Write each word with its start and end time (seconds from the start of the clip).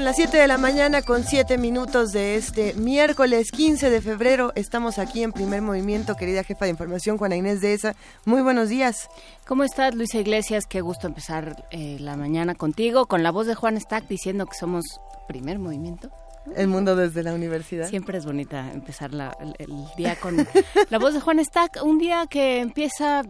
Son 0.00 0.06
las 0.06 0.16
7 0.16 0.34
de 0.38 0.46
la 0.48 0.56
mañana 0.56 1.02
con 1.02 1.24
7 1.24 1.58
minutos 1.58 2.10
de 2.12 2.36
este 2.36 2.72
miércoles 2.72 3.52
15 3.52 3.90
de 3.90 4.00
febrero. 4.00 4.50
Estamos 4.54 4.98
aquí 4.98 5.22
en 5.22 5.30
primer 5.30 5.60
movimiento, 5.60 6.14
querida 6.16 6.42
jefa 6.42 6.64
de 6.64 6.70
información, 6.70 7.18
Juana 7.18 7.36
Inés 7.36 7.60
de 7.60 7.74
ESA. 7.74 7.94
Muy 8.24 8.40
buenos 8.40 8.70
días. 8.70 9.10
¿Cómo 9.46 9.62
estás, 9.62 9.94
Luisa 9.94 10.16
Iglesias? 10.18 10.64
Qué 10.66 10.80
gusto 10.80 11.06
empezar 11.06 11.66
eh, 11.70 11.98
la 12.00 12.16
mañana 12.16 12.54
contigo, 12.54 13.04
con 13.04 13.22
la 13.22 13.30
voz 13.30 13.46
de 13.46 13.54
Juan 13.54 13.78
Stack 13.78 14.08
diciendo 14.08 14.46
que 14.46 14.54
somos 14.56 14.86
primer 15.28 15.58
movimiento. 15.58 16.08
El 16.56 16.68
mundo 16.68 16.96
desde 16.96 17.22
la 17.22 17.34
universidad. 17.34 17.86
Siempre 17.86 18.16
es 18.16 18.24
bonita 18.24 18.70
empezar 18.72 19.12
la- 19.12 19.36
el, 19.38 19.54
el 19.58 19.84
día 19.98 20.16
con 20.16 20.48
la 20.88 20.98
voz 20.98 21.12
de 21.12 21.20
Juan 21.20 21.44
Stack. 21.44 21.78
Un 21.84 21.98
día 21.98 22.24
que 22.26 22.60
empieza 22.60 23.22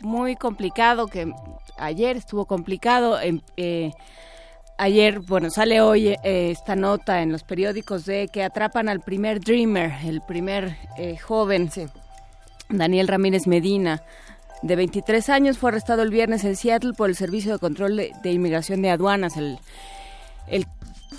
muy 0.00 0.36
complicado, 0.36 1.06
que 1.06 1.32
ayer 1.78 2.18
estuvo 2.18 2.44
complicado. 2.44 3.18
em- 3.22 3.40
eh, 3.56 3.90
ayer, 4.78 5.20
bueno, 5.20 5.50
sale 5.50 5.80
hoy 5.80 6.08
eh, 6.08 6.50
esta 6.50 6.74
nota 6.76 7.22
en 7.22 7.32
los 7.32 7.42
periódicos 7.42 8.04
de 8.04 8.28
que 8.32 8.42
atrapan 8.42 8.88
al 8.88 9.00
primer 9.00 9.40
Dreamer, 9.40 9.92
el 10.04 10.20
primer 10.22 10.76
eh, 10.98 11.16
joven, 11.16 11.70
Sí. 11.70 11.86
Daniel 12.70 13.08
Ramírez 13.08 13.46
Medina. 13.46 14.02
De 14.62 14.76
23 14.76 15.28
años 15.28 15.58
fue 15.58 15.70
arrestado 15.70 16.02
el 16.02 16.10
viernes 16.10 16.42
en 16.44 16.56
Seattle 16.56 16.92
por 16.96 17.10
el 17.10 17.16
Servicio 17.16 17.52
de 17.52 17.58
Control 17.58 17.96
de, 17.96 18.12
de 18.22 18.32
Inmigración 18.32 18.80
de 18.80 18.88
Aduanas, 18.90 19.36
el, 19.36 19.58
el 20.48 20.66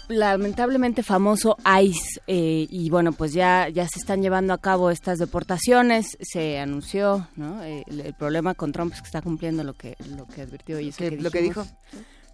lamentablemente 0.08 1.03
famoso 1.03 1.56
ICE. 1.81 2.22
eh, 2.28 2.67
y 2.70 2.89
bueno, 2.89 3.11
pues 3.14 3.33
ya, 3.33 3.70
ya 3.70 3.88
se 3.88 4.00
están 4.00 4.22
llevando 4.23 4.53
a 4.53 4.58
cabo 4.58 4.89
estas 4.89 5.20
deportaciones. 5.20 6.17
Se 6.22 6.59
anunció, 6.59 7.28
¿no? 7.36 7.64
Eh, 7.64 7.83
el, 7.88 8.02
el 8.02 8.14
problema 8.16 8.56
con 8.56 8.72
Trump 8.72 8.94
es 8.94 9.02
que 9.02 9.06
está 9.08 9.22
cumpliendo 9.22 9.64
lo 9.64 9.73
que, 9.73 9.95
lo 10.16 10.26
que 10.26 10.42
advirtió 10.42 10.80
y 10.80 10.92
Que- 10.92 11.11
que 11.11 11.17
lo 11.22 11.30
que 11.31 11.42
dijo. 11.42 11.66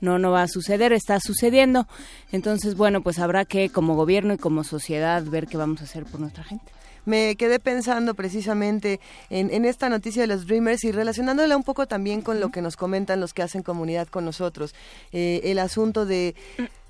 No, 0.01 0.19
no 0.19 0.31
va 0.31 0.43
a 0.43 0.47
suceder, 0.47 0.93
está 0.93 1.19
sucediendo. 1.19 1.87
Entonces, 2.31 2.75
bueno, 2.75 3.01
pues 3.01 3.19
habrá 3.19 3.45
que 3.45 3.69
como 3.69 3.95
gobierno 3.95 4.33
y 4.33 4.37
como 4.37 4.63
sociedad 4.63 5.23
ver 5.23 5.47
qué 5.47 5.57
vamos 5.57 5.81
a 5.81 5.85
hacer 5.85 6.05
por 6.05 6.19
nuestra 6.19 6.43
gente. 6.43 6.71
Me 7.05 7.35
quedé 7.35 7.59
pensando 7.59 8.13
precisamente 8.13 8.99
en, 9.29 9.65
esta 9.65 9.89
noticia 9.89 10.21
de 10.21 10.27
los 10.27 10.45
Dreamers 10.45 10.83
y 10.83 10.91
relacionándola 10.91 11.57
un 11.57 11.63
poco 11.63 11.87
también 11.87 12.21
con 12.21 12.39
lo 12.39 12.49
que 12.49 12.61
nos 12.61 12.75
comentan 12.75 13.19
los 13.19 13.33
que 13.33 13.41
hacen 13.41 13.63
comunidad 13.63 14.07
con 14.07 14.23
nosotros. 14.23 14.75
Eh, 15.11 15.41
el 15.45 15.57
asunto 15.57 16.05
de 16.05 16.35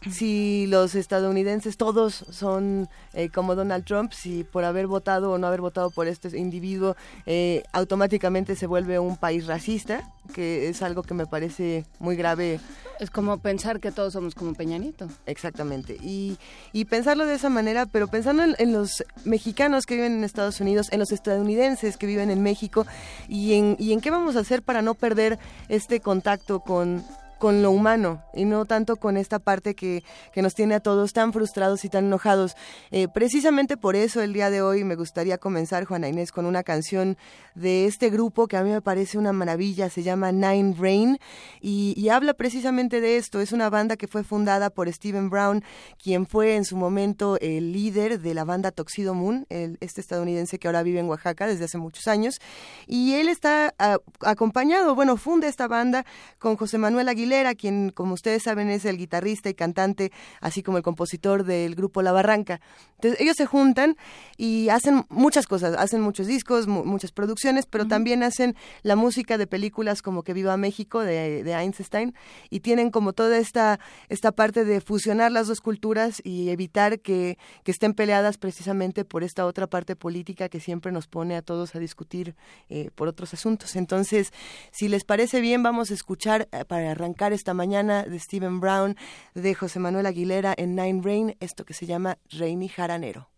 si 0.09 0.65
los 0.67 0.95
estadounidenses 0.95 1.77
todos 1.77 2.25
son 2.31 2.89
eh, 3.13 3.29
como 3.29 3.55
Donald 3.55 3.85
Trump, 3.85 4.13
si 4.13 4.43
por 4.43 4.63
haber 4.63 4.87
votado 4.87 5.31
o 5.31 5.37
no 5.37 5.47
haber 5.47 5.61
votado 5.61 5.91
por 5.91 6.07
este 6.07 6.35
individuo 6.37 6.95
eh, 7.25 7.63
automáticamente 7.71 8.55
se 8.55 8.65
vuelve 8.65 8.97
un 8.97 9.17
país 9.17 9.45
racista, 9.45 10.11
que 10.33 10.69
es 10.69 10.81
algo 10.81 11.03
que 11.03 11.13
me 11.13 11.27
parece 11.27 11.85
muy 11.99 12.15
grave 12.15 12.59
Es 12.99 13.09
como 13.09 13.39
pensar 13.39 13.79
que 13.79 13.91
todos 13.91 14.13
somos 14.13 14.35
como 14.35 14.53
Peña 14.53 14.77
Nieto. 14.77 15.07
Exactamente. 15.25 15.97
Y, 16.01 16.37
y 16.71 16.85
pensarlo 16.85 17.25
de 17.25 17.35
esa 17.35 17.49
manera, 17.49 17.85
pero 17.85 18.07
pensando 18.07 18.43
en, 18.43 18.55
en 18.59 18.73
los 18.73 19.03
mexicanos 19.25 19.85
que 19.85 19.95
viven 19.95 20.13
en 20.13 20.23
Estados 20.23 20.61
Unidos, 20.61 20.87
en 20.91 20.99
los 20.99 21.11
estadounidenses 21.11 21.97
que 21.97 22.07
viven 22.07 22.29
en 22.29 22.41
México, 22.41 22.85
y 23.27 23.53
en, 23.53 23.75
y 23.79 23.93
en 23.93 24.01
qué 24.01 24.11
vamos 24.11 24.35
a 24.35 24.39
hacer 24.39 24.61
para 24.61 24.81
no 24.81 24.93
perder 24.93 25.39
este 25.69 25.99
contacto 25.99 26.59
con 26.59 27.03
con 27.41 27.63
lo 27.63 27.71
humano 27.71 28.21
y 28.35 28.45
no 28.45 28.65
tanto 28.65 28.97
con 28.97 29.17
esta 29.17 29.39
parte 29.39 29.73
que, 29.73 30.03
que 30.31 30.43
nos 30.43 30.53
tiene 30.53 30.75
a 30.75 30.79
todos 30.79 31.11
tan 31.11 31.33
frustrados 31.33 31.83
y 31.83 31.89
tan 31.89 32.05
enojados. 32.05 32.55
Eh, 32.91 33.07
precisamente 33.11 33.77
por 33.77 33.95
eso 33.95 34.21
el 34.21 34.31
día 34.31 34.51
de 34.51 34.61
hoy 34.61 34.83
me 34.83 34.95
gustaría 34.95 35.39
comenzar, 35.39 35.85
Juana 35.85 36.07
Inés, 36.07 36.31
con 36.31 36.45
una 36.45 36.61
canción 36.61 37.17
de 37.55 37.87
este 37.87 38.11
grupo 38.11 38.47
que 38.47 38.57
a 38.57 38.63
mí 38.63 38.69
me 38.69 38.81
parece 38.81 39.17
una 39.17 39.33
maravilla, 39.33 39.89
se 39.89 40.03
llama 40.03 40.31
Nine 40.31 40.75
Rain 40.77 41.17
y, 41.61 42.09
habla 42.11 42.35
precisamente 42.35 43.01
de 43.01 43.17
esto. 43.17 43.39
Es 43.39 43.53
una 43.53 43.69
banda 43.69 43.95
que 43.95 44.05
fue 44.05 44.23
fundada 44.23 44.69
por 44.69 44.91
Steven 44.91 45.29
Brown, 45.29 45.63
quien 45.97 46.27
fue 46.27 46.55
en 46.55 46.65
su 46.65 46.75
momento 46.75 47.39
el 47.39 47.71
líder 47.71 48.19
de 48.19 48.33
la 48.35 48.43
banda 48.43 48.69
Toxido 48.69 49.15
Moon, 49.15 49.47
este 49.49 50.01
estadounidense 50.01 50.59
que 50.59 50.67
ahora 50.67 50.83
vive 50.83 50.99
en 50.99 51.07
Oaxaca 51.07 51.47
desde 51.47 51.65
hace 51.65 51.77
muchos 51.77 52.07
años. 52.07 52.39
Y 52.85 53.13
él 53.13 53.29
está 53.29 53.73
ah, 53.79 53.97
acompañado, 54.19 54.93
bueno, 54.93 55.15
funda 55.15 55.47
esta 55.47 55.69
banda 55.69 56.05
con 56.37 56.57
José 56.57 56.77
Manuel 56.77 57.07
Aguilera, 57.31 57.55
quien, 57.55 57.91
como 57.91 58.13
ustedes 58.13 58.43
saben, 58.43 58.69
es 58.69 58.83
el 58.83 58.97
guitarrista 58.97 59.49
y 59.49 59.53
cantante, 59.53 60.11
así 60.41 60.63
como 60.63 60.77
el 60.77 60.83
compositor 60.83 61.45
del 61.45 61.75
grupo 61.75 62.01
La 62.01 62.11
Barranca. 62.11 62.59
Entonces, 62.95 63.21
ellos 63.21 63.37
se 63.37 63.45
juntan 63.45 63.95
y 64.37 64.67
hacen 64.69 65.05
muchas 65.09 65.47
cosas, 65.47 65.75
hacen 65.77 66.01
muchos 66.01 66.27
discos, 66.27 66.67
mu- 66.67 66.83
muchas 66.83 67.11
producciones, 67.11 67.65
pero 67.65 67.87
también 67.87 68.21
hacen 68.21 68.55
la 68.83 68.95
música 68.95 69.37
de 69.37 69.47
películas 69.47 70.01
como 70.01 70.23
Que 70.23 70.33
Viva 70.33 70.57
México 70.57 70.99
de, 70.99 71.43
de 71.43 71.53
Einstein 71.53 72.13
y 72.49 72.59
tienen 72.59 72.91
como 72.91 73.13
toda 73.13 73.37
esta, 73.37 73.79
esta 74.09 74.31
parte 74.33 74.65
de 74.65 74.81
fusionar 74.81 75.31
las 75.31 75.47
dos 75.47 75.61
culturas 75.61 76.21
y 76.23 76.49
evitar 76.49 76.99
que, 76.99 77.37
que 77.63 77.71
estén 77.71 77.93
peleadas 77.93 78.37
precisamente 78.37 79.05
por 79.05 79.23
esta 79.23 79.45
otra 79.45 79.67
parte 79.67 79.95
política 79.95 80.49
que 80.49 80.59
siempre 80.59 80.91
nos 80.91 81.07
pone 81.07 81.35
a 81.37 81.41
todos 81.41 81.75
a 81.75 81.79
discutir 81.79 82.35
eh, 82.69 82.89
por 82.93 83.07
otros 83.07 83.33
asuntos. 83.33 83.75
Entonces, 83.77 84.31
si 84.71 84.89
les 84.89 85.05
parece 85.05 85.39
bien, 85.39 85.63
vamos 85.63 85.91
a 85.91 85.93
escuchar 85.93 86.47
eh, 86.51 86.65
para 86.65 86.91
arrancar 86.91 87.20
esta 87.29 87.53
mañana 87.53 88.03
de 88.03 88.19
Stephen 88.19 88.59
Brown, 88.59 88.97
de 89.35 89.53
José 89.53 89.79
Manuel 89.79 90.07
Aguilera 90.07 90.53
en 90.57 90.75
Nine 90.75 91.01
Rain, 91.03 91.37
esto 91.39 91.65
que 91.65 91.75
se 91.75 91.85
llama 91.85 92.17
Rainy 92.31 92.67
Jaranero. 92.67 93.30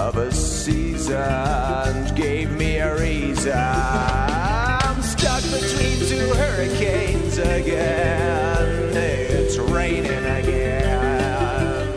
Of 0.00 0.16
a 0.16 0.32
season, 0.32 2.14
gave 2.14 2.50
me 2.52 2.78
a 2.78 2.98
reason. 2.98 3.52
I'm 3.52 5.02
stuck 5.02 5.42
between 5.42 5.98
two 6.08 6.28
hurricanes 6.40 7.36
again. 7.36 8.96
It's 8.96 9.58
raining 9.58 10.24
again. 10.40 11.92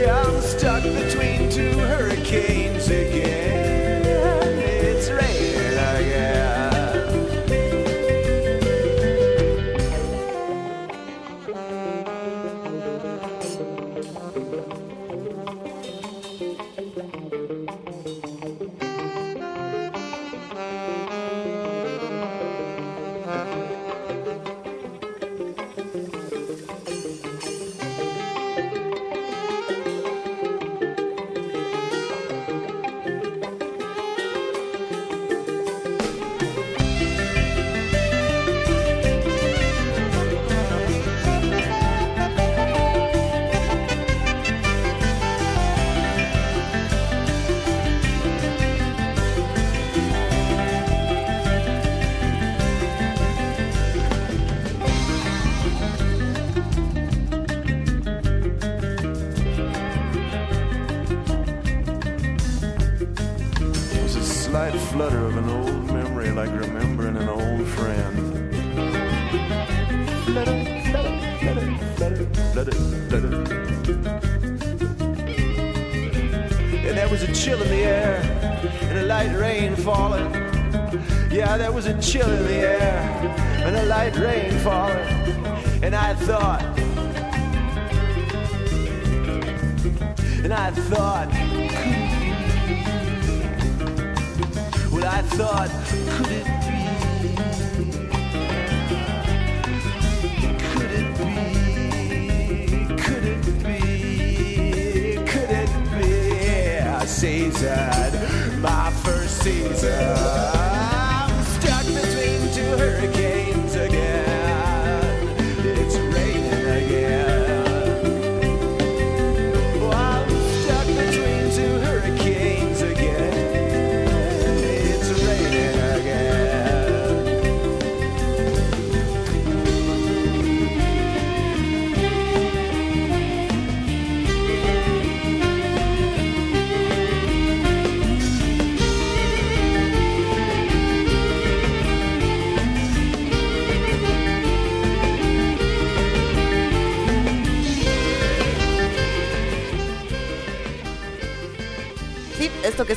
Yeah, 0.00 0.22
I'm 0.24 0.40
stuck 0.40 0.84
between 0.84 1.50
two 1.50 1.76
hurricanes 1.76 2.86
again. 2.86 3.47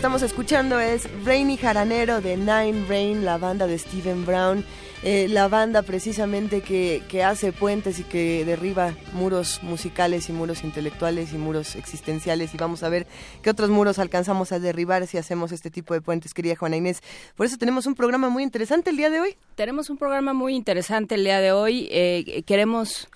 Estamos 0.02 0.24
escuchando 0.24 0.80
es 0.80 1.08
Rainy 1.26 1.58
Jaranero 1.58 2.22
de 2.22 2.36
Nine 2.36 2.88
Rain, 2.90 3.24
la 3.24 3.38
banda 3.38 3.68
de 3.68 3.78
Stephen 3.78 4.26
Brown, 4.26 4.66
eh, 5.04 5.28
la 5.30 5.48
banda 5.48 5.84
precisamente 5.84 6.62
que, 6.62 7.04
que 7.08 7.24
hace 7.24 7.52
puentes 7.52 8.00
y 8.00 8.04
que 8.04 8.44
derriba 8.44 8.96
muros 9.14 9.62
musicales 9.62 10.28
y 10.28 10.34
muros 10.34 10.64
intelectuales 10.64 11.34
y 11.34 11.38
muros 11.38 11.76
existenciales 11.76 12.52
y 12.56 12.58
vamos 12.58 12.82
a 12.82 12.90
ver 12.90 13.06
qué 13.44 13.52
otros 13.52 13.70
muros 13.70 14.00
alcanzamos 14.00 14.52
a 14.52 14.58
derribar 14.58 15.06
si 15.06 15.20
hacemos 15.20 15.52
este 15.52 15.70
tipo 15.70 15.94
de 15.94 16.02
puentes, 16.02 16.34
querida 16.34 16.56
Juana 16.56 16.78
Inés. 16.78 17.04
Por 17.36 17.46
eso 17.46 17.58
tenemos 17.58 17.86
un 17.86 17.94
programa 17.94 18.30
muy 18.30 18.42
interesante 18.42 18.90
el 18.90 18.98
día 18.98 19.12
de 19.12 19.20
hoy. 19.20 19.38
Tenemos 19.54 19.92
un 19.92 19.98
programa 19.98 20.34
muy 20.34 20.56
interesante 20.56 21.14
el 21.14 21.24
día 21.26 21.42
de 21.42 21.52
hoy. 21.52 21.88
Eh, 21.92 22.42
queremos 22.48 23.08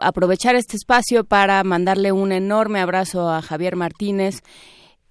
aprovechar 0.00 0.54
este 0.54 0.76
espacio 0.76 1.24
para 1.24 1.64
mandarle 1.64 2.12
un 2.12 2.30
enorme 2.30 2.78
abrazo 2.78 3.28
a 3.28 3.42
Javier 3.42 3.74
Martínez, 3.74 4.44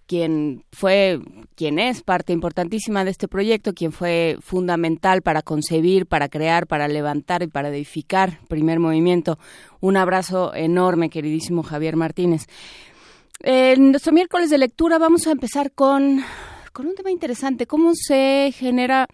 quien 0.10 0.64
fue, 0.72 1.20
quien 1.54 1.78
es 1.78 2.02
parte 2.02 2.34
importantísima 2.34 3.06
de 3.06 3.12
este 3.12 3.28
proyecto, 3.28 3.76
quien 3.76 3.92
fue 3.92 4.38
fundamental 4.42 5.22
para 5.22 5.44
concebir, 5.44 6.08
para 6.08 6.30
crear, 6.30 6.66
para 6.66 6.88
levantar 6.88 7.44
y 7.44 7.48
para 7.48 7.70
edificar 7.70 8.40
primer 8.48 8.80
movimiento. 8.80 9.38
Un 9.82 9.98
abrazo 9.98 10.56
enorme, 10.56 11.12
queridísimo 11.12 11.62
Javier 11.62 11.96
Martínez. 11.96 12.48
En 13.42 13.92
nuestro 13.92 14.12
miércoles 14.12 14.50
de 14.50 14.58
lectura 14.58 14.98
vamos 14.98 15.28
a 15.28 15.32
empezar 15.32 15.74
con, 15.74 16.24
con 16.74 16.88
un 16.88 16.96
tema 16.96 17.12
interesante, 17.12 17.68
cómo 17.68 17.92
se 17.94 18.52
genera 18.52 19.08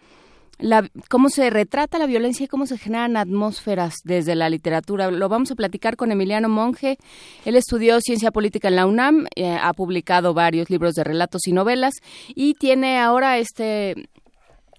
la, 0.59 0.89
cómo 1.09 1.29
se 1.29 1.49
retrata 1.49 1.97
la 1.97 2.05
violencia 2.05 2.45
y 2.45 2.47
cómo 2.47 2.65
se 2.65 2.77
generan 2.77 3.17
atmósferas 3.17 3.95
desde 4.03 4.35
la 4.35 4.49
literatura. 4.49 5.11
Lo 5.11 5.29
vamos 5.29 5.51
a 5.51 5.55
platicar 5.55 5.95
con 5.95 6.11
Emiliano 6.11 6.49
Monge. 6.49 6.97
Él 7.43 7.55
estudió 7.55 7.99
ciencia 8.01 8.31
política 8.31 8.69
en 8.69 8.75
la 8.75 8.85
UNAM, 8.85 9.27
eh, 9.35 9.57
ha 9.61 9.73
publicado 9.73 10.33
varios 10.33 10.69
libros 10.69 10.93
de 10.93 11.03
relatos 11.03 11.47
y 11.47 11.51
novelas 11.51 11.93
y 12.29 12.53
tiene 12.53 12.99
ahora 12.99 13.37
este 13.37 14.09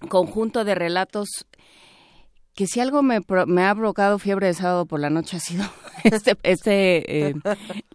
conjunto 0.09 0.63
de 0.63 0.75
relatos 0.75 1.27
que 2.53 2.65
si 2.65 2.79
algo 2.79 3.03
me, 3.03 3.19
me 3.45 3.65
ha 3.65 3.75
provocado 3.75 4.17
fiebre 4.17 4.47
de 4.47 4.55
sábado 4.55 4.87
por 4.87 4.99
la 4.99 5.11
noche 5.11 5.37
ha 5.37 5.39
sido 5.39 5.63
este, 6.03 6.35
este 6.41 7.27
eh, 7.29 7.35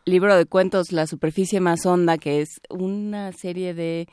libro 0.04 0.36
de 0.36 0.46
cuentos 0.46 0.92
La 0.92 1.08
superficie 1.08 1.58
más 1.58 1.84
honda, 1.84 2.16
que 2.16 2.42
es 2.42 2.60
una 2.70 3.32
serie 3.32 3.74
de, 3.74 4.06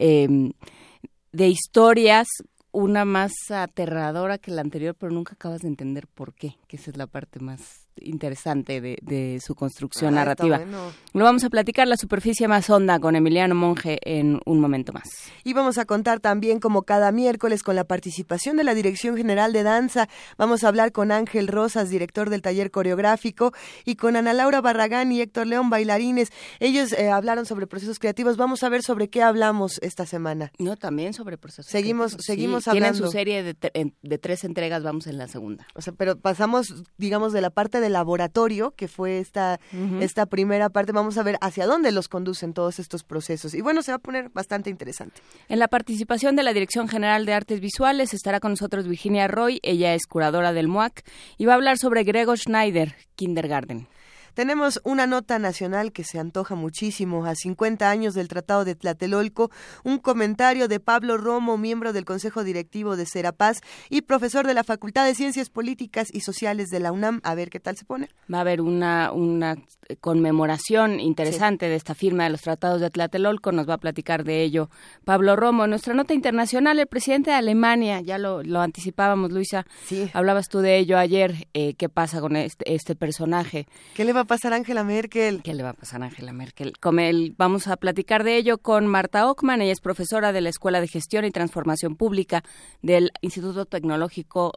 de 0.00 1.48
historias 1.48 2.26
una 2.74 3.04
más 3.04 3.32
aterradora 3.50 4.38
que 4.38 4.50
la 4.50 4.60
anterior, 4.60 4.96
pero 4.98 5.12
nunca 5.12 5.34
acabas 5.34 5.62
de 5.62 5.68
entender 5.68 6.08
por 6.08 6.34
qué, 6.34 6.58
que 6.66 6.76
esa 6.76 6.90
es 6.90 6.96
la 6.96 7.06
parte 7.06 7.38
más 7.38 7.83
interesante 8.00 8.80
de, 8.80 8.98
de 9.02 9.40
su 9.44 9.54
construcción 9.54 10.14
Ah, 10.14 10.18
narrativa. 10.24 10.58
bueno. 10.58 10.92
Lo 11.12 11.24
vamos 11.24 11.44
a 11.44 11.50
platicar 11.50 11.86
la 11.88 11.96
superficie 11.96 12.48
más 12.48 12.68
honda 12.70 12.98
con 12.98 13.16
Emiliano 13.16 13.54
Monge 13.54 13.98
en 14.02 14.40
un 14.46 14.60
momento 14.60 14.92
más. 14.92 15.04
Y 15.44 15.52
vamos 15.52 15.78
a 15.78 15.84
contar 15.84 16.20
también, 16.20 16.60
como 16.60 16.82
cada 16.82 17.12
miércoles, 17.12 17.62
con 17.62 17.76
la 17.76 17.84
participación 17.84 18.56
de 18.56 18.64
la 18.64 18.74
Dirección 18.74 19.16
General 19.16 19.52
de 19.52 19.62
Danza. 19.62 20.08
Vamos 20.38 20.64
a 20.64 20.68
hablar 20.68 20.92
con 20.92 21.12
Ángel 21.12 21.48
Rosas, 21.48 21.90
director 21.90 22.30
del 22.30 22.42
taller 22.42 22.70
coreográfico, 22.70 23.52
y 23.84 23.96
con 23.96 24.16
Ana 24.16 24.32
Laura 24.32 24.60
Barragán 24.60 25.12
y 25.12 25.20
Héctor 25.20 25.46
León, 25.46 25.70
bailarines. 25.70 26.30
Ellos 26.60 26.92
eh, 26.92 27.10
hablaron 27.10 27.46
sobre 27.46 27.66
procesos 27.66 27.98
creativos. 27.98 28.36
Vamos 28.36 28.62
a 28.62 28.68
ver 28.68 28.82
sobre 28.82 29.08
qué 29.08 29.22
hablamos 29.22 29.78
esta 29.82 30.06
semana. 30.06 30.50
No, 30.58 30.76
también 30.76 31.14
sobre 31.14 31.38
procesos. 31.38 31.66
Seguimos- 31.70 32.12
creativos. 32.16 32.24
seguimos 32.26 32.64
Tienen 32.64 32.84
hablando. 32.84 33.06
su 33.06 33.12
serie 33.12 33.42
de, 33.42 33.56
de 34.02 34.18
tres 34.18 34.44
entregas, 34.44 34.82
vamos 34.82 35.06
en 35.06 35.18
la 35.18 35.28
segunda. 35.28 35.66
O 35.74 35.80
sea, 35.82 35.92
pero 35.92 36.18
pasamos, 36.18 36.84
digamos, 36.98 37.32
de 37.32 37.40
la 37.40 37.50
parte 37.50 37.80
de 37.80 37.83
laboratorio, 37.88 38.72
que 38.72 38.88
fue 38.88 39.18
esta, 39.18 39.60
esta 40.00 40.26
primera 40.26 40.70
parte. 40.70 40.92
Vamos 40.92 41.18
a 41.18 41.22
ver 41.22 41.36
hacia 41.40 41.66
dónde 41.66 41.92
los 41.92 42.08
conducen 42.08 42.54
todos 42.54 42.78
estos 42.78 43.04
procesos. 43.04 43.54
Y 43.54 43.60
bueno, 43.60 43.82
se 43.82 43.92
va 43.92 43.96
a 43.96 44.00
poner 44.00 44.30
bastante 44.30 44.70
interesante. 44.70 45.20
En 45.48 45.58
la 45.58 45.68
participación 45.68 46.36
de 46.36 46.42
la 46.42 46.52
Dirección 46.52 46.88
General 46.88 47.26
de 47.26 47.34
Artes 47.34 47.60
Visuales 47.60 48.14
estará 48.14 48.40
con 48.40 48.52
nosotros 48.52 48.88
Virginia 48.88 49.28
Roy. 49.28 49.60
Ella 49.62 49.94
es 49.94 50.06
curadora 50.06 50.52
del 50.52 50.68
MUAC 50.68 51.04
y 51.38 51.46
va 51.46 51.52
a 51.52 51.56
hablar 51.56 51.78
sobre 51.78 52.04
Gregor 52.04 52.38
Schneider, 52.38 52.94
Kindergarten. 53.16 53.88
Tenemos 54.34 54.80
una 54.84 55.06
nota 55.06 55.38
nacional 55.38 55.92
que 55.92 56.04
se 56.04 56.18
antoja 56.18 56.54
muchísimo 56.54 57.24
a 57.24 57.34
50 57.34 57.88
años 57.88 58.14
del 58.14 58.28
Tratado 58.28 58.64
de 58.64 58.74
Tlatelolco, 58.74 59.50
un 59.84 59.98
comentario 59.98 60.68
de 60.68 60.80
Pablo 60.80 61.16
Romo, 61.16 61.56
miembro 61.56 61.92
del 61.92 62.04
Consejo 62.04 62.42
Directivo 62.42 62.96
de 62.96 63.06
Serapaz 63.06 63.60
y 63.90 64.02
profesor 64.02 64.46
de 64.46 64.54
la 64.54 64.64
Facultad 64.64 65.06
de 65.06 65.14
Ciencias 65.14 65.50
Políticas 65.50 66.08
y 66.12 66.20
Sociales 66.20 66.68
de 66.70 66.80
la 66.80 66.90
UNAM. 66.90 67.20
A 67.22 67.34
ver 67.34 67.48
qué 67.48 67.60
tal 67.60 67.76
se 67.76 67.84
pone. 67.84 68.08
Va 68.32 68.38
a 68.38 68.40
haber 68.40 68.60
una, 68.60 69.12
una 69.12 69.56
conmemoración 70.00 70.98
interesante 70.98 71.68
de 71.68 71.76
esta 71.76 71.94
firma 71.94 72.24
de 72.24 72.30
los 72.30 72.42
Tratados 72.42 72.80
de 72.80 72.90
Tlatelolco. 72.90 73.52
Nos 73.52 73.68
va 73.68 73.74
a 73.74 73.78
platicar 73.78 74.24
de 74.24 74.42
ello 74.42 74.68
Pablo 75.04 75.36
Romo. 75.36 75.66
Nuestra 75.66 75.94
nota 75.94 76.12
internacional, 76.12 76.78
el 76.78 76.86
presidente 76.86 77.30
de 77.30 77.36
Alemania, 77.36 78.00
ya 78.00 78.18
lo, 78.18 78.42
lo 78.42 78.60
anticipábamos, 78.60 79.30
Luisa. 79.30 79.64
Sí. 79.84 80.10
Hablabas 80.12 80.48
tú 80.48 80.58
de 80.58 80.78
ello 80.78 80.98
ayer. 80.98 81.46
Eh, 81.54 81.74
¿Qué 81.74 81.88
pasa 81.88 82.20
con 82.20 82.34
este, 82.36 82.74
este 82.74 82.96
personaje? 82.96 83.66
¿Qué 83.94 84.04
le 84.04 84.12
va 84.12 84.23
a 84.24 84.26
pasar 84.26 84.52
a 84.52 84.56
Angela 84.56 84.84
Merkel? 84.84 85.42
¿Qué 85.42 85.54
le 85.54 85.62
va 85.62 85.70
a 85.70 85.74
pasar 85.74 86.02
a 86.02 86.06
Angela 86.06 86.32
Merkel? 86.32 86.78
Como 86.78 87.00
el, 87.00 87.34
vamos 87.38 87.68
a 87.68 87.76
platicar 87.76 88.24
de 88.24 88.36
ello 88.36 88.58
con 88.58 88.86
Marta 88.86 89.28
Ockman. 89.30 89.62
Ella 89.62 89.72
es 89.72 89.80
profesora 89.80 90.32
de 90.32 90.40
la 90.40 90.48
Escuela 90.48 90.80
de 90.80 90.88
Gestión 90.88 91.24
y 91.24 91.30
Transformación 91.30 91.96
Pública 91.96 92.42
del 92.82 93.12
Instituto 93.20 93.66
Tecnológico 93.66 94.52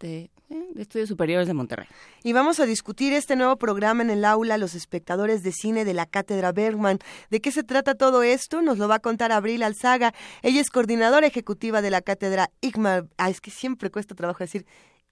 de, 0.00 0.30
eh, 0.50 0.68
de 0.74 0.82
Estudios 0.82 1.08
Superiores 1.08 1.46
de 1.46 1.54
Monterrey. 1.54 1.86
Y 2.22 2.32
vamos 2.32 2.60
a 2.60 2.66
discutir 2.66 3.12
este 3.12 3.36
nuevo 3.36 3.56
programa 3.56 4.02
en 4.02 4.10
el 4.10 4.24
aula 4.24 4.58
Los 4.58 4.74
espectadores 4.74 5.42
de 5.42 5.52
cine 5.52 5.84
de 5.84 5.94
la 5.94 6.06
Cátedra 6.06 6.52
Bergman. 6.52 6.98
¿De 7.30 7.40
qué 7.40 7.52
se 7.52 7.62
trata 7.62 7.94
todo 7.94 8.22
esto? 8.22 8.60
Nos 8.60 8.78
lo 8.78 8.88
va 8.88 8.96
a 8.96 9.00
contar 9.00 9.32
Abril 9.32 9.62
Alzaga. 9.62 10.14
Ella 10.42 10.60
es 10.60 10.70
coordinadora 10.70 11.26
ejecutiva 11.26 11.80
de 11.80 11.90
la 11.90 12.02
Cátedra 12.02 12.50
Igmar. 12.60 13.06
Ah, 13.18 13.30
es 13.30 13.40
que 13.40 13.50
siempre 13.50 13.90
cuesta 13.90 14.14
trabajo 14.14 14.40
decir 14.40 14.66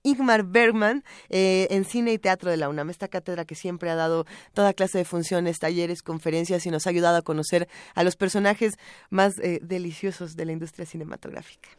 Igmar 0.05 0.45
Bergman 0.45 1.03
eh, 1.31 1.67
en 1.71 1.85
cine 1.85 2.13
y 2.13 2.19
teatro 2.19 2.51
de 2.51 2.57
la 2.57 2.69
UNAM, 2.69 2.91
esta 2.91 3.09
cátedra 3.09 3.45
que 3.45 3.55
siempre 3.55 3.91
ha 3.91 3.97
dado 3.97 4.27
toda 4.53 4.75
clase 4.75 4.99
de 4.99 5.05
funciones, 5.05 5.59
talleres, 5.59 6.03
conferencias 6.03 6.65
y 6.67 6.71
nos 6.71 6.87
ha 6.87 6.91
ayudado 6.91 7.17
a 7.17 7.23
conocer 7.23 7.69
a 7.95 8.05
los 8.05 8.15
personajes 8.15 8.75
más 9.11 9.39
eh, 9.39 9.61
deliciosos 9.63 10.37
de 10.37 10.45
la 10.45 10.53
industria 10.53 10.87
cinematográfica. 10.87 11.71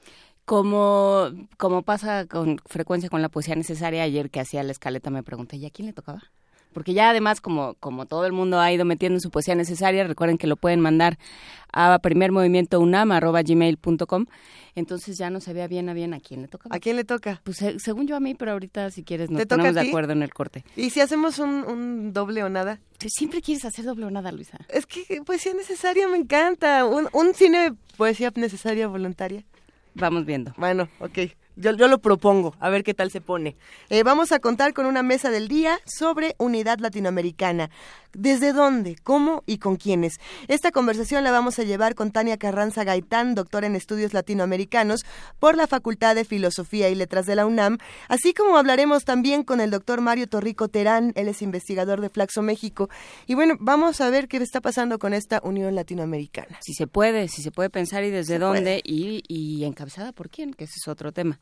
Como, 0.44 1.30
como 1.58 1.84
pasa 1.84 2.26
con 2.26 2.60
frecuencia 2.66 3.10
con 3.10 3.22
la 3.22 3.30
poesía 3.30 3.56
necesaria, 3.56 4.04
ayer 4.04 4.30
que 4.30 4.40
hacía 4.40 4.64
la 4.64 4.72
escaleta 4.72 5.10
me 5.10 5.24
pregunté, 5.24 5.58
¿y 5.58 5.66
a 5.66 5.70
quién 5.70 5.88
le 5.88 5.94
tocaba? 5.94 6.22
Porque 6.76 6.94
ya 6.94 7.10
además, 7.10 7.40
como, 7.40 7.76
como 7.76 8.06
todo 8.06 8.26
el 8.26 8.34
mundo 8.34 8.60
ha 8.60 8.70
ido 8.70 8.84
metiendo 8.84 9.22
su 9.22 9.32
poesía 9.32 9.56
necesaria, 9.56 10.04
recuerden 10.04 10.38
que 10.38 10.46
lo 10.46 10.58
pueden 10.58 10.82
mandar 10.82 11.18
a 11.72 11.98
primermovimientounam.gmail.com. 12.00 14.26
Entonces 14.76 15.18
ya 15.18 15.30
no 15.30 15.40
sabía 15.40 15.70
bien 15.70 15.88
a 15.88 15.94
bien 15.94 16.14
a 16.14 16.20
quién 16.20 16.42
le 16.42 16.50
tocaba. 16.50 16.76
¿A 16.76 16.80
quién 16.80 16.98
le 16.98 17.06
toca? 17.06 17.40
Pues 17.46 17.62
eh, 17.62 17.80
según 17.80 18.08
yo 18.08 18.18
a 18.18 18.20
mí, 18.20 18.36
pero 18.36 18.52
ahorita 18.52 18.92
si 18.92 19.06
quieres 19.06 19.30
nos 19.30 19.40
¿Te 19.40 19.46
toca 19.46 19.62
ponemos 19.62 19.82
de 19.82 19.88
acuerdo 19.88 20.12
en 20.12 20.22
el 20.22 20.34
corte. 20.34 20.66
¿Y 20.76 20.90
si 20.90 21.00
hacemos 21.00 21.40
un, 21.40 21.64
un 21.66 22.12
doble 22.12 22.44
o 22.44 22.50
nada? 22.50 22.82
Tú 22.98 23.08
siempre 23.08 23.42
quieres 23.42 23.64
hacer 23.64 23.86
doble 23.86 24.08
o 24.08 24.12
nada, 24.12 24.34
Luisa. 24.34 24.60
Es 24.68 24.86
que 24.86 25.22
poesía 25.26 25.54
necesaria 25.54 26.10
me 26.10 26.18
encanta. 26.18 26.84
Un, 26.84 27.08
un 27.14 27.34
cine 27.36 27.70
de 27.70 27.76
poesía 27.96 28.34
necesaria 28.36 28.90
voluntaria. 28.90 29.46
Vamos 29.94 30.26
viendo. 30.26 30.54
Bueno, 30.58 30.90
ok. 31.00 31.20
Yo, 31.56 31.72
yo 31.72 31.88
lo 31.88 32.00
propongo, 32.00 32.54
a 32.60 32.70
ver 32.70 32.84
qué 32.84 32.94
tal 32.94 33.12
se 33.12 33.22
pone. 33.22 33.56
Eh, 33.90 34.04
vamos 34.04 34.32
a 34.32 34.40
contar 34.40 34.74
con 34.74 34.86
una 34.86 35.04
mesa 35.04 35.30
del 35.32 35.48
día 35.48 35.80
sobre 35.86 36.36
unidad 36.38 36.80
latinoamericana. 36.80 37.70
¿Desde 38.14 38.54
dónde, 38.54 38.96
cómo 39.04 39.44
y 39.46 39.58
con 39.58 39.76
quiénes? 39.76 40.20
Esta 40.48 40.72
conversación 40.72 41.26
la 41.26 41.32
vamos 41.32 41.60
a 41.60 41.64
llevar 41.64 41.96
con 41.96 42.12
Tania 42.12 42.38
Carranza 42.38 42.86
Gaitán, 42.86 43.36
doctora 43.36 43.68
en 43.68 43.76
estudios 43.76 44.14
latinoamericanos 44.14 45.06
por 45.40 45.58
la 45.58 45.68
Facultad 45.68 46.16
de 46.16 46.24
Filosofía 46.24 46.90
y 46.90 46.96
Letras 46.96 47.26
de 47.26 47.36
la 47.36 47.46
UNAM, 47.46 47.78
así 48.08 48.34
como 48.34 48.58
hablaremos 48.58 49.04
también 49.04 49.44
con 49.44 49.60
el 49.60 49.70
doctor 49.70 50.00
Mario 50.00 50.28
Torrico 50.28 50.70
Terán, 50.70 51.12
él 51.16 51.28
es 51.28 51.42
investigador 51.42 52.00
de 52.00 52.10
Flaxo 52.10 52.42
México. 52.42 52.90
Y 53.28 53.36
bueno, 53.36 53.56
vamos 53.60 54.00
a 54.00 54.10
ver 54.10 54.30
qué 54.30 54.38
está 54.38 54.62
pasando 54.62 54.98
con 54.98 55.14
esta 55.14 55.42
unión 55.44 55.76
latinoamericana. 55.76 56.58
Si 56.62 56.74
se 56.74 56.88
puede, 56.88 57.28
si 57.28 57.42
se 57.42 57.52
puede 57.52 57.70
pensar 57.70 58.04
y 58.04 58.12
desde 58.12 58.36
Se 58.36 58.40
dónde 58.40 58.82
y, 58.84 59.24
y 59.28 59.66
encabezada 59.66 60.14
por 60.14 60.30
quién, 60.30 60.54
que 60.54 60.66
ese 60.66 60.76
es 60.78 60.88
otro 60.88 61.12
tema. 61.12 61.40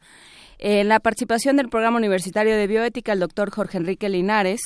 En 0.60 0.88
la 0.88 1.00
participación 1.00 1.58
del 1.58 1.70
programa 1.70 1.98
universitario 1.98 2.56
de 2.56 2.68
bioética, 2.68 3.12
el 3.12 3.20
doctor 3.20 3.50
Jorge 3.50 3.78
Enrique 3.78 4.08
Linares, 4.08 4.62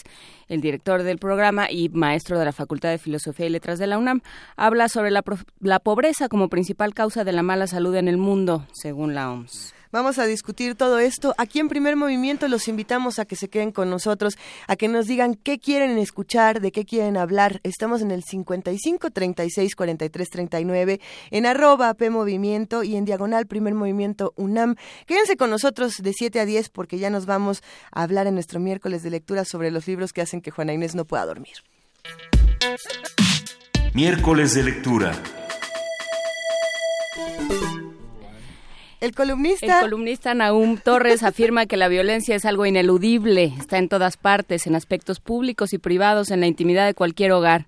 el 0.48 0.62
director 0.62 1.04
del 1.04 1.18
programa 1.18 1.72
y 1.72 1.90
maestro 1.90 2.38
de 2.38 2.46
la 2.46 2.52
Facultad 2.52 2.90
de 2.90 2.98
Filosofía 2.98 3.48
y 3.48 3.50
Letras 3.50 3.80
de 3.80 3.88
la 3.88 3.98
UNAM, 3.98 4.22
habla 4.56 4.90
sobre 4.90 5.12
la, 5.12 5.24
la 5.60 5.80
pobreza 5.80 6.30
como 6.30 6.50
principal 6.50 6.94
causa 6.94 7.24
de 7.24 7.32
la 7.32 7.42
mala 7.42 7.68
salud 7.68 7.96
en 7.96 8.08
el 8.08 8.18
mundo, 8.18 8.68
según 8.74 9.16
la 9.16 9.32
OMS. 9.32 9.77
Vamos 9.98 10.20
a 10.20 10.28
discutir 10.28 10.76
todo 10.76 11.00
esto. 11.00 11.34
Aquí 11.40 11.60
en 11.60 11.70
Primer 11.70 11.96
Movimiento 11.96 12.48
los 12.48 12.68
invitamos 12.68 13.18
a 13.18 13.26
que 13.26 13.36
se 13.36 13.50
queden 13.50 13.72
con 13.72 13.90
nosotros, 13.90 14.38
a 14.68 14.76
que 14.76 14.88
nos 14.88 15.08
digan 15.08 15.34
qué 15.34 15.58
quieren 15.58 15.98
escuchar, 15.98 16.62
de 16.62 16.72
qué 16.72 16.86
quieren 16.86 17.18
hablar. 17.18 17.62
Estamos 17.64 18.04
en 18.04 18.12
el 18.12 18.24
55 18.24 19.10
36 19.10 19.76
43 19.76 20.30
39, 20.30 21.02
en 21.32 21.48
arroba 21.48 21.92
P 21.96 22.12
Movimiento 22.12 22.84
y 22.84 22.96
en 22.96 23.06
diagonal 23.06 23.48
Primer 23.48 23.74
Movimiento 23.74 24.34
UNAM. 24.36 24.76
Quédense 25.08 25.36
con 25.36 25.50
nosotros 25.50 25.96
de 25.98 26.14
7 26.14 26.42
a 26.42 26.46
10 26.46 26.70
porque 26.70 27.00
ya 27.00 27.10
nos 27.10 27.26
vamos 27.26 27.64
a 27.92 28.04
hablar 28.04 28.28
en 28.28 28.36
nuestro 28.36 28.60
miércoles 28.60 29.02
de 29.02 29.10
lectura 29.10 29.46
sobre 29.46 29.72
los 29.72 29.88
libros 29.88 30.14
que 30.14 30.22
hacen 30.22 30.42
que 30.42 30.52
Juana 30.52 30.74
Inés 30.74 30.94
no 30.94 31.06
pueda 31.06 31.26
dormir. 31.26 31.56
Miércoles 33.96 34.54
de 34.54 34.62
lectura. 34.62 35.14
El 39.00 39.14
columnista... 39.14 39.82
El 39.82 40.38
Nahum 40.38 40.78
Torres 40.78 41.22
afirma 41.22 41.68
que 41.68 41.78
la 41.78 41.88
violencia 41.88 42.36
es 42.36 42.46
algo 42.46 42.66
ineludible, 42.66 43.54
está 43.60 43.78
en 43.78 43.90
todas 43.90 44.18
partes, 44.18 44.66
en 44.66 44.74
aspectos 44.74 45.20
públicos 45.20 45.74
y 45.74 45.78
privados, 45.78 46.32
en 46.32 46.40
la 46.40 46.48
intimidad 46.48 46.88
de 46.88 46.96
cualquier 46.96 47.32
hogar. 47.32 47.68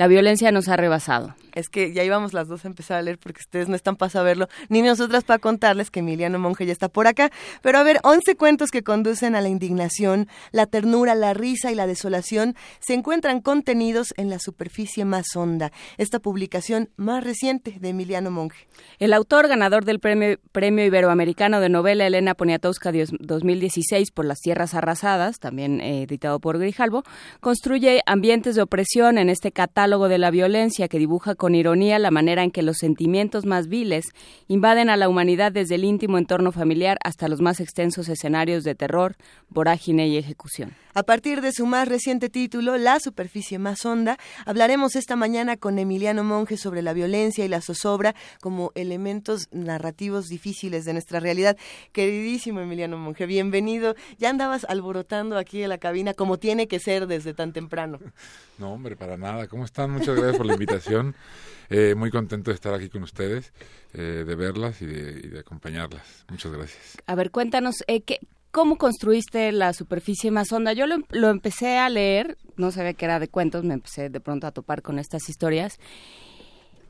La 0.00 0.06
violencia 0.06 0.50
nos 0.50 0.66
ha 0.68 0.78
rebasado. 0.78 1.34
Es 1.54 1.68
que 1.68 1.92
ya 1.92 2.02
íbamos 2.02 2.32
las 2.32 2.48
dos 2.48 2.64
a 2.64 2.68
empezar 2.68 2.96
a 2.96 3.02
leer 3.02 3.18
porque 3.18 3.40
ustedes 3.40 3.68
no 3.68 3.76
están 3.76 3.96
para 3.96 4.08
saberlo, 4.08 4.48
ni 4.70 4.80
nosotras 4.80 5.24
para 5.24 5.38
contarles 5.38 5.90
que 5.90 6.00
Emiliano 6.00 6.38
Monge 6.38 6.64
ya 6.64 6.72
está 6.72 6.88
por 6.88 7.06
acá. 7.06 7.30
Pero 7.60 7.76
a 7.76 7.82
ver, 7.82 8.00
11 8.02 8.34
cuentos 8.36 8.70
que 8.70 8.82
conducen 8.82 9.34
a 9.34 9.42
la 9.42 9.50
indignación, 9.50 10.26
la 10.52 10.64
ternura, 10.64 11.14
la 11.14 11.34
risa 11.34 11.70
y 11.70 11.74
la 11.74 11.86
desolación 11.86 12.54
se 12.78 12.94
encuentran 12.94 13.42
contenidos 13.42 14.14
en 14.16 14.30
la 14.30 14.38
superficie 14.38 15.04
más 15.04 15.36
honda. 15.36 15.70
Esta 15.98 16.18
publicación 16.18 16.88
más 16.96 17.22
reciente 17.22 17.76
de 17.78 17.90
Emiliano 17.90 18.30
Monge. 18.30 18.68
El 19.00 19.12
autor 19.12 19.48
ganador 19.48 19.84
del 19.84 20.00
premio, 20.00 20.38
premio 20.50 20.86
Iberoamericano 20.86 21.60
de 21.60 21.68
novela 21.68 22.06
Elena 22.06 22.32
Poniatowska 22.34 22.90
dios- 22.90 23.12
2016 23.18 24.12
por 24.12 24.24
Las 24.24 24.38
Tierras 24.38 24.72
Arrasadas, 24.72 25.40
también 25.40 25.82
eh, 25.82 26.04
editado 26.04 26.40
por 26.40 26.58
Grijalvo, 26.58 27.02
construye 27.40 28.00
ambientes 28.06 28.54
de 28.54 28.62
opresión 28.62 29.18
en 29.18 29.28
este 29.28 29.52
catálogo 29.52 29.89
de 29.90 30.18
la 30.18 30.30
violencia 30.30 30.86
que 30.86 31.00
dibuja 31.00 31.34
con 31.34 31.56
ironía 31.56 31.98
la 31.98 32.12
manera 32.12 32.44
en 32.44 32.52
que 32.52 32.62
los 32.62 32.76
sentimientos 32.78 33.44
más 33.44 33.66
viles 33.66 34.06
invaden 34.46 34.88
a 34.88 34.96
la 34.96 35.08
humanidad 35.08 35.50
desde 35.50 35.74
el 35.74 35.84
íntimo 35.84 36.16
entorno 36.16 36.52
familiar 36.52 36.96
hasta 37.02 37.26
los 37.26 37.40
más 37.40 37.58
extensos 37.58 38.08
escenarios 38.08 38.62
de 38.62 38.76
terror, 38.76 39.16
vorágine 39.48 40.06
y 40.06 40.16
ejecución. 40.16 40.74
A 40.94 41.02
partir 41.02 41.40
de 41.40 41.52
su 41.52 41.66
más 41.66 41.88
reciente 41.88 42.28
título, 42.28 42.76
La 42.76 43.00
superficie 43.00 43.58
más 43.58 43.84
honda, 43.84 44.16
hablaremos 44.46 44.94
esta 44.94 45.16
mañana 45.16 45.56
con 45.56 45.78
Emiliano 45.78 46.22
Monge 46.22 46.56
sobre 46.56 46.82
la 46.82 46.92
violencia 46.92 47.44
y 47.44 47.48
la 47.48 47.60
zozobra 47.60 48.14
como 48.40 48.70
elementos 48.76 49.48
narrativos 49.50 50.28
difíciles 50.28 50.84
de 50.84 50.92
nuestra 50.92 51.18
realidad. 51.18 51.56
Queridísimo 51.90 52.60
Emiliano 52.60 52.96
Monge, 52.96 53.26
bienvenido. 53.26 53.96
Ya 54.18 54.30
andabas 54.30 54.64
alborotando 54.68 55.36
aquí 55.36 55.62
en 55.62 55.68
la 55.68 55.78
cabina 55.78 56.14
como 56.14 56.38
tiene 56.38 56.68
que 56.68 56.78
ser 56.78 57.08
desde 57.08 57.34
tan 57.34 57.52
temprano. 57.52 57.98
No, 58.60 58.74
hombre, 58.74 58.94
para 58.94 59.16
nada. 59.16 59.48
¿Cómo 59.48 59.64
están? 59.64 59.90
Muchas 59.90 60.14
gracias 60.14 60.36
por 60.36 60.46
la 60.46 60.52
invitación. 60.52 61.14
Eh, 61.72 61.94
muy 61.94 62.10
contento 62.10 62.50
de 62.50 62.56
estar 62.56 62.74
aquí 62.74 62.88
con 62.88 63.04
ustedes, 63.04 63.52
eh, 63.94 64.24
de 64.26 64.34
verlas 64.34 64.82
y 64.82 64.86
de, 64.86 65.20
y 65.22 65.28
de 65.28 65.38
acompañarlas. 65.38 66.24
Muchas 66.28 66.50
gracias. 66.50 66.96
A 67.06 67.14
ver, 67.14 67.30
cuéntanos, 67.30 67.76
eh, 67.86 68.00
¿qué, 68.00 68.18
¿cómo 68.50 68.76
construiste 68.76 69.52
la 69.52 69.72
superficie 69.72 70.32
más 70.32 70.50
honda? 70.50 70.72
Yo 70.72 70.88
lo, 70.88 70.96
lo 71.10 71.28
empecé 71.28 71.78
a 71.78 71.88
leer, 71.88 72.38
no 72.56 72.72
sabía 72.72 72.94
que 72.94 73.04
era 73.04 73.20
de 73.20 73.28
cuentos, 73.28 73.62
me 73.62 73.74
empecé 73.74 74.10
de 74.10 74.18
pronto 74.18 74.48
a 74.48 74.50
topar 74.50 74.82
con 74.82 74.98
estas 74.98 75.28
historias. 75.28 75.78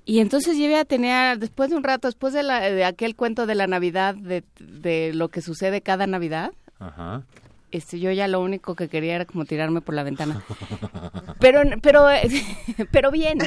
Y 0.06 0.20
entonces 0.20 0.56
yo 0.56 0.66
ya 0.66 0.86
tenía, 0.86 1.36
después 1.36 1.68
de 1.68 1.76
un 1.76 1.84
rato, 1.84 2.08
después 2.08 2.32
de, 2.32 2.42
la, 2.42 2.62
de 2.62 2.86
aquel 2.86 3.16
cuento 3.16 3.44
de 3.44 3.56
la 3.56 3.66
Navidad, 3.66 4.14
de, 4.14 4.44
de 4.58 5.12
lo 5.12 5.28
que 5.28 5.42
sucede 5.42 5.82
cada 5.82 6.06
Navidad, 6.06 6.52
Ajá. 6.78 7.24
Este, 7.72 8.00
yo 8.00 8.10
ya 8.10 8.26
lo 8.28 8.40
único 8.40 8.74
que 8.74 8.88
quería 8.88 9.14
era 9.14 9.24
como 9.24 9.44
tirarme 9.44 9.80
por 9.80 9.94
la 9.94 10.02
ventana. 10.02 10.42
Pero, 11.38 11.60
pero, 11.82 12.06
pero 12.90 13.10
bien. 13.10 13.38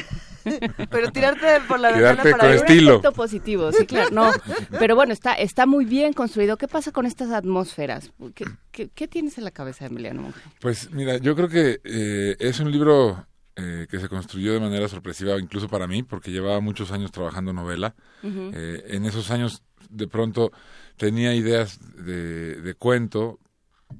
Pero 0.90 1.10
tirarte 1.10 1.46
por 1.68 1.80
la 1.80 1.88
ventana 1.90 2.22
Tirarte 2.22 2.30
para 2.30 2.40
con 2.42 2.48
ver- 2.50 2.56
estilo. 2.58 2.90
Un 2.94 3.00
efecto 3.00 3.12
positivo, 3.12 3.72
sí, 3.72 3.86
claro. 3.86 4.10
No, 4.12 4.30
pero 4.78 4.94
bueno, 4.94 5.12
está, 5.12 5.34
está 5.34 5.66
muy 5.66 5.84
bien 5.84 6.12
construido. 6.12 6.56
¿Qué 6.56 6.68
pasa 6.68 6.92
con 6.92 7.06
estas 7.06 7.30
atmósferas? 7.30 8.10
¿Qué, 8.34 8.44
qué, 8.70 8.88
qué 8.94 9.08
tienes 9.08 9.38
en 9.38 9.44
la 9.44 9.50
cabeza, 9.50 9.86
Emiliano 9.86 10.22
Monge? 10.22 10.40
Pues 10.60 10.90
mira, 10.90 11.16
yo 11.18 11.34
creo 11.34 11.48
que 11.48 11.80
eh, 11.84 12.36
es 12.38 12.60
un 12.60 12.70
libro 12.70 13.26
eh, 13.56 13.86
que 13.90 13.98
se 14.00 14.08
construyó 14.08 14.52
de 14.52 14.60
manera 14.60 14.88
sorpresiva, 14.88 15.38
incluso 15.38 15.68
para 15.68 15.86
mí, 15.86 16.02
porque 16.02 16.30
llevaba 16.30 16.60
muchos 16.60 16.90
años 16.92 17.10
trabajando 17.12 17.52
novela. 17.52 17.94
Eh, 18.22 18.84
en 18.88 19.04
esos 19.06 19.30
años, 19.30 19.62
de 19.90 20.08
pronto, 20.08 20.50
tenía 20.96 21.34
ideas 21.34 21.78
de, 21.96 22.60
de 22.60 22.74
cuento. 22.74 23.38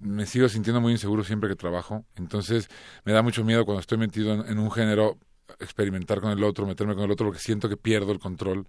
Me 0.00 0.26
sigo 0.26 0.48
sintiendo 0.48 0.80
muy 0.80 0.92
inseguro 0.92 1.24
siempre 1.24 1.48
que 1.48 1.56
trabajo. 1.56 2.04
Entonces, 2.16 2.68
me 3.04 3.12
da 3.12 3.22
mucho 3.22 3.44
miedo 3.44 3.64
cuando 3.64 3.80
estoy 3.80 3.98
metido 3.98 4.32
en, 4.32 4.58
un 4.58 4.70
género 4.70 5.18
experimentar 5.60 6.20
con 6.20 6.30
el 6.30 6.42
otro, 6.42 6.66
meterme 6.66 6.94
con 6.94 7.04
el 7.04 7.10
otro, 7.10 7.26
porque 7.26 7.40
siento 7.40 7.68
que 7.68 7.76
pierdo 7.76 8.12
el 8.12 8.18
control. 8.18 8.66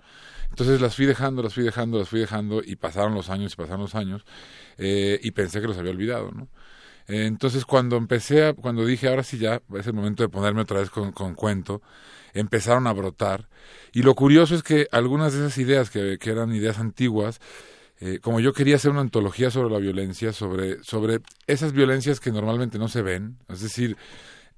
Entonces 0.50 0.82
las 0.82 0.96
fui 0.96 1.06
dejando, 1.06 1.42
las 1.42 1.54
fui 1.54 1.64
dejando, 1.64 2.00
las 2.00 2.10
fui 2.10 2.20
dejando, 2.20 2.62
y 2.64 2.76
pasaron 2.76 3.16
los 3.16 3.30
años 3.30 3.54
y 3.54 3.56
pasaron 3.56 3.82
los 3.82 3.96
años, 3.96 4.26
eh, 4.78 5.20
y 5.24 5.32
pensé 5.32 5.62
que 5.62 5.68
los 5.68 5.78
había 5.78 5.92
olvidado, 5.92 6.32
¿no? 6.32 6.50
Entonces 7.08 7.66
cuando 7.66 7.98
empecé, 7.98 8.48
a, 8.48 8.54
cuando 8.54 8.86
dije, 8.86 9.08
ahora 9.08 9.24
sí 9.24 9.38
ya, 9.38 9.62
es 9.78 9.88
el 9.88 9.94
momento 9.94 10.24
de 10.24 10.30
ponerme 10.30 10.62
otra 10.62 10.80
vez 10.80 10.90
con, 10.90 11.12
con 11.12 11.36
cuento, 11.36 11.82
empezaron 12.34 12.88
a 12.88 12.94
brotar. 12.94 13.48
Y 13.94 14.02
lo 14.02 14.16
curioso 14.16 14.56
es 14.56 14.64
que 14.64 14.88
algunas 14.92 15.34
de 15.34 15.40
esas 15.40 15.58
ideas, 15.58 15.90
que, 15.90 16.18
que 16.20 16.30
eran 16.32 16.54
ideas 16.54 16.80
antiguas, 16.80 17.40
eh, 18.00 18.20
como 18.20 18.40
yo 18.40 18.54
quería 18.54 18.76
hacer 18.76 18.92
una 18.92 19.02
antología 19.02 19.52
sobre 19.52 19.74
la 19.74 19.80
violencia, 19.80 20.34
sobre, 20.34 20.84
sobre 20.84 21.20
esas 21.48 21.72
violencias 21.72 22.20
que 22.20 22.32
normalmente 22.32 22.78
no 22.78 22.88
se 22.88 23.02
ven, 23.02 23.38
es 23.48 23.62
decir, 23.62 23.96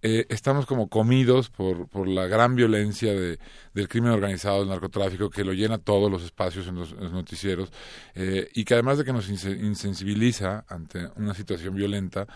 eh, 0.03 0.25
estamos 0.29 0.67
como 0.67 0.89
comidos 0.89 1.49
por, 1.49 1.87
por 1.87 2.07
la 2.07 2.27
gran 2.27 2.55
violencia 2.55 3.13
de, 3.13 3.39
del 3.73 3.87
crimen 3.87 4.11
organizado, 4.11 4.59
del 4.59 4.69
narcotráfico, 4.69 5.29
que 5.29 5.43
lo 5.43 5.53
llena 5.53 5.79
todos 5.79 6.11
los 6.11 6.23
espacios 6.23 6.67
en 6.67 6.75
los, 6.75 6.93
noticieros, 6.93 7.71
eh, 8.13 8.47
y 8.53 8.63
que 8.63 8.75
además 8.75 8.99
de 8.99 9.05
que 9.05 9.13
nos 9.13 9.29
inse- 9.29 9.59
insensibiliza 9.59 10.65
ante 10.67 11.07
una 11.15 11.33
situación 11.33 11.75
violenta, 11.75 12.27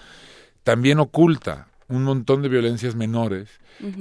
también 0.64 1.00
oculta 1.00 1.68
un 1.92 2.04
montón 2.04 2.42
de 2.42 2.50
violencias 2.50 2.96
menores 2.96 3.50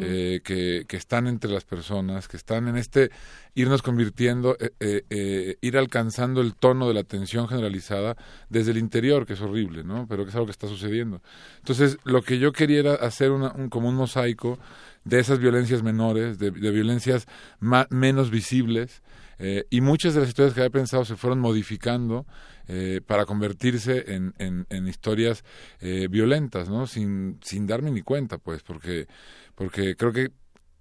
eh, 0.00 0.40
que, 0.44 0.84
que 0.86 0.96
están 0.96 1.26
entre 1.26 1.50
las 1.50 1.64
personas, 1.64 2.28
que 2.28 2.36
están 2.36 2.68
en 2.68 2.76
este 2.76 3.10
irnos 3.54 3.82
convirtiendo, 3.82 4.56
eh, 4.60 5.02
eh, 5.10 5.56
ir 5.60 5.76
alcanzando 5.76 6.40
el 6.40 6.54
tono 6.54 6.86
de 6.88 6.94
la 6.94 7.04
tensión 7.04 7.48
generalizada 7.48 8.16
desde 8.48 8.70
el 8.70 8.78
interior, 8.78 9.26
que 9.26 9.32
es 9.34 9.40
horrible, 9.40 9.82
¿no? 9.84 10.06
Pero 10.08 10.24
que 10.24 10.30
es 10.30 10.34
algo 10.34 10.46
que 10.46 10.52
está 10.52 10.68
sucediendo. 10.68 11.20
Entonces, 11.58 11.98
lo 12.04 12.22
que 12.22 12.38
yo 12.38 12.52
quería 12.52 12.80
era 12.80 12.94
hacer 12.94 13.30
una, 13.30 13.52
un, 13.52 13.68
como 13.68 13.88
un 13.88 13.96
mosaico 13.96 14.58
de 15.04 15.18
esas 15.18 15.38
violencias 15.38 15.82
menores, 15.82 16.38
de, 16.38 16.50
de 16.50 16.70
violencias 16.70 17.26
ma- 17.58 17.88
menos 17.90 18.30
visibles, 18.30 19.02
eh, 19.42 19.66
y 19.70 19.80
muchas 19.80 20.12
de 20.12 20.20
las 20.20 20.28
historias 20.28 20.52
que 20.52 20.60
había 20.60 20.70
pensado 20.70 21.06
se 21.06 21.16
fueron 21.16 21.40
modificando 21.40 22.26
eh, 22.68 23.00
para 23.04 23.24
convertirse 23.24 24.14
en, 24.14 24.34
en, 24.38 24.66
en 24.68 24.86
historias 24.86 25.44
eh, 25.80 26.08
violentas, 26.10 26.68
¿no? 26.68 26.86
Sin, 26.86 27.40
sin 27.42 27.66
darme 27.66 27.90
ni 27.90 28.02
cuenta, 28.02 28.36
pues, 28.36 28.62
porque, 28.62 29.08
porque 29.54 29.96
creo 29.96 30.12
que 30.12 30.30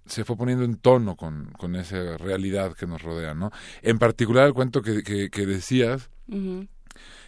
se 0.04 0.24
fue 0.24 0.36
poniendo 0.36 0.64
en 0.64 0.76
tono 0.76 1.16
con, 1.16 1.52
con 1.52 1.74
esa 1.74 2.18
realidad 2.18 2.74
que 2.74 2.86
nos 2.86 3.00
rodea, 3.00 3.32
¿no? 3.32 3.50
En 3.80 3.98
particular 3.98 4.46
el 4.46 4.52
cuento 4.52 4.82
que, 4.82 5.02
que, 5.02 5.30
que 5.30 5.46
decías. 5.46 6.10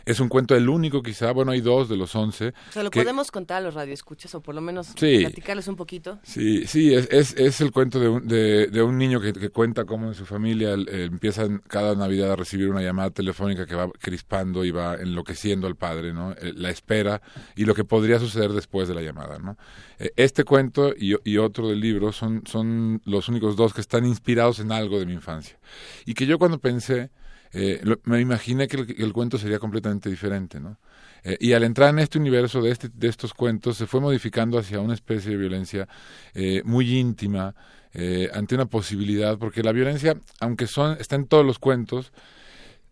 Es 0.04 0.18
un 0.18 0.28
cuento 0.28 0.56
el 0.56 0.68
único 0.68 1.00
quizá, 1.00 1.30
bueno, 1.30 1.52
hay 1.52 1.60
dos 1.60 1.88
de 1.88 1.96
los 1.96 2.14
once. 2.16 2.52
Se 2.70 2.82
lo 2.82 2.90
que- 2.90 3.00
podemos 3.00 3.30
contar 3.30 3.58
a 3.58 3.60
los 3.60 3.74
radioescuchas 3.74 4.34
o 4.34 4.40
por 4.40 4.52
lo 4.54 4.60
menos 4.60 4.88
Sí. 4.96 5.20
platicarles 5.20 5.68
un 5.68 5.76
poquito. 5.76 6.18
Sí, 6.24 6.66
sí, 6.66 6.92
es, 6.92 7.08
es, 7.12 7.34
es 7.36 7.60
el 7.60 7.70
cuento 7.70 8.00
de 8.00 8.08
un, 8.08 8.26
de, 8.26 8.66
de 8.66 8.82
un 8.82 8.98
niño 8.98 9.20
que, 9.20 9.32
que 9.32 9.50
cuenta 9.50 9.84
cómo 9.84 10.08
en 10.08 10.14
su 10.14 10.26
familia 10.26 10.74
eh, 10.74 11.04
empiezan 11.04 11.62
cada 11.68 11.94
Navidad 11.94 12.32
a 12.32 12.36
recibir 12.36 12.68
una 12.68 12.82
llamada 12.82 13.10
telefónica 13.10 13.64
que 13.64 13.76
va 13.76 13.88
crispando 14.00 14.64
y 14.64 14.72
va 14.72 14.96
enloqueciendo 14.96 15.68
al 15.68 15.76
padre, 15.76 16.12
¿no? 16.12 16.32
Eh, 16.32 16.52
la 16.56 16.70
espera 16.70 17.22
y 17.54 17.64
lo 17.64 17.74
que 17.76 17.84
podría 17.84 18.18
suceder 18.18 18.50
después 18.52 18.88
de 18.88 18.94
la 18.94 19.02
llamada, 19.02 19.38
¿no? 19.38 19.56
Eh, 20.00 20.10
este 20.16 20.42
cuento 20.42 20.92
y, 20.98 21.14
y 21.22 21.38
otro 21.38 21.68
del 21.68 21.78
libro 21.78 22.10
son, 22.10 22.42
son 22.44 23.00
los 23.04 23.28
únicos 23.28 23.54
dos 23.54 23.72
que 23.72 23.80
están 23.80 24.04
inspirados 24.04 24.58
en 24.58 24.72
algo 24.72 24.98
de 24.98 25.06
mi 25.06 25.12
infancia. 25.12 25.60
Y 26.06 26.14
que 26.14 26.26
yo 26.26 26.40
cuando 26.40 26.58
pensé, 26.58 27.10
eh, 27.52 27.80
lo- 27.84 28.00
me 28.04 28.20
imaginé 28.20 28.68
que 28.68 28.76
el, 28.78 28.94
el 29.02 29.12
cuento 29.12 29.38
sería 29.38 29.58
completamente 29.58 30.08
diferente, 30.10 30.60
¿no? 30.60 30.78
Eh, 31.24 31.36
y 31.40 31.52
al 31.52 31.64
entrar 31.64 31.90
en 31.90 31.98
este 32.00 32.18
universo 32.18 32.60
de, 32.62 32.70
este, 32.72 32.88
de 32.92 33.08
estos 33.08 33.34
cuentos, 33.34 33.76
se 33.76 33.86
fue 33.86 34.00
modificando 34.00 34.58
hacia 34.58 34.80
una 34.80 34.94
especie 34.94 35.32
de 35.32 35.36
violencia 35.36 35.88
eh, 36.34 36.62
muy 36.64 36.98
íntima, 36.98 37.54
eh, 37.94 38.30
ante 38.32 38.54
una 38.54 38.66
posibilidad, 38.66 39.38
porque 39.38 39.62
la 39.62 39.72
violencia, 39.72 40.16
aunque 40.40 40.66
son, 40.66 40.96
está 41.00 41.16
en 41.16 41.26
todos 41.26 41.44
los 41.44 41.58
cuentos, 41.58 42.12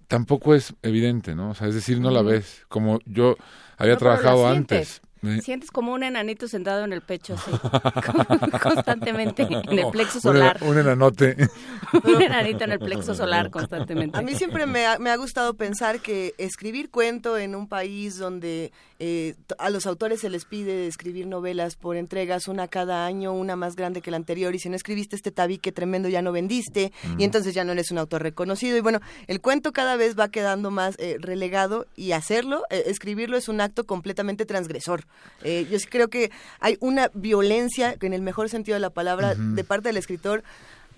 tampoco 0.08 0.54
es 0.54 0.74
evidente, 0.82 1.34
¿no? 1.34 1.50
O 1.50 1.54
sea, 1.54 1.68
es 1.68 1.74
decir, 1.74 2.00
no 2.00 2.10
la 2.10 2.22
ves, 2.22 2.64
como 2.68 2.98
yo 3.06 3.36
había 3.76 3.94
No, 3.94 3.98
trabajado 3.98 4.48
antes. 4.48 5.00
Eh, 5.22 5.40
Sientes 5.42 5.70
como 5.70 5.92
un 5.92 6.02
enanito 6.02 6.48
sentado 6.48 6.84
en 6.84 6.92
el 6.92 7.02
pecho, 7.02 7.34
así, 7.34 7.50
constantemente, 8.62 9.42
en 9.42 9.78
el 9.78 9.90
plexo 9.90 10.16
un 10.18 10.22
solar. 10.22 10.58
Un, 10.62 10.78
enanote. 10.78 11.36
Un 12.04 12.22
enanito 12.22 12.64
en 12.64 12.72
el 12.72 12.78
plexo 12.78 13.14
solar 13.14 13.50
constantemente. 13.50 14.16
A 14.16 14.22
mí 14.22 14.34
siempre 14.34 14.64
me 14.66 14.86
ha, 14.86 14.98
me 14.98 15.10
ha 15.10 15.16
gustado 15.16 15.54
pensar 15.54 16.00
que 16.00 16.34
escribir 16.38 16.90
cuento 16.90 17.36
en 17.36 17.54
un 17.54 17.68
país 17.68 18.16
donde 18.16 18.72
eh, 19.00 19.34
a 19.58 19.70
los 19.70 19.86
autores 19.86 20.20
se 20.20 20.28
les 20.28 20.44
pide 20.44 20.86
escribir 20.86 21.26
novelas 21.26 21.74
por 21.74 21.96
entregas, 21.96 22.48
una 22.48 22.68
cada 22.68 23.06
año, 23.06 23.32
una 23.32 23.56
más 23.56 23.74
grande 23.74 24.02
que 24.02 24.10
la 24.10 24.18
anterior, 24.18 24.54
y 24.54 24.58
si 24.58 24.68
no 24.68 24.76
escribiste 24.76 25.16
este 25.16 25.30
tabique 25.30 25.72
tremendo 25.72 26.08
ya 26.10 26.20
no 26.20 26.32
vendiste, 26.32 26.92
y 27.18 27.24
entonces 27.24 27.54
ya 27.54 27.64
no 27.64 27.72
eres 27.72 27.90
un 27.90 27.98
autor 27.98 28.22
reconocido. 28.22 28.76
Y 28.76 28.80
bueno, 28.80 29.00
el 29.26 29.40
cuento 29.40 29.72
cada 29.72 29.96
vez 29.96 30.18
va 30.18 30.28
quedando 30.28 30.70
más 30.70 30.96
eh, 30.98 31.16
relegado 31.18 31.86
y 31.96 32.12
hacerlo, 32.12 32.64
eh, 32.68 32.84
escribirlo 32.86 33.38
es 33.38 33.48
un 33.48 33.62
acto 33.62 33.84
completamente 33.84 34.44
transgresor. 34.44 35.06
Eh, 35.42 35.66
yo 35.70 35.78
sí 35.78 35.86
creo 35.86 36.08
que 36.08 36.30
hay 36.60 36.76
una 36.80 37.10
violencia, 37.14 37.96
en 37.98 38.12
el 38.12 38.20
mejor 38.20 38.50
sentido 38.50 38.74
de 38.74 38.80
la 38.80 38.90
palabra, 38.90 39.34
de 39.34 39.64
parte 39.64 39.88
del 39.88 39.96
escritor 39.96 40.42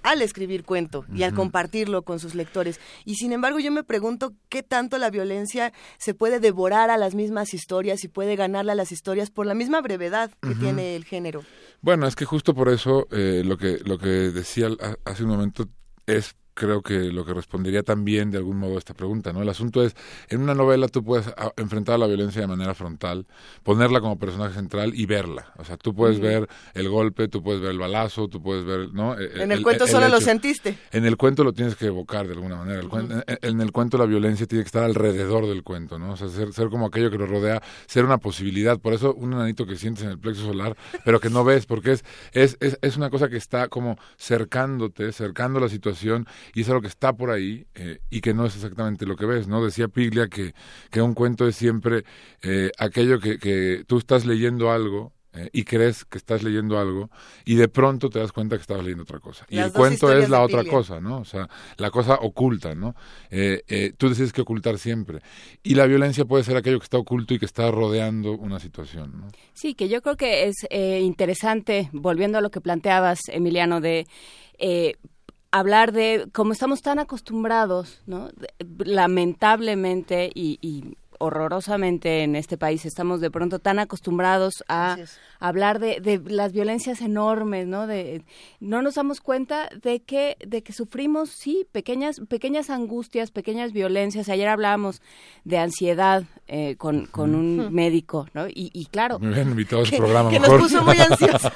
al 0.02 0.22
escribir 0.22 0.64
cuento 0.64 1.04
y 1.14 1.22
al 1.22 1.34
compartirlo 1.34 2.02
con 2.02 2.18
sus 2.18 2.34
lectores. 2.34 2.80
Y 3.04 3.16
sin 3.16 3.32
embargo, 3.32 3.58
yo 3.58 3.70
me 3.70 3.84
pregunto 3.84 4.32
qué 4.48 4.62
tanto 4.62 4.98
la 4.98 5.10
violencia 5.10 5.72
se 5.98 6.14
puede 6.14 6.40
devorar 6.40 6.90
a 6.90 6.96
las 6.96 7.14
mismas 7.14 7.54
historias 7.54 8.04
y 8.04 8.08
puede 8.08 8.36
ganarle 8.36 8.72
a 8.72 8.76
las 8.76 8.92
historias 8.92 9.30
por 9.30 9.46
la 9.46 9.54
misma 9.54 9.80
brevedad 9.80 10.30
que 10.40 10.54
tiene 10.54 10.96
el 10.96 11.04
género. 11.04 11.42
Bueno, 11.80 12.06
es 12.06 12.16
que 12.16 12.24
justo 12.24 12.54
por 12.54 12.68
eso 12.68 13.06
eh, 13.10 13.42
lo 13.44 13.56
que 13.56 13.78
lo 13.84 13.98
que 13.98 14.08
decía 14.08 14.68
hace 15.04 15.24
un 15.24 15.30
momento 15.30 15.68
es 16.06 16.34
creo 16.54 16.82
que 16.82 16.98
lo 17.12 17.24
que 17.24 17.34
respondería 17.34 17.82
también 17.82 18.30
de 18.30 18.38
algún 18.38 18.58
modo 18.58 18.76
a 18.76 18.78
esta 18.78 18.94
pregunta, 18.94 19.32
¿no? 19.32 19.42
El 19.42 19.48
asunto 19.48 19.82
es, 19.84 19.94
en 20.28 20.40
una 20.42 20.54
novela 20.54 20.88
tú 20.88 21.02
puedes 21.04 21.28
a- 21.28 21.52
enfrentar 21.56 21.94
a 21.94 21.98
la 21.98 22.06
violencia 22.06 22.40
de 22.42 22.46
manera 22.46 22.74
frontal, 22.74 23.26
ponerla 23.62 24.00
como 24.00 24.18
personaje 24.18 24.54
central 24.54 24.92
y 24.94 25.06
verla. 25.06 25.52
O 25.58 25.64
sea, 25.64 25.76
tú 25.76 25.94
puedes 25.94 26.20
ver 26.20 26.48
el 26.74 26.88
golpe, 26.88 27.28
tú 27.28 27.42
puedes 27.42 27.60
ver 27.60 27.70
el 27.70 27.78
balazo, 27.78 28.28
tú 28.28 28.42
puedes 28.42 28.64
ver, 28.64 28.92
¿no? 28.92 29.18
Eh, 29.18 29.42
En 29.42 29.52
el, 29.52 29.62
cuento 29.62 29.86
solo 29.86 30.08
lo 30.08 30.20
sentiste. 30.20 30.76
En 30.90 31.04
el 31.06 31.16
cuento 31.16 31.42
lo 31.44 31.52
tienes 31.52 31.74
que 31.76 31.86
evocar 31.86 32.26
de 32.26 32.34
alguna 32.34 32.56
manera. 32.56 32.80
En, 32.82 33.24
en 33.40 33.60
el 33.60 33.72
cuento 33.72 33.96
la 33.98 34.06
violencia 34.06 34.46
tiene 34.46 34.62
que 34.64 34.68
estar 34.68 34.84
alrededor 34.84 35.46
del 35.46 35.62
cuento, 35.62 35.98
¿no? 35.98 36.12
O 36.12 36.16
sea, 36.16 36.28
ser, 36.28 36.52
ser 36.52 36.68
como 36.68 36.86
aquello 36.86 37.10
que 37.10 37.18
lo 37.18 37.26
rodea, 37.26 37.62
ser 37.86 38.04
una 38.04 38.18
posibilidad. 38.18 38.78
Por 38.78 38.92
eso 38.92 39.14
un 39.14 39.32
enanito 39.32 39.66
que 39.66 39.76
sientes 39.76 40.04
en 40.04 40.10
el 40.10 40.18
plexo 40.18 40.42
solar, 40.44 40.76
pero 41.04 41.20
que 41.20 41.30
no 41.30 41.44
ves, 41.44 41.66
porque 41.66 41.92
es, 41.92 42.04
es, 42.32 42.56
es, 42.60 42.78
es 42.82 42.96
una 42.96 43.10
cosa 43.10 43.28
que 43.28 43.36
está 43.36 43.68
como 43.68 43.96
cercándote, 44.18 45.12
cercando 45.12 45.60
la 45.60 45.68
situación, 45.68 46.26
y 46.54 46.62
es 46.62 46.68
algo 46.68 46.82
que 46.82 46.88
está 46.88 47.12
por 47.12 47.30
ahí 47.30 47.66
eh, 47.74 47.98
y 48.10 48.20
que 48.20 48.34
no 48.34 48.46
es 48.46 48.54
exactamente 48.54 49.06
lo 49.06 49.16
que 49.16 49.26
ves, 49.26 49.48
¿no? 49.48 49.64
Decía 49.64 49.88
Piglia 49.88 50.28
que, 50.28 50.54
que 50.90 51.02
un 51.02 51.14
cuento 51.14 51.46
es 51.46 51.56
siempre 51.56 52.04
eh, 52.42 52.70
aquello 52.78 53.18
que, 53.20 53.38
que 53.38 53.84
tú 53.86 53.98
estás 53.98 54.26
leyendo 54.26 54.70
algo 54.70 55.12
eh, 55.34 55.48
y 55.50 55.64
crees 55.64 56.04
que 56.04 56.18
estás 56.18 56.42
leyendo 56.42 56.78
algo 56.78 57.08
y 57.46 57.54
de 57.54 57.66
pronto 57.66 58.10
te 58.10 58.18
das 58.18 58.32
cuenta 58.32 58.56
que 58.56 58.60
estabas 58.60 58.84
leyendo 58.84 59.04
otra 59.04 59.18
cosa. 59.18 59.46
Y 59.48 59.58
el 59.58 59.72
cuento 59.72 60.12
es 60.12 60.28
la 60.28 60.42
otra 60.42 60.62
cosa, 60.62 61.00
¿no? 61.00 61.20
O 61.20 61.24
sea, 61.24 61.48
la 61.78 61.90
cosa 61.90 62.16
oculta, 62.16 62.74
¿no? 62.74 62.94
Eh, 63.30 63.62
eh, 63.66 63.94
tú 63.96 64.10
decides 64.10 64.34
que 64.34 64.42
ocultar 64.42 64.78
siempre. 64.78 65.20
Y 65.62 65.74
la 65.74 65.86
violencia 65.86 66.26
puede 66.26 66.44
ser 66.44 66.58
aquello 66.58 66.78
que 66.78 66.84
está 66.84 66.98
oculto 66.98 67.32
y 67.32 67.38
que 67.38 67.46
está 67.46 67.70
rodeando 67.70 68.32
una 68.32 68.60
situación, 68.60 69.20
¿no? 69.20 69.28
Sí, 69.54 69.74
que 69.74 69.88
yo 69.88 70.02
creo 70.02 70.18
que 70.18 70.48
es 70.48 70.56
interesante, 70.70 71.88
volviendo 71.92 72.36
a 72.36 72.42
lo 72.42 72.50
que 72.50 72.60
planteabas, 72.60 73.20
Emiliano, 73.28 73.80
de 73.80 74.06
hablar 75.52 75.92
de 75.92 76.28
cómo 76.32 76.52
estamos 76.52 76.82
tan 76.82 76.98
acostumbrados, 76.98 78.00
¿no? 78.06 78.30
Lamentablemente 78.78 80.30
y, 80.34 80.58
y 80.60 80.96
horrorosamente 81.22 82.22
en 82.22 82.34
este 82.36 82.56
país. 82.58 82.84
Estamos 82.84 83.20
de 83.20 83.30
pronto 83.30 83.58
tan 83.58 83.78
acostumbrados 83.78 84.64
a 84.68 84.96
hablar 85.40 85.78
de, 85.78 86.00
de, 86.00 86.20
las 86.24 86.52
violencias 86.52 87.00
enormes, 87.00 87.66
¿no? 87.66 87.86
De, 87.86 88.22
no 88.60 88.82
nos 88.82 88.94
damos 88.96 89.20
cuenta 89.20 89.68
de 89.82 90.00
que, 90.00 90.36
de 90.44 90.62
que 90.62 90.72
sufrimos, 90.72 91.30
sí, 91.30 91.66
pequeñas, 91.72 92.20
pequeñas 92.28 92.70
angustias, 92.70 93.30
pequeñas 93.30 93.72
violencias. 93.72 94.28
Ayer 94.28 94.48
hablábamos 94.48 95.00
de 95.44 95.58
ansiedad 95.58 96.24
eh, 96.48 96.76
con, 96.76 97.06
con 97.06 97.34
un 97.34 97.72
médico, 97.72 98.26
¿no? 98.34 98.48
Y, 98.48 98.70
y 98.74 98.86
claro... 98.86 99.18
Me 99.18 99.28
habían 99.28 99.50
invitado 99.50 99.82
a 99.82 99.86
su 99.86 99.96
programa 99.96 100.30
que 100.30 100.40
mejor. 100.40 100.60
nos 100.60 100.70
puso 100.72 100.84
muy 100.84 100.98
ansiosos. 100.98 101.52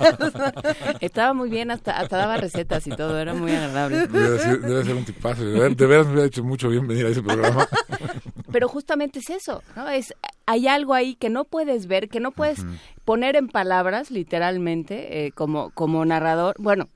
Estaba 1.01 1.35
muy 1.35 1.51
bien, 1.51 1.71
hasta, 1.71 1.99
hasta 1.99 2.17
daba 2.17 2.37
recetas 2.37 2.87
y 2.87 2.91
todo, 2.91 3.19
era 3.19 3.35
muy 3.35 3.51
agradable. 3.53 4.07
Debe 4.07 4.39
ser, 4.39 4.61
debe 4.61 4.85
ser 4.85 4.95
un 4.95 5.05
tipazo. 5.05 5.45
De, 5.45 5.59
ver- 5.59 5.77
de 5.77 5.87
veras 5.87 6.07
me 6.07 6.13
hubiera 6.13 6.27
hecho 6.29 6.45
mucho 6.45 6.69
bien 6.69 6.87
venir 6.87 7.07
a 7.07 7.09
ese 7.11 7.23
programa. 7.23 7.69
Pero 8.57 8.69
justamente 8.69 9.19
es 9.19 9.29
eso, 9.29 9.63
¿no? 9.77 9.87
Es, 9.87 10.15
hay 10.47 10.67
algo 10.67 10.95
ahí 10.95 11.15
que 11.15 11.29
no 11.29 11.45
puedes 11.45 11.89
ver, 11.89 12.09
que 12.09 12.21
no 12.21 12.31
puedes 12.31 12.65
poner 13.05 13.37
en 13.37 13.49
palabras, 13.49 14.11
literalmente, 14.11 15.27
eh, 15.27 15.33
como, 15.33 15.69
como 15.73 16.03
narrador. 16.07 16.57
Bueno, 16.59 16.89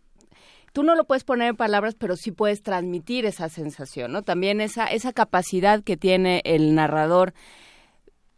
tú 0.72 0.84
no 0.84 0.94
lo 0.94 1.04
puedes 1.04 1.22
poner 1.22 1.48
en 1.50 1.56
palabras, 1.56 1.96
pero 1.96 2.16
sí 2.16 2.30
puedes 2.32 2.62
transmitir 2.62 3.26
esa 3.26 3.50
sensación, 3.50 4.10
¿no? 4.10 4.22
También 4.22 4.62
esa, 4.62 4.86
esa 4.86 5.12
capacidad 5.12 5.84
que 5.84 5.98
tiene 5.98 6.40
el 6.46 6.74
narrador 6.74 7.34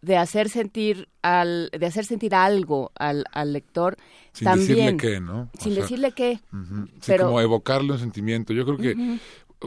de 0.01 0.17
hacer 0.17 0.49
sentir 0.49 1.09
al, 1.23 1.71
de 1.79 1.87
hacer 1.87 2.05
sentir 2.05 2.35
algo 2.35 2.91
al, 2.97 3.25
al 3.31 3.53
lector 3.53 3.97
Sin 4.33 4.47
también 4.47 4.69
decirle 4.69 4.97
qué, 4.97 5.21
¿no? 5.21 5.43
O 5.43 5.61
sin 5.61 5.75
sea, 5.75 5.83
decirle 5.83 6.11
qué. 6.11 6.41
Sí, 6.51 7.03
Pero- 7.07 7.27
como 7.27 7.41
evocarle 7.41 7.93
un 7.93 8.01
sentimiento. 8.01 8.53
Yo 8.53 8.65
creo 8.65 8.79
que 8.79 9.19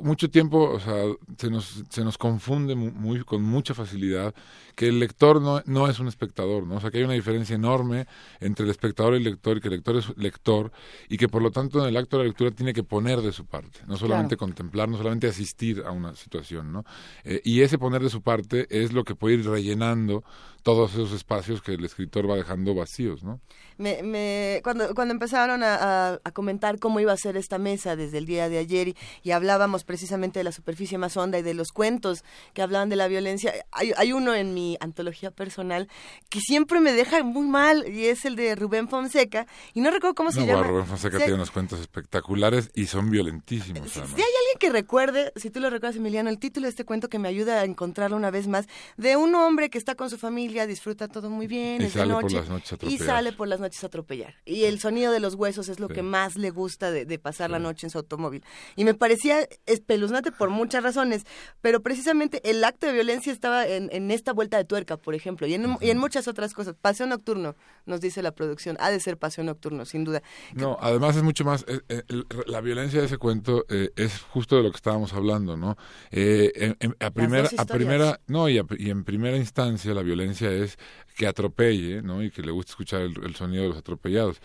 mucho 0.04 0.30
tiempo, 0.30 0.70
o 0.72 0.80
sea, 0.80 1.04
se 1.38 1.50
nos, 1.50 1.84
se 1.90 2.04
nos 2.04 2.18
confunde 2.18 2.76
mu- 2.76 2.92
muy, 2.92 3.24
con 3.24 3.42
mucha 3.44 3.74
facilidad 3.74 4.34
que 4.76 4.88
el 4.90 5.00
lector 5.00 5.42
no, 5.42 5.62
no 5.66 5.88
es 5.88 6.00
un 6.00 6.08
espectador, 6.08 6.66
¿no? 6.68 6.76
O 6.76 6.80
sea, 6.82 6.92
que 6.92 6.98
hay 7.00 7.04
una 7.04 7.14
diferencia 7.14 7.56
enorme 7.56 8.08
entre 8.40 8.66
el 8.66 8.72
espectador 8.72 9.14
y 9.14 9.18
el 9.18 9.24
lector, 9.24 9.58
y 9.58 9.62
que 9.62 9.68
el 9.70 9.76
lector 9.76 9.96
es 9.98 10.16
lector, 10.18 10.72
y 11.10 11.18
que 11.18 11.28
por 11.30 11.42
lo 11.42 11.52
tanto 11.52 11.80
en 11.82 11.86
el 11.88 11.98
acto 11.98 12.18
de 12.18 12.24
la 12.24 12.28
lectura 12.28 12.52
tiene 12.52 12.74
que 12.74 12.84
poner 12.84 13.22
de 13.22 13.32
su 13.32 13.46
parte, 13.46 13.80
no 13.88 13.98
solamente 13.98 14.38
contemplar, 14.38 14.90
no 14.90 14.98
solamente 14.98 15.28
asistir 15.28 15.84
a 15.86 15.92
una 15.92 16.16
situación, 16.16 16.72
¿no? 16.72 16.86
Eh, 17.24 17.42
y 17.44 17.62
ese 17.62 17.78
poner 17.78 18.02
de 18.02 18.10
su 18.10 18.22
parte 18.22 18.68
es 18.70 18.94
lo 18.94 19.04
que 19.04 19.16
puede 19.16 19.36
ir 19.36 19.46
rellenando 19.48 20.24
todos 20.66 20.94
esos 20.94 21.12
espacios 21.12 21.62
que 21.62 21.74
el 21.76 21.86
escritor 21.86 22.28
va 22.28 22.36
dejando 22.36 22.74
vacíos, 22.74 23.24
¿no? 23.24 23.40
Me, 23.78 24.02
me- 24.02 24.62
cuando, 24.64 24.96
cuando 24.96 25.14
empezaron 25.14 25.62
a, 25.62 25.76
a- 26.14 26.20
a 26.24 26.32
comentar 26.32 26.80
cómo 26.80 27.00
iba 27.00 27.14
a 27.14 27.18
ser 27.18 27.38
esta 27.38 27.60
mesa 27.60 27.96
desde 27.96 28.18
el 28.18 28.26
día 28.26 28.50
de 28.50 28.58
ayer 28.58 28.88
y, 28.88 28.96
y 29.22 29.30
hablábamos 29.30 29.84
precisamente 29.84 30.40
de 30.40 30.44
la 30.44 30.52
superficie 30.52 30.98
más 30.98 31.18
honda 31.18 31.38
y 31.38 31.44
de 31.44 31.54
los 31.54 31.72
cuentos 31.72 32.24
que 32.56 32.64
hablaban 32.64 32.90
de 32.90 32.96
la 32.96 33.08
violencia, 33.08 33.54
hay, 33.72 33.92
hay 33.96 34.12
uno 34.12 34.34
en 34.34 34.56
mi 34.56 34.76
antología 34.80 35.30
personal 35.30 35.88
que 36.30 36.40
siempre 36.40 36.80
me 36.80 36.94
deja 36.94 37.22
muy 37.24 37.46
mal 37.46 37.88
y 37.88 38.06
es 38.08 38.26
el 38.26 38.36
de 38.36 38.56
Rubén 38.56 38.90
Fonseca 38.90 39.46
y 39.76 39.82
no 39.82 39.92
recuerdo 39.92 40.16
cómo 40.16 40.32
se 40.32 40.48
llama. 40.48 40.64
Rubén 40.64 40.88
Fonseca 40.88 41.18
Se- 41.20 41.26
tiene 41.26 41.36
unos 41.36 41.52
cuentos 41.52 41.80
espectaculares 41.80 42.72
y 42.74 42.88
son 42.88 43.12
violentísimos. 43.12 43.92
Si, 43.92 44.00
además. 44.00 44.16
si 44.16 44.22
hay 44.24 44.28
alguien 44.42 44.58
que 44.60 44.70
recuerde, 44.72 45.32
si 45.36 45.52
tú 45.52 45.60
lo 45.60 45.70
recuerdas, 45.70 45.98
Emiliano, 45.98 46.32
el 46.32 46.40
título 46.40 46.66
de 46.66 46.70
este 46.72 46.86
cuento 46.86 47.08
que 47.08 47.20
me 47.20 47.28
ayuda 47.28 47.60
a 47.62 47.66
encontrarlo 47.66 48.18
una 48.18 48.32
vez 48.32 48.48
más, 48.48 48.68
de 48.98 49.16
un 49.16 49.36
hombre 49.36 49.70
que 49.70 49.78
está 49.78 49.94
con 49.94 50.10
su 50.10 50.18
familia, 50.18 50.55
disfruta 50.66 51.08
todo 51.08 51.30
muy 51.30 51.48
bien, 51.48 51.82
Y 51.82 51.86
es 51.86 51.94
de 51.94 52.00
sale 52.00 52.14
por 52.14 52.24
noche, 52.24 52.36
las 52.38 52.50
noches 52.50 52.72
a 52.72 52.76
y 52.76 52.78
atropellar. 52.78 53.06
sale 53.08 53.32
por 53.34 53.48
las 53.48 53.60
noches 53.60 53.84
a 53.84 53.88
atropellar. 53.88 54.36
Y 54.46 54.64
el 54.64 54.80
sonido 54.80 55.12
de 55.12 55.20
los 55.20 55.36
huesos 55.36 55.70
es 55.70 55.80
lo 55.80 55.88
Sí. 55.90 55.94
que 55.96 56.02
más 56.04 56.36
le 56.38 56.50
gusta 56.52 56.92
de, 56.92 57.06
de 57.06 57.20
pasar 57.20 57.50
la 57.52 57.60
noche 57.60 57.86
en 57.88 57.92
su 57.92 57.98
automóvil. 57.98 58.44
Y 58.76 58.86
me 58.86 58.94
parecía 58.94 59.48
espeluznante 59.66 60.32
por 60.32 60.50
muchas 60.50 60.84
razones, 60.84 61.24
pero 61.62 61.82
precisamente 61.82 62.42
el 62.50 62.64
acto 62.64 62.88
de 62.88 62.94
violencia 62.94 63.32
estaba 63.34 63.68
en, 63.68 63.90
en 63.92 64.10
esta 64.12 64.34
vuelta 64.34 64.58
de 64.58 64.66
tuerca, 64.66 64.98
por 64.98 65.14
ejemplo, 65.16 65.46
y 65.48 65.54
en, 65.54 65.78
y 65.82 65.90
en 65.90 65.98
muchas 65.98 66.28
otras 66.28 66.54
cosas. 66.54 66.76
Paseo 66.82 67.08
nocturno, 67.08 67.56
nos 67.86 68.02
dice 68.02 68.22
la 68.24 68.32
producción, 68.32 68.78
ha 68.80 68.90
de 68.92 69.00
ser 69.00 69.18
paseo 69.18 69.44
nocturno, 69.44 69.86
sin 69.86 70.04
duda. 70.06 70.22
No, 70.54 70.78
además 70.80 71.16
es 71.16 71.24
mucho 71.24 71.44
más, 71.44 71.66
eh, 71.68 71.82
eh, 71.90 72.04
la 72.48 72.62
violencia 72.62 73.00
de 73.00 73.08
ese 73.08 73.18
cuento 73.18 73.66
eh, 73.70 73.92
es 73.96 74.22
justo 74.22 74.56
de 74.58 74.64
lo 74.64 74.72
que 74.72 74.78
estábamos 74.78 75.14
hablando, 75.14 75.58
¿no? 75.58 75.78
En- 76.12 76.78
en- 76.80 76.96
a 77.00 77.12
primera, 77.12 77.50
a 77.58 77.66
primera, 77.66 78.20
no, 78.28 78.48
y, 78.50 78.58
a- 78.60 78.66
y 78.78 78.90
en 78.90 79.04
primera 79.04 79.38
instancia 79.38 79.94
la 79.94 80.02
violencia 80.04 80.45
es 80.52 80.78
que 81.16 81.28
atropelle, 81.28 82.02
¿no? 82.02 82.22
Y 82.22 82.30
que 82.30 82.42
le 82.42 82.52
guste 82.52 82.72
escuchar 82.72 83.02
el, 83.02 83.14
el 83.24 83.36
sonido 83.36 83.64
de 83.64 83.70
los 83.70 83.78
atropellados. 83.78 84.42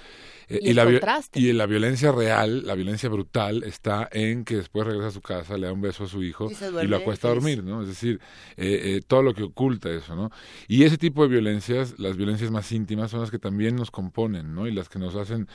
Eh, 0.48 0.60
Y 0.62 0.72
la, 0.72 0.84
contraste. 0.84 1.40
y 1.40 1.52
la 1.52 1.66
violencia 1.66 2.12
real, 2.12 2.64
la 2.64 2.76
violencia 2.76 3.08
brutal, 3.08 3.64
está 3.64 4.08
en 4.12 4.44
que 4.44 4.56
después 4.56 4.86
regresa 4.86 5.08
a 5.08 5.10
su 5.10 5.20
casa, 5.20 5.58
le 5.58 5.66
da 5.66 5.72
un 5.72 5.80
beso 5.80 6.04
a 6.04 6.06
su 6.06 6.22
hijo 6.22 6.48
Y 6.48 6.84
y 6.84 6.86
lo 6.86 6.96
acuesta 6.96 7.26
a 7.26 7.30
dormir, 7.34 7.64
¿no? 7.64 7.82
Es 7.82 7.88
decir, 7.88 8.20
eh, 8.56 8.96
eh, 8.96 9.00
todo 9.04 9.22
lo 9.22 9.34
que 9.34 9.42
oculta 9.42 9.90
eso, 9.90 10.14
¿no? 10.14 10.30
Y 10.68 10.84
ese 10.84 10.96
tipo 10.96 11.22
de 11.22 11.28
violencias, 11.28 11.98
las 11.98 12.16
violencias 12.16 12.52
más 12.52 12.70
íntimas, 12.70 13.10
son 13.10 13.20
las 13.20 13.32
que 13.32 13.40
también 13.40 13.74
nos 13.74 13.90
componen, 13.90 14.54
¿no? 14.54 14.68
Y 14.68 14.72
las 14.72 14.88
que 14.88 15.00
nos 15.00 15.16
hacen 15.16 15.48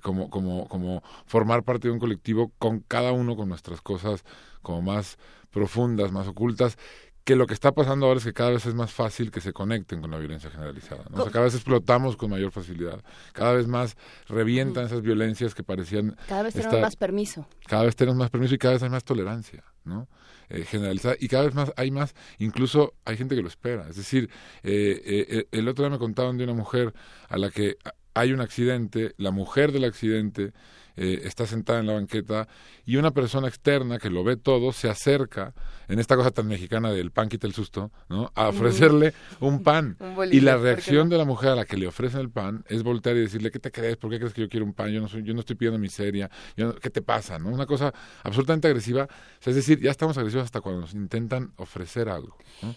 como, 0.00 0.30
como, 0.30 0.68
como 0.68 1.02
formar 1.26 1.64
parte 1.64 1.88
de 1.88 1.92
un 1.92 2.00
colectivo 2.00 2.50
con 2.58 2.80
cada 2.80 3.12
uno 3.12 3.36
con 3.36 3.48
nuestras 3.50 3.82
cosas 3.82 4.24
como 4.62 4.80
más 4.82 5.18
profundas, 5.50 6.12
más 6.12 6.26
ocultas, 6.28 6.76
que 7.26 7.34
lo 7.34 7.48
que 7.48 7.54
está 7.54 7.72
pasando 7.72 8.06
ahora 8.06 8.18
es 8.18 8.24
que 8.24 8.32
cada 8.32 8.50
vez 8.50 8.66
es 8.66 8.74
más 8.74 8.92
fácil 8.92 9.32
que 9.32 9.40
se 9.40 9.52
conecten 9.52 10.00
con 10.00 10.12
la 10.12 10.18
violencia 10.18 10.48
generalizada. 10.48 11.06
¿no? 11.10 11.18
O 11.18 11.22
sea, 11.24 11.32
cada 11.32 11.46
vez 11.46 11.54
explotamos 11.54 12.16
con 12.16 12.30
mayor 12.30 12.52
facilidad. 12.52 13.02
Cada 13.32 13.52
vez 13.52 13.66
más 13.66 13.96
revientan 14.28 14.86
esas 14.86 15.02
violencias 15.02 15.52
que 15.52 15.64
parecían 15.64 16.16
cada 16.28 16.44
vez 16.44 16.54
tenemos 16.54 16.80
más 16.80 16.94
permiso 16.94 17.48
cada 17.66 17.82
vez 17.82 17.96
tenemos 17.96 18.16
más 18.16 18.30
permiso 18.30 18.54
y 18.54 18.58
cada 18.58 18.74
vez 18.74 18.82
hay 18.84 18.90
más 18.90 19.02
tolerancia, 19.02 19.64
¿no? 19.84 20.06
Eh, 20.48 20.62
generalizada 20.62 21.16
y 21.18 21.26
cada 21.26 21.46
vez 21.46 21.54
más 21.56 21.72
hay 21.76 21.90
más, 21.90 22.14
incluso 22.38 22.94
hay 23.04 23.16
gente 23.16 23.34
que 23.34 23.42
lo 23.42 23.48
espera. 23.48 23.88
Es 23.88 23.96
decir, 23.96 24.30
eh, 24.62 25.02
eh, 25.04 25.48
el 25.50 25.66
otro 25.66 25.84
día 25.84 25.90
me 25.90 25.98
contaban 25.98 26.38
de 26.38 26.44
una 26.44 26.54
mujer 26.54 26.94
a 27.28 27.38
la 27.38 27.50
que 27.50 27.76
hay 28.14 28.32
un 28.32 28.40
accidente, 28.40 29.14
la 29.16 29.32
mujer 29.32 29.72
del 29.72 29.84
accidente 29.84 30.52
eh, 30.96 31.20
está 31.24 31.46
sentada 31.46 31.80
en 31.80 31.86
la 31.86 31.94
banqueta 31.94 32.48
y 32.84 32.96
una 32.96 33.10
persona 33.10 33.48
externa 33.48 33.98
que 33.98 34.10
lo 34.10 34.24
ve 34.24 34.36
todo 34.36 34.72
se 34.72 34.88
acerca 34.88 35.52
en 35.88 35.98
esta 35.98 36.16
cosa 36.16 36.30
tan 36.30 36.48
mexicana 36.48 36.90
del 36.90 37.10
pan 37.10 37.28
quita 37.28 37.46
el 37.46 37.52
susto, 37.52 37.90
¿no? 38.08 38.32
A 38.34 38.48
ofrecerle 38.48 39.14
un 39.40 39.62
pan. 39.62 39.96
Un 40.00 40.14
bolillo, 40.16 40.36
y 40.36 40.40
la 40.40 40.52
¿por 40.54 40.60
qué 40.62 40.66
reacción 40.66 41.08
no? 41.08 41.12
de 41.12 41.18
la 41.18 41.24
mujer 41.24 41.50
a 41.50 41.54
la 41.54 41.64
que 41.64 41.76
le 41.76 41.86
ofrecen 41.86 42.20
el 42.20 42.30
pan 42.30 42.64
es 42.68 42.82
voltear 42.82 43.16
y 43.16 43.20
decirle, 43.20 43.50
¿qué 43.50 43.58
te 43.58 43.70
crees? 43.70 43.96
¿Por 43.96 44.10
qué 44.10 44.18
crees 44.18 44.32
que 44.34 44.40
yo 44.42 44.48
quiero 44.48 44.64
un 44.66 44.72
pan? 44.72 44.90
Yo 44.90 45.00
no, 45.00 45.08
soy, 45.08 45.22
yo 45.22 45.32
no 45.34 45.40
estoy 45.40 45.56
pidiendo 45.56 45.78
miseria. 45.78 46.30
Yo 46.56 46.66
no- 46.66 46.74
¿Qué 46.74 46.90
te 46.90 47.02
pasa? 47.02 47.38
¿no? 47.38 47.50
Una 47.50 47.66
cosa 47.66 47.92
absolutamente 48.22 48.66
agresiva. 48.68 49.04
O 49.04 49.42
sea, 49.42 49.50
es 49.50 49.56
decir, 49.56 49.80
ya 49.80 49.90
estamos 49.90 50.16
agresivos 50.18 50.44
hasta 50.44 50.60
cuando 50.60 50.80
nos 50.82 50.94
intentan 50.94 51.52
ofrecer 51.56 52.08
algo. 52.08 52.36
¿no? 52.62 52.74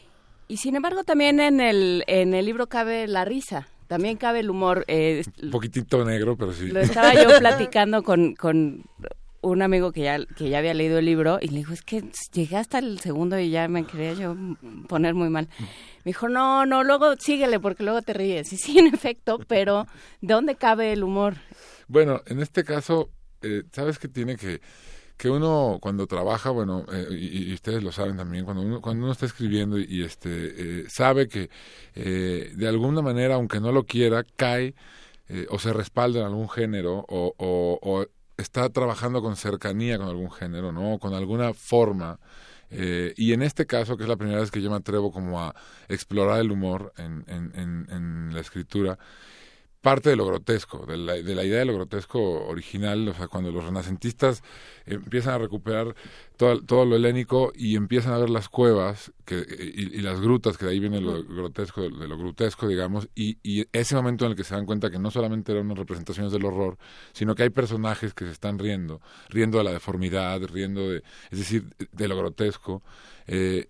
y 0.51 0.57
sin 0.57 0.75
embargo 0.75 1.03
también 1.03 1.39
en 1.39 1.59
el 1.61 2.03
en 2.07 2.33
el 2.33 2.43
libro 2.45 2.67
cabe 2.67 3.07
la 3.07 3.23
risa 3.23 3.67
también 3.89 4.17
cabe 4.17 4.41
el 4.41 4.51
humor 4.51 4.85
eh, 4.87 5.23
Un 5.41 5.49
poquitito 5.49 6.05
negro, 6.05 6.37
pero 6.37 6.53
sí. 6.53 6.67
Lo 6.67 6.79
estaba 6.79 7.11
yo 7.15 7.39
platicando 7.39 8.03
con, 8.03 8.35
con 8.35 8.83
un 9.41 9.61
amigo 9.63 9.91
que 9.91 10.01
ya, 10.01 10.23
que 10.37 10.47
ya 10.47 10.59
había 10.59 10.75
leído 10.75 10.99
el 10.99 11.05
libro 11.05 11.39
y 11.41 11.47
le 11.47 11.57
dijo, 11.57 11.73
es 11.73 11.81
que 11.81 12.03
llegué 12.31 12.57
hasta 12.57 12.77
el 12.77 12.99
segundo 12.99 13.39
y 13.39 13.49
ya 13.49 13.67
me 13.67 13.85
quería 13.85 14.13
yo 14.13 14.37
poner 14.87 15.15
muy 15.15 15.29
mal. 15.29 15.49
Me 15.57 16.11
dijo, 16.11 16.29
no, 16.29 16.67
no, 16.67 16.83
luego 16.83 17.15
síguele 17.15 17.59
porque 17.59 17.83
luego 17.83 18.03
te 18.03 18.13
ríes. 18.13 18.53
Y 18.53 18.57
sí, 18.57 18.77
en 18.77 18.93
efecto, 18.93 19.39
pero 19.47 19.87
¿de 20.21 20.35
dónde 20.35 20.53
cabe 20.53 20.93
el 20.93 21.03
humor? 21.03 21.37
Bueno, 21.87 22.21
en 22.27 22.41
este 22.41 22.63
caso, 22.63 23.09
eh, 23.41 23.63
¿sabes 23.71 23.97
qué 23.97 24.07
tiene 24.07 24.35
que 24.35 24.61
que 25.19 25.29
uno 25.29 25.79
cuando 25.81 26.07
trabaja, 26.07 26.49
bueno, 26.49 26.85
eh, 26.93 27.07
y, 27.11 27.53
ustedes 27.53 27.83
lo 27.83 27.91
saben 27.91 28.15
también, 28.15 28.45
cuando 28.45 28.63
uno, 28.63 28.81
cuando 28.81 29.03
uno 29.03 29.11
está 29.11 29.25
escribiendo 29.25 29.77
y, 29.77 29.85
y, 29.89 30.03
este 30.03 30.29
eh, 30.83 30.85
sabe 30.89 31.27
que 31.27 31.49
eh, 31.93 32.53
de 32.55 32.67
alguna 32.69 33.01
manera, 33.01 33.35
aunque 33.35 33.59
no 33.59 33.73
lo 33.73 33.85
quiera, 33.85 34.23
cae 34.37 34.75
eh, 35.27 35.45
o 35.49 35.59
se 35.59 35.73
respalda 35.73 36.21
en 36.21 36.25
algún 36.27 36.49
género 36.49 37.05
o, 37.09 37.35
o, 37.37 37.79
o 37.83 38.05
está 38.37 38.69
trabajando 38.69 39.21
con 39.21 39.35
cercanía 39.35 39.97
con 39.97 40.07
algún 40.07 40.31
género, 40.31 40.71
¿no? 40.71 40.99
Con 40.99 41.13
alguna 41.13 41.53
forma. 41.53 42.17
Eh, 42.71 43.13
y 43.17 43.33
en 43.33 43.41
este 43.41 43.65
caso, 43.65 43.97
que 43.97 44.03
es 44.03 44.09
la 44.09 44.15
primera 44.15 44.39
vez 44.39 44.51
que 44.51 44.61
yo 44.61 44.69
me 44.69 44.77
atrevo 44.77 45.11
como 45.11 45.41
a 45.41 45.53
explorar 45.89 46.39
el 46.39 46.51
humor 46.51 46.93
en, 46.97 47.25
en, 47.27 47.51
en, 47.55 47.87
en 47.91 48.33
la 48.33 48.39
escritura, 48.39 48.97
parte 49.81 50.09
de 50.09 50.17
lo 50.17 50.25
grotesco, 50.25 50.85
de 50.85 50.97
la, 50.97 51.13
de 51.13 51.35
la, 51.35 51.43
idea 51.45 51.59
de 51.59 51.65
lo 51.65 51.73
grotesco 51.73 52.19
original, 52.47 53.07
o 53.07 53.13
sea, 53.13 53.27
cuando 53.27 53.51
los 53.51 53.63
renacentistas 53.63 54.43
empiezan 54.85 55.35
a 55.35 55.37
recuperar 55.37 55.95
todo, 56.35 56.61
todo 56.61 56.85
lo 56.85 56.97
helénico 56.97 57.53
y 57.55 57.77
empiezan 57.77 58.13
a 58.13 58.17
ver 58.17 58.29
las 58.29 58.49
cuevas 58.49 59.13
que, 59.23 59.37
y, 59.37 59.97
y, 59.97 60.01
las 60.01 60.19
grutas, 60.19 60.57
que 60.57 60.65
de 60.65 60.71
ahí 60.71 60.79
viene 60.79 60.99
lo 60.99 61.23
grotesco, 61.23 61.81
de, 61.81 61.89
lo 61.89 62.17
grotesco, 62.17 62.67
digamos, 62.67 63.07
y, 63.15 63.37
y, 63.41 63.67
ese 63.71 63.95
momento 63.95 64.25
en 64.25 64.31
el 64.31 64.37
que 64.37 64.43
se 64.43 64.53
dan 64.53 64.65
cuenta 64.65 64.89
que 64.91 64.99
no 64.99 65.11
solamente 65.11 65.53
eran 65.53 65.65
unas 65.65 65.77
representaciones 65.77 66.33
del 66.33 66.43
horror, 66.43 66.77
sino 67.13 67.35
que 67.35 67.43
hay 67.43 67.49
personajes 67.49 68.13
que 68.13 68.25
se 68.25 68.31
están 68.31 68.59
riendo, 68.59 68.99
riendo 69.29 69.59
de 69.59 69.63
la 69.63 69.71
deformidad, 69.71 70.41
riendo 70.43 70.89
de, 70.89 71.03
es 71.31 71.39
decir, 71.39 71.65
de 71.91 72.07
lo 72.07 72.17
grotesco. 72.17 72.83
Eh, 73.27 73.69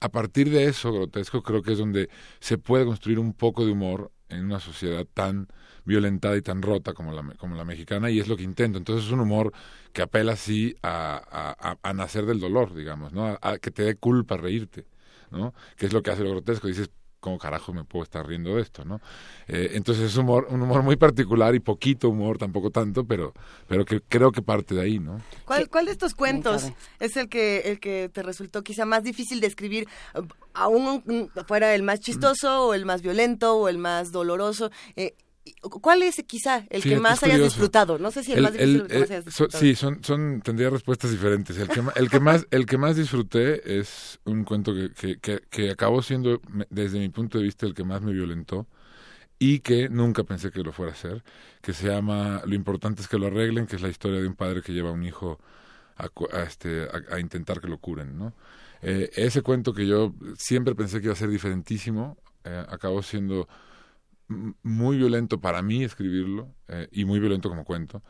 a 0.00 0.08
partir 0.08 0.48
de 0.50 0.64
eso 0.64 0.90
grotesco 0.92 1.42
creo 1.42 1.62
que 1.62 1.72
es 1.72 1.78
donde 1.78 2.08
se 2.40 2.56
puede 2.56 2.86
construir 2.86 3.18
un 3.18 3.34
poco 3.34 3.66
de 3.66 3.72
humor 3.72 4.10
en 4.30 4.44
una 4.44 4.60
sociedad 4.60 5.06
tan 5.14 5.48
violentada 5.84 6.36
y 6.36 6.42
tan 6.42 6.62
rota 6.62 6.94
como 6.94 7.12
la, 7.12 7.22
como 7.36 7.56
la 7.56 7.64
mexicana 7.64 8.10
y 8.10 8.20
es 8.20 8.28
lo 8.28 8.36
que 8.36 8.42
intento. 8.44 8.78
Entonces 8.78 9.06
es 9.06 9.12
un 9.12 9.20
humor 9.20 9.52
que 9.92 10.02
apela 10.02 10.32
así 10.32 10.76
a, 10.82 11.56
a, 11.60 11.78
a 11.82 11.92
nacer 11.94 12.26
del 12.26 12.40
dolor, 12.40 12.74
digamos, 12.74 13.12
¿no? 13.12 13.26
A, 13.26 13.38
a, 13.42 13.58
que 13.58 13.70
te 13.70 13.82
dé 13.84 13.96
culpa 13.96 14.36
reírte, 14.36 14.86
¿no? 15.30 15.54
Que 15.76 15.86
es 15.86 15.92
lo 15.92 16.02
que 16.02 16.10
hace 16.10 16.24
lo 16.24 16.30
grotesco. 16.30 16.68
Dices, 16.68 16.90
¿cómo 17.20 17.38
carajo 17.38 17.72
me 17.72 17.84
puedo 17.84 18.02
estar 18.02 18.26
riendo 18.26 18.56
de 18.56 18.62
esto, 18.62 18.84
no? 18.84 19.00
Eh, 19.46 19.72
entonces 19.74 20.10
es 20.10 20.16
humor, 20.16 20.46
un 20.50 20.62
humor 20.62 20.82
muy 20.82 20.96
particular 20.96 21.54
y 21.54 21.60
poquito 21.60 22.08
humor, 22.08 22.38
tampoco 22.38 22.70
tanto, 22.70 23.04
pero, 23.04 23.34
pero 23.68 23.84
que 23.84 24.00
creo 24.00 24.32
que 24.32 24.42
parte 24.42 24.74
de 24.74 24.82
ahí, 24.82 24.98
¿no? 24.98 25.20
¿Cuál, 25.44 25.68
cuál 25.68 25.86
de 25.86 25.92
estos 25.92 26.14
cuentos 26.14 26.72
es 26.98 27.16
el 27.16 27.28
que, 27.28 27.60
el 27.66 27.80
que 27.80 28.10
te 28.12 28.22
resultó 28.22 28.62
quizá 28.62 28.84
más 28.86 29.04
difícil 29.04 29.40
de 29.40 29.46
escribir, 29.46 29.86
aún 30.54 31.30
fuera 31.46 31.74
el 31.74 31.82
más 31.82 32.00
chistoso 32.00 32.68
o 32.68 32.74
el 32.74 32.86
más 32.86 33.02
violento 33.02 33.56
o 33.56 33.68
el 33.68 33.78
más 33.78 34.12
doloroso? 34.12 34.70
Eh, 34.96 35.14
¿Cuál 35.60 36.02
es 36.02 36.22
quizá 36.26 36.64
el 36.70 36.82
que 36.82 36.98
más 36.98 37.22
hayas 37.22 37.42
disfrutado? 37.42 37.98
No 37.98 38.10
sé 38.10 38.22
si 38.24 38.32
el, 38.32 38.38
El- 38.38 38.44
más 38.44 38.52
difícil 38.52 38.74
el- 38.76 38.80
el 38.82 38.88
que 38.88 38.98
más 38.98 39.10
eh, 39.10 39.12
hayas 39.14 39.24
disfrutado. 39.24 39.60
sí, 39.60 39.74
son, 39.74 40.04
son, 40.04 40.40
tendría 40.42 40.70
respuestas 40.70 41.10
diferentes. 41.10 41.56
El 41.58 41.68
que, 41.68 41.82
ma- 41.82 41.92
el 41.96 42.10
que 42.10 42.20
más, 42.20 42.46
el 42.50 42.66
que 42.66 42.78
más 42.78 42.96
disfruté 42.96 43.78
es 43.78 44.18
un 44.24 44.44
cuento 44.44 44.74
que, 44.74 44.90
que, 44.92 45.18
que, 45.18 45.40
que 45.50 45.70
acabó 45.70 46.02
siendo, 46.02 46.40
desde 46.70 46.98
mi 46.98 47.08
punto 47.08 47.38
de 47.38 47.44
vista, 47.44 47.66
el 47.66 47.74
que 47.74 47.84
más 47.84 48.02
me 48.02 48.12
violentó 48.12 48.66
y 49.38 49.60
que 49.60 49.88
nunca 49.88 50.24
pensé 50.24 50.50
que 50.50 50.62
lo 50.62 50.72
fuera 50.72 50.92
a 50.92 50.94
hacer, 50.94 51.22
que 51.62 51.72
se 51.72 51.88
llama 51.88 52.42
Lo 52.44 52.54
importante 52.54 53.00
es 53.02 53.08
que 53.08 53.18
lo 53.18 53.28
arreglen, 53.28 53.66
que 53.66 53.76
es 53.76 53.82
la 53.82 53.88
historia 53.88 54.20
de 54.20 54.26
un 54.28 54.34
padre 54.34 54.62
que 54.62 54.72
lleva 54.72 54.90
a 54.90 54.92
un 54.92 55.02
hijo 55.04 55.38
a, 55.96 56.08
a, 56.36 56.42
este, 56.42 56.82
a, 56.84 57.14
a 57.14 57.20
intentar 57.20 57.60
que 57.60 57.68
lo 57.68 57.78
curen, 57.78 58.18
¿no? 58.18 58.34
Eh, 58.82 59.10
ese 59.14 59.42
cuento 59.42 59.72
que 59.74 59.86
yo 59.86 60.14
siempre 60.36 60.74
pensé 60.74 60.98
que 61.00 61.06
iba 61.06 61.12
a 61.12 61.16
ser 61.16 61.28
diferentísimo, 61.30 62.16
eh, 62.44 62.64
acabó 62.68 63.02
siendo 63.02 63.46
muy 64.62 64.96
violento 64.96 65.40
para 65.40 65.62
mí 65.62 65.84
escribirlo 65.84 66.54
eh, 66.68 66.88
y 66.92 67.04
muy 67.04 67.20
violento 67.20 67.48
como 67.48 67.64
cuento. 67.64 68.02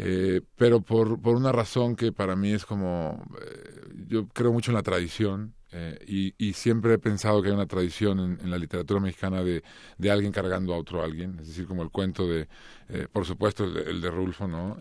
Eh, 0.00 0.42
pero 0.54 0.80
por, 0.80 1.20
por 1.20 1.34
una 1.34 1.50
razón 1.50 1.96
que 1.96 2.12
para 2.12 2.36
mí 2.36 2.52
es 2.52 2.64
como, 2.64 3.20
eh, 3.42 4.04
yo 4.06 4.28
creo 4.28 4.52
mucho 4.52 4.70
en 4.70 4.76
la 4.76 4.82
tradición 4.84 5.54
eh, 5.72 5.98
y, 6.06 6.34
y 6.38 6.52
siempre 6.52 6.94
he 6.94 6.98
pensado 6.98 7.42
que 7.42 7.48
hay 7.48 7.54
una 7.54 7.66
tradición 7.66 8.20
en, 8.20 8.38
en 8.40 8.48
la 8.48 8.58
literatura 8.58 9.00
mexicana 9.00 9.42
de, 9.42 9.64
de 9.98 10.10
alguien 10.12 10.30
cargando 10.30 10.72
a 10.72 10.78
otro 10.78 11.02
alguien, 11.02 11.36
es 11.40 11.48
decir, 11.48 11.66
como 11.66 11.82
el 11.82 11.90
cuento 11.90 12.28
de, 12.28 12.46
por 13.12 13.26
supuesto, 13.26 13.64
el 13.64 13.74
de, 13.74 13.80
el 13.90 14.00
de 14.00 14.10
Rulfo, 14.10 14.46
¿no? 14.46 14.78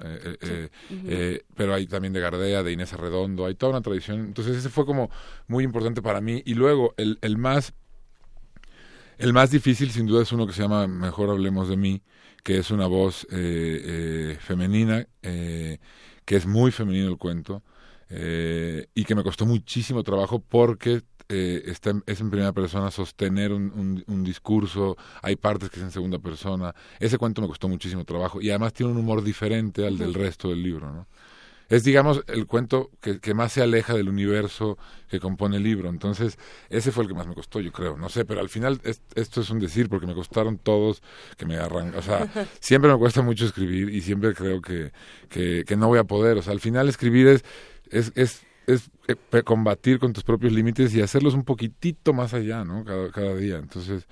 Pero 1.56 1.74
hay 1.74 1.88
también 1.88 2.14
de 2.14 2.20
Gardea, 2.20 2.62
de 2.62 2.72
Inés 2.72 2.94
Arredondo, 2.94 3.48
hay 3.48 3.56
toda 3.56 3.72
una 3.72 3.82
tradición. 3.82 4.20
Entonces 4.20 4.56
ese 4.56 4.70
fue 4.70 4.86
como 4.86 5.10
muy 5.48 5.64
importante 5.64 6.04
para 6.04 6.22
mí. 6.22 6.44
Y 6.46 6.54
luego 6.54 6.94
el, 6.98 7.18
el 7.22 7.38
más 7.38 7.74
el 9.18 9.34
más 9.34 9.52
difícil, 9.52 9.92
sin 9.92 10.06
duda, 10.08 10.24
es 10.24 10.32
uno 10.32 10.48
que 10.48 10.54
se 10.54 10.62
llama 10.62 10.88
Mejor 10.88 11.30
Hablemos 11.30 11.70
de 11.70 11.78
mí, 11.78 12.02
que 12.44 12.58
es 12.60 12.72
una 12.72 12.88
voz 12.88 13.26
eh, 13.32 13.82
eh, 14.34 14.38
femenina, 14.40 15.08
eh, 15.22 15.80
que 16.26 16.36
es 16.36 16.46
muy 16.46 16.72
femenino 16.72 17.10
el 17.10 17.18
cuento, 17.18 17.64
eh, 18.10 18.88
y 18.96 19.04
que 19.06 19.16
me 19.16 19.24
costó 19.24 19.46
muchísimo 19.46 20.04
trabajo 20.04 20.40
porque 20.40 21.02
eh, 21.30 21.64
está 21.66 21.90
en- 21.90 22.04
es 22.06 22.22
en 22.22 22.30
primera 22.30 22.54
persona 22.54 22.90
sostener 22.90 23.52
un, 23.52 23.72
un- 23.76 24.04
un 24.08 24.24
discurso, 24.24 24.96
hay 25.22 25.36
partes 25.36 25.70
que 25.70 25.78
es 25.80 25.84
en 25.84 25.92
segunda 25.92 26.20
persona. 26.20 26.74
Ese 27.00 27.18
cuento 27.18 27.42
me 27.42 27.48
costó 27.50 27.68
muchísimo 27.68 28.06
trabajo 28.06 28.42
y 28.42 28.50
además 28.50 28.72
tiene 28.74 28.94
un 28.94 28.98
humor 29.00 29.22
diferente 29.24 29.86
al 29.86 29.98
del 29.98 30.14
resto 30.14 30.50
del 30.50 30.64
libro, 30.64 30.92
¿no? 30.94 31.08
Es, 31.70 31.84
digamos, 31.84 32.24
el 32.28 32.48
cuento 32.48 32.92
que, 33.02 33.20
que 33.20 33.34
más 33.34 33.52
se 33.54 33.62
aleja 33.62 33.94
del 33.94 34.10
universo 34.10 34.78
que 35.10 35.20
compone 35.20 35.58
el 35.58 35.64
libro. 35.64 35.90
Entonces, 35.90 36.38
ese 36.70 36.92
fue 36.92 37.04
el 37.04 37.10
que 37.10 37.16
más 37.16 37.28
me 37.28 37.36
costó, 37.36 37.60
yo 37.60 37.72
creo. 37.72 37.98
No 37.98 38.10
sé, 38.10 38.26
pero 38.26 38.40
al 38.42 38.50
final 38.50 38.80
es- 38.84 39.02
esto 39.16 39.42
es 39.42 39.50
un 39.50 39.60
decir, 39.60 39.90
porque 39.90 40.08
me 40.08 40.14
costaron 40.16 40.58
todos 40.58 41.02
que 41.38 41.46
me 41.46 41.58
arrancan. 41.58 41.96
O 42.00 42.02
sea, 42.02 42.28
siempre 42.60 42.92
me 42.92 42.98
cuesta 42.98 43.22
mucho 43.22 43.46
escribir 43.46 43.90
y 43.90 44.02
siempre 44.02 44.34
creo 44.34 44.62
que, 44.62 44.92
que, 45.30 45.64
que 45.68 45.76
no 45.76 45.88
voy 45.88 46.00
a 46.00 46.04
poder. 46.06 46.38
O 46.38 46.42
sea, 46.42 46.54
al 46.54 46.60
final 46.60 46.88
escribir 46.90 47.28
es, 47.28 47.44
es, 47.92 48.12
es, 48.16 48.42
es 48.68 48.90
eh, 49.08 49.44
combatir 49.44 50.00
con 50.00 50.14
tus 50.14 50.24
propios 50.24 50.54
límites 50.54 50.94
y 50.96 51.02
hacerlos 51.02 51.34
un 51.34 51.44
poquitito 51.44 52.14
más 52.14 52.34
allá, 52.34 52.64
¿no? 52.64 52.84
Cada, 52.86 53.12
cada 53.12 53.36
día. 53.36 53.58
Entonces, 53.58 54.08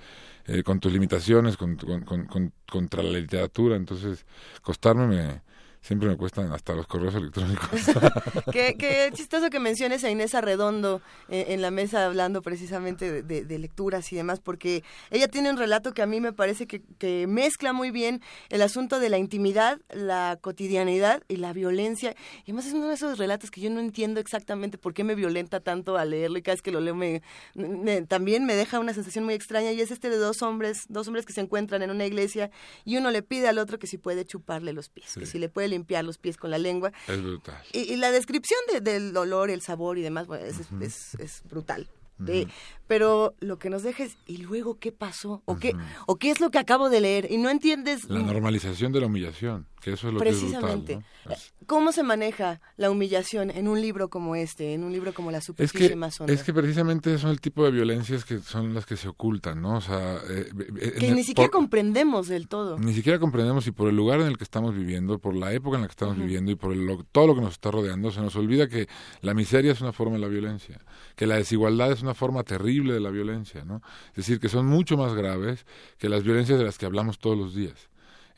eh, 0.46 0.62
con 0.62 0.80
tus 0.80 0.92
limitaciones, 0.92 1.56
con, 1.56 1.76
con, 1.76 2.02
con- 2.04 2.26
con- 2.26 2.52
contra 2.70 3.02
la 3.02 3.18
literatura. 3.18 3.76
Entonces, 3.76 4.26
costarme 4.62 5.06
me... 5.06 5.45
Siempre 5.86 6.08
me 6.08 6.16
cuestan 6.16 6.50
hasta 6.52 6.74
los 6.74 6.86
correos 6.88 7.14
electrónicos. 7.14 7.68
qué, 8.52 8.74
qué 8.76 9.10
chistoso 9.14 9.50
que 9.50 9.60
menciones 9.60 10.02
a 10.02 10.10
Inés 10.10 10.34
Arredondo 10.34 11.00
eh, 11.28 11.46
en 11.50 11.62
la 11.62 11.70
mesa 11.70 12.06
hablando 12.06 12.42
precisamente 12.42 13.10
de, 13.10 13.22
de- 13.22 13.44
de 13.44 13.58
lecturas 13.60 14.12
y 14.12 14.16
demás, 14.16 14.40
porque 14.40 14.82
ella 15.10 15.28
tiene 15.28 15.48
un 15.50 15.56
relato 15.56 15.92
que 15.94 16.02
a 16.02 16.06
mí 16.06 16.20
me 16.20 16.32
parece 16.32 16.66
que, 16.66 16.82
que 16.98 17.26
mezcla 17.28 17.72
muy 17.72 17.92
bien 17.92 18.20
el 18.48 18.62
asunto 18.62 18.98
de 18.98 19.08
la 19.10 19.18
intimidad, 19.18 19.78
la 19.90 20.38
cotidianidad 20.40 21.22
y 21.28 21.36
la 21.36 21.52
violencia. 21.52 22.16
Y 22.44 22.50
además 22.50 22.66
es 22.66 22.72
uno 22.74 22.88
de 22.88 22.94
esos 22.94 23.16
relatos 23.18 23.52
que 23.52 23.60
yo 23.60 23.70
no 23.70 23.78
entiendo 23.78 24.18
exactamente 24.18 24.78
por 24.78 24.92
qué 24.92 25.04
me 25.04 25.14
violenta 25.14 25.60
tanto 25.60 25.96
al 25.96 26.10
leerlo 26.10 26.38
y 26.38 26.42
cada 26.42 26.54
vez 26.54 26.62
que 26.62 26.72
lo 26.72 26.80
leo 26.80 26.96
me, 26.96 27.22
me- 27.54 28.02
también 28.02 28.44
me 28.44 28.56
deja 28.56 28.80
una 28.80 28.92
sensación 28.92 29.24
muy 29.24 29.34
extraña 29.34 29.70
y 29.70 29.80
es 29.80 29.92
este 29.92 30.10
de 30.10 30.16
dos 30.16 30.42
hombres, 30.42 30.86
dos 30.88 31.06
hombres 31.06 31.24
que 31.26 31.32
se 31.32 31.42
encuentran 31.42 31.82
en 31.82 31.90
una 31.90 32.06
iglesia 32.06 32.50
y 32.84 32.96
uno 32.96 33.12
le 33.12 33.22
pide 33.22 33.46
al 33.46 33.58
otro 33.58 33.78
que 33.78 33.86
si 33.86 33.98
puede 33.98 34.24
chuparle 34.24 34.72
los 34.72 34.88
pies, 34.88 35.14
que 35.14 35.26
si 35.26 35.38
le 35.38 35.48
puede 35.48 35.75
limpiar 35.76 36.04
los 36.04 36.18
pies 36.18 36.36
con 36.36 36.50
la 36.50 36.58
lengua. 36.58 36.92
es 37.08 37.22
brutal. 37.22 37.62
Y, 37.72 37.92
y 37.92 37.96
la 37.96 38.10
descripción 38.10 38.58
de- 38.72 38.80
del 38.80 39.16
olor, 39.16 39.50
el 39.50 39.60
sabor 39.62 39.98
y 39.98 40.02
demás, 40.02 40.26
bueno, 40.26 40.44
es, 40.44 40.56
es, 40.80 41.14
es 41.20 41.42
brutal. 41.48 41.88
De- 42.18 42.48
pero 42.86 43.34
lo 43.40 43.58
que 43.58 43.70
nos 43.70 43.82
deja 43.82 44.04
es, 44.04 44.16
¿y 44.26 44.38
luego 44.38 44.78
qué 44.78 44.92
pasó? 44.92 45.42
¿O, 45.44 45.56
qué, 45.58 45.74
¿O 46.06 46.16
qué 46.16 46.30
es 46.30 46.40
lo 46.40 46.50
que 46.50 46.58
acabo 46.58 46.88
de 46.90 47.00
leer? 47.00 47.28
Y 47.30 47.36
no 47.38 47.50
entiendes 47.50 48.08
La 48.08 48.20
normalización 48.20 48.92
de 48.92 49.00
la 49.00 49.06
humillación, 49.06 49.66
que 49.80 49.92
eso 49.92 50.08
es 50.08 50.14
lo 50.14 50.20
que 50.20 50.28
es 50.30 50.40
brutal. 50.42 50.84
¿no? 51.26 51.32
Es- 51.32 51.52
cómo 51.66 51.90
se 51.90 52.02
maneja 52.04 52.60
la 52.76 52.90
humillación 52.90 53.50
en 53.50 53.66
un 53.66 53.80
libro 53.80 54.08
como 54.08 54.36
este, 54.36 54.72
en 54.74 54.84
un 54.84 54.92
libro 54.92 55.12
como 55.12 55.30
La 55.32 55.38
Es 55.38 55.44
superficie 55.44 55.88
que, 55.90 55.96
más 55.96 56.20
honda. 56.20 56.32
es 56.32 56.44
que 56.44 56.54
precisamente 56.54 57.18
son 57.18 57.30
el 57.30 57.40
tipo 57.40 57.64
de 57.64 57.72
violencias 57.72 58.24
que 58.24 58.38
son 58.38 58.72
las 58.74 58.86
que 58.86 58.96
se 58.96 59.08
ocultan, 59.08 59.60
¿no? 59.60 59.78
O 59.78 59.80
sea, 59.80 60.16
eh, 60.30 60.48
eh, 60.80 60.92
que 60.98 61.08
el- 61.08 61.16
ni 61.16 61.24
siquiera 61.24 61.50
por- 61.50 61.58
comprendemos 61.60 62.28
del 62.28 62.46
todo. 62.46 62.78
Ni 62.78 62.94
siquiera 62.94 63.18
comprendemos 63.18 63.66
y 63.66 63.72
por 63.72 63.88
el 63.88 63.96
lugar 63.96 64.20
en 64.20 64.28
el 64.28 64.38
que 64.38 64.44
estamos 64.44 64.74
viviendo, 64.76 65.18
por 65.18 65.34
la 65.34 65.52
época 65.52 65.76
en 65.76 65.82
la 65.82 65.88
que 65.88 65.92
estamos 65.92 66.16
viviendo 66.16 66.52
y 66.52 66.54
por 66.54 66.72
el- 66.72 66.86
lo- 66.86 67.02
todo 67.10 67.26
lo 67.26 67.34
que 67.34 67.40
nos 67.40 67.52
está 67.54 67.72
rodeando, 67.72 68.12
se 68.12 68.20
nos 68.20 68.36
olvida 68.36 68.68
que 68.68 68.86
la 69.22 69.34
miseria 69.34 69.72
es 69.72 69.80
una 69.80 69.92
forma 69.92 70.14
de 70.14 70.20
la 70.20 70.28
violencia, 70.28 70.80
que 71.16 71.26
la 71.26 71.36
desigualdad 71.36 71.90
es 71.90 72.02
una 72.02 72.14
forma 72.14 72.44
terrible 72.44 72.75
de 72.84 73.00
la 73.00 73.10
violencia, 73.10 73.64
¿no? 73.64 73.82
Es 74.10 74.16
decir, 74.16 74.40
que 74.40 74.48
son 74.48 74.66
mucho 74.66 74.96
más 74.96 75.14
graves 75.14 75.66
que 75.98 76.08
las 76.08 76.22
violencias 76.22 76.58
de 76.58 76.64
las 76.64 76.78
que 76.78 76.86
hablamos 76.86 77.18
todos 77.18 77.36
los 77.36 77.54
días. 77.54 77.88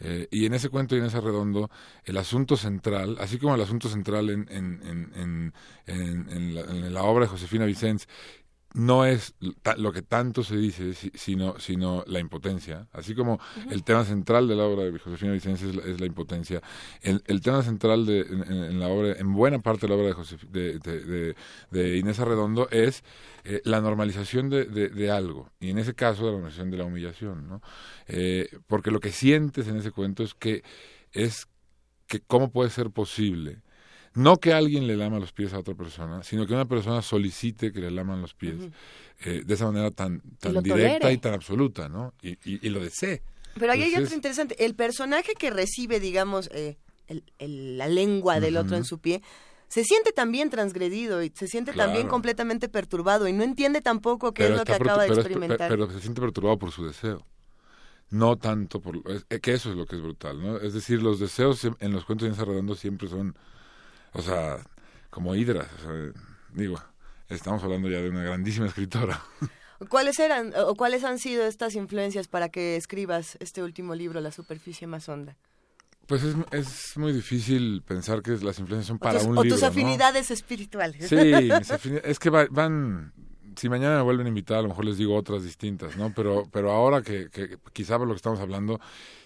Eh, 0.00 0.28
y 0.30 0.46
en 0.46 0.54
ese 0.54 0.68
cuento 0.68 0.94
y 0.94 1.00
en 1.00 1.06
ese 1.06 1.20
redondo, 1.20 1.70
el 2.04 2.16
asunto 2.16 2.56
central, 2.56 3.16
así 3.20 3.38
como 3.38 3.54
el 3.54 3.60
asunto 3.60 3.88
central 3.88 4.30
en, 4.30 4.46
en, 4.50 5.12
en, 5.16 5.52
en, 5.86 6.54
la, 6.54 6.62
la 6.62 7.02
obra 7.02 7.24
de 7.24 7.30
Josefina 7.30 7.64
Vicens, 7.64 8.06
no 8.74 9.06
es 9.06 9.34
lo 9.78 9.92
que 9.92 10.02
tanto 10.02 10.44
se 10.44 10.56
dice, 10.56 10.92
si- 10.94 11.10
sino, 11.14 11.58
sino 11.58 12.04
la 12.06 12.20
impotencia. 12.20 12.86
Así 12.92 13.14
como 13.14 13.40
el 13.70 13.82
tema 13.82 14.04
central 14.04 14.46
de 14.46 14.54
la 14.56 14.64
obra 14.64 14.84
de 14.84 14.98
Josefina 14.98 15.32
Vicens 15.32 15.62
es 15.62 15.74
la, 15.74 15.82
es 15.84 16.00
la 16.00 16.06
impotencia, 16.06 16.62
el, 17.02 17.22
el 17.26 17.40
tema 17.40 17.62
central 17.62 18.04
de, 18.06 18.20
en, 18.20 18.78
la 18.78 18.88
obra, 18.88 19.12
en 19.18 19.32
buena 19.32 19.58
parte 19.60 19.86
de 19.86 19.88
la 19.88 19.94
obra 19.96 20.08
de, 20.08 20.14
Josef- 20.14 20.48
de, 20.50 20.78
de, 20.78 21.00
de- 21.00 21.36
de 21.70 21.96
Inés 21.96 22.20
Arredondo 22.20 22.68
es 22.70 23.02
eh, 23.44 23.60
la 23.64 23.80
normalización 23.80 24.50
de 24.50 25.10
algo, 25.10 25.50
y 25.60 25.70
en 25.70 25.78
ese 25.78 25.94
caso 25.94 26.24
la 26.26 26.32
normalización 26.32 26.70
de 26.70 26.76
la 26.76 26.84
humillación, 26.84 27.48
¿no? 27.48 27.62
Eh, 28.06 28.48
porque 28.66 28.90
lo 28.90 29.00
que 29.00 29.12
sientes 29.12 29.66
en 29.68 29.76
ese 29.76 29.90
cuento 29.90 30.22
es 30.22 30.34
que 30.34 30.62
es 31.12 31.46
que 32.06 32.20
cómo 32.20 32.50
puede 32.50 32.70
ser 32.70 32.90
posible 32.90 33.62
no 34.14 34.38
que 34.38 34.52
alguien 34.52 34.86
le 34.86 34.96
lama 34.96 35.18
los 35.18 35.32
pies 35.32 35.52
a 35.52 35.58
otra 35.58 35.74
persona, 35.74 36.22
sino 36.22 36.46
que 36.46 36.54
una 36.54 36.64
persona 36.66 37.02
solicite 37.02 37.72
que 37.72 37.80
le 37.80 37.90
laman 37.90 38.20
los 38.20 38.34
pies 38.34 38.56
eh, 39.20 39.42
de 39.44 39.54
esa 39.54 39.66
manera 39.66 39.90
tan, 39.90 40.20
tan 40.40 40.62
directa 40.62 40.98
tolere. 41.00 41.12
y 41.12 41.18
tan 41.18 41.34
absoluta, 41.34 41.88
¿no? 41.88 42.14
Y, 42.22 42.30
y, 42.44 42.66
y 42.66 42.68
lo 42.70 42.80
desee. 42.80 43.22
Pero 43.58 43.72
ahí 43.72 43.82
hay 43.82 43.94
otro 43.96 44.14
interesante. 44.14 44.64
El 44.64 44.74
personaje 44.74 45.32
que 45.38 45.50
recibe, 45.50 45.98
digamos, 46.00 46.48
eh, 46.52 46.76
el- 47.08 47.24
el- 47.38 47.78
la 47.78 47.88
lengua 47.88 48.38
del 48.40 48.56
otro 48.56 48.76
en 48.76 48.84
su 48.84 48.98
pie, 49.00 49.22
se 49.68 49.84
siente 49.84 50.12
también 50.12 50.48
transgredido 50.50 51.22
y 51.22 51.30
se 51.34 51.46
siente 51.48 51.72
también 51.72 52.06
completamente 52.08 52.68
perturbado 52.68 53.28
y 53.28 53.32
no 53.32 53.42
entiende 53.42 53.80
tampoco 53.82 54.32
qué 54.32 54.44
es 54.44 54.50
lo 54.50 54.64
que 54.64 54.72
acaba 54.72 55.02
de 55.02 55.08
pero 55.08 55.20
experimentar. 55.20 55.68
pero 55.68 55.90
se 55.90 56.00
siente 56.00 56.20
perturbado 56.20 56.58
por 56.58 56.70
su 56.70 56.86
deseo. 56.86 57.26
No 58.10 58.36
tanto 58.38 58.80
por... 58.80 58.96
es- 59.10 59.26
eh, 59.28 59.40
que 59.40 59.52
eso 59.52 59.70
es 59.70 59.76
lo 59.76 59.84
que 59.84 59.96
es 59.96 60.02
brutal, 60.02 60.40
¿no? 60.40 60.56
Es 60.58 60.72
decir, 60.72 61.02
los 61.02 61.18
deseos 61.20 61.62
en- 61.64 61.92
los 61.92 62.04
cuentos 62.06 62.24
de 62.24 62.28
Inés 62.28 62.40
Arredondo 62.40 62.74
siempre 62.74 63.08
son, 63.08 63.36
o 64.12 64.22
sea, 64.22 64.58
como 65.10 65.34
hidras. 65.34 65.68
o 65.78 65.82
sea, 65.82 66.12
digo, 66.52 66.80
estamos 67.28 67.62
hablando 67.62 67.88
ya 67.88 68.00
de 68.00 68.10
una 68.10 68.22
grandísima 68.22 68.66
escritora. 68.66 69.22
¿Cuáles 69.88 70.18
eran 70.18 70.52
o 70.56 70.74
cuáles 70.74 71.04
han 71.04 71.18
sido 71.20 71.44
estas 71.46 71.76
influencias 71.76 72.26
para 72.26 72.48
que 72.48 72.74
escribas 72.76 73.36
este 73.40 73.62
último 73.62 73.94
libro, 73.94 74.20
La 74.20 74.32
superficie 74.32 74.86
más 74.88 75.08
honda? 75.08 75.36
Pues 76.08 76.22
es, 76.24 76.34
es 76.52 76.96
muy 76.96 77.12
difícil 77.12 77.82
pensar 77.86 78.22
que 78.22 78.30
las 78.32 78.58
influencias 78.58 78.86
son 78.86 78.96
O 78.96 79.00
para 79.00 79.18
tus, 79.18 79.28
un 79.28 79.38
o 79.38 79.42
libro, 79.42 79.54
tus 79.56 79.62
¿no? 79.62 79.68
afinidades 79.68 80.30
espirituales. 80.30 81.06
Sí, 81.08 81.16
mis 81.16 81.70
es 82.04 82.18
que 82.18 82.30
va- 82.30 82.48
van, 82.50 83.12
si 83.56 83.68
mañana 83.68 83.96
me 83.98 84.02
vuelven 84.02 84.26
a 84.26 84.30
invitar, 84.30 84.58
a 84.58 84.62
lo 84.62 84.68
mejor 84.68 84.86
les 84.86 84.96
digo 84.96 85.14
otras 85.14 85.44
distintas, 85.44 85.96
¿no? 85.96 86.12
Pero, 86.14 86.44
pero 86.50 86.72
ahora 86.72 87.02
que, 87.02 87.28
que 87.30 87.58
quizá 87.74 87.98
por 87.98 88.08
lo 88.08 88.14
que 88.14 88.18
estamos 88.18 88.40
hablando, 88.40 88.80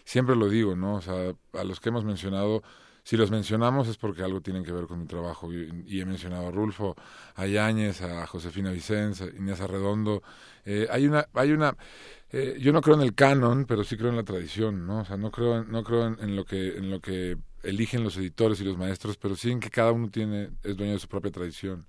siempre 0.05 0.35
lo 0.37 0.49
digo, 0.49 0.75
¿no? 0.75 0.97
O 0.97 1.01
sea, 1.01 1.33
a 1.55 1.64
los 1.64 1.79
que 1.81 1.90
hemos 1.90 2.05
mencionado, 2.05 2.62
si 3.05 3.17
los 3.17 3.31
mencionamos 3.31 3.88
es 3.88 3.97
porque 3.97 4.23
algo 4.23 4.41
tienen 4.41 4.65
que 4.65 4.73
ver 4.73 4.87
con 4.87 5.01
mi 5.01 5.07
trabajo. 5.07 5.53
Y, 5.53 6.01
he 6.01 6.05
mencionado 6.05 6.49
a 6.49 6.51
Rulfo, 6.51 6.95
a 7.35 7.47
Yáñez, 7.47 8.01
a 8.03 8.27
Josefina 8.27 8.71
Vicens, 8.71 9.23
a 9.23 9.27
Inés 9.27 9.61
Arredondo. 9.61 10.23
Eh, 10.65 10.87
hay 10.91 11.07
una, 11.07 11.27
hay 11.35 11.53
una, 11.53 11.77
eh, 12.31 12.57
yo 12.61 12.73
no 12.73 12.81
creo 12.81 12.95
en 12.97 13.03
el 13.03 13.15
canon, 13.15 13.65
pero 13.67 13.83
sí 13.83 13.97
creo 13.97 14.11
en 14.11 14.17
la 14.17 14.23
tradición, 14.23 14.87
¿no? 14.87 15.01
O 15.01 15.05
sea, 15.05 15.17
no 15.17 15.33
creo, 15.33 15.65
no 15.65 15.83
creo 15.83 16.07
en, 16.07 16.37
lo 16.37 16.45
que, 16.45 16.77
en 16.79 16.91
lo 16.91 17.01
que 17.01 17.37
eligen 17.65 18.05
los 18.05 18.17
editores 18.17 18.61
y 18.61 18.65
los 18.65 18.79
maestros, 18.79 19.17
pero 19.17 19.35
sí 19.35 19.51
en 19.51 19.61
que 19.61 19.71
cada 19.71 19.91
uno 19.91 20.09
tiene, 20.09 20.51
es 20.62 20.77
dueño 20.77 20.93
de 20.93 20.99
su 21.01 21.09
propia 21.09 21.33
tradición. 21.33 21.87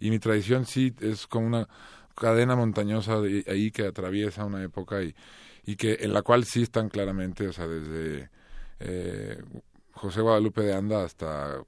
Y 0.00 0.10
mi 0.10 0.18
tradición 0.18 0.66
sí 0.66 0.94
es 1.00 1.28
como 1.28 1.46
una 1.46 1.68
cadena 2.16 2.56
montañosa 2.56 3.20
de 3.20 3.44
ahí 3.46 3.70
que 3.70 3.86
atraviesa 3.86 4.44
una 4.44 4.62
época 4.64 5.02
y, 5.02 5.14
y 5.64 5.76
que 5.76 5.98
en 6.00 6.12
la 6.12 6.22
cual 6.22 6.44
sí 6.44 6.62
están 6.62 6.88
claramente, 6.88 7.46
o 7.46 7.52
sea, 7.52 7.68
desde 7.68 8.30
eh, 8.80 9.42
José 9.96 10.20
Guadalupe 10.20 10.62
de 10.62 10.74
Anda 10.74 11.04
hasta 11.04 11.64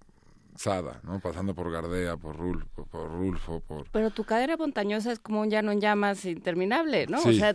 Sada, 0.54 1.00
¿no? 1.04 1.20
Pasando 1.20 1.54
por 1.54 1.70
Gardea, 1.70 2.16
por 2.16 2.36
Rulfo, 2.36 2.84
por 2.86 3.10
Rulfo, 3.10 3.60
por... 3.60 3.88
Pero 3.90 4.10
tu 4.10 4.24
cadena 4.24 4.56
montañosa 4.56 5.12
es 5.12 5.20
como 5.20 5.40
un 5.40 5.50
llano 5.50 5.70
en 5.70 5.80
llamas 5.80 6.24
interminable, 6.24 7.06
¿no? 7.06 7.22
O 7.22 7.32
sea, 7.32 7.54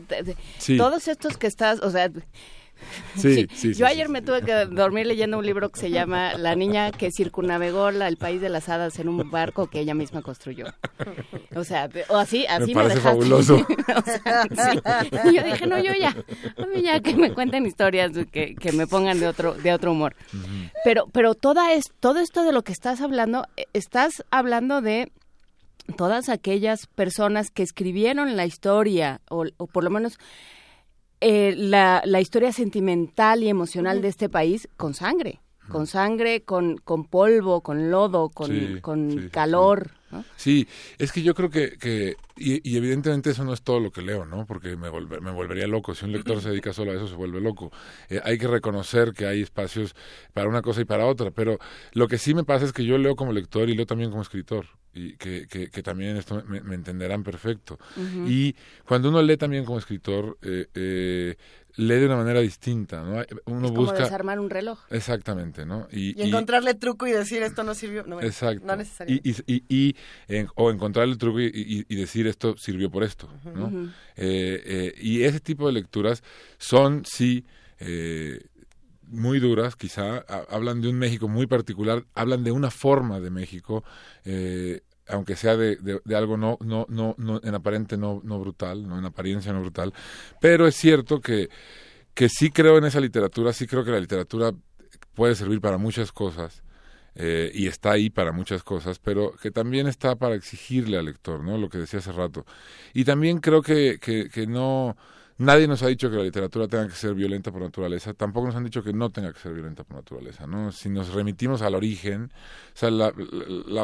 todos 0.78 1.08
estos 1.08 1.38
que 1.38 1.48
estás, 1.48 1.82
o 1.82 1.90
sea, 1.90 2.10
Sí, 3.16 3.48
sí, 3.54 3.74
Yo 3.74 3.86
ayer 3.86 4.10
me 4.10 4.22
tuve 4.22 4.42
que 4.42 4.66
dormir 4.66 5.08
leyendo 5.08 5.38
un 5.38 5.46
libro 5.46 5.70
que 5.70 5.80
se 5.80 5.92
llama 5.92 6.34
La 6.34 6.56
niña 6.56 6.92
que 6.92 7.10
circunnavegó 7.12 7.90
el 7.90 8.18
país 8.18 8.42
de 8.42 8.50
las 8.50 8.70
hadas 8.70 9.00
en 9.00 9.10
un 9.10 9.30
barco 9.30 9.68
que 9.68 9.80
ella 9.80 9.94
misma 9.94 10.22
construyó. 10.22 10.66
O 11.56 11.64
sea, 11.64 11.90
o 12.10 12.18
así, 12.18 12.46
así 12.48 12.74
me, 12.74 12.84
me 12.84 12.96
fabuloso. 12.98 13.66
Y 15.26 15.36
yo 15.36 15.44
dije, 15.44 15.68
no, 15.68 15.80
yo 15.80 15.94
ya, 15.94 16.10
a 16.10 16.80
ya 16.80 17.00
que 17.00 17.16
me 17.16 17.34
cuenten 17.34 17.66
historias 17.66 18.12
que, 18.32 18.56
que 18.56 18.72
me 18.72 18.88
pongan 18.88 19.20
de 19.20 19.28
otro, 19.28 19.54
de 19.54 19.74
otro 19.74 19.92
humor. 19.92 20.16
Pero, 20.84 21.08
pero 21.12 21.36
toda 21.36 21.74
es, 21.74 21.86
todo 22.00 22.20
esto 22.20 22.44
de 22.44 22.52
lo 22.52 22.64
que 22.64 22.72
estás 22.72 23.02
hablando, 23.02 23.48
eh, 23.58 23.66
estás 23.74 24.24
hablando 24.32 24.82
de 24.82 25.12
todas 25.98 26.30
aquellas 26.30 26.88
personas 26.88 27.52
que 27.52 27.64
escribieron 27.64 28.36
la 28.36 28.46
historia, 28.46 29.22
o, 29.30 29.46
o 29.58 29.68
por 29.68 29.84
lo 29.84 29.90
menos 29.90 30.18
eh, 31.26 31.56
la, 31.56 32.02
la, 32.06 32.20
historia 32.20 32.52
sentimental 32.52 33.44
y 33.44 33.50
emocional 33.50 34.02
de 34.02 34.10
este 34.10 34.28
país 34.28 34.68
con 34.76 34.94
sangre, 34.94 35.40
con 35.70 35.88
sangre, 35.88 36.42
con, 36.42 36.78
con 36.78 37.06
polvo, 37.06 37.62
con 37.62 37.90
lodo, 37.90 38.28
con, 38.28 38.82
con 38.82 39.30
calor. 39.30 39.92
Sí, 40.36 40.68
es 40.98 41.14
que 41.14 41.24
yo 41.24 41.34
creo 41.34 41.50
que, 41.50 41.78
que 41.78 42.18
y, 42.36 42.76
evidentemente 42.76 43.30
eso 43.30 43.46
no 43.46 43.54
es 43.54 43.62
todo 43.62 43.80
lo 43.80 43.92
que 43.92 44.02
leo, 44.02 44.26
¿no? 44.26 44.46
Porque 44.46 44.76
me, 44.76 44.92
me 44.92 45.32
volvería 45.32 45.66
loco. 45.66 45.96
Si 45.96 46.04
un 46.04 46.12
lector 46.12 46.42
se 46.42 46.50
dedica 46.50 46.74
solo 46.74 46.92
a 46.92 46.96
eso, 46.96 47.08
se 47.08 47.16
vuelve 47.16 47.40
loco. 47.40 47.72
Eh, 48.10 48.20
hay 48.22 48.38
que 48.38 48.48
reconocer 48.48 49.14
que 49.14 49.26
hay 49.26 49.42
espacios 49.42 49.96
para 50.34 50.50
una 50.50 50.62
cosa 50.62 50.82
y 50.82 50.86
para 50.86 51.06
otra, 51.06 51.32
pero 51.32 51.58
lo 51.94 52.10
que 52.10 52.18
sí 52.18 52.34
me 52.34 52.44
pasa 52.44 52.66
es 52.66 52.74
que 52.74 52.84
yo 52.84 52.98
leo 52.98 53.16
como 53.16 53.32
lector 53.32 53.70
y 53.70 53.76
leo 53.76 53.86
también 53.86 54.10
como 54.10 54.22
escritor 54.22 54.66
y 54.94 55.16
que, 55.16 55.48
que, 55.48 55.70
que 55.70 55.84
también 55.84 56.18
esto 56.18 56.44
me, 56.48 56.76
entenderán 56.76 57.24
perfecto. 57.24 57.80
Y 58.28 58.56
cuando 58.86 59.10
uno 59.10 59.22
lee 59.22 59.38
también 59.38 59.66
como 59.66 59.80
escritor, 59.80 60.38
eh, 60.42 60.68
eh, 60.74 61.36
lee 61.76 61.96
de 61.96 62.06
una 62.06 62.18
manera 62.18 62.40
distinta, 62.40 63.02
¿no? 63.02 63.24
Uno 63.46 63.68
es 63.68 63.74
busca 63.74 64.00
desarmar 64.00 64.40
un 64.40 64.50
reloj. 64.50 64.80
Exactamente, 64.90 65.66
¿no? 65.66 65.88
Y, 65.92 66.22
encontrarle 66.22 66.76
truco 66.76 67.08
y 67.08 67.12
decir 67.12 67.42
esto 67.44 67.64
no 67.64 67.74
sirvió, 67.74 68.04
no, 68.04 68.22
exacto. 68.22 68.66
no 68.66 68.76
necesariamente. 68.76 69.44
Y, 69.48 69.66
y, 69.68 69.96
o 70.56 70.72
encontrarle 70.72 71.16
truco 71.16 71.40
y, 71.40 71.84
decir 71.96 72.28
esto 72.28 72.56
sirvió 72.58 72.92
por 72.92 73.04
esto, 73.04 73.30
¿no? 73.46 73.92
Eh, 74.16 74.62
eh, 74.66 74.94
y 75.02 75.24
ese 75.24 75.40
tipo 75.40 75.68
de 75.68 75.74
lecturas 75.74 76.24
son 76.58 77.04
sí 77.06 77.46
eh, 77.80 78.40
muy 79.14 79.40
duras, 79.40 79.76
quizá 79.76 80.20
hablan 80.50 80.82
de 80.82 80.90
un 80.90 80.98
México 80.98 81.28
muy 81.28 81.48
particular, 81.48 82.06
hablan 82.14 82.44
de 82.44 82.52
una 82.52 82.72
forma 82.72 83.20
de 83.20 83.30
México. 83.30 83.84
Eh, 84.26 84.82
aunque 85.08 85.36
sea 85.36 85.58
de, 85.58 85.78
algo 86.16 86.38
no, 86.38 86.58
no, 86.62 86.86
no, 86.90 87.16
no, 87.18 87.42
en 87.44 87.56
aparente 87.56 87.98
no, 87.98 88.22
no 88.24 88.40
brutal, 88.40 88.88
no 88.88 88.98
en 88.98 89.06
apariencia 89.06 89.52
no 89.52 89.60
brutal, 89.60 89.94
pero 90.40 90.66
es 90.66 90.76
cierto 90.76 91.20
que, 91.20 91.50
que 92.14 92.30
sí 92.30 92.52
creo 92.52 92.78
en 92.78 92.86
esa 92.86 93.02
literatura, 93.02 93.52
sí 93.52 93.68
creo 93.68 93.84
que 93.84 93.92
la 93.92 94.00
literatura 94.00 94.54
puede 95.14 95.36
servir 95.36 95.60
para 95.60 95.78
muchas 95.78 96.14
cosas, 96.14 96.64
eh, 97.16 97.52
y 97.54 97.68
está 97.68 97.92
ahí 97.92 98.10
para 98.10 98.32
muchas 98.32 98.64
cosas, 98.64 98.98
pero 99.00 99.34
que 99.42 99.52
también 99.52 99.88
está 99.88 100.16
para 100.16 100.36
exigirle 100.36 100.98
al 100.98 101.06
lector, 101.06 101.44
¿no? 101.44 101.58
Lo 101.58 101.70
que 101.70 101.78
decía 101.80 102.00
hace 102.00 102.12
rato. 102.12 102.46
Y 102.94 103.04
también 103.04 103.40
creo 103.40 103.62
que, 103.62 104.00
que 104.00 104.48
no 104.48 104.96
Nadie 105.38 105.68
nos 105.68 105.82
ha 105.82 105.88
dicho 105.88 106.12
que 106.12 106.18
la 106.18 106.24
literatura 106.24 106.68
tenga 106.68 106.88
que 106.88 106.94
ser 106.94 107.16
violenta 107.16 107.52
por 107.52 107.62
naturaleza, 107.62 108.14
tampoco 108.14 108.48
nos 108.48 108.56
han 108.56 108.64
dicho 108.64 108.84
que 108.84 108.94
no 108.94 109.10
tenga 109.10 109.34
que 109.34 109.40
ser 109.40 109.54
violenta 109.54 109.84
por 109.84 109.98
naturaleza, 109.98 110.46
¿no? 110.46 110.72
Si 110.72 110.90
nos 110.90 111.12
remitimos 111.14 111.64
al 111.64 111.74
origen, 111.74 112.32
o 112.74 112.78
sea, 112.78 112.92
la, 112.92 113.12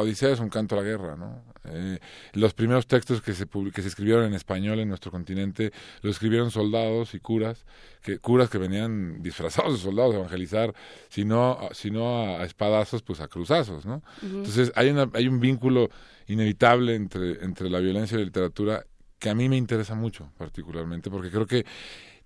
Odisea 0.00 0.30
es 0.30 0.38
un 0.38 0.48
canto 0.48 0.76
a 0.76 0.78
la 0.78 0.84
guerra, 0.84 1.16
¿no? 1.16 1.42
Eh, 1.64 1.98
los 2.34 2.54
primeros 2.54 2.86
textos 2.86 3.20
que 3.20 3.34
se, 3.34 3.46
que 3.46 3.82
se 3.82 3.88
escribieron 3.88 4.24
en 4.26 4.34
español 4.34 4.78
en 4.78 4.88
nuestro 4.88 5.10
continente 5.10 5.72
los 6.02 6.16
escribieron 6.16 6.50
soldados 6.52 7.14
y 7.14 7.20
curas, 7.20 7.66
que 8.02 8.18
curas 8.18 8.48
que 8.48 8.58
venían 8.58 9.20
disfrazados 9.20 9.72
de 9.72 9.78
soldados 9.80 10.14
a 10.14 10.18
evangelizar, 10.18 10.72
si 11.08 11.24
no, 11.24 11.58
si 11.72 11.90
no 11.90 12.38
a, 12.38 12.44
espadazos, 12.44 13.02
pues 13.02 13.20
a 13.20 13.26
cruzazos, 13.26 13.84
¿no? 13.84 14.02
Entonces 14.22 14.72
hay, 14.76 14.90
una, 14.90 15.10
hay 15.14 15.26
un 15.26 15.40
vínculo 15.40 15.90
inevitable 16.28 16.94
entre, 16.94 17.44
entre 17.44 17.68
la 17.68 17.80
violencia 17.80 18.14
y 18.14 18.20
la 18.20 18.26
literatura 18.26 18.84
que 19.20 19.30
a 19.30 19.34
mí 19.34 19.48
me 19.48 19.56
interesa 19.56 19.94
mucho 19.94 20.32
particularmente, 20.36 21.10
porque 21.10 21.30
creo 21.30 21.46
que 21.46 21.64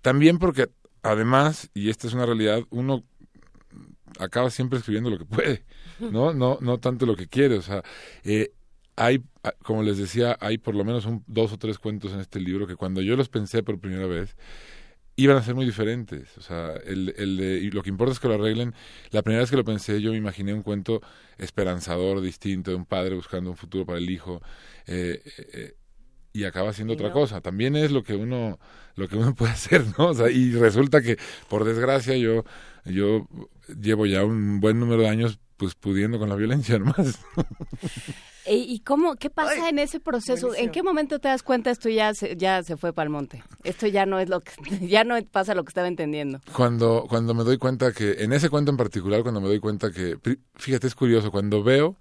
también 0.01 0.39
porque 0.39 0.69
además, 1.03 1.69
y 1.75 1.89
esta 1.89 2.07
es 2.07 2.13
una 2.13 2.25
realidad, 2.25 2.63
uno 2.71 3.03
acaba 4.17 4.49
siempre 4.49 4.79
escribiendo 4.79 5.11
lo 5.11 5.19
que 5.19 5.25
puede, 5.25 5.65
¿no? 5.99 6.33
No, 6.33 6.57
no 6.61 6.79
tanto 6.79 7.05
lo 7.05 7.15
que 7.15 7.27
quiere, 7.27 7.57
o 7.57 7.61
sea, 7.61 7.83
eh, 8.23 8.53
hay, 8.95 9.23
como 9.63 9.83
les 9.83 9.97
decía, 9.97 10.37
hay 10.39 10.57
por 10.57 10.73
lo 10.73 10.83
menos 10.83 11.05
un, 11.05 11.23
dos 11.27 11.51
o 11.51 11.57
tres 11.57 11.77
cuentos 11.77 12.13
en 12.13 12.21
este 12.21 12.39
libro 12.39 12.65
que 12.65 12.75
cuando 12.75 13.01
yo 13.01 13.15
los 13.15 13.29
pensé 13.29 13.61
por 13.61 13.79
primera 13.79 14.07
vez, 14.07 14.35
iban 15.17 15.37
a 15.37 15.43
ser 15.43 15.55
muy 15.55 15.65
diferentes. 15.65 16.37
O 16.37 16.41
sea, 16.41 16.73
el, 16.85 17.13
el 17.17 17.37
de, 17.37 17.57
y 17.59 17.71
lo 17.71 17.83
que 17.83 17.89
importa 17.89 18.13
es 18.13 18.19
que 18.19 18.27
lo 18.27 18.35
arreglen. 18.35 18.73
La 19.11 19.21
primera 19.21 19.41
vez 19.41 19.49
que 19.49 19.57
lo 19.57 19.63
pensé, 19.63 20.01
yo 20.01 20.11
me 20.11 20.17
imaginé 20.17 20.53
un 20.53 20.63
cuento 20.63 21.01
esperanzador, 21.37 22.21
distinto, 22.21 22.71
de 22.71 22.77
un 22.77 22.85
padre 22.85 23.15
buscando 23.15 23.49
un 23.49 23.57
futuro 23.57 23.85
para 23.85 23.97
el 23.97 24.09
hijo. 24.09 24.41
Eh, 24.87 25.21
eh, 25.53 25.75
y 26.35 26.43
acaba 26.43 26.73
siendo 26.73 26.93
otra 26.93 27.13
cosa. 27.13 27.39
También 27.39 27.77
es 27.77 27.91
lo 27.91 28.03
que 28.03 28.13
uno 28.13 28.59
lo 28.95 29.07
que 29.07 29.15
uno 29.15 29.33
puede 29.35 29.53
hacer, 29.53 29.85
¿no? 29.97 30.09
O 30.09 30.13
sea, 30.13 30.29
y 30.29 30.51
resulta 30.51 31.01
que 31.01 31.17
por 31.47 31.63
desgracia 31.63 32.17
yo 32.17 32.43
yo 32.83 33.27
llevo 33.81 34.05
ya 34.05 34.25
un 34.25 34.59
buen 34.59 34.79
número 34.79 35.03
de 35.03 35.07
años 35.07 35.39
pues 35.55 35.73
pudiendo 35.75 36.19
con 36.19 36.27
la 36.27 36.35
violencia 36.35 36.77
nomás. 36.79 37.19
¿Y 38.47 38.81
cómo, 38.81 39.15
qué 39.15 39.31
pasa 39.31 39.69
en 39.69 39.79
ese 39.79 39.99
proceso? 39.99 40.53
¿En 40.53 40.69
qué 40.69 40.83
momento 40.83 41.17
te 41.19 41.29
das 41.29 41.41
cuenta 41.41 41.71
esto 41.71 41.89
ya 41.89 42.13
se, 42.13 42.35
ya 42.35 42.61
se 42.61 42.77
fue 42.77 42.93
para 42.93 43.05
el 43.05 43.09
monte? 43.09 43.43
Esto 43.63 43.87
ya 43.87 44.05
no 44.05 44.19
es 44.19 44.29
lo 44.29 44.41
que, 44.41 44.51
ya 44.87 45.03
no 45.03 45.15
pasa 45.31 45.55
lo 45.55 45.63
que 45.63 45.69
estaba 45.69 45.87
entendiendo. 45.87 46.41
Cuando, 46.53 47.05
cuando 47.09 47.33
me 47.33 47.43
doy 47.43 47.57
cuenta 47.57 47.93
que, 47.93 48.17
en 48.19 48.33
ese 48.33 48.49
cuento 48.49 48.69
en 48.71 48.77
particular, 48.77 49.23
cuando 49.23 49.41
me 49.41 49.47
doy 49.47 49.59
cuenta 49.59 49.89
que, 49.89 50.17
fíjate, 50.55 50.85
es 50.85 50.95
curioso, 50.95 51.31
cuando 51.31 51.63
veo 51.63 51.95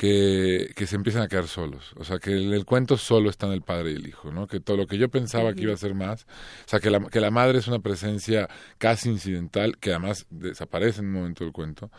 que, 0.00 0.72
que 0.74 0.86
se 0.86 0.96
empiezan 0.96 1.20
a 1.20 1.28
quedar 1.28 1.46
solos. 1.46 1.92
O 1.98 2.04
sea, 2.04 2.18
que 2.18 2.30
el, 2.30 2.54
el, 2.54 2.64
cuento 2.64 2.96
solo 2.96 3.28
está 3.28 3.44
en 3.48 3.52
el 3.52 3.60
padre 3.60 3.92
y 3.92 3.96
el 3.96 4.06
hijo, 4.08 4.32
¿no? 4.32 4.46
Que 4.46 4.58
todo 4.58 4.78
lo 4.78 4.86
que 4.86 4.96
yo 4.96 5.10
pensaba 5.10 5.52
que 5.52 5.60
iba 5.60 5.74
a 5.74 5.76
ser 5.76 5.94
más, 5.94 6.22
o 6.22 6.68
sea, 6.68 6.80
que 6.80 6.88
la, 6.88 7.00
que 7.00 7.20
la 7.20 7.30
madre 7.30 7.58
es 7.58 7.68
una 7.68 7.80
presencia 7.80 8.48
casi 8.78 9.10
incidental, 9.10 9.76
que 9.76 9.90
además 9.90 10.24
desaparece 10.30 11.00
en 11.00 11.08
un 11.08 11.12
momento 11.12 11.44
del 11.44 11.52
cuento, 11.52 11.90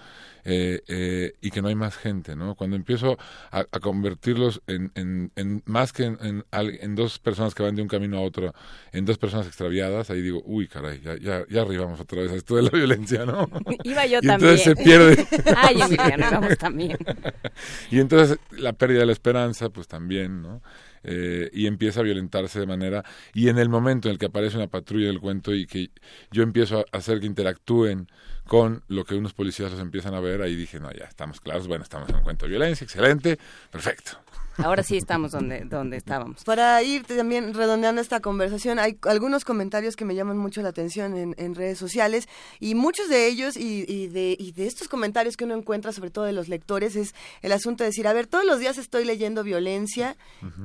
eh, 0.44 0.82
eh, 0.88 1.34
y 1.42 1.52
que 1.52 1.62
no 1.62 1.68
hay 1.68 1.76
más 1.76 1.96
gente, 1.96 2.36
¿no? 2.36 2.56
Cuando 2.56 2.76
empiezo 2.76 3.18
a, 3.52 3.66
convertirlos 3.82 4.62
en, 4.68 4.92
en, 4.96 5.64
más 5.66 5.94
que 5.94 6.04
en, 6.04 6.44
en, 6.52 6.96
dos 6.96 7.20
personas 7.20 7.56
que 7.56 7.64
van 7.64 7.76
de 7.76 7.82
un 7.82 7.88
camino 7.88 8.18
a 8.18 8.22
otro, 8.22 8.54
en 8.92 9.06
dos 9.06 9.18
personas 9.18 9.48
extraviadas, 9.48 10.10
ahí 10.10 10.22
digo, 10.22 10.42
uy, 10.46 10.68
caray, 10.68 11.02
ya, 11.02 11.18
ya, 11.18 11.46
ya 11.50 11.62
arribamos 11.62 12.00
otra 12.00 12.22
vez 12.22 12.32
a 12.32 12.36
esto 12.36 12.56
de 12.56 12.64
la 12.64 12.70
violencia, 12.74 13.26
¿no? 13.26 13.50
Iba 13.84 14.06
yo 14.06 14.20
y 14.22 14.28
también. 14.28 14.52
Entonces 14.52 14.62
se 14.64 14.76
pierde. 14.76 15.26
Ay, 15.58 15.82
Emiliano, 15.82 16.32
vamos 16.32 16.58
también. 16.58 16.98
y 17.92 18.00
entonces 18.00 18.38
la 18.52 18.74
pérdida 18.74 19.02
de 19.02 19.06
la 19.08 19.12
esperanza, 19.12 19.70
pues 19.70 19.88
también, 19.88 20.42
¿no? 20.42 20.62
Eh, 21.04 21.50
y 21.52 21.66
empieza 21.66 22.02
a 22.02 22.04
violentarse 22.04 22.60
de 22.60 22.68
manera 22.68 23.04
y 23.34 23.50
en 23.50 23.58
el 23.58 23.70
momento 23.70 24.08
en 24.08 24.14
el 24.14 24.20
que 24.20 24.28
aparece 24.28 24.58
una 24.58 24.68
patrulla 24.68 25.08
del 25.08 25.20
cuento 25.20 25.52
y 25.52 25.66
que 25.66 25.90
yo 26.30 26.44
empiezo 26.44 26.86
a 26.92 26.98
hacer 26.98 27.20
que 27.20 27.26
interactúen 27.26 28.08
con 28.46 28.84
lo 28.88 29.04
que 29.04 29.16
unos 29.16 29.34
policías 29.34 29.72
los 29.72 29.80
empiezan 29.80 30.14
a 30.14 30.20
ver, 30.20 30.42
ahí 30.44 30.56
dije, 30.56 30.80
no, 30.80 30.92
ya 30.92 31.06
estamos 31.06 31.40
claros, 31.42 31.68
bueno, 31.68 31.84
estamos 31.84 32.10
en 32.10 32.18
un 32.18 32.22
cuento 32.22 32.46
de 32.46 32.52
violencia, 32.52 32.86
excelente, 32.86 33.40
perfecto. 33.72 34.20
Ahora 34.58 34.84
sí 34.84 34.98
estamos 34.98 35.32
donde, 35.32 35.62
donde 35.62 35.98
estábamos. 35.98 36.44
Para 36.44 36.82
ir 36.84 37.04
también 37.04 37.54
redondeando 37.54 38.02
esta 38.02 38.20
conversación, 38.20 38.80
hay 38.80 38.98
algunos 39.04 39.46
comentarios 39.46 39.96
que 39.96 40.06
me 40.06 40.16
llaman 40.16 40.38
mucho 40.38 40.62
la 40.62 40.70
atención 40.70 41.16
en, 41.18 41.36
en 41.38 41.56
redes 41.56 41.78
sociales 41.78 42.28
y 42.60 42.76
muchos 42.76 43.10
de 43.10 43.28
ellos 43.28 43.56
y, 43.58 43.86
y, 43.88 44.08
de, 44.08 44.36
y 44.38 44.52
de 44.52 44.68
estos 44.68 44.88
comentarios 44.88 45.38
que 45.38 45.46
uno 45.46 45.56
encuentra, 45.56 45.92
sobre 45.94 46.10
todo 46.10 46.26
de 46.26 46.34
los 46.34 46.48
lectores, 46.48 46.96
es 46.96 47.16
el 47.42 47.52
asunto 47.52 47.84
de 47.84 47.90
decir, 47.90 48.08
a 48.08 48.14
ver, 48.14 48.28
todos 48.28 48.46
los 48.46 48.60
días 48.60 48.78
estoy 48.78 49.06
leyendo 49.06 49.44
violencia 49.44 50.18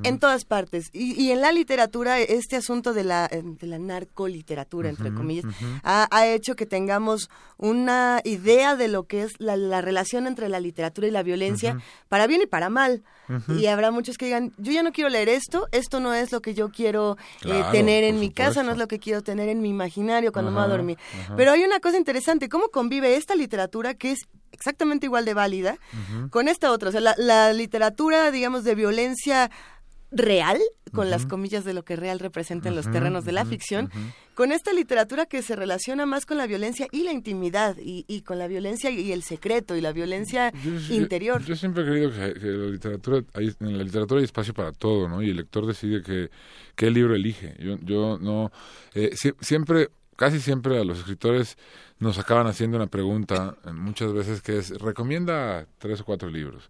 en 0.03 0.19
todas 0.19 0.45
partes. 0.45 0.89
Y, 0.93 1.21
y 1.21 1.31
en 1.31 1.41
la 1.41 1.51
literatura, 1.51 2.19
este 2.19 2.55
asunto 2.55 2.93
de 2.93 3.03
la, 3.03 3.27
eh, 3.31 3.41
de 3.43 3.67
la 3.67 3.79
narcoliteratura, 3.79 4.89
entre 4.89 5.13
comillas, 5.13 5.45
ha, 5.83 6.07
ha 6.11 6.27
hecho 6.27 6.55
que 6.55 6.65
tengamos 6.65 7.29
una 7.57 8.21
idea 8.23 8.75
de 8.75 8.87
lo 8.87 9.03
que 9.03 9.23
es 9.23 9.33
la, 9.39 9.55
la 9.55 9.81
relación 9.81 10.27
entre 10.27 10.49
la 10.49 10.59
literatura 10.59 11.07
y 11.07 11.11
la 11.11 11.23
violencia, 11.23 11.77
para 12.09 12.27
bien 12.27 12.41
y 12.41 12.45
para 12.45 12.69
mal. 12.69 13.03
Y 13.49 13.65
habrá 13.67 13.91
muchos 13.91 14.17
que 14.17 14.25
digan, 14.25 14.53
yo 14.57 14.71
ya 14.71 14.83
no 14.83 14.91
quiero 14.91 15.09
leer 15.09 15.29
esto, 15.29 15.67
esto 15.71 15.99
no 15.99 16.13
es 16.13 16.31
lo 16.31 16.41
que 16.41 16.53
yo 16.53 16.69
quiero 16.69 17.17
eh, 17.43 17.63
tener 17.71 18.03
en 18.03 18.19
mi 18.19 18.31
casa, 18.31 18.63
no 18.63 18.71
es 18.71 18.77
lo 18.77 18.87
que 18.87 18.99
quiero 18.99 19.21
tener 19.21 19.49
en 19.49 19.61
mi 19.61 19.69
imaginario 19.69 20.31
cuando 20.31 20.51
me 20.51 20.57
voy 20.57 20.65
a 20.65 20.69
dormir. 20.69 20.97
Pero 21.35 21.51
hay 21.51 21.63
una 21.63 21.79
cosa 21.79 21.97
interesante, 21.97 22.49
¿cómo 22.49 22.69
convive 22.69 23.15
esta 23.15 23.35
literatura 23.35 23.93
que 23.93 24.11
es 24.11 24.19
exactamente 24.51 25.05
igual 25.05 25.25
de 25.25 25.33
válida 25.33 25.77
con 26.29 26.47
esta 26.47 26.71
otra? 26.71 26.89
O 26.89 26.91
sea, 26.91 27.01
la, 27.01 27.15
la 27.17 27.53
literatura, 27.53 28.31
digamos, 28.31 28.63
de 28.63 28.75
violencia 28.75 29.51
real, 30.11 30.57
con 30.93 31.09
las 31.09 31.25
comillas 31.25 31.65
de 31.65 31.73
lo 31.73 31.83
que 31.83 31.95
real 31.97 32.19
representa 32.19 32.69
en 32.69 32.75
los 32.75 32.89
terrenos 32.89 33.25
de 33.25 33.33
la 33.33 33.43
ficción, 33.45 33.89
con 34.35 34.51
esta 34.51 34.71
literatura 34.71 35.25
que 35.25 35.41
se 35.41 35.55
relaciona 35.55 36.05
más 36.05 36.25
con 36.25 36.37
la 36.37 36.47
violencia 36.47 36.87
y 36.91 37.03
la 37.03 37.11
intimidad, 37.11 37.75
y, 37.81 38.05
y 38.07 38.21
con 38.21 38.39
la 38.39 38.47
violencia 38.47 38.89
y 38.89 39.11
el 39.11 39.21
secreto, 39.23 39.75
y 39.75 39.81
la 39.81 39.91
violencia 39.91 40.51
Yo- 40.63 40.93
interior. 40.95 41.43
Yo, 41.43 41.55
siempre 41.55 41.83
he 41.83 41.85
creído 41.87 42.11
que, 42.11 42.39
que 42.39 42.45
la 42.47 42.67
literatura, 42.71 43.21
hay- 43.33 43.53
en 43.59 43.77
la 43.77 43.83
literatura 43.83 44.19
hay 44.19 44.25
espacio 44.25 44.53
para 44.53 44.71
todo, 44.71 45.09
¿no? 45.09 45.21
Y 45.21 45.29
el 45.29 45.35
lector 45.37 45.65
decide 45.65 46.01
que, 46.01 46.29
qué 46.75 46.89
libro 46.89 47.13
elige. 47.15 47.55
Yo, 47.59 47.77
yo 47.81 48.17
no, 48.19 48.51
eh, 48.93 49.11
sie- 49.13 49.35
siempre, 49.41 49.89
casi 50.15 50.39
siempre 50.39 50.79
a 50.79 50.83
los 50.85 50.99
escritores 50.99 51.57
nos 51.99 52.17
acaban 52.17 52.47
haciendo 52.47 52.77
una 52.77 52.87
pregunta, 52.87 53.57
eh, 53.65 53.71
muchas 53.73 54.13
veces 54.13 54.41
que 54.41 54.57
es, 54.59 54.69
recomienda 54.79 55.67
tres 55.79 55.99
o 56.01 56.05
cuatro 56.05 56.29
libros. 56.29 56.69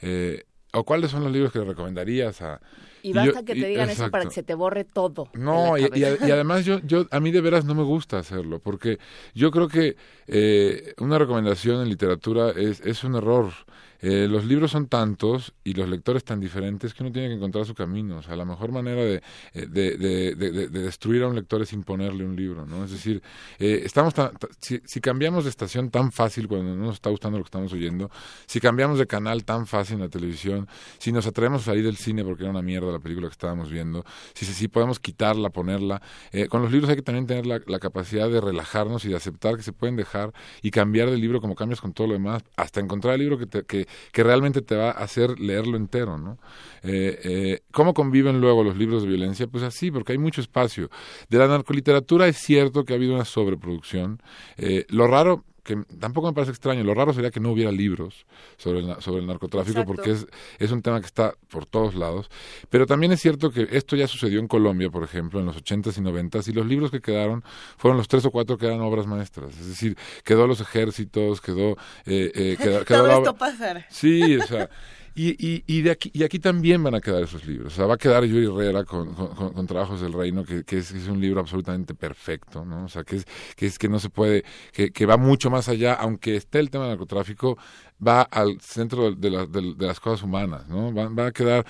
Eh, 0.00 0.44
¿O 0.78 0.84
cuáles 0.84 1.10
son 1.10 1.24
los 1.24 1.32
libros 1.32 1.52
que 1.52 1.58
le 1.58 1.64
recomendarías 1.64 2.42
a...? 2.42 2.60
Y 3.02 3.12
yo- 3.12 3.20
basta 3.20 3.44
que 3.44 3.54
te 3.54 3.60
y- 3.60 3.64
digan 3.66 3.88
eso 3.88 4.10
para 4.10 4.24
que 4.24 4.30
se 4.32 4.42
te 4.42 4.54
borre 4.54 4.84
todo. 4.84 5.28
No, 5.34 5.78
y 5.78 6.02
además 6.04 6.64
yo, 6.64 6.80
yo, 6.80 7.06
a 7.10 7.20
mí 7.20 7.30
de 7.30 7.40
veras 7.40 7.64
no 7.64 7.74
me 7.74 7.84
gusta 7.84 8.18
hacerlo, 8.18 8.58
porque 8.58 8.98
yo 9.34 9.50
creo 9.50 9.68
que 9.68 9.96
eh, 10.26 10.92
una 10.98 11.18
recomendación 11.18 11.80
en 11.82 11.88
literatura 11.88 12.50
es, 12.50 12.80
es 12.80 13.04
un 13.04 13.14
error. 13.14 13.52
Eh, 14.00 14.26
los 14.30 14.44
libros 14.44 14.70
son 14.70 14.86
tantos 14.88 15.54
y 15.64 15.74
los 15.74 15.88
lectores 15.88 16.24
tan 16.24 16.40
diferentes 16.40 16.94
que 16.94 17.02
uno 17.02 17.12
tiene 17.12 17.28
que 17.28 17.34
encontrar 17.34 17.64
su 17.66 17.74
camino. 17.74 18.18
O 18.18 18.22
sea, 18.22 18.36
la 18.36 18.44
mejor 18.44 18.72
manera 18.72 19.02
de, 19.02 19.22
eh, 19.54 19.66
de, 19.66 19.96
de, 19.96 20.34
de- 20.34 20.50
de- 20.50 20.68
de 20.68 20.82
destruir 20.82 21.22
a 21.22 21.28
un 21.28 21.34
lector 21.34 21.62
es 21.62 21.72
imponerle 21.72 22.24
un 22.24 22.36
libro, 22.36 22.66
¿no? 22.66 22.84
Es 22.84 22.90
decir, 22.90 23.22
eh, 23.58 23.82
estamos 23.84 24.14
tan- 24.14 24.32
ta- 24.36 24.48
si, 24.60 24.80
si 24.84 25.00
cambiamos 25.00 25.44
de 25.44 25.50
estación 25.50 25.90
tan 25.90 26.12
fácil 26.12 26.48
cuando 26.48 26.74
no 26.74 26.84
nos 26.86 26.94
está 26.94 27.10
gustando 27.10 27.38
lo 27.38 27.44
que 27.44 27.48
estamos 27.48 27.72
oyendo, 27.72 28.10
si 28.46 28.60
cambiamos 28.60 28.98
de 28.98 29.06
canal 29.06 29.44
tan 29.44 29.66
fácil 29.66 29.94
en 29.96 30.00
la 30.02 30.08
televisión, 30.08 30.68
si 30.98 31.12
nos 31.12 31.26
atrevemos 31.26 31.62
a 31.62 31.64
salir 31.66 31.84
del 31.84 31.96
cine 31.96 32.24
porque 32.24 32.42
era 32.44 32.50
una 32.50 32.62
mierda 32.62 32.90
la 32.92 32.98
película 32.98 33.28
que 33.28 33.32
estábamos 33.32 33.70
viendo, 33.70 34.04
si, 34.34 34.44
si, 34.44 34.52
si 34.54 34.68
podemos 34.68 35.00
quitarla, 35.00 35.50
ponerla, 35.50 36.02
eh, 36.32 36.48
con 36.48 36.62
los 36.62 36.70
libros 36.72 36.90
hay 36.90 36.96
que 36.96 37.02
también 37.02 37.26
tener 37.26 37.46
la, 37.46 37.60
la 37.66 37.78
capacidad 37.78 38.28
de 38.30 38.40
relajarnos 38.40 39.04
y 39.04 39.08
de 39.08 39.16
aceptar 39.16 39.56
que 39.56 39.62
se 39.62 39.72
pueden 39.72 39.96
dejar 39.96 40.32
y 40.62 40.70
cambiar 40.70 41.10
de 41.10 41.16
libro 41.16 41.40
como 41.40 41.54
cambias 41.54 41.80
con 41.80 41.92
todo 41.92 42.06
lo 42.08 42.12
demás, 42.14 42.42
hasta 42.56 42.80
encontrar 42.80 43.14
el 43.14 43.20
libro 43.20 43.38
que, 43.38 43.46
te- 43.46 43.64
que, 43.64 43.85
que 44.12 44.22
realmente 44.22 44.62
te 44.62 44.76
va 44.76 44.90
a 44.90 45.04
hacer 45.04 45.38
leerlo 45.38 45.76
entero, 45.76 46.18
¿no? 46.18 46.38
Eh, 46.82 47.18
eh, 47.24 47.60
¿Cómo 47.72 47.94
conviven 47.94 48.40
luego 48.40 48.62
los 48.62 48.76
libros 48.76 49.02
de 49.02 49.08
violencia? 49.08 49.46
Pues 49.46 49.64
así, 49.64 49.90
porque 49.90 50.12
hay 50.12 50.18
mucho 50.18 50.40
espacio. 50.40 50.90
De 51.28 51.38
la 51.38 51.48
narcoliteratura 51.48 52.28
es 52.28 52.36
cierto 52.38 52.84
que 52.84 52.92
ha 52.92 52.96
habido 52.96 53.14
una 53.14 53.24
sobreproducción. 53.24 54.22
Eh, 54.56 54.86
lo 54.88 55.06
raro 55.06 55.44
que 55.66 55.76
tampoco 56.00 56.28
me 56.28 56.32
parece 56.32 56.52
extraño, 56.52 56.82
lo 56.84 56.94
raro 56.94 57.12
sería 57.12 57.30
que 57.30 57.40
no 57.40 57.50
hubiera 57.50 57.70
libros 57.70 58.24
sobre 58.56 58.78
el, 58.80 59.02
sobre 59.02 59.20
el 59.20 59.26
narcotráfico 59.26 59.80
Exacto. 59.80 59.94
porque 59.94 60.12
es, 60.12 60.26
es 60.58 60.70
un 60.70 60.80
tema 60.80 61.00
que 61.00 61.06
está 61.06 61.34
por 61.50 61.66
todos 61.66 61.94
lados, 61.94 62.30
pero 62.70 62.86
también 62.86 63.12
es 63.12 63.20
cierto 63.20 63.50
que 63.50 63.68
esto 63.72 63.96
ya 63.96 64.06
sucedió 64.06 64.40
en 64.40 64.48
Colombia, 64.48 64.88
por 64.88 65.02
ejemplo, 65.04 65.40
en 65.40 65.46
los 65.46 65.56
80s 65.62 65.98
y 65.98 66.00
90s, 66.00 66.48
y 66.48 66.52
los 66.52 66.64
libros 66.66 66.90
que 66.90 67.00
quedaron 67.00 67.44
fueron 67.76 67.98
los 67.98 68.08
tres 68.08 68.24
o 68.24 68.30
cuatro 68.30 68.56
que 68.56 68.66
eran 68.66 68.80
obras 68.80 69.06
maestras, 69.06 69.58
es 69.58 69.66
decir, 69.68 69.96
quedó 70.24 70.46
Los 70.46 70.60
Ejércitos, 70.60 71.40
quedó... 71.40 71.72
Eh, 72.06 72.30
eh, 72.34 72.56
quedó, 72.62 72.84
quedó 72.84 72.98
Todo 73.00 73.06
la 73.08 73.14
esto 73.16 73.30
obra- 73.30 73.38
pasa. 73.38 73.86
Sí, 73.90 74.36
o 74.36 74.46
sea, 74.46 74.70
y, 75.16 75.30
y, 75.44 75.64
y, 75.66 75.82
de 75.82 75.90
aquí, 75.90 76.10
y 76.14 76.22
aquí 76.24 76.38
también 76.38 76.82
van 76.84 76.94
a 76.94 77.00
quedar 77.00 77.22
esos 77.22 77.44
libros. 77.46 77.72
O 77.72 77.76
sea, 77.76 77.86
va 77.86 77.94
a 77.94 77.98
quedar 77.98 78.24
Yuri 78.24 78.46
Herrera 78.46 78.84
con, 78.84 79.66
Trabajos 79.66 80.00
del 80.00 80.12
Reino, 80.12 80.44
que, 80.44 80.62
que 80.64 80.78
es, 80.78 80.92
es 80.92 81.08
un 81.08 81.20
libro 81.20 81.40
absolutamente 81.40 81.94
perfecto, 81.94 82.64
¿no? 82.64 82.84
O 82.84 82.88
sea, 82.88 83.02
que 83.04 83.16
es 83.16 83.24
que, 83.56 83.66
es 83.66 83.78
que 83.78 83.88
no 83.88 83.98
se 83.98 84.10
puede, 84.10 84.44
que, 84.72 84.90
que 84.92 85.06
va 85.06 85.16
mucho 85.16 85.50
más 85.50 85.68
allá, 85.68 85.94
aunque 85.94 86.36
esté 86.36 86.58
el 86.60 86.70
tema 86.70 86.84
del 86.84 86.92
narcotráfico, 86.92 87.58
va 88.06 88.22
al 88.22 88.60
centro 88.60 89.12
de, 89.12 89.30
la- 89.30 89.46
de- 89.46 89.74
de 89.74 89.86
las 89.86 90.00
cosas 90.00 90.22
humanas, 90.22 90.68
¿no? 90.68 90.92
Va, 90.94 91.08
va 91.08 91.26
a 91.28 91.32
quedar 91.32 91.64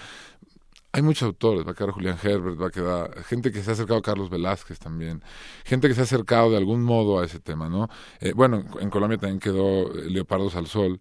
hay 0.93 1.03
muchos 1.03 1.27
autores, 1.27 1.67
va 1.67 1.73
a 1.73 1.75
quedar 1.75 1.91
Julián 1.91 2.17
Herbert, 2.23 2.61
va 2.61 2.69
a 2.69 2.71
quedar 2.71 3.23
gente 3.25 3.53
que 3.53 3.63
se 3.63 3.71
ha 3.71 3.75
acercado 3.75 3.99
a 3.99 4.03
Carlos 4.03 4.31
Velázquez 4.31 4.79
también, 4.79 5.23
gente 5.65 5.89
que 5.89 5.95
se 5.95 6.01
ha 6.01 6.05
acercado 6.05 6.51
de 6.51 6.57
algún 6.57 6.83
modo 6.83 7.21
a 7.21 7.25
ese 7.27 7.39
tema, 7.39 7.69
¿no? 7.69 7.89
Eh, 8.21 8.33
bueno, 8.35 8.65
en, 8.81 8.89
Colombia 8.91 9.19
también 9.19 9.39
quedó 9.41 9.93
Leopardos 9.93 10.57
al 10.57 10.67
Sol, 10.67 10.99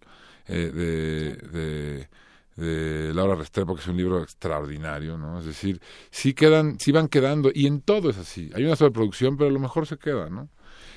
eh, 0.48 0.70
de, 0.72 1.36
de, 1.48 2.08
de 2.56 3.12
Laura 3.14 3.34
Restrepo, 3.34 3.74
que 3.74 3.82
es 3.82 3.86
un 3.86 3.96
libro 3.96 4.22
extraordinario, 4.22 5.18
¿no? 5.18 5.38
Es 5.38 5.44
decir, 5.44 5.80
sí 6.10 6.32
quedan, 6.32 6.80
sí 6.80 6.90
van 6.90 7.08
quedando, 7.08 7.50
y 7.54 7.66
en 7.66 7.82
todo 7.82 8.10
es 8.10 8.18
así. 8.18 8.50
Hay 8.54 8.64
una 8.64 8.76
sobreproducción, 8.76 9.36
pero 9.36 9.50
a 9.50 9.52
lo 9.52 9.60
mejor 9.60 9.86
se 9.86 9.98
queda, 9.98 10.30
¿no? 10.30 10.48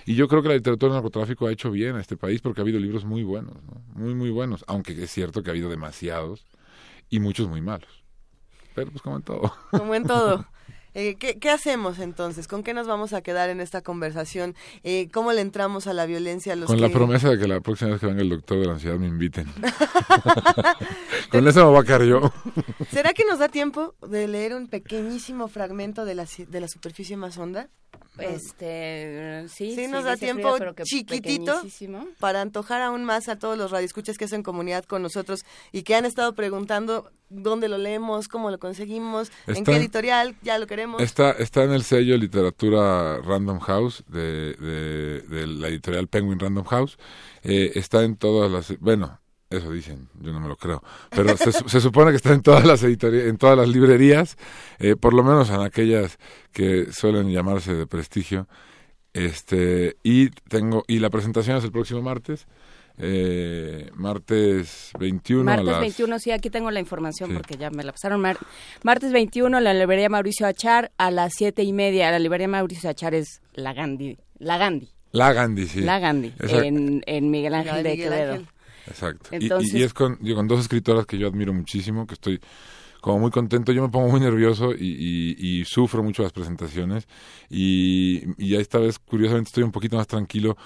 Y 0.06 0.16
yo 0.16 0.28
creo 0.28 0.42
que 0.42 0.48
la 0.48 0.56
literatura 0.56 0.94
del 0.94 1.04
narcotráfico 1.04 1.48
ha 1.48 1.52
hecho 1.52 1.70
bien 1.70 1.96
a 1.96 2.02
este 2.02 2.18
país 2.18 2.42
porque 2.42 2.62
ha 2.62 2.64
habido 2.64 2.80
libros 2.80 3.06
muy 3.06 3.24
buenos, 3.24 3.56
¿no? 3.64 3.82
Muy, 3.94 4.16
muy 4.16 4.30
buenos, 4.30 4.64
aunque 4.68 4.92
es 5.04 5.12
cierto 5.12 5.44
que 5.44 5.50
ha 5.50 5.54
habido 5.54 5.70
demasiados 5.70 6.46
y 7.10 7.20
muchos 7.20 7.48
muy 7.48 7.62
malos. 7.62 8.04
Pero 8.74 8.92
pues 8.92 9.02
como 9.02 9.18
en 9.18 9.24
todo. 9.24 9.54
Como 9.72 9.94
en 9.96 10.06
todo. 10.06 10.46
Eh, 10.96 11.16
¿qué, 11.20 11.38
qué 11.40 11.50
hacemos 11.50 12.00
entonces? 12.00 12.48
¿Con 12.48 12.64
qué 12.64 12.74
nos 12.74 12.88
vamos 12.88 13.14
a 13.14 13.22
quedar 13.22 13.50
en 13.50 13.62
esta 13.62 13.82
conversación? 13.82 14.56
Eh, 14.84 15.10
¿Cómo 15.14 15.32
le 15.34 15.42
entramos 15.42 15.88
a 15.88 15.94
la 15.94 16.06
violencia 16.06 16.54
a 16.54 16.56
los 16.56 16.68
Con 16.68 16.82
la 16.82 16.88
que- 16.88 16.94
promesa 16.94 17.30
de 17.30 17.38
que 17.38 17.48
la 17.48 17.62
próxima 17.62 17.92
vez 17.92 18.00
que 18.00 18.08
venga 18.08 18.22
el 18.22 18.30
doctor 18.30 18.60
de 18.60 18.66
la 18.66 18.74
ansiedad 18.74 18.98
me 18.98 19.08
inviten. 19.08 19.46
Con 21.32 21.48
eso 21.48 21.60
me 21.66 21.72
voy 21.72 21.80
a 21.82 21.84
quedar 21.84 22.04
yo. 22.04 22.22
¿Será 22.92 23.14
que 23.14 23.24
nos 23.26 23.40
da 23.40 23.50
tiempo 23.50 23.96
de 24.08 24.28
leer 24.28 24.54
un 24.56 24.68
pequeñísimo 24.68 25.48
fragmento 25.48 26.06
de 26.06 26.16
la, 26.16 26.26
de 26.48 26.60
la 26.60 26.68
superficie 26.68 27.18
más 27.18 27.38
honda? 27.38 27.70
Este, 28.18 29.46
sí, 29.48 29.76
Sí, 29.76 29.88
nos 29.88 30.04
da 30.04 30.18
tiempo 30.18 30.58
chiquitito. 30.84 31.62
Para 32.20 32.42
antojar 32.42 32.82
aún 32.82 33.06
más 33.06 33.30
a 33.30 33.38
todos 33.38 33.58
los 33.58 33.72
radioescuchas 33.72 34.18
que 34.18 34.26
hacen 34.26 34.44
comunidad 34.44 34.84
con 34.86 35.02
nosotros 35.02 35.46
y 35.72 35.84
que 35.84 35.96
han 35.96 36.06
estado 36.06 36.34
preguntando 36.34 37.12
dónde 37.30 37.70
lo 37.70 37.78
leemos, 37.78 38.28
cómo 38.28 38.50
lo 38.52 38.60
conseguimos, 38.60 39.32
en 39.48 39.58
Está- 39.58 39.72
qué 39.72 39.78
editorial, 39.78 40.36
ya 40.42 40.58
lo 40.60 40.68
queremos. 40.68 41.02
Está, 41.02 41.32
está 41.32 41.64
en 41.64 41.72
el 41.72 41.84
sello 41.84 42.18
Literatura 42.18 43.18
Random 43.20 43.60
House 43.60 44.04
de, 44.08 44.54
de, 44.56 45.22
de 45.22 45.48
la 45.48 45.68
editorial 45.68 46.08
Penguin 46.08 46.40
Random 46.40 46.66
House. 46.66 46.98
Eh, 47.44 47.72
está 47.76 48.04
en 48.04 48.16
todas 48.16 48.52
las... 48.52 48.78
Bueno, 48.80 49.20
eso 49.50 49.72
dicen, 49.72 50.10
yo 50.20 50.32
no 50.32 50.40
me 50.40 50.48
lo 50.48 50.56
creo. 50.58 50.84
Pero 51.10 51.36
se, 51.38 51.52
se 51.68 51.82
supone 51.82 52.12
que 52.12 52.18
está 52.18 52.34
en 52.34 52.42
todas 52.42 52.66
las 52.66 52.84
en 52.84 53.38
todas 53.38 53.58
las 53.58 53.68
librerías, 53.68 54.38
eh, 54.80 54.96
por 54.96 55.14
lo 55.14 55.24
menos 55.24 55.50
en 55.50 55.62
aquellas 55.62 56.18
que 56.52 56.92
suelen 56.92 57.32
llamarse 57.32 57.74
de 57.74 57.88
prestigio. 57.88 58.48
Este, 59.14 59.98
y 60.04 60.30
tengo, 60.30 60.84
y 60.88 61.00
la 61.00 61.10
presentación 61.10 61.58
es 61.58 61.64
el 61.64 61.72
próximo 61.72 62.02
martes. 62.02 62.48
Eh, 63.02 63.90
martes 63.96 64.92
21 65.00 65.42
a 65.42 65.56
Martes 65.56 65.66
las 65.66 65.80
21, 65.80 66.20
sí, 66.20 66.32
aquí 66.32 66.50
tengo 66.50 66.70
la 66.70 66.80
información 66.82 67.30
Sí. 67.30 67.36
porque 67.38 67.56
ya 67.56 67.70
me 67.70 67.84
la 67.84 67.94
pasaron. 67.94 68.20
Mar- 68.20 68.38
martes 68.84 69.12
21, 69.14 69.60
la 69.62 69.74
librería 69.74 70.10
Mauricio 70.10 70.46
Achar 70.46 70.92
a 70.98 71.10
las 71.10 71.32
siete 71.36 71.64
y 71.64 71.72
media. 71.72 72.12
La 72.12 72.20
librería 72.20 72.48
Mauricio 72.50 72.90
Achar 72.90 73.14
es 73.16 73.42
la 73.54 73.74
Gandhi. 73.74 74.18
La 74.38 74.58
Gandhi. 74.58 74.90
La 75.12 75.32
Gandhi, 75.34 75.66
sí. 75.68 75.82
La 75.82 76.00
Gandhi. 76.00 76.34
En, 76.40 77.02
en 77.06 77.32
Miguel 77.32 77.54
Ángel 77.56 77.84
de 77.84 77.92
Miguel 77.92 78.10
Quevedo. 78.10 78.32
Ángel. 78.34 78.48
Exacto. 78.88 79.30
Y- 79.32 79.36
Entonces- 79.44 79.74
y, 79.74 79.78
y 79.80 79.84
es 79.84 79.94
con, 79.94 80.18
digo, 80.22 80.36
con 80.36 80.48
dos 80.48 80.60
escritoras 80.60 81.06
que 81.06 81.18
yo 81.18 81.28
admiro 81.28 81.54
muchísimo, 81.54 82.06
que 82.06 82.16
estoy 82.16 82.40
como 83.02 83.20
muy 83.20 83.32
contento. 83.32 83.72
Yo 83.72 83.82
me 83.82 83.90
pongo 83.90 84.10
muy 84.10 84.20
nervioso 84.20 84.74
y, 84.74 85.36
y- 85.40 85.60
y 85.62 85.66
sufro 85.66 86.04
mucho 86.04 86.22
las 86.22 86.34
presentaciones. 86.34 87.08
Y, 87.50 88.24
y 88.38 88.56
esta 88.56 88.78
vez, 88.78 89.00
curiosamente, 89.00 89.48
estoy 89.48 89.64
un 89.64 89.72
poquito 89.72 89.96
más 89.96 90.08
tranquilo. 90.08 90.58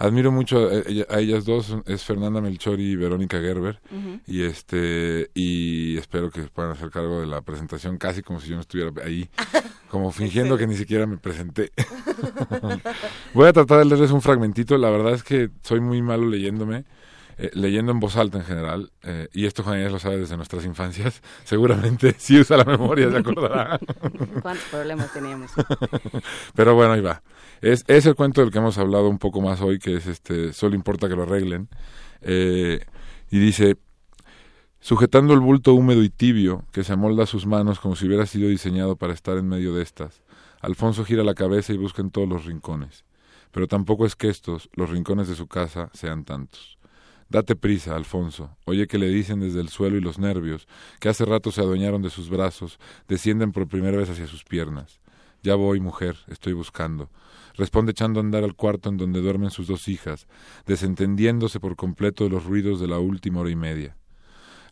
Admiro 0.00 0.32
mucho 0.32 0.68
a, 0.68 0.72
ella- 0.88 1.06
a 1.10 1.20
ellas 1.20 1.44
dos, 1.44 1.76
es 1.86 2.02
Fernanda 2.04 2.40
Melchor 2.40 2.80
y 2.80 2.96
Verónica 2.96 3.38
Gerber. 3.38 3.80
Y 4.26 4.42
este 4.44 5.30
y 5.34 5.98
espero 5.98 6.30
que 6.30 6.40
puedan 6.44 6.72
hacer 6.72 6.90
cargo 6.90 7.20
de 7.20 7.26
la 7.26 7.42
presentación 7.42 7.98
casi 7.98 8.22
como 8.22 8.40
si 8.40 8.48
yo 8.48 8.54
no 8.54 8.62
estuviera 8.62 8.90
ahí, 9.04 9.28
como 9.90 10.10
fingiendo 10.10 10.56
que 10.56 10.66
ni 10.66 10.76
siquiera 10.76 11.06
me 11.06 11.18
presenté. 11.18 11.70
Voy 13.34 13.46
a 13.48 13.52
tratar 13.52 13.78
de 13.80 13.84
leerles 13.84 14.10
un 14.10 14.22
fragmentito. 14.22 14.78
La 14.78 14.88
verdad 14.90 15.12
es 15.12 15.22
que 15.22 15.50
soy 15.62 15.80
muy 15.80 16.00
malo 16.00 16.26
leyéndome, 16.26 16.84
eh, 17.36 17.50
leyendo 17.52 17.92
en 17.92 18.00
voz 18.00 18.16
alta 18.16 18.38
en 18.38 18.44
general. 18.44 18.90
eh, 19.02 19.28
y 19.34 19.44
esto 19.46 19.62
Juan 19.62 19.84
lo 19.92 19.98
sabe 19.98 20.16
desde 20.18 20.36
nuestras 20.36 20.64
infancias. 20.64 21.20
Seguramente 21.44 22.14
si 22.18 22.40
usa 22.40 22.56
la 22.56 22.64
memoria 22.64 23.10
se 23.10 23.18
acordará. 23.18 23.78
¿Cuántos 24.40 24.64
problemas 24.70 25.12
teníamos? 25.12 25.50
Pero 26.54 26.74
bueno, 26.74 26.94
ahí 26.94 27.00
va. 27.02 27.22
Es, 27.60 27.84
es 27.88 28.06
el 28.06 28.14
cuento 28.14 28.40
del 28.40 28.50
que 28.50 28.58
hemos 28.58 28.78
hablado 28.78 29.08
un 29.08 29.18
poco 29.18 29.40
más 29.40 29.60
hoy, 29.60 29.78
que 29.78 29.96
es 29.96 30.06
este, 30.06 30.52
solo 30.52 30.74
importa 30.74 31.08
que 31.08 31.16
lo 31.16 31.24
arreglen. 31.24 31.68
Eh, 32.22 32.80
y 33.30 33.38
dice, 33.38 33.76
Sujetando 34.82 35.34
el 35.34 35.40
bulto 35.40 35.74
húmedo 35.74 36.02
y 36.02 36.08
tibio 36.08 36.64
que 36.72 36.84
se 36.84 36.94
amolda 36.94 37.24
a 37.24 37.26
sus 37.26 37.44
manos 37.44 37.80
como 37.80 37.96
si 37.96 38.06
hubiera 38.06 38.24
sido 38.24 38.48
diseñado 38.48 38.96
para 38.96 39.12
estar 39.12 39.36
en 39.36 39.46
medio 39.46 39.74
de 39.74 39.82
estas, 39.82 40.22
Alfonso 40.62 41.04
gira 41.04 41.22
la 41.22 41.34
cabeza 41.34 41.74
y 41.74 41.76
busca 41.76 42.00
en 42.00 42.10
todos 42.10 42.26
los 42.26 42.46
rincones. 42.46 43.04
Pero 43.50 43.68
tampoco 43.68 44.06
es 44.06 44.16
que 44.16 44.30
estos, 44.30 44.70
los 44.72 44.88
rincones 44.88 45.28
de 45.28 45.34
su 45.34 45.48
casa, 45.48 45.90
sean 45.92 46.24
tantos. 46.24 46.78
Date 47.28 47.56
prisa, 47.56 47.94
Alfonso. 47.94 48.56
Oye 48.64 48.86
que 48.86 48.96
le 48.96 49.08
dicen 49.08 49.40
desde 49.40 49.60
el 49.60 49.68
suelo 49.68 49.98
y 49.98 50.00
los 50.00 50.18
nervios, 50.18 50.66
que 50.98 51.10
hace 51.10 51.26
rato 51.26 51.52
se 51.52 51.60
adueñaron 51.60 52.00
de 52.00 52.08
sus 52.08 52.30
brazos, 52.30 52.78
descienden 53.06 53.52
por 53.52 53.68
primera 53.68 53.98
vez 53.98 54.08
hacia 54.08 54.26
sus 54.26 54.44
piernas. 54.44 55.00
Ya 55.42 55.56
voy, 55.56 55.80
mujer, 55.80 56.16
estoy 56.28 56.54
buscando. 56.54 57.10
Responde 57.60 57.92
echando 57.92 58.20
a 58.20 58.22
andar 58.22 58.42
al 58.42 58.54
cuarto 58.54 58.88
en 58.88 58.96
donde 58.96 59.20
duermen 59.20 59.50
sus 59.50 59.66
dos 59.66 59.86
hijas, 59.86 60.26
desentendiéndose 60.64 61.60
por 61.60 61.76
completo 61.76 62.24
de 62.24 62.30
los 62.30 62.46
ruidos 62.46 62.80
de 62.80 62.88
la 62.88 62.98
última 62.98 63.40
hora 63.40 63.50
y 63.50 63.54
media. 63.54 63.98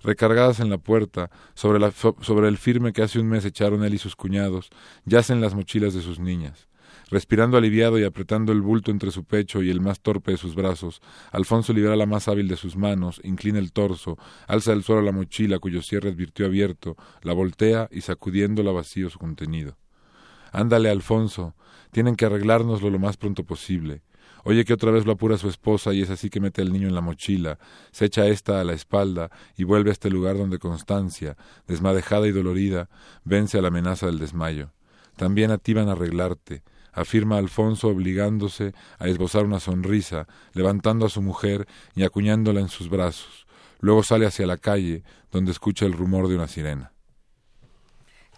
Recargadas 0.03 0.59
en 0.61 0.71
la 0.71 0.79
puerta, 0.79 1.31
sobre, 1.53 1.81
la, 1.81 1.91
sobre 1.91 2.49
el 2.49 2.57
firme 2.57 2.95
que 2.95 3.03
hace 3.03 3.21
un 3.21 3.29
mes 3.29 3.45
echaron 3.45 3.85
él 3.85 3.93
y 3.93 3.99
sus 3.99 4.17
cuñados, 4.17 4.71
yacen 5.05 5.43
las 5.43 5.55
mochilas 5.55 5.93
de 5.93 6.01
sus 6.01 6.19
niñas. 6.19 6.67
Respirando 7.11 7.59
aliviado 7.59 7.99
y 7.99 8.05
apretando 8.05 8.53
el 8.53 8.63
bulto 8.63 8.91
entre 8.91 9.11
su 9.11 9.25
pecho 9.25 9.63
y 9.63 9.69
el 9.69 9.83
más 9.83 10.01
torpe 10.01 10.31
de 10.31 10.39
sus 10.39 10.55
brazos, 10.55 11.03
Alfonso 11.31 11.75
libera 11.75 11.95
la 11.95 12.07
más 12.07 12.27
hábil 12.27 12.49
de 12.49 12.57
sus 12.57 12.75
manos, 12.75 13.21
inclina 13.23 13.59
el 13.59 13.71
torso, 13.73 14.17
alza 14.47 14.71
del 14.71 14.83
suelo 14.83 15.03
la 15.03 15.13
mochila 15.13 15.59
cuyo 15.59 15.83
cierre 15.83 16.09
advirtió 16.09 16.47
abierto, 16.47 16.97
la 17.21 17.35
voltea 17.35 17.91
y 17.91 18.01
sacudiéndola 18.01 18.73
vacío 18.73 19.11
su 19.11 19.19
contenido. 19.19 19.77
Ándale, 20.53 20.89
Alfonso, 20.89 21.55
tienen 21.91 22.17
que 22.17 22.27
arreglárnoslo 22.27 22.91
lo 22.91 22.99
más 22.99 23.17
pronto 23.17 23.45
posible. 23.45 24.03
Oye 24.45 24.65
que 24.65 24.73
otra 24.73 24.91
vez 24.91 25.05
lo 25.05 25.13
apura 25.13 25.37
su 25.37 25.49
esposa 25.49 25.93
y 25.93 26.03
es 26.03 26.11
así 26.11 26.31
que 26.31 26.41
mete 26.41 26.63
al 26.63 26.73
niño 26.73 26.89
en 26.89 26.95
la 26.95 27.01
mochila, 27.01 27.59
se 27.91 28.07
echa 28.07 28.27
ésta 28.27 28.61
a 28.61 28.65
la 28.65 28.73
espalda 28.73 29.31
y 29.57 29.65
vuelve 29.65 29.91
a 29.91 29.93
este 29.93 30.11
lugar 30.11 30.39
donde 30.39 30.59
Constancia, 30.59 31.37
desmadejada 31.67 32.27
y 32.27 32.33
dolorida, 32.33 32.89
vence 33.25 33.59
a 33.59 33.63
la 33.63 33.69
amenaza 33.69 34.07
del 34.07 34.19
desmayo. 34.19 34.71
También 35.17 35.51
a 35.51 35.59
ti 35.59 35.75
van 35.75 35.89
a 35.89 35.93
arreglarte, 35.93 36.63
afirma 36.93 37.39
Alfonso 37.39 37.89
obligándose 37.89 38.75
a 38.99 39.09
esbozar 39.09 39.45
una 39.45 39.61
sonrisa, 39.61 40.27
levantando 40.55 41.07
a 41.07 41.11
su 41.11 41.21
mujer 41.21 41.67
y 41.95 42.05
acuñándola 42.05 42.61
en 42.61 42.69
sus 42.69 42.89
brazos. 42.89 43.47
Luego 43.81 44.03
sale 44.03 44.27
hacia 44.27 44.47
la 44.47 44.57
calle, 44.57 45.03
donde 45.31 45.53
escucha 45.53 45.87
el 45.87 45.93
rumor 45.93 46.29
de 46.29 46.37
una 46.37 46.49
sirena. 46.49 46.93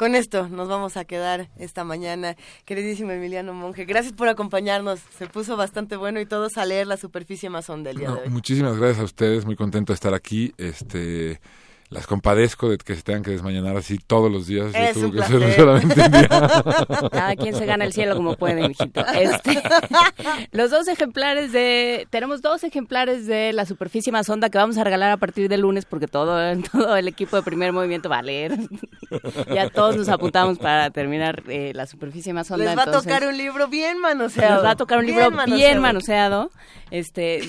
Con 0.00 0.14
esto 0.14 0.48
nos 0.48 0.66
vamos 0.66 0.96
a 0.96 1.04
quedar 1.04 1.50
esta 1.58 1.84
mañana, 1.84 2.34
queridísimo 2.64 3.10
Emiliano 3.10 3.52
Monge. 3.52 3.84
Gracias 3.84 4.14
por 4.14 4.28
acompañarnos. 4.28 4.98
Se 5.18 5.26
puso 5.26 5.58
bastante 5.58 5.94
bueno 5.94 6.22
y 6.22 6.24
todos 6.24 6.56
a 6.56 6.64
leer 6.64 6.86
la 6.86 6.96
superficie 6.96 7.50
más 7.50 7.66
del 7.66 7.98
día 7.98 8.10
de 8.10 8.22
hoy. 8.22 8.28
Muchísimas 8.30 8.78
gracias 8.78 9.00
a 9.00 9.04
ustedes. 9.04 9.44
Muy 9.44 9.56
contento 9.56 9.92
de 9.92 9.96
estar 9.96 10.14
aquí. 10.14 10.54
Este 10.56 11.38
las 11.90 12.06
compadezco 12.06 12.68
de 12.68 12.78
que 12.78 12.94
se 12.94 13.02
tengan 13.02 13.24
que 13.24 13.32
desmañanar 13.32 13.76
así 13.76 13.98
todos 13.98 14.30
los 14.30 14.46
días. 14.46 14.72
Es 14.74 14.96
un 14.96 15.10
que 15.10 15.22
solamente 15.22 15.94
Cada 17.10 17.34
quien 17.34 17.54
se 17.54 17.66
gana 17.66 17.84
el 17.84 17.92
cielo 17.92 18.14
como 18.16 18.36
puede, 18.36 18.68
mijito. 18.68 19.04
Este, 19.20 19.60
los 20.52 20.70
dos 20.70 20.86
ejemplares 20.86 21.52
de... 21.52 22.06
Tenemos 22.10 22.42
dos 22.42 22.62
ejemplares 22.62 23.26
de 23.26 23.52
la 23.52 23.66
superficie 23.66 24.12
más 24.12 24.28
honda 24.30 24.50
que 24.50 24.56
vamos 24.56 24.78
a 24.78 24.84
regalar 24.84 25.10
a 25.10 25.16
partir 25.16 25.48
del 25.48 25.62
lunes 25.62 25.84
porque 25.84 26.06
todo, 26.06 26.38
todo 26.72 26.96
el 26.96 27.08
equipo 27.08 27.36
de 27.36 27.42
primer 27.42 27.72
movimiento 27.72 28.08
va 28.08 28.18
a 28.18 28.22
leer. 28.22 28.56
ya 29.52 29.68
todos 29.68 29.96
nos 29.96 30.08
apuntamos 30.08 30.58
para 30.58 30.90
terminar 30.90 31.42
eh, 31.48 31.72
la 31.74 31.86
superficie 31.86 32.32
más 32.32 32.50
honda. 32.50 32.66
Les 32.66 32.78
va 32.78 32.84
a 32.84 32.92
tocar 32.92 33.26
un 33.26 33.36
libro 33.36 33.66
bien 33.66 33.98
manoseado. 33.98 34.56
Les 34.56 34.64
va 34.64 34.70
a 34.70 34.76
tocar 34.76 34.98
un 34.98 35.06
libro 35.06 35.30
bien 35.46 35.80
manoseado. 35.80 36.50
Este, 36.90 37.40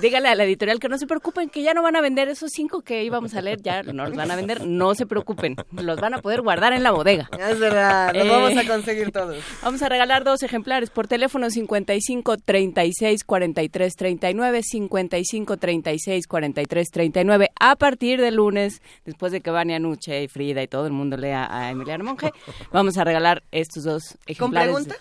dígale 0.00 0.28
a 0.28 0.34
la 0.34 0.44
editorial 0.44 0.78
que 0.78 0.88
no 0.88 0.98
se 0.98 1.06
preocupen, 1.06 1.48
que 1.48 1.62
ya 1.62 1.72
no 1.72 1.82
van 1.82 1.96
a 1.96 2.02
vender 2.02 2.28
esos 2.28 2.50
cinco 2.52 2.82
que 2.82 3.02
íbamos 3.04 3.34
a 3.34 3.40
leer 3.40 3.62
ya 3.62 3.73
no 3.82 4.06
los 4.06 4.14
van 4.14 4.30
a 4.30 4.36
vender, 4.36 4.66
no 4.66 4.94
se 4.94 5.06
preocupen, 5.06 5.56
los 5.72 6.00
van 6.00 6.14
a 6.14 6.18
poder 6.18 6.42
guardar 6.42 6.72
en 6.72 6.82
la 6.82 6.92
bodega. 6.92 7.28
Es 7.38 7.58
verdad, 7.58 8.14
los 8.14 8.28
vamos 8.28 8.56
a 8.56 8.62
eh, 8.62 8.66
conseguir 8.66 9.12
todos. 9.12 9.36
Vamos 9.62 9.82
a 9.82 9.88
regalar 9.88 10.24
dos 10.24 10.42
ejemplares 10.42 10.90
por 10.90 11.08
teléfono 11.08 11.48
55 11.50 12.36
36 12.38 13.24
43 13.24 13.96
39, 13.96 14.62
55 14.62 15.56
36 15.56 16.26
43 16.26 16.90
39. 16.90 17.50
A 17.58 17.76
partir 17.76 18.20
del 18.20 18.36
lunes, 18.36 18.82
después 19.04 19.32
de 19.32 19.40
que 19.40 19.50
Vania 19.50 19.78
Nuche 19.78 20.24
y 20.24 20.28
Frida 20.28 20.62
y 20.62 20.68
todo 20.68 20.86
el 20.86 20.92
mundo 20.92 21.16
lea 21.16 21.48
a 21.50 21.70
Emiliano 21.70 22.04
Monge, 22.04 22.32
vamos 22.72 22.98
a 22.98 23.04
regalar 23.04 23.42
estos 23.50 23.84
dos 23.84 24.18
ejemplares. 24.26 24.72
¿Con 24.72 24.84
pregunta? 24.84 24.96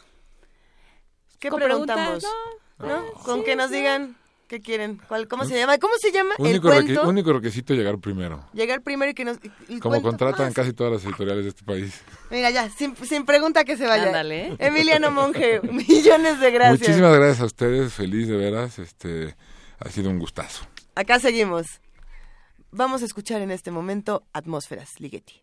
¿Qué 1.39 1.51
preguntamos? 1.51 2.23
¿No? 2.79 3.05
Con 3.23 3.43
que 3.43 3.55
nos 3.55 3.69
digan 3.69 4.15
¿Qué 4.53 4.61
quieren? 4.61 5.01
¿Cuál, 5.07 5.27
¿Cómo 5.27 5.45
se 5.45 5.57
llama? 5.57 5.79
¿Cómo 5.79 5.95
se 5.99 6.11
llama? 6.11 6.35
Único, 6.37 6.71
¿El 6.71 6.99
único 6.99 7.33
requisito 7.33 7.73
llegar 7.73 7.97
primero. 7.97 8.47
Llegar 8.53 8.83
primero 8.83 9.09
y 9.09 9.15
que 9.15 9.25
nos... 9.25 9.39
Como 9.81 9.99
contratan 10.03 10.53
casi 10.53 10.73
todas 10.73 10.93
las 10.93 11.05
editoriales 11.05 11.45
de 11.45 11.49
este 11.49 11.63
país. 11.63 12.01
Mira, 12.29 12.51
ya, 12.51 12.69
sin, 12.69 12.95
sin 12.97 13.25
pregunta 13.25 13.63
que 13.63 13.77
se 13.77 13.87
vaya. 13.87 14.05
Ándale. 14.05 14.55
Emiliano 14.59 15.09
Monge, 15.09 15.59
millones 15.63 16.39
de 16.39 16.51
gracias. 16.51 16.81
Muchísimas 16.81 17.15
gracias 17.15 17.41
a 17.41 17.45
ustedes, 17.45 17.93
feliz 17.93 18.27
de 18.27 18.37
veras. 18.37 18.77
Este, 18.77 19.35
ha 19.79 19.89
sido 19.89 20.11
un 20.11 20.19
gustazo. 20.19 20.67
Acá 20.93 21.19
seguimos. 21.19 21.81
Vamos 22.69 23.01
a 23.01 23.05
escuchar 23.05 23.41
en 23.41 23.49
este 23.49 23.71
momento 23.71 24.21
Atmósferas 24.33 24.99
Ligeti. 24.99 25.41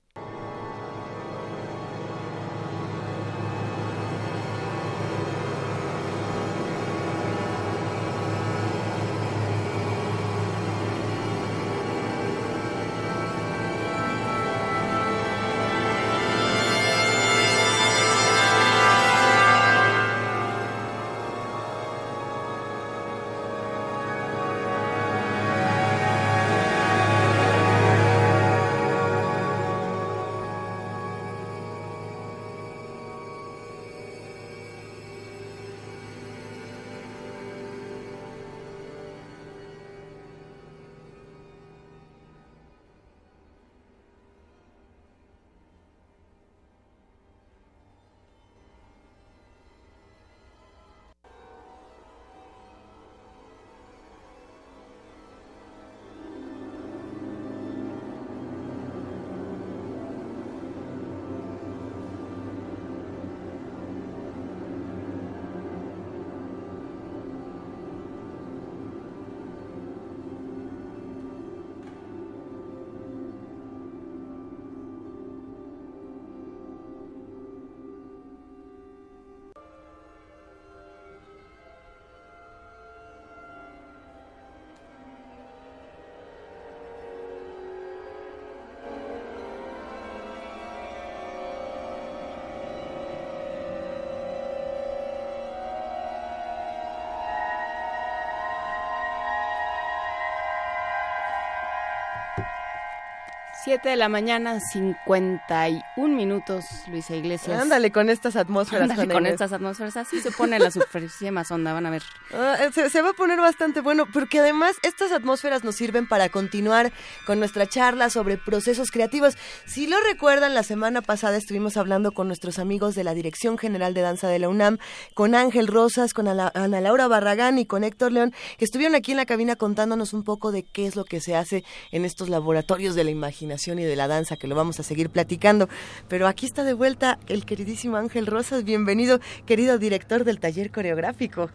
7 103.71 103.89
de 103.89 103.95
la 103.95 104.09
mañana, 104.09 104.59
51 104.59 106.17
minutos, 106.17 106.65
Luisa 106.89 107.15
Iglesias. 107.15 107.57
Ándale 107.57 107.93
con 107.93 108.11
estas 108.11 108.35
atmósferas. 108.35 108.91
Ándale 108.91 109.15
con 109.15 109.27
estas 109.27 109.53
atmósferas. 109.53 109.97
Así 109.97 110.21
se 110.21 110.33
pone 110.33 110.59
la 110.59 110.73
superficie 110.73 111.31
más 111.31 111.53
honda, 111.53 111.73
van 111.73 111.87
a 111.87 111.91
ver. 111.91 112.03
Ah, 112.33 112.57
eh, 112.61 112.71
se, 112.73 112.89
se, 112.91 113.03
va 113.03 113.11
a 113.11 113.13
poner 113.13 113.41
bastante 113.41 113.81
bueno, 113.81 114.07
porque 114.13 114.39
además 114.39 114.77
estas 114.85 115.11
atmósferas 115.11 115.65
nos 115.65 115.75
sirven 115.75 116.07
para 116.07 116.29
continuar 116.29 116.93
con 117.27 117.41
nuestra 117.41 117.67
charla 117.67 118.09
sobre 118.09 118.39
procesos 118.39 118.93
creativos. 118.93 119.37
Si 119.67 119.89
lo 119.89 120.01
recuerdan, 120.01 120.55
la 120.55 120.63
semana 120.63 121.03
pasada 121.03 121.37
estuvimos 121.37 121.77
hablando 121.77 122.13
con 122.13 122.29
nuestros 122.29 122.61
amigos 122.61 122.95
de 122.95 123.03
la 123.03 123.15
Dirección 123.15 123.59
General 123.59 123.95
de 123.95 124.03
Danza 124.03 124.29
de 124.29 124.39
la 124.39 124.49
UNAM, 124.49 124.79
con 125.15 125.35
Ángel 125.35 125.67
Rosas, 125.67 126.15
con 126.15 126.29
Ana, 126.29 126.53
Ana 126.55 126.81
Laura 126.81 127.09
Barragán 127.09 127.59
y 127.59 127.67
con 127.67 127.83
Héctor 127.83 128.13
León, 128.13 128.33
que 128.59 128.65
estuvieron 128.65 128.95
aquí 128.95 129.11
en 129.11 129.17
la 129.17 129.27
cabina 129.27 129.57
contándonos 129.57 130.13
un 130.13 130.23
poco 130.23 130.53
de 130.53 130.63
qué 130.63 130.87
es 130.87 130.95
lo 130.95 131.05
que 131.05 131.21
se 131.21 131.35
hace 131.35 131.65
en 131.91 132.05
estos 132.05 132.29
laboratorios 132.29 132.95
de 132.95 133.03
la 133.03 133.11
imaginación 133.11 133.60
y 133.69 133.85
de 133.85 133.97
la 133.97 134.09
danza, 134.09 134.37
que 134.37 134.47
lo 134.47 134.55
vamos 134.55 134.81
a 134.81 134.83
seguir 134.83 135.11
platicando. 135.11 135.69
Pero 136.09 136.27
aquí 136.27 136.47
está 136.47 136.65
de 136.65 136.73
vuelta 136.73 137.19
el 137.29 137.45
queridísimo 137.45 137.97
Ángel 137.97 138.27
Rosas. 138.27 138.65
Bienvenido, 138.65 139.21
querido 139.45 139.79
director 139.79 140.25
del 140.25 140.41
taller 140.41 140.71
coreográfico. 140.71 141.51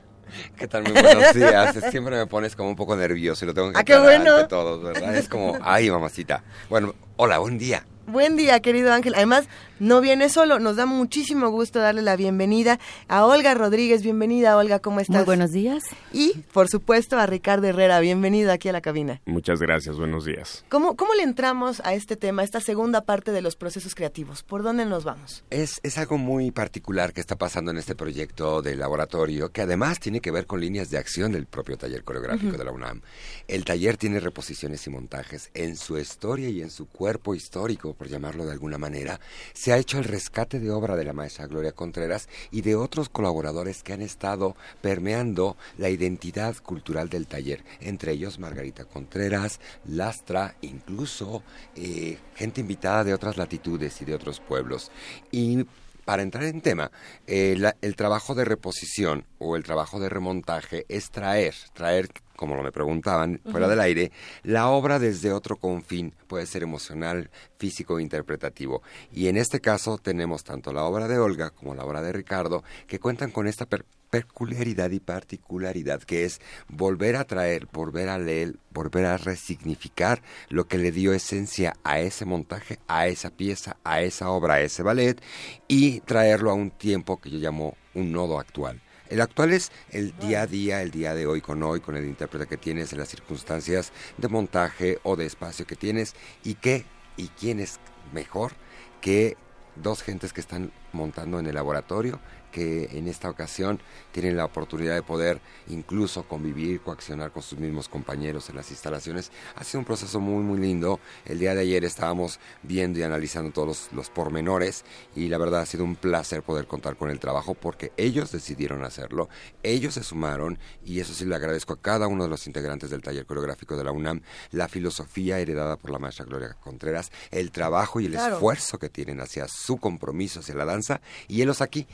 ¿Qué 0.55 0.67
tal? 0.67 0.83
Muy 0.83 0.91
buenos 1.01 1.33
días. 1.33 1.75
Siempre 1.89 2.15
me 2.15 2.27
pones 2.27 2.55
como 2.55 2.69
un 2.69 2.75
poco 2.75 2.95
nervioso 2.95 3.45
y 3.45 3.47
lo 3.47 3.53
tengo 3.53 3.71
que 3.71 3.79
¿Ah, 3.79 3.83
qué 3.83 3.97
bueno? 3.97 4.35
ante 4.35 4.49
todos, 4.49 4.83
¿verdad? 4.83 5.15
Es 5.15 5.27
como, 5.27 5.57
ay, 5.61 5.89
mamacita. 5.89 6.43
Bueno, 6.69 6.93
hola, 7.17 7.39
buen 7.39 7.57
día. 7.57 7.85
Buen 8.07 8.35
día, 8.35 8.59
querido 8.59 8.93
Ángel. 8.93 9.15
Además, 9.15 9.47
no 9.79 9.99
viene 9.99 10.29
solo. 10.29 10.59
Nos 10.59 10.75
da 10.75 10.85
muchísimo 10.85 11.49
gusto 11.49 11.79
darle 11.79 12.03
la 12.03 12.15
bienvenida 12.15 12.79
a 13.07 13.25
Olga 13.25 13.55
Rodríguez. 13.55 14.03
Bienvenida, 14.03 14.55
Olga, 14.57 14.79
¿cómo 14.79 14.99
estás? 14.99 15.15
Muy 15.17 15.25
buenos 15.25 15.51
días. 15.51 15.83
Y, 16.13 16.33
por 16.53 16.69
supuesto, 16.69 17.17
a 17.17 17.25
Ricardo 17.25 17.67
Herrera. 17.67 17.99
Bienvenido 17.99 18.51
aquí 18.51 18.69
a 18.69 18.73
la 18.73 18.81
cabina. 18.81 19.21
Muchas 19.25 19.59
gracias, 19.59 19.97
buenos 19.97 20.23
días. 20.23 20.63
¿Cómo, 20.69 20.95
cómo 20.95 21.15
le 21.15 21.23
entramos 21.23 21.81
a 21.83 21.95
este 21.95 22.15
tema, 22.15 22.43
a 22.43 22.45
esta 22.45 22.59
segunda 22.59 23.01
parte 23.01 23.31
de 23.31 23.41
los 23.41 23.55
procesos 23.55 23.95
creativos? 23.95 24.43
¿Por 24.43 24.61
dónde 24.61 24.85
nos 24.85 25.03
vamos? 25.03 25.43
Es, 25.49 25.79
es 25.81 25.97
algo 25.97 26.19
muy 26.19 26.51
particular 26.51 27.11
que 27.11 27.21
está 27.21 27.35
pasando 27.37 27.71
en 27.71 27.77
este 27.77 27.95
proyecto 27.95 28.61
de 28.61 28.75
laboratorio, 28.75 29.51
que 29.51 29.61
además 29.63 29.99
tiene 29.99 30.21
que 30.21 30.29
ver 30.29 30.45
con 30.45 30.61
líneas 30.61 30.91
de 30.91 30.99
acción 30.99 31.31
del 31.31 31.47
propio 31.47 31.75
taller 31.75 32.03
coreográfico 32.03 32.51
uh 32.51 32.53
-huh. 32.53 32.57
de 32.59 32.65
la 32.65 32.71
UNAM. 32.71 33.01
El 33.47 33.65
taller 33.65 33.97
tiene 33.97 34.19
reposiciones 34.19 34.85
y 34.85 34.89
montajes 34.91 35.49
en 35.55 35.75
su 35.75 35.97
historia 35.97 36.49
y 36.49 36.61
en 36.61 36.69
su 36.69 36.87
cuerpo 36.87 37.33
histórico, 37.33 37.94
por 37.97 38.07
llamarlo 38.07 38.45
de 38.45 38.51
alguna 38.51 38.77
manera. 38.77 39.19
Se 39.53 39.73
ha 39.73 39.77
hecho 39.77 39.97
el 39.97 40.03
rescate 40.03 40.59
de 40.59 40.71
obra 40.71 40.95
de 40.95 41.03
la 41.03 41.13
maestra 41.13 41.47
Gloria 41.47 41.71
Contreras 41.71 42.29
y 42.51 42.61
de 42.61 42.75
otros 42.75 43.09
colaboradores 43.09 43.83
que 43.83 43.93
han 43.93 44.01
estado 44.01 44.55
permeando 44.81 45.57
la 45.77 45.89
identidad 45.89 46.55
cultural 46.57 47.09
del 47.09 47.27
taller, 47.27 47.63
entre 47.79 48.13
ellos 48.13 48.39
Margarita 48.39 48.85
Contreras, 48.85 49.59
Lastra, 49.85 50.55
incluso 50.61 51.43
eh, 51.75 52.17
gente 52.35 52.61
invitada 52.61 53.03
de 53.03 53.13
otras 53.13 53.37
latitudes 53.37 54.01
y 54.01 54.05
de 54.05 54.15
otros 54.15 54.39
pueblos. 54.39 54.91
Y 55.31 55.65
para 56.05 56.21
entrar 56.21 56.43
en 56.43 56.61
tema, 56.61 56.91
eh, 57.25 57.57
el 57.81 57.95
trabajo 57.95 58.35
de 58.35 58.45
reposición 58.45 59.25
o 59.39 59.55
el 59.55 59.63
trabajo 59.63 59.99
de 59.99 60.09
remontaje 60.09 60.85
es 60.87 61.09
traer, 61.09 61.55
traer 61.73 62.09
como 62.35 62.55
lo 62.55 62.63
me 62.63 62.71
preguntaban, 62.71 63.39
fuera 63.43 63.65
uh 63.65 63.69
-huh. 63.69 63.71
del 63.71 63.79
aire, 63.79 64.11
la 64.43 64.69
obra 64.69 64.99
desde 64.99 65.31
otro 65.31 65.57
confín, 65.57 66.13
puede 66.27 66.45
ser 66.45 66.63
emocional, 66.63 67.29
físico 67.57 67.99
e 67.99 68.01
interpretativo. 68.01 68.81
Y 69.11 69.27
en 69.27 69.37
este 69.37 69.61
caso 69.61 69.97
tenemos 69.97 70.43
tanto 70.43 70.73
la 70.73 70.83
obra 70.83 71.07
de 71.07 71.17
Olga 71.17 71.49
como 71.49 71.75
la 71.75 71.85
obra 71.85 72.01
de 72.01 72.11
Ricardo, 72.11 72.63
que 72.87 72.99
cuentan 72.99 73.31
con 73.31 73.47
esta 73.47 73.65
per 73.65 73.85
peculiaridad 74.09 74.91
y 74.91 74.99
particularidad 74.99 76.01
que 76.01 76.23
es 76.23 76.39
volver 76.69 77.17
a 77.17 77.25
traer, 77.25 77.67
volver 77.73 78.07
a 78.07 78.17
leer, 78.17 78.55
volver 78.71 79.05
a 79.05 79.17
resignificar 79.17 80.21
lo 80.47 80.67
que 80.67 80.77
le 80.77 80.91
dio 80.91 81.13
esencia 81.13 81.75
a 81.83 81.99
ese 81.99 82.23
montaje, 82.23 82.79
a 82.87 83.07
esa 83.07 83.29
pieza, 83.29 83.75
a 83.83 84.01
esa 84.01 84.29
obra, 84.29 84.55
a 84.55 84.61
ese 84.61 84.83
ballet 84.83 85.21
y 85.67 85.99
traerlo 86.01 86.51
a 86.51 86.53
un 86.53 86.71
tiempo 86.71 87.19
que 87.19 87.29
yo 87.29 87.39
llamo 87.39 87.75
un 87.93 88.13
nodo 88.13 88.39
actual. 88.39 88.81
El 89.09 89.21
actual 89.21 89.53
es 89.53 89.71
el 89.91 90.17
día 90.17 90.41
a 90.41 90.47
día, 90.47 90.81
el 90.81 90.91
día 90.91 91.13
de 91.13 91.27
hoy 91.27 91.41
con 91.41 91.61
hoy, 91.61 91.79
con 91.79 91.95
el 91.95 92.05
intérprete 92.05 92.47
que 92.47 92.57
tienes, 92.57 92.91
en 92.91 92.99
las 92.99 93.09
circunstancias 93.09 93.91
de 94.17 94.27
montaje 94.27 94.99
o 95.03 95.15
de 95.15 95.25
espacio 95.25 95.67
que 95.67 95.75
tienes 95.75 96.15
y 96.43 96.55
qué 96.55 96.85
y 97.17 97.27
quién 97.29 97.59
es 97.59 97.79
mejor 98.13 98.53
que 99.01 99.37
dos 99.75 100.01
gentes 100.01 100.33
que 100.33 100.41
están 100.41 100.71
montando 100.91 101.39
en 101.39 101.47
el 101.47 101.55
laboratorio 101.55 102.19
que 102.55 102.87
en 102.97 103.09
esta 103.09 103.29
ocasión 103.29 103.81
tienen 104.13 104.37
la 104.37 104.45
oportunidad 104.45 104.95
de 104.95 105.03
poder 105.03 105.41
incluso 105.67 106.23
convivir, 106.23 106.79
coaccionar 106.79 107.31
con 107.33 107.43
sus 107.43 107.59
mismos 107.59 107.89
compañeros 107.89 108.49
en 108.49 108.55
las 108.55 108.71
instalaciones. 108.71 109.29
Ha 109.57 109.65
sido 109.65 109.79
un 109.79 109.85
proceso 109.85 110.21
muy, 110.21 110.41
muy 110.41 110.57
lindo. 110.57 111.01
El 111.25 111.39
día 111.39 111.53
de 111.53 111.63
ayer 111.63 111.83
estábamos 111.83 112.39
viendo 112.63 112.97
y 112.97 113.03
analizando 113.03 113.51
todos 113.51 113.67
los, 113.67 113.89
los 113.91 114.09
pormenores 114.09 114.85
y 115.17 115.27
la 115.27 115.37
verdad 115.37 115.59
ha 115.59 115.65
sido 115.65 115.83
un 115.83 115.97
placer 115.97 116.43
poder 116.43 116.65
contar 116.65 116.95
con 116.95 117.09
el 117.11 117.19
trabajo 117.19 117.55
porque 117.55 117.91
ellos 117.97 118.31
decidieron 118.31 118.85
hacerlo, 118.85 119.27
ellos 119.61 119.95
se 119.95 120.03
sumaron 120.03 120.57
y 120.85 121.01
eso 121.01 121.13
sí 121.13 121.25
le 121.25 121.35
agradezco 121.35 121.73
a 121.73 121.81
cada 121.81 122.07
uno 122.07 122.23
de 122.23 122.29
los 122.29 122.47
integrantes 122.47 122.89
del 122.89 123.01
taller 123.01 123.25
coreográfico 123.25 123.75
de 123.75 123.83
la 123.83 123.91
UNAM, 123.91 124.21
la 124.51 124.69
filosofía 124.69 125.39
heredada 125.39 125.75
por 125.75 125.91
la 125.91 125.99
maestra 125.99 126.23
Gloria 126.23 126.55
Contreras, 126.61 127.11
el 127.31 127.51
trabajo 127.51 127.99
y 127.99 128.05
el 128.05 128.13
claro. 128.13 128.35
esfuerzo 128.35 128.79
que 128.79 128.87
tienen 128.87 129.19
hacia 129.19 129.49
su 129.49 129.75
compromiso 129.75 130.39
hacia 130.39 130.55
la 130.55 130.63
danza 130.63 131.01
y 131.27 131.41
ellos 131.41 131.59
aquí 131.59 131.85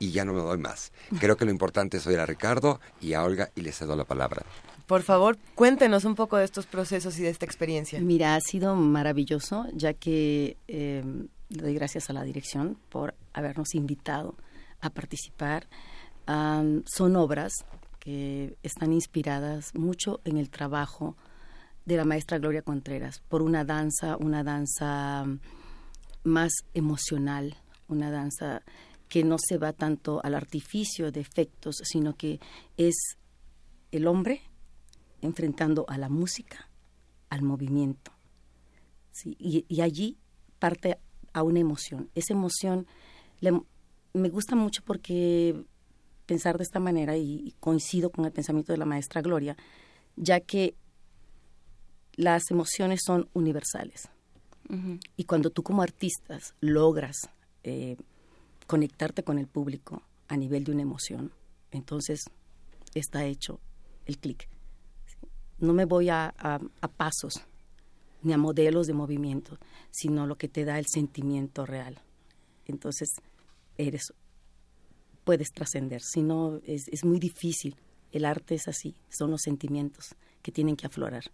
y 0.00 0.10
ya 0.10 0.24
no 0.24 0.32
me 0.32 0.40
doy 0.40 0.58
más. 0.58 0.92
Creo 1.20 1.36
que 1.36 1.44
lo 1.44 1.52
importante 1.52 1.98
es 1.98 2.06
oír 2.08 2.18
a 2.18 2.26
Ricardo 2.26 2.80
y 3.00 3.12
a 3.12 3.22
Olga 3.22 3.50
y 3.54 3.60
les 3.60 3.76
cedo 3.76 3.94
la 3.94 4.04
palabra. 4.04 4.42
Por 4.86 5.02
favor, 5.02 5.38
cuéntenos 5.54 6.04
un 6.04 6.16
poco 6.16 6.38
de 6.38 6.44
estos 6.44 6.66
procesos 6.66 7.16
y 7.20 7.22
de 7.22 7.28
esta 7.28 7.44
experiencia. 7.44 8.00
Mira, 8.00 8.34
ha 8.34 8.40
sido 8.40 8.74
maravilloso, 8.74 9.66
ya 9.72 9.92
que 9.92 10.56
eh, 10.66 11.04
doy 11.50 11.74
gracias 11.74 12.10
a 12.10 12.12
la 12.12 12.24
dirección 12.24 12.76
por 12.88 13.14
habernos 13.32 13.74
invitado 13.74 14.34
a 14.80 14.90
participar. 14.90 15.68
Um, 16.26 16.82
son 16.86 17.14
obras 17.16 17.52
que 17.98 18.56
están 18.62 18.92
inspiradas 18.92 19.74
mucho 19.74 20.20
en 20.24 20.38
el 20.38 20.48
trabajo 20.48 21.16
de 21.84 21.96
la 21.96 22.04
maestra 22.04 22.38
Gloria 22.38 22.62
Contreras, 22.62 23.22
por 23.28 23.42
una 23.42 23.64
danza, 23.64 24.16
una 24.16 24.42
danza 24.42 25.26
más 26.24 26.52
emocional, 26.72 27.56
una 27.88 28.10
danza 28.10 28.62
que 29.10 29.24
no 29.24 29.36
se 29.38 29.58
va 29.58 29.72
tanto 29.72 30.20
al 30.24 30.34
artificio 30.34 31.10
de 31.10 31.20
efectos, 31.20 31.76
sino 31.82 32.16
que 32.16 32.40
es 32.76 32.94
el 33.90 34.06
hombre 34.06 34.40
enfrentando 35.20 35.84
a 35.88 35.98
la 35.98 36.08
música, 36.08 36.70
al 37.28 37.42
movimiento. 37.42 38.12
¿sí? 39.10 39.36
Y, 39.38 39.66
y, 39.68 39.80
allí 39.80 40.16
parte 40.60 40.96
a 41.32 41.42
una 41.42 41.58
emoción. 41.58 42.08
Esa 42.14 42.34
emoción 42.34 42.86
le, 43.40 43.60
me 44.14 44.28
gusta 44.28 44.54
mucho 44.54 44.82
porque 44.84 45.60
pensar 46.26 46.56
de 46.56 46.62
esta 46.62 46.78
manera, 46.78 47.16
y, 47.16 47.42
y 47.44 47.54
coincido 47.58 48.10
con 48.10 48.24
el 48.24 48.32
pensamiento 48.32 48.72
de 48.72 48.78
la 48.78 48.84
maestra 48.86 49.22
Gloria, 49.22 49.56
ya 50.14 50.38
que 50.38 50.76
las 52.14 52.48
emociones 52.52 53.00
son 53.04 53.28
universales. 53.32 54.08
Uh 54.68 54.74
-huh. 54.74 55.00
Y 55.16 55.24
cuando 55.24 55.50
tú 55.50 55.64
como 55.64 55.82
artistas 55.82 56.54
logras 56.60 57.16
eh, 57.64 57.96
conectarte 58.70 59.24
con 59.24 59.36
el 59.40 59.48
público 59.48 60.04
a 60.28 60.36
nivel 60.36 60.62
de 60.62 60.70
una 60.70 60.82
emoción, 60.82 61.32
entonces 61.72 62.30
está 62.94 63.24
hecho 63.24 63.58
el 64.06 64.16
clic. 64.18 64.48
No 65.58 65.72
me 65.72 65.86
voy 65.86 66.08
a, 66.08 66.32
a, 66.38 66.60
a, 66.80 66.86
pasos 66.88 67.44
ni 68.22 68.32
a 68.32 68.38
modelos 68.38 68.86
de 68.86 68.92
movimiento, 68.92 69.58
sino 69.90 70.24
lo 70.24 70.36
que 70.36 70.46
te 70.46 70.64
da 70.64 70.78
el 70.78 70.86
sentimiento 70.86 71.66
real. 71.66 72.00
Entonces, 72.64 73.08
eres, 73.76 74.12
puedes 75.24 75.48
trascender. 75.50 76.00
Si 76.00 76.22
no, 76.22 76.60
es, 76.64 76.86
es 76.92 77.04
muy 77.04 77.18
difícil. 77.18 77.74
El 78.12 78.24
arte 78.24 78.54
es 78.54 78.68
así, 78.68 78.94
son 79.08 79.32
los 79.32 79.40
sentimientos 79.42 80.14
que 80.42 80.52
tienen 80.52 80.76
que 80.76 80.86
aflorar 80.86 81.24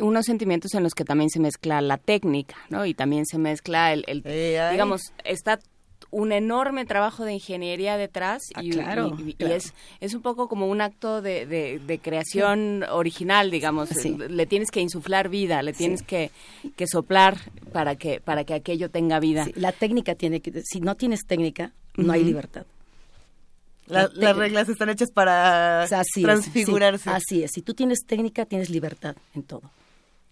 unos 0.00 0.26
sentimientos 0.26 0.74
en 0.74 0.82
los 0.82 0.92
que 0.92 1.04
también 1.04 1.30
se 1.30 1.38
mezcla 1.38 1.80
la 1.80 1.98
técnica, 1.98 2.56
¿no? 2.68 2.84
Y 2.84 2.94
también 2.94 3.26
se 3.26 3.38
mezcla 3.38 3.92
el, 3.92 4.02
el 4.08 4.22
eh, 4.24 4.68
digamos, 4.72 5.12
está 5.22 5.60
un 6.14 6.32
enorme 6.32 6.84
trabajo 6.84 7.24
de 7.24 7.32
ingeniería 7.34 7.96
detrás 7.96 8.42
ah, 8.54 8.62
y, 8.62 8.70
claro, 8.70 9.16
y, 9.18 9.30
y 9.30 9.34
claro. 9.34 9.54
es, 9.54 9.74
es 10.00 10.14
un 10.14 10.22
poco 10.22 10.48
como 10.48 10.68
un 10.68 10.80
acto 10.80 11.20
de, 11.20 11.44
de, 11.46 11.80
de 11.80 11.98
creación 11.98 12.82
sí. 12.84 12.90
original, 12.92 13.50
digamos. 13.50 13.88
Sí. 13.88 14.16
Le 14.16 14.46
tienes 14.46 14.70
que 14.70 14.80
insuflar 14.80 15.28
vida, 15.28 15.62
le 15.62 15.72
tienes 15.72 16.00
sí. 16.00 16.06
que, 16.06 16.30
que, 16.76 16.86
soplar 16.86 17.36
para 17.72 17.96
que, 17.96 18.20
para 18.20 18.44
que 18.44 18.54
aquello 18.54 18.90
tenga 18.90 19.18
vida. 19.18 19.46
La 19.56 19.72
técnica 19.72 20.14
tiene 20.14 20.40
que, 20.40 20.62
si 20.64 20.80
no 20.80 20.94
tienes 20.94 21.26
técnica, 21.26 21.72
no 21.96 22.04
uh 22.04 22.06
-huh. 22.06 22.12
hay 22.14 22.24
libertad. 22.24 22.66
La, 23.86 24.08
las 24.14 24.36
reglas 24.36 24.68
están 24.68 24.88
hechas 24.88 25.10
para 25.10 25.82
así 25.82 26.22
transfigurarse. 26.22 27.10
Es, 27.10 27.16
así 27.16 27.42
es. 27.42 27.50
Si 27.52 27.60
tú 27.60 27.74
tienes 27.74 28.06
técnica, 28.06 28.46
tienes 28.46 28.70
libertad 28.70 29.16
en 29.34 29.42
todo. 29.42 29.70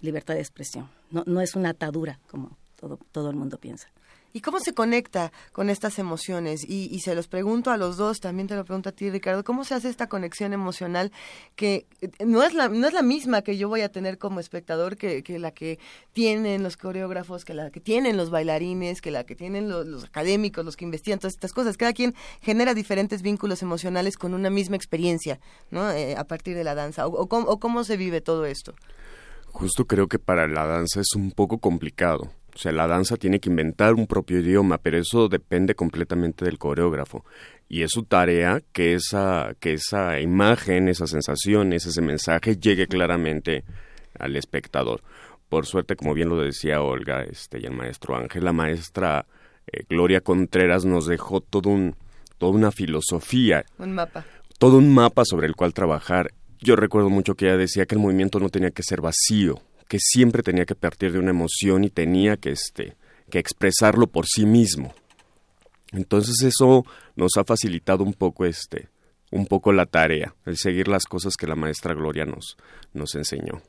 Libertad 0.01 0.35
de 0.35 0.41
expresión. 0.41 0.89
No, 1.11 1.23
no 1.27 1.41
es 1.41 1.55
una 1.55 1.71
atadura 1.71 2.19
como 2.31 2.57
todo, 2.81 2.99
todo 3.13 3.29
el 3.31 3.37
mundo 3.37 3.59
piensa. 3.59 3.89
¿Y 4.33 4.41
cómo 4.41 4.61
se 4.61 4.73
conecta 4.73 5.31
con 5.53 5.69
estas 5.69 5.99
emociones? 5.99 6.65
Y, 6.67 6.99
se 7.01 7.15
los 7.15 7.29
pregunto 7.29 7.71
a 7.71 7.77
los 7.77 7.97
dos, 7.97 8.21
también 8.21 8.49
te 8.49 8.55
lo 8.55 8.65
pregunto 8.65 8.89
a 8.89 8.93
ti, 8.93 9.11
Ricardo, 9.11 9.45
¿cómo 9.45 9.65
se 9.65 9.75
hace 9.75 9.89
esta 9.89 10.09
conexión 10.09 10.53
emocional 10.53 11.13
que 11.57 11.87
eh, 12.01 12.11
no 12.25 12.43
es 12.43 12.55
la, 12.55 12.69
no 12.69 12.87
es 12.87 12.95
la 12.95 13.03
misma 13.03 13.43
que 13.43 13.57
yo 13.57 13.69
voy 13.69 13.83
a 13.83 13.91
tener 13.91 14.19
como 14.19 14.41
espectador 14.41 14.97
que, 14.97 15.23
la 15.39 15.51
que 15.51 15.79
tienen 16.13 16.63
los 16.63 16.77
coreógrafos, 16.77 17.45
que 17.45 17.55
la 17.55 17.71
que 17.71 17.81
tienen 17.81 18.17
los 18.17 18.31
bailarines, 18.31 19.01
que 19.03 19.11
la 19.11 19.25
que 19.25 19.35
tienen 19.35 19.69
los, 19.69 20.05
académicos, 20.05 20.65
los 20.65 20.77
que 20.77 20.85
investigan 20.85 21.19
todas 21.19 21.35
estas 21.35 21.53
cosas? 21.53 21.77
Cada 21.77 21.93
quien 21.93 22.15
genera 22.41 22.73
diferentes 22.73 23.21
vínculos 23.21 23.63
emocionales 23.63 24.17
con 24.17 24.33
una 24.33 24.49
misma 24.49 24.77
experiencia, 24.77 25.41
¿no? 25.71 25.91
Eh, 25.91 26.17
a 26.17 26.25
partir 26.25 26.57
de 26.57 26.65
la 26.65 26.75
danza. 26.75 27.07
O 27.07 27.29
cómo 27.29 27.85
se 27.85 27.97
vive 27.97 28.21
todo 28.21 28.47
esto? 28.47 28.75
Justo 29.49 29.85
creo 29.87 30.09
que 30.09 30.19
para 30.19 30.49
la 30.49 30.67
danza 30.67 31.01
es 31.01 31.15
un 31.15 31.33
poco 31.33 31.59
complicado 31.59 32.31
o 32.55 32.59
sea, 32.59 32.73
la 32.73 32.87
danza 32.87 33.17
tiene 33.17 33.41
que 33.41 33.49
inventar 33.49 33.95
un 33.95 34.07
propio 34.07 34.41
idioma, 34.41 34.79
pero 34.79 34.99
eso 34.99 35.29
depende 35.29 35.75
completamente 35.75 36.45
del 36.45 36.59
coreógrafo. 36.59 37.25
Y 37.69 37.83
es 37.83 37.93
su 37.93 38.03
tarea 38.03 38.61
que 38.73 38.95
esa, 38.95 39.55
que 39.59 39.75
esa 39.75 40.21
imagen, 40.21 40.89
esa 40.89 41.07
sensación, 41.07 41.73
ese 41.73 42.03
mensaje 42.03 42.57
llegue 42.57 42.87
claramente 42.87 43.65
al 44.19 44.37
espectador. 44.37 45.03
Por 45.49 45.67
suerte, 45.67 45.97
como 45.97 46.15
bien 46.15 46.29
lo 46.29 46.37
decía 46.37 46.83
Olga 46.83 47.23
este, 47.23 47.59
y 47.61 47.65
el 47.65 47.73
maestro 47.73 48.17
Ángel, 48.17 48.45
la 48.45 48.53
maestra 48.53 49.27
eh, 49.67 49.85
Gloria 49.89 50.21
Contreras 50.21 50.85
nos 50.85 51.07
dejó 51.07 51.41
todo 51.41 51.71
un, 51.71 51.97
toda 52.39 52.53
una 52.53 52.71
filosofía. 52.71 53.65
Un 53.79 53.93
mapa. 53.93 54.25
Todo 54.59 54.79
un 54.79 54.93
mapa 54.93 55.25
sobre 55.25 55.47
el 55.47 55.57
cual 55.57 55.73
trabajar. 55.73 56.33
Yo 56.61 56.77
recuerdo 56.77 57.09
mucho 57.09 57.35
que 57.35 57.47
ella 57.47 57.57
decía 57.57 57.87
que 57.87 57.95
el 57.95 58.01
movimiento 58.01 58.39
no 58.39 58.49
tenía 58.49 58.71
que 58.71 58.83
ser 58.83 59.01
vacío, 59.01 59.61
que 59.93 59.99
siempre 60.01 60.43
tenía 60.43 60.65
que 60.65 60.75
partir 60.75 61.13
de 61.13 61.19
una 61.19 61.33
emoción 61.33 61.85
y 61.85 61.91
tenía 61.91 62.39
que, 62.39 62.49
este, 62.49 62.97
que 63.29 63.39
expresarlo 63.39 64.07
por 64.07 64.25
sí 64.27 64.47
mismo. 64.47 64.95
Entonces 65.91 66.43
eso 66.43 66.87
nos 67.15 67.33
ha 67.37 67.45
facilitado 67.45 68.03
un 68.03 68.15
poco 68.15 68.47
este, 68.47 68.89
un 69.31 69.45
poco 69.45 69.71
la 69.71 69.85
tarea, 69.85 70.35
el 70.47 70.57
seguir 70.57 70.89
las 70.89 71.05
cosas 71.05 71.37
que 71.37 71.47
la 71.47 71.57
maestra 71.57 71.93
Gloria 71.93 72.25
nos, 72.25 72.57
nos 72.95 73.15
enseñó. 73.17 73.61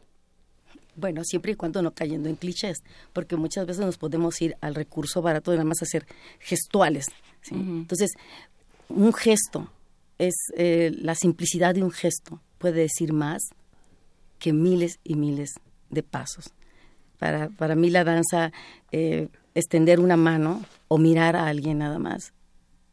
Bueno, 0.95 1.25
siempre 1.25 1.51
y 1.51 1.55
cuando 1.55 1.81
no 1.81 1.91
cayendo 1.91 2.29
en 2.29 2.37
clichés, 2.37 2.77
porque 3.11 3.35
muchas 3.35 3.67
veces 3.67 3.85
nos 3.85 3.97
podemos 3.97 4.41
ir 4.41 4.55
al 4.61 4.75
recurso 4.75 5.21
barato 5.21 5.51
de 5.51 5.57
nada 5.57 5.67
más 5.67 5.81
hacer 5.81 6.07
gestuales. 6.39 7.07
Entonces, 7.51 8.11
un 8.87 9.11
gesto 9.11 9.69
es 10.19 10.35
eh, 10.55 10.89
la 10.95 11.15
simplicidad 11.15 11.75
de 11.75 11.83
un 11.83 11.91
gesto 11.91 12.39
puede 12.59 12.79
decir 12.79 13.11
más 13.11 13.41
que 14.39 14.53
miles 14.53 14.99
y 15.03 15.15
miles 15.15 15.55
de 15.93 16.03
pasos. 16.03 16.51
Para, 17.19 17.49
para 17.49 17.75
mí 17.75 17.89
la 17.89 18.03
danza, 18.03 18.51
eh, 18.91 19.29
extender 19.55 19.99
una 19.99 20.17
mano 20.17 20.63
o 20.87 20.97
mirar 20.97 21.35
a 21.35 21.47
alguien 21.47 21.79
nada 21.79 21.99
más, 21.99 22.33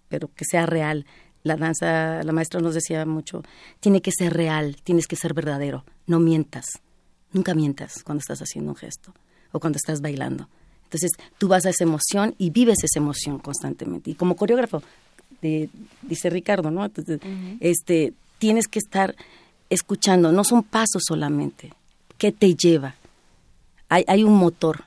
pero 0.09 0.31
que 0.35 0.45
sea 0.45 0.67
real. 0.67 1.07
La 1.43 1.57
danza, 1.57 2.23
la 2.23 2.33
maestra 2.33 2.61
nos 2.61 2.75
decía 2.75 3.05
mucho, 3.07 3.43
tiene 3.81 4.03
que 4.03 4.13
ser 4.13 4.35
real, 4.35 4.77
tienes 4.85 5.07
que 5.07 5.17
ser 5.17 5.33
verdadero, 5.33 5.85
no 6.07 6.21
mientas, 6.21 6.67
nunca 7.33 7.55
mientas 7.55 8.03
cuando 8.05 8.21
estás 8.21 8.41
haciendo 8.41 8.73
un 8.73 8.77
gesto 8.77 9.15
o 9.53 9.59
cuando 9.59 9.79
estás 9.79 10.01
bailando. 10.03 10.49
Entonces 10.85 11.13
tú 11.39 11.49
vas 11.49 11.65
a 11.65 11.71
esa 11.71 11.85
emoción 11.85 12.35
y 12.37 12.51
vives 12.51 12.85
esa 12.85 12.99
emoción 12.99 13.39
constantemente. 13.39 14.11
Y 14.11 14.15
como 14.15 14.37
coreógrafo, 14.37 14.83
dice 15.41 16.31
Ricardo, 16.31 16.71
¿no? 16.71 16.91
este, 17.61 18.13
tienes 18.39 18.67
que 18.67 18.81
estar 18.81 19.15
escuchando, 19.71 20.33
no 20.33 20.45
son 20.45 20.63
pasos 20.63 21.05
solamente, 21.07 21.73
¿Qué 22.21 22.33
te 22.33 22.55
lleva? 22.55 22.97
Hay, 23.89 24.05
hay 24.07 24.25
un 24.25 24.35
motor 24.35 24.85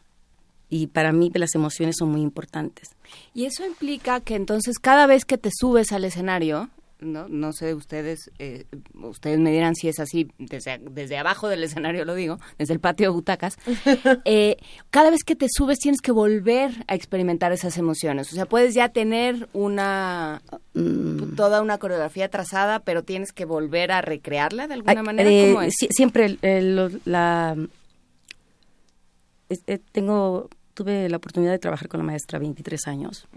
y 0.69 0.85
para 0.85 1.11
mí 1.11 1.31
las 1.33 1.55
emociones 1.55 1.95
son 1.97 2.11
muy 2.11 2.21
importantes. 2.21 2.91
Y 3.33 3.45
eso 3.45 3.65
implica 3.65 4.19
que 4.19 4.35
entonces 4.35 4.77
cada 4.77 5.07
vez 5.07 5.25
que 5.25 5.39
te 5.39 5.49
subes 5.51 5.91
al 5.93 6.05
escenario, 6.05 6.69
no, 7.03 7.27
no 7.27 7.53
sé, 7.53 7.73
ustedes, 7.73 8.31
eh, 8.39 8.65
ustedes 8.93 9.39
me 9.39 9.51
dirán 9.51 9.75
si 9.75 9.87
es 9.87 9.99
así, 9.99 10.29
desde, 10.37 10.79
desde 10.79 11.17
abajo 11.17 11.47
del 11.47 11.63
escenario 11.63 12.05
lo 12.05 12.15
digo, 12.15 12.39
desde 12.57 12.73
el 12.73 12.79
patio 12.79 13.07
de 13.07 13.13
butacas, 13.13 13.57
eh, 14.25 14.57
cada 14.89 15.09
vez 15.09 15.23
que 15.23 15.35
te 15.35 15.47
subes 15.49 15.79
tienes 15.79 16.01
que 16.01 16.11
volver 16.11 16.71
a 16.87 16.95
experimentar 16.95 17.51
esas 17.51 17.77
emociones. 17.77 18.31
O 18.31 18.35
sea, 18.35 18.45
puedes 18.45 18.73
ya 18.73 18.89
tener 18.89 19.47
una, 19.53 20.41
mm. 20.73 21.35
toda 21.35 21.61
una 21.61 21.77
coreografía 21.77 22.29
trazada, 22.29 22.79
pero 22.79 23.03
tienes 23.03 23.31
que 23.31 23.45
volver 23.45 23.91
a 23.91 24.01
recrearla 24.01 24.67
de 24.67 24.73
alguna 24.75 25.03
manera. 25.03 25.29
Eh, 25.29 25.69
siempre 25.71 26.37
la... 27.05 27.57
tengo, 29.91 30.49
tuve 30.73 31.09
la 31.09 31.17
oportunidad 31.17 31.51
de 31.51 31.59
trabajar 31.59 31.87
con 31.87 31.99
la 31.99 32.05
maestra 32.05 32.39
23 32.39 32.87
años 32.87 33.27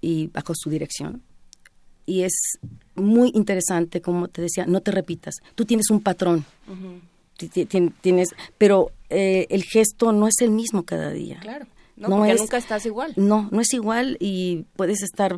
y 0.00 0.28
bajo 0.28 0.52
su 0.54 0.70
dirección 0.70 1.22
y 2.06 2.22
es 2.22 2.58
muy 2.94 3.30
interesante, 3.34 4.00
como 4.00 4.28
te 4.28 4.40
decía, 4.40 4.64
no 4.66 4.80
te 4.80 4.92
repitas. 4.92 5.34
Tú 5.54 5.64
tienes 5.64 5.90
un 5.90 6.00
patrón, 6.00 6.44
tienes, 8.00 8.28
pero 8.56 8.92
eh, 9.10 9.46
el 9.50 9.64
gesto 9.64 10.12
no 10.12 10.28
es 10.28 10.36
el 10.40 10.50
mismo 10.50 10.84
cada 10.84 11.10
día. 11.10 11.38
Claro, 11.40 11.66
no, 11.96 12.08
porque 12.08 12.34
nunca 12.34 12.56
estás 12.56 12.86
igual. 12.86 13.12
No, 13.16 13.48
no 13.50 13.60
es 13.60 13.72
igual 13.74 14.16
y 14.20 14.64
puedes 14.76 15.02
estar 15.02 15.36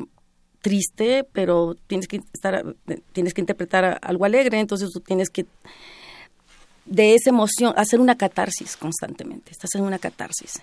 triste, 0.61 1.25
pero 1.33 1.77
tienes 1.87 2.07
que 2.07 2.21
estar, 2.33 2.77
tienes 3.12 3.35
que 3.35 3.41
interpretar 3.41 3.99
algo 4.03 4.25
alegre, 4.25 4.61
entonces 4.61 4.91
tú 4.91 5.01
tienes 5.01 5.31
que 5.31 5.47
de 6.85 7.14
esa 7.14 7.31
emoción 7.31 7.75
hacer 7.77 8.01
una 8.01 8.16
catarsis 8.16 8.77
constantemente. 8.77 9.51
Estás 9.51 9.75
en 9.75 9.83
una 9.83 9.99
catarsis 9.99 10.61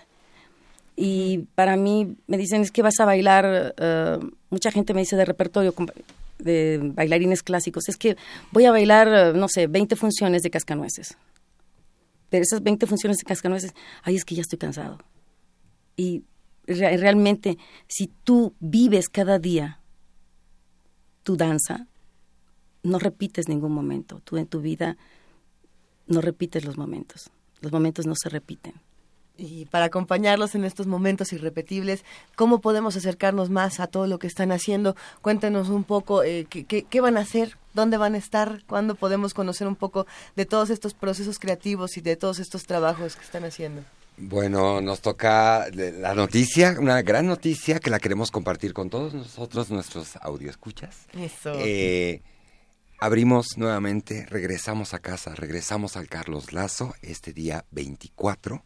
y 0.96 1.46
para 1.54 1.76
mí 1.76 2.16
me 2.26 2.38
dicen 2.38 2.62
es 2.62 2.72
que 2.72 2.80
vas 2.80 2.98
a 3.00 3.04
bailar, 3.04 3.74
eh, 3.76 4.18
mucha 4.48 4.70
gente 4.70 4.94
me 4.94 5.00
dice 5.00 5.14
de 5.14 5.26
repertorio 5.26 5.74
de 6.38 6.80
bailarines 6.94 7.42
clásicos, 7.42 7.88
es 7.88 7.98
que 7.98 8.16
voy 8.50 8.64
a 8.64 8.70
bailar, 8.70 9.08
eh, 9.08 9.32
no 9.38 9.46
sé, 9.48 9.66
20 9.66 9.94
funciones 9.94 10.42
de 10.42 10.50
cascanueces. 10.50 11.18
Pero 12.30 12.42
esas 12.42 12.62
20 12.62 12.86
funciones 12.86 13.18
de 13.18 13.24
cascanueces, 13.24 13.74
ay, 14.02 14.16
es 14.16 14.24
que 14.24 14.34
ya 14.34 14.40
estoy 14.40 14.58
cansado. 14.58 14.98
Y 15.96 16.24
realmente, 16.66 17.58
si 17.86 18.10
tú 18.24 18.54
vives 18.58 19.08
cada 19.08 19.38
día 19.38 19.80
tu 21.22 21.36
danza, 21.36 21.86
no 22.82 22.98
repites 22.98 23.48
ningún 23.48 23.72
momento. 23.72 24.20
Tú 24.24 24.38
en 24.38 24.46
tu 24.46 24.60
vida 24.60 24.96
no 26.06 26.20
repites 26.20 26.64
los 26.64 26.78
momentos. 26.78 27.30
Los 27.60 27.72
momentos 27.72 28.06
no 28.06 28.14
se 28.16 28.28
repiten 28.28 28.74
y 29.36 29.66
para 29.66 29.86
acompañarlos 29.86 30.54
en 30.54 30.64
estos 30.64 30.86
momentos 30.86 31.32
irrepetibles, 31.32 32.04
¿cómo 32.34 32.60
podemos 32.60 32.96
acercarnos 32.96 33.50
más 33.50 33.80
a 33.80 33.86
todo 33.86 34.06
lo 34.06 34.18
que 34.18 34.26
están 34.26 34.52
haciendo? 34.52 34.96
Cuéntenos 35.22 35.68
un 35.68 35.84
poco 35.84 36.22
eh, 36.22 36.46
qué, 36.48 36.64
qué, 36.64 37.00
van 37.00 37.16
a 37.16 37.20
hacer, 37.20 37.56
dónde 37.74 37.96
van 37.96 38.14
a 38.14 38.18
estar, 38.18 38.62
cuándo 38.66 38.94
podemos 38.94 39.34
conocer 39.34 39.66
un 39.66 39.76
poco 39.76 40.06
de 40.34 40.46
todos 40.46 40.70
estos 40.70 40.94
procesos 40.94 41.38
creativos 41.38 41.96
y 41.96 42.00
de 42.00 42.16
todos 42.16 42.38
estos 42.38 42.64
trabajos 42.64 43.16
que 43.16 43.24
están 43.24 43.44
haciendo. 43.44 43.82
Bueno, 44.18 44.80
nos 44.80 45.02
toca 45.02 45.66
la 45.72 46.14
noticia, 46.14 46.76
una 46.80 47.02
gran 47.02 47.26
noticia 47.26 47.78
que 47.78 47.90
la 47.90 47.98
queremos 47.98 48.30
compartir 48.30 48.72
con 48.72 48.88
todos 48.88 49.12
nosotros, 49.12 49.70
nuestros 49.70 50.16
escuchas 50.48 51.06
Eso. 51.12 51.52
Eh, 51.56 52.22
abrimos 52.98 53.58
nuevamente, 53.58 54.24
regresamos 54.30 54.94
a 54.94 55.00
casa, 55.00 55.34
regresamos 55.34 55.98
al 55.98 56.08
Carlos 56.08 56.54
Lazo 56.54 56.94
este 57.02 57.34
día 57.34 57.66
24 57.72 58.64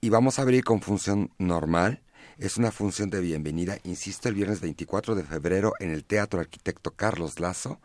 y 0.00 0.10
vamos 0.10 0.38
a 0.38 0.42
abrir 0.42 0.64
con 0.64 0.80
función 0.80 1.30
normal. 1.38 2.02
Es 2.38 2.56
una 2.56 2.70
función 2.70 3.10
de 3.10 3.20
bienvenida, 3.20 3.78
insisto, 3.82 4.28
el 4.28 4.36
viernes 4.36 4.60
24 4.60 5.16
de 5.16 5.24
febrero 5.24 5.72
en 5.80 5.90
el 5.90 6.04
Teatro 6.04 6.38
Arquitecto 6.38 6.92
Carlos 6.92 7.40
Lazo, 7.40 7.80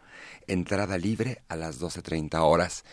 entrada 0.45 0.97
libre 0.97 1.41
a 1.47 1.55
las 1.55 1.81
12.30 1.81 2.39
horas. 2.41 2.85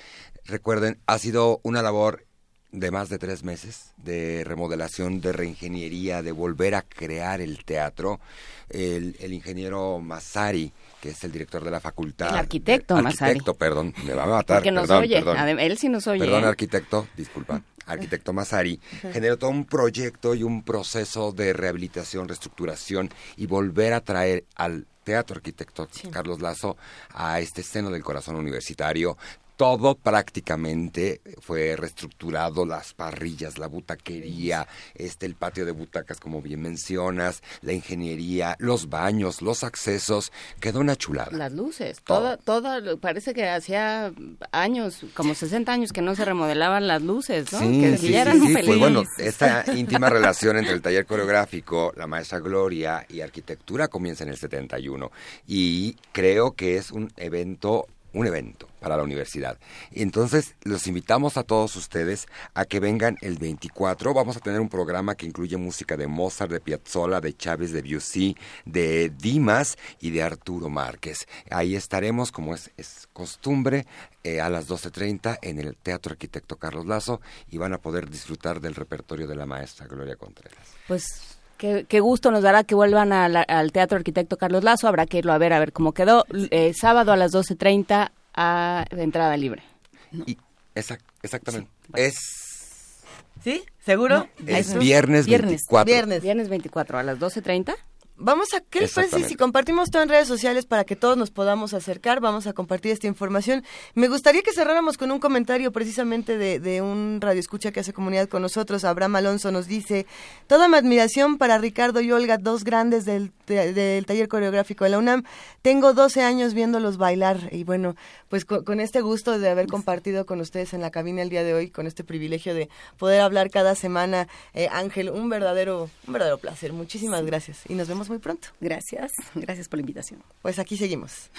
Recuerden, 0.46 0.98
ha 1.06 1.18
sido 1.18 1.60
una 1.62 1.82
labor 1.82 2.24
de 2.72 2.90
más 2.90 3.08
de 3.08 3.18
tres 3.18 3.42
meses 3.42 3.92
de 3.96 4.42
remodelación, 4.44 5.20
de 5.20 5.32
reingeniería, 5.32 6.22
de 6.22 6.32
volver 6.32 6.74
a 6.74 6.82
crear 6.82 7.40
el 7.40 7.64
teatro. 7.64 8.20
El, 8.68 9.16
ingeniero 9.32 9.98
Masari, 9.98 10.72
que 11.00 11.10
es 11.10 11.24
el 11.24 11.32
director 11.32 11.64
de 11.64 11.70
la 11.70 11.80
facultad. 11.80 12.30
El 12.30 12.36
arquitecto, 12.36 12.96
arquitecto 12.96 13.54
perdón, 13.54 13.94
me 14.04 14.14
va 14.14 14.24
a 14.24 14.26
matar. 14.26 14.64
Nos 14.72 14.86
perdón, 14.86 15.02
oye, 15.04 15.22
perdón. 15.22 15.58
él 15.58 15.78
sí 15.78 15.88
nos 15.88 16.06
oye. 16.06 16.20
Perdón, 16.20 16.44
¿eh? 16.44 16.46
arquitecto, 16.46 17.08
disculpa 17.16 17.62
arquitecto 17.86 18.32
Masari, 18.32 18.80
generó 19.12 19.36
todo 19.36 19.50
un 19.50 19.64
proyecto 19.64 20.34
y 20.34 20.42
un 20.42 20.62
proceso 20.62 21.32
de 21.32 21.52
rehabilitación, 21.52 22.28
reestructuración 22.28 23.10
y 23.36 23.46
volver 23.46 23.94
a 23.94 24.00
traer 24.00 24.44
al 24.54 24.86
Teatro 25.04 25.36
Arquitecto 25.36 25.88
Carlos 26.10 26.40
Lazo 26.40 26.76
a 27.14 27.40
este 27.40 27.62
seno 27.62 27.90
del 27.90 28.02
corazón 28.02 28.36
universitario 28.36 29.16
todo 29.60 29.94
prácticamente 29.94 31.20
fue 31.42 31.76
reestructurado, 31.76 32.64
las 32.64 32.94
parrillas, 32.94 33.58
la 33.58 33.66
butaquería, 33.66 34.66
este 34.94 35.26
el 35.26 35.34
patio 35.34 35.66
de 35.66 35.72
butacas 35.72 36.18
como 36.18 36.40
bien 36.40 36.62
mencionas, 36.62 37.42
la 37.60 37.74
ingeniería, 37.74 38.56
los 38.58 38.88
baños, 38.88 39.42
los 39.42 39.62
accesos, 39.62 40.32
quedó 40.60 40.80
una 40.80 40.96
chulada. 40.96 41.36
Las 41.36 41.52
luces, 41.52 42.00
toda, 42.00 42.38
toda, 42.38 42.96
parece 42.96 43.34
que 43.34 43.50
hacía 43.50 44.14
años, 44.50 45.04
como 45.12 45.34
60 45.34 45.70
años 45.70 45.92
que 45.92 46.00
no 46.00 46.14
se 46.14 46.24
remodelaban 46.24 46.88
las 46.88 47.02
luces, 47.02 47.52
¿no? 47.52 47.58
Sí, 47.58 47.82
que 47.82 47.98
sí, 47.98 48.08
ya 48.08 48.12
sí, 48.12 48.16
eran 48.30 48.40
sí, 48.40 48.54
pues 48.54 48.78
bueno, 48.78 49.04
esta 49.18 49.66
íntima 49.76 50.08
relación 50.08 50.56
entre 50.56 50.72
el 50.72 50.80
taller 50.80 51.04
coreográfico, 51.04 51.92
la 51.98 52.06
maestra 52.06 52.40
Gloria 52.40 53.04
y 53.10 53.20
arquitectura 53.20 53.88
comienza 53.88 54.24
en 54.24 54.30
el 54.30 54.38
71 54.38 55.10
y 55.46 55.96
creo 56.12 56.52
que 56.52 56.78
es 56.78 56.90
un 56.92 57.12
evento 57.18 57.86
un 58.12 58.26
evento 58.26 58.68
para 58.80 58.96
la 58.96 59.02
universidad. 59.02 59.58
Entonces, 59.92 60.54
los 60.62 60.86
invitamos 60.86 61.36
a 61.36 61.42
todos 61.42 61.76
ustedes 61.76 62.26
a 62.54 62.64
que 62.64 62.80
vengan 62.80 63.16
el 63.20 63.38
24. 63.38 64.14
Vamos 64.14 64.36
a 64.36 64.40
tener 64.40 64.60
un 64.60 64.68
programa 64.68 65.14
que 65.14 65.26
incluye 65.26 65.56
música 65.56 65.96
de 65.96 66.06
Mozart, 66.06 66.50
de 66.50 66.60
Piazzolla, 66.60 67.20
de 67.20 67.36
Chávez, 67.36 67.72
de 67.72 67.82
Debussy, 67.82 68.36
de 68.64 69.10
Dimas 69.10 69.76
y 70.00 70.10
de 70.10 70.22
Arturo 70.22 70.68
Márquez. 70.68 71.26
Ahí 71.50 71.76
estaremos, 71.76 72.32
como 72.32 72.54
es, 72.54 72.70
es 72.76 73.08
costumbre, 73.12 73.86
eh, 74.22 74.40
a 74.40 74.50
las 74.50 74.68
12.30 74.68 75.38
en 75.42 75.58
el 75.58 75.76
Teatro 75.76 76.12
Arquitecto 76.12 76.56
Carlos 76.56 76.86
Lazo 76.86 77.20
y 77.50 77.56
van 77.56 77.72
a 77.72 77.78
poder 77.78 78.10
disfrutar 78.10 78.60
del 78.60 78.74
repertorio 78.74 79.26
de 79.26 79.34
la 79.34 79.46
maestra 79.46 79.86
Gloria 79.86 80.16
Contreras. 80.16 80.58
Pues 80.86 81.39
Qué, 81.60 81.84
qué, 81.86 82.00
gusto 82.00 82.30
nos 82.30 82.42
dará 82.42 82.64
que 82.64 82.74
vuelvan 82.74 83.12
a 83.12 83.28
la, 83.28 83.42
al 83.42 83.70
Teatro 83.70 83.98
Arquitecto 83.98 84.38
Carlos 84.38 84.64
Lazo. 84.64 84.88
Habrá 84.88 85.04
que 85.04 85.18
irlo 85.18 85.34
a 85.34 85.36
ver, 85.36 85.52
a 85.52 85.58
ver 85.58 85.74
cómo 85.74 85.92
quedó. 85.92 86.24
Eh, 86.50 86.72
sábado 86.72 87.12
a 87.12 87.18
las 87.18 87.34
12.30 87.34 88.12
a 88.34 88.86
entrada 88.92 89.36
libre. 89.36 89.62
Y, 90.10 90.38
exact, 90.74 91.04
exactamente. 91.22 91.70
Sí, 91.70 91.86
bueno. 91.90 92.06
Es... 92.06 93.02
¿Sí? 93.44 93.62
¿Seguro? 93.84 94.26
No, 94.38 94.48
es 94.56 94.74
viernes 94.78 95.26
24. 95.26 95.84
Viernes. 95.84 96.22
Viernes 96.22 96.48
24 96.48 96.98
a 96.98 97.02
las 97.02 97.18
12.30. 97.18 97.76
Vamos 98.22 98.52
a, 98.52 98.60
¿qué 98.60 98.80
les 98.80 98.92
parece 98.92 99.24
si 99.24 99.34
compartimos 99.34 99.90
todo 99.90 100.02
en 100.02 100.10
redes 100.10 100.28
sociales 100.28 100.66
para 100.66 100.84
que 100.84 100.94
todos 100.94 101.16
nos 101.16 101.30
podamos 101.30 101.72
acercar? 101.72 102.20
Vamos 102.20 102.46
a 102.46 102.52
compartir 102.52 102.92
esta 102.92 103.06
información. 103.06 103.64
Me 103.94 104.08
gustaría 104.08 104.42
que 104.42 104.52
cerráramos 104.52 104.98
con 104.98 105.10
un 105.10 105.18
comentario 105.18 105.72
precisamente 105.72 106.36
de, 106.36 106.60
de 106.60 106.82
un 106.82 107.18
radioescucha 107.22 107.72
que 107.72 107.80
hace 107.80 107.94
comunidad 107.94 108.28
con 108.28 108.42
nosotros. 108.42 108.84
Abraham 108.84 109.16
Alonso 109.16 109.50
nos 109.50 109.66
dice, 109.66 110.04
toda 110.48 110.68
mi 110.68 110.76
admiración 110.76 111.38
para 111.38 111.56
Ricardo 111.56 112.02
y 112.02 112.12
Olga, 112.12 112.36
dos 112.36 112.62
grandes 112.62 113.06
del, 113.06 113.32
de, 113.46 113.72
del 113.72 114.04
taller 114.04 114.28
coreográfico 114.28 114.84
de 114.84 114.90
la 114.90 114.98
UNAM. 114.98 115.24
Tengo 115.62 115.94
12 115.94 116.22
años 116.22 116.52
viéndolos 116.52 116.98
bailar 116.98 117.48
y 117.52 117.64
bueno, 117.64 117.96
pues 118.28 118.44
con, 118.44 118.64
con 118.64 118.80
este 118.80 119.00
gusto 119.00 119.38
de 119.38 119.48
haber 119.48 119.66
compartido 119.66 120.26
con 120.26 120.42
ustedes 120.42 120.74
en 120.74 120.82
la 120.82 120.90
cabina 120.90 121.22
el 121.22 121.30
día 121.30 121.42
de 121.42 121.54
hoy, 121.54 121.70
con 121.70 121.86
este 121.86 122.04
privilegio 122.04 122.52
de 122.52 122.68
poder 122.98 123.22
hablar 123.22 123.48
cada 123.48 123.74
semana, 123.74 124.28
eh, 124.52 124.68
Ángel, 124.70 125.08
un 125.08 125.30
verdadero, 125.30 125.88
un 126.06 126.12
verdadero 126.12 126.36
placer. 126.36 126.74
Muchísimas 126.74 127.24
gracias 127.24 127.62
y 127.66 127.74
nos 127.74 127.88
vemos 127.88 128.09
muy 128.10 128.18
pronto. 128.18 128.48
Gracias, 128.60 129.14
gracias 129.34 129.68
por 129.68 129.78
la 129.78 129.80
invitación. 129.80 130.22
Pues 130.42 130.58
aquí 130.58 130.76
seguimos. 130.76 131.30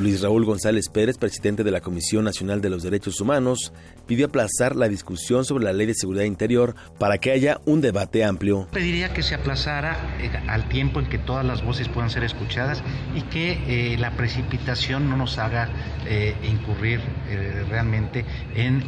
Luis 0.00 0.22
Raúl 0.22 0.46
González 0.46 0.88
Pérez, 0.88 1.18
presidente 1.18 1.62
de 1.62 1.70
la 1.70 1.82
Comisión 1.82 2.24
Nacional 2.24 2.62
de 2.62 2.70
los 2.70 2.82
Derechos 2.82 3.20
Humanos, 3.20 3.72
pidió 4.06 4.26
aplazar 4.26 4.74
la 4.74 4.88
discusión 4.88 5.44
sobre 5.44 5.64
la 5.64 5.74
Ley 5.74 5.86
de 5.86 5.94
Seguridad 5.94 6.24
Interior 6.24 6.74
para 6.98 7.18
que 7.18 7.30
haya 7.30 7.60
un 7.66 7.82
debate 7.82 8.24
amplio. 8.24 8.66
Pediría 8.72 9.12
que 9.12 9.22
se 9.22 9.34
aplazara 9.34 10.16
eh, 10.18 10.30
al 10.48 10.70
tiempo 10.70 11.00
en 11.00 11.06
que 11.06 11.18
todas 11.18 11.44
las 11.44 11.62
voces 11.62 11.88
puedan 11.88 12.08
ser 12.08 12.24
escuchadas 12.24 12.82
y 13.14 13.22
que 13.22 13.92
eh, 13.92 13.98
la 13.98 14.12
precipitación 14.12 15.10
no 15.10 15.18
nos 15.18 15.36
haga 15.36 15.68
eh, 16.06 16.34
incurrir 16.50 17.00
realmente 17.68 18.24
en 18.54 18.82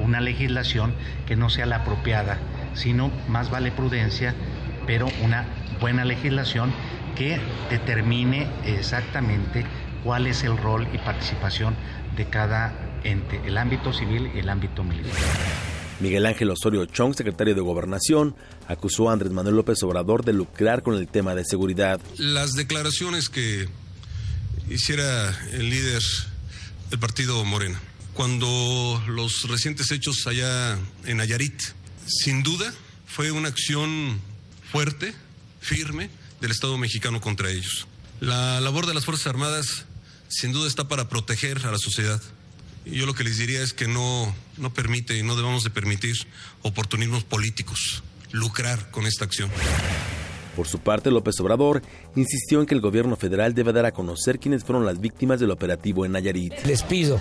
una 0.00 0.20
legislación 0.20 0.94
que 1.26 1.36
no 1.36 1.50
sea 1.50 1.66
la 1.66 1.76
apropiada, 1.76 2.38
sino 2.74 3.10
más 3.28 3.50
vale 3.50 3.70
prudencia, 3.70 4.34
pero 4.86 5.06
una 5.22 5.46
buena 5.80 6.04
legislación 6.04 6.72
que 7.14 7.38
determine 7.70 8.48
exactamente 8.64 9.64
cuál 10.04 10.26
es 10.26 10.44
el 10.44 10.56
rol 10.56 10.86
y 10.92 10.98
participación 10.98 11.74
de 12.16 12.28
cada 12.28 13.00
ente, 13.02 13.40
el 13.44 13.56
ámbito 13.56 13.92
civil 13.92 14.30
y 14.34 14.38
el 14.38 14.48
ámbito 14.48 14.84
militar. 14.84 15.12
Miguel 16.00 16.26
Ángel 16.26 16.50
Osorio 16.50 16.84
Chong, 16.86 17.14
secretario 17.14 17.54
de 17.54 17.60
Gobernación, 17.60 18.36
acusó 18.68 19.08
a 19.08 19.14
Andrés 19.14 19.32
Manuel 19.32 19.56
López 19.56 19.82
Obrador 19.82 20.24
de 20.24 20.32
lucrar 20.32 20.82
con 20.82 20.96
el 20.96 21.08
tema 21.08 21.34
de 21.34 21.44
seguridad. 21.44 22.00
Las 22.18 22.52
declaraciones 22.52 23.28
que 23.28 23.68
hiciera 24.68 25.30
el 25.52 25.70
líder 25.70 26.02
del 26.90 26.98
partido 26.98 27.44
Morena, 27.44 27.80
cuando 28.12 29.02
los 29.08 29.48
recientes 29.48 29.90
hechos 29.90 30.26
allá 30.26 30.78
en 31.04 31.16
Nayarit, 31.16 31.60
sin 32.06 32.42
duda 32.42 32.72
fue 33.06 33.30
una 33.30 33.48
acción 33.48 34.20
fuerte, 34.70 35.14
firme, 35.60 36.10
del 36.40 36.50
Estado 36.50 36.76
mexicano 36.76 37.20
contra 37.20 37.50
ellos. 37.50 37.86
La 38.20 38.60
labor 38.60 38.86
de 38.86 38.94
las 38.94 39.04
Fuerzas 39.04 39.28
Armadas 39.28 39.86
sin 40.28 40.52
duda 40.52 40.68
está 40.68 40.88
para 40.88 41.08
proteger 41.08 41.58
a 41.64 41.70
la 41.70 41.78
sociedad. 41.78 42.20
Y 42.84 42.96
yo 42.96 43.06
lo 43.06 43.14
que 43.14 43.24
les 43.24 43.38
diría 43.38 43.62
es 43.62 43.72
que 43.72 43.88
no, 43.88 44.34
no 44.58 44.72
permite 44.72 45.16
y 45.16 45.22
no 45.22 45.36
debamos 45.36 45.64
de 45.64 45.70
permitir 45.70 46.14
oportunismos 46.62 47.24
políticos, 47.24 48.02
lucrar 48.30 48.90
con 48.90 49.06
esta 49.06 49.24
acción. 49.24 49.50
Por 50.54 50.68
su 50.68 50.78
parte, 50.78 51.10
López 51.10 51.38
Obrador 51.40 51.82
insistió 52.14 52.60
en 52.60 52.66
que 52.66 52.74
el 52.74 52.80
gobierno 52.80 53.16
federal 53.16 53.54
debe 53.54 53.72
dar 53.72 53.86
a 53.86 53.92
conocer 53.92 54.38
quiénes 54.38 54.62
fueron 54.62 54.86
las 54.86 55.00
víctimas 55.00 55.40
del 55.40 55.50
operativo 55.50 56.06
en 56.06 56.12
Nayarit. 56.12 56.52
Les 56.64 56.82
pido 56.82 57.20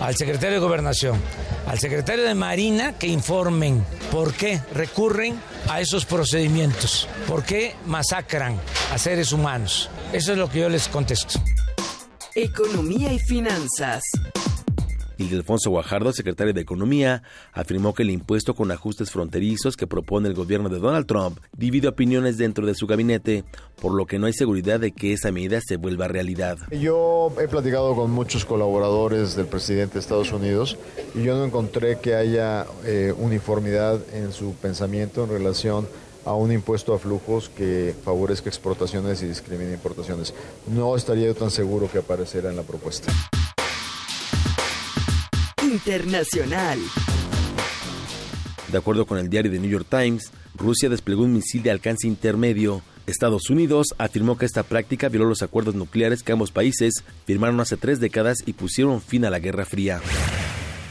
al 0.00 0.16
secretario 0.16 0.56
de 0.56 0.58
Gobernación, 0.58 1.18
al 1.66 1.78
secretario 1.78 2.24
de 2.24 2.34
Marina 2.34 2.98
que 2.98 3.06
informen 3.06 3.84
por 4.10 4.34
qué 4.34 4.60
recurren 4.74 5.40
a 5.68 5.80
esos 5.80 6.04
procedimientos, 6.04 7.08
por 7.26 7.44
qué 7.44 7.74
masacran 7.86 8.60
a 8.92 8.98
seres 8.98 9.32
humanos. 9.32 9.88
Eso 10.12 10.32
es 10.32 10.38
lo 10.38 10.50
que 10.50 10.60
yo 10.60 10.68
les 10.68 10.88
contesto. 10.88 11.40
Economía 12.36 13.12
y 13.12 13.20
finanzas. 13.20 14.02
Ildefonso 15.18 15.70
Guajardo, 15.70 16.12
secretario 16.12 16.52
de 16.52 16.62
Economía, 16.62 17.22
afirmó 17.52 17.94
que 17.94 18.02
el 18.02 18.10
impuesto 18.10 18.56
con 18.56 18.72
ajustes 18.72 19.12
fronterizos 19.12 19.76
que 19.76 19.86
propone 19.86 20.26
el 20.26 20.34
gobierno 20.34 20.68
de 20.68 20.80
Donald 20.80 21.06
Trump 21.06 21.38
divide 21.56 21.86
opiniones 21.86 22.36
dentro 22.36 22.66
de 22.66 22.74
su 22.74 22.88
gabinete, 22.88 23.44
por 23.80 23.94
lo 23.94 24.06
que 24.06 24.18
no 24.18 24.26
hay 24.26 24.32
seguridad 24.32 24.80
de 24.80 24.90
que 24.90 25.12
esa 25.12 25.30
medida 25.30 25.60
se 25.64 25.76
vuelva 25.76 26.08
realidad. 26.08 26.58
Yo 26.72 27.32
he 27.40 27.46
platicado 27.46 27.94
con 27.94 28.10
muchos 28.10 28.44
colaboradores 28.44 29.36
del 29.36 29.46
presidente 29.46 29.94
de 29.94 30.00
Estados 30.00 30.32
Unidos 30.32 30.76
y 31.14 31.22
yo 31.22 31.36
no 31.36 31.44
encontré 31.44 32.00
que 32.00 32.16
haya 32.16 32.66
eh, 32.84 33.14
uniformidad 33.16 34.00
en 34.12 34.32
su 34.32 34.54
pensamiento 34.54 35.22
en 35.22 35.30
relación 35.30 35.86
a 36.24 36.34
un 36.34 36.52
impuesto 36.52 36.94
a 36.94 36.98
flujos 36.98 37.48
que 37.48 37.94
favorezca 38.04 38.48
exportaciones 38.48 39.22
y 39.22 39.26
discrimine 39.26 39.72
importaciones. 39.72 40.34
No 40.66 40.96
estaría 40.96 41.26
yo 41.26 41.34
tan 41.34 41.50
seguro 41.50 41.90
que 41.90 41.98
apareciera 41.98 42.50
en 42.50 42.56
la 42.56 42.62
propuesta. 42.62 43.12
Internacional. 45.62 46.78
De 48.70 48.78
acuerdo 48.78 49.06
con 49.06 49.18
el 49.18 49.28
diario 49.28 49.52
The 49.52 49.58
New 49.58 49.70
York 49.70 49.86
Times, 49.88 50.30
Rusia 50.56 50.88
desplegó 50.88 51.22
un 51.22 51.32
misil 51.32 51.62
de 51.62 51.70
alcance 51.70 52.06
intermedio. 52.06 52.82
Estados 53.06 53.50
Unidos 53.50 53.94
afirmó 53.98 54.38
que 54.38 54.46
esta 54.46 54.62
práctica 54.62 55.08
violó 55.08 55.26
los 55.26 55.42
acuerdos 55.42 55.74
nucleares 55.74 56.22
que 56.22 56.32
ambos 56.32 56.50
países 56.50 57.04
firmaron 57.26 57.60
hace 57.60 57.76
tres 57.76 58.00
décadas 58.00 58.38
y 58.46 58.54
pusieron 58.54 59.00
fin 59.00 59.24
a 59.26 59.30
la 59.30 59.38
Guerra 59.38 59.64
Fría. 59.64 60.00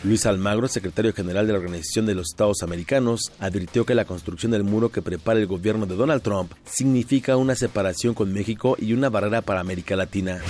Luis 0.04 0.26
Almagro, 0.26 0.68
secretario 0.68 1.14
general 1.14 1.47
de 1.47 1.54
la 1.54 1.60
Organización 1.60 2.06
de 2.06 2.14
los 2.14 2.32
Estados 2.32 2.62
Americanos, 2.62 3.32
advirtió 3.39 3.86
que 3.86 3.95
la 3.95 4.04
construcción 4.04 4.51
del 4.51 4.66
muro 4.66 4.89
que 4.89 5.01
prepara 5.01 5.39
el 5.39 5.47
gobierno 5.47 5.86
de 5.86 5.95
Donald 5.95 6.22
Trump 6.22 6.51
significa 6.66 7.38
una 7.38 7.56
separación 7.56 8.14
con 8.14 8.34
México 8.34 8.76
y 8.78 8.91
una 8.91 9.10
barrera 9.10 9.41
para 9.41 9.62
América 9.62 9.95
Latina. 9.95 10.41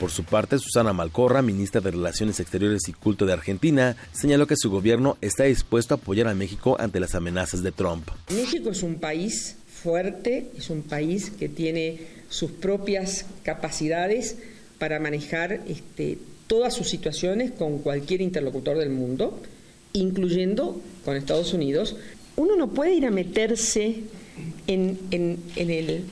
Por 0.00 0.10
su 0.10 0.24
parte, 0.24 0.58
Susana 0.58 0.94
Malcorra, 0.94 1.42
ministra 1.42 1.82
de 1.82 1.90
Relaciones 1.90 2.40
Exteriores 2.40 2.88
y 2.88 2.94
Culto 2.94 3.26
de 3.26 3.34
Argentina, 3.34 3.96
señaló 4.12 4.46
que 4.46 4.56
su 4.56 4.70
gobierno 4.70 5.18
está 5.20 5.44
dispuesto 5.44 5.92
a 5.92 5.98
apoyar 5.98 6.28
a 6.28 6.34
México 6.34 6.76
ante 6.80 7.00
las 7.00 7.14
amenazas 7.14 7.62
de 7.62 7.70
Trump. 7.70 8.08
México 8.30 8.70
es 8.70 8.82
un 8.82 8.94
país 8.94 9.56
fuerte, 9.82 10.50
es 10.56 10.70
un 10.70 10.82
país 10.82 11.30
que 11.38 11.50
tiene 11.50 12.00
sus 12.30 12.50
propias 12.50 13.26
capacidades 13.42 14.36
para 14.78 14.98
manejar 15.00 15.60
este, 15.68 16.18
todas 16.54 16.72
sus 16.72 16.88
situaciones 16.88 17.50
con 17.50 17.78
cualquier 17.78 18.20
interlocutor 18.20 18.78
del 18.78 18.90
mundo, 18.90 19.40
incluyendo 19.92 20.80
con 21.04 21.16
Estados 21.16 21.52
Unidos. 21.52 21.96
Uno 22.36 22.54
no 22.54 22.68
puede 22.68 22.94
ir 22.94 23.06
a 23.06 23.10
meterse 23.10 24.04
en, 24.68 24.96
en, 25.10 25.40
el 25.56 26.04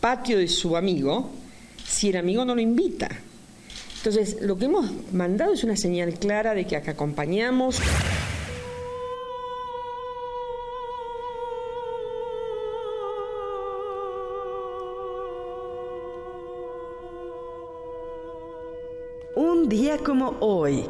patio 0.00 0.38
de 0.38 0.48
su 0.48 0.78
amigo 0.78 1.30
si 1.86 2.08
el 2.08 2.16
amigo 2.16 2.46
no 2.46 2.54
lo 2.54 2.62
invita. 2.62 3.10
Entonces, 3.98 4.38
lo 4.40 4.56
que 4.56 4.64
hemos 4.64 4.90
mandado 5.12 5.52
es 5.52 5.64
una 5.64 5.76
señal 5.76 6.14
clara 6.14 6.54
de 6.54 6.66
que 6.66 6.76
acompañamos. 6.76 7.78
Día 19.68 19.96
como 19.96 20.36
hoy. 20.40 20.84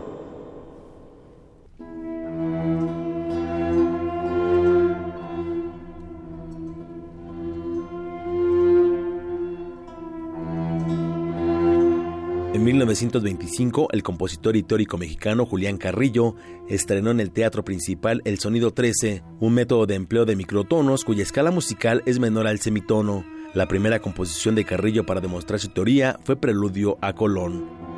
En 12.52 12.64
1925, 12.64 13.88
el 13.92 14.02
compositor 14.02 14.56
histórico 14.56 14.98
mexicano 14.98 15.46
Julián 15.46 15.76
Carrillo 15.76 16.34
estrenó 16.68 17.12
en 17.12 17.20
el 17.20 17.30
Teatro 17.30 17.64
Principal 17.64 18.22
el 18.24 18.40
Sonido 18.40 18.72
13, 18.72 19.22
un 19.38 19.54
método 19.54 19.86
de 19.86 19.94
empleo 19.94 20.24
de 20.24 20.34
microtonos 20.34 21.04
cuya 21.04 21.22
escala 21.22 21.52
musical 21.52 22.02
es 22.06 22.18
menor 22.18 22.48
al 22.48 22.58
semitono. 22.58 23.24
La 23.54 23.68
primera 23.68 24.00
composición 24.00 24.56
de 24.56 24.64
Carrillo 24.64 25.06
para 25.06 25.20
demostrar 25.20 25.60
su 25.60 25.68
teoría 25.68 26.18
fue 26.24 26.34
Preludio 26.34 26.98
a 27.00 27.12
Colón. 27.12 27.93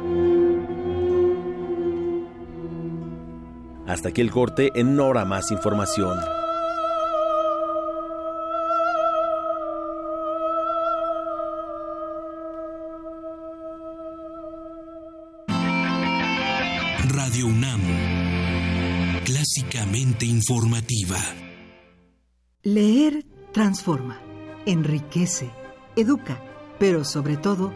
Hasta 3.87 4.09
aquí 4.09 4.21
el 4.21 4.31
corte, 4.31 4.73
en 4.75 4.99
hora 4.99 5.25
más 5.25 5.51
información. 5.51 6.19
Radio 17.09 17.47
UNAM, 17.47 17.81
clásicamente 19.25 20.27
informativa. 20.27 21.17
Leer 22.63 23.25
transforma, 23.53 24.21
enriquece, 24.67 25.51
educa, 25.95 26.41
pero 26.79 27.05
sobre 27.05 27.37
todo 27.37 27.73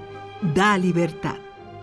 da 0.55 0.77
libertad. 0.77 1.37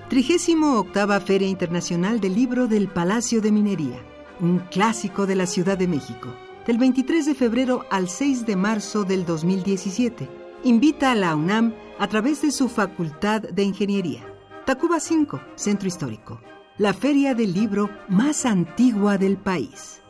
38 0.10 1.22
Feria 1.26 1.48
Internacional 1.48 2.20
del 2.20 2.36
Libro 2.36 2.68
del 2.68 2.88
Palacio 2.88 3.42
de 3.42 3.52
Minería, 3.52 4.02
un 4.40 4.60
clásico 4.60 5.26
de 5.26 5.36
la 5.36 5.46
Ciudad 5.46 5.78
de 5.78 5.88
México, 5.88 6.34
del 6.66 6.78
23 6.78 7.26
de 7.26 7.36
febrero 7.36 7.86
al 7.90 8.10
6 8.10 8.46
de 8.46 8.56
marzo 8.56 9.04
del 9.04 9.26
2017. 9.26 10.30
Invita 10.64 11.12
a 11.12 11.16
la 11.16 11.36
UNAM 11.36 11.74
a 12.00 12.08
través 12.08 12.42
de 12.42 12.52
su 12.52 12.70
Facultad 12.70 13.42
de 13.42 13.64
Ingeniería. 13.64 14.24
Tacuba 14.66 15.00
5, 15.00 15.40
Centro 15.56 15.88
Histórico, 15.88 16.42
la 16.78 16.94
feria 16.94 17.34
del 17.34 17.54
libro 17.54 17.90
más 18.10 18.46
antigua 18.46 19.18
del 19.18 19.38
país. 19.38 20.02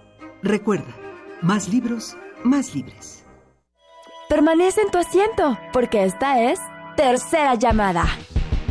Recuerda, 0.41 0.95
más 1.41 1.69
libros, 1.69 2.17
más 2.43 2.73
libres. 2.73 3.25
Permanece 4.29 4.81
en 4.81 4.91
tu 4.91 4.97
asiento, 4.97 5.57
porque 5.71 6.03
esta 6.03 6.41
es 6.41 6.59
Tercera 6.95 7.55
Llamada. 7.55 8.05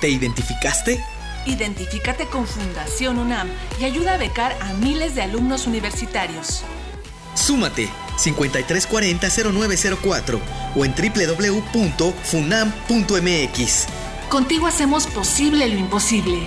¿Te 0.00 0.08
identificaste? 0.08 1.21
Identifícate 1.46 2.26
con 2.26 2.46
Fundación 2.46 3.18
UNAM 3.18 3.48
y 3.80 3.84
ayuda 3.84 4.14
a 4.14 4.18
becar 4.18 4.54
a 4.60 4.74
miles 4.74 5.14
de 5.14 5.22
alumnos 5.22 5.66
universitarios. 5.66 6.62
Súmate 7.34 7.88
5340-0904 8.18 10.38
o 10.76 10.84
en 10.84 10.94
www.funam.mx. 10.94 13.86
Contigo 14.28 14.66
hacemos 14.66 15.06
posible 15.08 15.68
lo 15.68 15.78
imposible. 15.78 16.46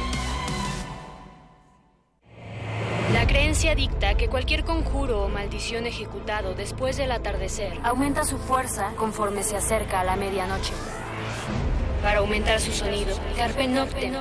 La 3.13 3.27
creencia 3.27 3.75
dicta 3.75 4.15
que 4.15 4.27
cualquier 4.27 4.63
conjuro 4.63 5.23
o 5.23 5.29
maldición 5.29 5.85
ejecutado 5.85 6.55
después 6.55 6.97
del 6.97 7.11
atardecer 7.11 7.73
aumenta 7.83 8.23
su 8.23 8.37
fuerza 8.37 8.93
conforme 8.95 9.43
se 9.43 9.55
acerca 9.55 9.99
a 9.99 10.03
la 10.03 10.15
medianoche. 10.15 10.73
Para 12.05 12.19
aumentar 12.19 12.59
su 12.59 12.71
sonido, 12.71 13.19
Carpe 13.35 13.67
Noctem. 13.67 14.13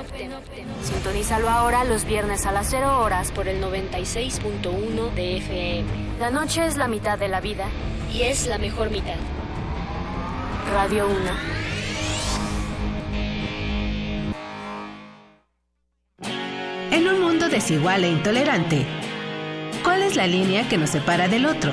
Sintonízalo 0.81 1.47
ahora 1.47 1.83
los 1.83 2.03
viernes 2.05 2.47
a 2.47 2.51
las 2.51 2.67
0 2.71 2.99
horas 2.99 3.31
por 3.31 3.47
el 3.47 3.61
96.1 3.61 5.13
de 5.13 5.37
FM. 5.37 5.83
La 6.19 6.31
noche 6.31 6.65
es 6.65 6.77
la 6.77 6.87
mitad 6.87 7.19
de 7.19 7.27
la 7.27 7.41
vida 7.41 7.65
y 8.11 8.23
es 8.23 8.47
la 8.47 8.57
mejor 8.57 8.89
mitad. 8.89 9.13
Radio 10.73 11.07
1. 11.07 11.15
En 16.89 17.07
un 17.07 17.21
mundo 17.21 17.49
desigual 17.49 18.03
e 18.03 18.09
intolerante, 18.09 18.87
¿cuál 19.83 20.01
es 20.01 20.15
la 20.15 20.25
línea 20.25 20.67
que 20.67 20.79
nos 20.79 20.89
separa 20.89 21.27
del 21.27 21.45
otro? 21.45 21.71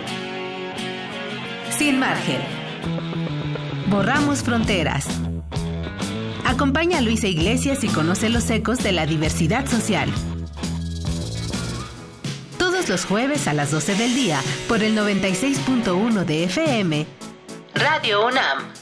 Sin 1.70 1.98
margen. 1.98 2.42
Borramos 3.86 4.42
fronteras. 4.42 5.31
Acompaña 6.44 6.98
a 6.98 7.00
Luisa 7.00 7.26
Iglesias 7.28 7.84
y 7.84 7.88
conoce 7.88 8.28
los 8.28 8.48
ecos 8.50 8.78
de 8.78 8.92
la 8.92 9.06
diversidad 9.06 9.66
social. 9.66 10.12
Todos 12.58 12.88
los 12.88 13.04
jueves 13.04 13.48
a 13.48 13.52
las 13.52 13.70
12 13.70 13.94
del 13.94 14.14
día 14.14 14.40
por 14.68 14.82
el 14.82 14.96
96.1 14.96 16.24
de 16.24 16.44
FM. 16.44 17.06
Radio 17.74 18.26
UNAM. 18.26 18.81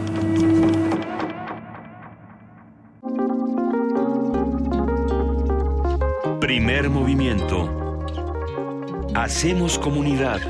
Primer 6.41 6.89
movimiento. 6.89 7.69
Hacemos 9.13 9.77
comunidad. 9.77 10.41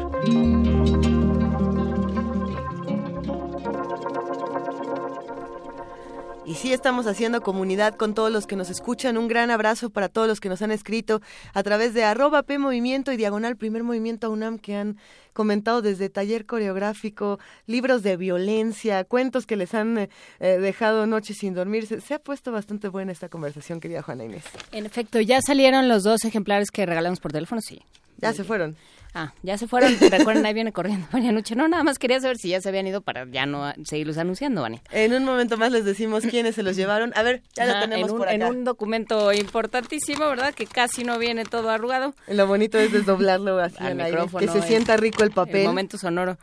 Y 6.45 6.55
sí 6.55 6.71
estamos 6.71 7.07
haciendo 7.07 7.41
comunidad 7.41 7.95
con 7.95 8.13
todos 8.13 8.31
los 8.31 8.47
que 8.47 8.55
nos 8.55 8.69
escuchan. 8.69 9.17
Un 9.17 9.27
gran 9.27 9.51
abrazo 9.51 9.89
para 9.89 10.07
todos 10.07 10.29
los 10.29 10.39
que 10.39 10.47
nos 10.47 10.61
han 10.61 10.71
escrito 10.71 11.21
a 11.53 11.61
través 11.61 11.93
de 11.93 12.05
arroba 12.05 12.43
P 12.43 12.57
Movimiento 12.57 13.11
y 13.11 13.17
Diagonal 13.17 13.57
Primer 13.57 13.83
Movimiento 13.83 14.31
UNAM 14.31 14.59
que 14.59 14.77
han 14.77 14.97
comentado 15.33 15.81
desde 15.81 16.09
taller 16.09 16.45
coreográfico, 16.45 17.39
libros 17.67 18.03
de 18.03 18.17
violencia, 18.17 19.03
cuentos 19.03 19.45
que 19.45 19.55
les 19.55 19.73
han 19.73 19.97
eh, 19.97 20.09
dejado 20.39 21.05
noches 21.07 21.37
sin 21.37 21.53
dormir. 21.53 21.87
Se, 21.87 22.01
se, 22.01 22.13
ha 22.13 22.19
puesto 22.19 22.51
bastante 22.51 22.87
buena 22.87 23.11
esta 23.11 23.29
conversación, 23.29 23.79
querida 23.79 24.01
Juana 24.01 24.25
Inés. 24.25 24.43
En 24.71 24.85
efecto, 24.85 25.19
ya 25.19 25.41
salieron 25.41 25.87
los 25.87 26.03
dos 26.03 26.25
ejemplares 26.25 26.71
que 26.71 26.85
regalamos 26.85 27.19
por 27.19 27.31
teléfono, 27.31 27.61
sí. 27.61 27.81
Ya 28.17 28.33
se 28.33 28.43
fueron. 28.43 28.75
Ah, 29.13 29.33
ya 29.43 29.57
se 29.57 29.67
fueron. 29.67 29.93
Recuerden, 29.99 30.45
ahí 30.45 30.53
viene 30.53 30.71
corriendo 30.71 31.05
María 31.11 31.31
Nuche. 31.31 31.55
No, 31.55 31.67
nada 31.67 31.83
más 31.83 31.99
quería 31.99 32.19
saber 32.19 32.37
si 32.37 32.49
ya 32.49 32.61
se 32.61 32.69
habían 32.69 32.87
ido 32.87 33.01
para 33.01 33.25
ya 33.29 33.45
no 33.45 33.73
seguirlos 33.83 34.17
anunciando, 34.17 34.61
Vani. 34.61 34.79
En 34.91 35.13
un 35.13 35.25
momento 35.25 35.57
más 35.57 35.71
les 35.71 35.83
decimos 35.83 36.23
quiénes 36.25 36.55
se 36.55 36.63
los 36.63 36.75
llevaron. 36.75 37.11
A 37.15 37.23
ver, 37.23 37.41
ya 37.55 37.65
lo 37.65 37.79
tenemos 37.81 38.09
en 38.09 38.11
un, 38.13 38.17
por 38.17 38.27
acá. 38.27 38.35
En 38.35 38.43
un 38.43 38.63
documento 38.63 39.33
importantísimo, 39.33 40.27
¿verdad? 40.29 40.53
Que 40.53 40.65
casi 40.65 41.03
no 41.03 41.19
viene 41.19 41.43
todo 41.45 41.69
arrugado. 41.69 42.15
Lo 42.27 42.47
bonito 42.47 42.77
es 42.77 42.91
desdoblarlo 42.91 43.59
así 43.59 43.77
al, 43.79 43.99
al 43.99 44.01
aire, 44.01 44.21
que 44.39 44.47
se 44.47 44.59
el, 44.59 44.63
sienta 44.63 44.97
rico 44.97 45.23
el 45.23 45.31
papel. 45.31 45.61
El 45.61 45.67
momento 45.67 45.97
sonoro. 45.97 46.37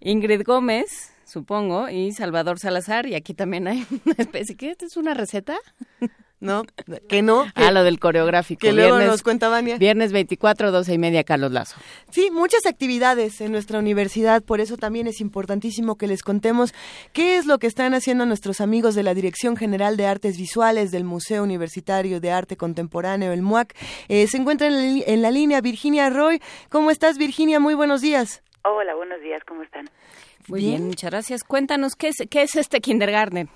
Ingrid 0.00 0.42
Gómez, 0.44 1.12
supongo, 1.26 1.88
y 1.88 2.12
Salvador 2.12 2.58
Salazar, 2.58 3.06
y 3.06 3.14
aquí 3.14 3.34
también 3.34 3.66
hay 3.68 3.86
una 4.04 4.14
especie. 4.16 4.56
¿Qué? 4.56 4.76
¿Es 4.80 4.96
una 4.96 5.14
receta? 5.14 5.58
No, 6.40 6.64
que 7.08 7.20
no. 7.20 7.44
Que, 7.54 7.64
ah, 7.64 7.70
lo 7.70 7.84
del 7.84 8.00
coreográfico. 8.00 8.60
Que 8.60 8.72
luego 8.72 8.98
nos 8.98 9.22
cuenta 9.22 9.50
Vania. 9.50 9.76
Viernes 9.76 10.10
24, 10.10 10.72
12 10.72 10.94
y 10.94 10.98
media, 10.98 11.22
Carlos 11.22 11.52
Lazo. 11.52 11.76
Sí, 12.10 12.30
muchas 12.30 12.64
actividades 12.64 13.42
en 13.42 13.52
nuestra 13.52 13.78
universidad, 13.78 14.42
por 14.42 14.60
eso 14.60 14.78
también 14.78 15.06
es 15.06 15.20
importantísimo 15.20 15.96
que 15.96 16.06
les 16.06 16.22
contemos 16.22 16.72
qué 17.12 17.36
es 17.36 17.44
lo 17.44 17.58
que 17.58 17.66
están 17.66 17.92
haciendo 17.92 18.24
nuestros 18.24 18.62
amigos 18.62 18.94
de 18.94 19.02
la 19.02 19.12
Dirección 19.12 19.54
General 19.54 19.98
de 19.98 20.06
Artes 20.06 20.38
Visuales 20.38 20.90
del 20.90 21.04
Museo 21.04 21.42
Universitario 21.42 22.20
de 22.20 22.30
Arte 22.30 22.56
Contemporáneo, 22.56 23.32
el 23.32 23.42
MUAC. 23.42 23.76
Eh, 24.08 24.26
se 24.26 24.38
encuentra 24.38 24.68
en, 24.68 25.02
en 25.06 25.22
la 25.22 25.30
línea 25.30 25.60
Virginia 25.60 26.08
Roy. 26.08 26.40
¿Cómo 26.70 26.90
estás, 26.90 27.18
Virginia? 27.18 27.60
Muy 27.60 27.74
buenos 27.74 28.00
días. 28.00 28.42
Hola, 28.64 28.94
buenos 28.94 29.20
días, 29.20 29.42
¿cómo 29.46 29.62
están? 29.62 29.90
Muy 30.48 30.60
bien, 30.60 30.72
bien 30.76 30.86
muchas 30.86 31.10
gracias. 31.10 31.44
Cuéntanos, 31.44 31.96
¿qué 31.96 32.08
es, 32.08 32.16
qué 32.30 32.42
es 32.42 32.56
este 32.56 32.80
kindergarten? 32.80 33.50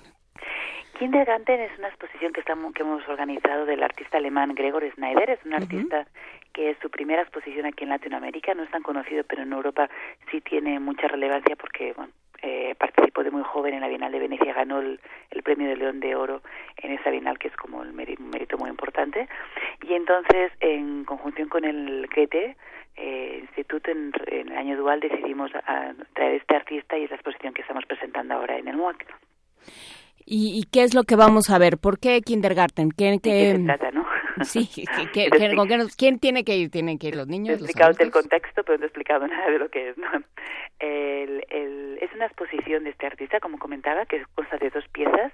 Kindergarten 0.95 1.59
es 1.59 1.77
una 1.77 1.89
exposición 1.89 2.31
que, 2.33 2.39
estamos, 2.39 2.73
que 2.73 2.83
hemos 2.83 3.07
organizado 3.07 3.65
del 3.65 3.83
artista 3.83 4.17
alemán 4.17 4.55
Gregor 4.55 4.89
Schneider. 4.91 5.29
Es 5.29 5.45
un 5.45 5.53
uh 5.53 5.57
-huh. 5.57 5.61
artista 5.61 6.07
que 6.53 6.69
es 6.71 6.77
su 6.81 6.89
primera 6.89 7.21
exposición 7.21 7.65
aquí 7.65 7.83
en 7.83 7.89
Latinoamérica. 7.89 8.53
No 8.53 8.63
es 8.63 8.71
tan 8.71 8.81
conocido, 8.81 9.23
pero 9.25 9.43
en 9.43 9.51
Europa 9.51 9.89
sí 10.31 10.41
tiene 10.41 10.79
mucha 10.79 11.07
relevancia 11.07 11.55
porque 11.57 11.93
bueno, 11.93 12.11
eh, 12.41 12.75
participó 12.79 13.23
de 13.23 13.31
muy 13.31 13.43
joven 13.43 13.73
en 13.73 13.81
la 13.81 13.87
Bienal 13.87 14.11
de 14.11 14.19
Venecia, 14.19 14.53
ganó 14.53 14.79
el, 14.79 14.99
el, 15.31 15.43
premio 15.43 15.67
de 15.67 15.75
León 15.75 15.99
de 15.99 16.15
Oro 16.15 16.41
en 16.77 16.91
esa 16.91 17.09
Bienal, 17.09 17.37
que 17.39 17.49
es 17.49 17.55
como 17.57 17.83
el 17.83 17.91
mérito, 17.91 18.23
un 18.23 18.29
mérito 18.29 18.57
muy 18.57 18.69
importante. 18.69 19.27
Y 19.81 19.93
entonces, 19.93 20.51
en 20.59 21.05
conjunción 21.05 21.49
con 21.49 21.65
el 21.65 22.07
Goethe, 22.15 22.55
eh, 22.97 23.39
Instituto, 23.41 23.91
en, 23.91 24.13
en, 24.27 24.51
el 24.51 24.57
año 24.57 24.77
dual 24.77 24.99
decidimos 24.99 25.51
a, 25.55 25.93
traer 26.13 26.35
este 26.35 26.55
artista 26.55 26.97
y 26.97 27.03
es 27.03 27.09
la 27.09 27.17
exposición 27.17 27.53
que 27.53 27.61
estamos 27.61 27.85
presentando 27.85 28.35
ahora 28.35 28.57
en 28.57 28.67
el 28.67 28.77
MUAC. 28.77 29.05
¿Y, 30.25 30.59
¿Y, 30.59 30.63
qué 30.71 30.83
es 30.83 30.93
lo 30.95 31.03
que 31.03 31.15
vamos 31.15 31.49
a 31.49 31.59
ver? 31.59 31.77
¿Por 31.77 31.99
qué 31.99 32.21
kindergarten? 32.21 32.89
¿Qué, 32.91 33.19
qué... 33.21 33.29
¿De 33.29 33.53
qué 33.53 33.57
se 33.57 33.63
trata, 33.63 33.91
no? 33.91 34.05
Sí, 34.43 34.67
¿qué, 34.67 34.83
qué, 35.13 35.29
con 35.55 35.69
¿quién 35.97 36.19
tiene 36.19 36.43
que 36.43 36.57
ir? 36.57 36.69
¿Tienen 36.69 36.97
que 36.97 37.07
ir 37.07 37.15
los 37.15 37.27
niños? 37.27 37.49
He 37.49 37.63
explicado 37.63 37.93
el 37.99 38.11
contexto, 38.11 38.63
pero 38.63 38.77
no 38.77 38.83
he 38.83 38.87
explicado 38.87 39.27
nada 39.27 39.49
de 39.49 39.59
lo 39.59 39.69
que 39.69 39.89
es. 39.89 39.97
¿no? 39.97 40.07
El, 40.79 41.45
el, 41.49 41.97
es 42.01 42.13
una 42.13 42.25
exposición 42.25 42.83
de 42.83 42.89
este 42.89 43.05
artista, 43.05 43.39
como 43.39 43.57
comentaba, 43.57 44.05
que 44.05 44.23
consta 44.35 44.57
de 44.57 44.69
dos 44.69 44.85
piezas. 44.89 45.31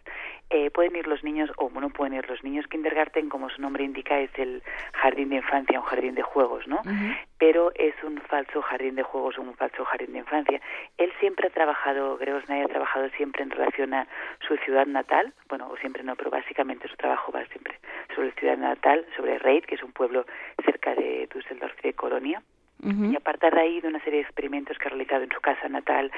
Eh, 0.53 0.69
pueden 0.69 0.97
ir 0.97 1.07
los 1.07 1.23
niños, 1.23 1.49
o 1.55 1.69
no 1.69 1.89
pueden 1.89 2.13
ir 2.13 2.29
los 2.29 2.43
niños. 2.43 2.67
Kindergarten, 2.67 3.29
como 3.29 3.49
su 3.49 3.61
nombre 3.61 3.85
indica, 3.85 4.19
es 4.19 4.31
el 4.37 4.61
jardín 4.91 5.29
de 5.29 5.37
infancia, 5.37 5.79
un 5.79 5.85
jardín 5.85 6.13
de 6.13 6.23
juegos, 6.23 6.67
¿no? 6.67 6.81
Uh 6.83 6.89
-huh. 6.89 7.17
Pero 7.37 7.71
es 7.75 7.95
un 8.03 8.19
falso 8.19 8.61
jardín 8.61 8.95
de 8.95 9.03
juegos, 9.03 9.37
un 9.37 9.55
falso 9.55 9.85
jardín 9.85 10.11
de 10.11 10.19
infancia. 10.19 10.59
Él 10.97 11.09
siempre 11.21 11.47
ha 11.47 11.51
trabajado, 11.51 12.17
Gregor 12.17 12.43
Snyder 12.43 12.65
ha 12.65 12.67
trabajado 12.67 13.07
siempre 13.11 13.43
en 13.43 13.49
relación 13.49 13.93
a 13.93 14.07
su 14.45 14.57
ciudad 14.57 14.87
natal, 14.87 15.33
bueno, 15.47 15.69
o 15.71 15.77
siempre 15.77 16.03
no, 16.03 16.17
pero 16.17 16.29
básicamente 16.29 16.89
su 16.89 16.97
trabajo 16.97 17.31
va 17.31 17.45
siempre 17.45 17.79
sobre 18.13 18.27
la 18.27 18.33
ciudad 18.35 18.57
natal, 18.57 19.05
sobre 19.15 19.39
Reid, 19.39 19.63
que 19.63 19.75
es 19.75 19.83
un 19.83 19.93
pueblo 19.93 20.25
cerca 20.65 20.93
de 20.95 21.29
Düsseldorf 21.33 21.81
de 21.81 21.93
Colonia. 21.93 22.41
Y 22.83 23.15
aparte 23.15 23.49
de 23.49 23.59
ahí 23.59 23.79
de 23.79 23.87
una 23.87 24.03
serie 24.03 24.19
de 24.19 24.25
experimentos 24.25 24.77
que 24.77 24.87
ha 24.87 24.89
realizado 24.89 25.23
en 25.23 25.31
su 25.31 25.39
casa 25.39 25.69
natal, 25.69 26.11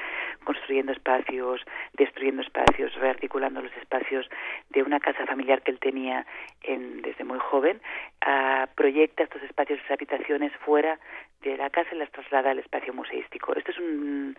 construyendo 0.44 0.92
espacios, 0.92 1.60
destruyendo 1.92 2.42
espacios, 2.42 2.94
rearticulando 2.94 3.60
los 3.60 3.76
espacios 3.76 4.28
de 4.70 4.82
una 4.82 4.98
casa 4.98 5.26
familiar 5.26 5.62
que 5.62 5.72
él 5.72 5.78
tenía 5.78 6.26
en, 6.62 7.02
desde 7.02 7.24
muy 7.24 7.38
joven, 7.38 7.80
uh, 8.26 8.66
proyecta 8.74 9.24
estos 9.24 9.42
espacios, 9.42 9.78
esas 9.80 9.92
habitaciones 9.92 10.52
fuera 10.64 10.98
de 11.42 11.56
la 11.58 11.68
casa 11.68 11.90
y 11.92 11.98
las 11.98 12.10
traslada 12.10 12.50
al 12.50 12.58
espacio 12.58 12.94
museístico. 12.94 13.54
Esto 13.54 13.70
es 13.70 13.78
un, 13.78 14.36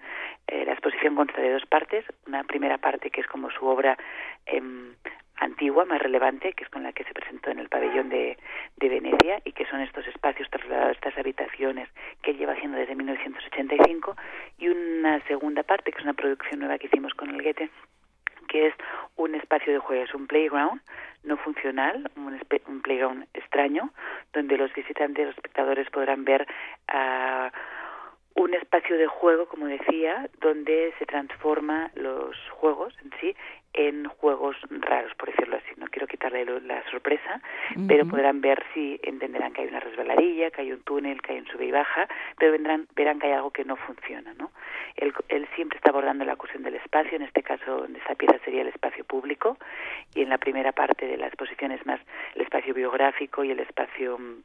eh, 0.48 0.66
la 0.66 0.74
exposición 0.74 1.16
consta 1.16 1.40
de 1.40 1.54
dos 1.54 1.66
partes. 1.68 2.04
Una 2.28 2.44
primera 2.44 2.80
parte 2.80 3.12
que 3.12 3.22
es 3.22 3.28
como 3.28 3.52
su 3.52 3.66
obra 3.66 3.96
eh, 4.48 4.62
antigua, 5.38 5.86
más 5.86 6.02
relevante, 6.02 6.54
que 6.54 6.64
es 6.64 6.70
con 6.70 6.84
la 6.84 6.94
que 6.94 7.04
se 7.04 7.14
presentó 7.14 7.50
en 7.50 7.60
el 7.60 7.70
pabellón 7.70 8.10
de, 8.10 8.38
de 8.78 8.90
Venecia 8.90 9.42
y 9.44 9.52
que 9.52 9.66
son 9.66 9.82
estos 9.82 10.08
espacios 10.08 10.50
trasladados, 10.50 10.96
estas 10.96 11.18
habitaciones 11.18 11.90
que 12.22 12.34
lleva 12.34 12.54
haciendo 12.54 12.78
desde 12.78 12.96
1985 12.96 14.16
y 14.58 14.70
una 14.70 15.20
segunda 15.28 15.64
parte, 15.64 15.92
que 15.92 15.98
es 15.98 16.04
una 16.04 16.14
producción 16.14 16.60
nueva 16.60 16.78
que 16.78 16.88
hicimos 16.88 17.14
con 17.14 17.30
el 17.30 17.42
Goethe, 17.42 17.70
que 18.48 18.68
es 18.68 18.74
un 19.16 19.36
espacio 19.36 19.74
de 19.74 19.80
juegos, 19.80 20.14
un 20.14 20.28
playground 20.28 20.82
no 21.24 21.38
funcional, 21.38 22.12
un, 22.16 22.40
un 22.68 22.82
playground 22.82 23.28
extraño, 23.34 23.92
donde 24.34 24.58
los 24.58 24.74
visitantes, 24.74 25.26
los 25.26 25.36
espectadores 25.36 25.90
podrán 25.90 26.24
ver 26.24 26.48
uh, 26.94 27.50
un 28.36 28.54
espacio 28.54 28.98
de 28.98 29.08
juego, 29.08 29.48
como 29.48 29.66
decía, 29.66 30.30
donde 30.42 30.94
se 31.00 31.06
transforma 31.06 31.92
los 31.96 32.36
juegos 32.52 32.94
en 33.04 33.12
sí 33.20 33.36
en 33.76 34.06
juegos 34.06 34.56
raros, 34.70 35.14
por 35.16 35.30
decirlo 35.30 35.58
así. 35.58 35.68
No 35.78 35.88
quiero 35.88 36.08
quitarle 36.08 36.46
la 36.62 36.82
sorpresa, 36.90 37.42
pero 37.88 38.06
podrán 38.08 38.40
ver 38.40 38.64
si 38.74 39.00
entenderán 39.04 39.52
que 39.52 39.64
hay 39.64 39.68
una 39.68 39.82
resbaladilla, 39.82 40.50
que 40.52 40.62
hay 40.62 40.72
un 40.72 40.82
túnel, 40.84 41.22
que 41.22 41.34
hay 41.34 41.40
un 41.40 41.48
sube 41.48 41.66
y 41.66 41.72
baja, 41.72 42.08
pero 42.38 42.54
vendrán, 42.54 42.88
verán 42.96 43.20
que 43.20 43.28
hay 43.28 43.34
algo 43.34 43.52
que 43.52 43.66
no 43.66 43.76
funciona. 43.76 44.34
¿no? 44.36 44.52
Él, 44.96 45.14
él 45.28 45.48
siempre 45.56 45.78
está 45.78 45.90
abordando 45.90 46.24
la 46.24 46.38
cuestión 46.38 46.64
del 46.64 46.76
espacio, 46.76 47.18
en 47.18 47.24
este 47.24 47.44
caso 47.44 47.86
esa 47.86 48.16
pieza 48.16 48.40
sería 48.46 48.62
el 48.62 48.70
espacio 48.70 49.04
público, 49.04 49.58
y 50.14 50.22
en 50.22 50.30
la 50.30 50.38
primera 50.38 50.72
parte 50.72 51.06
de 51.06 51.18
la 51.18 51.28
exposición 51.28 51.74
es 51.74 51.86
más 51.86 52.00
el 52.36 52.44
espacio 52.44 52.74
biográfico 52.74 53.44
y 53.44 53.52
el 53.52 53.60
espacio 53.60 54.18
mm, 54.18 54.42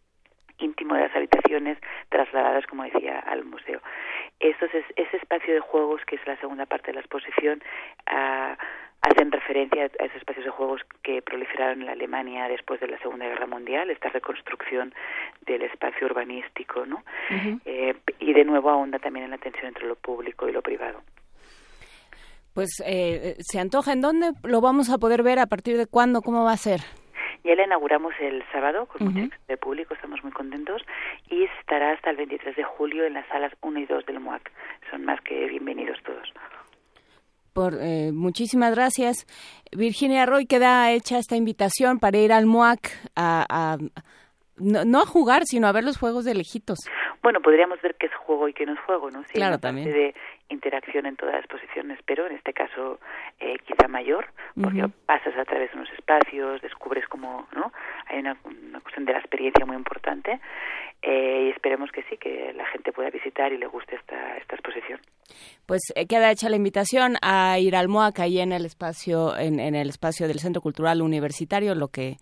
íntimo 0.61 0.95
de 0.95 1.03
las 1.03 1.17
habitaciones 1.17 1.79
trasladadas, 2.09 2.67
como 2.67 2.85
decía, 2.85 3.19
al 3.21 3.45
museo. 3.45 3.81
Eso 4.39 4.65
es, 4.67 4.85
ese 4.97 5.17
espacio 5.17 5.55
de 5.55 5.61
juegos, 5.61 6.01
que 6.07 6.17
es 6.17 6.27
la 6.27 6.37
segunda 6.37 6.67
parte 6.67 6.89
de 6.89 6.95
la 6.95 7.01
exposición, 7.01 7.63
uh, 8.11 8.55
hacen 9.03 9.33
referencia 9.33 9.85
a 9.85 10.05
esos 10.05 10.17
espacios 10.17 10.45
de 10.45 10.51
juegos 10.51 10.83
que 11.03 11.23
proliferaron 11.23 11.81
en 11.81 11.87
la 11.87 11.93
Alemania 11.93 12.49
después 12.49 12.81
de 12.81 12.89
la 12.89 12.99
Segunda 12.99 13.27
Guerra 13.27 13.47
Mundial, 13.47 13.91
esta 13.91 14.11
reconstrucción 14.11 14.95
del 15.47 15.63
espacio 15.63 16.07
urbanístico, 16.07 16.85
¿no? 16.85 17.03
eh, 17.65 17.95
y 18.19 18.33
de 18.33 18.45
nuevo 18.45 18.69
ahonda 18.69 18.99
también 18.99 19.25
en 19.25 19.31
la 19.31 19.39
tensión 19.39 19.67
entre 19.67 19.87
lo 19.87 19.97
público 19.97 20.49
y 20.49 20.53
lo 20.53 20.61
privado. 20.61 21.03
Pues 22.53 22.83
eh, 22.85 23.37
se 23.39 23.59
antoja. 23.59 23.93
¿En 23.93 24.01
dónde 24.01 24.33
lo 24.43 24.61
vamos 24.61 24.91
a 24.91 24.99
poder 24.99 25.23
ver? 25.23 25.39
¿A 25.39 25.47
partir 25.47 25.77
de 25.77 25.87
cuándo? 25.87 26.21
¿Cómo 26.21 26.45
va 26.45 26.53
a 26.53 26.57
ser? 26.57 26.81
Ya 27.45 27.55
la 27.55 27.65
inauguramos 27.65 28.13
el 28.21 28.45
sábado 28.53 28.87
con 28.87 29.07
uh 29.07 29.11
-huh. 29.11 29.23
mucho 29.23 29.37
de 29.49 29.57
público, 29.57 29.95
estamos 29.95 30.23
muy 30.23 30.33
contentos, 30.33 30.83
y 31.29 31.45
estará 31.45 31.93
hasta 31.93 32.11
el 32.11 32.17
23 32.17 32.55
de 32.57 32.65
julio 32.65 33.05
en 33.05 33.15
las 33.15 33.27
salas 33.29 33.53
1 33.63 33.81
y 33.81 33.87
2 33.87 34.07
del 34.07 34.21
MUAC. 34.21 34.51
Son 34.91 35.05
más 35.05 35.21
que 35.23 35.47
bienvenidos 35.47 35.99
todos. 36.03 36.33
Por, 37.53 37.75
eh, 37.81 38.13
muchísimas 38.13 38.75
gracias. 38.75 39.27
Virginia 39.73 40.27
Roy, 40.27 40.47
queda 40.47 40.93
hecha 40.93 41.19
esta 41.19 41.37
invitación 41.37 41.99
para 41.99 42.19
ir 42.19 42.33
al 42.33 42.47
MUAC 42.47 42.91
a, 43.17 43.45
a 43.49 43.77
no, 44.59 44.85
no, 44.85 45.01
a 45.01 45.07
jugar, 45.07 45.43
sino 45.47 45.67
a 45.67 45.73
ver 45.73 45.85
los 45.85 45.99
juegos 45.99 46.25
de 46.25 46.35
lejitos. 46.35 46.79
Bueno, 47.23 47.41
podríamos 47.41 47.81
ver 47.83 47.97
qué 47.99 48.07
es 48.07 48.15
juego 48.15 48.49
y 48.49 48.53
qué 48.53 48.67
no 48.67 48.75
es 48.75 48.81
juego, 48.81 49.11
¿no? 49.11 49.23
Sí, 49.25 49.35
claro, 49.35 49.59
también. 49.59 49.91
de 49.91 50.15
interacción 50.51 51.07
en 51.07 51.17
todas 51.17 51.35
las 51.35 51.47
posiciones, 51.47 51.99
pero 52.05 52.27
en 52.27 52.37
este 52.37 52.53
caso 52.53 53.01
eh, 53.39 53.57
quizá 53.67 53.89
mayor, 53.89 54.27
porque 54.61 54.83
uh 54.83 54.87
-huh. 54.87 54.93
pasas 55.07 55.37
a 55.37 55.45
través 55.45 55.71
de 55.71 55.79
unos 55.79 55.91
espacios, 55.93 56.61
descubres 56.61 57.07
cómo, 57.09 57.47
¿no? 57.55 57.73
Hay 58.07 58.19
una, 58.19 58.37
una 58.45 58.81
cuestión 58.81 59.05
de 59.05 59.13
la 59.13 59.19
experiencia 59.21 59.65
muy 59.65 59.77
importante 59.77 60.41
eh, 61.03 61.47
y 61.47 61.51
esperemos 61.51 61.91
que 61.93 62.03
sí, 62.05 62.17
que 62.19 62.53
la 62.55 62.67
gente 62.67 62.93
pueda 62.93 63.11
visitar 63.11 63.53
y 63.53 63.59
le 63.59 63.67
guste 63.67 63.97
esta, 63.97 64.37
esta 64.37 64.57
exposición. 64.57 65.01
Pues 65.67 65.81
eh, 65.95 66.07
queda 66.07 66.31
hecha 66.31 66.49
la 66.49 66.57
invitación 66.57 67.17
a 67.23 67.59
ir 67.59 67.75
al 67.77 67.89
MOAC 67.89 68.21
ahí 68.21 68.41
en 68.41 68.53
el 68.53 68.67
espacio, 68.67 69.37
en, 69.39 69.61
en 69.61 69.75
el 69.75 69.89
espacio 69.89 70.27
del 70.29 70.41
Centro 70.41 70.61
Cultural 70.61 71.01
Universitario, 71.01 71.75
lo 71.75 71.89
que 71.89 72.17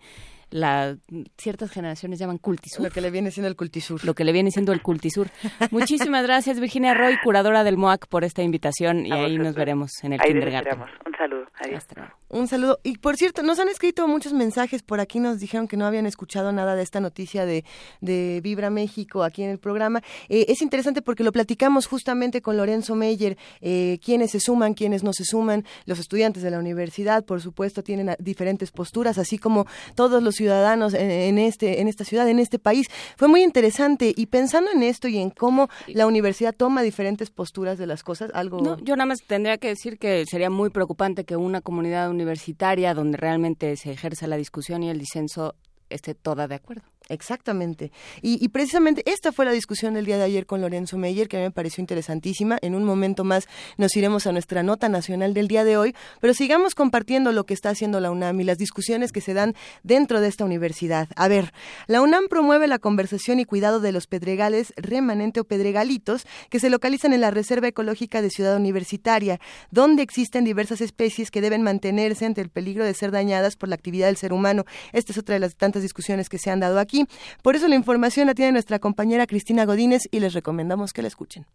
la 0.51 0.97
ciertas 1.37 1.71
generaciones 1.71 2.19
llaman 2.19 2.37
cultisur. 2.37 2.83
Lo 2.83 2.91
que 2.91 3.01
le 3.01 3.11
viene 3.11 3.31
siendo 3.31 3.47
el 3.47 3.55
cultisur. 3.55 4.03
Lo 4.03 4.13
que 4.13 4.23
le 4.23 4.31
viene 4.31 4.51
siendo 4.51 4.71
el 4.73 4.81
cultisur. 4.81 5.29
Muchísimas 5.71 6.23
gracias 6.23 6.59
Virginia 6.59 6.93
Roy, 6.93 7.17
curadora 7.23 7.63
del 7.63 7.77
MOAC, 7.77 8.07
por 8.07 8.23
esta 8.23 8.41
invitación 8.41 9.05
y 9.05 9.11
ahí 9.11 9.37
nos 9.37 9.55
veremos 9.55 9.91
en 10.03 10.13
el 10.13 10.21
ahí 10.21 10.31
kindergarten. 10.31 10.79
Un 10.79 11.15
saludo. 11.17 11.45
Adiós. 11.59 11.85
Un 12.29 12.47
saludo. 12.47 12.79
Y 12.83 12.97
por 12.97 13.17
cierto, 13.17 13.41
nos 13.41 13.59
han 13.59 13.69
escrito 13.69 14.07
muchos 14.07 14.33
mensajes 14.33 14.83
por 14.83 14.99
aquí, 14.99 15.19
nos 15.19 15.39
dijeron 15.39 15.67
que 15.67 15.77
no 15.77 15.85
habían 15.85 16.05
escuchado 16.05 16.51
nada 16.51 16.75
de 16.75 16.83
esta 16.83 16.99
noticia 16.99 17.45
de, 17.45 17.65
de 18.01 18.39
Vibra 18.43 18.69
México 18.69 19.23
aquí 19.23 19.43
en 19.43 19.49
el 19.49 19.57
programa. 19.57 20.01
Eh, 20.29 20.45
es 20.47 20.61
interesante 20.61 21.01
porque 21.01 21.23
lo 21.23 21.31
platicamos 21.31 21.87
justamente 21.87 22.41
con 22.41 22.55
Lorenzo 22.57 22.95
Meyer, 22.95 23.37
eh, 23.61 23.99
quienes 24.03 24.31
se 24.31 24.39
suman, 24.39 24.73
quienes 24.73 25.03
no 25.03 25.11
se 25.13 25.25
suman, 25.25 25.65
los 25.85 25.99
estudiantes 25.99 26.43
de 26.43 26.51
la 26.51 26.59
universidad, 26.59 27.25
por 27.25 27.41
supuesto, 27.41 27.83
tienen 27.83 28.15
diferentes 28.19 28.71
posturas, 28.71 29.17
así 29.17 29.37
como 29.37 29.65
todos 29.95 30.21
los 30.21 30.38
ciudadanos 30.39 30.93
en, 30.93 31.11
en, 31.11 31.37
este, 31.37 31.81
en 31.81 31.87
esta 31.87 32.05
ciudad, 32.05 32.27
en 32.27 32.39
este 32.39 32.57
país. 32.59 32.87
Fue 33.17 33.27
muy 33.27 33.43
interesante 33.43 34.13
y 34.15 34.25
pensando 34.27 34.71
en 34.71 34.83
esto 34.83 35.07
y 35.07 35.17
en 35.17 35.29
cómo 35.29 35.69
la 35.87 36.07
universidad 36.07 36.55
toma 36.55 36.81
diferentes 36.81 37.29
posturas 37.29 37.77
de 37.77 37.85
las 37.85 38.03
cosas, 38.03 38.31
algo... 38.33 38.61
No, 38.61 38.77
yo 38.79 38.95
nada 38.95 39.07
más 39.07 39.19
tendría 39.27 39.57
que 39.57 39.67
decir 39.67 39.99
que 39.99 40.25
sería 40.25 40.49
muy 40.49 40.69
preocupante 40.69 41.25
que 41.25 41.35
una 41.35 41.61
comunidad 41.61 42.09
universitaria 42.09 42.93
donde 42.93 43.17
realmente 43.17 43.75
se 43.75 43.91
ejerza 43.91 44.27
la 44.27 44.37
discusión 44.37 44.81
y 44.81 44.89
el 44.89 44.97
disenso 44.97 45.55
esté 45.89 46.15
toda 46.15 46.47
de 46.47 46.55
acuerdo. 46.55 46.83
Exactamente. 47.09 47.91
Y, 48.21 48.43
y, 48.43 48.49
precisamente 48.49 49.03
esta 49.05 49.31
fue 49.31 49.45
la 49.45 49.51
discusión 49.51 49.95
del 49.95 50.05
día 50.05 50.17
de 50.17 50.23
ayer 50.23 50.45
con 50.45 50.61
Lorenzo 50.61 50.97
Meyer, 50.97 51.27
que 51.27 51.37
a 51.37 51.39
mí 51.39 51.45
me 51.47 51.51
pareció 51.51 51.81
interesantísima. 51.81 52.57
En 52.61 52.75
un 52.75 52.83
momento 52.83 53.23
más 53.23 53.47
nos 53.77 53.95
iremos 53.95 54.27
a 54.27 54.31
nuestra 54.31 54.63
nota 54.63 54.89
nacional 54.89 55.33
del 55.33 55.47
día 55.47 55.63
de 55.63 55.75
hoy, 55.75 55.95
pero 56.21 56.33
sigamos 56.33 56.75
compartiendo 56.75 57.31
lo 57.31 57.45
que 57.45 57.53
está 57.53 57.69
haciendo 57.69 57.99
la 57.99 58.11
UNAM 58.11 58.39
y 58.41 58.43
las 58.43 58.57
discusiones 58.57 59.11
que 59.11 59.21
se 59.21 59.33
dan 59.33 59.55
dentro 59.83 60.21
de 60.21 60.27
esta 60.27 60.45
universidad. 60.45 61.09
A 61.15 61.27
ver, 61.27 61.51
la 61.87 62.01
UNAM 62.01 62.27
promueve 62.29 62.67
la 62.67 62.79
conversación 62.79 63.39
y 63.39 63.45
cuidado 63.45 63.79
de 63.79 63.91
los 63.91 64.07
pedregales 64.07 64.73
remanente 64.77 65.39
o 65.39 65.43
pedregalitos 65.43 66.27
que 66.49 66.59
se 66.59 66.69
localizan 66.69 67.13
en 67.13 67.21
la 67.21 67.31
Reserva 67.31 67.67
Ecológica 67.67 68.21
de 68.21 68.29
Ciudad 68.29 68.55
Universitaria, 68.55 69.39
donde 69.71 70.03
existen 70.03 70.43
diversas 70.43 70.81
especies 70.81 71.31
que 71.31 71.41
deben 71.41 71.63
mantenerse 71.63 72.25
ante 72.25 72.41
el 72.41 72.49
peligro 72.49 72.85
de 72.85 72.93
ser 72.93 73.11
dañadas 73.11 73.55
por 73.55 73.69
la 73.69 73.75
actividad 73.75 74.07
del 74.07 74.17
ser 74.17 74.33
humano. 74.33 74.65
Esta 74.93 75.11
es 75.11 75.17
otra 75.17 75.33
de 75.33 75.39
las 75.39 75.55
tantas 75.55 75.81
discusiones 75.81 76.29
que 76.29 76.37
se 76.37 76.51
han 76.51 76.59
dado 76.59 76.79
aquí. 76.79 76.98
Por 77.41 77.55
eso 77.55 77.67
la 77.67 77.75
información 77.75 78.27
la 78.27 78.35
tiene 78.35 78.51
nuestra 78.51 78.79
compañera 78.79 79.27
Cristina 79.27 79.65
Godínez 79.65 80.03
y 80.11 80.19
les 80.19 80.33
recomendamos 80.33 80.93
que 80.93 81.01
la 81.01 81.07
escuchen. 81.07 81.45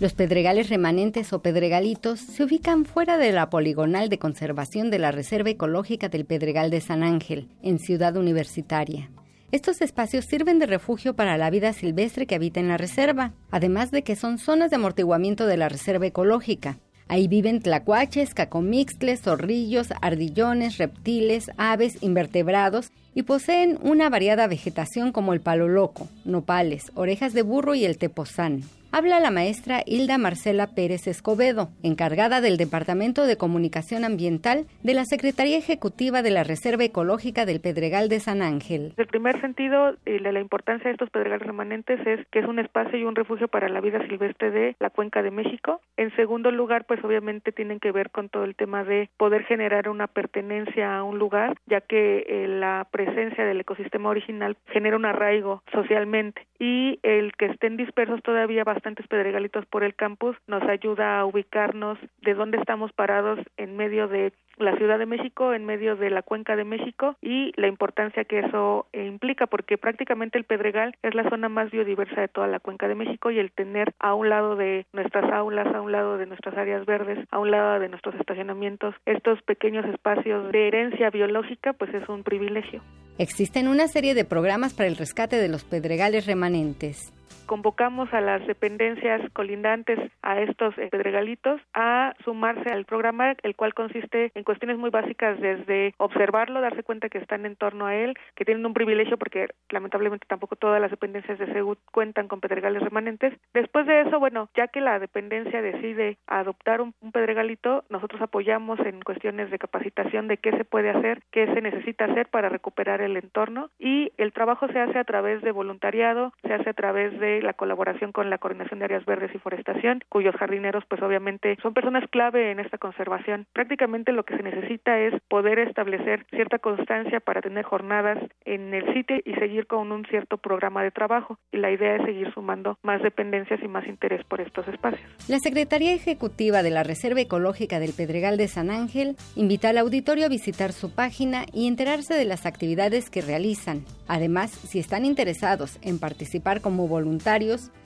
Los 0.00 0.12
pedregales 0.12 0.70
remanentes 0.70 1.32
o 1.32 1.40
pedregalitos 1.40 2.18
se 2.18 2.42
ubican 2.42 2.84
fuera 2.84 3.16
de 3.16 3.30
la 3.30 3.48
poligonal 3.48 4.08
de 4.08 4.18
conservación 4.18 4.90
de 4.90 4.98
la 4.98 5.12
Reserva 5.12 5.50
Ecológica 5.50 6.08
del 6.08 6.26
Pedregal 6.26 6.70
de 6.70 6.80
San 6.80 7.04
Ángel, 7.04 7.48
en 7.62 7.78
Ciudad 7.78 8.16
Universitaria. 8.16 9.10
Estos 9.52 9.80
espacios 9.80 10.24
sirven 10.24 10.58
de 10.58 10.66
refugio 10.66 11.14
para 11.14 11.38
la 11.38 11.48
vida 11.48 11.72
silvestre 11.72 12.26
que 12.26 12.34
habita 12.34 12.58
en 12.58 12.66
la 12.66 12.76
reserva, 12.76 13.34
además 13.52 13.92
de 13.92 14.02
que 14.02 14.16
son 14.16 14.38
zonas 14.38 14.70
de 14.70 14.76
amortiguamiento 14.76 15.46
de 15.46 15.56
la 15.56 15.68
Reserva 15.68 16.06
Ecológica. 16.06 16.80
Ahí 17.08 17.28
viven 17.28 17.60
tlacuaches, 17.60 18.34
cacomixtles, 18.34 19.22
zorrillos, 19.22 19.88
ardillones, 20.00 20.78
reptiles, 20.78 21.50
aves, 21.56 21.98
invertebrados 22.02 22.92
y 23.14 23.22
poseen 23.22 23.78
una 23.82 24.08
variada 24.08 24.46
vegetación 24.46 25.12
como 25.12 25.32
el 25.32 25.40
palo 25.40 25.68
loco, 25.68 26.08
nopales, 26.24 26.90
orejas 26.94 27.32
de 27.34 27.42
burro 27.42 27.74
y 27.74 27.84
el 27.84 27.98
tepozán. 27.98 28.62
Habla 28.96 29.18
la 29.18 29.32
maestra 29.32 29.82
Hilda 29.86 30.18
Marcela 30.18 30.68
Pérez 30.68 31.08
Escobedo, 31.08 31.70
encargada 31.82 32.40
del 32.40 32.56
Departamento 32.56 33.26
de 33.26 33.36
Comunicación 33.36 34.04
Ambiental 34.04 34.66
de 34.84 34.94
la 34.94 35.04
Secretaría 35.04 35.58
Ejecutiva 35.58 36.22
de 36.22 36.30
la 36.30 36.44
Reserva 36.44 36.84
Ecológica 36.84 37.44
del 37.44 37.60
Pedregal 37.60 38.08
de 38.08 38.20
San 38.20 38.40
Ángel. 38.40 38.92
El 38.96 39.08
primer 39.08 39.40
sentido 39.40 39.96
de 40.04 40.20
la 40.20 40.38
importancia 40.38 40.84
de 40.84 40.92
estos 40.92 41.10
pedregales 41.10 41.44
remanentes 41.44 42.06
es 42.06 42.24
que 42.28 42.38
es 42.38 42.46
un 42.46 42.60
espacio 42.60 42.96
y 42.96 43.02
un 43.02 43.16
refugio 43.16 43.48
para 43.48 43.68
la 43.68 43.80
vida 43.80 43.98
silvestre 44.06 44.52
de 44.52 44.76
la 44.78 44.90
cuenca 44.90 45.24
de 45.24 45.32
México. 45.32 45.80
En 45.96 46.14
segundo 46.14 46.52
lugar, 46.52 46.84
pues 46.84 47.02
obviamente 47.02 47.50
tienen 47.50 47.80
que 47.80 47.90
ver 47.90 48.10
con 48.10 48.28
todo 48.28 48.44
el 48.44 48.54
tema 48.54 48.84
de 48.84 49.10
poder 49.16 49.42
generar 49.42 49.88
una 49.88 50.06
pertenencia 50.06 50.98
a 50.98 51.02
un 51.02 51.18
lugar, 51.18 51.58
ya 51.66 51.80
que 51.80 52.26
eh, 52.28 52.46
la 52.46 52.86
presencia 52.92 53.44
del 53.44 53.58
ecosistema 53.58 54.10
original 54.10 54.56
genera 54.66 54.96
un 54.96 55.04
arraigo 55.04 55.64
socialmente 55.72 56.46
y 56.60 57.00
el 57.02 57.32
que 57.32 57.46
estén 57.46 57.76
dispersos 57.76 58.22
todavía 58.22 58.62
bastante 58.62 58.83
bastantes 58.84 59.06
pedregalitos 59.08 59.64
por 59.64 59.82
el 59.82 59.94
campus 59.94 60.36
nos 60.46 60.62
ayuda 60.64 61.18
a 61.18 61.24
ubicarnos 61.24 61.98
de 62.20 62.34
dónde 62.34 62.58
estamos 62.58 62.92
parados 62.92 63.38
en 63.56 63.78
medio 63.78 64.08
de 64.08 64.34
la 64.58 64.76
Ciudad 64.76 64.98
de 64.98 65.06
México, 65.06 65.54
en 65.54 65.64
medio 65.64 65.96
de 65.96 66.10
la 66.10 66.20
Cuenca 66.20 66.54
de 66.54 66.64
México 66.64 67.16
y 67.22 67.52
la 67.56 67.66
importancia 67.66 68.26
que 68.26 68.40
eso 68.40 68.86
eh, 68.92 69.06
implica, 69.06 69.46
porque 69.46 69.78
prácticamente 69.78 70.36
el 70.36 70.44
Pedregal 70.44 70.94
es 71.02 71.14
la 71.14 71.28
zona 71.30 71.48
más 71.48 71.70
biodiversa 71.70 72.20
de 72.20 72.28
toda 72.28 72.46
la 72.46 72.60
Cuenca 72.60 72.86
de 72.86 72.94
México 72.94 73.30
y 73.30 73.38
el 73.38 73.52
tener 73.52 73.94
a 74.00 74.12
un 74.12 74.28
lado 74.28 74.54
de 74.54 74.84
nuestras 74.92 75.32
aulas, 75.32 75.74
a 75.74 75.80
un 75.80 75.90
lado 75.90 76.18
de 76.18 76.26
nuestras 76.26 76.54
áreas 76.58 76.84
verdes, 76.84 77.26
a 77.30 77.38
un 77.38 77.50
lado 77.50 77.80
de 77.80 77.88
nuestros 77.88 78.14
estacionamientos, 78.16 78.94
estos 79.06 79.40
pequeños 79.42 79.86
espacios 79.86 80.52
de 80.52 80.68
herencia 80.68 81.08
biológica, 81.08 81.72
pues 81.72 81.92
es 81.94 82.06
un 82.10 82.22
privilegio. 82.22 82.82
Existen 83.16 83.66
una 83.66 83.88
serie 83.88 84.14
de 84.14 84.26
programas 84.26 84.74
para 84.74 84.88
el 84.88 84.96
rescate 84.96 85.36
de 85.36 85.48
los 85.48 85.64
pedregales 85.64 86.26
remanentes. 86.26 87.13
Convocamos 87.46 88.12
a 88.12 88.20
las 88.20 88.46
dependencias 88.46 89.20
colindantes 89.32 89.98
a 90.22 90.40
estos 90.40 90.74
pedregalitos 90.74 91.60
a 91.74 92.14
sumarse 92.24 92.70
al 92.70 92.84
programa, 92.84 93.34
el 93.42 93.56
cual 93.56 93.74
consiste 93.74 94.32
en 94.34 94.44
cuestiones 94.44 94.78
muy 94.78 94.90
básicas 94.90 95.40
desde 95.40 95.94
observarlo, 95.98 96.60
darse 96.60 96.82
cuenta 96.82 97.08
que 97.08 97.18
están 97.18 97.46
en 97.46 97.56
torno 97.56 97.86
a 97.86 97.94
él, 97.94 98.14
que 98.34 98.44
tienen 98.44 98.66
un 98.66 98.74
privilegio 98.74 99.18
porque 99.18 99.48
lamentablemente 99.70 100.26
tampoco 100.28 100.56
todas 100.56 100.80
las 100.80 100.90
dependencias 100.90 101.38
de 101.38 101.52
SEGUT 101.52 101.78
cuentan 101.92 102.28
con 102.28 102.40
pedregales 102.40 102.82
remanentes. 102.82 103.34
Después 103.52 103.86
de 103.86 104.02
eso, 104.02 104.18
bueno, 104.18 104.48
ya 104.56 104.68
que 104.68 104.80
la 104.80 104.98
dependencia 104.98 105.62
decide 105.62 106.18
adoptar 106.26 106.80
un 106.80 106.94
pedregalito, 107.12 107.84
nosotros 107.88 108.20
apoyamos 108.22 108.78
en 108.80 109.00
cuestiones 109.02 109.50
de 109.50 109.58
capacitación 109.58 110.28
de 110.28 110.38
qué 110.38 110.52
se 110.52 110.64
puede 110.64 110.90
hacer, 110.90 111.22
qué 111.30 111.46
se 111.46 111.60
necesita 111.60 112.06
hacer 112.06 112.28
para 112.28 112.48
recuperar 112.48 113.00
el 113.00 113.16
entorno 113.16 113.70
y 113.78 114.12
el 114.16 114.32
trabajo 114.32 114.68
se 114.68 114.80
hace 114.80 114.98
a 114.98 115.04
través 115.04 115.42
de 115.42 115.52
voluntariado, 115.52 116.32
se 116.42 116.54
hace 116.54 116.70
a 116.70 116.74
través 116.74 117.18
de 117.18 117.33
la 117.42 117.54
colaboración 117.54 118.12
con 118.12 118.30
la 118.30 118.38
Coordinación 118.38 118.78
de 118.78 118.86
Áreas 118.86 119.04
Verdes 119.04 119.34
y 119.34 119.38
Forestación, 119.38 120.00
cuyos 120.08 120.34
jardineros 120.36 120.84
pues 120.88 121.02
obviamente 121.02 121.56
son 121.62 121.74
personas 121.74 122.04
clave 122.10 122.50
en 122.50 122.60
esta 122.60 122.78
conservación. 122.78 123.46
Prácticamente 123.52 124.12
lo 124.12 124.24
que 124.24 124.36
se 124.36 124.42
necesita 124.42 124.98
es 124.98 125.14
poder 125.28 125.58
establecer 125.58 126.26
cierta 126.30 126.58
constancia 126.58 127.20
para 127.20 127.40
tener 127.40 127.64
jornadas 127.64 128.18
en 128.44 128.74
el 128.74 128.92
sitio 128.94 129.16
y 129.24 129.34
seguir 129.34 129.66
con 129.66 129.92
un 129.92 130.04
cierto 130.06 130.38
programa 130.38 130.82
de 130.82 130.90
trabajo 130.90 131.38
y 131.52 131.58
la 131.58 131.70
idea 131.70 131.96
es 131.96 132.04
seguir 132.04 132.32
sumando 132.32 132.78
más 132.82 133.02
dependencias 133.02 133.60
y 133.62 133.68
más 133.68 133.86
interés 133.86 134.24
por 134.24 134.40
estos 134.40 134.66
espacios. 134.68 135.02
La 135.28 135.38
Secretaría 135.38 135.92
Ejecutiva 135.92 136.62
de 136.62 136.70
la 136.70 136.82
Reserva 136.82 137.20
Ecológica 137.20 137.78
del 137.78 137.92
Pedregal 137.96 138.36
de 138.36 138.48
San 138.48 138.70
Ángel 138.70 139.16
invita 139.36 139.70
al 139.70 139.78
auditorio 139.78 140.26
a 140.26 140.28
visitar 140.28 140.72
su 140.72 140.94
página 140.94 141.44
y 141.52 141.68
enterarse 141.68 142.14
de 142.14 142.24
las 142.24 142.46
actividades 142.46 143.10
que 143.10 143.22
realizan. 143.22 143.84
Además, 144.06 144.50
si 144.50 144.78
están 144.78 145.04
interesados 145.04 145.78
en 145.82 145.98
participar 145.98 146.60
como 146.60 146.88
voluntarios, 146.88 147.23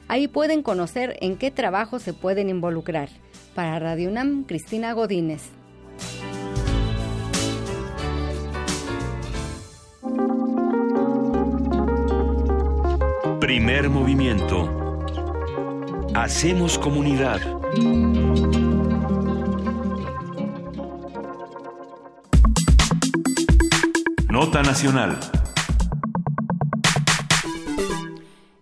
ahí 0.09 0.29
pueden 0.29 0.63
conocer 0.63 1.17
en 1.21 1.37
qué 1.37 1.51
trabajo 1.51 1.99
se 1.99 2.13
pueden 2.13 2.49
involucrar. 2.49 3.09
Para 3.55 3.79
Radio 3.79 4.11
UNAM, 4.11 4.45
Cristina 4.45 4.93
Godínez. 4.93 5.51
Primer 13.41 13.89
movimiento. 13.89 14.69
Hacemos 16.15 16.79
comunidad. 16.79 17.41
Nota 24.29 24.63
Nacional. 24.63 25.38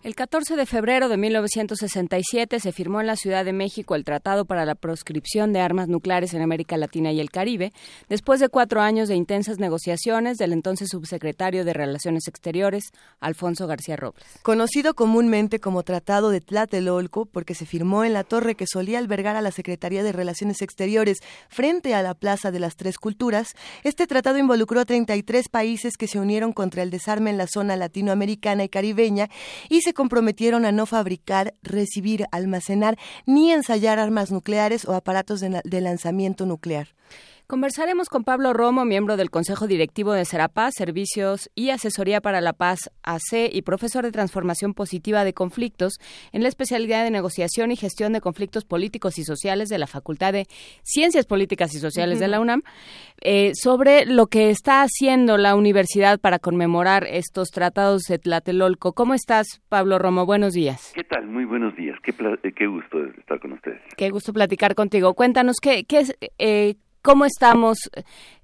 El 0.07 0.15
14 0.15 0.55
de 0.55 0.67
febrero 0.67 1.09
de 1.09 1.17
1967 1.17 2.61
se 2.61 2.71
firmó 2.71 3.01
en 3.01 3.09
la 3.09 3.17
Ciudad 3.17 3.45
de 3.45 3.53
México 3.53 3.97
el 3.97 4.05
Tratado 4.05 4.45
para 4.45 4.65
la 4.65 4.77
Proscripción 4.77 5.53
de 5.53 5.59
Armas 5.59 5.89
Nucleares 5.89 6.33
en 6.33 6.43
América 6.43 6.77
Latina 6.77 7.11
y 7.11 7.19
el 7.19 7.33
Caribe, 7.33 7.73
después 8.09 8.39
de 8.39 8.49
cuatro 8.49 8.81
años 8.81 9.09
de 9.09 9.17
intensas 9.17 9.59
negociaciones 9.59 10.39
del 10.39 10.53
entonces 10.53 10.91
subsecretario 10.91 11.65
de 11.65 11.73
Relaciones 11.73 12.29
Exteriores, 12.29 12.93
Alfonso 13.19 13.67
García 13.67 13.97
Robles. 13.97 14.25
Conocido 14.45 14.95
comúnmente 14.95 15.59
como 15.59 15.83
Tratado 15.83 16.31
de 16.31 16.41
Tlatelolco, 16.41 17.27
porque 17.27 17.57
se 17.57 17.67
firmó 17.67 18.05
en 18.05 18.13
la 18.13 18.23
torre 18.23 18.55
que 18.55 18.69
solía 18.69 19.01
albergar 19.01 19.35
a 19.35 19.43
la 19.43 19.51
Secretaría 19.51 20.05
de 20.05 20.13
Relaciones 20.13 20.63
Exteriores 20.63 21.19
frente 21.49 21.95
a 21.95 22.03
la 22.03 22.15
Plaza 22.15 22.53
de 22.53 22.61
las 22.61 22.77
Tres 22.77 22.99
Culturas, 22.99 23.57
este 23.83 24.07
tratado 24.07 24.39
involucró 24.39 24.79
a 24.79 24.85
33 24.85 25.49
países 25.49 25.97
que 25.97 26.07
se 26.07 26.21
unieron 26.21 26.53
contra 26.53 26.85
el 26.85 26.91
desarme 26.91 27.31
en 27.31 27.39
la 27.39 27.49
zona 27.49 27.75
latinoamericana 27.75 28.63
y 28.63 28.69
caribeña 28.69 29.31
y 29.69 29.81
se 29.81 29.96
comprometieron 29.97 30.65
a 30.65 30.71
no 30.71 30.87
fabricar, 30.87 31.55
recibir, 31.63 32.27
almacenar 32.31 32.97
ni 33.27 33.51
ensayar 33.51 33.99
armas 33.99 34.31
nucleares 34.31 34.85
o 34.85 34.95
aparatos 34.95 35.41
de, 35.41 35.81
lanzamiento 35.81 36.47
nuclear. 36.47 36.89
Conversaremos 37.49 38.09
con 38.09 38.25
Pablo 38.25 38.53
Romo, 38.53 38.85
miembro 38.85 39.17
del 39.17 39.31
Consejo 39.31 39.69
Directivo 39.69 40.13
de 40.13 40.25
Serapaz, 40.25 40.75
Servicios 40.75 41.49
y 41.55 41.71
Asesoría 41.71 42.21
para 42.21 42.41
la 42.41 42.53
Paz 42.53 42.91
AC 43.05 43.49
y 43.53 43.63
profesor 43.63 44.03
de 44.03 44.11
Transformación 44.11 44.75
Positiva 44.75 45.23
de 45.23 45.33
Conflictos 45.33 46.01
en 46.33 46.43
la 46.43 46.49
especialidad 46.49 47.05
de 47.05 47.13
Negociación 47.13 47.71
y 47.71 47.77
Gestión 47.77 48.15
de 48.15 48.21
Conflictos 48.21 48.65
Políticos 48.65 49.17
y 49.19 49.23
Sociales 49.23 49.69
de 49.69 49.79
la 49.79 49.87
Facultad 49.87 50.33
de 50.33 50.47
Ciencias 50.83 51.25
Políticas 51.25 51.73
y 51.77 51.79
Sociales 51.79 52.17
uh 52.17 52.19
-huh. 52.19 52.23
de 52.23 52.29
la 52.29 52.41
UNAM, 52.41 52.63
eh, 53.21 53.53
sobre 53.55 54.07
lo 54.07 54.27
que 54.27 54.51
está 54.51 54.83
haciendo 54.83 55.37
la 55.39 55.55
universidad 55.55 56.19
para 56.19 56.41
conmemorar 56.41 57.07
estos 57.09 57.51
tratados 57.51 58.03
de 58.09 58.19
Tlatelolco. 58.19 58.93
¿Cómo 58.93 59.15
estás, 59.15 59.63
Pablo 59.69 60.01
Romo? 60.01 60.27
Buenos 60.27 60.53
días. 60.53 60.91
¿Qué 60.97 61.05
tal? 61.05 61.29
Muy 61.29 61.45
buenos 61.45 61.77
días. 61.77 61.97
Qué, 62.03 62.13
qué 62.13 62.67
gusto 62.67 63.05
estar 63.21 63.39
con 63.39 63.53
ustedes. 63.53 63.81
Qué 63.97 64.11
gusto 64.11 64.33
platicar 64.33 64.75
contigo. 64.75 65.15
Cuéntanos, 65.15 65.59
¿qué, 65.63 65.85
qué 65.85 66.01
es... 66.01 66.17
Eh, 66.39 66.75
cómo 67.07 67.25
estamos 67.25 67.89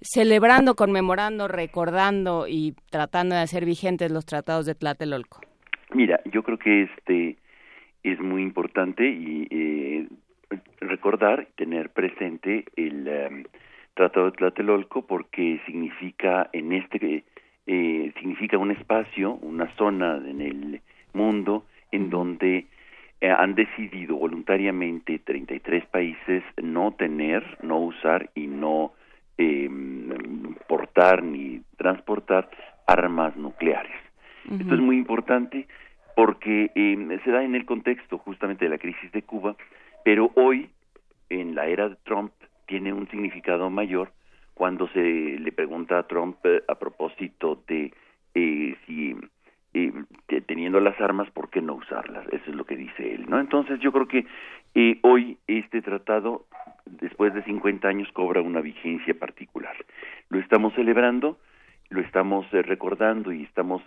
celebrando, 0.00 0.76
conmemorando, 0.76 1.48
recordando 1.48 2.46
y 2.46 2.76
tratando 2.92 3.34
de 3.34 3.40
hacer 3.40 3.64
vigentes 3.64 4.12
los 4.12 4.24
tratados 4.24 4.66
de 4.66 4.76
Tlatelolco? 4.76 5.40
Mira, 5.94 6.20
yo 6.26 6.44
creo 6.44 6.58
que 6.58 6.84
este 6.84 7.36
es 8.04 8.20
muy 8.20 8.40
importante 8.40 9.04
y 9.04 9.48
eh, 9.50 10.08
recordar, 10.78 11.48
tener 11.56 11.90
presente 11.90 12.64
el 12.76 13.08
um, 13.08 13.42
Tratado 13.94 14.26
de 14.26 14.36
Tlatelolco 14.36 15.06
porque 15.08 15.60
significa 15.66 16.48
en 16.52 16.72
este 16.72 17.24
eh, 17.66 18.12
significa 18.20 18.58
un 18.58 18.70
espacio, 18.70 19.34
una 19.42 19.74
zona 19.76 20.16
en 20.16 20.40
el 20.40 20.80
mundo 21.14 21.64
en 21.90 22.10
donde 22.10 22.66
han 23.30 23.54
decidido 23.54 24.16
voluntariamente 24.16 25.20
33 25.20 25.86
países 25.86 26.42
no 26.60 26.92
tener, 26.92 27.58
no 27.62 27.78
usar 27.78 28.30
y 28.34 28.48
no 28.48 28.92
eh, 29.38 29.70
portar 30.66 31.22
ni 31.22 31.62
transportar 31.76 32.50
armas 32.86 33.36
nucleares. 33.36 33.92
Uh 34.46 34.54
-huh. 34.54 34.60
Esto 34.60 34.74
es 34.74 34.80
muy 34.80 34.96
importante 34.96 35.66
porque 36.16 36.70
eh, 36.74 37.20
se 37.24 37.30
da 37.30 37.42
en 37.42 37.54
el 37.54 37.64
contexto 37.64 38.18
justamente 38.18 38.64
de 38.64 38.70
la 38.70 38.78
crisis 38.78 39.10
de 39.12 39.22
Cuba, 39.22 39.56
pero 40.04 40.30
hoy, 40.34 40.68
en 41.30 41.54
la 41.54 41.66
era 41.66 41.88
de 41.88 41.96
Trump, 42.04 42.32
tiene 42.66 42.92
un 42.92 43.08
significado 43.08 43.70
mayor 43.70 44.12
cuando 44.54 44.88
se 44.88 45.00
le 45.00 45.52
pregunta 45.52 45.98
a 45.98 46.06
Trump 46.06 46.36
eh, 46.44 46.62
a 46.68 46.74
propósito 46.74 47.62
de 47.66 47.92
eh, 48.34 48.76
si 48.86 49.16
eh, 49.74 49.92
teniendo 50.46 50.80
las 50.80 51.00
armas, 51.00 51.30
¿por 51.30 51.48
qué 51.48 51.62
no 51.62 51.74
usarlas? 51.74 52.26
Eso 52.28 52.50
es 52.50 52.54
lo 52.54 52.64
que 52.64 52.76
dice 52.76 53.14
él, 53.14 53.24
¿no? 53.28 53.40
Entonces 53.40 53.80
yo 53.80 53.90
creo 53.90 54.06
que 54.06 54.26
eh, 54.74 54.98
hoy 55.02 55.38
este 55.46 55.80
tratado, 55.80 56.44
después 56.84 57.32
de 57.32 57.42
50 57.42 57.88
años, 57.88 58.10
cobra 58.12 58.42
una 58.42 58.60
vigencia 58.60 59.14
particular. 59.14 59.74
Lo 60.28 60.38
estamos 60.38 60.74
celebrando, 60.74 61.38
lo 61.88 62.02
estamos 62.02 62.46
eh, 62.52 62.60
recordando 62.60 63.32
y 63.32 63.44
estamos 63.44 63.82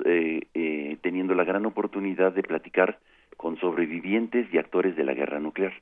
teniendo 1.01 1.35
la 1.35 1.43
gran 1.43 1.65
oportunidad 1.67 2.33
de 2.33 2.41
platicar 2.41 2.97
con 3.37 3.57
sobrevivientes 3.59 4.51
y 4.51 4.57
actores 4.57 4.95
de 4.95 5.03
la 5.03 5.13
guerra 5.13 5.39
nuclear. 5.39 5.73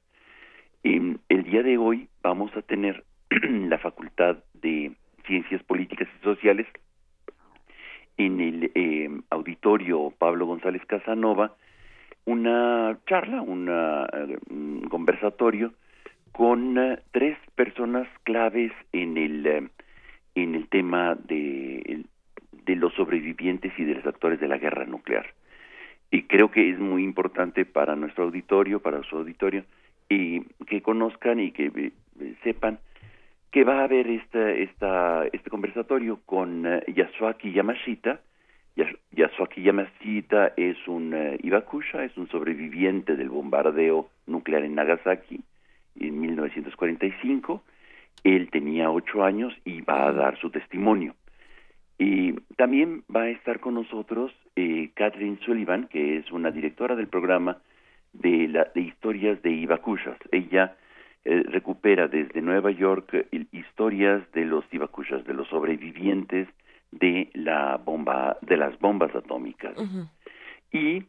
el 0.83 1.43
día 1.43 1.63
de 1.63 1.77
hoy 1.77 2.09
vamos 2.21 2.53
a 2.57 2.61
tener 2.61 3.05
la 3.29 3.77
Facultad 3.77 4.37
de 4.53 4.91
Ciencias 5.25 5.63
Políticas 5.63 6.09
y 6.19 6.23
Sociales 6.23 6.67
en 8.17 8.39
el 8.41 8.71
eh, 8.75 9.09
auditorio 9.29 10.13
Pablo 10.17 10.45
González 10.45 10.85
Casanova 10.85 11.55
una 12.25 12.97
charla, 13.07 13.41
una, 13.41 14.07
un 14.49 14.87
conversatorio 14.89 15.73
con 16.31 16.77
uh, 16.77 16.97
tres 17.11 17.37
personas 17.55 18.07
claves 18.23 18.71
en 18.91 19.17
el 19.17 19.45
uh, 19.45 19.83
en 20.35 20.55
el 20.55 20.67
tema 20.67 21.15
de, 21.15 22.05
de 22.65 22.75
los 22.75 22.93
sobrevivientes 22.95 23.71
y 23.77 23.83
de 23.83 23.95
los 23.95 24.05
actores 24.05 24.39
de 24.39 24.47
la 24.47 24.57
guerra 24.57 24.85
nuclear. 24.85 25.27
Y 26.09 26.23
creo 26.23 26.49
que 26.49 26.71
es 26.71 26.79
muy 26.79 27.03
importante 27.03 27.65
para 27.65 27.95
nuestro 27.95 28.23
auditorio, 28.23 28.79
para 28.79 29.03
su 29.03 29.17
auditorio, 29.17 29.63
y 30.09 30.41
que 30.65 30.81
conozcan 30.81 31.39
y 31.39 31.51
que 31.51 31.71
eh, 31.75 32.35
sepan 32.43 32.79
que 33.53 33.63
va 33.63 33.81
a 33.81 33.83
haber 33.83 34.07
esta, 34.07 34.49
esta, 34.49 35.27
este 35.31 35.51
conversatorio 35.51 36.21
con 36.25 36.65
uh, 36.65 36.79
Yasuaki 36.87 37.53
Yamashita. 37.53 38.19
Yasuaki 39.11 39.61
Yamashita 39.61 40.53
es 40.57 40.75
un 40.87 41.13
uh, 41.13 41.37
Ibakusha, 41.39 42.03
es 42.03 42.17
un 42.17 42.27
sobreviviente 42.29 43.15
del 43.15 43.29
bombardeo 43.29 44.09
nuclear 44.25 44.63
en 44.63 44.73
Nagasaki 44.73 45.39
en 45.99 46.19
1945. 46.19 47.63
Él 48.23 48.49
tenía 48.49 48.89
ocho 48.89 49.23
años 49.23 49.53
y 49.65 49.81
va 49.81 50.07
a 50.07 50.11
dar 50.13 50.39
su 50.39 50.49
testimonio. 50.49 51.13
Y 51.99 52.33
también 52.57 53.03
va 53.15 53.23
a 53.23 53.29
estar 53.29 53.59
con 53.59 53.75
nosotros 53.75 54.31
eh, 54.55 54.89
Catherine 54.95 55.37
Sullivan, 55.45 55.87
que 55.89 56.17
es 56.17 56.31
una 56.31 56.49
directora 56.49 56.95
del 56.95 57.07
programa 57.07 57.59
de, 58.13 58.47
la, 58.47 58.71
de 58.73 58.81
historias 58.81 59.43
de 59.43 59.51
Ibakushas. 59.51 60.17
Ella 60.31 60.75
eh, 61.25 61.43
recupera 61.47 62.07
desde 62.07 62.41
Nueva 62.41 62.71
York 62.71 63.13
eh, 63.13 63.45
historias 63.51 64.29
de 64.33 64.45
los 64.45 64.65
Ibakushas, 64.71 65.25
de 65.25 65.33
los 65.33 65.47
sobrevivientes 65.47 66.47
de 66.91 67.29
la 67.33 67.77
bomba, 67.77 68.37
de 68.41 68.57
las 68.57 68.77
bombas 68.79 69.15
atómicas. 69.15 69.75
Uh 69.77 69.83
-huh. 69.83 70.09
Y 70.71 71.03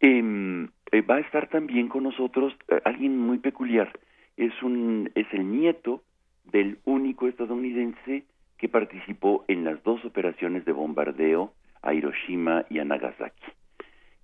eh, 0.00 0.68
eh, 0.92 1.02
va 1.02 1.16
a 1.16 1.20
estar 1.20 1.48
también 1.48 1.88
con 1.88 2.04
nosotros 2.04 2.54
eh, 2.68 2.80
alguien 2.84 3.18
muy 3.18 3.38
peculiar. 3.38 3.90
Es, 4.36 4.52
un, 4.62 5.10
es 5.14 5.26
el 5.32 5.50
nieto 5.50 6.02
del 6.44 6.78
único 6.84 7.28
estadounidense 7.28 8.24
que 8.56 8.68
participó 8.68 9.44
en 9.48 9.64
las 9.64 9.82
dos 9.82 10.04
operaciones 10.04 10.64
de 10.64 10.72
bombardeo 10.72 11.52
a 11.82 11.94
Hiroshima 11.94 12.64
y 12.70 12.78
a 12.78 12.84
Nagasaki. 12.84 13.44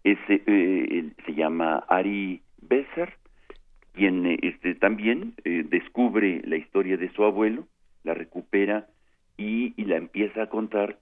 Ese, 0.03 0.43
eh, 0.47 1.11
se 1.25 1.35
llama 1.35 1.85
Ari 1.89 2.43
Besser, 2.61 3.15
quien 3.95 4.27
este, 4.43 4.75
también 4.75 5.35
descubre 5.45 6.43
la 6.45 6.57
historia 6.57 6.97
de 6.97 7.11
su 7.13 7.25
abuelo, 7.25 7.67
la 8.03 8.13
recupera 8.13 8.87
y, 9.37 9.73
y 9.77 9.85
la 9.87 9.97
empieza 9.97 10.43
a 10.43 10.49
contar 10.49 10.99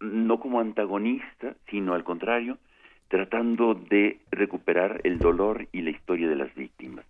no 0.00 0.40
como 0.40 0.60
antagonista, 0.60 1.56
sino 1.68 1.94
al 1.94 2.04
contrario, 2.04 2.58
tratando 3.08 3.74
de 3.74 4.18
recuperar 4.30 5.00
el 5.04 5.18
dolor 5.18 5.66
y 5.72 5.82
la 5.82 5.90
historia 5.90 6.28
de 6.28 6.36
las 6.36 6.54
víctimas. 6.54 7.04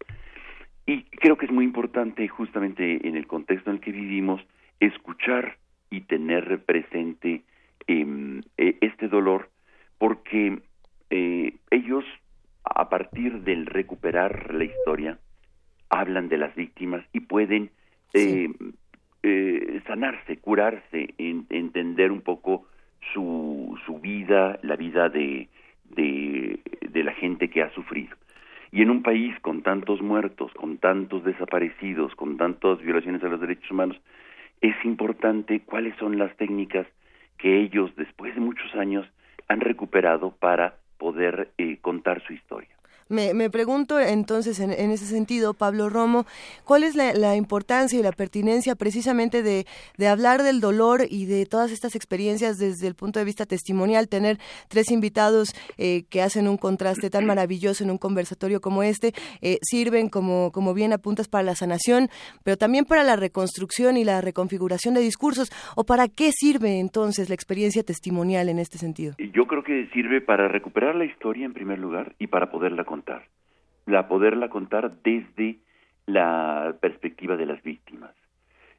Y 0.86 1.02
creo 1.04 1.36
que 1.36 1.46
es 1.46 1.52
muy 1.52 1.64
importante, 1.64 2.26
justamente 2.26 3.06
en 3.06 3.16
el 3.16 3.26
contexto 3.26 3.70
en 3.70 3.76
el 3.76 3.82
que 3.82 3.92
vivimos, 3.92 4.40
escuchar 4.80 5.58
y 5.90 6.00
tener 6.02 6.64
presente 6.64 7.42
em, 7.86 8.40
e, 8.56 8.76
este 8.80 9.08
dolor, 9.08 9.50
porque 9.98 10.62
eh, 11.10 11.54
ellos, 11.70 12.04
a 12.64 12.88
partir 12.88 13.42
del 13.42 13.66
recuperar 13.66 14.54
la 14.54 14.64
historia, 14.64 15.18
hablan 15.88 16.28
de 16.28 16.38
las 16.38 16.54
víctimas 16.54 17.04
y 17.12 17.20
pueden 17.20 17.70
em, 18.12 18.54
eh, 19.22 19.80
sanarse, 19.86 20.38
curarse, 20.38 21.14
entender 21.18 22.12
un 22.12 22.22
poco 22.22 22.66
su, 23.12 23.78
su 23.86 23.98
vida, 23.98 24.58
la 24.62 24.76
vida 24.76 25.08
de, 25.08 25.48
de, 25.90 26.60
de 26.80 27.04
la 27.04 27.12
gente 27.12 27.50
que 27.50 27.62
ha 27.62 27.70
sufrido. 27.74 28.16
Y 28.72 28.82
en 28.82 28.90
un 28.90 29.02
país 29.02 29.38
con 29.40 29.62
tantos 29.62 30.00
muertos, 30.00 30.52
con 30.54 30.78
tantos 30.78 31.24
desaparecidos, 31.24 32.14
con 32.14 32.36
tantas 32.36 32.80
violaciones 32.80 33.22
a 33.24 33.28
los 33.28 33.40
derechos 33.40 33.70
humanos, 33.70 34.00
es 34.60 34.76
importante 34.84 35.60
cuáles 35.60 35.96
son 35.96 36.18
las 36.18 36.36
técnicas 36.36 36.86
que 37.38 37.58
ellos, 37.58 37.90
después 37.96 38.34
de 38.34 38.40
muchos 38.40 38.72
años, 38.74 39.06
han 39.48 39.60
recuperado 39.60 40.32
para 40.38 40.76
poder 41.00 41.52
eh, 41.56 41.78
contar 41.80 42.22
su 42.26 42.34
historia. 42.34 42.79
Me, 43.10 43.34
me 43.34 43.50
pregunto 43.50 43.98
entonces 43.98 44.60
en, 44.60 44.70
ese 44.70 45.04
sentido, 45.04 45.52
Pablo 45.52 45.88
Romo, 45.88 46.26
¿cuál 46.64 46.84
es 46.84 46.94
la, 46.94 47.34
importancia 47.34 47.98
y 47.98 48.04
la 48.04 48.12
pertinencia 48.12 48.76
precisamente 48.76 49.42
de, 49.42 49.66
de, 49.98 50.06
hablar 50.06 50.44
del 50.44 50.60
dolor 50.60 51.02
y 51.10 51.26
de 51.26 51.44
todas 51.44 51.72
estas 51.72 51.96
experiencias 51.96 52.58
desde 52.58 52.86
el 52.86 52.94
punto 52.94 53.18
de 53.18 53.24
vista 53.24 53.46
testimonial? 53.46 54.08
Tener 54.08 54.38
tres 54.68 54.92
invitados 54.92 55.56
eh, 55.76 56.04
que 56.08 56.22
hacen 56.22 56.46
un 56.46 56.56
contraste 56.56 57.10
tan 57.10 57.26
maravilloso 57.26 57.82
en 57.82 57.90
un 57.90 57.98
conversatorio 57.98 58.60
como 58.60 58.84
este, 58.84 59.12
eh, 59.42 59.58
sirven 59.60 60.08
como, 60.08 60.52
como 60.52 60.72
bien 60.72 60.92
apuntas 60.92 61.26
para 61.26 61.42
la 61.42 61.56
sanación, 61.56 62.10
pero 62.44 62.56
también 62.56 62.84
para 62.84 63.02
la 63.02 63.16
reconstrucción 63.16 63.96
y 63.96 64.04
la 64.04 64.20
reconfiguración 64.20 64.94
de 64.94 65.00
discursos. 65.00 65.50
¿O 65.74 65.82
para 65.82 66.06
qué 66.06 66.30
sirve 66.30 66.78
entonces 66.78 67.28
la 67.28 67.34
experiencia 67.34 67.82
testimonial 67.82 68.48
en 68.48 68.60
este 68.60 68.78
sentido? 68.78 69.14
Yo 69.18 69.48
creo 69.48 69.64
que 69.64 69.88
sirve 69.92 70.20
para 70.20 70.46
recuperar 70.46 70.94
la 70.94 71.06
historia 71.06 71.44
en 71.44 71.54
primer 71.54 71.80
lugar 71.80 72.14
y 72.20 72.28
para 72.28 72.52
poderla 72.52 72.84
contar 72.84 72.99
la 73.86 74.08
poderla 74.08 74.48
contar 74.48 75.02
desde 75.02 75.58
la 76.06 76.76
perspectiva 76.80 77.36
de 77.36 77.46
las 77.46 77.62
víctimas. 77.62 78.12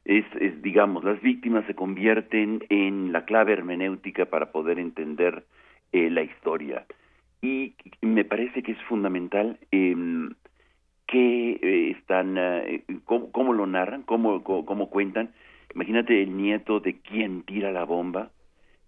Es, 0.04 0.24
digamos, 0.62 1.04
las 1.04 1.20
víctimas 1.22 1.64
se 1.66 1.74
convierten 1.74 2.64
en 2.68 3.12
la 3.12 3.24
clave 3.24 3.52
hermenéutica 3.52 4.26
para 4.26 4.50
poder 4.50 4.78
entender 4.78 5.44
eh, 5.92 6.10
la 6.10 6.22
historia. 6.22 6.84
Y 7.40 7.74
me 8.00 8.24
parece 8.24 8.62
que 8.62 8.72
es 8.72 8.82
fundamental 8.82 9.58
em, 9.70 10.34
que 11.06 11.52
eh, 11.52 11.90
están, 11.90 12.36
eh, 12.38 12.84
cómo, 13.04 13.52
lo 13.52 13.66
narran, 13.66 14.02
cómo, 14.02 14.42
cómo, 14.42 14.90
cuentan. 14.90 15.30
Imagínate 15.74 16.22
el 16.22 16.36
nieto 16.36 16.80
de 16.80 16.98
quien 17.00 17.42
tira 17.42 17.70
la 17.70 17.84
bomba 17.84 18.30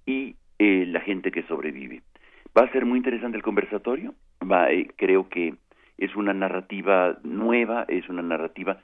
y 0.07 0.37
la 0.59 1.01
gente 1.01 1.31
que 1.31 1.43
sobrevive. 1.43 2.03
Va 2.57 2.63
a 2.63 2.73
ser 2.73 2.85
muy 2.85 2.99
interesante 2.99 3.37
el 3.37 3.43
conversatorio. 3.43 4.15
Va, 4.41 4.71
eh, 4.71 4.89
creo 4.97 5.29
que 5.29 5.55
es 5.99 6.15
una 6.17 6.33
narrativa 6.33 7.19
nueva, 7.23 7.85
es 7.89 8.09
una 8.09 8.23
narrativa 8.23 8.81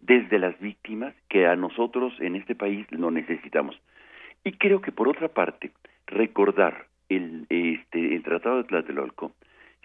desde 0.00 0.38
las 0.38 0.58
víctimas 0.60 1.14
que 1.28 1.46
a 1.46 1.56
nosotros 1.56 2.12
en 2.20 2.36
este 2.36 2.54
país 2.54 2.86
lo 2.90 3.10
necesitamos. 3.10 3.80
Y 4.44 4.52
creo 4.52 4.80
que 4.80 4.92
por 4.92 5.08
otra 5.08 5.28
parte, 5.28 5.72
recordar 6.06 6.86
el, 7.08 7.46
este, 7.48 8.14
el 8.14 8.22
Tratado 8.22 8.58
de 8.58 8.64
Tlatelolco, 8.64 9.32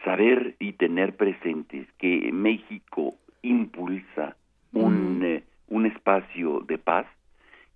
saber 0.04 0.56
y 0.60 0.74
tener 0.74 1.16
presentes 1.16 1.88
que 1.98 2.32
México 2.32 3.16
impulsa 3.42 4.36
un, 4.74 5.20
mm. 5.20 5.24
eh, 5.24 5.44
un 5.70 5.86
espacio 5.86 6.60
de 6.68 6.78
paz 6.78 7.08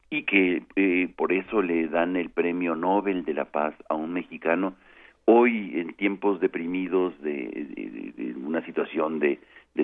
y 0.09 0.23
que 0.23 0.63
eh, 0.75 1.09
por 1.15 1.33
eso 1.33 1.61
le 1.61 1.87
dan 1.87 2.15
el 2.15 2.29
premio 2.29 2.75
Nobel 2.75 3.25
de 3.25 3.33
la 3.33 3.45
Paz 3.45 3.73
a 3.89 3.95
un 3.95 4.13
mexicano 4.13 4.75
hoy 5.27 5.73
en 5.75 5.93
tiempos 5.93 6.39
deprimidos 6.39 7.13
de, 7.21 8.33
una 8.43 8.65
situación 8.65 9.19
de, 9.19 9.39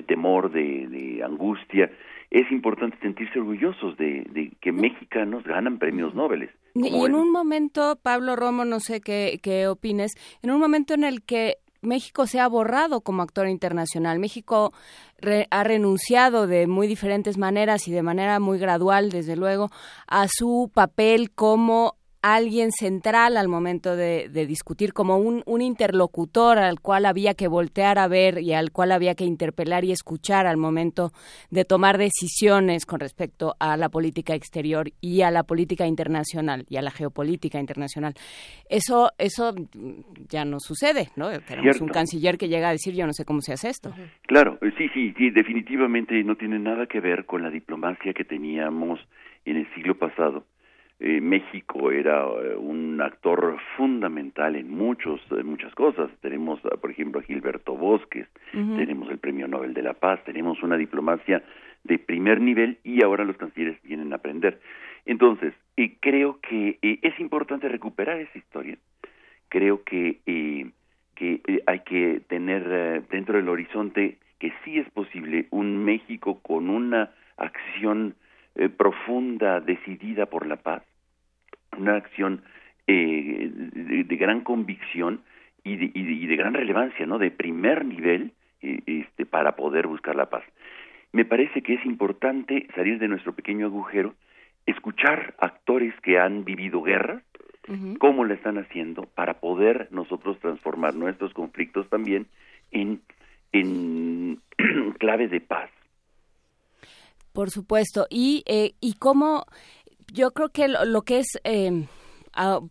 temor, 0.06 0.50
de, 0.50 1.22
angustia, 1.24 1.90
es 2.30 2.50
importante 2.50 2.98
sentirse 3.00 3.38
orgullosos 3.38 3.96
de, 3.98 4.52
que 4.60 4.72
mexicanos 4.72 5.44
ganan 5.44 5.78
premios 5.78 6.14
Nobel. 6.14 6.50
Y 6.74 7.04
en 7.04 7.14
un 7.14 7.30
momento, 7.30 7.96
Pablo 8.02 8.36
Romo, 8.36 8.64
no 8.64 8.80
sé 8.80 9.00
qué, 9.00 9.38
qué 9.42 9.68
opines, 9.68 10.12
en 10.42 10.50
un 10.50 10.58
momento 10.58 10.94
en 10.94 11.04
el 11.04 11.22
que 11.22 11.58
México 11.82 12.26
se 12.26 12.40
ha 12.40 12.48
borrado 12.48 13.02
como 13.02 13.22
actor 13.22 13.46
internacional. 13.46 14.18
México 14.18 14.72
ha 15.50 15.64
renunciado 15.64 16.46
de 16.46 16.66
muy 16.66 16.86
diferentes 16.86 17.36
maneras 17.36 17.86
y 17.86 17.92
de 17.92 18.02
manera 18.02 18.40
muy 18.40 18.58
gradual, 18.58 19.10
desde 19.10 19.36
luego, 19.36 19.70
a 20.06 20.26
su 20.28 20.70
papel 20.72 21.30
como 21.30 21.96
alguien 22.24 22.72
central 22.72 23.36
al 23.36 23.48
momento 23.48 23.96
de, 23.96 24.30
discutir, 24.46 24.94
como 24.94 25.18
un, 25.18 25.42
un, 25.44 25.60
interlocutor 25.60 26.56
al 26.56 26.80
cual 26.80 27.04
había 27.04 27.34
que 27.34 27.48
voltear 27.48 27.98
a 27.98 28.08
ver 28.08 28.38
y 28.38 28.54
al 28.54 28.72
cual 28.72 28.92
había 28.92 29.14
que 29.14 29.24
interpelar 29.24 29.84
y 29.84 29.92
escuchar 29.92 30.46
al 30.46 30.56
momento 30.56 31.10
de 31.50 31.66
tomar 31.66 31.98
decisiones 31.98 32.86
con 32.86 33.00
respecto 33.00 33.56
a 33.60 33.76
la 33.76 33.90
política 33.90 34.34
exterior 34.34 34.86
y 35.02 35.20
a 35.20 35.30
la 35.30 35.42
política 35.42 35.86
internacional 35.86 36.64
y 36.70 36.78
a 36.78 36.82
la 36.82 36.90
geopolítica 36.90 37.60
internacional. 37.60 38.14
Eso, 38.70 39.10
eso 39.18 39.54
ya 40.30 40.46
no 40.46 40.60
sucede, 40.60 41.08
¿no? 41.16 41.28
Tenemos 41.40 41.78
un 41.82 41.88
canciller 41.88 42.38
que 42.38 42.48
llega 42.48 42.70
a 42.70 42.72
decir 42.72 42.94
yo 42.94 43.06
no 43.06 43.12
sé 43.12 43.26
cómo 43.26 43.42
se 43.42 43.52
hace 43.52 43.68
esto. 43.68 43.92
Claro, 44.22 44.58
sí, 44.78 44.88
sí, 44.94 45.12
sí, 45.18 45.28
definitivamente 45.28 46.14
no 46.24 46.36
tiene 46.36 46.58
nada 46.58 46.86
que 46.86 47.00
ver 47.00 47.26
con 47.26 47.42
la 47.42 47.50
diplomacia 47.50 48.14
que 48.14 48.24
teníamos 48.24 48.98
en 49.44 49.58
el 49.58 49.74
siglo 49.74 49.98
pasado 49.98 50.46
eh, 51.00 51.20
México 51.20 51.90
era 51.90 52.24
eh, 52.24 52.54
un 52.56 53.00
actor 53.02 53.58
fundamental 53.76 54.54
en 54.54 54.70
muchos 54.70 55.20
en 55.32 55.46
muchas 55.46 55.74
cosas. 55.74 56.08
Tenemos, 56.20 56.60
ah, 56.66 56.76
por 56.80 56.90
ejemplo, 56.90 57.20
a 57.20 57.24
Gilberto 57.24 57.76
Bosques, 57.76 58.28
tenemos 58.52 59.10
el 59.10 59.18
Premio 59.18 59.48
Nobel 59.48 59.74
de 59.74 59.82
la 59.82 59.94
Paz, 59.94 60.22
tenemos 60.24 60.62
una 60.62 60.76
diplomacia 60.76 61.42
de 61.82 61.98
primer 61.98 62.40
nivel 62.40 62.78
y 62.84 63.02
ahora 63.02 63.24
los 63.24 63.36
cancilleres 63.36 63.82
vienen 63.82 64.12
a 64.12 64.16
aprender. 64.16 64.60
Entonces, 65.04 65.52
eh, 65.76 65.96
creo 66.00 66.38
que 66.40 66.78
es 66.80 67.18
importante 67.18 67.68
recuperar 67.68 68.20
esa 68.20 68.38
historia. 68.38 68.78
Creo 69.48 69.82
que 69.82 70.20
que 71.16 71.62
hay 71.66 71.80
que 71.80 72.22
tener 72.28 73.06
dentro 73.08 73.36
del 73.36 73.48
horizonte 73.48 74.18
que 74.40 74.52
sí 74.64 74.78
es 74.78 74.90
posible 74.90 75.46
un 75.50 75.84
México 75.84 76.40
con 76.40 76.70
una 76.70 77.10
acción 77.36 78.16
eh, 78.56 78.68
profunda, 78.68 79.60
decidida 79.60 80.26
por 80.26 80.46
la 80.46 80.56
paz, 80.56 80.82
una 81.76 81.96
acción 81.96 82.42
eh, 82.86 83.50
de, 83.52 84.16
gran 84.16 84.42
convicción 84.42 85.22
y 85.64 85.76
de, 85.76 85.90
y 85.94 86.26
de, 86.26 86.36
gran 86.36 86.54
relevancia, 86.54 87.06
¿no? 87.06 87.18
De 87.18 87.30
primer 87.30 87.84
nivel 87.84 88.32
eh, 88.62 88.80
este, 88.86 89.26
para 89.26 89.56
poder 89.56 89.86
buscar 89.86 90.14
la 90.14 90.30
paz. 90.30 90.44
Me 91.12 91.24
parece 91.24 91.62
que 91.62 91.74
es 91.74 91.84
importante 91.84 92.68
salir 92.74 92.98
de 92.98 93.08
nuestro 93.08 93.32
pequeño 93.32 93.66
agujero, 93.66 94.14
escuchar 94.66 95.34
actores 95.38 95.94
que 96.02 96.18
han 96.18 96.44
vivido 96.44 96.82
guerras, 96.82 97.22
cómo 97.98 98.24
lo 98.24 98.34
están 98.34 98.58
haciendo, 98.58 99.04
para 99.14 99.40
poder 99.40 99.88
nosotros 99.90 100.38
transformar 100.40 100.94
nuestros 100.94 101.32
conflictos 101.32 101.88
también 101.88 102.26
en, 102.72 103.00
en 103.52 104.40
clave 104.98 105.28
de 105.28 105.40
paz. 105.40 105.70
Por 107.34 107.50
supuesto. 107.50 108.06
Y, 108.08 108.44
eh, 108.46 108.76
y 108.80 108.94
cómo 108.94 109.44
yo 110.12 110.30
creo 110.30 110.48
que 110.50 110.68
lo, 110.68 111.02
que 111.02 111.18
es... 111.18 111.26
Eh, 111.42 111.86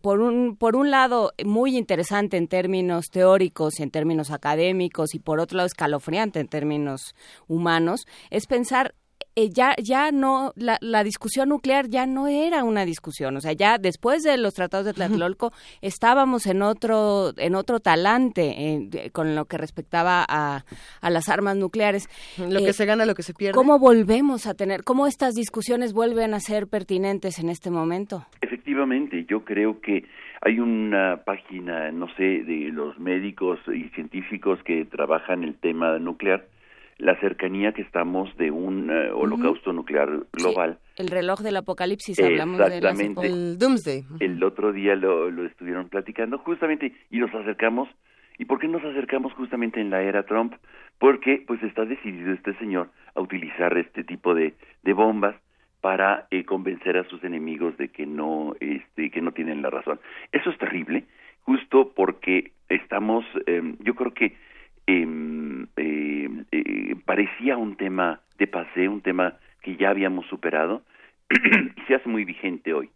por, 0.02 0.20
un, 0.20 0.56
por 0.56 0.76
un 0.76 0.90
lado 0.90 1.32
muy 1.44 1.76
interesante 1.76 2.36
en 2.36 2.48
términos 2.48 3.06
teóricos 3.10 3.78
y 3.78 3.82
en 3.82 3.90
términos 3.90 4.30
académicos 4.30 5.14
y 5.14 5.20
por 5.20 5.40
otro 5.40 5.56
lado 5.56 5.66
escalofriante 5.66 6.40
en 6.40 6.48
términos 6.48 7.14
humanos, 7.46 8.06
es 8.30 8.46
pensar 8.46 8.94
eh, 9.36 9.50
ya, 9.50 9.74
ya 9.82 10.12
no, 10.12 10.52
la, 10.56 10.78
la, 10.80 11.02
discusión 11.02 11.48
nuclear 11.48 11.88
ya 11.88 12.06
no 12.06 12.28
era 12.28 12.62
una 12.64 12.84
discusión, 12.84 13.36
o 13.36 13.40
sea, 13.40 13.52
ya 13.52 13.78
después 13.78 14.22
de 14.22 14.36
los 14.36 14.54
tratados 14.54 14.86
de 14.86 14.92
Tlatelolco 14.92 15.52
estábamos 15.82 16.46
en 16.46 16.62
otro, 16.62 17.32
en 17.36 17.54
otro 17.54 17.80
talante 17.80 19.10
con 19.12 19.34
lo 19.34 19.46
que 19.46 19.58
respectaba 19.58 20.24
a, 20.28 20.64
a, 21.00 21.10
las 21.10 21.28
armas 21.28 21.56
nucleares. 21.56 22.08
Lo 22.38 22.60
que 22.60 22.72
se 22.72 22.86
gana, 22.86 23.06
lo 23.06 23.14
que 23.14 23.22
se 23.22 23.34
pierde. 23.34 23.54
¿Cómo 23.54 23.78
volvemos 23.78 24.46
a 24.46 24.54
tener, 24.54 24.84
cómo 24.84 25.06
estas 25.06 25.34
discusiones 25.34 25.92
vuelven 25.92 26.34
a 26.34 26.40
ser 26.40 26.66
pertinentes 26.68 27.38
en 27.38 27.48
este 27.48 27.70
momento? 27.70 28.26
Efectivamente, 28.40 29.24
yo 29.28 29.44
creo 29.44 29.80
que 29.80 30.04
hay 30.42 30.60
una 30.60 31.22
página, 31.24 31.90
no 31.90 32.06
sé, 32.16 32.44
de 32.44 32.70
los 32.72 32.98
médicos 32.98 33.58
y 33.66 33.88
científicos 33.94 34.62
que 34.62 34.84
trabajan 34.84 35.42
el 35.42 35.54
tema 35.54 35.98
nuclear, 35.98 36.46
la 36.98 37.18
cercanía 37.20 37.72
que 37.72 37.82
estamos 37.82 38.34
de 38.36 38.50
un 38.50 38.90
uh, 38.90 39.16
holocausto 39.16 39.70
uh 39.70 39.72
-huh. 39.72 39.76
nuclear 39.76 40.08
global. 40.32 40.78
Sí, 40.94 41.02
el 41.02 41.08
reloj 41.08 41.40
del 41.40 41.56
apocalipsis, 41.56 42.18
hablamos 42.20 42.58
de 42.58 42.78
el 43.22 43.58
Doomsday. 43.58 44.04
El 44.20 44.42
otro 44.42 44.72
día 44.72 44.94
lo, 44.94 45.30
lo 45.30 45.44
estuvieron 45.44 45.88
platicando 45.88 46.38
justamente 46.38 46.92
y 47.10 47.18
nos 47.18 47.34
acercamos. 47.34 47.88
¿Y 48.38 48.46
por 48.46 48.58
qué 48.58 48.66
nos 48.66 48.82
acercamos 48.84 49.32
justamente 49.34 49.80
en 49.80 49.90
la 49.90 50.02
era 50.02 50.24
Trump? 50.24 50.54
Porque 50.98 51.42
pues 51.46 51.62
está 51.62 51.84
decidido 51.84 52.32
este 52.32 52.54
señor 52.58 52.90
a 53.14 53.20
utilizar 53.20 53.76
este 53.78 54.02
tipo 54.02 54.34
de, 54.34 54.54
de 54.82 54.92
bombas 54.92 55.36
para 55.80 56.26
eh, 56.30 56.44
convencer 56.44 56.96
a 56.96 57.04
sus 57.04 57.22
enemigos 57.24 57.76
de 57.76 57.88
que 57.88 58.06
no 58.06 58.54
este 58.58 59.10
que 59.10 59.20
no 59.20 59.32
tienen 59.32 59.62
la 59.62 59.70
razón. 59.70 60.00
Eso 60.32 60.50
es 60.50 60.58
terrible, 60.58 61.04
justo 61.42 61.92
porque 61.94 62.52
estamos 62.68 63.24
eh, 63.46 63.74
yo 63.80 63.94
creo 63.94 64.14
que 64.14 64.34
eh, 64.86 65.06
eh, 65.76 66.96
parecía 67.04 67.56
un 67.56 67.76
tema 67.76 68.20
de 68.38 68.46
paseo, 68.46 68.90
un 68.90 69.00
tema 69.00 69.34
que 69.62 69.76
ya 69.76 69.90
habíamos 69.90 70.26
superado 70.26 70.82
y 71.30 71.80
se 71.82 71.94
hace 71.94 72.08
muy 72.08 72.24
vigente 72.24 72.72
hoy. 72.72 72.90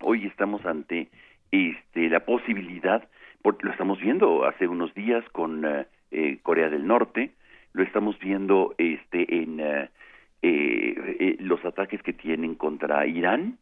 Hoy 0.00 0.26
estamos 0.26 0.64
ante 0.64 1.08
este, 1.50 2.08
la 2.08 2.20
posibilidad, 2.20 3.08
porque 3.42 3.66
lo 3.66 3.72
estamos 3.72 4.00
viendo 4.00 4.44
hace 4.44 4.68
unos 4.68 4.94
días 4.94 5.24
con 5.30 5.64
eh, 6.10 6.38
Corea 6.42 6.68
del 6.68 6.86
Norte, 6.86 7.32
lo 7.72 7.82
estamos 7.82 8.18
viendo 8.18 8.74
este, 8.78 9.42
en 9.42 9.60
eh, 10.42 11.36
los 11.40 11.64
ataques 11.64 12.02
que 12.02 12.12
tienen 12.12 12.54
contra 12.54 13.06
Irán, 13.06 13.58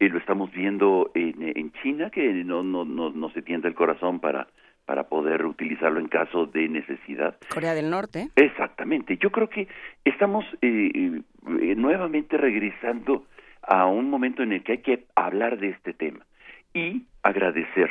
lo 0.00 0.18
estamos 0.18 0.52
viendo 0.52 1.10
en, 1.14 1.52
en 1.56 1.72
China, 1.82 2.10
que 2.10 2.32
no, 2.44 2.62
no, 2.62 2.84
no, 2.84 3.10
no 3.10 3.30
se 3.30 3.42
tienta 3.42 3.66
el 3.66 3.74
corazón 3.74 4.20
para 4.20 4.46
para 4.88 5.02
poder 5.02 5.44
utilizarlo 5.44 6.00
en 6.00 6.08
caso 6.08 6.46
de 6.46 6.66
necesidad. 6.66 7.36
Corea 7.52 7.74
del 7.74 7.90
Norte. 7.90 8.30
Exactamente. 8.36 9.18
Yo 9.18 9.30
creo 9.30 9.50
que 9.50 9.68
estamos 10.02 10.46
eh, 10.62 11.20
eh, 11.60 11.74
nuevamente 11.76 12.38
regresando 12.38 13.26
a 13.60 13.84
un 13.84 14.08
momento 14.08 14.42
en 14.42 14.54
el 14.54 14.62
que 14.62 14.72
hay 14.72 14.78
que 14.78 15.04
hablar 15.14 15.58
de 15.58 15.68
este 15.68 15.92
tema 15.92 16.24
y 16.72 17.02
agradecer 17.22 17.90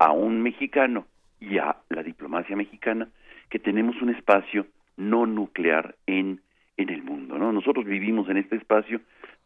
a 0.00 0.10
un 0.10 0.42
mexicano 0.42 1.06
y 1.38 1.58
a 1.58 1.76
la 1.90 2.02
diplomacia 2.02 2.56
mexicana 2.56 3.06
que 3.48 3.60
tenemos 3.60 4.02
un 4.02 4.10
espacio 4.10 4.66
no 4.96 5.26
nuclear 5.26 5.94
en 6.08 6.40
en 6.76 6.88
el 6.88 7.04
mundo, 7.04 7.38
¿no? 7.38 7.52
Nosotros 7.52 7.84
vivimos 7.84 8.28
en 8.28 8.38
este 8.38 8.56
espacio 8.56 9.00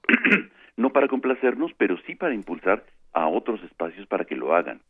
no 0.78 0.90
para 0.94 1.08
complacernos, 1.08 1.72
pero 1.76 1.98
sí 2.06 2.14
para 2.14 2.32
impulsar 2.32 2.84
a 3.12 3.28
otros 3.28 3.62
espacios 3.64 4.06
para 4.06 4.24
que 4.24 4.34
lo 4.34 4.54
hagan. 4.54 4.80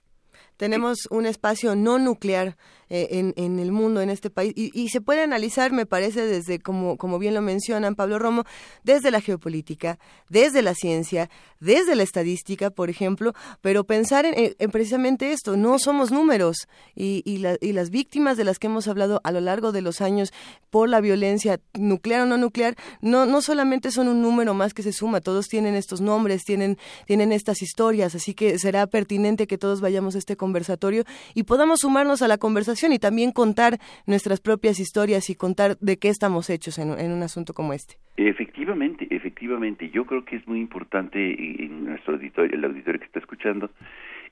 Tenemos 0.57 1.07
un 1.11 1.27
espacio 1.27 1.75
no 1.75 1.99
nuclear 1.99 2.57
eh, 2.89 3.33
en, 3.37 3.59
el 3.59 3.73
mundo, 3.73 4.01
en 4.01 4.11
este 4.11 4.31
país, 4.31 4.53
y, 4.55 4.89
se 4.91 5.01
puede 5.01 5.21
analizar, 5.21 5.73
me 5.73 5.87
parece, 5.87 6.25
desde, 6.25 6.61
como, 6.61 6.97
como 6.97 7.19
bien 7.19 7.35
lo 7.35 7.43
mencionan 7.43 7.97
Pablo 7.97 8.21
Romo, 8.21 8.45
desde 8.85 9.11
la 9.11 9.21
geopolítica, 9.21 9.99
desde 10.29 10.63
la 10.63 10.73
ciencia, 10.75 11.29
desde 11.59 11.97
la 11.97 12.05
estadística, 12.05 12.71
por 12.71 12.89
ejemplo, 12.89 13.33
pero 13.61 13.83
pensar 13.83 14.25
en, 14.25 14.55
en 14.57 14.71
precisamente 14.71 15.33
esto, 15.33 15.57
no 15.57 15.81
somos 15.81 16.13
números, 16.13 16.69
y, 16.95 17.23
y, 17.25 17.39
la, 17.39 17.57
y 17.61 17.73
las 17.73 17.91
víctimas 17.91 18.37
de 18.37 18.45
las 18.45 18.61
que 18.61 18.69
hemos 18.69 18.87
hablado 18.87 19.21
a 19.25 19.33
lo 19.33 19.41
largo 19.41 19.73
de 19.73 19.83
los 19.83 20.01
años 20.01 20.33
por 20.71 20.89
la 20.89 21.01
violencia 21.01 21.59
nuclear 21.75 22.21
o 22.21 22.27
no 22.27 22.39
nuclear, 22.39 22.77
no, 23.01 23.27
no 23.27 23.43
solamente 23.43 23.91
son 23.91 24.07
un 24.07 24.23
número 24.23 24.55
más 24.55 24.75
que 24.75 24.85
se 24.85 24.93
suma, 24.93 25.21
todos 25.21 25.49
tienen 25.49 25.75
estos 25.75 26.01
nombres, 26.01 26.45
tienen, 26.45 26.79
tienen 27.07 27.33
estas 27.33 27.63
historias, 27.63 28.15
así 28.15 28.33
que 28.33 28.61
será 28.61 28.87
pertinente 28.87 29.49
que 29.49 29.59
todos 29.59 29.81
vayamos 29.81 30.15
a 30.15 30.19
este 30.19 30.37
conversatorio 30.37 31.03
y 31.35 31.43
podamos 31.43 31.81
sumarnos 31.81 32.23
a 32.23 32.29
la 32.29 32.39
conversación 32.39 32.76
y 32.93 32.99
también 32.99 33.33
contar 33.33 33.79
nuestras 34.07 34.41
propias 34.41 34.79
historias 34.79 35.31
y 35.31 35.35
contar 35.35 35.77
de 35.79 35.97
qué 35.97 36.09
estamos 36.09 36.51
hechos 36.51 36.79
en, 36.79 36.91
un 36.91 37.23
asunto 37.23 37.53
como 37.55 37.73
este. 37.73 37.97
Efectivamente, 38.17 39.07
efectivamente. 39.11 39.91
Yo 39.91 40.05
creo 40.05 40.25
que 40.25 40.37
es 40.37 40.47
muy 40.47 40.61
importante 40.61 41.19
en 41.65 41.85
nuestro 41.85 42.15
auditorio, 42.15 42.55
el 42.55 42.65
auditorio 42.65 43.01
que 43.01 43.07
está 43.07 43.19
escuchando, 43.19 43.71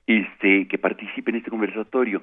este, 0.07 0.69
que 0.69 0.79
participe 0.79 1.31
en 1.31 1.39
este 1.39 1.51
conversatorio. 1.51 2.23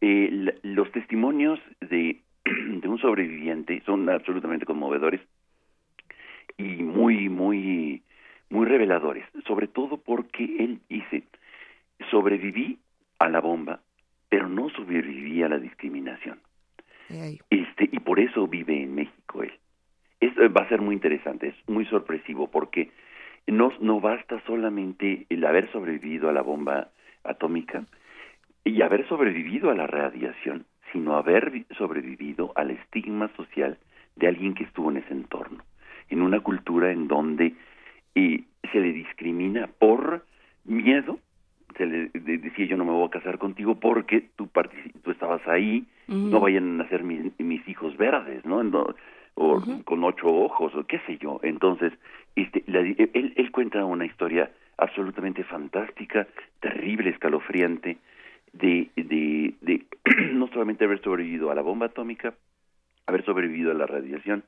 Eh, 0.00 0.54
los 0.62 0.90
testimonios 0.92 1.60
de, 1.80 2.20
de 2.44 2.88
un 2.88 2.98
sobreviviente 2.98 3.82
son 3.86 4.08
absolutamente 4.08 4.66
conmovedores 4.66 5.20
y 6.58 6.82
muy, 6.82 7.28
muy, 7.28 8.02
muy 8.50 8.66
reveladores, 8.66 9.24
sobre 9.46 9.68
todo 9.68 9.98
porque 9.98 10.44
él 10.58 10.80
dice, 10.88 11.24
sobreviví 12.10 12.78
a 13.18 13.28
la 13.28 13.40
bomba, 13.40 13.80
pero 14.30 14.48
no 14.48 14.70
sobreviví 14.70 15.42
a 15.42 15.48
la 15.48 15.58
discriminación. 15.58 16.40
Este, 17.50 17.88
y 17.90 17.98
por 17.98 18.20
eso 18.20 18.46
vive 18.46 18.82
en 18.82 18.94
México 18.94 19.42
él. 19.42 19.52
Esto 20.20 20.42
va 20.52 20.62
a 20.62 20.68
ser 20.68 20.80
muy 20.80 20.94
interesante, 20.94 21.48
es 21.48 21.68
muy 21.68 21.84
sorpresivo, 21.86 22.48
porque 22.48 22.90
no, 23.48 23.72
no 23.80 24.00
basta 24.00 24.40
solamente 24.46 25.26
el 25.28 25.44
haber 25.44 25.70
sobrevivido 25.72 26.28
a 26.28 26.32
la 26.32 26.42
bomba 26.42 26.90
atómica 27.24 27.84
y 28.64 28.80
haber 28.82 29.08
sobrevivido 29.08 29.70
a 29.70 29.74
la 29.74 29.88
radiación, 29.88 30.66
sino 30.92 31.16
haber 31.16 31.64
sobrevivido 31.76 32.52
al 32.54 32.70
estigma 32.70 33.28
social 33.36 33.78
de 34.16 34.28
alguien 34.28 34.54
que 34.54 34.64
estuvo 34.64 34.90
en 34.90 34.98
ese 34.98 35.12
entorno, 35.12 35.64
en 36.08 36.22
una 36.22 36.40
cultura 36.40 36.92
en 36.92 37.08
donde 37.08 37.54
eh, 38.14 38.44
se 38.70 38.80
le 38.80 38.92
discrimina 38.92 39.66
por 39.66 40.24
miedo 40.64 41.18
se 41.76 41.86
le 41.86 42.08
de, 42.08 42.38
decía 42.38 42.66
yo 42.66 42.76
no 42.76 42.84
me 42.84 42.92
voy 42.92 43.06
a 43.06 43.10
casar 43.10 43.38
contigo 43.38 43.76
porque 43.76 44.28
tú 44.36 44.48
tú 45.02 45.10
estabas 45.10 45.46
ahí 45.46 45.86
uh 46.08 46.12
-huh. 46.12 46.30
no 46.30 46.40
vayan 46.40 46.64
a 46.80 46.84
nacer 46.84 47.02
mis, 47.02 47.32
mis 47.38 47.66
hijos 47.68 47.96
verdes 47.96 48.44
no, 48.44 48.62
no 48.62 48.94
o 49.34 49.54
uh 49.54 49.60
-huh. 49.60 49.84
con 49.84 50.04
ocho 50.04 50.26
ojos 50.26 50.74
o 50.74 50.86
qué 50.86 50.98
sé 51.06 51.18
yo 51.18 51.40
entonces 51.42 51.92
este 52.36 52.62
la, 52.66 52.80
él, 52.80 53.32
él 53.36 53.50
cuenta 53.50 53.84
una 53.84 54.04
historia 54.04 54.50
absolutamente 54.78 55.44
fantástica 55.44 56.26
terrible 56.60 57.10
escalofriante 57.10 57.98
de 58.52 58.88
de 58.96 59.54
de 59.60 59.84
no 60.32 60.48
solamente 60.48 60.84
haber 60.84 61.00
sobrevivido 61.02 61.50
a 61.50 61.54
la 61.54 61.62
bomba 61.62 61.86
atómica 61.86 62.34
haber 63.06 63.24
sobrevivido 63.24 63.70
a 63.70 63.74
la 63.74 63.86
radiación 63.86 64.42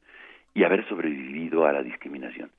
y 0.55 0.65
haber 0.65 0.86
sobrevivido 0.89 1.66
a 1.66 1.73
la 1.73 1.82
discriminación 1.82 2.51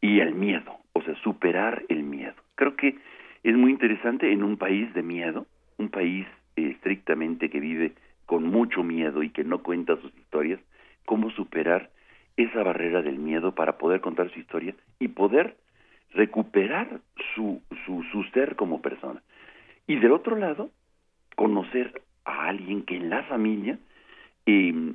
y 0.00 0.20
al 0.20 0.34
miedo 0.34 0.78
o 0.92 1.02
sea 1.02 1.14
superar 1.22 1.84
el 1.88 2.02
miedo 2.02 2.34
creo 2.54 2.74
que 2.76 2.96
es 3.42 3.56
muy 3.56 3.70
interesante 3.70 4.32
en 4.32 4.42
un 4.42 4.56
país 4.56 4.92
de 4.94 5.02
miedo, 5.02 5.46
un 5.76 5.88
país 5.88 6.26
eh, 6.56 6.70
estrictamente 6.70 7.50
que 7.50 7.60
vive 7.60 7.92
con 8.26 8.44
mucho 8.44 8.82
miedo 8.82 9.22
y 9.22 9.30
que 9.30 9.44
no 9.44 9.62
cuenta 9.62 9.96
sus 9.96 10.14
historias, 10.16 10.60
cómo 11.04 11.30
superar 11.30 11.90
esa 12.36 12.62
barrera 12.62 13.02
del 13.02 13.18
miedo 13.18 13.54
para 13.54 13.78
poder 13.78 14.00
contar 14.00 14.30
su 14.30 14.38
historia 14.38 14.74
y 14.98 15.08
poder 15.08 15.56
recuperar 16.12 17.00
su, 17.34 17.60
su, 17.84 18.02
su 18.12 18.24
ser 18.34 18.56
como 18.56 18.80
persona. 18.80 19.22
Y 19.86 19.96
del 19.96 20.12
otro 20.12 20.36
lado, 20.36 20.70
conocer 21.36 22.02
a 22.24 22.48
alguien 22.48 22.82
que 22.82 22.96
en 22.96 23.10
la 23.10 23.22
familia, 23.24 23.78
eh, 24.46 24.92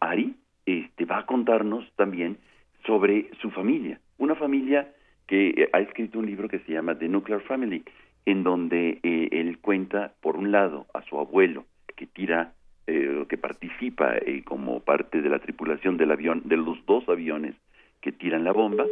Ari, 0.00 0.34
este, 0.66 1.04
va 1.04 1.18
a 1.18 1.26
contarnos 1.26 1.84
también 1.96 2.38
sobre 2.86 3.30
su 3.40 3.50
familia, 3.50 4.00
una 4.18 4.34
familia 4.34 4.92
que 5.32 5.70
ha 5.72 5.80
escrito 5.80 6.18
un 6.18 6.26
libro 6.26 6.46
que 6.46 6.58
se 6.58 6.74
llama 6.74 6.98
The 6.98 7.08
Nuclear 7.08 7.40
Family, 7.40 7.82
en 8.26 8.42
donde 8.42 9.00
eh, 9.02 9.28
él 9.32 9.60
cuenta, 9.60 10.12
por 10.20 10.36
un 10.36 10.52
lado, 10.52 10.84
a 10.92 11.00
su 11.04 11.18
abuelo, 11.18 11.64
que 11.96 12.06
tira, 12.06 12.52
eh, 12.86 13.24
que 13.30 13.38
participa 13.38 14.14
eh, 14.18 14.42
como 14.44 14.80
parte 14.80 15.22
de 15.22 15.30
la 15.30 15.38
tripulación 15.38 15.96
del 15.96 16.10
avión, 16.10 16.42
de 16.44 16.58
los 16.58 16.84
dos 16.84 17.08
aviones 17.08 17.54
que 18.02 18.12
tiran 18.12 18.44
la 18.44 18.52
bomba, 18.52 18.84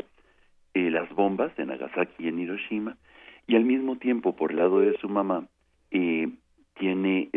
las 0.72 1.10
bombas 1.10 1.54
de 1.56 1.66
Nagasaki 1.66 2.24
y 2.24 2.28
en 2.28 2.38
Hiroshima, 2.38 2.96
y 3.46 3.56
al 3.56 3.66
mismo 3.66 3.96
tiempo, 3.96 4.34
por 4.34 4.52
el 4.52 4.56
lado 4.56 4.80
de 4.80 4.96
su 4.96 5.10
mamá, 5.10 5.46
tiene 5.90 7.28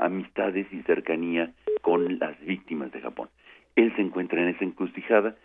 amistades 0.00 0.66
y 0.72 0.82
cercanía 0.82 1.52
con 1.82 2.18
las 2.18 2.36
víctimas 2.44 2.90
de 2.90 3.00
Japón. 3.00 3.28
Él 3.76 3.94
se 3.94 4.02
encuentra 4.02 4.42
en 4.42 4.48
esa 4.48 4.64
encrucijada 4.64 5.36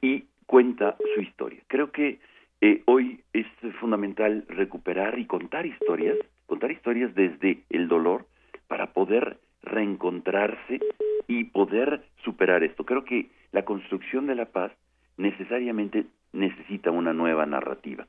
y 0.00 0.24
cuenta 0.46 0.96
su 1.14 1.20
historia. 1.20 1.60
Creo 1.68 1.92
que 1.92 2.20
eh, 2.60 2.82
hoy 2.86 3.20
es 3.32 3.46
fundamental 3.80 4.44
recuperar 4.48 5.18
y 5.18 5.26
contar 5.26 5.66
historias, 5.66 6.16
contar 6.46 6.70
historias 6.70 7.14
desde 7.14 7.62
el 7.70 7.88
dolor 7.88 8.26
para 8.68 8.92
poder 8.92 9.38
reencontrarse 9.62 10.80
y 11.26 11.44
poder 11.44 12.04
superar 12.24 12.62
esto. 12.62 12.84
Creo 12.84 13.04
que 13.04 13.30
la 13.52 13.64
construcción 13.64 14.26
de 14.26 14.34
la 14.34 14.46
paz 14.46 14.72
necesariamente 15.16 16.06
necesita 16.32 16.90
una 16.90 17.12
nueva 17.12 17.46
narrativa. 17.46 18.06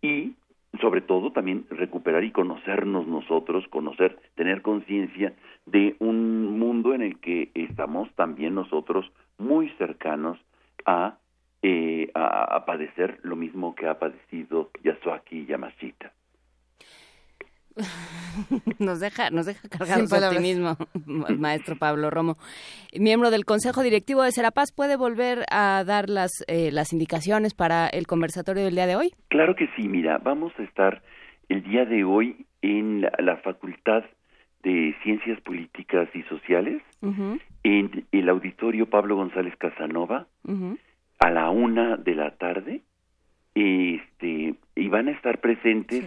Y 0.00 0.34
sobre 0.80 1.00
todo 1.00 1.32
también 1.32 1.66
recuperar 1.70 2.24
y 2.24 2.32
conocernos 2.32 3.06
nosotros, 3.06 3.66
conocer, 3.68 4.18
tener 4.34 4.62
conciencia 4.62 5.34
de 5.64 5.96
un 5.98 6.58
mundo 6.58 6.94
en 6.94 7.02
el 7.02 7.18
que 7.18 7.50
estamos 7.54 8.10
también 8.14 8.54
nosotros 8.54 9.10
muy 9.38 9.70
cercanos 9.78 10.38
a, 10.84 11.18
eh, 11.68 12.12
a, 12.14 12.64
padecer 12.64 13.18
lo 13.24 13.34
mismo 13.34 13.74
que 13.74 13.88
ha 13.88 13.98
padecido 13.98 14.70
Yasuaki 14.84 15.46
Yamashita. 15.46 16.12
nos 18.78 19.00
deja, 19.00 19.30
nos 19.30 19.46
deja 19.46 19.68
cargados 19.68 20.08
de 20.08 20.28
optimismo, 20.28 20.76
maestro 21.04 21.74
Pablo 21.74 22.08
Romo. 22.08 22.36
Miembro 22.96 23.32
del 23.32 23.44
Consejo 23.44 23.82
Directivo 23.82 24.22
de 24.22 24.30
Serapaz, 24.30 24.70
¿puede 24.70 24.96
volver 24.96 25.44
a 25.50 25.82
dar 25.84 26.08
las, 26.08 26.44
eh, 26.46 26.70
las 26.70 26.92
indicaciones 26.92 27.52
para 27.54 27.88
el 27.88 28.06
conversatorio 28.06 28.62
del 28.62 28.76
día 28.76 28.86
de 28.86 28.94
hoy? 28.94 29.12
Claro 29.26 29.56
que 29.56 29.68
sí, 29.74 29.88
mira, 29.88 30.18
vamos 30.18 30.52
a 30.60 30.62
estar 30.62 31.02
el 31.48 31.64
día 31.64 31.84
de 31.84 32.04
hoy 32.04 32.46
en 32.62 33.00
la, 33.00 33.38
Facultad 33.38 34.04
de 34.62 34.94
Ciencias 35.02 35.40
Políticas 35.40 36.08
y 36.14 36.22
Sociales, 36.24 36.80
en 37.64 38.06
el 38.12 38.28
auditorio 38.28 38.88
Pablo 38.88 39.16
González 39.16 39.54
Casanova, 39.58 40.28
a 41.18 41.30
la 41.30 41.50
una 41.50 41.96
de 41.96 42.14
la 42.14 42.32
tarde, 42.32 42.82
este, 43.54 44.54
y 44.74 44.88
van 44.88 45.08
a 45.08 45.12
estar 45.12 45.40
presentes 45.40 46.04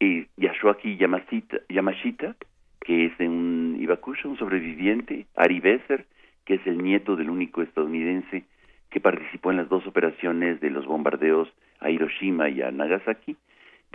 eh, 0.00 0.26
Yashuaki 0.36 0.96
Yamashita, 0.96 2.36
que 2.80 3.06
es 3.06 3.12
un 3.20 3.78
Ibakusha, 3.80 4.28
un 4.28 4.36
sobreviviente, 4.36 5.26
Ari 5.36 5.60
Besser, 5.60 6.06
que 6.44 6.54
es 6.54 6.66
el 6.66 6.82
nieto 6.82 7.16
del 7.16 7.30
único 7.30 7.62
estadounidense 7.62 8.44
que 8.90 9.00
participó 9.00 9.50
en 9.50 9.56
las 9.56 9.68
dos 9.68 9.86
operaciones 9.86 10.60
de 10.60 10.70
los 10.70 10.84
bombardeos 10.86 11.48
a 11.80 11.90
Hiroshima 11.90 12.50
y 12.50 12.60
a 12.62 12.70
Nagasaki. 12.70 13.36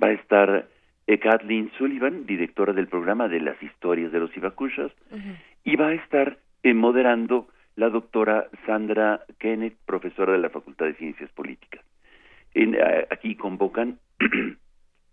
Va 0.01 0.07
a 0.07 0.13
estar 0.13 0.67
eh, 1.05 1.19
Kathleen 1.19 1.71
Sullivan, 1.77 2.25
directora 2.25 2.73
del 2.73 2.87
programa 2.87 3.27
de 3.27 3.41
las 3.41 3.61
historias 3.61 4.11
de 4.11 4.19
los 4.19 4.35
Ibakushas, 4.35 4.91
y 5.63 5.75
va 5.75 5.89
a 5.89 5.93
estar 5.93 6.39
eh, 6.63 6.73
moderando 6.73 7.47
la 7.77 7.89
doctora 7.89 8.47
Sandra 8.65 9.21
Kenneth, 9.39 9.77
profesora 9.85 10.33
de 10.33 10.39
la 10.39 10.49
Facultad 10.49 10.87
de 10.87 10.95
Ciencias 10.95 11.31
Políticas. 11.31 11.85
En, 12.53 12.75
aquí 13.09 13.35
convocan 13.35 13.99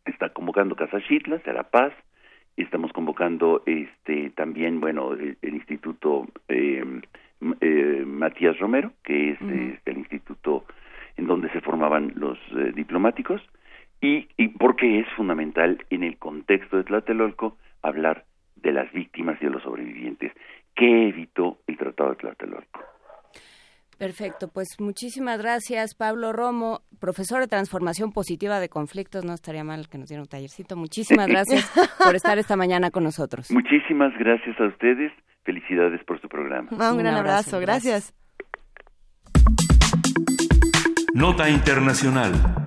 está 0.06 0.30
convocando 0.30 0.74
Casa 0.74 0.98
Xitla, 1.00 1.38
Será 1.40 1.64
Paz, 1.64 1.92
estamos 2.56 2.92
convocando 2.92 3.62
este 3.66 4.30
también, 4.30 4.80
bueno, 4.80 5.12
el, 5.12 5.36
Instituto 5.42 6.26
eh, 6.48 6.82
eh, 7.60 8.04
Matías 8.06 8.58
Romero, 8.58 8.92
que 9.02 9.32
es 9.32 9.40
este, 9.40 9.80
el 9.90 9.98
instituto 9.98 10.64
en 11.16 11.26
donde 11.26 11.50
se 11.50 11.60
formaban 11.60 12.12
los 12.16 12.38
eh, 12.56 12.72
diplomáticos, 12.74 13.42
y, 14.00 14.28
y 14.36 14.48
porque 14.48 15.00
es 15.00 15.08
fundamental 15.16 15.84
en 15.90 16.02
el 16.02 16.16
contexto 16.16 16.76
de 16.76 16.84
Tlatelolco 16.84 17.56
hablar 17.82 18.24
de 18.56 18.72
las 18.72 18.90
víctimas 18.92 19.36
y 19.40 19.44
de 19.44 19.50
los 19.50 19.62
sobrevivientes. 19.62 20.32
¿Qué 20.74 21.08
evitó 21.08 21.58
el 21.66 21.76
Tratado 21.76 22.10
de 22.10 22.16
Tlatelolco? 22.16 22.80
Perfecto, 23.98 24.48
pues 24.52 24.76
muchísimas 24.80 25.38
gracias 25.38 25.94
Pablo 25.94 26.32
Romo, 26.32 26.80
profesor 27.00 27.40
de 27.40 27.46
transformación 27.46 28.12
positiva 28.12 28.58
de 28.58 28.68
conflictos, 28.68 29.24
no 29.24 29.34
estaría 29.34 29.62
mal 29.62 29.88
que 29.88 29.98
nos 29.98 30.08
diera 30.08 30.22
un 30.22 30.28
tallercito. 30.28 30.76
Muchísimas 30.76 31.28
gracias 31.28 31.70
por 32.04 32.14
estar 32.16 32.38
esta 32.38 32.56
mañana 32.56 32.90
con 32.90 33.04
nosotros. 33.04 33.50
Muchísimas 33.52 34.12
gracias 34.18 34.58
a 34.60 34.66
ustedes, 34.66 35.12
felicidades 35.44 36.02
por 36.04 36.20
su 36.20 36.28
programa. 36.28 36.68
un, 36.70 36.98
gran 36.98 37.14
abrazo, 37.14 37.60
gracias. 37.60 38.14
Nota 41.14 41.48
Internacional. 41.48 42.63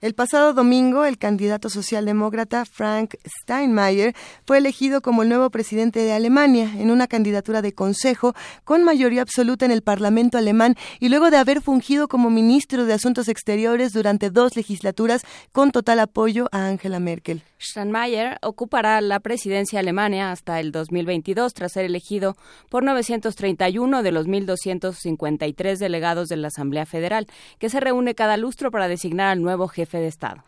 El 0.00 0.14
pasado 0.14 0.52
domingo, 0.52 1.04
el 1.04 1.18
candidato 1.18 1.68
socialdemócrata 1.68 2.64
Frank 2.64 3.16
Steinmeier 3.26 4.14
fue 4.46 4.58
elegido 4.58 5.00
como 5.00 5.24
el 5.24 5.28
nuevo 5.28 5.50
presidente 5.50 5.98
de 5.98 6.12
Alemania 6.12 6.70
en 6.76 6.92
una 6.92 7.08
candidatura 7.08 7.62
de 7.62 7.74
consejo 7.74 8.32
con 8.62 8.84
mayoría 8.84 9.22
absoluta 9.22 9.64
en 9.64 9.72
el 9.72 9.82
Parlamento 9.82 10.38
alemán 10.38 10.76
y 11.00 11.08
luego 11.08 11.32
de 11.32 11.38
haber 11.38 11.60
fungido 11.60 12.06
como 12.06 12.30
ministro 12.30 12.84
de 12.84 12.92
Asuntos 12.92 13.26
Exteriores 13.26 13.92
durante 13.92 14.30
dos 14.30 14.54
legislaturas 14.54 15.22
con 15.50 15.72
total 15.72 15.98
apoyo 15.98 16.48
a 16.52 16.68
Angela 16.68 17.00
Merkel. 17.00 17.42
Steinmeier 17.60 18.38
ocupará 18.42 19.00
la 19.00 19.20
presidencia 19.20 19.80
alemana 19.80 20.30
hasta 20.30 20.60
el 20.60 20.70
2022 20.72 21.54
tras 21.54 21.72
ser 21.72 21.84
elegido 21.84 22.36
por 22.68 22.84
931 22.84 24.02
de 24.02 24.12
los 24.12 24.26
1.253 24.26 25.78
delegados 25.78 26.28
de 26.28 26.36
la 26.36 26.48
Asamblea 26.48 26.86
Federal, 26.86 27.26
que 27.58 27.68
se 27.68 27.80
reúne 27.80 28.14
cada 28.14 28.36
lustro 28.36 28.70
para 28.70 28.88
designar 28.88 29.28
al 29.28 29.42
nuevo 29.42 29.68
jefe 29.68 29.98
de 29.98 30.06
Estado. 30.06 30.44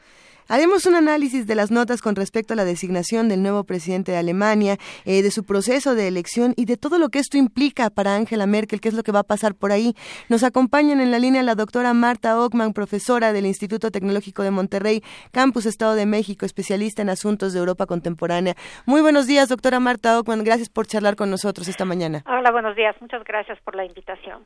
Haremos 0.50 0.84
un 0.84 0.96
análisis 0.96 1.46
de 1.46 1.54
las 1.54 1.70
notas 1.70 2.02
con 2.02 2.16
respecto 2.16 2.54
a 2.54 2.56
la 2.56 2.64
designación 2.64 3.28
del 3.28 3.40
nuevo 3.40 3.62
presidente 3.62 4.10
de 4.10 4.18
Alemania, 4.18 4.78
eh, 5.04 5.22
de 5.22 5.30
su 5.30 5.44
proceso 5.44 5.94
de 5.94 6.08
elección 6.08 6.54
y 6.56 6.64
de 6.64 6.76
todo 6.76 6.98
lo 6.98 7.08
que 7.08 7.20
esto 7.20 7.38
implica 7.38 7.88
para 7.88 8.16
Angela 8.16 8.46
Merkel, 8.46 8.80
qué 8.80 8.88
es 8.88 8.94
lo 8.94 9.04
que 9.04 9.12
va 9.12 9.20
a 9.20 9.22
pasar 9.22 9.54
por 9.54 9.70
ahí. 9.70 9.94
Nos 10.28 10.42
acompañan 10.42 11.00
en 11.00 11.12
la 11.12 11.20
línea 11.20 11.44
la 11.44 11.54
doctora 11.54 11.94
Marta 11.94 12.36
Ockman, 12.36 12.72
profesora 12.72 13.32
del 13.32 13.46
Instituto 13.46 13.92
Tecnológico 13.92 14.42
de 14.42 14.50
Monterrey, 14.50 15.04
Campus 15.30 15.66
Estado 15.66 15.94
de 15.94 16.06
México, 16.06 16.44
especialista 16.44 17.00
en 17.00 17.10
asuntos 17.10 17.52
de 17.52 17.60
Europa 17.60 17.86
contemporánea. 17.86 18.56
Muy 18.86 19.02
buenos 19.02 19.28
días, 19.28 19.50
doctora 19.50 19.78
Marta 19.78 20.18
Ockman. 20.18 20.42
Gracias 20.42 20.68
por 20.68 20.88
charlar 20.88 21.14
con 21.14 21.30
nosotros 21.30 21.68
esta 21.68 21.84
mañana. 21.84 22.24
Hola, 22.26 22.50
buenos 22.50 22.74
días. 22.74 22.96
Muchas 23.00 23.22
gracias 23.22 23.60
por 23.60 23.76
la 23.76 23.84
invitación. 23.84 24.44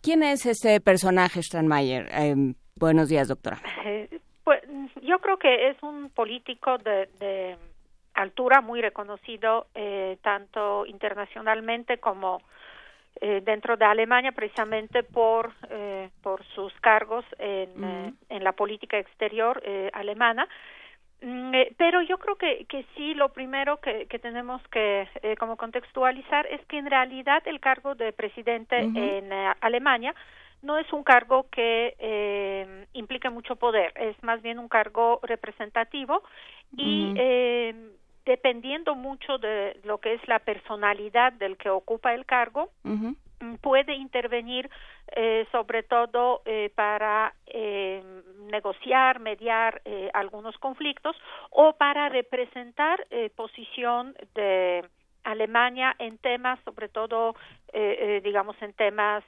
¿Quién 0.00 0.22
es 0.22 0.46
este 0.46 0.80
personaje, 0.80 1.42
Steinmeier? 1.42 2.08
Em, 2.10 2.54
buenos 2.76 3.10
días, 3.10 3.28
doctora. 3.28 3.60
Eh, 3.84 4.08
pues 4.46 4.62
yo 5.02 5.18
creo 5.18 5.38
que 5.38 5.70
es 5.70 5.82
un 5.82 6.08
político 6.10 6.78
de, 6.78 7.58
altura 8.14 8.60
muy 8.60 8.80
reconocido 8.80 9.66
eh, 9.74 10.18
tanto 10.22 10.86
internacionalmente 10.86 11.98
como 11.98 12.40
eh, 13.20 13.42
dentro 13.44 13.76
de 13.76 13.84
Alemania 13.84 14.30
precisamente 14.30 15.02
por 15.02 15.52
eh, 15.68 16.10
por 16.22 16.44
sus 16.54 16.72
cargos 16.80 17.24
en, 17.38 18.16
en 18.28 18.44
la 18.44 18.52
política 18.52 18.98
exterior 18.98 19.60
alemana. 19.92 20.48
Mm, 21.20 21.52
pero 21.76 22.00
yo 22.02 22.16
creo 22.18 22.36
que, 22.36 22.66
que 22.66 22.86
sí, 22.94 23.14
lo 23.14 23.30
primero 23.30 23.78
que, 23.80 24.06
que 24.06 24.20
tenemos 24.20 24.62
que 24.68 25.08
como 25.40 25.56
contextualizar 25.56 26.46
es 26.46 26.64
que 26.66 26.78
en 26.78 26.86
realidad 26.86 27.42
el 27.46 27.58
cargo 27.58 27.96
de 27.96 28.12
presidente 28.12 28.78
en 28.78 29.32
Alemania 29.60 30.14
no 30.66 30.78
es 30.78 30.92
un 30.92 31.04
cargo 31.04 31.46
que 31.50 31.94
eh, 31.98 32.86
implique 32.92 33.30
mucho 33.30 33.56
poder, 33.56 33.92
es 33.94 34.20
más 34.22 34.42
bien 34.42 34.58
un 34.58 34.68
cargo 34.68 35.20
representativo 35.22 36.22
y 36.76 37.14
eh, 37.16 37.74
dependiendo 38.24 38.96
mucho 38.96 39.38
de 39.38 39.78
lo 39.84 39.98
que 39.98 40.14
es 40.14 40.28
la 40.28 40.40
personalidad 40.40 41.32
del 41.32 41.56
que 41.56 41.70
ocupa 41.70 42.12
el 42.12 42.26
cargo, 42.26 42.70
puede 43.60 43.94
intervenir 43.94 44.68
eh, 45.14 45.46
sobre 45.52 45.82
todo 45.84 46.42
eh, 46.46 46.70
para 46.74 47.34
eh, 47.46 48.02
negociar, 48.50 49.20
mediar 49.20 49.82
eh, 49.84 50.10
algunos 50.14 50.56
conflictos 50.58 51.14
o 51.50 51.74
para 51.74 52.08
representar 52.08 53.06
eh, 53.10 53.30
posición 53.36 54.16
de 54.34 54.84
Alemania 55.22 55.94
en 55.98 56.18
temas, 56.18 56.58
sobre 56.64 56.88
todo, 56.88 57.34
digamos, 58.22 58.56
en 58.62 58.72
temas 58.74 59.24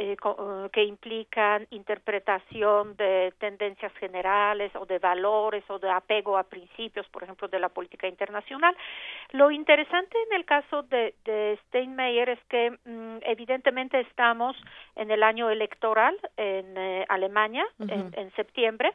eh, 0.00 0.16
eh, 0.16 0.68
que 0.72 0.82
implican 0.82 1.66
interpretación 1.68 2.96
de 2.96 3.34
tendencias 3.38 3.92
generales 3.98 4.74
o 4.74 4.86
de 4.86 4.98
valores 4.98 5.62
o 5.68 5.78
de 5.78 5.90
apego 5.90 6.38
a 6.38 6.44
principios, 6.44 7.06
por 7.08 7.22
ejemplo, 7.22 7.48
de 7.48 7.60
la 7.60 7.68
política 7.68 8.08
internacional. 8.08 8.74
Lo 9.32 9.50
interesante 9.50 10.16
en 10.30 10.36
el 10.38 10.46
caso 10.46 10.84
de, 10.84 11.14
de 11.26 11.58
Steinmeier 11.66 12.30
es 12.30 12.38
que 12.48 12.70
mm, 12.70 13.18
evidentemente 13.26 14.00
estamos 14.00 14.56
en 14.96 15.10
el 15.10 15.22
año 15.22 15.50
electoral 15.50 16.16
en 16.38 16.78
eh, 16.78 17.04
Alemania, 17.10 17.66
en, 17.80 18.32
septiembre, 18.36 18.94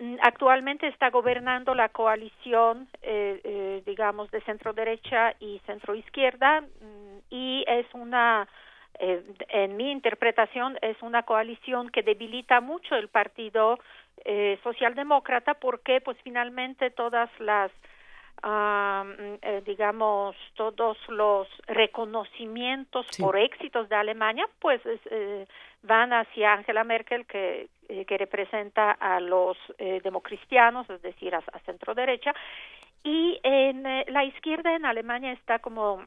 mm, 0.00 0.16
actualmente 0.20 0.88
está 0.88 1.10
gobernando 1.10 1.76
la 1.76 1.90
coalición, 1.90 2.88
digamos, 3.86 4.32
de 4.32 4.40
centro 4.40 4.72
derecha 4.72 5.32
y 5.38 5.60
centro 5.64 5.94
izquierda 5.94 6.62
mm, 6.62 7.18
y 7.30 7.64
es 7.68 7.86
una 7.94 8.48
eh, 8.98 9.22
en 9.48 9.76
mi 9.76 9.90
interpretación 9.90 10.78
es 10.82 11.00
una 11.02 11.22
coalición 11.22 11.90
que 11.90 12.02
debilita 12.02 12.60
mucho 12.60 12.96
el 12.96 13.08
partido 13.08 13.78
eh, 14.24 14.58
socialdemócrata 14.62 15.54
porque 15.54 16.02
pues 16.02 16.18
finalmente 16.22 16.90
todas 16.90 17.30
las 17.38 17.70
eh, 18.42 19.62
digamos 19.64 20.36
todos 20.54 20.98
los 21.08 21.48
reconocimientos 21.66 23.06
por 23.18 23.38
éxitos 23.38 23.88
de 23.88 23.96
Alemania 23.96 24.46
pues 24.58 24.82
eh, 24.84 25.46
van 25.82 26.12
hacia 26.12 26.52
Angela 26.52 26.84
Merkel 26.84 27.26
que 27.26 27.68
que 28.06 28.18
representa 28.18 28.92
a 28.92 29.18
los 29.18 29.56
democristianos 29.78 30.88
es 30.90 31.02
decir 31.02 31.34
a, 31.34 31.38
a 31.38 31.58
centro 31.60 31.92
derecha. 31.92 32.32
Y 33.02 33.40
en 33.42 33.82
la 33.82 34.24
izquierda 34.24 34.76
en 34.76 34.84
Alemania 34.86 35.32
está 35.32 35.58
como 35.58 36.04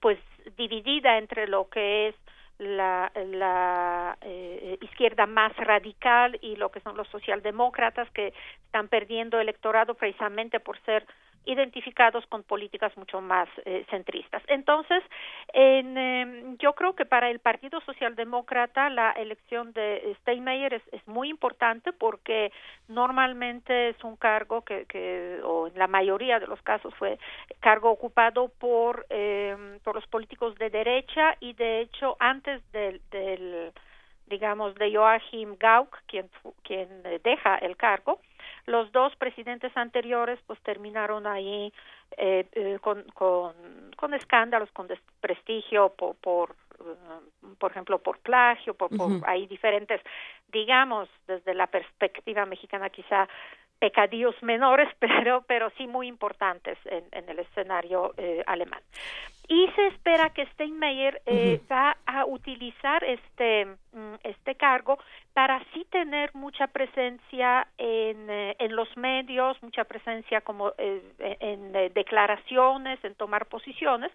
pues 0.00 0.18
dividida 0.56 1.18
entre 1.18 1.46
lo 1.46 1.68
que 1.68 2.08
es 2.08 2.14
la, 2.58 3.10
la 3.14 4.16
izquierda 4.80 5.26
más 5.26 5.56
radical 5.56 6.38
y 6.40 6.56
lo 6.56 6.70
que 6.70 6.80
son 6.80 6.96
los 6.96 7.08
socialdemócratas 7.08 8.08
que 8.10 8.32
están 8.66 8.88
perdiendo 8.88 9.40
electorado 9.40 9.94
precisamente 9.94 10.60
por 10.60 10.78
ser 10.84 11.06
identificados 11.46 12.26
con 12.26 12.42
políticas 12.42 12.96
mucho 12.96 13.20
más 13.20 13.48
eh, 13.64 13.84
centristas. 13.90 14.42
Entonces, 14.48 15.02
en, 15.52 15.96
em, 15.96 16.56
yo 16.58 16.74
creo 16.74 16.94
que 16.94 17.04
para 17.04 17.30
el 17.30 17.38
Partido 17.38 17.80
Socialdemócrata 17.82 18.90
la 18.90 19.12
elección 19.12 19.72
de 19.72 20.16
Steinmeier 20.20 20.74
es, 20.74 20.82
muy 21.06 21.28
importante 21.28 21.92
porque 21.92 22.50
normalmente 22.88 23.90
es 23.90 24.04
un 24.04 24.16
cargo 24.16 24.62
que, 24.62 24.86
que, 24.86 25.40
o 25.44 25.66
en 25.66 25.78
la 25.78 25.86
mayoría 25.86 26.40
de 26.40 26.46
los 26.46 26.60
casos 26.62 26.94
fue 26.94 27.18
cargo 27.60 27.90
ocupado 27.90 28.48
por, 28.48 29.06
eh, 29.10 29.78
por 29.84 29.94
los 29.94 30.06
políticos 30.06 30.54
de 30.56 30.70
derecha 30.70 31.36
y 31.40 31.52
de 31.52 31.80
hecho 31.80 32.16
antes 32.18 32.62
del, 32.72 33.00
del 33.10 33.72
digamos, 34.26 34.74
de 34.76 34.94
Joachim 34.94 35.56
Gauck, 35.58 35.98
quien, 36.06 36.30
quien 36.62 36.88
deja 37.22 37.56
el 37.58 37.76
cargo, 37.76 38.20
los 38.66 38.90
dos 38.92 39.14
presidentes 39.16 39.76
anteriores 39.76 40.38
pues 40.46 40.60
terminaron 40.60 41.26
ahí 41.26 41.72
eh, 42.16 42.46
eh, 42.52 42.78
con, 42.80 43.02
con, 43.14 43.54
con, 43.96 44.14
escándalos, 44.14 44.70
con 44.72 44.86
desprestigio 44.86 45.90
por, 45.90 46.16
por, 46.16 46.50
eh, 46.80 47.54
por 47.58 47.70
ejemplo, 47.70 47.98
por 47.98 48.18
plagio, 48.18 48.74
por, 48.74 48.96
por 48.96 49.28
hay 49.28 49.46
diferentes, 49.46 50.00
digamos, 50.52 51.08
desde 51.26 51.54
la 51.54 51.66
perspectiva 51.66 52.46
mexicana 52.46 52.88
quizá 52.90 53.28
pecadillos 53.78 54.34
menores, 54.42 54.88
pero, 54.98 55.42
pero 55.46 55.70
sí 55.76 55.86
muy 55.86 56.06
importantes 56.06 56.78
en, 56.86 57.04
en 57.12 57.28
el 57.28 57.40
escenario 57.40 58.14
eh, 58.16 58.42
alemán. 58.46 58.80
Y 59.46 59.68
se 59.76 59.86
espera 59.88 60.30
que 60.30 60.46
Steinmeier 60.46 61.20
eh, 61.26 61.60
va 61.70 61.96
a 62.06 62.24
utilizar 62.24 63.04
este, 63.04 63.66
mm, 63.92 64.14
este 64.22 64.54
cargo 64.54 64.98
para 65.34 65.62
sí 65.74 65.86
tener 65.90 66.34
mucha 66.34 66.66
presencia 66.68 67.66
en, 67.76 68.30
eh, 68.30 68.56
en 68.58 68.74
los 68.74 68.96
medios, 68.96 69.62
mucha 69.62 69.84
presencia 69.84 70.40
como 70.40 70.72
en 70.78 71.72
declaraciones, 71.92 73.04
en 73.04 73.14
tomar 73.16 73.46
posiciones, 73.46 74.12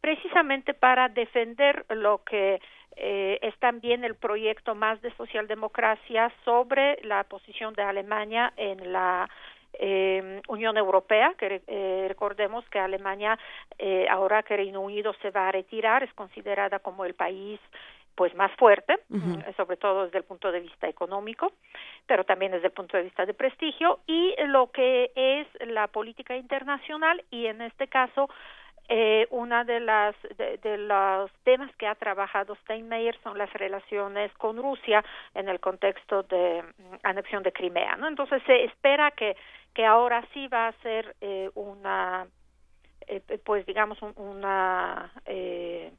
precisamente 0.00 0.74
para 0.74 1.08
defender 1.08 1.84
lo 1.90 2.24
que 2.24 2.60
eh, 2.96 3.38
es 3.42 3.56
también 3.58 4.04
el 4.04 4.14
proyecto 4.14 4.74
más 4.74 5.00
de 5.00 5.14
socialdemocracia 5.16 6.30
sobre 6.44 6.98
la 7.04 7.24
posición 7.24 7.72
de 7.74 7.82
Alemania 7.82 8.52
en 8.56 8.92
la 8.92 9.28
eh, 9.74 10.40
Unión 10.48 10.76
Europea, 10.76 11.34
que 11.38 11.62
eh, 11.66 12.06
recordemos 12.08 12.64
que 12.68 12.78
Alemania, 12.78 13.38
eh, 13.78 14.06
ahora 14.10 14.42
que 14.42 14.56
Reino 14.56 14.80
Unido 14.80 15.14
se 15.22 15.30
va 15.30 15.48
a 15.48 15.52
retirar, 15.52 16.02
es 16.02 16.12
considerada 16.14 16.78
como 16.78 17.04
el 17.04 17.14
país 17.14 17.60
pues 18.14 18.34
más 18.34 18.52
fuerte, 18.58 18.98
sobre 19.56 19.78
todo 19.78 20.04
desde 20.04 20.18
el 20.18 20.24
punto 20.24 20.52
de 20.52 20.60
vista 20.60 20.86
económico, 20.86 21.54
pero 22.06 22.24
también 22.24 22.52
desde 22.52 22.66
el 22.66 22.72
punto 22.74 22.98
de 22.98 23.04
vista 23.04 23.24
de 23.24 23.32
prestigio 23.32 24.00
y 24.06 24.34
lo 24.48 24.70
que 24.70 25.10
es 25.14 25.46
la 25.66 25.86
política 25.86 26.36
internacional 26.36 27.24
y 27.30 27.46
en 27.46 27.62
este 27.62 27.88
caso 27.88 28.28
eh, 28.88 29.26
una 29.30 29.64
de 29.64 29.80
las 29.80 30.14
de, 30.36 30.76
los 30.76 31.30
temas 31.44 31.74
que 31.76 31.86
ha 31.86 31.94
trabajado 31.94 32.56
Steinmeier 32.56 33.16
son 33.22 33.38
las 33.38 33.52
relaciones 33.52 34.32
con 34.34 34.56
Rusia 34.56 35.04
en 35.34 35.48
el 35.48 35.60
contexto 35.60 36.24
de 36.24 36.62
mm, 36.62 36.94
anexión 37.04 37.42
de 37.42 37.52
Crimea, 37.52 37.96
¿no? 37.96 38.08
Entonces 38.08 38.42
se 38.44 38.64
espera 38.64 39.12
que 39.12 39.36
que 39.74 39.84
ahora 39.86 40.26
sí 40.32 40.48
va 40.48 40.68
a 40.68 40.72
ser 40.82 41.16
eh, 41.20 41.50
una 41.54 42.26
eh, 43.06 43.20
pues 43.44 43.66
digamos 43.66 43.98
una 44.16 45.12
eh, 45.26 45.92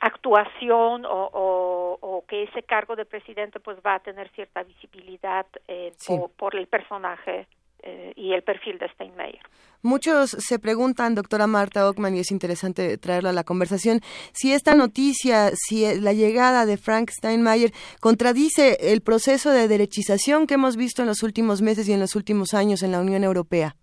actuación 0.00 1.06
o, 1.06 1.30
o, 1.32 1.98
o, 2.00 2.26
que 2.26 2.44
ese 2.44 2.64
cargo 2.64 2.96
de 2.96 3.04
presidente 3.04 3.60
pues 3.60 3.78
va 3.86 3.94
a 3.94 4.00
tener 4.00 4.28
cierta 4.30 4.62
visibilidad 4.64 5.46
eh, 5.68 5.92
por, 6.06 6.30
por, 6.32 6.56
el 6.56 6.66
personaje 6.66 7.46
eh, 7.82 8.12
y 8.16 8.32
el 8.32 8.42
perfil 8.42 8.78
de 8.78 8.88
Steinmeier. 8.90 9.40
Muchos 9.82 10.30
se 10.30 10.60
preguntan, 10.60 11.16
doctora 11.16 11.48
Marta 11.48 11.88
Ockman, 11.88 12.14
y 12.14 12.20
es 12.20 12.30
interesante 12.30 12.96
traerla 12.98 13.30
a 13.30 13.32
la 13.32 13.42
conversación, 13.42 14.00
si 14.32 14.52
esta 14.52 14.76
noticia, 14.76 15.50
si 15.54 16.00
la 16.00 16.12
llegada 16.12 16.66
de 16.66 16.76
Frank 16.76 17.10
Steinmeier 17.10 17.72
contradice 18.00 18.92
el 18.92 19.00
proceso 19.00 19.50
de 19.50 19.66
derechización 19.66 20.46
que 20.46 20.54
hemos 20.54 20.76
visto 20.76 21.02
en 21.02 21.08
los 21.08 21.24
últimos 21.24 21.62
meses 21.62 21.88
y 21.88 21.92
en 21.92 22.00
los 22.00 22.14
últimos 22.14 22.54
años 22.54 22.84
en 22.84 22.92
la 22.92 23.00
Unión 23.00 23.24
Europea. 23.24 23.74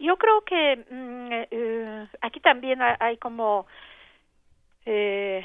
Yo 0.00 0.16
creo 0.16 0.42
que 0.42 0.84
mm, 0.90 1.28
eh, 1.50 2.08
aquí 2.20 2.40
también 2.40 2.80
hay 2.82 3.16
como 3.18 3.66
eh, 4.86 5.44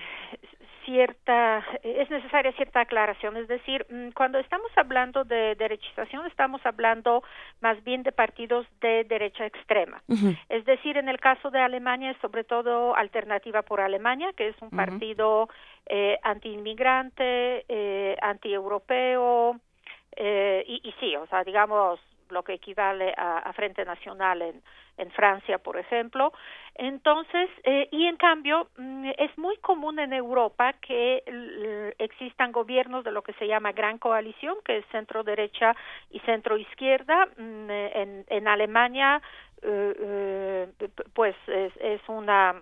cierta, 0.86 1.64
es 1.84 2.10
necesaria 2.10 2.52
cierta 2.54 2.82
aclaración, 2.82 3.38
es 3.38 3.48
decir, 3.48 3.86
mm, 3.90 4.10
cuando 4.10 4.40
estamos 4.40 4.72
hablando 4.76 5.24
de 5.24 5.56
derechización 5.56 6.26
estamos 6.26 6.66
hablando 6.66 7.24
más 7.62 7.84
bien 7.84 8.04
de 8.04 8.12
partidos 8.12 8.68
de 8.82 9.04
derecha 9.04 9.46
extrema. 9.46 10.02
Es 10.50 10.66
decir, 10.66 10.98
en 10.98 11.10
el 11.10 11.20
caso 11.20 11.50
de 11.52 11.60
Alemania 11.60 12.12
es 12.12 12.18
sobre 12.18 12.44
todo 12.44 12.96
Alternativa 12.96 13.62
por 13.62 13.82
Alemania, 13.82 14.32
que 14.36 14.50
es 14.50 14.56
un 14.62 14.70
partido 14.70 15.50
eh, 15.86 16.18
anti-inmigrante, 16.24 17.66
eh, 17.68 18.18
anti-europeo, 18.22 19.60
eh, 20.16 20.64
y, 20.68 20.82
y 20.88 20.92
sí, 21.00 21.16
o 21.16 21.26
sea, 21.28 21.44
digamos, 21.44 22.00
lo 22.34 22.44
que 22.44 22.54
equivale 22.54 23.14
a, 23.16 23.52
Frente 23.54 23.86
Nacional 23.86 24.42
en, 24.42 24.62
Francia, 25.12 25.58
por 25.58 25.78
ejemplo. 25.78 26.34
Entonces, 26.76 27.50
eh, 27.64 27.88
y 27.92 28.06
en 28.06 28.16
cambio, 28.18 28.70
mm, 28.78 29.12
es 29.18 29.38
muy 29.38 29.58
común 29.58 30.00
en 30.00 30.14
Europa 30.14 30.74
que 30.74 31.24
existan 31.98 32.52
gobiernos 32.52 33.04
de 33.04 33.12
lo 33.12 33.22
que 33.22 33.34
se 33.34 33.48
llama 33.48 33.72
gran 33.72 33.98
coalición, 33.98 34.56
que 34.66 34.78
es 34.78 34.86
centro 34.92 35.24
derecha 35.24 35.76
y 36.12 36.20
centro 36.22 36.58
izquierda. 36.58 37.28
Mm, 37.38 37.70
en, 37.70 38.26
en 38.28 38.48
Alemania, 38.48 39.22
eh, 39.66 39.94
eh, 39.98 40.90
pues 41.14 41.36
es, 41.48 41.72
es 41.80 42.02
una 42.10 42.62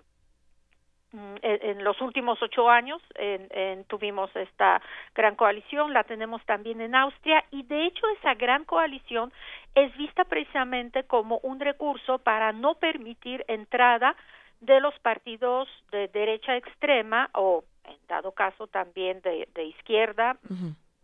en, 1.42 1.84
los 1.84 2.00
últimos 2.00 2.40
ocho 2.42 2.70
años 2.70 3.02
en, 3.14 3.84
tuvimos 3.84 4.34
esta 4.34 4.80
gran 5.14 5.36
coalición, 5.36 5.92
la 5.92 6.04
tenemos 6.04 6.44
también 6.44 6.80
en 6.80 6.94
Austria 6.94 7.44
y 7.50 7.62
de 7.64 7.86
hecho 7.86 8.06
esa 8.18 8.34
gran 8.34 8.64
coalición 8.64 9.32
es 9.74 9.94
vista 9.96 10.24
precisamente 10.24 11.04
como 11.04 11.38
un 11.42 11.60
recurso 11.60 12.18
para 12.18 12.52
no 12.52 12.74
permitir 12.74 13.44
entrada 13.48 14.16
de 14.60 14.80
los 14.80 14.98
partidos 15.00 15.68
de 15.90 16.08
derecha 16.08 16.56
extrema 16.56 17.28
o 17.34 17.64
en 17.84 17.98
dado 18.08 18.32
caso 18.32 18.66
también 18.66 19.20
de, 19.22 19.64
izquierda 19.64 20.36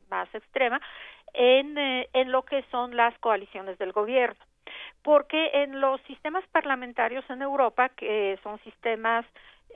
más 0.08 0.32
extrema 0.34 0.80
en, 1.34 1.76
eh, 1.76 2.08
en 2.12 2.32
lo 2.32 2.44
que 2.44 2.62
son 2.70 2.96
las 2.96 3.16
coaliciones 3.18 3.76
del 3.78 3.92
gobierno. 3.92 4.42
Porque 5.02 5.50
en 5.52 5.80
los 5.80 6.00
sistemas 6.02 6.44
parlamentarios 6.48 7.28
en 7.28 7.42
Europa 7.42 7.88
que 7.90 8.38
son 8.42 8.58
sistemas 8.60 9.26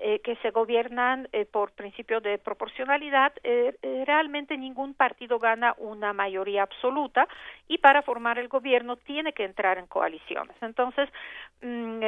eh, 0.01 0.21
que 0.21 0.37
se 0.37 0.51
gobiernan 0.51 1.29
eh, 1.33 1.45
por 1.45 1.73
principio 1.73 2.21
de 2.21 2.39
proporcionalidad, 2.39 3.33
eh, 3.45 3.77
realmente 4.05 4.57
ningún 4.57 4.95
partido 4.95 5.39
gana 5.39 5.75
una 5.79 6.13
mayoría 6.13 6.63
absoluta 6.63 7.29
y 7.69 7.79
para 7.79 8.03
formar 8.03 8.39
el 8.39 8.49
gobierno 8.49 8.97
tiene 8.97 9.33
que 9.33 9.45
entrar 9.45 9.79
en 9.79 9.87
coaliciones. 9.87 10.57
Entonces, 10.61 11.09
mm, 11.61 12.03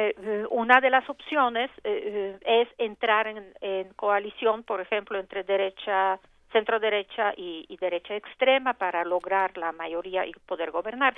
una 0.49 0.81
de 0.81 0.89
las 0.89 1.09
opciones 1.09 1.71
es 1.83 2.67
entrar 2.77 3.27
en, 3.27 3.93
coalición, 3.95 4.63
por 4.63 4.81
ejemplo, 4.81 5.19
entre 5.19 5.43
derecha 5.43 6.19
centro 6.51 6.79
derecha 6.79 7.33
y, 7.35 7.75
derecha 7.79 8.15
extrema 8.15 8.73
para 8.73 9.03
lograr 9.03 9.57
la 9.57 9.71
mayoría 9.73 10.25
y 10.25 10.31
poder 10.45 10.71
gobernar. 10.71 11.13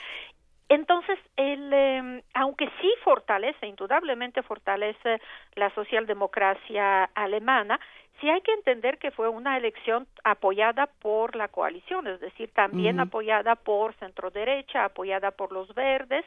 Entonces, 0.70 1.18
el, 1.38 1.72
em, 1.72 2.22
aunque 2.34 2.70
sí 2.82 2.94
fortalece, 3.04 3.68
indudablemente 3.68 4.44
fortalece 4.44 5.22
la 5.56 5.70
socialdemocracia 5.74 7.06
alemana, 7.16 7.80
sí 8.20 8.30
hay 8.30 8.42
que 8.42 8.54
entender 8.54 8.98
que 8.98 9.12
fue 9.12 9.30
una 9.30 9.58
elección 9.58 10.08
apoyada 10.24 10.88
por 11.02 11.36
la 11.36 11.48
coalición, 11.48 12.08
es 12.08 12.20
decir, 12.20 12.52
también 12.54 13.00
apoyada 13.00 13.56
por 13.56 13.94
centro 13.96 14.30
derecha, 14.30 14.86
apoyada 14.86 15.32
por 15.32 15.52
los 15.52 15.74
verdes, 15.74 16.26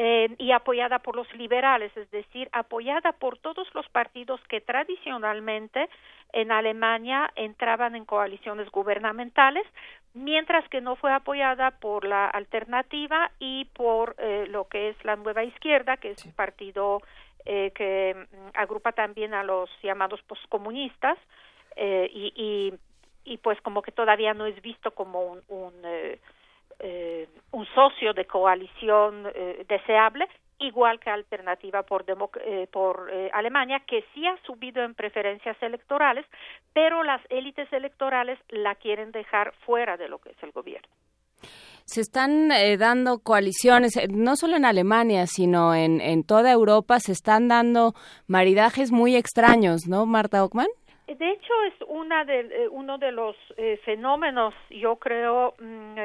eh, 0.00 0.34
y 0.38 0.52
apoyada 0.52 1.00
por 1.00 1.16
los 1.16 1.30
liberales, 1.34 1.94
es 1.96 2.08
decir, 2.12 2.48
apoyada 2.52 3.10
por 3.12 3.36
todos 3.36 3.66
los 3.74 3.88
partidos 3.88 4.40
que 4.48 4.60
tradicionalmente 4.60 5.88
en 6.32 6.52
Alemania 6.52 7.30
entraban 7.34 7.96
en 7.96 8.04
coaliciones 8.04 8.70
gubernamentales, 8.70 9.66
mientras 10.14 10.66
que 10.68 10.80
no 10.80 10.94
fue 10.94 11.12
apoyada 11.12 11.72
por 11.72 12.04
la 12.04 12.28
alternativa 12.28 13.32
y 13.40 13.64
por 13.74 14.14
eh, 14.18 14.46
lo 14.48 14.68
que 14.68 14.90
es 14.90 15.04
la 15.04 15.16
nueva 15.16 15.42
izquierda, 15.42 15.96
que 15.96 16.12
es 16.12 16.24
un 16.24 16.32
partido 16.32 17.02
eh, 17.44 17.72
que 17.74 18.14
mm, 18.14 18.50
agrupa 18.54 18.92
también 18.92 19.34
a 19.34 19.42
los 19.42 19.68
llamados 19.82 20.22
postcomunistas 20.22 21.18
eh, 21.74 22.08
y, 22.12 22.32
y, 22.36 23.32
y, 23.32 23.38
pues 23.38 23.60
como 23.62 23.82
que 23.82 23.90
todavía 23.90 24.32
no 24.32 24.46
es 24.46 24.60
visto 24.62 24.92
como 24.92 25.22
un, 25.22 25.42
un, 25.48 25.72
eh, 25.84 26.20
un 27.50 27.66
socio 27.74 28.12
de 28.12 28.24
coalición 28.26 29.24
deseable 29.68 30.28
igual 30.58 30.98
que 30.98 31.10
Alternativa 31.10 31.82
por, 31.82 32.04
eh, 32.08 32.66
por 32.72 33.08
eh, 33.12 33.30
Alemania, 33.32 33.80
que 33.86 34.04
sí 34.14 34.26
ha 34.26 34.36
subido 34.44 34.82
en 34.82 34.94
preferencias 34.94 35.56
electorales, 35.62 36.26
pero 36.72 37.02
las 37.02 37.20
élites 37.30 37.72
electorales 37.72 38.38
la 38.48 38.74
quieren 38.74 39.12
dejar 39.12 39.54
fuera 39.64 39.96
de 39.96 40.08
lo 40.08 40.18
que 40.18 40.30
es 40.30 40.42
el 40.42 40.52
gobierno. 40.52 40.88
Se 41.84 42.02
están 42.02 42.52
eh, 42.52 42.76
dando 42.76 43.20
coaliciones, 43.20 43.98
no 44.10 44.36
solo 44.36 44.56
en 44.56 44.66
Alemania, 44.66 45.26
sino 45.26 45.74
en, 45.74 46.00
en 46.00 46.24
toda 46.24 46.52
Europa, 46.52 46.98
se 47.00 47.12
están 47.12 47.48
dando 47.48 47.94
maridajes 48.26 48.92
muy 48.92 49.16
extraños, 49.16 49.86
¿no, 49.88 50.04
Marta 50.04 50.44
Ockman? 50.44 50.66
De 51.06 51.30
hecho, 51.30 51.52
es 51.68 51.74
una 51.88 52.24
de, 52.26 52.68
uno 52.70 52.98
de 52.98 53.12
los 53.12 53.34
fenómenos, 53.86 54.52
yo 54.68 54.96
creo, 54.96 55.54
mm, 55.58 55.96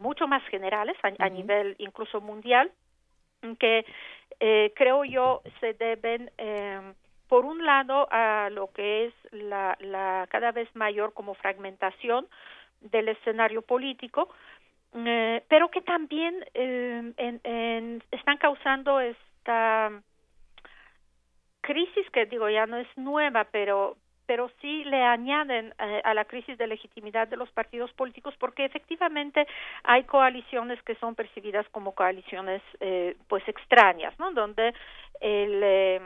mucho 0.00 0.26
más 0.26 0.42
generales 0.48 0.96
a, 1.02 1.28
nivel 1.28 1.76
incluso 1.78 2.20
mundial, 2.20 2.72
que 3.58 3.86
eh, 4.40 4.72
creo 4.74 5.04
yo 5.04 5.42
se 5.60 5.74
deben 5.74 6.30
eh, 6.38 6.92
por 7.28 7.44
un 7.44 7.64
lado 7.64 8.08
a 8.10 8.50
lo 8.50 8.72
que 8.72 9.06
es 9.06 9.14
la, 9.30 9.76
la 9.80 10.26
cada 10.30 10.50
vez 10.50 10.68
mayor 10.74 11.12
como 11.14 11.34
fragmentación 11.34 12.26
del 12.80 13.08
escenario 13.08 13.62
político 13.62 14.28
eh, 14.92 15.44
pero 15.48 15.70
que 15.70 15.82
también 15.82 16.44
eh, 16.52 17.12
en, 17.16 17.40
en, 17.44 18.02
están 18.10 18.38
causando 18.38 18.98
esta 18.98 19.92
crisis 21.60 22.10
que 22.10 22.26
digo 22.26 22.48
ya 22.48 22.66
no 22.66 22.76
es 22.76 22.88
nueva 22.96 23.44
pero 23.52 23.96
pero 24.30 24.48
sí 24.60 24.84
le 24.84 25.02
añaden 25.02 25.74
eh, 25.80 26.02
a 26.04 26.14
la 26.14 26.24
crisis 26.24 26.56
de 26.56 26.68
legitimidad 26.68 27.26
de 27.26 27.36
los 27.36 27.50
partidos 27.50 27.92
políticos 27.94 28.32
porque 28.38 28.64
efectivamente 28.64 29.44
hay 29.82 30.04
coaliciones 30.04 30.80
que 30.84 30.94
son 31.00 31.16
percibidas 31.16 31.68
como 31.70 31.96
coaliciones 31.96 32.62
eh, 32.78 33.16
pues 33.26 33.42
extrañas, 33.48 34.16
¿no? 34.20 34.30
Donde 34.30 34.72
el 35.20 35.60
eh, 35.64 36.00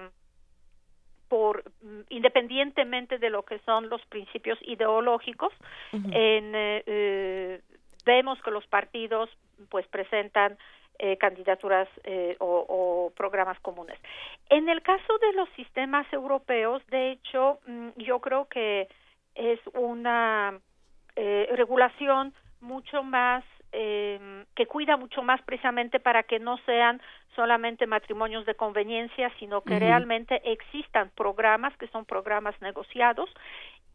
por 1.28 1.64
mm, 1.82 2.00
independientemente 2.08 3.18
de 3.18 3.28
lo 3.28 3.42
que 3.42 3.58
son 3.58 3.90
los 3.90 4.00
principios 4.06 4.58
ideológicos 4.62 5.52
en, 5.92 6.52
eh, 6.54 7.60
vemos 8.06 8.40
que 8.40 8.50
los 8.50 8.66
partidos 8.68 9.28
pues 9.68 9.86
presentan 9.88 10.56
eh, 11.00 11.16
candidaturas 11.16 11.88
eh, 12.04 12.36
o, 12.38 13.12
programas 13.16 13.58
comunes. 13.60 13.98
En 14.48 14.68
el 14.68 14.80
caso 14.80 15.18
de 15.18 15.32
los 15.32 15.48
sistemas 15.56 16.06
europeos, 16.12 16.86
de 16.86 17.10
hecho, 17.10 17.58
mm, 17.66 17.88
yo 17.96 18.20
creo 18.20 18.46
que 18.46 18.86
es 19.34 19.58
una 19.74 20.56
eh, 21.16 21.48
regulación 21.56 22.32
mucho 22.60 23.02
más 23.02 23.44
que 23.72 24.66
cuida 24.68 24.96
mucho 24.96 25.24
más 25.24 25.42
precisamente 25.42 25.98
para 25.98 26.22
que 26.22 26.38
no 26.38 26.58
sean 26.58 27.02
solamente 27.34 27.88
matrimonios 27.88 28.46
de 28.46 28.54
conveniencia, 28.54 29.32
sino 29.40 29.62
que 29.62 29.80
realmente 29.80 30.40
existan 30.44 31.10
programas 31.16 31.76
que 31.76 31.88
son 31.88 32.04
programas 32.04 32.54
negociados 32.62 33.28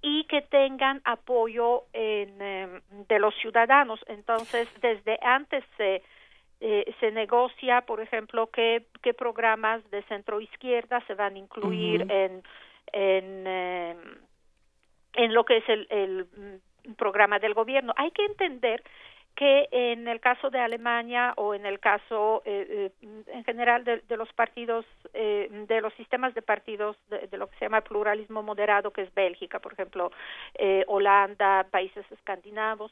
y 0.02 0.26
que 0.26 0.42
tengan 0.42 1.02
apoyo 1.06 1.84
en, 1.94 2.38
de 3.08 3.20
los 3.20 3.34
ciudadanos. 3.36 4.02
Entonces, 4.08 4.68
desde 4.82 5.18
antes 5.22 5.64
se 5.78 6.04
eh, 6.62 6.94
se 7.00 7.12
negocia, 7.12 7.82
por 7.82 8.02
ejemplo, 8.02 8.48
qué, 8.48 8.86
qué 9.02 9.14
programas 9.14 9.90
de 9.92 10.04
centro 10.04 10.42
izquierda 10.42 11.02
se 11.08 11.16
van 11.16 11.36
a 11.36 11.40
incluir 11.40 12.06
en 12.12 12.44
en, 12.94 13.48
em, 13.48 13.98
en 15.14 15.34
lo 15.34 15.44
que 15.44 15.58
es 15.58 15.70
el, 15.70 15.88
el 15.90 16.26
mm, 16.26 16.94
programa 16.94 17.40
del 17.40 17.54
gobierno. 17.54 17.94
Hay 17.98 18.12
que 18.12 18.26
entender 18.26 18.84
que 19.36 19.70
en 19.72 20.08
el 20.08 20.20
caso 20.20 20.50
de 20.50 20.60
Alemania 20.60 21.34
o 21.38 21.54
en 21.54 21.66
el 21.66 21.80
caso 21.80 22.42
eh, 22.46 22.92
eh, 23.02 23.22
en 23.28 23.44
general 23.46 23.86
de, 23.86 24.02
de 24.02 24.18
los 24.18 24.32
partidos, 24.34 24.86
eh, 25.14 25.48
de 25.68 25.82
los 25.82 25.94
sistemas 25.94 26.34
de 26.34 26.42
partidos 26.42 26.98
de, 27.10 27.28
de, 27.28 27.38
lo 27.38 27.48
que 27.48 27.58
se 27.58 27.66
llama 27.66 27.82
pluralismo 27.82 28.44
moderado, 28.44 28.92
que 28.92 29.04
es 29.04 29.14
Bélgica, 29.14 29.60
por 29.60 29.74
ejemplo, 29.74 30.12
eh, 30.56 30.84
Holanda, 30.88 31.66
países 31.72 32.06
escandinavos, 32.12 32.92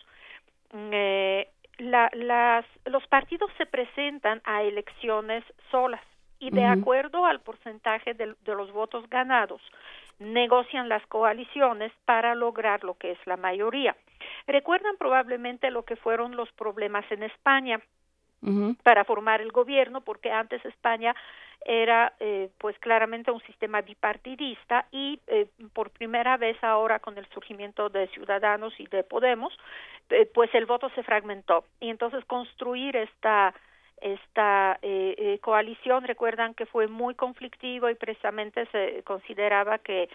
mm, 0.72 0.90
eh, 0.94 1.50
la, 1.78 2.10
las, 2.14 2.66
los 2.86 3.06
partidos 3.08 3.52
se 3.58 3.66
presentan 3.66 4.42
a 4.44 4.64
elecciones 4.64 5.44
solas 5.72 6.02
y 6.40 6.52
de 6.52 6.66
acuerdo 6.66 7.26
al 7.26 7.40
porcentaje 7.40 8.14
de, 8.14 8.36
de, 8.46 8.56
los 8.56 8.72
votos 8.72 9.10
ganados 9.10 9.62
negocian 10.20 10.88
las 10.88 11.06
coaliciones 11.08 11.92
para 12.06 12.36
lograr 12.36 12.84
lo 12.84 12.96
que 12.96 13.12
es 13.12 13.20
la 13.26 13.38
mayoría. 13.38 13.96
Recuerdan 14.46 14.98
probablemente 14.98 15.72
lo 15.72 15.84
que 15.84 15.96
fueron 15.96 16.36
los 16.36 16.52
problemas 16.52 17.06
en 17.12 17.24
España 17.24 17.80
para 18.84 19.04
formar 19.04 19.42
el 19.42 19.52
gobierno, 19.52 20.02
porque 20.02 20.32
antes 20.32 20.64
España 20.66 21.16
era 21.66 22.14
eh, 22.20 22.50
pues 22.60 22.78
claramente 22.80 23.32
un 23.32 23.42
sistema 23.42 23.82
bipartidista 23.82 24.86
y 24.92 25.20
eh, 25.28 25.48
por 25.74 25.90
primera 25.90 26.38
vez 26.38 26.56
ahora 26.64 27.00
con 27.00 27.18
el 27.18 27.26
surgimiento 27.30 27.90
de 27.90 28.08
Ciudadanos 28.10 28.74
y 28.80 28.86
de 28.88 29.04
Podemos 29.04 29.58
eh, 30.10 30.30
pues 30.34 30.54
el 30.54 30.66
voto 30.66 30.90
se 30.96 31.04
fragmentó. 31.04 31.66
Y 31.80 31.90
entonces 31.90 32.24
construir 32.26 32.96
esta 32.96 33.54
esta 34.00 34.78
eh, 34.84 35.16
eh, 35.18 35.40
coalición 35.40 36.04
recuerdan 36.04 36.54
que 36.54 36.68
fue 36.68 36.88
muy 36.88 37.16
conflictivo 37.16 37.90
y 37.90 37.96
precisamente 37.96 38.68
se 38.68 39.02
consideraba 39.04 39.80
que 39.80 40.08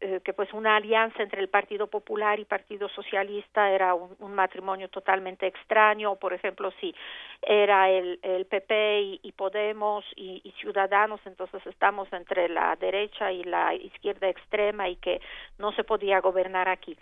eh, 0.00 0.20
que 0.24 0.32
pues 0.32 0.52
una 0.52 0.76
alianza 0.76 1.22
entre 1.22 1.40
el 1.40 1.48
Partido 1.48 1.86
Popular 1.86 2.38
y 2.38 2.44
Partido 2.44 2.88
Socialista 2.88 3.70
era 3.70 3.94
un, 3.94 4.34
matrimonio 4.34 4.88
totalmente 4.88 5.46
extraño, 5.46 6.16
por 6.16 6.34
ejemplo, 6.34 6.70
si 6.80 6.94
era 7.40 7.88
el, 7.88 8.18
el 8.22 8.44
PP 8.46 9.20
y, 9.22 9.32
Podemos 9.32 10.04
y, 10.14 10.42
y, 10.44 10.52
Ciudadanos, 10.60 11.20
entonces 11.24 11.64
estamos 11.66 12.12
entre 12.12 12.48
la 12.48 12.76
derecha 12.76 13.32
y 13.32 13.44
la 13.44 13.74
izquierda 13.74 14.28
extrema 14.28 14.88
y 14.88 14.96
que 14.96 15.20
no 15.58 15.72
se 15.72 15.84
podía 15.84 16.20
gobernar 16.20 16.68
aquí. 16.68 16.96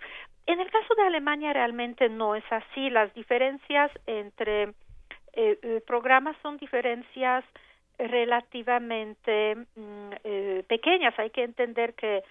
En 0.46 0.60
el 0.60 0.70
caso 0.70 0.94
de 0.94 1.02
Alemania 1.02 1.52
realmente 1.52 2.08
no 2.08 2.34
es 2.34 2.44
así, 2.50 2.90
las 2.90 3.12
diferencias 3.14 3.90
entre 4.06 4.74
eh, 5.32 5.58
eh, 5.62 5.82
programas 5.86 6.36
son 6.42 6.58
diferencias 6.58 7.44
relativamente 7.98 9.56
mm, 9.74 10.10
eh, 10.22 10.64
pequeñas, 10.68 11.18
hay 11.18 11.30
que 11.30 11.42
entender 11.42 11.94
que 11.94 12.22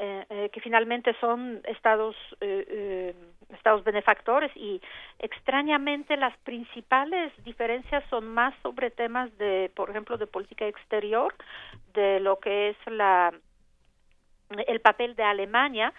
eh, 0.00 0.24
eh, 0.30 0.50
que 0.52 0.60
finalmente 0.60 1.12
son 1.20 1.60
estados 1.64 2.14
eh, 2.40 3.12
estados 3.52 3.82
benefactores 3.82 4.52
y 4.54 4.80
extrañamente 5.18 6.16
las 6.16 6.36
principales 6.44 7.32
diferencias 7.42 8.04
son 8.08 8.28
más 8.28 8.54
sobre 8.62 8.92
temas 8.92 9.36
de 9.38 9.72
por 9.74 9.90
ejemplo 9.90 10.16
de 10.16 10.28
política 10.28 10.68
exterior 10.68 11.34
de 11.94 12.20
lo 12.20 12.38
que 12.38 12.68
es 12.68 12.76
la 12.86 13.34
el 14.68 14.80
papel 14.80 15.16
de 15.16 15.24
Alemania 15.24 15.92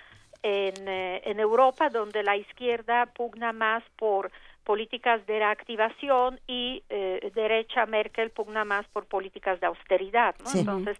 en, 0.43 0.88
en 0.88 1.39
Europa 1.41 1.89
donde 1.89 2.23
la 2.23 2.38
izquierda 2.38 3.07
pugna 3.07 3.51
más 3.51 3.84
por 3.97 4.31
políticas 4.63 5.26
de 5.27 5.39
reactivación 5.39 6.39
y 6.47 6.84
derecha 7.35 7.85
Merkel 7.85 8.30
pugna 8.30 8.63
más 8.63 8.88
por 8.88 9.07
políticas 9.07 9.59
de 9.59 9.67
austeridad 9.67 10.35
¿no? 10.41 10.57
entonces 10.57 10.97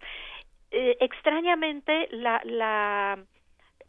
eh, 0.70 0.96
extrañamente 1.00 2.08
la, 2.10 2.40
la 2.44 3.18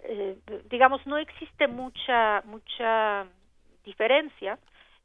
eh, 0.03 0.37
digamos 0.69 1.05
no 1.05 1.17
existe 1.17 1.67
mucha 1.67 2.41
mucha 2.45 3.27
diferencia 3.83 4.57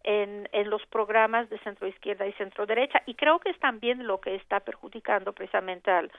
en, 0.04 0.48
en 0.52 0.70
los 0.70 0.84
programas 0.86 1.50
de 1.50 1.58
centro 1.58 1.86
izquierda 1.88 2.26
y 2.26 2.32
centro 2.34 2.64
derecha. 2.64 3.02
Y 3.06 3.14
creo 3.14 3.40
que 3.40 3.50
es 3.50 3.58
también 3.58 4.06
lo 4.06 4.20
que 4.20 4.36
está 4.36 4.60
perjudicando 4.60 5.32
precisamente 5.32 5.90
al, 5.90 6.10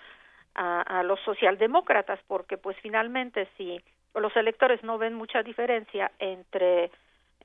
a, 0.55 0.81
a 0.81 1.03
los 1.03 1.19
socialdemócratas 1.21 2.19
porque 2.27 2.57
pues 2.57 2.77
finalmente 2.81 3.47
si 3.57 3.81
los 4.13 4.35
electores 4.35 4.83
no 4.83 4.97
ven 4.97 5.13
mucha 5.13 5.41
diferencia 5.43 6.11
entre 6.19 6.91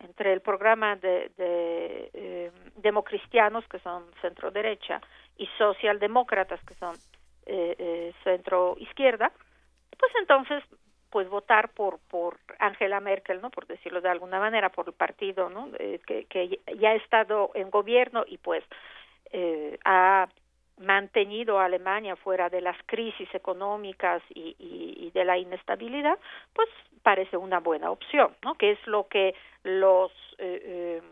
entre 0.01 0.33
el 0.33 0.41
programa 0.41 0.97
de, 0.97 1.31
de 1.37 2.11
eh, 2.15 2.51
democristianos 2.77 3.65
que 3.69 3.79
son 3.81 4.05
centro 4.21 4.51
derecha 4.51 5.01
y 5.37 5.47
socialdemócratas 5.59 6.61
que 6.65 6.75
son 6.75 6.97
eh, 7.47 7.75
eh, 7.79 8.13
centro 8.25 8.77
izquierda, 8.79 9.33
pues 9.99 10.13
entonces 10.21 10.63
pues 11.11 11.29
votar 11.29 11.69
por 11.75 11.99
por 12.09 12.39
Angela 12.59 12.99
Merkel, 13.01 13.41
¿no? 13.41 13.51
Por 13.51 13.67
decirlo 13.67 14.01
de 14.01 14.09
alguna 14.09 14.41
manera, 14.41 14.71
por 14.71 14.89
el 14.89 14.95
partido, 14.95 15.51
¿no? 15.51 15.69
Eh, 15.79 16.01
que, 16.07 16.25
que 16.25 16.59
ya 16.79 16.91
ha 16.91 16.95
estado 16.95 17.51
en 17.55 17.71
gobierno 17.71 18.25
y 18.27 18.39
pues 18.39 18.65
eh, 19.31 19.79
ha 19.85 20.29
mantenido 20.79 21.59
a 21.59 21.67
Alemania 21.67 22.17
fuera 22.17 22.49
de 22.49 22.61
las 22.61 22.77
crisis 22.87 23.29
económicas 23.35 24.23
y, 24.35 24.57
y, 24.59 25.11
de 25.11 25.25
la 25.25 25.39
inestabilidad, 25.39 26.19
pues 26.55 26.69
parece 27.03 27.37
una 27.37 27.61
buena 27.61 27.91
opción, 27.91 28.35
¿no? 28.43 28.55
Que 28.55 28.73
es 28.73 28.87
lo 28.87 29.07
que 29.09 29.35
los 29.65 30.11
eh, 30.39 30.63
eh, 30.65 31.03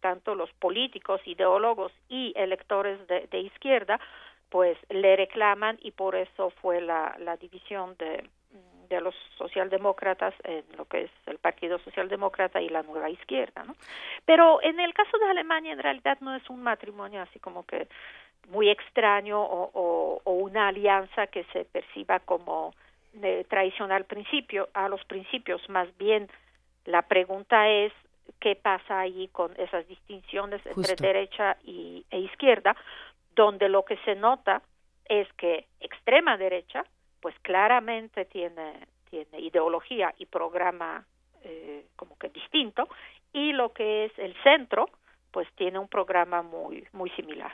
tanto 0.00 0.34
los 0.34 0.50
políticos, 0.54 1.20
ideólogos 1.26 1.92
y 2.08 2.32
electores 2.36 2.98
de 3.06 3.38
izquierda 3.38 4.00
pues 4.52 4.76
le 4.90 5.16
reclaman 5.16 5.78
y 5.80 5.92
por 5.92 6.14
eso 6.14 6.50
fue 6.60 6.82
la, 6.82 7.16
la 7.18 7.38
división 7.38 7.96
de, 7.98 8.22
de 8.90 9.00
los 9.00 9.14
socialdemócratas 9.38 10.34
en 10.44 10.62
lo 10.76 10.84
que 10.84 11.04
es 11.04 11.10
el 11.24 11.38
Partido 11.38 11.78
Socialdemócrata 11.78 12.60
y 12.60 12.68
la 12.68 12.82
Nueva 12.82 13.08
Izquierda, 13.08 13.64
¿no? 13.64 13.74
Pero 14.26 14.62
en 14.62 14.78
el 14.78 14.92
caso 14.92 15.16
de 15.16 15.30
Alemania 15.30 15.72
en 15.72 15.78
realidad 15.78 16.18
no 16.20 16.36
es 16.36 16.48
un 16.50 16.62
matrimonio 16.62 17.22
así 17.22 17.38
como 17.38 17.64
que 17.64 17.88
muy 18.50 18.68
extraño 18.68 19.40
o, 19.40 20.20
una 20.24 20.68
alianza 20.68 21.28
que 21.28 21.44
se 21.52 21.64
perciba 21.64 22.20
como 22.20 22.74
de 23.14 23.44
tradicional 23.44 24.04
principio 24.04 24.68
a 24.74 24.90
los 24.90 25.02
principios. 25.06 25.66
Más 25.70 25.88
bien 25.96 26.28
la 26.84 27.00
pregunta 27.00 27.70
es 27.70 27.92
qué 28.38 28.56
pasa 28.56 29.00
ahí 29.00 29.28
con 29.28 29.58
esas 29.58 29.88
distinciones 29.88 30.60
entre 30.66 30.96
derecha 30.96 31.56
y, 31.64 32.04
e 32.10 32.18
izquierda 32.18 32.76
donde 33.34 33.68
lo 33.68 33.84
que 33.84 33.96
se 33.98 34.14
nota 34.14 34.62
es 35.04 35.30
que 35.34 35.66
extrema 35.80 36.36
derecha 36.36 36.84
pues 37.20 37.34
claramente 37.42 38.24
tiene 38.24 38.86
tiene 39.10 39.40
ideología 39.40 40.14
y 40.18 40.26
programa 40.26 41.04
eh, 41.44 41.86
como 41.96 42.16
que 42.18 42.28
distinto 42.30 42.88
y 43.32 43.52
lo 43.52 43.72
que 43.72 44.06
es 44.06 44.18
el 44.18 44.34
centro 44.42 44.88
pues 45.30 45.48
tiene 45.54 45.78
un 45.78 45.88
programa 45.88 46.42
muy 46.42 46.86
muy 46.92 47.10
similar 47.10 47.52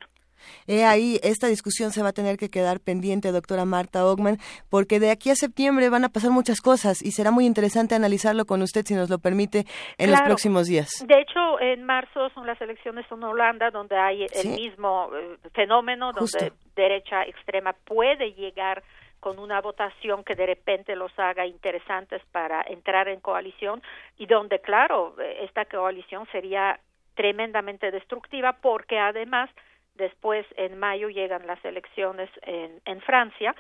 He 0.67 0.85
ahí, 0.85 1.19
esta 1.23 1.47
discusión 1.49 1.91
se 1.91 2.03
va 2.03 2.11
a 2.11 2.13
tener 2.13 2.37
que 2.37 2.49
quedar 2.49 2.81
pendiente, 2.81 3.33
doctora 3.33 3.65
Marta 3.65 4.07
Ogman, 4.07 4.39
porque 4.71 5.01
de 5.01 5.11
aquí 5.11 5.31
a 5.31 5.35
septiembre 5.35 5.89
van 5.89 6.05
a 6.05 6.09
pasar 6.09 6.31
muchas 6.31 6.61
cosas 6.61 7.03
y 7.03 7.13
será 7.13 7.31
muy 7.31 7.47
interesante 7.47 7.95
analizarlo 7.95 8.45
con 8.45 8.63
usted, 8.63 8.85
si 8.85 8.95
nos 8.95 9.11
lo 9.11 9.19
permite, 9.19 9.65
en 9.99 10.11
los 10.11 10.21
próximos 10.23 10.67
días. 10.67 10.89
De 11.07 11.21
hecho, 11.21 11.61
en 11.61 11.85
marzo 11.85 12.31
son 12.31 12.47
las 12.47 12.61
elecciones 12.61 13.07
en 13.11 13.23
Holanda, 13.23 13.71
donde 13.71 13.97
hay 13.97 14.27
el 14.33 14.49
mismo 14.51 15.11
eh, 15.15 15.37
fenómeno, 15.55 16.13
donde 16.13 16.53
derecha 16.75 17.23
extrema 17.25 17.73
puede 17.85 18.33
llegar 18.33 18.83
con 19.21 19.39
una 19.39 19.61
votación 19.61 20.23
que 20.23 20.35
de 20.35 20.47
repente 20.47 20.95
los 20.95 21.17
haga 21.19 21.47
interesantes 21.47 22.23
para 22.31 22.63
entrar 22.63 23.09
en 23.09 23.21
coalición 23.21 23.83
y 24.17 24.27
donde, 24.27 24.61
claro, 24.61 25.15
esta 25.41 25.65
coalición 25.65 26.27
sería 26.31 26.79
tremendamente 27.15 27.91
destructiva 27.91 28.53
porque 28.63 28.99
además 28.99 29.51
Después, 29.99 30.47
en 30.57 30.79
mayo, 30.79 31.09
llegan 31.09 31.47
las 31.47 31.63
elecciones 31.65 32.31
en, 32.43 32.81
en 32.87 33.01
Francia 33.03 33.55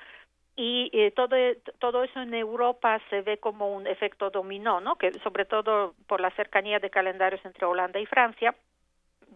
y 0.59 0.90
eh, 0.93 1.12
todo, 1.12 1.36
todo 1.78 2.02
eso 2.02 2.20
en 2.20 2.35
Europa 2.35 2.98
se 3.10 3.23
ve 3.23 3.39
como 3.39 3.73
un 3.77 3.86
efecto 3.86 4.31
dominó, 4.31 4.81
¿no? 4.81 4.97
Que 4.97 5.12
sobre 5.20 5.44
todo 5.44 5.94
por 6.09 6.20
la 6.20 6.32
cercanía 6.32 6.81
de 6.81 6.90
calendarios 6.90 7.40
entre 7.44 7.65
Holanda 7.65 8.01
y 8.01 8.06
Francia, 8.06 8.52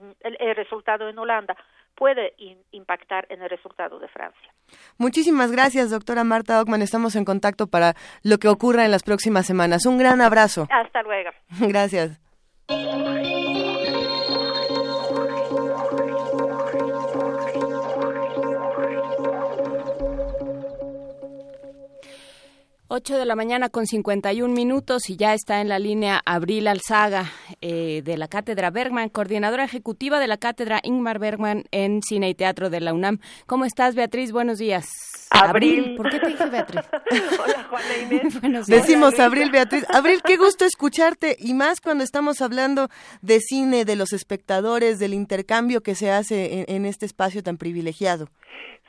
mm, 0.01 0.11
el, 0.21 0.57
resultado 0.57 1.09
en 1.09 1.17
Holanda 1.17 1.57
puede 1.95 2.35
impactar 2.73 3.27
en 3.29 3.41
el 3.41 3.49
resultado 3.49 4.01
de 4.01 4.09
Francia. 4.09 4.53
Muchísimas 4.99 5.53
gracias, 5.53 5.93
doctora 5.93 6.25
Marta 6.25 6.61
Ockman. 6.61 6.83
Estamos 6.83 7.15
en 7.15 7.25
contacto 7.25 7.69
para 7.69 7.95
lo 8.25 8.39
que 8.39 8.49
ocurra 8.49 8.85
en 8.85 8.91
las 8.91 9.05
próximas 9.05 9.47
semanas. 9.47 9.87
Un 9.87 9.99
gran 9.99 10.21
abrazo. 10.21 10.67
Hasta 10.71 11.03
luego. 11.05 11.31
gracias. 11.69 12.21
8 22.95 23.17
de 23.17 23.25
la 23.25 23.37
mañana 23.37 23.71
con 23.71 23.87
51 23.87 24.53
minutos 24.53 25.09
y 25.09 25.17
ya 25.17 25.33
está 25.33 25.63
en 25.63 25.71
la 25.71 25.79
línea 25.79 26.21
Abril 26.27 26.69
Alzaga 26.69 27.25
eh, 27.63 28.03
de 28.05 28.19
la 28.19 28.29
Cátedra 28.29 28.71
Bergman, 28.71 29.09
coordinadora 29.09 29.65
ejecutiva 29.65 30.21
de 30.21 30.27
la 30.27 30.37
Cátedra 30.37 30.79
Ingmar 30.83 31.19
Bergman 31.19 31.65
en 31.71 32.03
Cine 32.03 32.29
y 32.29 32.35
Teatro 32.35 32.69
de 32.69 32.83
la 32.83 32.93
UNAM. 32.93 33.21
¿Cómo 33.47 33.65
estás, 33.65 33.95
Beatriz? 33.95 34.31
Buenos 34.31 34.59
días. 34.59 34.85
Abril. 35.31 35.95
¿Por 35.97 36.11
qué 36.11 36.19
te 36.19 36.27
dije 36.29 36.45
Beatriz? 36.51 36.83
Hola, 37.43 37.65
Juana 37.71 37.97
Inés. 37.97 38.41
Buenos 38.43 38.67
días. 38.67 38.83
Decimos 38.83 39.19
Abril, 39.19 39.51
Beatriz. 39.51 39.87
Abril, 39.89 40.21
qué 40.23 40.37
gusto 40.37 40.67
escucharte 40.67 41.37
y 41.39 41.55
más 41.55 41.81
cuando 41.81 42.05
estamos 42.05 42.43
hablando 42.43 42.89
de 43.23 43.41
cine, 43.41 43.87
de 43.87 43.97
los 43.97 44.13
espectadores, 44.13 44.99
del 44.99 45.15
intercambio 45.15 45.81
que 45.81 45.95
se 45.95 46.11
hace 46.11 46.67
en, 46.69 46.85
este 46.85 47.07
espacio 47.07 47.43
tan 47.43 47.57
privilegiado. 47.57 48.27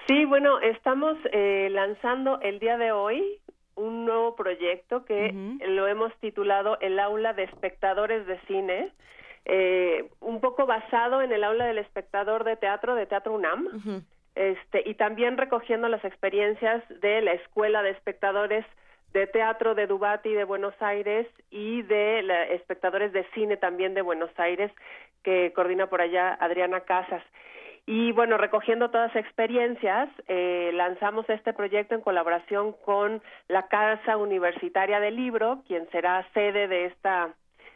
Sí, 0.08 0.26
bueno, 0.26 0.60
estamos 0.60 1.16
eh, 1.32 1.70
lanzando 1.72 2.42
el 2.42 2.60
día 2.60 2.76
de 2.76 2.92
hoy 2.92 3.40
un 3.76 4.06
nuevo 4.06 4.36
proyecto 4.36 5.06
que 5.06 5.34
lo 5.68 5.88
hemos 5.88 6.14
titulado 6.18 6.78
El 6.80 7.00
aula 7.00 7.34
de 7.34 7.44
espectadores 7.44 8.26
de 8.28 8.40
cine, 8.42 8.92
eh, 9.46 10.10
un 10.22 10.40
poco 10.40 10.66
basado 10.66 11.22
en 11.22 11.32
el 11.32 11.44
aula 11.44 11.66
del 11.66 11.80
espectador 11.80 12.44
de 12.44 12.56
teatro 12.56 12.96
de 12.96 13.06
Teatro 13.06 13.34
UNAM, 13.34 14.04
este, 14.36 14.84
y 14.86 14.96
también 14.96 15.38
recogiendo 15.38 15.88
las 15.90 16.04
experiencias 16.06 16.84
de 17.02 17.22
la 17.22 17.34
Escuela 17.34 17.84
de 17.84 17.92
Espectadores 17.92 18.66
de 19.14 19.28
Teatro 19.28 19.76
de 19.76 19.86
Dubati 19.86 20.34
de 20.34 20.44
Buenos 20.44 20.74
Aires 20.80 21.28
y 21.52 21.84
de 21.84 22.24
la, 22.24 22.46
espectadores 22.46 23.14
de 23.14 23.26
cine 23.36 23.58
también 23.58 23.94
de 23.94 24.02
Buenos 24.02 24.32
Aires, 24.38 24.72
que 25.24 25.54
coordina 25.54 25.88
por 25.88 26.02
allá 26.02 26.34
Adriana 26.34 26.82
Casas. 26.82 27.24
Y 27.86 28.14
bueno, 28.14 28.38
recogiendo 28.38 28.90
todas 28.92 29.14
experiencias, 29.16 30.10
eh, 30.28 30.72
lanzamos 30.74 31.30
este 31.30 31.52
proyecto 31.52 31.96
en 31.96 32.02
colaboración 32.02 32.74
con 32.86 33.22
la 33.50 33.68
Casa 33.68 34.16
Universitaria 34.16 35.02
del 35.02 35.18
Libro, 35.18 35.64
quien 35.68 35.90
será 35.92 36.26
sede 36.34 36.70
de 36.70 36.86
esta, 36.86 37.34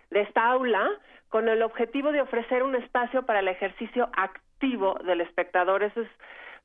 de 0.09 0.21
esta 0.21 0.49
aula, 0.49 0.89
con 1.27 1.49
el 1.49 1.61
objetivo 1.61 2.13
de 2.13 2.21
ofrecer 2.21 2.63
un 2.63 2.75
espacio 2.75 3.23
para 3.23 3.39
el 3.39 3.49
ejercicio 3.49 4.09
activo 4.15 4.97
del 5.03 5.19
espectador. 5.19 5.83
Eso 5.83 6.01
es 6.01 6.09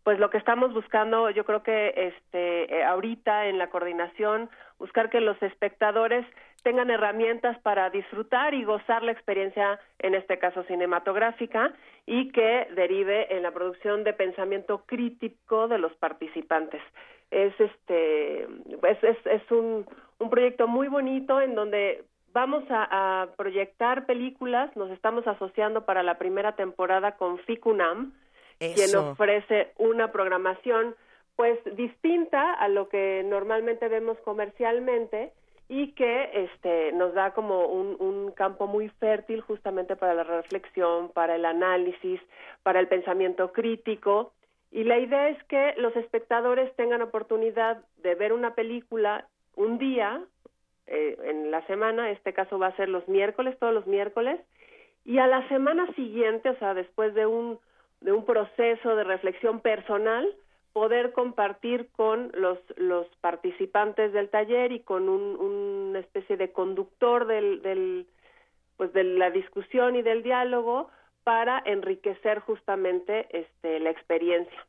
pues 0.05 0.19
lo 0.19 0.31
que 0.31 0.39
estamos 0.39 0.73
buscando, 0.73 1.31
yo 1.31 1.45
creo 1.45 1.63
que 1.63 1.95
este 1.97 2.77
eh, 2.77 2.85
ahorita 2.85 3.47
en 3.47 3.59
la 3.59 3.71
coordinación, 3.71 4.51
buscar 4.79 5.11
que 5.11 5.21
los 5.21 5.41
espectadores 5.43 6.27
tengan 6.63 6.91
herramientas 6.91 7.59
para 7.61 7.91
disfrutar 7.91 8.55
y 8.55 8.65
gozar 8.65 9.03
la 9.03 9.13
experiencia, 9.13 9.79
en 9.99 10.15
este 10.15 10.39
caso 10.39 10.63
cinematográfica, 10.65 11.73
y 12.07 12.31
que 12.33 12.67
derive 12.75 13.35
en 13.37 13.43
la 13.43 13.51
producción 13.53 14.05
de 14.05 14.13
pensamiento 14.13 14.85
crítico 14.87 15.69
de 15.69 15.79
los 15.79 15.93
participantes. 15.97 16.83
Es 17.31 17.53
este 17.59 18.43
es, 18.43 19.05
es, 19.05 19.27
es 19.27 19.51
un, 19.51 19.87
un 20.19 20.31
proyecto 20.31 20.69
muy 20.69 20.89
bonito 20.89 21.41
en 21.41 21.55
donde 21.55 22.05
vamos 22.33 22.65
a, 22.71 23.23
a, 23.23 23.27
proyectar 23.37 24.07
películas, 24.07 24.75
nos 24.77 24.91
estamos 24.91 25.27
asociando 25.27 25.85
para 25.85 26.03
la 26.03 26.19
primera 26.19 26.57
temporada 26.57 27.17
con 27.17 27.39
FICUNAM, 27.39 28.13
quien 28.59 28.97
ofrece 28.97 29.73
una 29.79 30.13
programación 30.13 30.95
pues 31.37 31.59
distinta 31.77 32.53
a 32.53 32.69
lo 32.69 32.89
que 32.89 33.23
normalmente 33.25 33.89
vemos 33.89 34.19
comercialmente 34.19 35.33
y 35.73 35.93
que 35.93 36.29
este 36.35 36.93
nos 36.93 37.15
da 37.15 37.31
como 37.31 37.65
un, 37.65 37.97
un 37.99 38.31
campo 38.33 38.67
muy 38.67 38.91
fértil 38.91 39.41
justamente 39.41 39.97
para 39.97 40.13
la 40.13 40.23
reflexión, 40.23 41.09
para 41.09 41.35
el 41.35 41.47
análisis, 41.47 42.21
para 42.63 42.79
el 42.79 42.89
pensamiento 42.89 43.53
crítico. 43.53 44.35
Y 44.71 44.85
la 44.85 44.99
idea 44.99 45.31
es 45.31 45.43
que 45.45 45.73
los 45.79 45.97
espectadores 45.97 46.77
tengan 46.77 47.01
oportunidad 47.01 47.83
de 48.03 48.15
ver 48.15 48.35
una 48.35 48.55
película 48.55 49.27
un 49.57 49.79
día 49.79 50.23
eh, 50.89 51.17
en 51.25 51.51
la 51.51 51.67
semana, 51.67 52.11
este 52.11 52.35
caso 52.35 52.59
va 52.59 52.67
a 52.67 52.77
ser 52.77 52.91
los 52.91 53.09
miércoles, 53.09 53.59
todos 53.59 53.73
los 53.73 53.87
miércoles, 53.87 54.39
y 55.07 55.21
a 55.21 55.27
la 55.27 55.49
semana 55.49 55.87
siguiente, 55.95 56.51
o 56.51 56.59
sea, 56.59 56.75
después 56.75 57.15
de 57.15 57.25
un 57.25 57.59
de 58.03 58.13
un 58.13 58.27
proceso 58.27 58.95
de 58.95 59.05
reflexión 59.05 59.61
personal, 59.61 60.29
poder 60.73 61.13
compartir 61.13 61.89
con 61.97 62.31
los, 62.35 62.59
los 62.77 63.07
participantes 63.21 64.13
del 64.13 64.29
taller 64.31 64.73
y 64.73 64.81
con 64.81 65.09
un, 65.09 65.37
una 65.37 65.99
especie 65.99 66.37
de 66.37 66.53
conductor 66.53 67.27
del, 67.27 67.63
del, 67.63 68.07
pues 68.77 68.93
de 68.93 69.05
la 69.05 69.31
discusión 69.31 69.97
y 69.97 70.03
del 70.03 70.23
diálogo 70.23 70.91
para 71.25 71.63
enriquecer 71.65 72.41
justamente 72.41 73.27
este, 73.31 73.81
la 73.81 73.91
experiencia. 73.91 74.67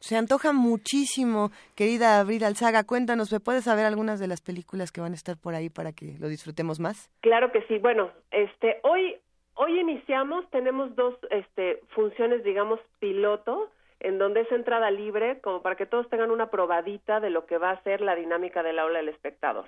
Se 0.00 0.16
antoja 0.16 0.52
muchísimo, 0.52 1.50
querida 1.74 2.20
Abril 2.20 2.44
Alzaga. 2.44 2.84
Cuéntanos, 2.84 3.32
¿me 3.32 3.40
puedes 3.40 3.64
saber 3.64 3.84
algunas 3.84 4.20
de 4.20 4.28
las 4.28 4.40
películas 4.40 4.92
que 4.92 5.00
van 5.00 5.10
a 5.10 5.16
estar 5.16 5.36
por 5.36 5.54
ahí 5.54 5.70
para 5.70 5.92
que 5.92 6.14
lo 6.20 6.28
disfrutemos 6.28 6.78
más? 6.78 7.10
Claro 7.20 7.50
que 7.50 7.62
sí. 7.62 7.78
Bueno, 7.78 8.12
este, 8.30 8.78
hoy 8.84 9.16
Hoy 9.60 9.76
iniciamos, 9.80 10.48
tenemos 10.50 10.94
dos 10.94 11.16
este, 11.32 11.80
funciones, 11.88 12.44
digamos, 12.44 12.78
piloto, 13.00 13.68
en 14.00 14.18
donde 14.18 14.42
es 14.42 14.52
entrada 14.52 14.90
libre, 14.90 15.40
como 15.40 15.62
para 15.62 15.76
que 15.76 15.86
todos 15.86 16.08
tengan 16.08 16.30
una 16.30 16.50
probadita 16.50 17.20
de 17.20 17.30
lo 17.30 17.46
que 17.46 17.58
va 17.58 17.70
a 17.70 17.82
ser 17.82 18.00
la 18.00 18.14
dinámica 18.14 18.62
del 18.62 18.78
aula 18.78 18.98
del 18.98 19.08
espectador. 19.08 19.66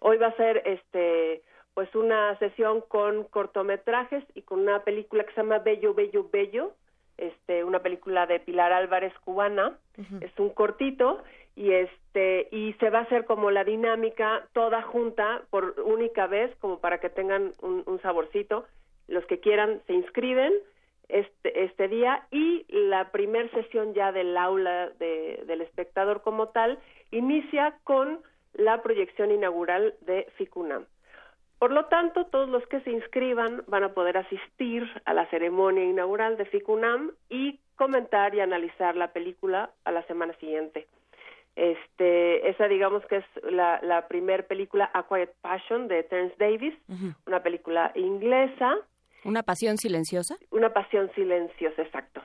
Hoy 0.00 0.16
va 0.16 0.28
a 0.28 0.36
ser 0.36 0.62
este 0.64 1.42
pues 1.74 1.94
una 1.94 2.36
sesión 2.40 2.80
con 2.80 3.22
cortometrajes 3.22 4.24
y 4.34 4.42
con 4.42 4.58
una 4.60 4.82
película 4.82 5.22
que 5.22 5.30
se 5.32 5.42
llama 5.42 5.60
Bello, 5.60 5.94
Bello, 5.94 6.28
Bello, 6.28 6.72
este, 7.18 7.62
una 7.62 7.78
película 7.82 8.26
de 8.26 8.40
Pilar 8.40 8.72
Álvarez 8.72 9.12
cubana, 9.24 9.78
es 10.20 10.32
un 10.38 10.50
cortito 10.50 11.22
y 11.54 11.72
este 11.72 12.48
y 12.50 12.72
se 12.80 12.90
va 12.90 13.00
a 13.00 13.02
hacer 13.02 13.24
como 13.26 13.52
la 13.52 13.62
dinámica 13.62 14.48
toda 14.52 14.82
junta 14.82 15.42
por 15.50 15.78
única 15.84 16.26
vez 16.26 16.54
como 16.56 16.80
para 16.80 16.98
que 16.98 17.10
tengan 17.10 17.52
un, 17.60 17.84
un 17.86 18.00
saborcito. 18.02 18.66
Los 19.06 19.24
que 19.26 19.38
quieran 19.40 19.80
se 19.86 19.94
inscriben 19.94 20.52
este, 21.08 21.64
este 21.64 21.88
día 21.88 22.26
y 22.30 22.66
la 22.68 23.10
primer 23.10 23.50
sesión 23.52 23.94
ya 23.94 24.12
del 24.12 24.36
aula 24.36 24.90
de, 24.98 25.42
del 25.46 25.62
espectador 25.62 26.22
como 26.22 26.48
tal 26.48 26.78
inicia 27.10 27.78
con 27.84 28.20
la 28.54 28.82
proyección 28.82 29.30
inaugural 29.30 29.94
de 30.02 30.26
FICUNAM. 30.36 30.86
Por 31.58 31.72
lo 31.72 31.86
tanto, 31.86 32.26
todos 32.26 32.48
los 32.48 32.64
que 32.68 32.80
se 32.80 32.90
inscriban 32.90 33.64
van 33.66 33.82
a 33.82 33.92
poder 33.92 34.16
asistir 34.16 34.88
a 35.04 35.12
la 35.12 35.26
ceremonia 35.26 35.84
inaugural 35.84 36.36
de 36.36 36.44
FICUNAM 36.44 37.12
y 37.28 37.58
comentar 37.76 38.34
y 38.34 38.40
analizar 38.40 38.94
la 38.96 39.12
película 39.12 39.70
a 39.84 39.92
la 39.92 40.02
semana 40.04 40.34
siguiente. 40.34 40.86
Este, 41.56 42.48
esa 42.48 42.68
digamos 42.68 43.04
que 43.06 43.16
es 43.16 43.24
la, 43.42 43.80
la 43.82 44.06
primer 44.06 44.46
película 44.46 44.88
A 44.94 45.08
Quiet 45.08 45.32
Passion 45.40 45.88
de 45.88 46.04
Terence 46.04 46.36
Davis, 46.38 46.74
una 47.26 47.42
película 47.42 47.90
inglesa. 47.96 48.76
¿Una 49.24 49.42
pasión 49.42 49.76
silenciosa? 49.78 50.36
Una 50.50 50.72
pasión 50.72 51.10
silenciosa, 51.14 51.82
exacto. 51.82 52.22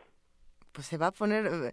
Pues 0.72 0.88
se 0.88 0.98
va 0.98 1.07
a 1.07 1.11
poner 1.11 1.45
eh, 1.45 1.72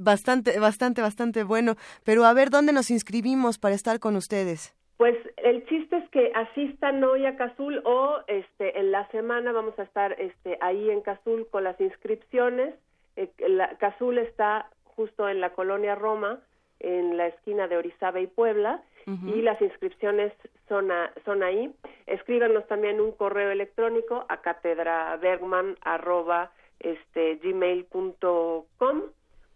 bastante, 0.00 0.58
bastante, 0.58 1.00
bastante 1.00 1.42
bueno. 1.42 1.74
Pero 2.04 2.24
a 2.24 2.34
ver, 2.34 2.50
¿dónde 2.50 2.72
nos 2.72 2.90
inscribimos 2.90 3.58
para 3.58 3.74
estar 3.74 3.98
con 3.98 4.16
ustedes? 4.16 4.74
Pues 4.98 5.16
el 5.38 5.66
chiste 5.66 5.96
es 5.96 6.08
que 6.10 6.30
asistan 6.34 7.02
hoy 7.02 7.26
a 7.26 7.36
Cazul 7.36 7.82
o 7.84 8.20
este 8.28 8.78
en 8.78 8.92
la 8.92 9.08
semana 9.08 9.50
vamos 9.52 9.76
a 9.78 9.82
estar 9.82 10.12
este 10.20 10.58
ahí 10.60 10.90
en 10.90 11.00
Cazul 11.00 11.48
con 11.50 11.64
las 11.64 11.80
inscripciones. 11.80 12.74
Eh, 13.16 13.30
la, 13.48 13.76
Cazul 13.78 14.18
está 14.18 14.68
justo 14.84 15.28
en 15.28 15.40
la 15.40 15.50
colonia 15.54 15.94
Roma 15.94 16.40
en 16.78 17.16
la 17.16 17.28
esquina 17.28 17.68
de 17.68 17.76
Orizaba 17.78 18.20
y 18.20 18.26
Puebla 18.26 18.82
y 19.06 19.42
las 19.42 19.60
inscripciones 19.60 20.32
son, 20.68 20.90
son 21.24 21.42
ahí. 21.42 21.74
Escríbanos 22.06 22.66
también 22.68 23.00
un 23.00 23.12
correo 23.12 23.50
electrónico 23.50 24.24
a 24.28 24.40
catedrabergman 24.40 25.76
arroba 25.82 26.52
este 26.80 27.36
gmail.com 27.36 29.02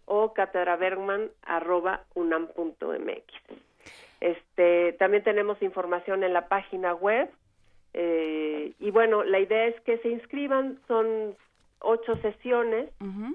o 0.06 0.32
catedrabergman 0.32 1.31
arroba 1.43 2.05
unam.mx. 2.14 3.24
Este, 4.20 4.93
también 4.94 5.23
tenemos 5.23 5.60
información 5.62 6.24
en 6.24 6.32
la 6.32 6.48
página 6.48 6.94
web 6.94 7.31
eh, 7.98 8.74
y 8.78 8.90
bueno, 8.90 9.24
la 9.24 9.40
idea 9.40 9.66
es 9.66 9.81
que 9.81 9.97
se 9.98 10.10
inscriban, 10.10 10.78
son 10.86 11.35
ocho 11.80 12.16
sesiones 12.16 12.90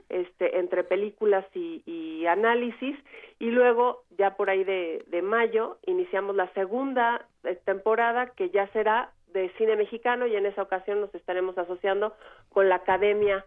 este, 0.09 0.59
entre 0.59 0.83
películas 0.83 1.45
y, 1.55 2.25
análisis 2.27 2.95
y 3.39 3.47
luego 3.47 4.03
ya 4.17 4.35
por 4.37 4.49
ahí 4.49 4.63
de, 4.63 5.03
de 5.07 5.21
mayo 5.21 5.77
iniciamos 5.85 6.35
la 6.35 6.47
segunda 6.53 7.25
eh, 7.43 7.59
temporada 7.65 8.27
que 8.27 8.51
ya 8.51 8.67
será 8.67 9.11
de 9.33 9.49
cine 9.57 9.75
mexicano 9.75 10.27
y 10.27 10.35
en 10.35 10.45
esa 10.45 10.61
ocasión 10.61 11.01
nos 11.01 11.13
estaremos 11.15 11.57
asociando 11.57 12.15
con 12.49 12.69
la 12.69 12.75
Academia 12.75 13.43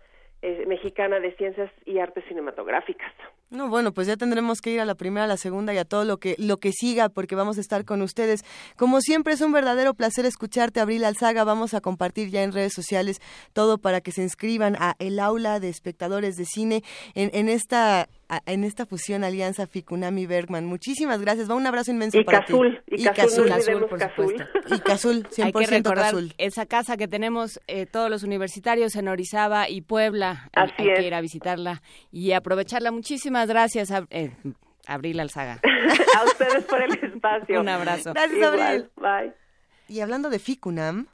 eh, 0.47 0.65
Mexicana 0.67 1.21
de 1.21 1.35
Ciencias 1.37 1.71
y 1.87 2.01
Artes 2.01 2.23
Cinematográficas. 2.29 3.11
No, 3.49 3.71
bueno, 3.71 3.95
pues 3.95 4.07
ya 4.07 4.19
tendremos 4.19 4.61
que 4.61 4.73
ir 4.73 4.81
a 4.81 4.85
la 4.85 4.95
primera, 4.95 5.25
a 5.25 5.27
la 5.27 5.39
segunda 5.39 5.73
y 5.73 5.79
a 5.79 5.87
todo 5.87 6.05
lo 6.05 6.19
que 6.19 6.35
lo 6.39 6.59
que 6.59 6.73
siga 6.73 7.09
porque 7.09 7.35
vamos 7.35 7.57
a 7.57 7.63
estar 7.63 7.87
con 7.87 8.03
ustedes. 8.03 8.45
Como 8.77 9.01
siempre 9.01 9.33
es 9.33 9.41
un 9.41 9.53
verdadero 9.53 9.95
placer 9.95 10.27
escucharte, 10.27 10.81
Abril 10.81 11.07
Alzaga. 11.07 11.45
Vamos 11.45 11.73
a 11.73 11.81
compartir 11.81 12.29
ya 12.29 12.43
en 12.43 12.53
redes 12.53 12.75
sociales 12.75 13.23
todo 13.55 13.79
para 13.79 14.03
que 14.03 14.13
se 14.13 14.23
inscriban 14.23 14.77
a 14.79 14.97
el 14.99 15.19
aula 15.19 15.61
de 15.61 15.71
espectadores 15.71 16.37
de 16.37 16.45
cine 16.45 16.83
en, 17.15 17.31
en 17.33 17.49
esta 17.49 18.11
en 18.47 18.65
esta 18.65 18.87
fusión 18.87 19.25
alianza 19.25 19.67
Ficunami 19.67 20.27
Bergman. 20.27 20.67
Muchísimas 20.67 21.21
gracias. 21.21 21.51
Va 21.51 21.55
un 21.55 21.67
abrazo 21.67 21.91
inmenso 21.91 22.19
y 22.19 22.25
para 22.25 22.45
ti. 22.45 22.53
Y 22.89 23.05
Cazul, 23.05 23.49
Cazul, 23.49 23.87
por 23.87 24.01
supuesto. 24.01 24.45
Y 24.69 24.79
Cazul, 24.81 25.25
100% 25.29 25.45
Hay 25.45 25.53
que 25.53 25.67
recordar 25.67 26.05
Cazul. 26.13 26.35
esa 26.39 26.67
casa 26.67 26.97
que 26.97 27.09
tenemos 27.09 27.61
eh, 27.67 27.87
todos 27.87 28.11
los 28.11 28.23
universitarios 28.23 28.97
en 28.97 29.09
Orizaba 29.09 29.69
y 29.69 29.81
Puebla. 29.83 30.49
Así 30.55 30.73
Hay 30.79 30.89
es. 30.91 30.99
que 30.99 31.07
ir 31.07 31.15
a 31.15 31.21
visitarla 31.21 31.83
y 32.11 32.33
aprovecharla. 32.33 32.91
Muchísimas 32.91 33.49
gracias, 33.49 33.91
a, 33.91 34.07
eh, 34.11 34.33
Abril 34.87 35.21
Alzaga. 35.21 35.61
a 36.19 36.25
ustedes 36.25 36.65
por 36.65 36.83
el 36.83 36.93
espacio. 36.93 37.61
Un 37.61 37.69
abrazo. 37.69 38.13
Gracias, 38.13 38.37
Igual. 38.37 38.61
Abril. 38.61 38.91
Bye. 38.97 39.33
Y 39.89 40.01
hablando 40.01 40.31
de 40.31 40.39
Ficunam, 40.39 41.09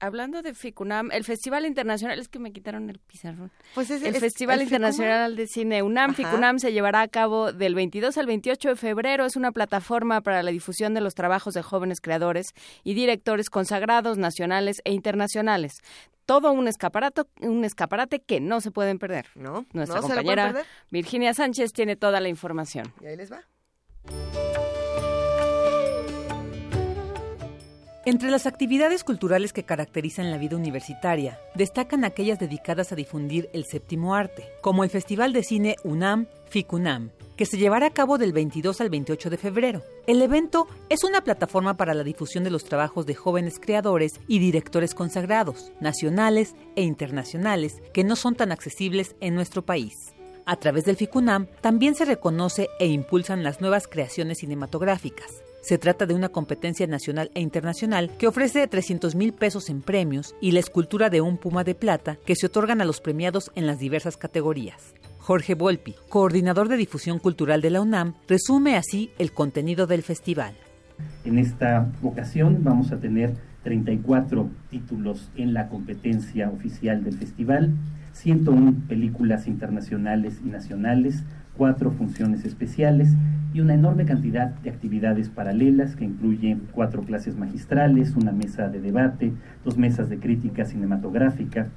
Hablando 0.00 0.42
de 0.42 0.54
FICUNAM, 0.54 1.10
el 1.12 1.24
Festival 1.24 1.66
Internacional, 1.66 2.18
es 2.18 2.28
que 2.28 2.38
me 2.38 2.52
quitaron 2.52 2.88
el 2.90 2.98
pizarrón. 2.98 3.50
Pues 3.74 3.90
es- 3.90 4.02
el 4.02 4.14
es- 4.14 4.20
Festival 4.20 4.58
el. 4.60 4.64
Internacional 4.64 5.36
de 5.36 5.46
Cine 5.46 5.82
UNAM, 5.82 6.10
Ajá. 6.10 6.16
FICUNAM, 6.16 6.58
se 6.58 6.72
llevará 6.72 7.02
a 7.02 7.08
cabo 7.08 7.52
del 7.52 7.74
22 7.74 8.16
al 8.18 8.26
28 8.26 8.70
de 8.70 8.76
febrero. 8.76 9.26
Es 9.26 9.36
una 9.36 9.52
plataforma 9.52 10.20
para 10.22 10.42
la 10.42 10.50
difusión 10.50 10.94
de 10.94 11.00
los 11.02 11.14
trabajos 11.14 11.54
de 11.54 11.62
jóvenes 11.62 12.00
creadores 12.00 12.48
y 12.82 12.94
directores 12.94 13.50
consagrados 13.50 14.16
nacionales 14.18 14.80
e 14.84 14.92
internacionales. 14.92 15.74
Todo 16.26 16.52
un 16.52 16.68
escaparate, 16.68 17.22
un 17.40 17.64
escaparate 17.64 18.20
que 18.20 18.40
no 18.40 18.60
se 18.60 18.70
pueden 18.70 18.98
perder. 18.98 19.26
¿no? 19.34 19.66
Nuestra 19.72 20.00
no 20.00 20.06
se 20.06 20.14
lo 20.14 20.22
pueden 20.22 20.26
compañera 20.26 20.46
perder. 20.46 20.66
Virginia 20.90 21.34
Sánchez 21.34 21.72
tiene 21.72 21.96
toda 21.96 22.20
la 22.20 22.28
información. 22.28 22.92
Y 23.02 23.06
ahí 23.06 23.16
les 23.16 23.30
va. 23.32 23.42
Entre 28.06 28.30
las 28.30 28.46
actividades 28.46 29.04
culturales 29.04 29.52
que 29.52 29.64
caracterizan 29.64 30.30
la 30.30 30.38
vida 30.38 30.56
universitaria, 30.56 31.38
destacan 31.54 32.04
aquellas 32.04 32.38
dedicadas 32.38 32.92
a 32.92 32.96
difundir 32.96 33.50
el 33.52 33.66
séptimo 33.66 34.14
arte, 34.14 34.48
como 34.62 34.84
el 34.84 34.90
Festival 34.90 35.34
de 35.34 35.42
Cine 35.42 35.76
UNAM 35.84 36.26
FICUNAM, 36.48 37.10
que 37.36 37.44
se 37.44 37.58
llevará 37.58 37.88
a 37.88 37.92
cabo 37.92 38.16
del 38.16 38.32
22 38.32 38.80
al 38.80 38.88
28 38.88 39.28
de 39.28 39.36
febrero. 39.36 39.82
El 40.06 40.22
evento 40.22 40.66
es 40.88 41.04
una 41.04 41.20
plataforma 41.20 41.76
para 41.76 41.92
la 41.92 42.02
difusión 42.02 42.42
de 42.42 42.48
los 42.48 42.64
trabajos 42.64 43.04
de 43.04 43.14
jóvenes 43.14 43.60
creadores 43.60 44.12
y 44.26 44.38
directores 44.38 44.94
consagrados, 44.94 45.70
nacionales 45.78 46.54
e 46.76 46.82
internacionales, 46.82 47.82
que 47.92 48.02
no 48.02 48.16
son 48.16 48.34
tan 48.34 48.50
accesibles 48.50 49.14
en 49.20 49.34
nuestro 49.34 49.60
país. 49.60 49.92
A 50.46 50.56
través 50.56 50.86
del 50.86 50.96
FICUNAM 50.96 51.48
también 51.60 51.94
se 51.94 52.06
reconoce 52.06 52.70
e 52.78 52.86
impulsan 52.86 53.44
las 53.44 53.60
nuevas 53.60 53.86
creaciones 53.86 54.38
cinematográficas. 54.38 55.42
Se 55.60 55.76
trata 55.76 56.06
de 56.06 56.14
una 56.14 56.30
competencia 56.30 56.86
nacional 56.86 57.30
e 57.34 57.40
internacional 57.40 58.10
que 58.18 58.26
ofrece 58.26 58.66
300 58.66 59.14
mil 59.14 59.32
pesos 59.34 59.68
en 59.68 59.82
premios 59.82 60.34
y 60.40 60.52
la 60.52 60.60
escultura 60.60 61.10
de 61.10 61.20
un 61.20 61.36
puma 61.36 61.64
de 61.64 61.74
plata 61.74 62.16
que 62.24 62.34
se 62.34 62.46
otorgan 62.46 62.80
a 62.80 62.86
los 62.86 63.00
premiados 63.00 63.52
en 63.54 63.66
las 63.66 63.78
diversas 63.78 64.16
categorías. 64.16 64.94
Jorge 65.18 65.54
Volpi, 65.54 65.94
coordinador 66.08 66.68
de 66.68 66.78
difusión 66.78 67.18
cultural 67.18 67.60
de 67.60 67.70
la 67.70 67.82
UNAM, 67.82 68.14
resume 68.26 68.76
así 68.76 69.10
el 69.18 69.32
contenido 69.32 69.86
del 69.86 70.02
festival. 70.02 70.54
En 71.24 71.38
esta 71.38 71.92
ocasión 72.02 72.64
vamos 72.64 72.90
a 72.90 72.98
tener 72.98 73.34
34 73.62 74.48
títulos 74.70 75.30
en 75.36 75.52
la 75.52 75.68
competencia 75.68 76.48
oficial 76.48 77.04
del 77.04 77.18
festival, 77.18 77.74
101 78.12 78.74
películas 78.88 79.46
internacionales 79.46 80.40
y 80.44 80.48
nacionales, 80.48 81.22
cuatro 81.56 81.90
funciones 81.90 82.44
especiales 82.44 83.14
y 83.52 83.60
una 83.60 83.74
enorme 83.74 84.04
cantidad 84.04 84.48
de 84.48 84.70
actividades 84.70 85.28
paralelas 85.28 85.96
que 85.96 86.04
incluyen 86.04 86.68
cuatro 86.72 87.02
clases 87.02 87.36
magistrales, 87.36 88.14
una 88.16 88.32
mesa 88.32 88.68
de 88.68 88.80
debate, 88.80 89.32
dos 89.64 89.76
mesas 89.76 90.08
de 90.08 90.18
crítica 90.18 90.64
cinematográfica, 90.64 91.68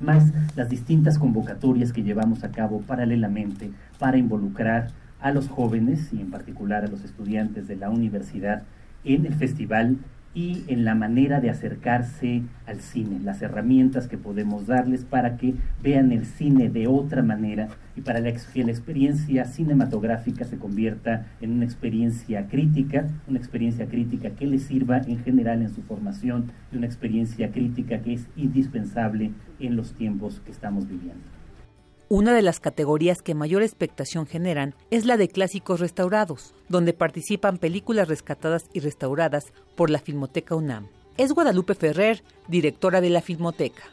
más 0.00 0.32
las 0.56 0.68
distintas 0.68 1.18
convocatorias 1.18 1.92
que 1.92 2.02
llevamos 2.02 2.44
a 2.44 2.50
cabo 2.50 2.80
paralelamente 2.82 3.70
para 3.98 4.18
involucrar 4.18 4.88
a 5.20 5.32
los 5.32 5.48
jóvenes 5.48 6.12
y 6.12 6.20
en 6.20 6.30
particular 6.30 6.84
a 6.84 6.88
los 6.88 7.04
estudiantes 7.04 7.66
de 7.66 7.76
la 7.76 7.90
universidad 7.90 8.62
en 9.04 9.24
el 9.24 9.34
festival 9.34 9.98
y 10.34 10.64
en 10.66 10.84
la 10.84 10.94
manera 10.94 11.40
de 11.40 11.48
acercarse 11.48 12.42
al 12.66 12.80
cine, 12.80 13.20
las 13.22 13.40
herramientas 13.40 14.08
que 14.08 14.18
podemos 14.18 14.66
darles 14.66 15.04
para 15.04 15.36
que 15.36 15.54
vean 15.82 16.10
el 16.10 16.26
cine 16.26 16.68
de 16.68 16.88
otra 16.88 17.22
manera 17.22 17.68
y 17.96 18.00
para 18.00 18.22
que 18.22 18.64
la 18.64 18.70
experiencia 18.70 19.44
cinematográfica 19.44 20.44
se 20.44 20.58
convierta 20.58 21.26
en 21.40 21.52
una 21.52 21.64
experiencia 21.64 22.48
crítica, 22.48 23.08
una 23.28 23.38
experiencia 23.38 23.86
crítica 23.86 24.30
que 24.30 24.46
les 24.46 24.64
sirva 24.64 24.98
en 24.98 25.22
general 25.22 25.62
en 25.62 25.74
su 25.74 25.82
formación 25.82 26.52
y 26.72 26.76
una 26.76 26.86
experiencia 26.86 27.52
crítica 27.52 28.02
que 28.02 28.14
es 28.14 28.26
indispensable 28.36 29.32
en 29.60 29.76
los 29.76 29.94
tiempos 29.94 30.40
que 30.44 30.50
estamos 30.50 30.88
viviendo. 30.88 31.22
Una 32.08 32.34
de 32.34 32.42
las 32.42 32.60
categorías 32.60 33.22
que 33.22 33.34
mayor 33.34 33.62
expectación 33.62 34.26
generan 34.26 34.74
es 34.90 35.06
la 35.06 35.16
de 35.16 35.28
clásicos 35.28 35.80
restaurados, 35.80 36.54
donde 36.68 36.92
participan 36.92 37.56
películas 37.58 38.08
rescatadas 38.08 38.66
y 38.74 38.80
restauradas 38.80 39.52
por 39.74 39.88
la 39.88 39.98
Filmoteca 39.98 40.54
UNAM. 40.54 40.88
Es 41.16 41.32
Guadalupe 41.32 41.74
Ferrer, 41.74 42.22
directora 42.46 43.00
de 43.00 43.10
la 43.10 43.22
Filmoteca. 43.22 43.84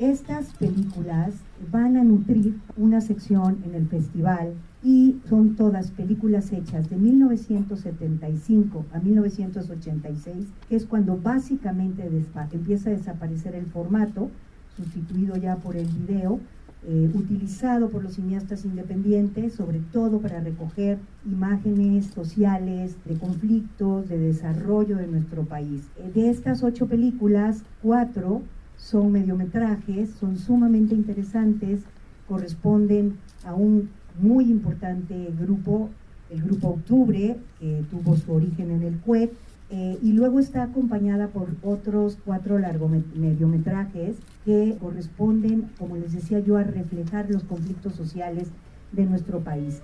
Estas 0.00 0.54
películas 0.54 1.34
van 1.70 1.98
a 1.98 2.04
nutrir 2.04 2.58
una 2.78 3.02
sección 3.02 3.58
en 3.66 3.74
el 3.74 3.86
festival 3.86 4.54
y 4.82 5.16
son 5.28 5.56
todas 5.56 5.90
películas 5.90 6.54
hechas 6.54 6.88
de 6.88 6.96
1975 6.96 8.86
a 8.94 8.98
1986, 8.98 10.46
que 10.70 10.76
es 10.76 10.86
cuando 10.86 11.18
básicamente 11.18 12.08
empieza 12.50 12.88
a 12.88 12.92
desaparecer 12.94 13.54
el 13.54 13.66
formato, 13.66 14.30
sustituido 14.74 15.36
ya 15.36 15.56
por 15.56 15.76
el 15.76 15.86
video, 15.86 16.40
eh, 16.88 17.10
utilizado 17.12 17.90
por 17.90 18.02
los 18.02 18.14
cineastas 18.14 18.64
independientes, 18.64 19.52
sobre 19.52 19.80
todo 19.92 20.18
para 20.20 20.40
recoger 20.40 20.96
imágenes 21.30 22.06
sociales 22.06 22.96
de 23.04 23.18
conflictos, 23.18 24.08
de 24.08 24.16
desarrollo 24.16 24.96
de 24.96 25.08
nuestro 25.08 25.42
país. 25.44 25.82
Eh, 25.98 26.10
De 26.14 26.30
estas 26.30 26.62
ocho 26.62 26.86
películas, 26.86 27.64
cuatro 27.82 28.40
son 28.80 29.12
mediometrajes, 29.12 30.10
son 30.18 30.36
sumamente 30.38 30.94
interesantes, 30.94 31.82
corresponden 32.28 33.18
a 33.44 33.54
un 33.54 33.90
muy 34.20 34.50
importante 34.50 35.32
grupo, 35.38 35.90
el 36.30 36.42
grupo 36.42 36.68
Octubre, 36.68 37.36
que 37.58 37.84
tuvo 37.90 38.16
su 38.16 38.32
origen 38.32 38.70
en 38.70 38.82
el 38.82 38.98
CUET, 38.98 39.32
eh, 39.72 39.98
y 40.02 40.12
luego 40.12 40.40
está 40.40 40.64
acompañada 40.64 41.28
por 41.28 41.48
otros 41.62 42.18
cuatro 42.24 42.58
largomediometrajes 42.58 44.16
que 44.44 44.76
corresponden, 44.80 45.70
como 45.78 45.96
les 45.96 46.12
decía 46.12 46.40
yo, 46.40 46.56
a 46.56 46.64
reflejar 46.64 47.30
los 47.30 47.44
conflictos 47.44 47.94
sociales 47.94 48.48
de 48.90 49.06
nuestro 49.06 49.40
país. 49.40 49.80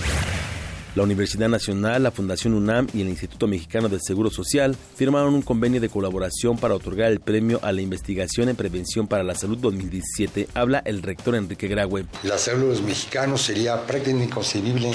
La 0.95 1.03
Universidad 1.03 1.49
Nacional, 1.49 2.03
la 2.03 2.11
Fundación 2.11 2.53
UNAM 2.53 2.87
y 2.93 3.01
el 3.01 3.09
Instituto 3.09 3.47
Mexicano 3.47 3.89
del 3.89 3.99
Seguro 4.01 4.29
Social 4.29 4.77
firmaron 4.95 5.33
un 5.33 5.41
convenio 5.41 5.81
de 5.81 5.89
colaboración 5.89 6.57
para 6.57 6.73
otorgar 6.73 7.11
el 7.11 7.19
premio 7.19 7.59
a 7.63 7.73
la 7.73 7.81
investigación 7.81 8.47
en 8.47 8.55
prevención 8.55 9.05
para 9.05 9.21
la 9.21 9.35
salud 9.35 9.57
2017. 9.57 10.47
Habla 10.53 10.81
el 10.85 11.01
rector 11.01 11.35
Enrique 11.35 11.67
Graue. 11.67 12.05
La 12.23 12.37
salud 12.37 12.61
de 12.61 12.67
los 12.69 12.81
mexicanos 12.81 13.41
sería 13.41 13.85
prácticamente 13.85 14.29
inconcebible 14.29 14.93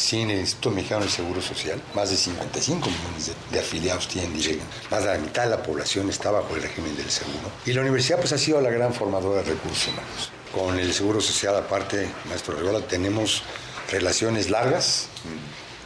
sin 0.00 0.30
el 0.30 0.38
Instituto 0.38 0.70
Mexicano 0.70 1.02
del 1.02 1.10
Seguro 1.10 1.42
Social, 1.42 1.80
más 1.94 2.08
de 2.08 2.16
55 2.16 2.88
millones 2.88 3.32
de, 3.50 3.60
afiliados 3.60 4.08
tienen 4.08 4.32
directo. 4.32 4.64
Más 4.90 5.04
de 5.04 5.08
la 5.10 5.18
mitad 5.18 5.44
de 5.44 5.50
la 5.50 5.62
población 5.62 6.08
está 6.08 6.30
bajo 6.30 6.56
el 6.56 6.62
régimen 6.62 6.96
del 6.96 7.10
seguro. 7.10 7.52
Y 7.66 7.74
la 7.74 7.82
universidad 7.82 8.18
pues 8.18 8.32
ha 8.32 8.38
sido 8.38 8.62
la 8.62 8.70
gran 8.70 8.94
formadora 8.94 9.42
de 9.42 9.50
recursos 9.50 9.88
humanos. 9.88 10.32
Con 10.54 10.78
el 10.78 10.94
Seguro 10.94 11.20
Social, 11.20 11.54
aparte, 11.54 12.08
maestro 12.30 12.56
Regola, 12.56 12.80
tenemos 12.80 13.42
relaciones 13.90 14.48
largas 14.48 15.08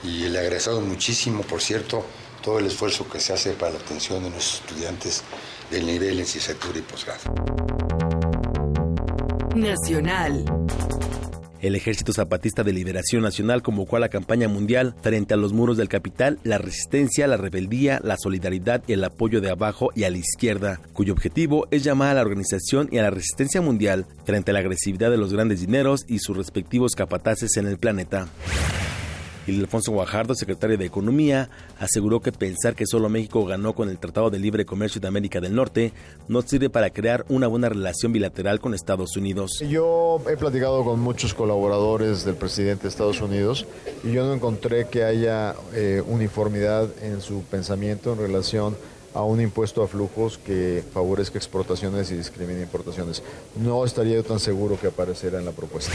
y 0.05 0.29
le 0.29 0.39
agradezco 0.39 0.81
muchísimo, 0.81 1.43
por 1.43 1.61
cierto, 1.61 2.07
todo 2.41 2.61
el 2.61 2.67
esfuerzo 2.67 3.09
que 3.09 3.19
se 3.19 3.33
hace 3.33 3.55
para 3.55 3.73
la 3.73 3.79
atención 3.81 4.23
de 4.23 4.31
nuestros 4.31 4.61
estudiantes 4.61 5.25
del 5.73 5.87
nivel 5.87 6.11
en 6.11 6.19
licenciatura 6.19 6.79
y 6.79 6.83
posgrado. 6.83 7.21
Nacional. 9.57 10.45
El 11.65 11.77
Ejército 11.77 12.13
Zapatista 12.13 12.63
de 12.63 12.75
Liberación 12.75 13.23
Nacional 13.23 13.63
convocó 13.63 13.97
a 13.97 13.99
la 13.99 14.11
campaña 14.11 14.49
mundial 14.49 14.95
frente 15.01 15.33
a 15.33 15.39
los 15.39 15.55
muros 15.55 15.79
del 15.79 15.89
capital, 15.89 16.39
la 16.45 16.59
resistencia, 16.59 17.27
la 17.27 17.39
rebeldía, 17.39 18.03
la 18.05 18.19
solidaridad 18.19 18.83
y 18.87 18.93
el 18.93 19.03
apoyo 19.03 19.41
de 19.41 19.49
abajo 19.49 19.89
y 19.95 20.05
a 20.05 20.11
la 20.11 20.19
izquierda, 20.19 20.83
cuyo 20.93 21.15
objetivo 21.15 21.67
es 21.71 21.83
llamar 21.83 22.11
a 22.11 22.15
la 22.17 22.21
organización 22.21 22.91
y 22.93 22.99
a 22.99 23.03
la 23.05 23.09
resistencia 23.09 23.63
mundial 23.63 24.05
frente 24.27 24.51
a 24.51 24.55
la 24.55 24.61
agresividad 24.61 25.11
de 25.11 25.17
los 25.17 25.33
grandes 25.33 25.63
dineros 25.63 26.05
y 26.07 26.19
sus 26.19 26.37
respectivos 26.37 26.93
capataces 26.95 27.57
en 27.57 27.67
el 27.67 27.79
planeta. 27.79 28.29
Alfonso 29.47 29.93
Guajardo, 29.93 30.35
secretario 30.35 30.79
de 30.79 30.87
Economía, 30.87 31.51
aseguró 31.79 32.21
que 32.21 32.33
pensar 32.33 32.75
que 32.75 32.87
solo 32.87 33.09
México 33.09 33.45
ganó 33.45 33.75
con 33.75 33.91
el 33.91 33.99
Tratado 33.99 34.31
de 34.31 34.39
Libre 34.39 34.65
Comercio 34.65 35.01
de 35.01 35.09
América 35.09 35.41
del 35.41 35.55
Norte 35.55 35.93
no 36.29 36.43
sirve 36.43 36.71
para 36.71 36.91
crear 36.91 37.25
una 37.29 37.47
buena 37.47 37.69
relación 37.69 38.13
bilateral 38.13 38.61
con 38.61 38.75
Estados 38.75 39.17
Unidos. 39.17 39.63
Yo 39.69 40.21
he 40.31 40.37
platicado 40.37 40.85
con 40.85 41.01
muchos 41.01 41.35
colaboradores 41.35 42.25
del 42.25 42.37
presidente 42.37 42.85
de 42.85 42.89
Estados 42.89 43.21
Unidos 43.21 43.67
y 44.03 44.13
yo 44.13 44.25
no 44.25 44.35
encontré 44.35 44.87
que 44.89 45.05
haya 45.05 45.55
eh, 45.75 46.03
uniformidad 46.07 46.89
en 47.03 47.21
su 47.21 47.43
pensamiento 47.43 48.13
en 48.13 48.19
relación 48.19 48.77
a 49.15 49.23
un 49.23 49.41
impuesto 49.41 49.83
a 49.83 49.89
flujos 49.89 50.39
que 50.39 50.83
favorezca 50.93 51.39
exportaciones 51.39 52.11
y 52.11 52.17
discrimine 52.17 52.63
importaciones. 52.63 53.23
No 53.57 53.85
estaría 53.85 54.17
yo 54.17 54.25
tan 54.25 54.41
seguro 54.41 54.79
que 54.81 54.89
apareciera 54.89 55.39
en 55.39 55.45
la 55.45 55.53
propuesta. 55.53 55.93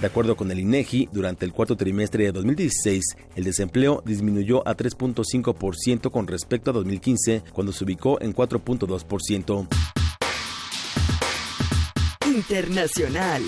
De 0.00 0.06
acuerdo 0.06 0.36
con 0.36 0.50
el 0.50 0.60
INEGI, 0.60 1.08
durante 1.12 1.44
el 1.44 1.52
cuarto 1.52 1.76
trimestre 1.76 2.24
de 2.24 2.32
2016, 2.32 3.02
el 3.36 3.44
desempleo 3.44 4.02
disminuyó 4.04 4.66
a 4.66 4.76
3.5% 4.76 6.10
con 6.10 6.26
respecto 6.26 6.70
a 6.70 6.74
2015, 6.74 7.42
cuando 7.52 7.72
se 7.72 7.84
ubicó 7.84 8.20
en 8.20 8.34
4.2%. 8.34 9.68
Internacional 12.26 13.42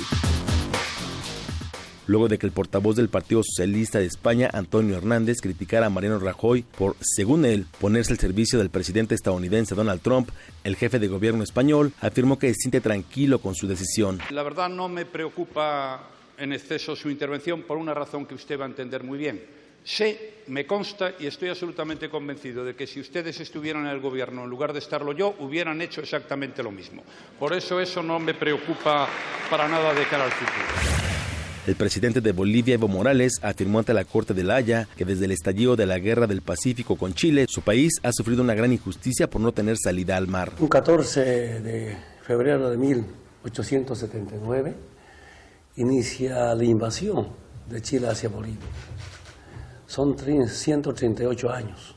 luego 2.06 2.28
de 2.28 2.38
que 2.38 2.46
el 2.46 2.52
portavoz 2.52 2.96
del 2.96 3.08
Partido 3.08 3.42
Socialista 3.42 3.98
de 3.98 4.06
España, 4.06 4.50
Antonio 4.52 4.96
Hernández, 4.96 5.38
criticara 5.40 5.86
a 5.86 5.90
Mariano 5.90 6.18
Rajoy 6.18 6.62
por, 6.62 6.96
según 7.00 7.44
él, 7.44 7.66
ponerse 7.80 8.12
al 8.12 8.18
servicio 8.18 8.58
del 8.58 8.70
presidente 8.70 9.14
estadounidense 9.14 9.74
Donald 9.74 10.00
Trump, 10.00 10.30
el 10.64 10.76
jefe 10.76 10.98
de 10.98 11.08
gobierno 11.08 11.42
español 11.42 11.92
afirmó 12.00 12.38
que 12.38 12.48
se 12.48 12.54
siente 12.54 12.80
tranquilo 12.80 13.40
con 13.40 13.54
su 13.54 13.66
decisión. 13.66 14.20
La 14.30 14.42
verdad 14.42 14.68
no 14.68 14.88
me 14.88 15.04
preocupa 15.04 16.08
en 16.38 16.52
exceso 16.52 16.96
su 16.96 17.10
intervención 17.10 17.62
por 17.62 17.78
una 17.78 17.94
razón 17.94 18.26
que 18.26 18.34
usted 18.34 18.58
va 18.58 18.64
a 18.64 18.68
entender 18.68 19.02
muy 19.02 19.18
bien. 19.18 19.42
Sé, 19.86 20.42
me 20.48 20.66
consta 20.66 21.12
y 21.16 21.26
estoy 21.26 21.48
absolutamente 21.48 22.10
convencido 22.10 22.64
de 22.64 22.74
que 22.74 22.88
si 22.88 22.98
ustedes 22.98 23.38
estuvieran 23.38 23.86
en 23.86 23.92
el 23.92 24.00
Gobierno 24.00 24.42
en 24.42 24.50
lugar 24.50 24.72
de 24.72 24.80
estarlo 24.80 25.12
yo, 25.12 25.36
hubieran 25.38 25.80
hecho 25.80 26.00
exactamente 26.00 26.60
lo 26.60 26.72
mismo. 26.72 27.04
Por 27.38 27.52
eso 27.52 27.80
eso 27.80 28.02
no 28.02 28.18
me 28.18 28.34
preocupa 28.34 29.08
para 29.48 29.68
nada 29.68 29.94
de 29.94 30.04
cara 30.06 30.24
al 30.24 30.32
futuro. 30.32 30.64
El 31.68 31.76
presidente 31.76 32.20
de 32.20 32.32
Bolivia, 32.32 32.74
Evo 32.74 32.88
Morales, 32.88 33.38
afirmó 33.42 33.78
ante 33.78 33.94
la 33.94 34.04
Corte 34.04 34.34
de 34.34 34.42
la 34.42 34.56
Haya 34.56 34.88
que 34.96 35.04
desde 35.04 35.26
el 35.26 35.30
estallido 35.30 35.76
de 35.76 35.86
la 35.86 36.00
Guerra 36.00 36.26
del 36.26 36.42
Pacífico 36.42 36.96
con 36.96 37.14
Chile, 37.14 37.46
su 37.48 37.62
país 37.62 37.92
ha 38.02 38.12
sufrido 38.12 38.42
una 38.42 38.54
gran 38.54 38.72
injusticia 38.72 39.30
por 39.30 39.40
no 39.40 39.52
tener 39.52 39.76
salida 39.76 40.16
al 40.16 40.26
mar. 40.26 40.52
Un 40.58 40.68
14 40.68 41.20
de 41.60 41.96
febrero 42.22 42.70
de 42.70 42.76
1879 42.76 44.74
inicia 45.76 46.54
la 46.54 46.64
invasión 46.64 47.28
de 47.68 47.82
Chile 47.82 48.08
hacia 48.08 48.28
Bolivia. 48.28 48.66
Son 49.86 50.16
138 50.18 51.50
años. 51.50 51.94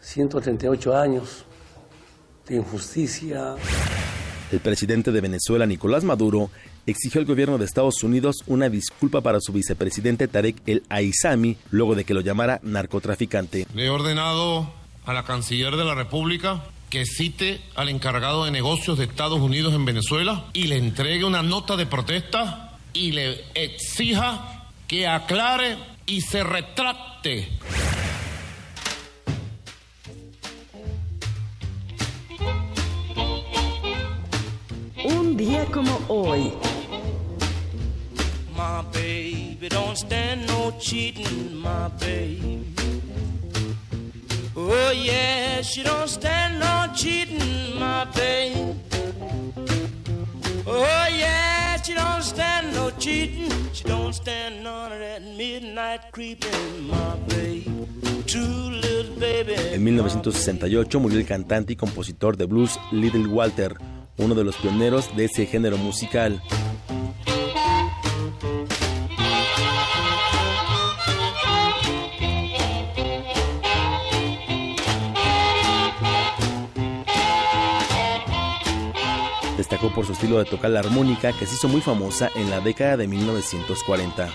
138 0.00 0.96
años 0.96 1.44
de 2.46 2.56
injusticia. 2.56 3.56
El 4.50 4.60
presidente 4.60 5.12
de 5.12 5.20
Venezuela, 5.20 5.66
Nicolás 5.66 6.04
Maduro, 6.04 6.50
exigió 6.86 7.20
al 7.20 7.26
gobierno 7.26 7.58
de 7.58 7.66
Estados 7.66 8.02
Unidos 8.02 8.36
una 8.46 8.70
disculpa 8.70 9.20
para 9.20 9.40
su 9.40 9.52
vicepresidente 9.52 10.26
Tarek 10.26 10.62
El 10.66 10.84
Aizami 10.88 11.58
luego 11.70 11.94
de 11.94 12.04
que 12.04 12.14
lo 12.14 12.22
llamara 12.22 12.60
narcotraficante. 12.62 13.66
Le 13.74 13.86
he 13.86 13.90
ordenado 13.90 14.72
a 15.04 15.12
la 15.12 15.24
canciller 15.24 15.76
de 15.76 15.84
la 15.84 15.94
República 15.94 16.62
que 16.90 17.04
cite 17.04 17.60
al 17.74 17.88
encargado 17.88 18.44
de 18.44 18.50
negocios 18.50 18.98
de 18.98 19.04
Estados 19.04 19.40
Unidos 19.40 19.74
en 19.74 19.84
Venezuela 19.84 20.46
y 20.52 20.64
le 20.64 20.76
entregue 20.76 21.24
una 21.24 21.42
nota 21.42 21.76
de 21.76 21.86
protesta 21.86 22.78
y 22.92 23.12
le 23.12 23.44
exija 23.54 24.68
que 24.86 25.06
aclare 25.06 25.76
y 26.06 26.22
se 26.22 26.42
retracte 26.42 27.48
Un 35.04 35.36
día 35.36 35.64
como 35.66 36.00
hoy. 36.08 36.52
My 38.56 38.82
baby 38.92 39.68
don't 39.68 39.96
stand 39.96 40.46
no 40.48 40.72
cheating, 40.80 41.54
my 41.54 41.88
baby. 42.00 42.77
Oh 44.60 44.90
yeah, 44.90 45.62
she 45.62 45.84
don't 45.84 46.08
stand 46.08 46.58
no 46.58 46.92
cheating, 46.92 47.78
my 47.78 48.04
baby. 48.06 48.74
Oh 50.66 51.06
yeah, 51.16 51.80
she 51.80 51.94
don't 51.94 52.22
stand 52.22 52.74
no 52.74 52.90
cheating. 52.98 53.52
She 53.72 53.84
don't 53.84 54.12
stand 54.12 54.64
none 54.64 54.92
of 54.92 54.98
that 54.98 55.22
midnight 55.22 56.10
creeping, 56.10 56.88
my 56.88 57.14
baby. 57.28 57.64
En 59.72 59.84
1968 59.84 61.00
murió 61.00 61.18
el 61.18 61.24
cantante 61.24 61.72
y 61.72 61.76
compositor 61.76 62.36
de 62.36 62.44
blues 62.44 62.78
Little 62.90 63.26
Walter, 63.28 63.76
uno 64.18 64.34
de 64.34 64.44
los 64.44 64.56
pioneros 64.56 65.16
de 65.16 65.26
ese 65.26 65.46
género 65.46 65.78
musical. 65.78 66.42
Destacó 79.70 79.94
por 79.94 80.06
su 80.06 80.12
estilo 80.12 80.38
de 80.38 80.46
tocar 80.46 80.70
la 80.70 80.80
armónica 80.80 81.30
que 81.30 81.44
se 81.44 81.54
hizo 81.54 81.68
muy 81.68 81.82
famosa 81.82 82.30
en 82.34 82.48
la 82.48 82.60
década 82.60 82.96
de 82.96 83.06
1940. 83.06 84.30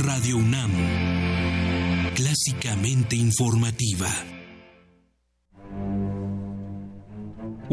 Radio 0.00 0.36
UNAM. 0.36 0.72
Clásicamente 2.16 3.14
informativa. 3.14 4.08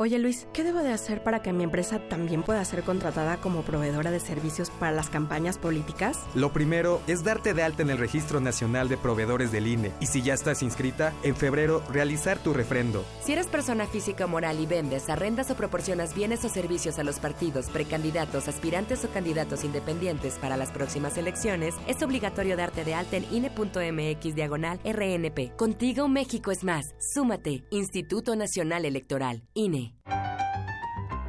Oye 0.00 0.20
Luis, 0.20 0.46
¿qué 0.52 0.62
debo 0.62 0.78
de 0.78 0.92
hacer 0.92 1.24
para 1.24 1.42
que 1.42 1.52
mi 1.52 1.64
empresa 1.64 1.98
también 1.98 2.44
pueda 2.44 2.64
ser 2.64 2.84
contratada 2.84 3.38
como 3.38 3.62
proveedora 3.62 4.12
de 4.12 4.20
servicios 4.20 4.70
para 4.70 4.92
las 4.92 5.10
campañas 5.10 5.58
políticas? 5.58 6.20
Lo 6.36 6.52
primero 6.52 7.02
es 7.08 7.24
darte 7.24 7.52
de 7.52 7.64
alta 7.64 7.82
en 7.82 7.90
el 7.90 7.98
Registro 7.98 8.38
Nacional 8.38 8.88
de 8.88 8.96
Proveedores 8.96 9.50
del 9.50 9.66
INE 9.66 9.90
y 9.98 10.06
si 10.06 10.22
ya 10.22 10.34
estás 10.34 10.62
inscrita, 10.62 11.12
en 11.24 11.34
febrero 11.34 11.82
realizar 11.90 12.38
tu 12.38 12.54
refrendo. 12.54 13.04
Si 13.24 13.32
eres 13.32 13.48
persona 13.48 13.88
física 13.88 14.26
o 14.26 14.28
moral 14.28 14.60
y 14.60 14.66
vendes, 14.66 15.10
arrendas 15.10 15.50
o 15.50 15.56
proporcionas 15.56 16.14
bienes 16.14 16.44
o 16.44 16.48
servicios 16.48 17.00
a 17.00 17.02
los 17.02 17.18
partidos, 17.18 17.66
precandidatos, 17.66 18.46
aspirantes 18.46 19.04
o 19.04 19.10
candidatos 19.10 19.64
independientes 19.64 20.34
para 20.34 20.56
las 20.56 20.70
próximas 20.70 21.18
elecciones, 21.18 21.74
es 21.88 22.00
obligatorio 22.04 22.56
darte 22.56 22.84
de 22.84 22.94
alta 22.94 23.16
en 23.16 23.26
INE.mx 23.32 24.32
diagonal 24.36 24.78
RNP. 24.84 25.56
Contigo 25.56 26.06
México 26.06 26.52
es 26.52 26.62
más. 26.62 26.94
Súmate. 27.00 27.64
Instituto 27.72 28.36
Nacional 28.36 28.84
Electoral. 28.84 29.42
INE. 29.54 29.87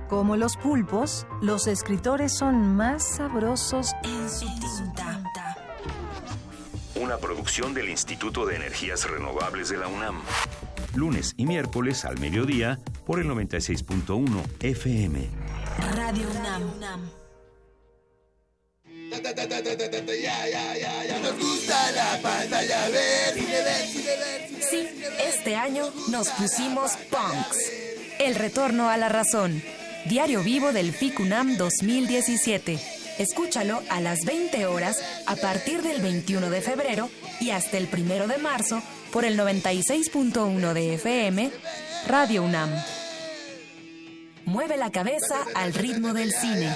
Como 0.10 0.36
los 0.38 0.58
pulpos, 0.58 1.28
los 1.42 1.68
escritores 1.68 2.36
son 2.36 2.76
más 2.76 3.16
sabrosos 3.18 3.94
en 4.04 4.30
su 4.30 4.46
tinta. 4.60 5.24
Una 6.96 7.18
producción 7.18 7.74
del 7.74 7.90
Instituto 7.90 8.46
de 8.46 8.56
Energías 8.56 9.10
Renovables 9.10 9.70
de 9.70 9.78
la 9.78 9.88
UNAM. 9.88 10.20
Lunes 10.96 11.36
y 11.38 11.46
miércoles 11.46 12.06
al 12.06 12.18
mediodía 12.20 12.80
por 13.06 13.20
el 13.20 13.28
96.1 13.28 14.44
FM. 14.62 15.30
Radio 15.96 16.28
UNAM. 16.40 17.20
Nos 21.22 21.40
gusta 21.40 21.92
la 21.92 22.20
pantalla 22.22 22.90
verde. 22.90 23.88
Sí, 24.70 24.88
este 25.24 25.56
año 25.56 25.86
nos 26.10 26.30
pusimos 26.30 26.98
punks. 27.10 27.89
El 28.20 28.36
retorno 28.36 28.90
a 28.90 28.98
la 28.98 29.08
razón. 29.08 29.64
Diario 30.06 30.44
vivo 30.44 30.74
del 30.74 30.92
FICUNAM 30.92 31.56
2017. 31.56 32.78
Escúchalo 33.18 33.82
a 33.90 34.02
las 34.02 34.26
20 34.26 34.66
horas 34.66 35.02
a 35.26 35.38
partir 35.38 35.82
del 35.82 36.02
21 36.02 36.50
de 36.50 36.60
febrero 36.60 37.10
y 37.40 37.52
hasta 37.52 37.78
el 37.78 37.88
1 37.92 38.28
de 38.28 38.38
marzo 38.38 38.84
por 39.14 39.24
el 39.24 39.40
96.1 39.40 40.74
de 40.74 40.96
FM, 40.96 41.50
Radio 42.08 42.44
UNAM. 42.44 42.70
Mueve 44.44 44.76
la 44.76 44.92
cabeza 44.92 45.38
al 45.56 45.74
ritmo 45.74 46.14
del 46.14 46.34
cine. 46.34 46.76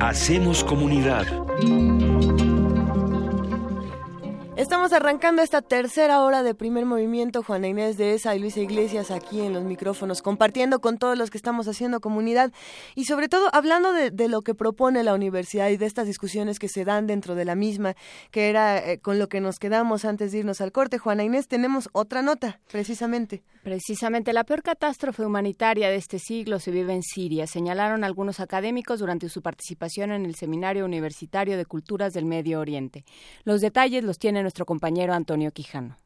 Hacemos 0.00 0.62
comunidad. 0.62 1.26
Estamos 4.58 4.92
arrancando 4.92 5.40
esta 5.40 5.62
tercera 5.62 6.20
hora 6.24 6.42
de 6.42 6.52
primer 6.52 6.84
movimiento, 6.84 7.44
Juana 7.44 7.68
Inés 7.68 7.96
de 7.96 8.14
Esa 8.14 8.34
y 8.34 8.40
Luisa 8.40 8.58
Iglesias 8.58 9.12
aquí 9.12 9.40
en 9.40 9.52
los 9.52 9.62
micrófonos, 9.62 10.20
compartiendo 10.20 10.80
con 10.80 10.98
todos 10.98 11.16
los 11.16 11.30
que 11.30 11.38
estamos 11.38 11.68
haciendo 11.68 12.00
comunidad 12.00 12.50
y 12.96 13.04
sobre 13.04 13.28
todo 13.28 13.50
hablando 13.52 13.92
de, 13.92 14.28
lo 14.28 14.42
que 14.42 14.56
propone 14.56 15.04
la 15.04 15.14
universidad 15.14 15.68
y 15.68 15.76
de 15.76 15.86
estas 15.86 16.08
discusiones 16.08 16.58
que 16.58 16.66
se 16.66 16.84
dan 16.84 17.06
dentro 17.06 17.36
de 17.36 17.44
la 17.44 17.54
misma, 17.54 17.94
que 18.32 18.48
era 18.48 18.78
eh, 18.84 18.98
con 18.98 19.20
lo 19.20 19.28
que 19.28 19.40
nos 19.40 19.60
quedamos 19.60 20.04
antes 20.04 20.32
de 20.32 20.38
irnos 20.38 20.60
al 20.60 20.72
corte. 20.72 20.98
Juana 20.98 21.22
Inés, 21.22 21.46
tenemos 21.46 21.88
otra 21.92 22.22
nota, 22.22 22.58
precisamente. 22.68 23.44
Precisamente 23.62 24.32
la 24.32 24.44
peor 24.44 24.62
catástrofe 24.62 25.24
humanitaria 25.24 25.88
de 25.88 25.96
este 25.96 26.18
siglo 26.18 26.58
se 26.58 26.72
vive 26.72 26.94
en 26.94 27.02
Siria, 27.02 27.46
señalaron 27.46 28.02
algunos 28.02 28.40
académicos 28.40 28.98
durante 28.98 29.28
su 29.28 29.40
participación 29.40 30.10
en 30.10 30.24
el 30.24 30.34
Seminario 30.34 30.84
Universitario 30.84 31.56
de 31.56 31.66
Culturas 31.66 32.12
del 32.12 32.24
Medio 32.24 32.58
Oriente. 32.58 33.04
Los 33.44 33.60
detalles 33.60 34.02
los 34.02 34.18
tiene 34.18 34.47
nuestro 34.48 34.64
compañero 34.64 35.12
Antonio 35.12 35.50
Quijano. 35.52 35.98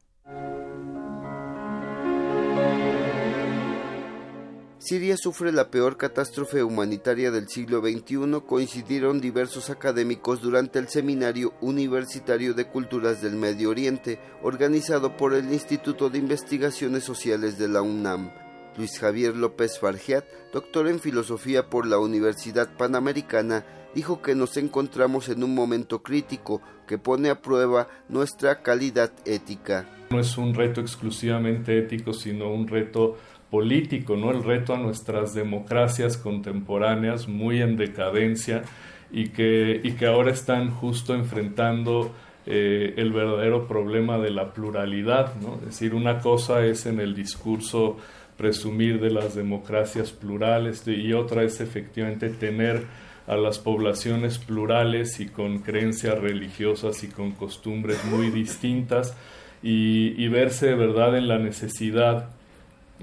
Siria 4.79 5.15
sufre 5.15 5.53
la 5.53 5.69
peor 5.69 5.95
catástrofe 5.95 6.61
humanitaria 6.61 7.31
del 7.31 7.47
siglo 7.47 7.79
XXI, 7.79 8.41
coincidieron 8.45 9.21
diversos 9.21 9.69
académicos 9.69 10.41
durante 10.41 10.77
el 10.79 10.89
Seminario 10.89 11.53
Universitario 11.61 12.53
de 12.53 12.67
Culturas 12.67 13.21
del 13.21 13.37
Medio 13.37 13.69
Oriente, 13.69 14.19
organizado 14.41 15.15
por 15.15 15.33
el 15.33 15.53
Instituto 15.53 16.09
de 16.09 16.17
Investigaciones 16.19 17.05
Sociales 17.05 17.57
de 17.57 17.69
la 17.69 17.81
UNAM. 17.81 18.42
Luis 18.77 18.99
Javier 18.99 19.35
López 19.35 19.79
Fargiat, 19.79 20.25
doctor 20.51 20.87
en 20.87 20.99
filosofía 20.99 21.69
por 21.69 21.85
la 21.85 21.99
Universidad 21.99 22.75
Panamericana, 22.75 23.65
dijo 23.93 24.21
que 24.21 24.35
nos 24.35 24.57
encontramos 24.57 25.29
en 25.29 25.43
un 25.43 25.53
momento 25.53 26.01
crítico 26.01 26.61
que 26.87 26.97
pone 26.97 27.29
a 27.29 27.41
prueba 27.41 27.87
nuestra 28.09 28.61
calidad 28.61 29.11
ética. 29.25 29.87
No 30.09 30.19
es 30.19 30.37
un 30.37 30.53
reto 30.53 30.81
exclusivamente 30.81 31.77
ético, 31.77 32.13
sino 32.13 32.51
un 32.51 32.67
reto 32.67 33.17
político, 33.49 34.15
¿no? 34.15 34.31
El 34.31 34.43
reto 34.43 34.73
a 34.73 34.79
nuestras 34.79 35.35
democracias 35.35 36.17
contemporáneas 36.17 37.27
muy 37.27 37.61
en 37.61 37.77
decadencia 37.77 38.63
y 39.11 39.29
que, 39.29 39.79
y 39.83 39.91
que 39.91 40.07
ahora 40.07 40.31
están 40.31 40.71
justo 40.71 41.13
enfrentando 41.13 42.11
eh, 42.45 42.95
el 42.97 43.13
verdadero 43.13 43.67
problema 43.67 44.17
de 44.17 44.31
la 44.31 44.53
pluralidad, 44.53 45.35
¿no? 45.35 45.55
Es 45.59 45.65
decir, 45.65 45.93
una 45.93 46.19
cosa 46.19 46.65
es 46.65 46.85
en 46.87 46.99
el 46.99 47.13
discurso 47.13 47.97
presumir 48.37 48.99
de 48.99 49.11
las 49.11 49.35
democracias 49.35 50.11
plurales 50.11 50.87
y 50.87 51.13
otra 51.13 51.43
es 51.43 51.61
efectivamente 51.61 52.29
tener 52.29 52.85
a 53.27 53.37
las 53.37 53.59
poblaciones 53.59 54.37
plurales 54.37 55.19
y 55.19 55.27
con 55.27 55.59
creencias 55.59 56.19
religiosas 56.19 57.03
y 57.03 57.07
con 57.07 57.31
costumbres 57.31 58.03
muy 58.05 58.29
distintas 58.29 59.15
y, 59.61 60.21
y 60.21 60.27
verse 60.27 60.67
de 60.67 60.75
verdad 60.75 61.17
en 61.17 61.27
la 61.27 61.39
necesidad 61.39 62.29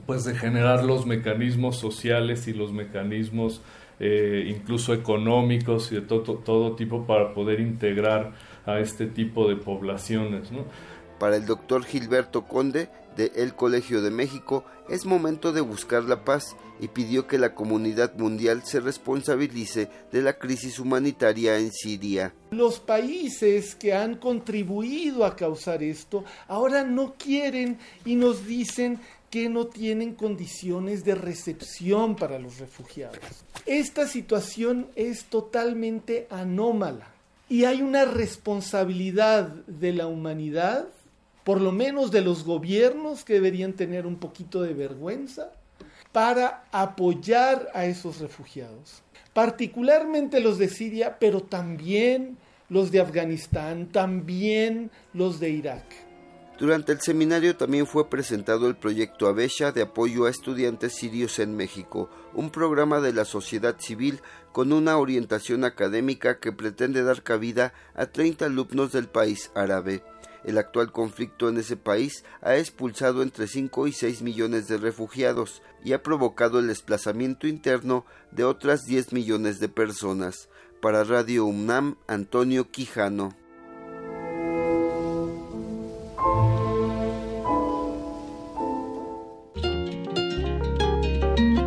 pues 0.07 0.25
de 0.25 0.35
generar 0.35 0.85
los 0.85 1.07
mecanismos 1.07 1.79
sociales 1.79 2.49
y 2.49 2.53
los 2.53 2.73
mecanismos 2.73 3.63
eh, 4.03 4.47
incluso 4.49 4.95
económicos 4.95 5.93
y 5.93 5.97
de 5.97 6.01
todo, 6.01 6.37
todo 6.37 6.75
tipo 6.75 7.07
para 7.07 7.35
poder 7.35 7.61
integrar 7.61 8.33
a 8.65 8.79
este 8.79 9.05
tipo 9.07 9.47
de 9.47 9.57
poblaciones. 9.57 10.49
Para 11.19 11.37
el 11.37 11.45
doctor 11.45 11.85
Gilberto 11.85 12.47
Conde 12.47 12.89
de 13.17 13.31
El 13.37 13.55
Colegio 13.55 14.01
de 14.01 14.11
México 14.11 14.65
es 14.91 15.07
momento 15.07 15.53
de 15.53 15.61
buscar 15.61 16.05
la 16.05 16.25
paz 16.25 16.57
y 16.81 16.89
pidió 16.89 17.27
que 17.27 17.39
la 17.39 17.55
comunidad 17.55 18.17
mundial 18.17 18.63
se 18.65 18.81
responsabilice 18.81 19.89
de 20.11 20.23
la 20.23 20.39
crisis 20.39 20.79
humanitaria 20.79 21.59
en 21.59 21.71
Siria. 21.73 22.35
Los 22.51 22.81
países 22.81 23.75
que 23.75 23.95
han 23.95 24.17
contribuido 24.17 25.25
a 25.25 25.37
causar 25.37 25.83
esto 25.83 26.25
ahora 26.49 26.85
no 26.85 27.15
quieren 27.17 27.79
y 28.05 28.17
nos 28.17 28.47
dicen 28.47 28.99
que 29.31 29.49
no 29.49 29.69
tienen 29.69 30.15
condiciones 30.15 31.05
de 31.05 31.15
recepción 31.15 32.17
para 32.17 32.39
los 32.41 32.59
refugiados. 32.59 33.21
Esta 33.65 34.09
situación 34.09 34.89
es 34.97 35.25
totalmente 35.27 36.27
anómala 36.31 37.07
y 37.49 37.65
hay 37.65 37.83
una 37.83 38.05
responsabilidad 38.05 39.49
de 39.67 39.93
la 39.93 40.07
humanidad, 40.07 40.87
por 41.51 41.61
lo 41.61 41.73
menos 41.73 42.13
de 42.13 42.21
los 42.21 42.45
gobiernos 42.45 43.25
que 43.25 43.33
deberían 43.33 43.73
tener 43.73 44.07
un 44.07 44.21
poquito 44.21 44.63
de 44.63 44.73
vergüenza, 44.73 45.51
para 46.13 46.63
apoyar 46.71 47.67
a 47.75 47.87
esos 47.87 48.21
refugiados, 48.21 49.03
particularmente 49.35 50.39
los 50.39 50.59
de 50.59 50.69
Siria, 50.69 51.17
pero 51.19 51.43
también 51.43 52.39
los 52.69 52.93
de 52.93 53.01
Afganistán, 53.01 53.89
también 53.91 54.93
los 55.13 55.41
de 55.41 55.51
Irak. 55.51 55.83
Durante 56.61 56.93
el 56.93 57.01
seminario 57.01 57.57
también 57.57 57.89
fue 57.89 58.09
presentado 58.09 58.69
el 58.69 58.77
proyecto 58.77 59.27
Avesha 59.27 59.73
de 59.73 59.83
apoyo 59.83 60.27
a 60.27 60.31
estudiantes 60.31 60.95
sirios 60.95 61.41
en 61.41 61.57
México, 61.57 62.09
un 62.33 62.51
programa 62.51 63.01
de 63.01 63.13
la 63.13 63.25
sociedad 63.25 63.75
civil 63.81 64.21
con 64.53 64.73
una 64.73 64.99
orientación 64.99 65.65
académica 65.65 66.39
que 66.39 66.53
pretende 66.53 67.03
dar 67.03 67.25
cabida 67.25 67.73
a 67.97 68.07
30 68.07 68.45
alumnos 68.45 68.93
del 68.93 69.09
país 69.09 69.51
árabe. 69.57 70.05
El 70.45 70.59
actual 70.59 70.93
conflicto 70.93 71.49
en 71.49 71.59
ese 71.59 71.77
país 71.77 72.25
ha 72.41 72.57
expulsado 72.57 73.23
entre 73.23 73.47
5 73.47 73.87
y 73.87 73.93
6 73.93 74.23
millones 74.23 74.69
de 74.69 74.79
refugiados 74.79 75.63
y 75.85 75.93
ha 75.93 76.03
provocado 76.03 76.59
el 76.59 76.69
desplazamiento 76.69 77.47
interno 77.47 78.05
de 78.31 78.45
otras 78.45 78.85
10 78.87 79.13
millones 79.13 79.61
de 79.61 79.69
personas. 79.69 80.49
Para 80.81 81.05
Radio 81.05 81.45
UNAM, 81.45 81.97
Antonio 82.07 82.71
Quijano. 82.71 83.35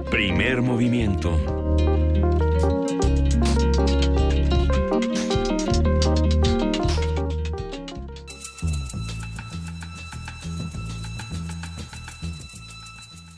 Primer 0.10 0.62
movimiento. 0.62 1.63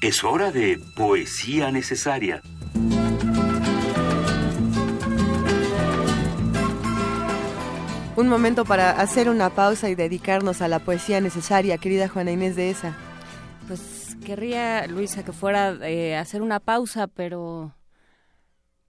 Es 0.05 0.23
hora 0.23 0.51
de 0.51 0.79
poesía 0.95 1.71
necesaria. 1.71 2.43
Un 8.15 8.27
momento 8.27 8.65
para 8.65 8.91
hacer 8.91 9.29
una 9.29 9.49
pausa 9.49 9.89
y 9.89 9.95
dedicarnos 9.95 10.61
a 10.61 10.67
la 10.67 10.77
poesía 10.77 11.21
necesaria, 11.21 11.79
querida 11.79 12.07
Juana 12.07 12.29
Inés 12.29 12.55
de 12.55 12.69
esa. 12.69 12.95
Pues 13.65 14.15
querría, 14.23 14.85
Luisa, 14.85 15.25
que 15.25 15.31
fuera 15.31 15.71
eh, 15.81 16.15
hacer 16.15 16.43
una 16.43 16.59
pausa, 16.59 17.07
pero 17.07 17.73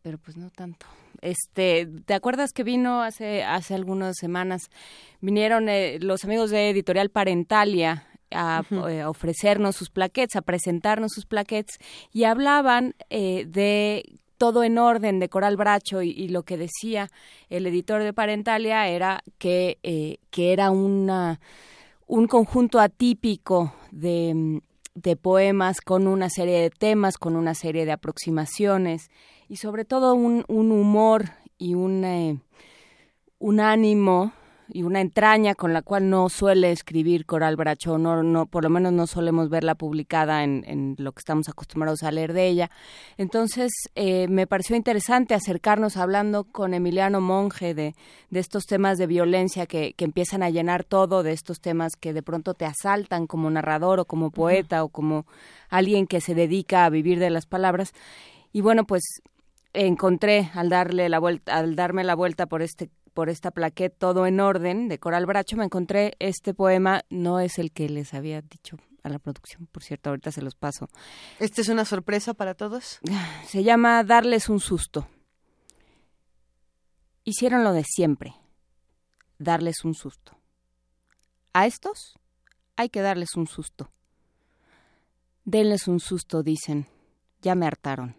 pero 0.02 0.18
pues 0.18 0.36
no 0.36 0.50
tanto. 0.50 0.84
Este, 1.22 1.88
¿te 2.04 2.12
acuerdas 2.12 2.52
que 2.52 2.62
vino 2.62 3.00
hace 3.00 3.42
hace 3.42 3.74
algunas 3.74 4.16
semanas 4.18 4.68
vinieron 5.22 5.70
eh, 5.70 5.98
los 5.98 6.26
amigos 6.26 6.50
de 6.50 6.68
Editorial 6.68 7.08
Parentalia 7.08 8.05
a, 8.30 8.62
eh, 8.88 9.04
ofrecernos 9.04 9.76
sus 9.76 9.90
plaquettes, 9.90 10.36
a 10.36 10.42
presentarnos 10.42 11.12
sus 11.12 11.26
plaquettes 11.26 11.78
y 12.12 12.24
hablaban 12.24 12.94
eh, 13.10 13.46
de 13.46 14.04
todo 14.38 14.64
en 14.64 14.78
orden 14.78 15.18
de 15.18 15.28
Coral 15.28 15.56
Bracho 15.56 16.02
y, 16.02 16.28
lo 16.28 16.42
que 16.42 16.58
decía 16.58 17.08
el 17.48 17.66
editor 17.66 18.02
de 18.02 18.12
Parentalia 18.12 18.86
era 18.88 19.22
que, 19.38 19.78
eh, 19.82 20.18
que 20.30 20.52
era 20.52 20.70
una, 20.70 21.40
un 22.06 22.26
conjunto 22.26 22.78
atípico 22.78 23.72
de, 23.92 24.60
de 24.94 25.16
poemas 25.16 25.80
con 25.80 26.06
una 26.06 26.28
serie 26.28 26.60
de 26.60 26.70
temas, 26.70 27.16
con 27.16 27.34
una 27.34 27.54
serie 27.54 27.86
de 27.86 27.92
aproximaciones 27.92 29.10
y 29.48 29.56
sobre 29.56 29.86
todo 29.86 30.14
un, 30.14 30.44
un 30.48 30.70
humor 30.70 31.30
y 31.56 31.74
un, 31.74 32.42
un 33.38 33.60
ánimo 33.60 34.32
y 34.68 34.82
una 34.82 35.00
entraña 35.00 35.54
con 35.54 35.72
la 35.72 35.82
cual 35.82 36.10
no 36.10 36.28
suele 36.28 36.72
escribir 36.72 37.26
Coral 37.26 37.56
Bracho, 37.56 37.98
no, 37.98 38.22
no, 38.22 38.46
por 38.46 38.64
lo 38.64 38.70
menos 38.70 38.92
no 38.92 39.06
solemos 39.06 39.48
verla 39.48 39.74
publicada 39.74 40.42
en, 40.44 40.64
en 40.66 40.96
lo 40.98 41.12
que 41.12 41.20
estamos 41.20 41.48
acostumbrados 41.48 42.02
a 42.02 42.10
leer 42.10 42.32
de 42.32 42.48
ella. 42.48 42.70
Entonces, 43.16 43.72
eh, 43.94 44.26
me 44.28 44.46
pareció 44.46 44.76
interesante 44.76 45.34
acercarnos 45.34 45.96
hablando 45.96 46.44
con 46.44 46.74
Emiliano 46.74 47.20
Monge 47.20 47.74
de, 47.74 47.94
de 48.30 48.40
estos 48.40 48.66
temas 48.66 48.98
de 48.98 49.06
violencia 49.06 49.66
que, 49.66 49.94
que, 49.94 50.04
empiezan 50.04 50.42
a 50.42 50.50
llenar 50.50 50.84
todo, 50.84 51.22
de 51.22 51.32
estos 51.32 51.60
temas 51.60 51.96
que 51.96 52.12
de 52.12 52.22
pronto 52.22 52.54
te 52.54 52.64
asaltan 52.64 53.26
como 53.26 53.50
narrador 53.50 54.00
o 54.00 54.04
como 54.04 54.30
poeta 54.30 54.82
o 54.82 54.88
como 54.88 55.26
alguien 55.68 56.06
que 56.06 56.20
se 56.20 56.34
dedica 56.34 56.84
a 56.84 56.90
vivir 56.90 57.18
de 57.18 57.30
las 57.30 57.46
palabras. 57.46 57.92
Y 58.52 58.60
bueno, 58.62 58.84
pues 58.84 59.02
encontré 59.72 60.50
al 60.54 60.70
darle 60.70 61.08
la 61.08 61.18
vuelta, 61.18 61.56
al 61.56 61.76
darme 61.76 62.02
la 62.04 62.14
vuelta 62.14 62.46
por 62.46 62.62
este 62.62 62.90
por 63.16 63.30
esta 63.30 63.50
plaqueta 63.50 63.96
Todo 63.98 64.26
en 64.26 64.40
Orden 64.40 64.88
de 64.88 64.98
Coral 64.98 65.24
Bracho, 65.24 65.56
me 65.56 65.64
encontré 65.64 66.16
este 66.18 66.52
poema, 66.52 67.00
no 67.08 67.40
es 67.40 67.58
el 67.58 67.72
que 67.72 67.88
les 67.88 68.12
había 68.12 68.42
dicho 68.42 68.76
a 69.02 69.08
la 69.08 69.18
producción, 69.18 69.66
por 69.72 69.82
cierto, 69.82 70.10
ahorita 70.10 70.30
se 70.32 70.42
los 70.42 70.54
paso. 70.54 70.90
¿Este 71.40 71.62
es 71.62 71.70
una 71.70 71.86
sorpresa 71.86 72.34
para 72.34 72.52
todos? 72.52 73.00
Se 73.46 73.62
llama 73.62 74.04
Darles 74.04 74.50
un 74.50 74.60
susto. 74.60 75.08
Hicieron 77.24 77.64
lo 77.64 77.72
de 77.72 77.84
siempre, 77.84 78.34
darles 79.38 79.82
un 79.84 79.94
susto. 79.94 80.36
A 81.54 81.64
estos 81.66 82.18
hay 82.76 82.90
que 82.90 83.00
darles 83.00 83.34
un 83.34 83.46
susto. 83.46 83.90
Denles 85.46 85.88
un 85.88 86.00
susto, 86.00 86.42
dicen. 86.42 86.86
Ya 87.40 87.54
me 87.54 87.66
hartaron. 87.66 88.14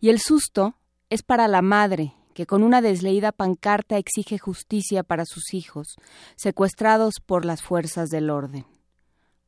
Y 0.00 0.08
el 0.08 0.18
susto 0.18 0.76
es 1.10 1.22
para 1.22 1.46
la 1.46 1.60
madre 1.60 2.14
que 2.38 2.46
con 2.46 2.62
una 2.62 2.80
desleída 2.80 3.32
pancarta 3.32 3.98
exige 3.98 4.38
justicia 4.38 5.02
para 5.02 5.24
sus 5.24 5.54
hijos, 5.54 5.96
secuestrados 6.36 7.14
por 7.18 7.44
las 7.44 7.62
fuerzas 7.62 8.10
del 8.10 8.30
orden. 8.30 8.64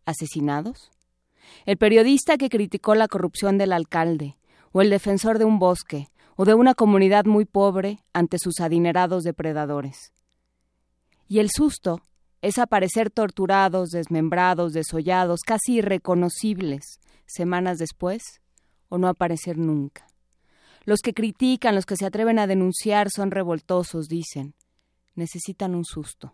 ¿Asesinados? 0.06 0.90
El 1.66 1.76
periodista 1.76 2.36
que 2.36 2.48
criticó 2.48 2.96
la 2.96 3.06
corrupción 3.06 3.58
del 3.58 3.72
alcalde, 3.72 4.38
o 4.72 4.80
el 4.80 4.90
defensor 4.90 5.38
de 5.38 5.44
un 5.44 5.60
bosque, 5.60 6.08
o 6.34 6.44
de 6.44 6.54
una 6.54 6.74
comunidad 6.74 7.26
muy 7.26 7.44
pobre 7.44 8.00
ante 8.12 8.40
sus 8.40 8.58
adinerados 8.58 9.22
depredadores. 9.22 10.12
Y 11.28 11.38
el 11.38 11.48
susto 11.48 12.00
es 12.42 12.58
aparecer 12.58 13.08
torturados, 13.08 13.90
desmembrados, 13.90 14.72
desollados, 14.72 15.42
casi 15.46 15.74
irreconocibles, 15.74 16.98
semanas 17.24 17.78
después, 17.78 18.40
o 18.88 18.98
no 18.98 19.06
aparecer 19.06 19.58
nunca. 19.58 20.09
Los 20.84 21.00
que 21.00 21.12
critican, 21.12 21.74
los 21.74 21.84
que 21.84 21.96
se 21.96 22.06
atreven 22.06 22.38
a 22.38 22.46
denunciar 22.46 23.10
son 23.10 23.30
revoltosos, 23.30 24.08
dicen. 24.08 24.54
Necesitan 25.14 25.74
un 25.74 25.84
susto. 25.84 26.32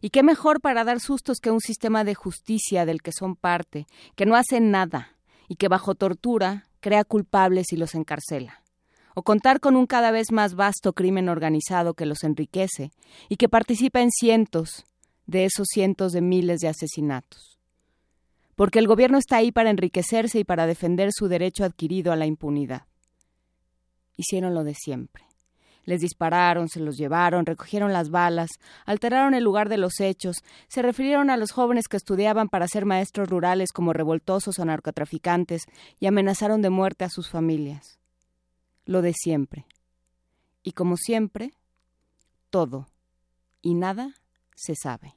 ¿Y 0.00 0.10
qué 0.10 0.22
mejor 0.22 0.60
para 0.60 0.84
dar 0.84 1.00
sustos 1.00 1.38
que 1.40 1.50
un 1.50 1.60
sistema 1.60 2.04
de 2.04 2.14
justicia 2.14 2.86
del 2.86 3.02
que 3.02 3.10
son 3.10 3.34
parte, 3.34 3.86
que 4.14 4.26
no 4.26 4.36
hace 4.36 4.60
nada 4.60 5.16
y 5.48 5.56
que 5.56 5.68
bajo 5.68 5.94
tortura 5.94 6.68
crea 6.80 7.02
culpables 7.02 7.72
y 7.72 7.76
los 7.76 7.94
encarcela? 7.94 8.62
O 9.14 9.22
contar 9.22 9.58
con 9.58 9.74
un 9.74 9.86
cada 9.86 10.12
vez 10.12 10.30
más 10.30 10.54
vasto 10.54 10.92
crimen 10.92 11.28
organizado 11.28 11.94
que 11.94 12.06
los 12.06 12.22
enriquece 12.22 12.92
y 13.28 13.36
que 13.36 13.48
participa 13.48 14.00
en 14.00 14.12
cientos 14.12 14.84
de 15.26 15.44
esos 15.44 15.66
cientos 15.68 16.12
de 16.12 16.20
miles 16.20 16.60
de 16.60 16.68
asesinatos. 16.68 17.58
Porque 18.54 18.78
el 18.78 18.86
gobierno 18.86 19.18
está 19.18 19.38
ahí 19.38 19.50
para 19.50 19.70
enriquecerse 19.70 20.38
y 20.38 20.44
para 20.44 20.68
defender 20.68 21.10
su 21.12 21.26
derecho 21.26 21.64
adquirido 21.64 22.12
a 22.12 22.16
la 22.16 22.26
impunidad 22.26 22.86
hicieron 24.18 24.52
lo 24.52 24.64
de 24.64 24.74
siempre. 24.74 25.24
Les 25.84 26.02
dispararon, 26.02 26.68
se 26.68 26.80
los 26.80 26.98
llevaron, 26.98 27.46
recogieron 27.46 27.94
las 27.94 28.10
balas, 28.10 28.50
alteraron 28.84 29.32
el 29.32 29.42
lugar 29.42 29.70
de 29.70 29.78
los 29.78 30.00
hechos, 30.00 30.44
se 30.68 30.82
refirieron 30.82 31.30
a 31.30 31.38
los 31.38 31.50
jóvenes 31.50 31.88
que 31.88 31.96
estudiaban 31.96 32.50
para 32.50 32.68
ser 32.68 32.84
maestros 32.84 33.30
rurales 33.30 33.72
como 33.72 33.94
revoltosos 33.94 34.58
o 34.58 34.64
narcotraficantes 34.66 35.62
y 35.98 36.06
amenazaron 36.06 36.60
de 36.60 36.68
muerte 36.68 37.06
a 37.06 37.08
sus 37.08 37.30
familias. 37.30 37.98
Lo 38.84 39.00
de 39.00 39.14
siempre. 39.14 39.64
Y 40.62 40.72
como 40.72 40.98
siempre, 40.98 41.52
todo 42.50 42.86
y 43.62 43.72
nada 43.72 44.14
se 44.54 44.74
sabe. 44.74 45.14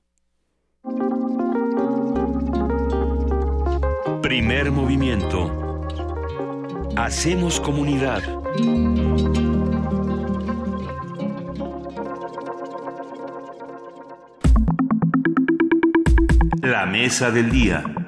Primer 4.22 4.72
movimiento. 4.72 5.52
Hacemos 6.96 7.60
comunidad. 7.60 8.41
La 16.62 16.86
mesa 16.86 17.32
del 17.32 17.50
día. 17.50 18.01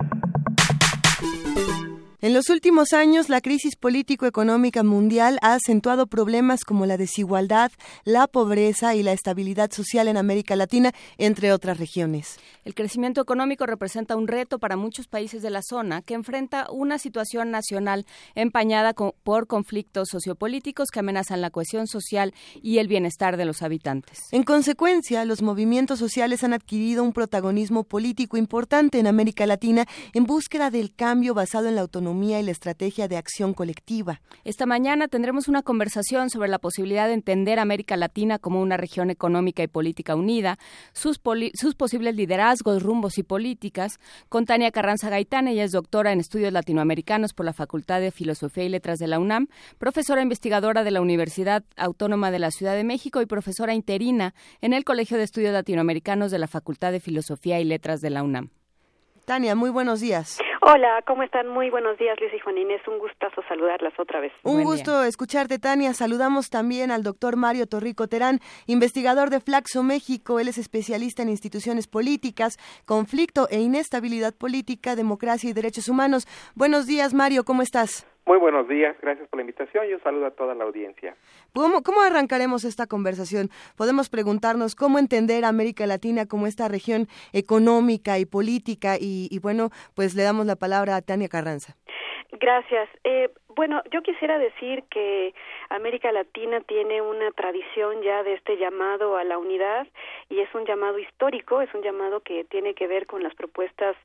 En 2.24 2.32
los 2.32 2.50
últimos 2.50 2.94
años, 2.94 3.28
la 3.28 3.42
crisis 3.42 3.76
político-económica 3.76 4.82
mundial 4.82 5.40
ha 5.42 5.56
acentuado 5.56 6.08
problemas 6.08 6.64
como 6.64 6.86
la 6.86 6.96
desigualdad, 6.96 7.70
la 8.06 8.28
pobreza 8.28 8.96
y 8.96 9.04
la 9.04 9.12
estabilidad 9.12 9.74
social 9.74 10.08
en 10.08 10.16
América 10.16 10.56
Latina, 10.56 10.94
entre 11.18 11.52
otras 11.52 11.80
regiones. 11.80 12.38
El 12.64 12.76
crecimiento 12.76 13.20
económico 13.20 13.66
representa 13.66 14.16
un 14.16 14.30
reto 14.30 14.58
para 14.58 14.78
muchos 14.78 15.08
países 15.08 15.42
de 15.42 15.50
la 15.50 15.60
zona 15.62 16.02
que 16.02 16.14
enfrenta 16.14 16.72
una 16.72 16.98
situación 16.98 17.52
nacional 17.52 18.06
empañada 18.36 18.94
por 18.94 19.48
conflictos 19.48 20.08
sociopolíticos 20.10 20.92
que 20.92 21.02
amenazan 21.02 21.42
la 21.42 21.50
cohesión 21.50 21.88
social 21.88 22.34
y 22.62 22.78
el 22.78 22.88
bienestar 22.88 23.36
de 23.36 23.44
los 23.44 23.62
habitantes. 23.62 24.20
En 24.32 24.44
consecuencia, 24.44 25.26
los 25.26 25.42
movimientos 25.42 26.00
sociales 26.00 26.46
han 26.46 26.54
adquirido 26.54 27.04
un 27.04 27.12
protagonismo 27.12 27.84
político 27.84 28.38
importante 28.38 28.98
en 28.98 29.08
América 29.08 29.46
Latina 29.46 29.86
en 30.14 30.24
búsqueda 30.24 30.70
del 30.70 30.96
cambio 30.96 31.34
basado 31.34 31.68
en 31.68 31.76
la 31.76 31.82
autonomía 31.82 32.13
y 32.40 32.44
la 32.44 32.52
estrategia 32.52 33.08
de 33.08 33.18
acción 33.18 33.54
colectiva. 33.54 34.22
Esta 34.44 34.66
mañana 34.66 35.08
tendremos 35.08 35.48
una 35.48 35.64
conversación 35.64 36.30
sobre 36.30 36.48
la 36.48 36.60
posibilidad 36.60 37.08
de 37.08 37.14
entender 37.14 37.60
América 37.60 37.98
Latina 37.98 38.40
como 38.40 38.62
una 38.62 38.78
región 38.78 39.10
económica 39.10 39.64
y 39.64 39.68
política 39.68 40.16
unida, 40.16 40.60
sus, 40.94 41.20
sus 41.54 41.76
posibles 41.76 42.16
liderazgos, 42.16 42.84
rumbos 42.84 43.18
y 43.18 43.24
políticas, 43.24 44.00
con 44.30 44.46
Tania 44.46 44.72
Carranza 44.72 45.10
Gaitán. 45.10 45.48
Ella 45.48 45.64
es 45.64 45.72
doctora 45.72 46.12
en 46.12 46.20
estudios 46.20 46.54
latinoamericanos 46.54 47.34
por 47.34 47.46
la 47.46 47.54
Facultad 47.54 48.00
de 48.00 48.12
Filosofía 48.12 48.64
y 48.64 48.70
Letras 48.70 49.00
de 49.00 49.08
la 49.08 49.20
UNAM, 49.20 49.48
profesora 49.80 50.22
investigadora 50.22 50.84
de 50.84 50.92
la 50.92 51.02
Universidad 51.02 51.64
Autónoma 51.76 52.32
de 52.32 52.40
la 52.40 52.52
Ciudad 52.52 52.76
de 52.76 52.84
México 52.84 53.22
y 53.22 53.26
profesora 53.26 53.74
interina 53.74 54.36
en 54.62 54.74
el 54.74 54.84
Colegio 54.84 55.18
de 55.18 55.24
Estudios 55.24 55.54
Latinoamericanos 55.54 56.32
de 56.32 56.40
la 56.40 56.48
Facultad 56.48 56.92
de 56.92 57.00
Filosofía 57.00 57.60
y 57.60 57.66
Letras 57.66 58.02
de 58.02 58.10
la 58.10 58.24
UNAM. 58.24 58.63
Tania, 59.26 59.56
muy 59.56 59.70
buenos 59.70 60.02
días. 60.02 60.40
Hola, 60.62 61.02
¿cómo 61.06 61.24
están? 61.24 61.48
Muy 61.48 61.70
buenos 61.70 61.98
días, 61.98 62.18
Luis 62.20 62.34
y 62.34 62.40
Juan 62.40 62.58
Inés. 62.58 62.82
Un 62.88 63.00
gustazo 63.00 63.42
saludarlas 63.50 63.94
otra 64.00 64.20
vez. 64.20 64.32
Un 64.44 64.64
gusto 64.64 65.04
escucharte, 65.04 65.60
Tania. 65.60 65.94
Saludamos 65.94 66.50
también 66.50 66.92
al 66.92 67.04
doctor 67.04 67.36
Mario 67.36 67.68
Torrico 67.68 68.08
Terán, 68.08 68.40
investigador 68.66 69.30
de 69.30 69.40
Flaxo 69.40 69.84
México. 69.84 70.40
Él 70.40 70.48
es 70.48 70.58
especialista 70.58 71.22
en 71.22 71.30
instituciones 71.30 71.88
políticas, 71.88 72.58
conflicto 72.86 73.48
e 73.50 73.60
inestabilidad 73.60 74.34
política, 74.34 74.96
democracia 74.96 75.50
y 75.50 75.54
derechos 75.54 75.90
humanos. 75.90 76.28
Buenos 76.56 76.86
días, 76.86 77.14
Mario. 77.14 77.44
¿Cómo 77.44 77.62
estás? 77.62 78.06
Muy 78.26 78.38
buenos 78.38 78.70
días, 78.70 78.96
gracias 79.02 79.28
por 79.28 79.38
la 79.38 79.42
invitación 79.42 79.86
y 79.90 79.94
un 79.94 80.02
saludo 80.02 80.28
a 80.28 80.32
toda 80.32 80.56
la 80.56 80.64
audiencia. 80.64 81.16
¿Cómo, 81.54 81.84
¿Cómo, 81.84 82.02
arrancaremos 82.02 82.64
esta 82.64 82.88
conversación? 82.88 83.50
Podemos 83.76 84.10
preguntarnos 84.10 84.76
cómo 84.76 84.98
entender 84.98 85.44
a 85.44 85.50
América 85.50 85.86
Latina 85.88 86.26
como 86.26 86.48
esta 86.48 86.70
región 86.70 87.08
económica 87.34 88.20
y 88.20 88.26
política 88.26 88.96
y, 89.00 89.28
y 89.30 89.40
bueno, 89.40 89.72
pues 89.94 90.16
le 90.16 90.24
damos 90.24 90.46
la 90.46 90.56
palabra 90.56 90.96
a 90.96 91.02
Tania 91.02 91.28
Carranza. 91.28 91.76
Gracias. 92.40 92.90
Eh, 93.04 93.30
Bueno, 93.56 93.84
yo 93.92 94.02
quisiera 94.02 94.40
decir 94.40 94.84
que 94.90 95.34
América 95.70 96.12
Latina 96.12 96.62
tiene 96.62 97.02
una 97.02 97.30
tradición 97.32 98.02
ya 98.02 98.24
de 98.24 98.34
este 98.34 98.58
llamado 98.58 99.16
a 99.16 99.24
la 99.24 99.38
unidad 99.38 99.88
y 100.30 100.40
es 100.40 100.54
un 100.56 100.66
llamado 100.66 100.98
histórico, 100.98 101.62
es 101.62 101.72
un 101.74 101.84
llamado 101.84 102.22
que 102.22 102.46
tiene 102.46 102.74
que 102.74 102.88
ver 102.88 103.06
con 103.06 103.22
las 103.22 103.36
propuestas 103.36 103.96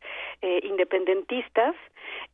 eh, 0.42 0.60
independentistas 0.64 1.74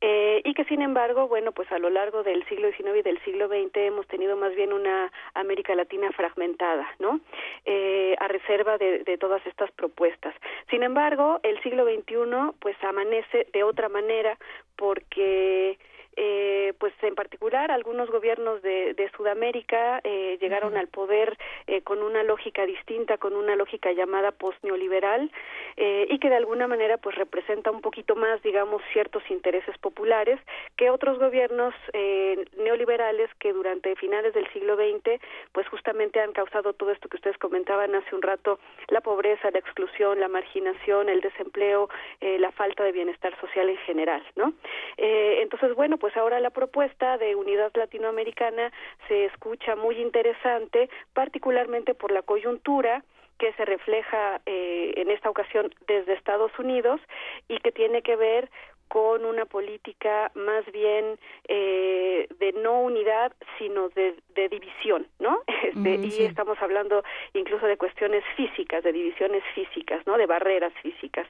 eh, 0.00 0.42
y 0.44 0.54
que 0.54 0.64
sin 0.64 0.82
embargo, 0.82 1.28
bueno, 1.28 1.52
pues 1.52 1.70
a 1.70 1.78
lo 1.78 1.88
largo 1.88 2.24
del 2.24 2.44
siglo 2.48 2.70
XIX 2.72 2.98
y 2.98 3.02
del 3.02 3.22
siglo 3.22 3.46
XX 3.46 3.76
hemos 3.76 4.06
tenido 4.08 4.36
más 4.36 4.54
bien 4.56 4.72
una 4.72 5.12
América 5.34 5.74
Latina 5.74 6.10
fragmentada, 6.12 6.86
¿no? 6.98 7.20
Eh, 7.64 8.16
a 8.18 8.26
reserva 8.26 8.76
de, 8.76 9.04
de 9.04 9.18
todas 9.18 9.44
estas 9.46 9.70
propuestas. 9.72 10.34
Sin 10.68 10.82
embargo, 10.82 11.38
el 11.44 11.62
siglo 11.62 11.84
XXI 11.84 12.56
pues 12.58 12.76
amanece 12.82 13.46
de 13.52 13.62
otra 13.62 13.88
manera 13.88 14.36
porque 14.76 15.78
eh, 16.16 16.72
pues 16.78 16.92
en 17.02 17.14
particular 17.14 17.70
algunos 17.70 18.10
gobiernos 18.10 18.62
de, 18.62 18.94
de 18.94 19.10
Sudamérica 19.16 20.00
eh, 20.04 20.38
llegaron 20.40 20.76
al 20.76 20.88
poder 20.88 21.36
eh, 21.66 21.82
con 21.82 22.02
una 22.02 22.22
lógica 22.22 22.66
distinta, 22.66 23.18
con 23.18 23.34
una 23.34 23.56
lógica 23.56 23.92
llamada 23.92 24.32
postneoliberal 24.32 25.30
eh, 25.76 26.06
y 26.10 26.18
que 26.18 26.28
de 26.28 26.36
alguna 26.36 26.68
manera 26.68 26.98
pues 26.98 27.16
representa 27.16 27.70
un 27.70 27.80
poquito 27.80 28.16
más, 28.16 28.42
digamos, 28.42 28.82
ciertos 28.92 29.22
intereses 29.30 29.76
populares 29.78 30.38
que 30.76 30.90
otros 30.90 31.18
gobiernos 31.18 31.74
eh, 31.92 32.44
neoliberales 32.58 33.30
que 33.38 33.52
durante 33.52 33.96
finales 33.96 34.34
del 34.34 34.46
siglo 34.52 34.76
XX 34.76 35.20
pues 35.52 35.68
justamente 35.68 36.20
han 36.20 36.32
causado 36.32 36.72
todo 36.72 36.90
esto 36.90 37.08
que 37.08 37.16
ustedes 37.16 37.38
comentaban 37.38 37.94
hace 37.94 38.14
un 38.14 38.22
rato, 38.22 38.58
la 38.88 39.00
pobreza, 39.00 39.50
la 39.50 39.58
exclusión, 39.58 40.20
la 40.20 40.28
marginación, 40.28 41.08
el 41.08 41.20
desempleo, 41.20 41.88
eh, 42.20 42.38
la 42.38 42.52
falta 42.52 42.84
de 42.84 42.92
bienestar 42.92 43.38
social 43.40 43.68
en 43.68 43.76
general, 43.78 44.22
¿no? 44.36 44.54
Eh, 44.96 45.38
entonces, 45.42 45.74
bueno, 45.74 45.98
pues 46.04 46.18
ahora 46.18 46.38
la 46.38 46.50
propuesta 46.50 47.16
de 47.16 47.34
unidad 47.34 47.72
latinoamericana 47.74 48.70
se 49.08 49.24
escucha 49.24 49.74
muy 49.74 49.96
interesante, 50.02 50.90
particularmente 51.14 51.94
por 51.94 52.12
la 52.12 52.20
coyuntura 52.20 53.02
que 53.38 53.54
se 53.54 53.64
refleja 53.64 54.42
eh, 54.44 54.92
en 54.96 55.10
esta 55.10 55.30
ocasión 55.30 55.74
desde 55.86 56.12
Estados 56.12 56.52
Unidos 56.58 57.00
y 57.48 57.56
que 57.60 57.72
tiene 57.72 58.02
que 58.02 58.16
ver 58.16 58.50
con 58.88 59.24
una 59.24 59.44
política 59.44 60.30
más 60.34 60.64
bien 60.72 61.18
eh, 61.48 62.28
de 62.38 62.52
no 62.52 62.80
unidad, 62.80 63.32
sino 63.58 63.88
de, 63.90 64.14
de 64.34 64.48
división, 64.48 65.06
¿no? 65.18 65.42
Este, 65.64 65.98
Mm, 65.98 66.04
y 66.04 66.10
sí. 66.10 66.24
estamos 66.24 66.56
hablando 66.60 67.02
incluso 67.32 67.66
de 67.66 67.76
cuestiones 67.76 68.22
físicas, 68.36 68.84
de 68.84 68.92
divisiones 68.92 69.42
físicas, 69.54 70.06
¿no? 70.06 70.16
De 70.16 70.26
barreras 70.26 70.72
físicas. 70.82 71.26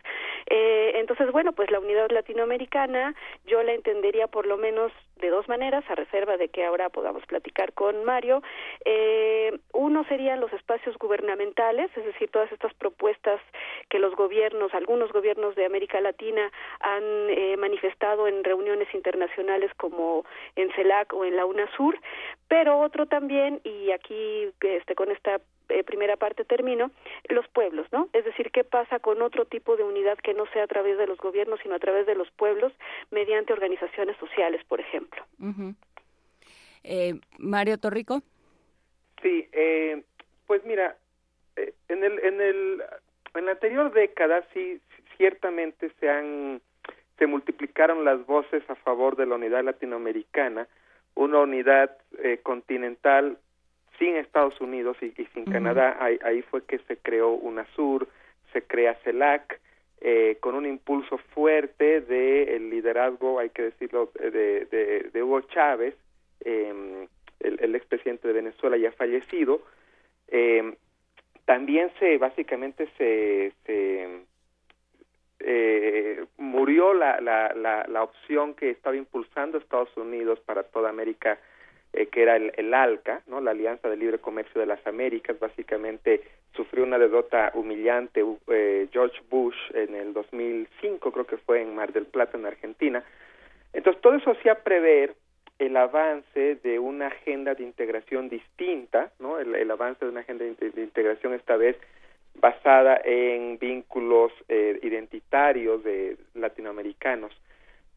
Eh, 0.51 0.93
entonces, 0.97 1.31
bueno, 1.33 1.53
pues 1.53 1.71
la 1.71 1.81
unidad 1.81 2.11
latinoamericana 2.11 3.15
yo 3.47 3.63
la 3.63 3.73
entendería 3.73 4.27
por 4.27 4.47
lo 4.47 4.57
menos 4.57 4.93
de 5.17 5.31
dos 5.31 5.49
maneras, 5.49 5.85
a 5.89 5.95
reserva 5.95 6.37
de 6.37 6.49
que 6.49 6.65
ahora 6.65 6.89
podamos 6.91 7.25
platicar 7.27 7.73
con 7.73 8.05
Mario. 8.05 8.43
Eh, 8.85 9.57
uno 9.73 10.05
serían 10.09 10.41
los 10.41 10.53
espacios 10.53 10.99
gubernamentales, 10.99 11.91
es 11.97 12.05
decir, 12.05 12.31
todas 12.31 12.51
estas 12.53 12.75
propuestas 12.75 13.41
que 13.89 13.99
los 13.99 14.15
gobiernos, 14.17 14.75
algunos 14.75 15.13
gobiernos 15.13 15.55
de 15.55 15.65
América 15.65 16.01
Latina 16.01 16.51
han 16.81 17.31
eh, 17.45 17.57
manifestado 17.57 18.27
en 18.27 18.43
reuniones 18.43 18.89
internacionales 18.95 19.71
como 19.77 20.25
en 20.57 20.73
CELAC 20.73 21.13
o 21.13 21.25
en 21.25 21.37
la 21.37 21.45
UNASUR, 21.45 21.99
pero 22.49 22.79
otro 22.81 23.07
también, 23.07 23.61
y 23.65 23.91
aquí 23.91 24.51
este, 24.61 24.95
con 24.95 25.11
esta 25.11 25.41
eh, 25.69 25.85
primera 25.85 26.17
parte 26.17 26.45
termino, 26.45 26.91
los 27.29 27.47
pueblos, 27.49 27.87
¿no? 27.93 28.09
Es 28.13 28.25
decir, 28.25 28.51
¿qué 28.51 28.65
pasa 28.65 28.99
con 28.99 29.23
otro 29.23 29.45
tipo 29.45 29.77
de 29.77 29.85
unidad 29.85 30.19
que 30.19 30.35
no 30.35 30.47
sea 30.53 30.65
a 30.65 30.69
través 30.69 30.99
de 30.99 31.07
los 31.07 31.19
gobiernos, 31.19 31.61
sino 31.63 31.75
a 31.75 31.79
través 31.79 32.07
de 32.07 32.15
los 32.15 32.31
pueblos, 32.31 32.73
mediante 33.11 33.53
organizaciones 33.53 34.17
sociales, 34.19 34.63
por 34.65 34.81
ejemplo? 34.81 35.23
Eh, 36.83 37.15
Mario 37.39 37.79
Torrico. 37.79 38.23
Sí, 39.23 39.49
eh, 39.53 40.03
pues 40.47 40.65
mira, 40.65 40.97
eh, 41.57 41.73
en 41.89 42.05
el 42.05 42.19
en 42.19 42.41
el 42.41 42.83
en 43.35 43.47
la 43.47 43.53
anterior 43.53 43.93
década 43.93 44.45
sí 44.53 44.81
ciertamente 45.17 45.91
se 46.01 46.11
han 46.11 46.61
se 47.19 47.27
multiplicaron 47.27 48.05
las 48.05 48.25
voces 48.27 48.63
a 48.69 48.75
favor 48.75 49.17
de 49.17 49.27
la 49.27 49.37
unidad 49.37 49.65
latinoamericana, 49.65 50.67
una 51.15 51.41
unidad 51.41 51.97
eh, 52.19 52.41
continental 52.43 53.39
sin 53.99 54.17
Estados 54.17 54.61
Unidos 54.61 54.97
y, 55.01 55.07
y 55.07 55.27
sin. 55.33 55.45
Canadá, 55.45 55.97
ahí, 56.01 56.19
ahí 56.25 56.43
fue 56.43 56.65
que 56.65 56.79
se 56.81 56.97
creó 56.97 57.31
UNASUR, 57.31 58.09
se 58.53 58.63
crea 58.63 58.95
CELAC, 59.05 59.61
eh, 60.01 60.37
con 60.41 60.55
un 60.55 60.67
impulso 60.67 61.19
fuerte 61.19 62.01
de 62.01 62.57
el 62.57 62.71
liderazgo, 62.71 63.39
hay 63.39 63.51
que 63.51 63.63
decirlo, 63.63 64.11
de, 64.19 64.67
de, 64.67 65.11
de 65.13 65.23
Hugo 65.23 65.43
Chávez, 65.43 65.95
eh, 66.45 67.07
el, 67.41 67.59
el 67.61 67.75
expresidente 67.75 68.27
de 68.29 68.35
Venezuela 68.35 68.77
ya 68.77 68.93
fallecido. 68.93 69.63
Eh, 70.29 70.75
también 71.45 71.91
se, 71.99 72.19
básicamente 72.19 72.89
se, 72.99 73.53
se 73.65 74.25
eh, 75.47 76.25
murió 76.39 76.95
la, 76.95 77.21
la, 77.21 77.53
la, 77.55 77.85
la 77.87 78.03
opción 78.03 78.55
que 78.55 78.71
estaba 78.71 78.97
impulsando 78.97 79.59
Estados 79.59 79.95
Unidos 79.97 80.41
para 80.41 80.63
toda 80.63 80.89
América, 80.89 81.39
eh, 81.93 82.07
que 82.07 82.23
era 82.23 82.37
el, 82.37 82.53
el 82.57 82.73
ALCA, 82.73 83.23
¿no? 83.27 83.43
la 83.43 83.51
Alianza 83.51 83.91
de 83.91 83.99
Libre 83.99 84.19
Comercio 84.19 84.59
de 84.59 84.67
las 84.67 84.85
Américas, 84.87 85.39
básicamente 85.39 86.23
sufrió 86.57 86.85
una 86.85 86.99
derrota 86.99 87.51
humillante 87.55 88.25
eh, 88.49 88.89
George 88.91 89.21
Bush 89.29 89.57
en 89.75 89.95
el 89.95 90.15
2005, 90.15 91.13
creo 91.13 91.27
que 91.27 91.37
fue 91.37 91.61
en 91.61 91.75
Mar 91.75 91.93
del 91.93 92.07
Plata, 92.07 92.39
en 92.39 92.47
Argentina. 92.47 93.05
Entonces, 93.75 94.01
todo 94.01 94.15
eso 94.15 94.31
hacía 94.31 94.63
prever 94.63 95.15
el 95.59 95.77
avance 95.77 96.57
de 96.57 96.79
una 96.79 97.09
agenda 97.09 97.55
de 97.55 97.65
integración 97.65 98.29
distinta, 98.29 99.13
¿no? 99.19 99.39
El, 99.39 99.71
avance 99.71 100.05
de 100.05 100.11
una 100.11 100.21
agenda 100.21 100.45
de 100.45 100.83
integración 100.83 101.35
esta 101.35 101.57
vez 101.57 101.77
basada 102.41 103.01
en 103.05 103.59
vínculos 103.59 104.33
eh, 104.49 104.79
identitarios 104.83 105.83
de 105.85 106.17
latinoamericanos. 106.35 107.33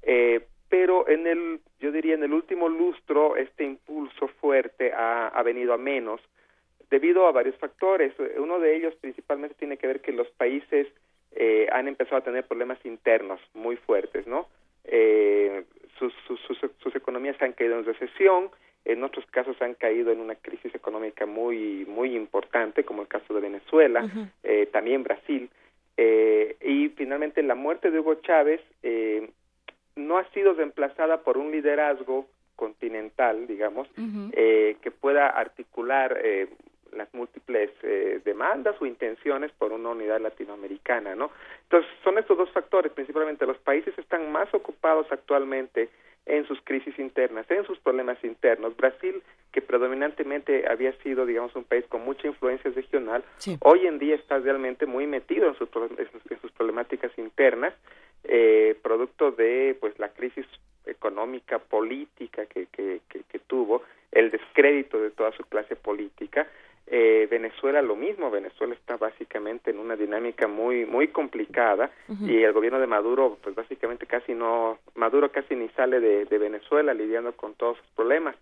Eh, 0.03 0.45
pero 0.69 1.07
en 1.07 1.27
el, 1.27 1.59
yo 1.79 1.91
diría, 1.91 2.15
en 2.15 2.23
el 2.23 2.33
último 2.33 2.69
lustro, 2.69 3.35
este 3.35 3.63
impulso 3.63 4.27
fuerte 4.39 4.91
ha, 4.93 5.27
ha 5.27 5.43
venido 5.43 5.73
a 5.73 5.77
menos 5.77 6.21
debido 6.89 7.27
a 7.27 7.31
varios 7.31 7.55
factores. 7.57 8.13
Uno 8.37 8.59
de 8.59 8.75
ellos 8.75 8.95
principalmente 8.95 9.55
tiene 9.57 9.77
que 9.77 9.87
ver 9.87 10.01
que 10.01 10.11
los 10.11 10.29
países 10.31 10.87
eh, 11.31 11.67
han 11.71 11.87
empezado 11.87 12.17
a 12.17 12.23
tener 12.23 12.45
problemas 12.45 12.83
internos 12.85 13.39
muy 13.53 13.75
fuertes, 13.75 14.25
¿no? 14.27 14.47
Eh, 14.85 15.65
sus, 15.99 16.13
sus, 16.25 16.39
sus, 16.41 16.59
sus 16.77 16.95
economías 16.95 17.41
han 17.41 17.53
caído 17.53 17.77
en 17.77 17.85
recesión, 17.85 18.49
en 18.87 19.03
otros 19.03 19.25
casos 19.27 19.61
han 19.61 19.73
caído 19.73 20.11
en 20.11 20.19
una 20.19 20.35
crisis 20.35 20.73
económica 20.73 21.25
muy 21.25 21.85
muy 21.85 22.15
importante, 22.15 22.83
como 22.83 23.01
el 23.01 23.07
caso 23.07 23.33
de 23.33 23.41
Venezuela, 23.41 24.07
eh, 24.43 24.67
también 24.71 25.03
Brasil, 25.03 25.49
eh, 25.97 26.55
y 26.61 26.89
finalmente 26.89 27.43
la 27.43 27.55
muerte 27.55 27.91
de 27.91 27.99
Hugo 27.99 28.15
Chávez 28.15 28.61
eh, 28.83 29.29
no 29.95 30.17
ha 30.17 30.29
sido 30.31 30.53
reemplazada 30.53 31.21
por 31.21 31.37
un 31.37 31.51
liderazgo 31.51 32.27
continental, 32.55 33.45
digamos, 33.47 33.87
eh, 34.33 34.77
que 34.81 34.91
pueda 34.91 35.27
articular 35.27 36.17
eh, 36.23 36.47
las 36.93 37.13
múltiples 37.13 37.69
eh, 37.83 38.21
demandas 38.23 38.75
o 38.79 38.85
intenciones 38.85 39.51
por 39.51 39.71
una 39.73 39.89
unidad 39.89 40.19
latinoamericana, 40.21 41.15
¿no? 41.15 41.29
Entonces, 41.63 41.89
son 42.03 42.17
estos 42.17 42.37
dos 42.37 42.49
factores, 42.51 42.91
principalmente 42.91 43.45
los 43.45 43.57
países 43.57 43.97
están 43.97 44.31
más 44.31 44.51
ocupados 44.53 45.07
actualmente 45.11 45.89
en 46.27 46.45
sus 46.45 46.59
crisis 46.61 46.97
internas, 46.99 47.49
en 47.49 47.65
sus 47.65 47.79
problemas 47.79 48.21
internos. 48.23 48.75
Brasil, 48.75 49.21
que 49.51 49.61
predominantemente 49.61 50.65
había 50.69 50.91
sido, 51.03 51.25
digamos, 51.25 51.55
un 51.55 51.63
país 51.63 51.85
con 51.87 52.03
mucha 52.03 52.27
influencia 52.27 52.69
regional, 52.71 53.23
hoy 53.61 53.87
en 53.87 53.97
día 53.97 54.15
está 54.15 54.37
realmente 54.39 54.85
muy 54.85 55.07
metido 55.07 55.47
en 55.47 55.55
sus, 55.55 55.69
pro- 55.69 55.85
en 55.97 56.11
sus, 56.11 56.31
en 56.31 56.39
sus 56.41 56.51
problemáticas 56.51 57.11
internas, 57.17 57.73
eh, 58.25 58.75
producto 58.83 59.31
de, 59.31 59.75
pues, 59.79 59.97
la 59.99 60.09
crisis 60.09 60.45
económica, 60.85 61.59
política 61.59 62.45
que, 62.45 62.67
que, 62.67 63.01
que, 63.09 63.21
que 63.29 63.39
tuvo, 63.39 63.83
el 64.11 64.31
descrédito 64.31 64.99
de 64.99 65.11
toda 65.11 65.31
su 65.33 65.43
clase 65.43 65.75
política. 65.75 66.47
Eh, 66.89 67.27
Venezuela 67.29 67.81
lo 67.81 67.97
mismo, 67.97 68.31
Venezuela 68.31 68.73
está 68.73 68.95
básicamente 68.95 69.71
en 69.71 69.79
una 69.79 69.97
dinámica 69.97 70.47
muy 70.47 70.85
muy 70.85 71.09
complicada 71.09 71.91
y 72.21 72.43
el 72.43 72.53
gobierno 72.53 72.79
de 72.79 72.87
Maduro 72.87 73.37
pues 73.43 73.55
básicamente 73.55 74.05
casi 74.05 74.33
no 74.33 74.79
Maduro 74.95 75.29
casi 75.29 75.53
ni 75.55 75.67
sale 75.69 75.99
de, 75.99 76.23
de 76.23 76.37
Venezuela 76.37 76.93
lidiando 76.93 77.33
con 77.33 77.55
todos 77.55 77.77
sus 77.77 77.87
problemas. 77.87 78.37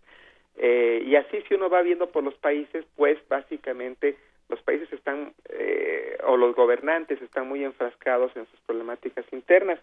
Eh, 0.57 1.01
y 1.07 1.15
así 1.15 1.41
si 1.47 1.55
uno 1.55 1.71
va 1.71 1.81
viendo 1.81 2.11
por 2.11 2.23
los 2.23 2.35
países 2.35 2.85
pues 2.95 3.17
básicamente 3.27 4.15
los 4.47 4.61
países 4.61 4.93
están 4.93 5.33
eh, 5.49 6.15
o 6.27 6.37
los 6.37 6.55
gobernantes 6.55 7.19
están 7.23 7.47
muy 7.47 7.63
enfrascados 7.63 8.31
en 8.35 8.45
sus 8.45 8.59
problemáticas 8.67 9.25
internas 9.31 9.79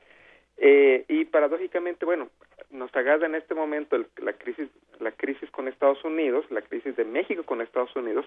eh, 0.58 1.04
y 1.08 1.24
paradójicamente 1.24 2.04
bueno 2.04 2.28
nos 2.70 2.94
agarra 2.94 3.26
en 3.26 3.34
este 3.34 3.54
momento 3.54 3.96
el- 3.96 4.06
la 4.18 4.32
crisis 4.34 4.68
la 5.00 5.10
crisis 5.12 5.50
con 5.50 5.68
Estados 5.68 6.02
Unidos 6.04 6.44
la 6.50 6.62
crisis 6.62 6.94
de 6.96 7.04
México 7.04 7.42
con 7.44 7.60
Estados 7.60 7.94
Unidos 7.96 8.26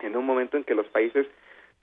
en 0.00 0.16
un 0.16 0.24
momento 0.24 0.56
en 0.56 0.64
que 0.64 0.74
los 0.74 0.86
países 0.88 1.26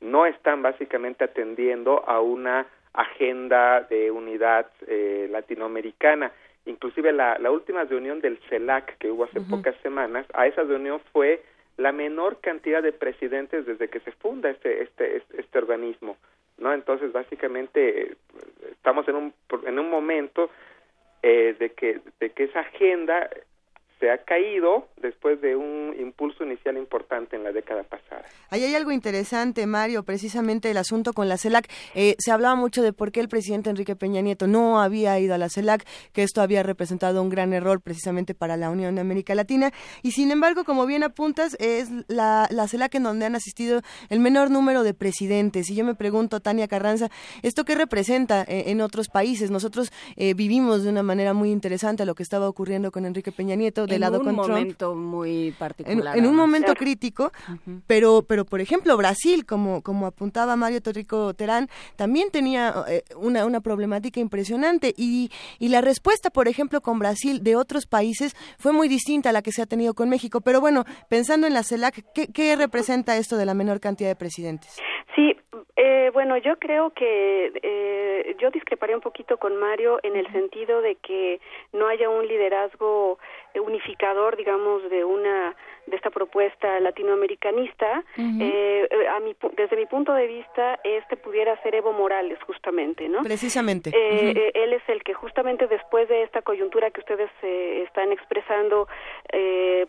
no 0.02 0.26
están 0.26 0.62
básicamente 0.62 1.24
atendiendo 1.24 2.04
a 2.08 2.20
una 2.22 2.68
agenda 2.94 3.82
de 3.82 4.10
unidad 4.12 4.68
eh, 4.88 5.28
latinoamericana. 5.32 6.32
Inclusive 6.66 7.12
la, 7.14 7.38
la 7.40 7.52
última 7.52 7.84
reunión 7.84 8.20
del 8.22 8.38
CELAC 8.50 8.98
que 8.98 9.10
hubo 9.12 9.24
hace 9.26 9.40
pocas 9.50 9.76
semanas, 9.84 10.26
a 10.34 10.48
esa 10.48 10.64
reunión 10.64 11.00
fue 11.14 11.42
la 11.78 11.92
menor 11.92 12.40
cantidad 12.42 12.82
de 12.84 12.92
presidentes 12.92 13.66
desde 13.66 13.88
que 13.88 14.00
se 14.02 14.12
funda 14.14 14.50
este, 14.50 14.82
este, 14.84 15.18
este, 15.18 15.42
este 15.42 15.58
organismo, 15.60 16.18
¿no? 16.58 16.74
Entonces, 16.74 17.12
básicamente, 17.12 18.16
estamos 18.72 19.08
en 19.08 19.16
un, 19.16 19.34
en 19.66 19.80
un 19.80 19.90
momento 19.90 20.50
eh, 21.24 21.56
de, 21.58 21.72
que, 21.74 22.02
de 22.20 22.30
que 22.32 22.46
esa 22.46 22.62
agenda 22.62 23.30
se 24.00 24.12
ha 24.12 24.18
caído 24.20 24.88
después 25.02 25.42
de 25.42 25.56
un 25.56 25.96
impulso 26.00 26.44
inicial 26.44 26.78
importante 26.78 27.36
en 27.36 27.44
la 27.44 27.52
década 27.52 27.84
pasada. 27.84 28.26
Ahí 28.50 28.64
hay 28.64 28.76
algo 28.76 28.92
interesante, 28.92 29.66
Mario, 29.66 30.04
precisamente 30.04 30.70
el 30.70 30.78
asunto 30.78 31.14
con 31.14 31.28
la 31.28 31.38
CELAC. 31.38 31.68
Eh, 31.96 32.16
se 32.20 32.32
hablaba 32.32 32.56
mucho 32.56 32.82
de 32.82 32.94
por 32.94 33.12
qué 33.12 33.20
el 33.20 33.28
presidente 33.28 33.70
Enrique 33.70 33.96
Peña 33.96 34.22
Nieto 34.22 34.48
no 34.48 34.80
había 34.82 35.20
ido 35.20 35.34
a 35.34 35.38
la 35.38 35.50
CELAC, 35.50 35.86
que 36.14 36.24
esto 36.24 36.42
había 36.42 36.64
representado 36.64 37.22
un 37.22 37.30
gran 37.30 37.54
error 37.54 37.82
precisamente 37.82 38.36
para 38.36 38.56
la 38.56 38.70
Unión 38.70 38.96
de 38.96 39.02
América 39.02 39.34
Latina. 39.34 39.72
Y 40.04 40.12
sin 40.12 40.32
embargo, 40.32 40.64
como 40.64 40.86
bien 40.86 41.04
apuntas, 41.04 41.56
es 41.60 41.90
la, 42.08 42.48
la 42.52 42.68
CELAC 42.68 42.96
en 42.96 43.04
donde 43.04 43.26
han 43.26 43.36
asistido 43.36 43.82
el 44.10 44.20
menor 44.20 44.52
número 44.52 44.84
de 44.84 44.94
presidentes. 44.94 45.70
Y 45.70 45.76
yo 45.76 45.84
me 45.84 45.96
pregunto, 45.96 46.40
Tania 46.40 46.68
Carranza, 46.68 47.10
¿esto 47.42 47.66
qué 47.66 47.76
representa 47.76 48.44
eh, 48.44 48.66
en 48.68 48.82
otros 48.82 49.08
países? 49.08 49.50
Nosotros 49.50 49.92
eh, 50.16 50.34
vivimos 50.36 50.84
de 50.84 50.90
una 50.90 51.04
manera 51.04 51.34
muy 51.34 51.52
interesante 51.52 52.06
lo 52.06 52.16
que 52.16 52.24
estaba 52.24 52.48
ocurriendo 52.48 52.92
con 52.92 53.06
Enrique 53.06 53.32
Peña 53.32 53.56
Nieto 53.56 53.87
en 53.96 54.02
lado 54.02 54.20
un 54.20 54.36
momento 54.36 54.96
muy 54.96 55.52
particular. 55.52 56.18
En, 56.18 56.26
un 56.26 56.36
momento 56.36 56.74
crítico, 56.76 57.32
pero, 57.86 58.24
pero 58.24 58.46
por 58.46 58.62
ejemplo 58.62 58.96
Brasil, 58.98 59.46
como, 59.46 59.82
como 59.82 60.08
apuntaba 60.08 60.56
Mario 60.56 60.82
Torrico 60.82 61.34
Terán, 61.34 61.70
también 61.96 62.30
tenía 62.32 62.74
eh, 62.88 63.04
una, 63.16 63.46
una 63.46 63.62
problemática 63.62 64.20
impresionante 64.20 64.94
y, 64.98 65.32
y 65.60 65.70
la 65.70 65.82
respuesta, 65.82 66.30
por 66.30 66.48
ejemplo, 66.48 66.82
con 66.82 67.00
Brasil 67.00 67.44
de 67.44 67.56
otros 67.56 67.86
países 67.86 68.36
fue 68.58 68.74
muy 68.74 68.88
distinta 68.88 69.30
a 69.30 69.34
la 69.34 69.42
que 69.42 69.52
se 69.52 69.62
ha 69.62 69.66
tenido 69.66 69.94
con 69.94 70.10
México. 70.10 70.42
Pero 70.42 70.62
bueno, 70.62 70.86
pensando 71.10 71.48
en 71.48 71.54
la 71.54 71.64
CELAC, 71.64 72.06
¿qué, 72.14 72.28
qué 72.28 72.56
representa 72.56 73.18
esto 73.18 73.38
de 73.38 73.46
la 73.46 73.54
menor 73.54 73.80
cantidad 73.80 74.10
de 74.10 74.16
presidentes? 74.16 74.78
Sí, 75.18 75.36
eh, 75.78 76.12
bueno, 76.14 76.38
yo 76.38 76.60
creo 76.60 76.92
que 76.92 77.52
eh, 77.64 78.36
yo 78.38 78.52
discreparía 78.52 78.96
un 78.96 79.02
poquito 79.02 79.38
con 79.38 79.56
Mario 79.56 80.00
en 80.04 80.16
el 80.16 80.32
sentido 80.32 80.80
de 80.84 80.94
que 80.94 81.42
no 81.74 81.88
haya 81.88 82.08
un 82.08 82.28
liderazgo 82.28 83.18
unificador, 83.56 84.38
digamos, 84.38 84.88
de 84.92 85.04
una 85.04 85.56
de 85.88 85.96
esta 85.96 86.10
propuesta 86.10 86.80
latinoamericanista, 86.80 88.04
eh, 88.18 88.88
eh, 88.90 89.08
a 89.08 89.20
mi, 89.22 89.36
desde 89.56 89.76
mi 89.78 89.86
punto 89.86 90.14
de 90.14 90.28
vista, 90.28 90.80
este 90.84 91.16
pudiera 91.18 91.62
ser 91.64 91.76
Evo 91.76 91.94
Morales, 91.94 92.38
justamente, 92.46 93.08
¿no? 93.08 93.24
Precisamente. 93.24 93.92
Eh, 93.94 94.52
él 94.54 94.74
es 94.74 94.84
el 94.88 95.04
que 95.04 95.14
justamente 95.14 95.68
después 95.68 96.10
de 96.10 96.24
esta 96.24 96.42
coyuntura 96.42 96.92
que 96.92 97.00
ustedes 97.00 97.32
están 97.42 98.12
expresando, 98.12 98.88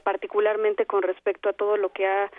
particularmente 0.03 0.87
con 0.87 1.03
respecto 1.03 1.49
a 1.49 1.53
todo 1.53 1.77
lo 1.77 1.91
que 1.91 2.07
ha, 2.07 2.31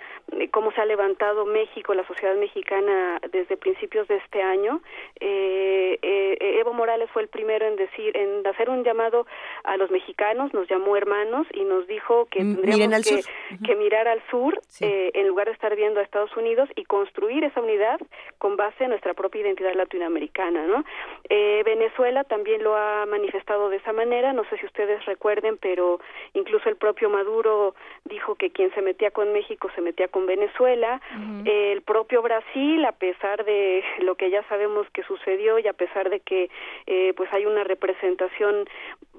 cómo 0.52 0.72
se 0.72 0.82
ha 0.82 0.86
levantado 0.86 1.46
México, 1.46 1.94
la 1.94 2.08
sociedad 2.08 2.36
mexicana 2.36 3.20
desde 3.32 3.58
principios 3.58 4.08
de 4.08 4.18
este 4.18 4.42
año, 4.42 4.82
Evo 5.20 6.74
Morales 6.74 7.10
fue 7.12 7.24
el 7.24 7.28
primero 7.28 7.66
en 7.68 7.76
decir, 7.76 8.16
en 8.16 8.46
hacer 8.48 8.70
un 8.70 8.84
llamado 8.84 9.28
a 9.64 9.78
los 9.78 9.92
mexicanos, 9.92 10.54
nos 10.54 10.70
llamó 10.70 10.96
hermanos 10.96 11.46
y 11.54 11.64
nos 11.64 11.88
dijo 11.88 12.26
que 12.32 12.40
tendríamos 12.40 13.04
que 13.04 13.24
que 13.66 13.76
mirar 13.76 14.08
al 14.08 14.22
sur 14.30 14.60
eh, 14.82 15.12
en 15.14 15.28
lugar 15.28 15.48
de 15.48 15.54
estar 15.54 15.76
viendo 15.76 16.00
a 16.00 16.04
Estados 16.04 16.36
Unidos 16.38 16.70
y 16.76 16.86
construir 16.86 17.44
esa 17.44 17.62
unidad 17.62 18.00
con 18.38 18.56
base 18.56 18.84
en 18.84 18.92
nuestra 18.92 19.14
propia 19.14 19.42
identidad 19.42 19.74
latinoamericana, 19.74 20.66
¿no? 20.68 20.84
Eh, 21.30 21.64
Venezuela 21.66 22.24
también 22.24 22.64
lo 22.64 22.76
ha 22.76 23.06
manifestado 23.06 23.70
de 23.70 23.78
esa 23.78 23.94
manera, 23.94 24.34
no 24.34 24.44
sé 24.46 24.58
si 24.58 24.66
ustedes 24.66 25.06
recuerden, 25.06 25.58
pero 25.58 26.00
incluso 26.34 26.70
el 26.70 26.76
propio 26.76 27.10
Maduro 27.10 27.76
dijo 28.06 28.36
que 28.36 28.52
quien 28.52 28.74
se 28.74 28.82
metía 28.82 29.12
con 29.12 29.34
México 29.34 29.70
se 29.76 29.82
metía 29.82 30.08
con 30.08 30.26
Venezuela, 30.26 31.02
el 31.46 31.82
propio 31.82 32.22
Brasil, 32.22 32.84
a 32.86 32.92
pesar 32.94 33.46
de 33.46 33.84
lo 34.00 34.16
que 34.16 34.30
ya 34.30 34.44
sabemos 34.44 34.88
que 34.92 35.04
sucedió 35.04 35.60
y 35.60 35.68
a 35.68 35.74
pesar 35.74 36.10
de 36.10 36.20
que 36.20 36.50
eh, 36.88 37.14
pues 37.16 37.32
hay 37.34 37.46
una 37.46 37.64
representación 37.64 38.68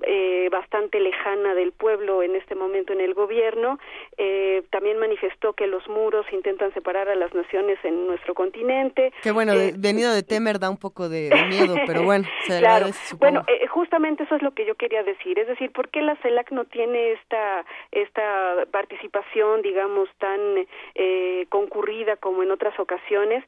eh, 0.06 0.48
bastante 0.50 1.00
lejana 1.00 1.54
del 1.54 1.72
pueblo 1.72 2.22
en 2.22 2.36
este 2.36 2.54
momento 2.54 2.92
en 2.92 3.00
el 3.00 3.14
gobierno, 3.14 3.78
eh, 4.16 4.62
también 4.70 4.98
manifestó 4.98 5.52
que 5.52 5.66
los 5.66 5.86
muros 5.88 6.26
intentan 6.32 6.72
separar 6.74 7.08
a 7.08 7.14
las 7.14 7.34
naciones 7.34 7.78
en 7.84 8.06
nuestro 8.06 8.34
continente. 8.34 9.12
Que 9.22 9.32
bueno, 9.32 9.52
eh, 9.52 9.72
venido 9.76 10.12
de 10.12 10.22
Temer 10.22 10.58
da 10.58 10.70
un 10.70 10.78
poco 10.78 11.08
de, 11.08 11.30
miedo, 11.48 11.74
pero 11.86 12.02
bueno, 12.02 12.26
se 12.46 12.58
claro. 12.58 12.86
Bueno, 13.18 13.44
eh, 13.46 13.66
justamente 13.66 14.24
eso 14.24 14.36
es 14.36 14.42
lo 14.42 14.52
que 14.52 14.66
yo 14.66 14.74
quería 14.74 15.02
decir, 15.02 15.38
es 15.38 15.48
decir, 15.48 15.72
¿por 15.72 15.88
qué 15.88 16.02
la 16.02 16.16
CELAC 16.16 16.50
no 16.52 16.64
tiene 16.64 17.12
esta 17.12 17.64
esta 17.92 18.66
participación, 18.70 19.62
digamos, 19.62 20.08
tan 20.18 20.40
concurrida 21.48 22.16
como 22.16 22.42
en 22.42 22.50
otras 22.50 22.78
ocasiones? 22.78 23.44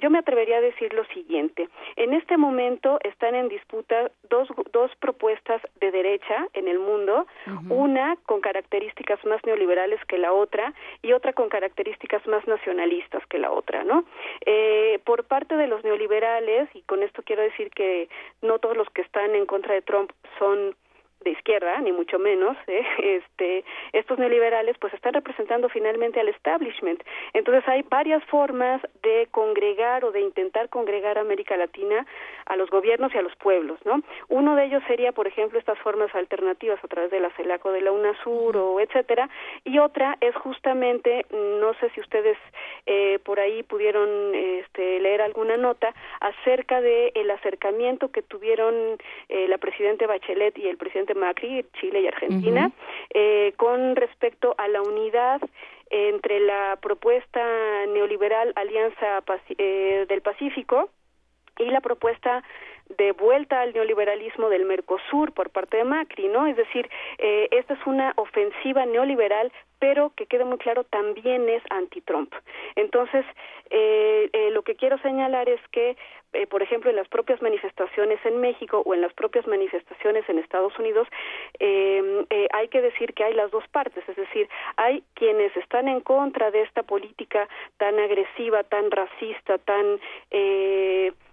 yo 0.00 0.10
me 0.10 0.18
atrevería 0.18 0.58
a 0.58 0.60
decir 0.60 0.92
lo 0.94 1.04
siguiente: 1.06 1.68
en 1.96 2.14
este 2.14 2.36
momento 2.36 2.98
están 3.02 3.34
en 3.34 3.48
disputa 3.48 4.10
dos 4.30 4.48
dos 4.72 4.90
propuestas 4.96 5.60
de 5.80 5.90
derecha 5.92 6.48
en 6.54 6.66
el 6.66 6.78
mundo, 6.78 7.26
una 7.68 8.16
con 8.26 8.40
características 8.40 9.24
más 9.24 9.44
neoliberales 9.44 10.04
que 10.06 10.18
la 10.18 10.32
otra 10.32 10.74
y 11.02 11.12
otra 11.12 11.32
con 11.32 11.48
características 11.48 12.26
más 12.26 12.46
nacionalistas 12.46 13.24
que 13.26 13.38
la 13.38 13.50
otra, 13.52 13.84
¿no? 13.84 14.04
Eh, 14.44 14.98
por 15.04 15.24
parte 15.24 15.56
de 15.56 15.66
los 15.66 15.84
neoliberales, 15.84 16.68
y 16.74 16.82
con 16.82 17.02
esto 17.02 17.22
quiero 17.22 17.42
decir 17.42 17.70
que 17.70 18.08
no 18.40 18.58
todos 18.58 18.76
los 18.76 18.88
que 18.90 19.02
están 19.02 19.34
en 19.34 19.46
contra 19.46 19.74
de 19.74 19.82
Trump 19.82 20.10
son 20.38 20.74
de 21.22 21.30
izquierda, 21.30 21.80
ni 21.80 21.92
mucho 21.92 22.18
menos, 22.18 22.56
¿eh? 22.66 22.84
este, 22.98 23.64
estos 23.92 24.18
neoliberales 24.18 24.76
pues 24.78 24.92
están 24.94 25.14
representando 25.14 25.68
finalmente 25.68 26.20
al 26.20 26.28
establishment. 26.28 27.02
Entonces 27.34 27.66
hay 27.68 27.82
varias 27.82 28.24
formas 28.24 28.80
de 29.02 29.28
congregar 29.30 30.04
o 30.04 30.12
de 30.12 30.20
intentar 30.20 30.68
congregar 30.68 31.18
América 31.18 31.56
Latina 31.56 32.06
a 32.46 32.56
los 32.56 32.70
gobiernos 32.70 33.14
y 33.14 33.18
a 33.18 33.22
los 33.22 33.34
pueblos, 33.36 33.78
¿no? 33.84 34.02
Uno 34.28 34.56
de 34.56 34.64
ellos 34.64 34.82
sería, 34.86 35.12
por 35.12 35.26
ejemplo, 35.26 35.58
estas 35.58 35.78
formas 35.78 36.14
alternativas 36.14 36.82
a 36.82 36.88
través 36.88 37.10
de 37.10 37.20
la 37.20 37.30
CELAC 37.30 37.64
o 37.66 37.72
de 37.72 37.80
la 37.80 37.92
UNASUR 37.92 38.56
o 38.56 38.80
etcétera, 38.80 39.28
y 39.64 39.78
otra 39.78 40.16
es 40.20 40.34
justamente, 40.36 41.26
no 41.30 41.74
sé 41.74 41.90
si 41.90 42.00
ustedes 42.00 42.36
eh, 42.86 43.18
por 43.24 43.40
ahí 43.40 43.62
pudieron 43.62 44.34
este, 44.34 45.00
leer 45.00 45.22
alguna 45.22 45.56
nota 45.56 45.94
acerca 46.20 46.80
de 46.80 47.12
el 47.14 47.30
acercamiento 47.30 48.10
que 48.10 48.22
tuvieron 48.22 48.74
eh, 49.28 49.48
la 49.48 49.58
presidenta 49.58 50.06
Bachelet 50.06 50.56
y 50.58 50.68
el 50.68 50.76
presidente 50.76 51.11
Macri, 51.14 51.64
Chile 51.80 52.00
y 52.00 52.06
Argentina, 52.06 52.70
eh, 53.14 53.54
con 53.56 53.96
respecto 53.96 54.54
a 54.58 54.68
la 54.68 54.82
unidad 54.82 55.40
entre 55.90 56.40
la 56.40 56.78
propuesta 56.80 57.40
neoliberal 57.86 58.52
Alianza 58.56 59.22
eh, 59.58 60.06
del 60.08 60.22
Pacífico 60.22 60.90
y 61.58 61.66
la 61.66 61.80
propuesta 61.80 62.42
de 62.96 63.12
vuelta 63.12 63.60
al 63.60 63.72
neoliberalismo 63.72 64.48
del 64.48 64.64
Mercosur 64.64 65.32
por 65.32 65.50
parte 65.50 65.78
de 65.78 65.84
Macri, 65.84 66.28
¿no? 66.28 66.46
Es 66.46 66.56
decir, 66.56 66.88
eh, 67.18 67.48
esta 67.50 67.74
es 67.74 67.86
una 67.86 68.12
ofensiva 68.16 68.86
neoliberal 68.86 69.52
pero 69.82 70.12
que 70.14 70.26
quede 70.26 70.44
muy 70.44 70.58
claro 70.58 70.84
también 70.84 71.48
es 71.48 71.60
anti-Trump. 71.70 72.32
Entonces, 72.76 73.26
eh, 73.68 74.30
eh, 74.32 74.50
lo 74.52 74.62
que 74.62 74.76
quiero 74.76 74.96
señalar 74.98 75.48
es 75.48 75.60
que, 75.72 75.96
eh, 76.34 76.46
por 76.46 76.62
ejemplo, 76.62 76.88
en 76.88 76.94
las 76.94 77.08
propias 77.08 77.42
manifestaciones 77.42 78.24
en 78.24 78.40
México 78.40 78.84
o 78.86 78.94
en 78.94 79.00
las 79.00 79.12
propias 79.12 79.44
manifestaciones 79.48 80.22
en 80.28 80.38
Estados 80.38 80.78
Unidos, 80.78 81.08
hay 81.58 82.68
que 82.68 82.80
decir 82.80 83.12
que 83.12 83.24
hay 83.24 83.34
las 83.34 83.50
dos 83.50 83.66
partes, 83.68 84.08
es 84.08 84.14
decir, 84.14 84.48
hay 84.76 85.02
quienes 85.14 85.56
están 85.56 85.88
en 85.88 86.00
contra 86.00 86.52
de 86.52 86.62
esta 86.62 86.84
política 86.84 87.48
tan 87.78 87.98
agresiva, 87.98 88.62
tan 88.62 88.88
racista, 88.88 89.58
tan 89.58 89.98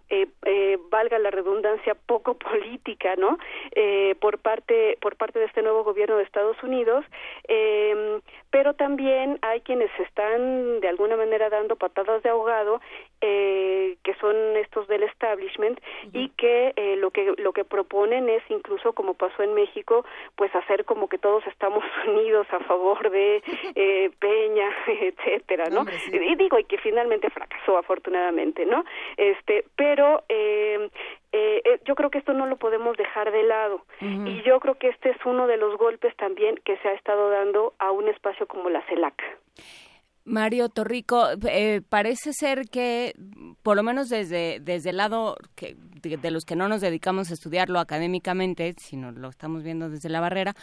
eh, 0.09 0.27
eh, 0.45 0.77
valga 0.89 1.19
la 1.19 1.31
redundancia 1.31 1.95
poco 1.95 2.33
política 2.37 3.15
no 3.15 3.37
eh, 3.75 4.15
por 4.19 4.39
parte 4.39 4.97
por 5.01 5.15
parte 5.15 5.39
de 5.39 5.45
este 5.45 5.61
nuevo 5.61 5.83
gobierno 5.83 6.17
de 6.17 6.23
Estados 6.23 6.61
Unidos 6.63 7.05
eh, 7.47 8.19
pero 8.51 8.73
también 8.73 9.39
hay 9.41 9.61
quienes 9.61 9.91
están 9.99 10.79
de 10.79 10.87
alguna 10.87 11.15
manera 11.15 11.49
dando 11.49 11.75
patadas 11.75 12.23
de 12.23 12.29
ahogado 12.29 12.81
eh, 13.21 13.97
que 14.03 14.13
son 14.15 14.35
estos 14.57 14.87
del 14.87 15.03
establishment 15.03 15.79
y 16.13 16.29
que 16.29 16.73
eh, 16.75 16.95
lo 16.95 17.11
que 17.11 17.33
lo 17.37 17.51
que 17.53 17.65
proponen 17.65 18.29
es 18.29 18.41
incluso 18.49 18.93
como 18.93 19.13
pasó 19.13 19.43
en 19.43 19.53
México 19.53 20.05
pues 20.35 20.53
hacer 20.55 20.85
como 20.85 21.09
que 21.09 21.17
todos 21.17 21.45
estamos 21.47 21.83
unidos 22.07 22.47
a 22.51 22.59
favor 22.61 23.09
de 23.09 23.43
eh, 23.75 24.09
Peña 24.19 24.69
etcétera 24.87 25.65
no, 25.69 25.85
y 26.11 26.35
digo 26.35 26.57
y 26.59 26.63
que 26.63 26.77
finalmente 26.77 27.29
fracasó 27.29 27.77
afortunadamente 27.77 28.65
no 28.65 28.83
este 29.17 29.65
pero 29.75 30.23
eh, 31.31 31.61
eh, 31.63 31.79
yo 31.85 31.95
creo 31.95 32.09
que 32.09 32.17
esto 32.17 32.33
no 32.33 32.47
lo 32.47 32.57
podemos 32.57 32.97
dejar 32.97 33.31
de 33.31 33.43
lado 33.43 33.85
y 34.01 34.41
yo 34.43 34.59
creo 34.59 34.75
que 34.75 34.89
este 34.89 35.11
es 35.11 35.17
uno 35.25 35.45
de 35.45 35.57
los 35.57 35.77
golpes 35.77 36.15
también 36.15 36.55
que 36.65 36.77
se 36.77 36.87
ha 36.87 36.93
estado 36.93 37.29
dando 37.29 37.73
a 37.77 37.91
un 37.91 38.07
espacio 38.07 38.47
como 38.47 38.69
la 38.69 38.81
CELAC. 38.87 39.21
Mario 40.25 40.69
Torrico, 40.69 41.27
eh, 41.47 41.81
parece 41.87 42.33
ser 42.33 42.69
que, 42.69 43.13
por 43.63 43.75
lo 43.75 43.83
menos 43.83 44.09
desde, 44.09 44.59
desde 44.59 44.91
el 44.91 44.97
lado 44.97 45.37
que, 45.55 45.75
de, 46.01 46.31
los 46.31 46.45
que 46.45 46.55
no 46.55 46.67
nos 46.67 46.81
dedicamos 46.81 47.31
a 47.31 47.33
estudiarlo 47.33 47.79
académicamente, 47.79 48.75
sino 48.77 49.11
lo 49.11 49.29
estamos 49.29 49.63
viendo 49.63 49.89
desde 49.89 50.09
la 50.09 50.21
barrera, 50.21 50.53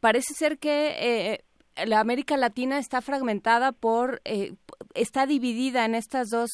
parece 0.00 0.34
ser 0.34 0.58
que 0.58 0.96
eh, 0.98 1.44
la 1.86 2.00
América 2.00 2.36
Latina 2.36 2.78
está 2.78 3.00
fragmentada 3.00 3.72
por, 3.72 4.20
eh, 4.24 4.54
está 4.94 5.26
dividida 5.26 5.84
en 5.84 5.94
estas 5.94 6.28
dos 6.28 6.50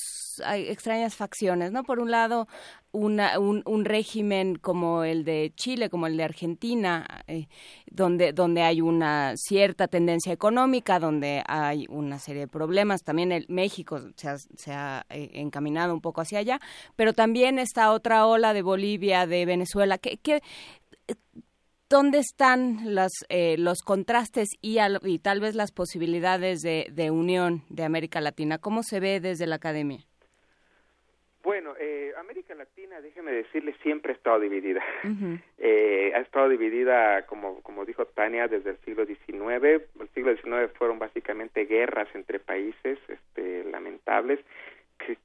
extrañas 0.47 1.16
facciones, 1.16 1.72
¿no? 1.72 1.82
Por 1.82 1.98
un 1.98 2.10
lado, 2.10 2.47
una, 2.92 3.38
un, 3.38 3.62
un, 3.66 3.84
régimen 3.84 4.56
como 4.56 5.05
el 5.05 5.24
de 5.24 5.52
Chile, 5.56 5.90
como 5.90 6.06
el 6.06 6.16
de 6.16 6.24
Argentina, 6.24 7.06
eh, 7.26 7.48
donde, 7.90 8.32
donde 8.32 8.62
hay 8.62 8.80
una 8.80 9.34
cierta 9.36 9.88
tendencia 9.88 10.32
económica, 10.32 10.98
donde 10.98 11.42
hay 11.47 11.86
una 11.88 12.18
serie 12.18 12.42
de 12.42 12.48
problemas. 12.48 13.02
También 13.02 13.32
el 13.32 13.47
México 13.48 14.00
se 14.16 14.28
ha, 14.28 14.38
se 14.38 14.72
ha 14.72 15.05
eh, 15.10 15.30
encaminado 15.34 15.92
un 15.92 16.00
poco 16.00 16.20
hacia 16.20 16.38
allá, 16.38 16.60
pero 16.97 17.12
también 17.12 17.58
esta 17.58 17.92
otra 17.92 18.26
ola 18.26 18.52
de 18.52 18.62
Bolivia, 18.62 19.26
de 19.26 19.44
Venezuela, 19.44 19.98
que, 19.98 20.16
que 20.18 20.40
¿Dónde 21.91 22.18
están 22.18 22.94
las, 22.94 23.12
eh, 23.31 23.57
los 23.57 23.81
contrastes 23.81 24.50
y, 24.60 24.76
y, 24.78 25.18
tal 25.20 25.41
vez 25.41 25.55
las 25.55 25.73
posibilidades 25.73 26.60
de, 26.60 26.86
de, 26.92 27.10
unión 27.10 27.62
de 27.70 27.83
América 27.83 28.20
Latina? 28.20 28.58
¿Cómo 28.58 28.83
se 28.83 29.00
ve 29.00 29.20
desde 29.20 29.47
la 29.47 29.55
academia? 29.55 30.00
Bueno, 31.42 31.73
eh, 31.81 32.12
América 32.18 32.55
Latina, 32.55 33.00
déjeme 33.00 33.33
decirle, 33.33 33.75
siempre 33.83 34.12
ha 34.12 34.17
estado 34.17 34.39
dividida. 34.39 34.84
eh, 35.58 36.12
ha 36.15 36.18
estado 36.18 36.50
dividida, 36.50 37.25
como, 37.25 37.62
como 37.62 37.86
dijo 37.86 38.05
Tania, 38.05 38.49
desde 38.49 38.73
el 38.73 38.78
siglo 38.84 39.07
XIX. 39.07 39.83
El 39.99 40.08
siglo 40.12 40.36
XIX 40.36 40.70
fueron 40.76 40.99
básicamente 40.99 41.65
guerras 41.65 42.08
entre 42.12 42.39
países 42.39 42.99
este, 43.08 43.65
lamentables 43.65 44.41
que, 44.99 45.17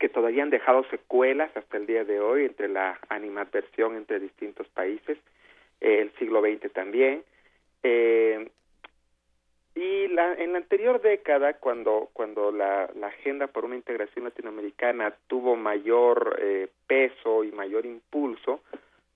que 0.00 0.08
todavía 0.08 0.42
han 0.42 0.48
dejado 0.48 0.84
secuelas 0.88 1.54
hasta 1.54 1.76
el 1.76 1.84
día 1.84 2.04
de 2.04 2.18
hoy 2.18 2.46
entre 2.46 2.68
la 2.68 2.98
animadversión 3.10 3.94
entre 3.94 4.20
distintos 4.20 4.66
países 4.68 5.18
el 5.80 6.12
siglo 6.18 6.40
XX 6.40 6.72
también. 6.72 7.22
Eh, 7.82 8.50
y 9.78 10.08
la, 10.08 10.34
en 10.34 10.52
la 10.52 10.58
anterior 10.58 11.00
década, 11.00 11.54
cuando, 11.54 12.10
cuando 12.12 12.50
la, 12.50 12.90
la 12.96 13.06
agenda 13.06 13.46
por 13.46 13.64
una 13.64 13.76
integración 13.76 14.24
latinoamericana 14.24 15.14
tuvo 15.28 15.54
mayor 15.54 16.36
eh, 16.40 16.68
peso 16.88 17.44
y 17.44 17.52
mayor 17.52 17.86
impulso, 17.86 18.60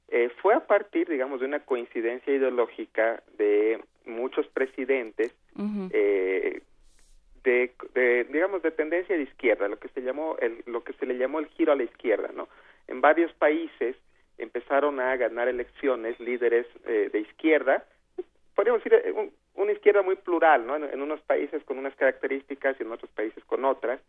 eh, 0.07 0.31
fue 0.41 0.55
a 0.55 0.60
partir, 0.60 1.08
digamos, 1.08 1.41
de 1.41 1.47
una 1.47 1.60
coincidencia 1.60 2.32
ideológica 2.32 3.24
de 3.39 3.82
muchos 4.05 4.47
presidentes 4.47 5.32
eh, 5.91 6.62
de, 7.42 7.73
de, 7.94 8.24
digamos, 8.24 8.62
de 8.62 8.70
tendencia 8.70 9.16
de 9.16 9.23
izquierda, 9.23 9.66
lo 9.66 9.81
que 9.81 9.89
se 9.89 10.02
llamó 10.02 10.36
el, 10.39 10.62
lo 10.66 10.84
que 10.84 10.92
se 10.92 11.07
le 11.07 11.18
llamó 11.18 11.41
el 11.41 11.47
giro 11.47 11.73
a 11.73 11.76
la 11.76 11.82
izquierda, 11.82 12.31
¿no? 12.34 12.49
En 12.86 13.00
varios 13.00 13.32
países 13.32 13.97
empezaron 14.39 15.01
a 15.01 15.17
ganar 15.17 15.49
elecciones 15.49 16.19
líderes 16.20 16.67
eh, 16.86 17.11
de 17.12 17.20
izquierda, 17.20 17.85
podríamos 18.55 18.83
decir 18.83 19.01
eh, 19.05 19.31
una 19.55 19.73
izquierda 19.73 20.02
muy 20.02 20.17
plural, 20.17 20.67
¿no? 20.67 20.77
En, 20.77 21.01
unos 21.01 21.20
países 21.20 21.62
con 21.65 21.78
unas 21.78 21.94
características 21.97 22.77
y 22.78 22.83
en 22.83 22.93
otros 22.93 23.11
países 23.11 23.44
con 23.44 23.65
otras. 23.65 24.01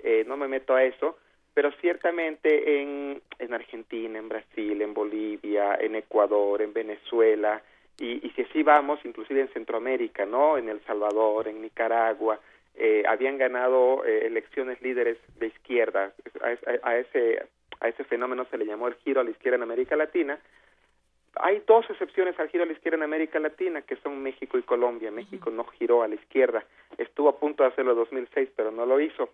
Eh, 0.00 0.24
no 0.26 0.36
me 0.36 0.48
meto 0.48 0.74
a 0.74 0.84
eso, 0.84 1.18
pero 1.54 1.72
ciertamente 1.80 2.80
en, 2.80 3.20
en 3.38 3.54
Argentina, 3.54 4.18
en 4.18 4.28
Brasil, 4.28 4.80
en 4.80 4.94
Bolivia, 4.94 5.76
en 5.80 5.96
Ecuador, 5.96 6.62
en 6.62 6.72
Venezuela, 6.72 7.62
y, 7.98 8.26
y 8.26 8.30
si 8.30 8.42
así 8.42 8.62
vamos, 8.62 9.00
inclusive 9.04 9.40
en 9.40 9.52
Centroamérica, 9.52 10.24
¿no? 10.24 10.56
En 10.56 10.68
El 10.68 10.80
Salvador, 10.84 11.48
en 11.48 11.60
Nicaragua, 11.60 12.40
eh, 12.74 13.02
habían 13.06 13.36
ganado 13.36 14.04
eh, 14.06 14.26
elecciones 14.26 14.80
líderes 14.80 15.18
de 15.38 15.48
izquierda. 15.48 16.12
A, 16.82 16.96
ese 16.96 17.46
a 17.80 17.88
ese 17.88 18.04
fenómeno 18.04 18.46
se 18.50 18.58
le 18.58 18.66
llamó 18.66 18.88
el 18.88 18.94
giro 18.96 19.20
a 19.20 19.24
la 19.24 19.30
izquierda 19.30 19.56
en 19.56 19.62
América 19.62 19.96
Latina. 19.96 20.38
Hay 21.36 21.62
dos 21.66 21.88
excepciones 21.88 22.38
al 22.38 22.48
giro 22.48 22.64
a 22.64 22.66
la 22.66 22.72
izquierda 22.72 22.96
en 22.96 23.04
América 23.04 23.38
Latina, 23.38 23.82
que 23.82 23.96
son 23.96 24.22
México 24.22 24.58
y 24.58 24.62
Colombia. 24.62 25.10
México 25.10 25.50
no 25.50 25.64
giró 25.64 26.02
a 26.02 26.08
la 26.08 26.16
izquierda, 26.16 26.64
estuvo 26.98 27.28
a 27.28 27.38
punto 27.38 27.62
de 27.62 27.70
hacerlo 27.70 27.92
en 27.92 27.98
2006, 27.98 28.50
pero 28.56 28.70
no 28.70 28.84
lo 28.84 29.00
hizo. 29.00 29.30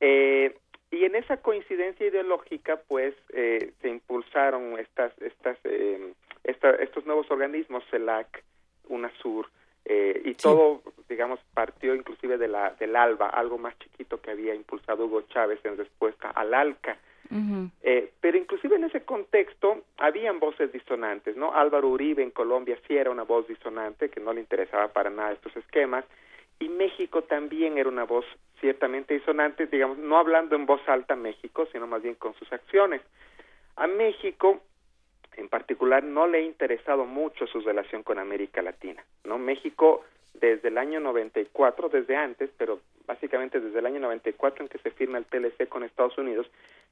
Eh, 0.00 0.56
y 0.90 1.04
en 1.04 1.14
esa 1.14 1.38
coincidencia 1.38 2.06
ideológica, 2.06 2.80
pues, 2.88 3.14
eh, 3.30 3.72
se 3.82 3.88
impulsaron 3.88 4.78
estas, 4.78 5.12
estas, 5.20 5.58
eh, 5.64 6.12
estos 6.44 7.06
nuevos 7.06 7.30
organismos, 7.30 7.84
CELAC, 7.90 8.44
UNASUR, 8.88 9.48
eh, 9.88 10.20
y 10.24 10.34
todo, 10.34 10.82
digamos, 11.08 11.38
partió 11.54 11.94
inclusive 11.94 12.38
de 12.38 12.48
la, 12.48 12.70
del 12.70 12.96
ALBA, 12.96 13.28
algo 13.28 13.56
más 13.56 13.78
chiquito 13.78 14.20
que 14.20 14.32
había 14.32 14.52
impulsado 14.52 15.04
Hugo 15.04 15.22
Chávez 15.22 15.60
en 15.64 15.76
respuesta 15.76 16.30
al 16.30 16.52
ALCA, 16.54 16.98
eh, 17.82 18.12
pero 18.20 18.36
inclusive 18.36 18.76
en 18.76 18.84
ese 18.84 19.02
contexto 19.04 19.84
habían 19.96 20.40
voces 20.40 20.72
disonantes, 20.72 21.36
¿no? 21.36 21.54
Álvaro 21.54 21.88
Uribe 21.88 22.22
en 22.22 22.30
Colombia 22.32 22.76
sí 22.86 22.96
era 22.96 23.10
una 23.10 23.22
voz 23.22 23.46
disonante 23.46 24.10
que 24.10 24.20
no 24.20 24.32
le 24.32 24.40
interesaba 24.40 24.88
para 24.88 25.10
nada 25.10 25.32
estos 25.32 25.56
esquemas 25.56 26.04
y 26.58 26.68
México 26.68 27.22
también 27.22 27.78
era 27.78 27.88
una 27.88 28.04
voz 28.04 28.24
ciertamente 28.60 29.14
disonante, 29.14 29.66
digamos, 29.66 29.98
no 29.98 30.18
hablando 30.18 30.56
en 30.56 30.66
voz 30.66 30.80
alta 30.88 31.14
México, 31.14 31.68
sino 31.70 31.86
más 31.86 32.02
bien 32.02 32.14
con 32.14 32.34
sus 32.34 32.52
acciones. 32.52 33.02
A 33.76 33.86
México 33.86 34.62
en 35.36 35.48
particular 35.48 36.02
no 36.02 36.26
le 36.26 36.38
ha 36.38 36.42
interesado 36.42 37.04
mucho 37.04 37.46
su 37.46 37.60
relación 37.60 38.02
con 38.02 38.18
América 38.18 38.62
Latina, 38.62 39.04
¿no? 39.24 39.38
México 39.38 40.04
desde 40.34 40.68
el 40.68 40.78
año 40.78 41.00
94, 41.00 41.88
desde 41.88 42.16
antes, 42.16 42.50
pero 42.58 42.80
básicamente 43.06 43.60
desde 43.60 43.78
el 43.78 43.86
año 43.86 44.00
94 44.00 44.64
en 44.64 44.68
que 44.68 44.78
se 44.78 44.90
firma 44.90 45.18
el 45.18 45.24
TLC 45.24 45.68
con 45.68 45.84
Estados 45.84 46.18
Unidos, 46.18 46.50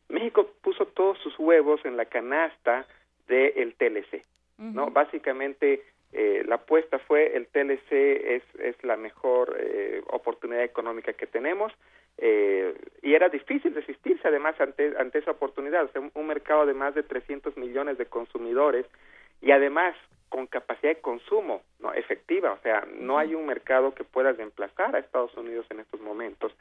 México 0.08 0.50
puso 0.62 0.86
todos 0.86 1.18
sus 1.18 1.39
huevos 1.39 1.84
en 1.84 1.97
la 1.97 2.06
canasta 2.06 2.86
del 3.26 3.74
TLC, 3.74 4.23
¿no? 4.58 4.90
Básicamente 4.90 5.82
eh, 6.12 6.44
la 6.47 6.56
apuesta 6.56 6.98
fue 6.98 7.36
el 7.36 7.47
TLC 7.47 7.92
es, 7.92 8.42
es 8.60 8.84
la 8.84 8.97
mejor 8.97 9.56
eh, 9.58 10.02
oportunidad 10.10 10.62
económica 10.62 11.12
que 11.14 11.26
tenemos 11.26 11.73
eh, 12.18 12.75
y 13.02 13.15
era 13.15 13.28
difícil 13.28 13.75
resistirse 13.75 14.26
además 14.28 14.60
ante, 14.60 14.94
ante 14.99 15.18
esa 15.18 15.33
oportunidad, 15.33 15.84
o 15.84 15.89
sea, 15.89 16.02
un, 16.15 16.26
mercado 16.26 16.65
de 16.67 16.75
más 16.75 16.94
de 16.94 17.02
300 17.02 17.57
millones 17.57 17.99
de 17.99 18.07
consumidores 18.07 18.86
y 19.41 19.51
además 19.51 19.97
con 20.28 20.47
capacidad 20.47 20.94
de 20.94 21.01
consumo 21.01 21.62
no 21.81 21.93
efectiva, 21.93 22.52
o 22.52 22.59
sea, 22.62 22.86
no 22.99 23.18
hay 23.18 23.34
un 23.34 23.47
mercado 23.47 23.94
que 23.94 24.05
pueda 24.05 24.33
reemplazar 24.33 24.94
a 24.94 25.01
Estados 25.01 25.36
Unidos 25.36 25.67
en 25.70 25.81
estos 25.81 26.01
momentos. 26.01 26.52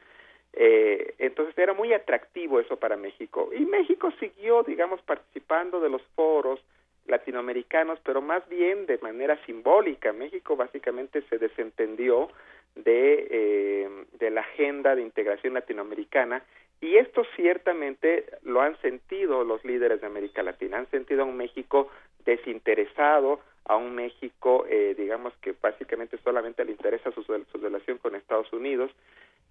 Eh, 0.52 1.14
entonces 1.18 1.56
era 1.58 1.72
muy 1.72 1.92
atractivo 1.92 2.60
eso 2.60 2.76
para 2.76 2.96
México. 2.96 3.50
Y 3.52 3.64
México 3.64 4.12
siguió, 4.20 4.62
digamos, 4.62 5.02
participando 5.02 5.80
de 5.80 5.88
los 5.88 6.02
foros 6.14 6.60
latinoamericanos, 7.06 7.98
pero 8.04 8.22
más 8.22 8.48
bien 8.48 8.86
de 8.86 8.98
manera 8.98 9.36
simbólica. 9.44 10.12
México 10.12 10.56
básicamente 10.56 11.22
se 11.28 11.38
desentendió 11.38 12.28
de, 12.76 13.28
eh, 13.30 13.88
de 14.18 14.30
la 14.30 14.40
agenda 14.42 14.94
de 14.94 15.02
integración 15.02 15.54
latinoamericana 15.54 16.42
y 16.80 16.96
esto 16.96 17.24
ciertamente 17.36 18.26
lo 18.42 18.60
han 18.60 18.78
sentido 18.82 19.44
los 19.44 19.64
líderes 19.64 20.00
de 20.00 20.06
América 20.06 20.42
Latina, 20.42 20.78
han 20.78 20.90
sentido 20.90 21.22
a 21.22 21.26
un 21.26 21.36
México 21.36 21.88
desinteresado, 22.24 23.40
a 23.64 23.76
un 23.76 23.94
México, 23.94 24.66
eh, 24.68 24.94
digamos 24.96 25.32
que 25.40 25.54
básicamente 25.60 26.18
solamente 26.18 26.64
le 26.64 26.72
interesa 26.72 27.10
su, 27.12 27.22
su 27.22 27.58
relación 27.58 27.98
con 27.98 28.14
Estados 28.14 28.52
Unidos, 28.52 28.90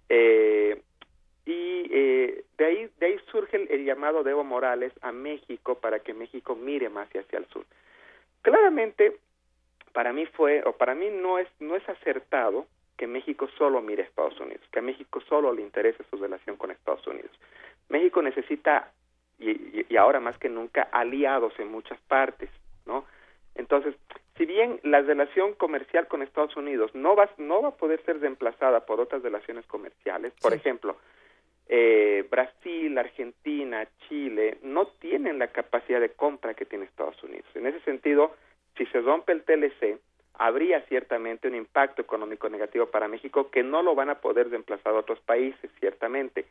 eh, 0.08 0.80
y 1.46 1.88
eh, 1.90 2.44
de 2.56 2.64
ahí 2.64 2.90
de 2.98 3.06
ahí 3.06 3.16
surge 3.30 3.66
el, 3.68 3.84
llamado 3.84 4.22
de 4.22 4.30
Evo 4.30 4.44
Morales 4.44 4.92
a 5.02 5.12
México 5.12 5.74
para 5.78 5.98
que 5.98 6.14
México 6.14 6.54
mire 6.54 6.88
más 6.88 7.08
hacia 7.08 7.38
el 7.38 7.46
sur. 7.46 7.66
Claramente 8.42 9.18
para 9.92 10.12
mí 10.12 10.24
fue 10.26 10.62
o 10.64 10.72
para 10.72 10.94
mí 10.94 11.08
no 11.10 11.38
es 11.38 11.48
no 11.60 11.76
es 11.76 11.86
acertado 11.88 12.66
que 12.96 13.06
México 13.06 13.48
solo 13.58 13.80
mire 13.82 14.02
a 14.02 14.06
Estados 14.06 14.38
Unidos, 14.40 14.62
que 14.70 14.78
a 14.78 14.82
México 14.82 15.20
solo 15.28 15.52
le 15.52 15.62
interese 15.62 16.04
su 16.10 16.16
relación 16.16 16.56
con 16.56 16.70
Estados 16.70 17.06
Unidos. 17.06 17.30
México 17.88 18.22
necesita 18.22 18.92
y, 19.38 19.84
y 19.88 19.96
ahora 19.96 20.20
más 20.20 20.38
que 20.38 20.48
nunca 20.48 20.88
aliados 20.92 21.58
en 21.58 21.70
muchas 21.70 21.98
partes, 22.02 22.50
¿no? 22.86 23.04
Entonces, 23.54 23.94
si 24.36 24.46
bien 24.46 24.80
la 24.82 25.00
relación 25.00 25.54
comercial 25.54 26.08
con 26.08 26.22
Estados 26.22 26.56
Unidos 26.56 26.92
no 26.94 27.14
va, 27.14 27.30
no 27.38 27.62
va 27.62 27.68
a 27.68 27.76
poder 27.76 28.02
ser 28.04 28.20
reemplazada 28.20 28.84
por 28.84 29.00
otras 29.00 29.22
relaciones 29.22 29.64
comerciales, 29.66 30.32
por 30.40 30.54
ejemplo, 30.54 30.96
eh, 31.68 32.26
Brasil, 32.30 32.96
Argentina, 32.98 33.86
Chile 34.08 34.58
no 34.62 34.86
tienen 34.86 35.38
la 35.38 35.48
capacidad 35.48 36.00
de 36.00 36.10
compra 36.10 36.54
que 36.54 36.66
tiene 36.66 36.84
Estados 36.84 37.22
Unidos. 37.22 37.46
En 37.54 37.66
ese 37.66 37.80
sentido, 37.80 38.34
si 38.76 38.86
se 38.86 39.00
rompe 39.00 39.32
el 39.32 39.44
TLC, 39.44 39.98
habría 40.34 40.80
ciertamente 40.82 41.48
un 41.48 41.54
impacto 41.54 42.02
económico 42.02 42.48
negativo 42.48 42.86
para 42.86 43.08
México 43.08 43.50
que 43.50 43.62
no 43.62 43.82
lo 43.82 43.94
van 43.94 44.10
a 44.10 44.20
poder 44.20 44.50
reemplazar 44.50 44.94
otros 44.94 45.20
países, 45.20 45.70
ciertamente. 45.80 46.44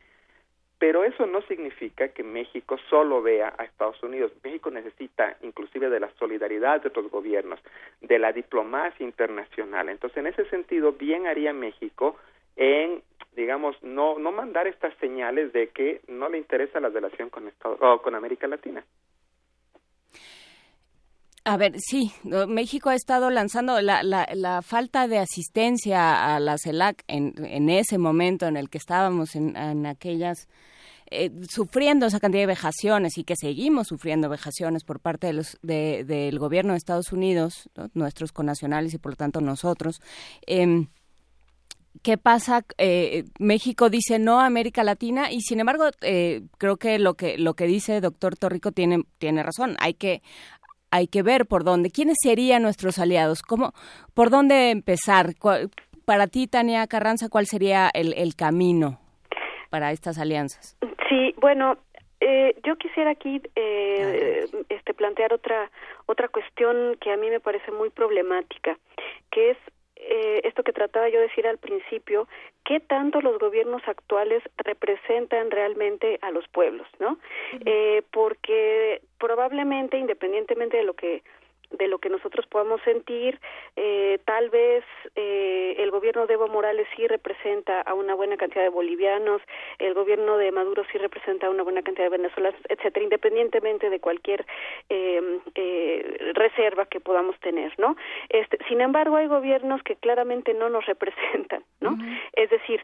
Pero 0.78 1.04
eso 1.04 1.26
no 1.26 1.40
significa 1.42 2.08
que 2.08 2.22
México 2.22 2.76
solo 2.90 3.22
vea 3.22 3.54
a 3.56 3.64
Estados 3.64 4.02
Unidos. 4.02 4.32
México 4.42 4.70
necesita 4.70 5.36
inclusive 5.42 5.88
de 5.88 6.00
la 6.00 6.10
solidaridad 6.18 6.82
de 6.82 6.88
otros 6.88 7.10
gobiernos, 7.10 7.60
de 8.00 8.18
la 8.18 8.32
diplomacia 8.32 9.04
internacional. 9.04 9.88
Entonces, 9.88 10.18
en 10.18 10.26
ese 10.26 10.44
sentido, 10.50 10.92
bien 10.92 11.26
haría 11.26 11.52
México 11.52 12.16
en 12.56 13.02
digamos, 13.36 13.76
no, 13.82 14.18
no 14.18 14.32
mandar 14.32 14.66
estas 14.66 14.94
señales 14.98 15.52
de 15.52 15.68
que 15.68 16.00
no 16.08 16.28
le 16.28 16.38
interesa 16.38 16.80
la 16.80 16.88
relación 16.88 17.30
con, 17.30 17.48
Estados, 17.48 17.78
o 17.80 18.00
con 18.00 18.14
América 18.14 18.46
Latina. 18.46 18.84
A 21.46 21.58
ver, 21.58 21.78
sí, 21.78 22.10
México 22.48 22.88
ha 22.88 22.94
estado 22.94 23.28
lanzando 23.28 23.82
la, 23.82 24.02
la, 24.02 24.26
la 24.34 24.62
falta 24.62 25.06
de 25.08 25.18
asistencia 25.18 26.34
a 26.34 26.40
la 26.40 26.56
CELAC 26.56 27.04
en, 27.06 27.34
en, 27.44 27.68
ese 27.68 27.98
momento 27.98 28.46
en 28.46 28.56
el 28.56 28.70
que 28.70 28.78
estábamos 28.78 29.36
en, 29.36 29.54
en 29.54 29.84
aquellas 29.84 30.48
eh, 31.10 31.30
sufriendo 31.50 32.06
esa 32.06 32.18
cantidad 32.18 32.42
de 32.42 32.46
vejaciones 32.46 33.18
y 33.18 33.24
que 33.24 33.36
seguimos 33.36 33.88
sufriendo 33.88 34.30
vejaciones 34.30 34.84
por 34.84 35.00
parte 35.00 35.26
de 35.26 35.32
los, 35.34 35.58
de, 35.60 36.04
del 36.04 36.38
gobierno 36.38 36.72
de 36.72 36.78
Estados 36.78 37.12
Unidos, 37.12 37.68
nuestros 37.92 38.32
connacionales 38.32 38.94
y 38.94 38.98
por 38.98 39.12
lo 39.12 39.16
tanto 39.16 39.42
nosotros. 39.42 40.00
Eh, 40.46 40.86
¿Qué 42.02 42.18
pasa? 42.18 42.64
Eh, 42.76 43.24
México 43.38 43.88
dice 43.88 44.18
no 44.18 44.40
a 44.40 44.46
América 44.46 44.82
Latina 44.82 45.30
y 45.30 45.42
sin 45.42 45.60
embargo 45.60 45.90
eh, 46.00 46.42
creo 46.58 46.76
que 46.76 46.98
lo 46.98 47.14
que 47.14 47.38
lo 47.38 47.54
que 47.54 47.66
dice 47.66 48.00
doctor 48.00 48.36
Torrico 48.36 48.72
tiene 48.72 49.04
tiene 49.18 49.42
razón. 49.42 49.76
Hay 49.78 49.94
que 49.94 50.22
hay 50.94 51.08
que 51.08 51.24
ver 51.24 51.46
por 51.46 51.64
dónde. 51.64 51.90
¿Quiénes 51.90 52.16
serían 52.22 52.62
nuestros 52.62 53.00
aliados? 53.00 53.42
¿Cómo, 53.42 53.72
¿Por 54.14 54.30
dónde 54.30 54.70
empezar? 54.70 55.34
Para 56.04 56.28
ti, 56.28 56.46
Tania 56.46 56.86
Carranza, 56.86 57.28
¿cuál 57.28 57.46
sería 57.46 57.90
el, 57.92 58.14
el 58.14 58.36
camino 58.36 59.00
para 59.70 59.90
estas 59.90 60.18
alianzas? 60.18 60.76
Sí, 61.08 61.34
bueno, 61.40 61.78
eh, 62.20 62.54
yo 62.64 62.76
quisiera 62.76 63.10
aquí 63.10 63.42
eh, 63.56 64.46
este, 64.68 64.94
plantear 64.94 65.32
otra 65.32 65.68
otra 66.06 66.28
cuestión 66.28 66.96
que 67.00 67.10
a 67.10 67.16
mí 67.16 67.28
me 67.28 67.40
parece 67.40 67.72
muy 67.72 67.90
problemática, 67.90 68.78
que 69.32 69.50
es 69.50 69.58
eh, 70.08 70.40
esto 70.44 70.62
que 70.62 70.72
trataba 70.72 71.08
yo 71.08 71.18
de 71.18 71.28
decir 71.28 71.46
al 71.46 71.58
principio, 71.58 72.28
qué 72.64 72.80
tanto 72.80 73.20
los 73.20 73.38
gobiernos 73.38 73.82
actuales 73.86 74.42
representan 74.56 75.50
realmente 75.50 76.18
a 76.22 76.30
los 76.30 76.46
pueblos, 76.48 76.86
¿no? 76.98 77.18
eh, 77.64 78.02
porque 78.10 79.02
probablemente, 79.18 79.96
independientemente 79.96 80.76
de 80.76 80.84
lo 80.84 80.94
que 80.94 81.22
de 81.70 81.88
lo 81.88 81.98
que 81.98 82.08
nosotros 82.08 82.46
podamos 82.46 82.80
sentir, 82.82 83.40
eh, 83.76 84.18
tal 84.24 84.50
vez 84.50 84.84
eh, 85.16 85.76
el 85.78 85.90
gobierno 85.90 86.26
de 86.26 86.34
Evo 86.34 86.48
Morales 86.48 86.86
sí 86.96 87.06
representa 87.06 87.80
a 87.80 87.94
una 87.94 88.14
buena 88.14 88.36
cantidad 88.36 88.62
de 88.62 88.68
bolivianos, 88.68 89.42
el 89.78 89.94
gobierno 89.94 90.36
de 90.36 90.52
Maduro 90.52 90.84
sí 90.92 90.98
representa 90.98 91.46
a 91.46 91.50
una 91.50 91.62
buena 91.62 91.82
cantidad 91.82 92.06
de 92.06 92.16
venezolanos, 92.16 92.60
etcétera, 92.68 93.04
independientemente 93.04 93.90
de 93.90 94.00
cualquier 94.00 94.46
eh, 94.88 95.40
eh, 95.54 96.32
reserva 96.34 96.86
que 96.86 97.00
podamos 97.00 97.38
tener, 97.40 97.72
¿no? 97.78 97.96
Este, 98.28 98.58
sin 98.68 98.80
embargo, 98.80 99.16
hay 99.16 99.26
gobiernos 99.26 99.82
que 99.82 99.96
claramente 99.96 100.54
no 100.54 100.68
nos 100.68 100.86
representan, 100.92 101.64
¿no? 101.80 101.90
Uh 101.90 101.96
-huh. 101.96 102.20
Es 102.34 102.50
decir, 102.50 102.82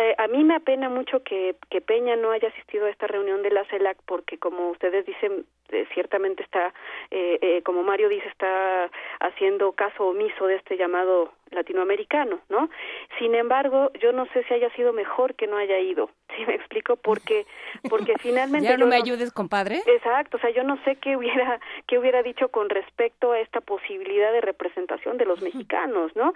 eh, 0.00 0.14
a 0.18 0.26
mí 0.28 0.44
me 0.44 0.56
apena 0.56 0.88
mucho 0.88 1.22
que, 1.22 1.56
que 1.70 1.80
Peña 1.80 2.16
no 2.16 2.30
haya 2.30 2.48
asistido 2.48 2.86
a 2.86 2.90
esta 2.90 3.06
reunión 3.06 3.42
de 3.42 3.50
la 3.50 3.64
CELAC 3.66 3.98
porque, 4.06 4.38
como 4.38 4.70
ustedes 4.70 5.06
dicen, 5.06 5.46
eh, 5.70 5.86
ciertamente 5.92 6.42
está, 6.42 6.72
eh, 7.10 7.38
eh, 7.42 7.62
como 7.62 7.82
Mario 7.82 8.08
dice, 8.08 8.26
está 8.28 8.90
haciendo 9.20 9.72
caso 9.72 10.06
omiso 10.06 10.46
de 10.46 10.56
este 10.56 10.78
llamado 10.78 11.32
latinoamericano, 11.50 12.40
¿no? 12.48 12.70
Sin 13.18 13.34
embargo, 13.34 13.90
yo 14.00 14.12
no 14.12 14.26
sé 14.32 14.44
si 14.44 14.54
haya 14.54 14.70
sido 14.74 14.92
mejor 14.92 15.34
que 15.34 15.46
no 15.46 15.58
haya 15.58 15.78
ido, 15.78 16.10
¿sí 16.36 16.46
me 16.46 16.54
explico? 16.54 16.96
Porque, 16.96 17.44
porque 17.90 18.14
finalmente... 18.20 18.66
¿Ya 18.66 18.78
no 18.78 18.86
me 18.86 18.96
ayudes, 18.96 19.30
compadre? 19.32 19.82
Exacto, 19.86 20.38
o 20.38 20.40
sea, 20.40 20.50
yo 20.50 20.64
no 20.64 20.82
sé 20.84 20.96
qué 20.96 21.16
hubiera, 21.16 21.60
qué 21.86 21.98
hubiera 21.98 22.22
dicho 22.22 22.48
con 22.48 22.70
respecto 22.70 23.32
a 23.32 23.40
esta 23.40 23.60
posibilidad 23.60 24.32
de 24.32 24.40
representación 24.40 25.18
de 25.18 25.26
los 25.26 25.42
mexicanos, 25.42 26.16
¿no? 26.16 26.32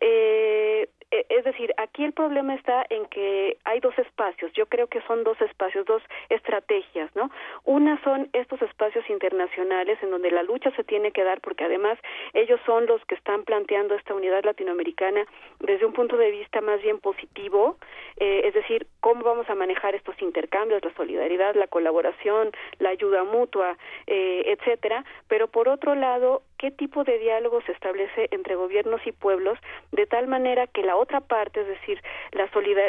Eh, 0.00 0.88
es 1.28 1.44
decir, 1.44 1.72
aquí 1.76 2.04
el 2.04 2.12
problema 2.12 2.54
está 2.54 2.84
en 2.90 3.06
que 3.06 3.58
hay 3.64 3.80
dos 3.80 3.96
espacios, 3.98 4.52
yo 4.54 4.66
creo 4.66 4.86
que 4.86 5.00
son 5.02 5.24
dos 5.24 5.40
espacios, 5.40 5.86
dos 5.86 6.02
estrategias, 6.28 7.14
¿no? 7.14 7.30
Una 7.64 8.02
son 8.02 8.28
estos 8.32 8.60
espacios 8.62 9.08
internacionales 9.08 9.98
en 10.02 10.10
donde 10.10 10.30
la 10.30 10.42
lucha 10.42 10.70
se 10.72 10.84
tiene 10.84 11.12
que 11.12 11.24
dar 11.24 11.40
porque 11.40 11.64
además 11.64 11.98
ellos 12.32 12.60
son 12.66 12.86
los 12.86 13.04
que 13.06 13.14
están 13.14 13.44
planteando 13.44 13.94
esta 13.94 14.14
unidad 14.14 14.44
latinoamericana 14.44 15.26
desde 15.60 15.86
un 15.86 15.92
punto 15.92 16.16
de 16.16 16.30
vista 16.30 16.60
más 16.60 16.80
bien 16.82 16.98
positivo, 17.00 17.76
eh, 18.16 18.42
es 18.44 18.54
decir, 18.54 18.86
cómo 19.00 19.22
vamos 19.24 19.48
a 19.48 19.54
manejar 19.54 19.94
estos 19.94 20.20
intercambios, 20.20 20.84
la 20.84 20.94
solidaridad, 20.94 21.54
la 21.54 21.66
colaboración, 21.66 22.50
la 22.78 22.90
ayuda 22.90 23.24
mutua, 23.24 23.76
eh, 24.06 24.42
etcétera, 24.46 25.04
pero 25.28 25.48
por 25.48 25.68
otro 25.68 25.94
lado, 25.94 26.42
qué 26.58 26.70
tipo 26.70 27.04
de 27.04 27.18
diálogo 27.18 27.60
se 27.62 27.72
establece 27.72 28.28
entre 28.30 28.54
gobiernos 28.54 29.00
y 29.06 29.12
pueblos 29.12 29.58
de 29.92 30.06
tal 30.06 30.28
manera 30.28 30.66
que 30.66 30.82
la 30.82 30.96
otra 31.04 31.20
parte, 31.20 31.60
es 31.60 31.66
decir, 31.66 32.02
la, 32.32 32.48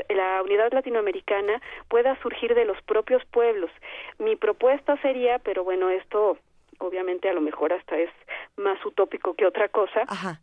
la 0.09 0.41
unidad 0.41 0.73
latinoamericana, 0.73 1.61
pueda 1.87 2.19
surgir 2.21 2.55
de 2.55 2.65
los 2.65 2.81
propios 2.81 3.23
pueblos. 3.25 3.71
Mi 4.17 4.35
propuesta 4.35 4.97
sería, 5.01 5.39
pero 5.39 5.63
bueno, 5.63 5.89
esto 5.89 6.37
obviamente 6.79 7.29
a 7.29 7.33
lo 7.33 7.41
mejor 7.41 7.71
hasta 7.71 7.97
es 7.97 8.09
más 8.57 8.83
utópico 8.85 9.33
que 9.35 9.45
otra 9.45 9.69
cosa, 9.69 10.03
Ajá 10.07 10.41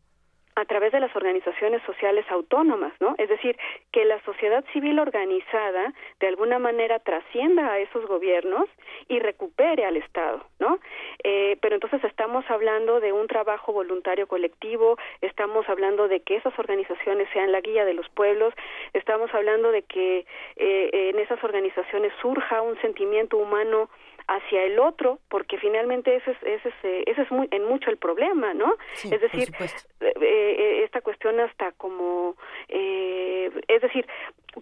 a 0.55 0.65
través 0.65 0.93
de 0.93 1.01
las 1.01 1.15
organizaciones 1.17 1.83
sociales 1.85 2.27
autónomas, 2.31 2.93
¿no? 3.01 3.15
Es 3.19 3.29
decir, 3.29 3.57
que 3.91 4.05
la 4.05 4.21
sociedad 4.25 4.65
civil 4.73 4.99
organizada 4.99 5.93
de 6.21 6.27
alguna 6.27 6.59
manera 6.59 6.99
trascienda 6.99 7.73
a 7.73 7.79
esos 7.79 8.07
gobiernos 8.07 8.69
y 9.09 9.19
recupere 9.19 9.85
al 9.85 9.97
Estado, 9.97 10.45
¿no? 10.59 10.79
Eh, 11.25 11.57
pero 11.61 11.77
entonces 11.77 12.05
estamos 12.05 12.45
hablando 12.51 13.01
de 13.01 13.13
un 13.13 13.27
trabajo 13.27 13.73
voluntario 13.73 14.27
colectivo, 14.27 14.99
estamos 15.21 15.69
hablando 15.69 16.09
de 16.09 16.21
que 16.21 16.37
esas 16.37 16.57
organizaciones 16.59 17.29
sean 17.33 17.53
la 17.53 17.61
guía 17.61 17.85
de 17.85 17.95
los 17.95 18.09
pueblos, 18.11 18.53
estamos 18.93 19.33
hablando 19.35 19.73
de 19.73 19.83
que 19.83 20.27
eh, 20.57 21.11
en 21.11 21.19
esas 21.19 21.43
organizaciones 21.45 22.13
surja 22.21 22.61
un 22.63 22.81
sentimiento 22.81 23.37
humano 23.39 23.89
hacia 24.37 24.65
el 24.65 24.79
otro, 24.79 25.19
porque 25.29 25.59
finalmente 25.59 26.17
ese 26.17 26.31
es, 26.33 26.37
ese 26.43 26.69
es, 26.69 27.09
ese 27.09 27.23
es 27.23 27.31
muy, 27.31 27.49
en 27.51 27.65
mucho 27.65 27.91
el 27.91 27.97
problema, 27.97 28.55
¿no? 28.55 28.77
Sí, 28.95 29.11
es 29.13 29.21
decir, 29.21 29.53
eh, 30.01 30.83
esta 30.85 31.01
cuestión 31.01 31.39
hasta 31.41 31.73
como, 31.73 32.37
eh, 32.69 33.51
es 33.69 33.83
decir, 33.83 34.07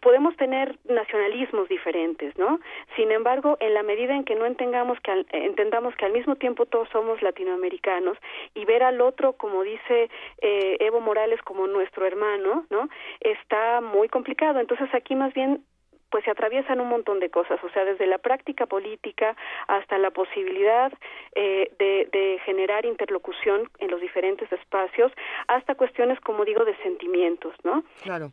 podemos 0.00 0.36
tener 0.36 0.78
nacionalismos 0.84 1.68
diferentes, 1.68 2.36
¿no? 2.39 2.60
Sin 2.97 3.10
embargo, 3.10 3.57
en 3.60 3.74
la 3.74 3.82
medida 3.82 4.15
en 4.15 4.24
que 4.24 4.34
no 4.34 4.47
entendamos 4.47 4.99
que 5.00 5.10
al, 5.10 5.26
entendamos 5.32 5.94
que 5.97 6.05
al 6.05 6.12
mismo 6.12 6.36
tiempo 6.36 6.66
todos 6.66 6.89
somos 6.90 7.20
latinoamericanos 7.23 8.16
y 8.55 8.65
ver 8.65 8.82
al 8.82 9.00
otro, 9.00 9.32
como 9.32 9.62
dice 9.62 10.08
eh, 10.40 10.76
Evo 10.81 11.00
Morales, 11.00 11.40
como 11.42 11.66
nuestro 11.66 12.07
hermano, 12.07 12.66
¿no? 12.70 12.89
Está 13.20 13.81
muy 13.81 14.08
complicado. 14.08 14.60
Entonces 14.60 14.89
aquí 14.94 15.15
más 15.15 15.34
bien 15.34 15.65
pues 16.10 16.24
se 16.24 16.30
atraviesan 16.30 16.80
un 16.80 16.89
montón 16.89 17.20
de 17.20 17.30
cosas, 17.30 17.62
o 17.62 17.70
sea, 17.70 17.84
desde 17.84 18.06
la 18.06 18.18
práctica 18.18 18.66
política 18.66 19.36
hasta 19.68 19.98
la 19.98 20.10
posibilidad 20.10 20.92
eh, 21.34 21.70
de, 21.78 22.08
de, 22.12 22.39
generar 22.44 22.84
interlocución 22.84 23.68
en 23.78 23.90
los 23.90 24.00
diferentes 24.00 24.50
espacios, 24.52 25.12
hasta 25.48 25.74
cuestiones, 25.74 26.20
como 26.20 26.44
digo, 26.44 26.64
de 26.64 26.76
sentimientos, 26.78 27.55
¿no? 27.64 27.84
Claro. 28.02 28.32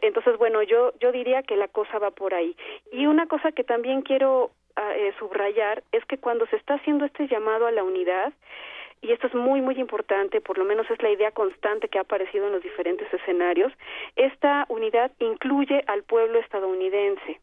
Entonces, 0.00 0.38
bueno, 0.38 0.62
yo 0.62 0.92
yo 1.00 1.12
diría 1.12 1.42
que 1.42 1.56
la 1.56 1.68
cosa 1.68 1.98
va 1.98 2.10
por 2.10 2.34
ahí. 2.34 2.56
Y 2.90 3.06
una 3.06 3.26
cosa 3.26 3.52
que 3.52 3.62
también 3.62 4.02
quiero 4.02 4.50
eh, 4.76 5.12
subrayar 5.18 5.82
es 5.92 6.04
que 6.06 6.18
cuando 6.18 6.46
se 6.46 6.56
está 6.56 6.74
haciendo 6.74 7.04
este 7.04 7.28
llamado 7.28 7.66
a 7.66 7.72
la 7.72 7.84
unidad, 7.84 8.32
y 9.02 9.10
esto 9.10 9.26
es 9.26 9.34
muy, 9.34 9.60
muy 9.60 9.74
importante, 9.78 10.40
por 10.40 10.56
lo 10.56 10.64
menos 10.64 10.88
es 10.88 11.02
la 11.02 11.10
idea 11.10 11.32
constante 11.32 11.88
que 11.88 11.98
ha 11.98 12.02
aparecido 12.02 12.46
en 12.46 12.52
los 12.52 12.62
diferentes 12.62 13.12
escenarios, 13.12 13.72
esta 14.14 14.64
unidad 14.68 15.10
incluye 15.18 15.82
al 15.88 16.04
pueblo 16.04 16.38
estadounidense. 16.38 17.40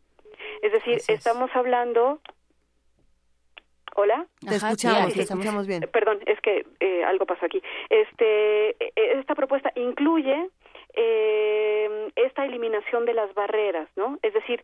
Es 0.62 0.72
decir, 0.72 0.96
es. 0.96 1.10
estamos 1.10 1.52
hablando... 1.54 2.20
Hola. 3.96 4.28
Te 4.48 4.56
escuchamos, 4.56 5.14
te 5.14 5.24
escuchamos 5.24 5.68
bien. 5.68 5.82
Perdón, 5.92 6.20
es 6.26 6.40
que 6.40 6.66
eh, 6.80 7.04
algo 7.04 7.26
pasó 7.26 7.46
aquí. 7.46 7.62
Este, 7.90 8.78
esta 8.96 9.36
propuesta 9.36 9.74
incluye 9.76 10.50
eh, 10.94 12.12
esta 12.16 12.46
eliminación 12.46 13.06
de 13.06 13.14
las 13.14 13.34
barreras, 13.34 13.88
¿no? 13.96 14.18
Es 14.22 14.34
decir, 14.34 14.64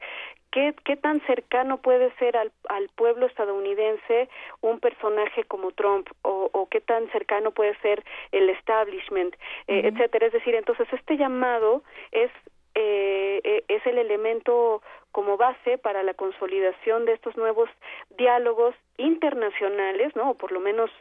¿qué, 0.52 0.74
qué 0.84 0.95
tan 0.95 1.22
cercano 1.28 1.78
puede 1.78 2.12
ser 2.16 2.38
al, 2.38 2.52
al 2.70 2.90
pueblo 2.90 3.26
estadounidense 3.26 4.30
un 4.62 4.80
personaje 4.80 5.44
como 5.44 5.72
Trump 5.72 6.08
o, 6.24 6.50
o 6.52 6.68
qué 6.68 6.82
tan 6.82 7.10
cercano 7.12 7.52
puede 7.52 7.76
ser 7.80 8.04
el 8.32 8.50
establishment, 8.50 9.36
eh, 9.68 9.80
uh 9.80 9.82
-huh. 9.82 9.88
etcétera? 9.94 10.28
Es 10.28 10.34
decir, 10.34 10.56
entonces 10.56 10.88
este 10.92 11.18
llamado 11.18 11.84
es 12.12 12.32
eh, 12.78 13.64
es 13.70 13.86
el 13.88 13.98
elemento 13.98 14.82
como 15.14 15.38
base 15.38 15.78
para 15.78 16.04
la 16.04 16.14
consolidación 16.14 17.06
de 17.06 17.14
estos 17.14 17.38
nuevos 17.38 17.70
diálogos 18.18 18.76
internacionales, 18.98 20.14
¿no? 20.16 20.32
O 20.32 20.34
por 20.34 20.52
lo 20.52 20.60
menos 20.60 20.92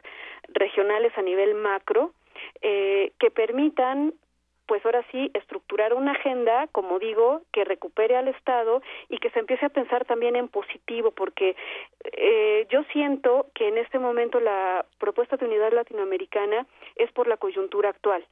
regionales 0.47 1.11
a 1.17 1.21
nivel 1.21 1.53
macro, 1.55 2.11
eh, 2.61 3.11
que 3.19 3.29
permitan 3.29 4.13
pues 4.67 4.85
ahora 4.85 5.03
sí 5.11 5.31
estructurar 5.33 5.93
una 5.93 6.13
agenda, 6.13 6.67
como 6.71 6.99
digo, 6.99 7.41
que 7.51 7.63
recupere 7.63 8.15
al 8.15 8.27
Estado 8.27 8.81
y 9.09 9.17
que 9.19 9.29
se 9.31 9.39
empiece 9.39 9.65
a 9.65 9.69
pensar 9.69 10.05
también 10.05 10.35
en 10.35 10.47
positivo, 10.47 11.11
porque 11.11 11.55
eh, 12.03 12.67
yo 12.69 12.83
siento 12.91 13.47
que 13.53 13.67
en 13.67 13.77
este 13.77 13.99
momento 13.99 14.39
la 14.39 14.85
propuesta 14.97 15.37
de 15.37 15.45
unidad 15.45 15.73
latinoamericana 15.73 16.65
es 16.95 17.11
por 17.11 17.27
la 17.27 17.37
coyuntura 17.37 17.89
actual 17.89 18.25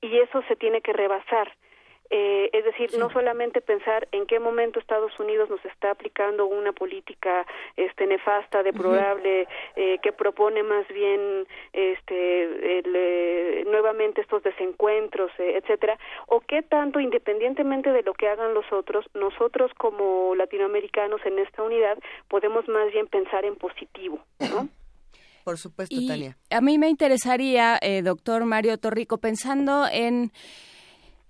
y 0.00 0.18
eso 0.18 0.42
se 0.48 0.56
tiene 0.56 0.80
que 0.80 0.92
rebasar. 0.92 1.52
Eh, 2.10 2.50
es 2.52 2.64
decir, 2.64 2.96
no 2.98 3.10
solamente 3.10 3.60
pensar 3.60 4.06
en 4.12 4.26
qué 4.26 4.38
momento 4.38 4.78
Estados 4.78 5.18
Unidos 5.18 5.50
nos 5.50 5.64
está 5.64 5.90
aplicando 5.90 6.46
una 6.46 6.72
política 6.72 7.46
este 7.76 8.06
nefasta, 8.06 8.62
deplorable, 8.62 9.48
eh, 9.74 9.98
que 10.02 10.12
propone 10.12 10.62
más 10.62 10.86
bien 10.88 11.46
este 11.72 12.14
eh, 12.80 13.64
nuevamente 13.66 14.20
estos 14.20 14.42
desencuentros, 14.42 15.32
etcétera, 15.38 15.98
o 16.28 16.40
qué 16.40 16.62
tanto 16.62 17.00
independientemente 17.00 17.90
de 17.90 18.02
lo 18.02 18.14
que 18.14 18.28
hagan 18.28 18.54
los 18.54 18.70
otros, 18.72 19.04
nosotros 19.14 19.72
como 19.76 20.34
latinoamericanos 20.36 21.20
en 21.24 21.38
esta 21.40 21.62
unidad 21.62 21.98
podemos 22.28 22.68
más 22.68 22.92
bien 22.92 23.08
pensar 23.08 23.44
en 23.44 23.56
positivo, 23.56 24.20
¿no? 24.38 24.68
Por 25.44 25.58
supuesto, 25.58 25.94
Tania. 26.08 26.36
A 26.50 26.60
mí 26.60 26.76
me 26.76 26.88
interesaría, 26.88 27.78
doctor 28.02 28.44
Mario 28.44 28.78
Torrico, 28.78 29.18
pensando 29.18 29.86
en 29.88 30.32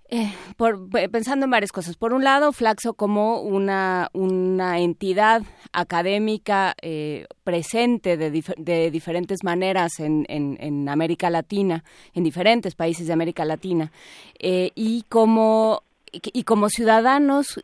eh, 0.09 0.33
por, 0.55 0.89
pensando 1.11 1.45
en 1.45 1.51
varias 1.51 1.71
cosas. 1.71 1.97
Por 1.97 2.13
un 2.13 2.23
lado, 2.23 2.53
Flaxo 2.53 2.93
como 2.93 3.41
una, 3.41 4.09
una 4.13 4.79
entidad 4.79 5.43
académica 5.73 6.75
eh, 6.81 7.25
presente 7.43 8.15
de, 8.15 8.43
de, 8.57 8.91
diferentes 8.91 9.43
maneras 9.43 9.99
en, 9.99 10.25
en, 10.29 10.87
América 10.87 11.29
Latina, 11.29 11.83
en 12.13 12.23
diferentes 12.23 12.73
países 12.73 13.07
de 13.07 13.13
América 13.13 13.43
Latina, 13.43 13.91
eh, 14.39 14.71
y 14.75 15.03
como 15.09 15.83
y 16.11 16.43
como 16.43 16.69
ciudadanos, 16.69 17.61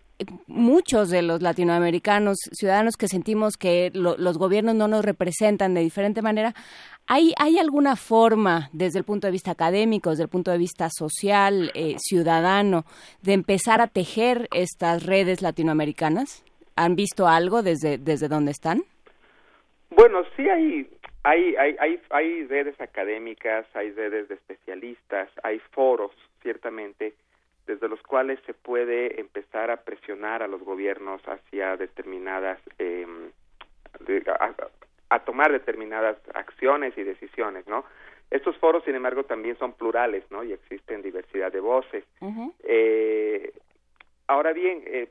muchos 0.48 1.10
de 1.10 1.22
los 1.22 1.42
latinoamericanos, 1.42 2.38
ciudadanos 2.52 2.96
que 2.98 3.08
sentimos 3.08 3.58
que 3.58 3.92
los 3.94 4.38
gobiernos 4.38 4.76
no 4.76 4.88
nos 4.88 5.04
representan 5.06 5.74
de 5.74 5.82
diferente 5.82 6.22
manera, 6.22 6.54
¿Hay, 7.06 7.34
¿Hay 7.38 7.60
alguna 7.60 7.98
forma, 7.98 8.70
desde 8.72 9.00
el 9.00 9.04
punto 9.04 9.28
de 9.28 9.32
vista 9.32 9.52
académico, 9.52 10.12
desde 10.12 10.24
el 10.24 10.30
punto 10.30 10.52
de 10.52 10.58
vista 10.58 10.88
social, 10.90 11.70
eh, 11.74 11.96
ciudadano, 12.00 12.86
de 13.22 13.34
empezar 13.34 13.82
a 13.82 13.88
tejer 13.88 14.48
estas 14.54 15.06
redes 15.06 15.42
latinoamericanas? 15.42 16.46
¿Han 16.78 16.96
visto 16.96 17.28
algo 17.28 17.62
desde, 17.62 17.98
desde 17.98 18.30
dónde 18.30 18.52
están? 18.52 18.84
Bueno, 19.90 20.24
sí 20.38 20.48
hay, 20.48 20.90
hay, 21.24 21.56
hay, 21.58 21.76
hay, 21.80 22.00
hay 22.10 22.46
redes 22.46 22.80
académicas, 22.80 23.66
hay 23.74 23.92
redes 23.92 24.30
de 24.30 24.36
especialistas, 24.36 25.30
hay 25.44 25.60
foros, 25.72 26.12
ciertamente, 26.42 27.14
desde 27.66 27.88
los 27.88 28.02
cuales 28.02 28.40
se 28.46 28.54
puede 28.54 29.20
empezar 29.20 29.72
a 29.72 29.78
presionar 29.78 30.44
a 30.44 30.48
los 30.48 30.62
gobiernos 30.64 31.22
hacia 31.28 31.78
determinadas 31.78 32.60
eh, 32.80 33.08
a 35.10 35.20
tomar 35.20 35.52
determinadas 35.52 36.18
acciones 36.34 36.98
y 36.98 37.04
decisiones, 37.04 37.68
¿no? 37.68 37.86
Estos 38.32 38.58
foros, 38.58 38.84
sin 38.84 38.96
embargo, 38.96 39.26
también 39.26 39.58
son 39.60 39.74
plurales, 39.74 40.24
¿no? 40.32 40.44
Y 40.44 40.54
existen 40.54 41.04
diversidad 41.04 41.52
de 41.52 41.60
voces. 41.60 42.04
eh, 42.64 43.54
ahora 44.28 44.54
bien, 44.54 44.84
eh, 44.88 45.10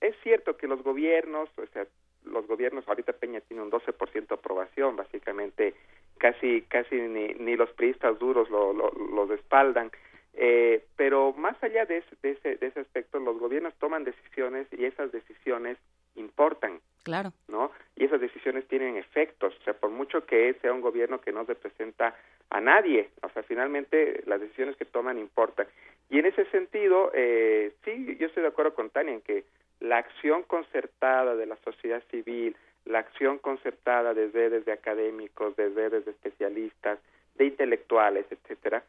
es 0.00 0.16
cierto 0.24 0.56
que 0.56 0.66
los 0.66 0.82
gobiernos, 0.82 1.48
o 1.56 1.66
sea, 1.72 1.86
los 2.24 2.46
gobiernos, 2.48 2.88
ahorita 2.88 3.12
Peña 3.12 3.40
tiene 3.42 3.62
un 3.62 3.70
12% 3.70 4.26
de 4.26 4.34
aprobación, 4.34 4.96
básicamente 4.96 5.74
casi 6.18 6.62
casi 6.62 6.96
ni, 6.96 7.34
ni 7.34 7.54
los 7.54 7.70
priistas 7.70 8.18
duros 8.18 8.50
lo, 8.50 8.72
lo, 8.72 8.90
los 8.90 9.28
respaldan. 9.28 9.92
Eh, 10.36 10.84
pero 10.96 11.32
más 11.32 11.62
allá 11.62 11.86
de 11.86 11.98
ese, 11.98 12.16
de, 12.22 12.30
ese, 12.32 12.56
de 12.56 12.66
ese 12.66 12.80
aspecto, 12.80 13.18
los 13.18 13.38
gobiernos 13.38 13.74
toman 13.74 14.04
decisiones 14.04 14.66
y 14.72 14.84
esas 14.84 15.12
decisiones 15.12 15.78
importan. 16.16 16.80
Claro. 17.02 17.32
¿No? 17.48 17.70
Y 17.96 18.04
esas 18.04 18.20
decisiones 18.20 18.66
tienen 18.66 18.96
efectos. 18.96 19.54
O 19.60 19.64
sea, 19.64 19.74
por 19.74 19.90
mucho 19.90 20.24
que 20.26 20.54
sea 20.62 20.72
un 20.72 20.80
gobierno 20.80 21.20
que 21.20 21.32
no 21.32 21.44
representa 21.44 22.16
a 22.50 22.60
nadie, 22.60 23.10
o 23.22 23.28
sea, 23.30 23.42
finalmente 23.42 24.22
las 24.26 24.40
decisiones 24.40 24.76
que 24.76 24.84
toman 24.84 25.18
importan. 25.18 25.66
Y 26.10 26.18
en 26.18 26.26
ese 26.26 26.44
sentido, 26.46 27.10
eh, 27.14 27.72
sí, 27.84 28.16
yo 28.18 28.26
estoy 28.26 28.42
de 28.42 28.48
acuerdo 28.48 28.74
con 28.74 28.90
Tania 28.90 29.14
en 29.14 29.20
que 29.20 29.44
la 29.80 29.98
acción 29.98 30.42
concertada 30.44 31.34
de 31.36 31.46
la 31.46 31.56
sociedad 31.56 32.02
civil, 32.10 32.56
la 32.84 33.00
acción 33.00 33.38
concertada 33.38 34.14
de 34.14 34.28
redes 34.28 34.64
de 34.64 34.72
académicos, 34.72 35.56
de 35.56 35.68
redes 35.70 36.04
de 36.04 36.12
especialistas, 36.12 36.98
de 37.34 37.46
intelectuales, 37.46 38.26
etcétera, 38.30 38.84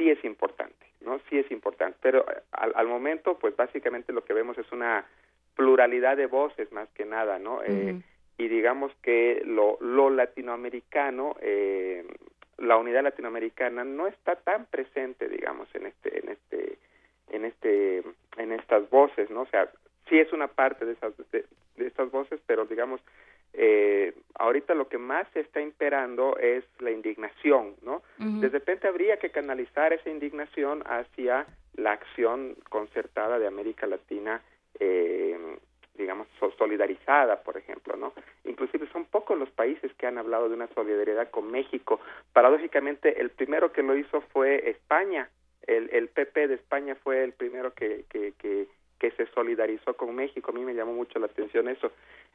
sí 0.00 0.08
es 0.08 0.24
importante, 0.24 0.86
¿no? 1.02 1.20
Sí 1.28 1.38
es 1.38 1.50
importante. 1.50 1.98
Pero 2.00 2.20
eh, 2.20 2.40
al, 2.52 2.72
al 2.74 2.86
momento, 2.86 3.38
pues 3.38 3.54
básicamente 3.54 4.14
lo 4.14 4.24
que 4.24 4.32
vemos 4.32 4.56
es 4.56 4.72
una 4.72 5.04
pluralidad 5.54 6.16
de 6.16 6.26
voces 6.26 6.72
más 6.72 6.88
que 6.94 7.04
nada, 7.04 7.38
¿no? 7.38 7.62
eh, 7.62 8.00
y 8.38 8.48
digamos 8.48 8.90
que 9.02 9.42
lo, 9.44 9.76
lo 9.82 10.08
latinoamericano, 10.08 11.36
eh, 11.42 12.06
la 12.56 12.78
unidad 12.78 13.02
latinoamericana 13.02 13.84
no 13.84 14.06
está 14.06 14.36
tan 14.36 14.64
presente, 14.64 15.28
digamos, 15.28 15.68
en 15.74 15.84
este, 15.84 16.20
en 16.20 16.28
este, 16.30 16.78
en 17.28 17.44
este, 17.44 18.02
en 18.38 18.52
estas 18.52 18.88
voces, 18.88 19.28
¿no? 19.28 19.42
O 19.42 19.46
sea, 19.46 19.70
sí 20.08 20.18
es 20.18 20.32
una 20.32 20.48
parte 20.48 20.86
de 20.86 20.92
esas, 20.92 21.12
de, 21.30 21.44
estas 21.76 22.10
voces, 22.10 22.40
pero 22.46 22.64
digamos, 22.64 23.02
eh, 23.52 24.14
ahorita 24.34 24.74
lo 24.74 24.88
que 24.88 24.98
más 24.98 25.26
se 25.32 25.40
está 25.40 25.60
imperando 25.60 26.36
es 26.38 26.64
la 26.78 26.90
indignación, 26.90 27.74
¿no? 27.82 28.02
De 28.18 28.48
repente 28.48 28.88
habría 28.88 29.18
que 29.18 29.30
canalizar 29.30 29.92
esa 29.92 30.10
indignación 30.10 30.82
hacia 30.86 31.46
la 31.74 31.92
acción 31.92 32.56
concertada 32.68 33.38
de 33.38 33.46
América 33.46 33.86
Latina 33.86 34.40
eh, 34.78 35.58
digamos, 36.00 36.26
solidarizada, 36.56 37.42
por 37.42 37.58
ejemplo, 37.58 37.94
¿no? 37.96 38.14
Inclusive 38.44 38.88
son 38.90 39.04
pocos 39.04 39.38
los 39.38 39.50
países 39.50 39.92
que 39.94 40.06
han 40.06 40.16
hablado 40.16 40.48
de 40.48 40.54
una 40.54 40.68
solidaridad 40.68 41.30
con 41.30 41.50
México. 41.50 42.00
Paradójicamente, 42.32 43.20
el 43.20 43.30
primero 43.30 43.72
que 43.72 43.82
lo 43.82 43.96
hizo 43.96 44.22
fue 44.32 44.70
España. 44.70 45.28
El, 45.66 45.90
el 45.92 46.08
PP 46.08 46.48
de 46.48 46.54
España 46.54 46.94
fue 46.94 47.22
el 47.22 47.32
primero 47.32 47.74
que, 47.74 48.06
que, 48.08 48.32
que, 48.38 48.66
que 49.00 49.10
se 49.12 49.26
solidarizó 49.34 49.94
con 49.94 50.14
México. 50.14 50.50
A 50.50 50.54
mí 50.54 50.64
me 50.64 50.74
llamó 50.74 50.92
mucho 50.92 51.18
la 51.18 51.26
atención 51.26 51.68
eso. 51.68 51.90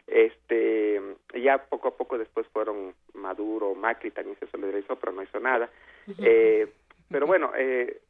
Este, 0.07 0.99
ya 1.33 1.59
poco 1.59 1.89
a 1.89 1.95
poco 1.95 2.17
después 2.17 2.45
fueron 2.47 2.93
Maduro, 3.13 3.75
Macri 3.75 4.11
también 4.11 4.37
se 4.39 4.47
solidarizó, 4.47 4.97
pero 4.97 5.13
no 5.13 5.23
hizo 5.23 5.39
nada. 5.39 5.69
Eh, 6.17 6.67
pero 7.09 7.27
bueno, 7.27 7.51
eh, 7.55 8.01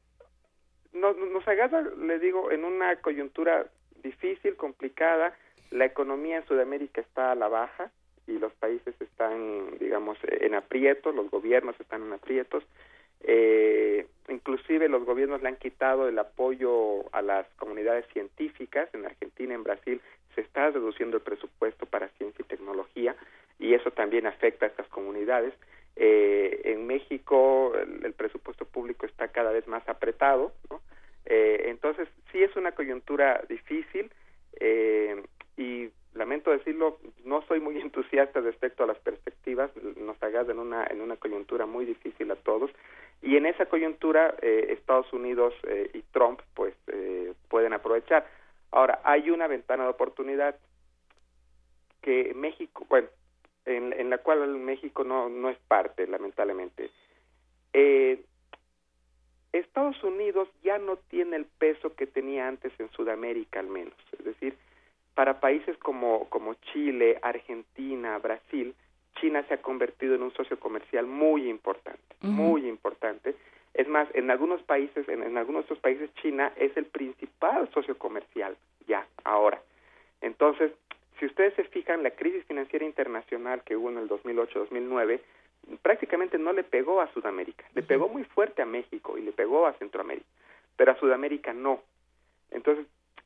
nos, 0.93 1.17
nos 1.17 1.48
agarra, 1.48 1.82
le 1.82 2.17
digo, 2.17 2.50
en 2.50 2.64
una 2.64 2.95
coyuntura 2.95 3.67
difícil, 4.01 4.56
complicada. 4.56 5.38
La 5.72 5.85
economía 5.85 6.38
en 6.38 6.48
Sudamérica 6.48 7.01
está 7.01 7.32
a 7.32 7.35
la 7.35 7.50
baja 7.50 7.92
y 8.25 8.40
los 8.40 8.53
países 8.53 8.95
están, 9.01 9.77
digamos, 9.80 10.17
en 10.24 10.56
aprietos, 10.56 11.14
los 11.14 11.30
gobiernos 11.30 11.77
están 11.80 12.03
en 12.03 12.14
aprietos. 12.14 12.64
Eh, 13.27 14.07
inclusive 14.29 14.87
los 14.87 15.03
gobiernos 15.03 15.41
le 15.41 15.49
han 15.49 15.57
quitado 15.57 16.07
el 16.07 16.17
apoyo 16.19 17.05
a 17.13 17.21
las 17.21 17.47
comunidades 17.57 18.05
científicas. 18.13 18.89
En 18.93 19.05
Argentina, 19.05 19.53
en 19.53 19.63
Brasil, 19.63 20.01
se 20.35 20.41
está 20.41 20.69
reduciendo 20.69 21.17
el 21.17 21.23
presupuesto 21.23 21.85
para 21.85 22.09
ciencia 22.17 22.43
y 22.43 22.47
tecnología 22.47 23.15
y 23.59 23.73
eso 23.73 23.91
también 23.91 24.27
afecta 24.27 24.65
a 24.65 24.69
estas 24.69 24.87
comunidades. 24.87 25.53
Eh, 25.95 26.61
en 26.65 26.87
México 26.87 27.73
el, 27.75 28.05
el, 28.05 28.13
presupuesto 28.13 28.65
público 28.65 29.05
está 29.05 29.29
cada 29.29 29.51
vez 29.51 29.65
más 29.65 29.87
apretado, 29.87 30.51
¿no? 30.69 30.81
Eh, 31.25 31.63
entonces, 31.69 32.07
sí 32.31 32.43
es 32.43 32.55
una 32.55 32.73
coyuntura 32.73 33.43
difícil 33.49 34.11
eh, 34.59 35.23
y 35.57 35.89
lamento 36.15 36.51
decirlo, 36.51 36.99
no 37.23 37.41
soy 37.43 37.59
muy 37.59 37.77
entusiasta 37.81 38.39
respecto 38.41 38.83
a 38.83 38.87
las 38.87 38.97
perspectivas, 38.99 39.71
nos 39.97 40.21
agarra 40.21 40.51
en 40.51 40.59
una, 40.59 40.85
en 40.87 41.01
una 41.01 41.17
coyuntura 41.17 41.65
muy 41.65 41.85
difícil 41.85 42.31
a 42.31 42.35
todos 42.35 42.71
y 43.21 43.37
en 43.37 43.45
esa 43.45 43.67
coyuntura 43.67 44.35
eh, 44.41 44.67
Estados 44.69 45.11
Unidos 45.13 45.53
eh, 45.67 45.89
y 45.93 46.01
Trump 46.11 46.41
pues 46.53 46.73
eh, 46.87 47.33
pueden 47.49 47.73
aprovechar. 47.73 48.27
Ahora, 48.71 48.99
hay 49.03 49.29
una 49.29 49.47
ventana 49.47 49.83
de 49.83 49.89
oportunidad 49.89 50.55
que 52.01 52.33
México, 52.35 52.85
bueno, 52.89 53.07
en, 53.65 53.93
en 53.93 54.09
la 54.09 54.19
cual 54.19 54.47
México 54.57 55.03
no, 55.03 55.29
no 55.29 55.49
es 55.49 55.57
parte, 55.67 56.07
lamentablemente. 56.07 56.91
Eh, 57.73 58.23
Estados 59.51 60.03
Unidos 60.03 60.49
ya 60.63 60.77
no 60.77 60.97
tiene 60.97 61.37
el 61.37 61.45
peso 61.45 61.95
que 61.95 62.07
tenía 62.07 62.47
antes 62.47 62.73
en 62.79 62.89
Sudamérica 62.91 63.59
al 63.59 63.67
menos, 63.67 63.93
es 64.17 64.25
decir, 64.25 64.57
para 65.15 65.39
países 65.39 65.77
como, 65.77 66.29
como 66.29 66.53
Chile, 66.71 67.17
Argentina, 67.21 68.17
Brasil, 68.19 68.75
China 69.19 69.43
se 69.47 69.55
ha 69.55 69.61
convertido 69.61 70.15
en 70.15 70.23
un 70.23 70.33
socio 70.33 70.59
comercial 70.59 71.07
muy 71.07 71.49
importante, 71.49 72.15
uh 72.21 72.27
-huh. 72.27 72.31
muy 72.31 72.67
importante. 72.67 73.35
Es 73.73 73.87
más, 73.87 74.07
en 74.13 74.29
algunos 74.29 74.61
países, 74.63 75.07
en, 75.09 75.23
en 75.23 75.37
algunos 75.37 75.61
de 75.61 75.73
estos 75.73 75.79
países, 75.79 76.13
China 76.21 76.51
es 76.57 76.75
el 76.77 76.85
principal 76.85 77.69
socio 77.73 77.97
comercial 77.97 78.55
ya, 78.87 79.07
ahora. 79.23 79.61
Entonces, 80.21 80.71
si 81.19 81.25
ustedes 81.25 81.53
se 81.55 81.63
fijan, 81.65 82.03
la 82.03 82.11
crisis 82.11 82.43
financiera 82.45 82.85
internacional 82.85 83.63
que 83.63 83.75
hubo 83.75 83.89
en 83.89 83.97
el 83.97 84.09
2008-2009 84.09 85.19
prácticamente 85.81 86.37
no 86.37 86.53
le 86.53 86.63
pegó 86.63 87.01
a 87.01 87.11
Sudamérica, 87.13 87.65
le 87.73 87.81
pegó 87.81 88.07
muy 88.07 88.23
fuerte 88.23 88.61
a 88.61 88.65
México 88.65 89.17
y 89.17 89.21
le 89.21 89.31
pegó 89.31 89.65
a 89.65 89.73
Centroamérica, 89.73 90.27
pero 90.75 90.91
a 90.91 90.99
Sudamérica 90.99 91.53
no. 91.53 91.81
Entonces, 92.51 92.85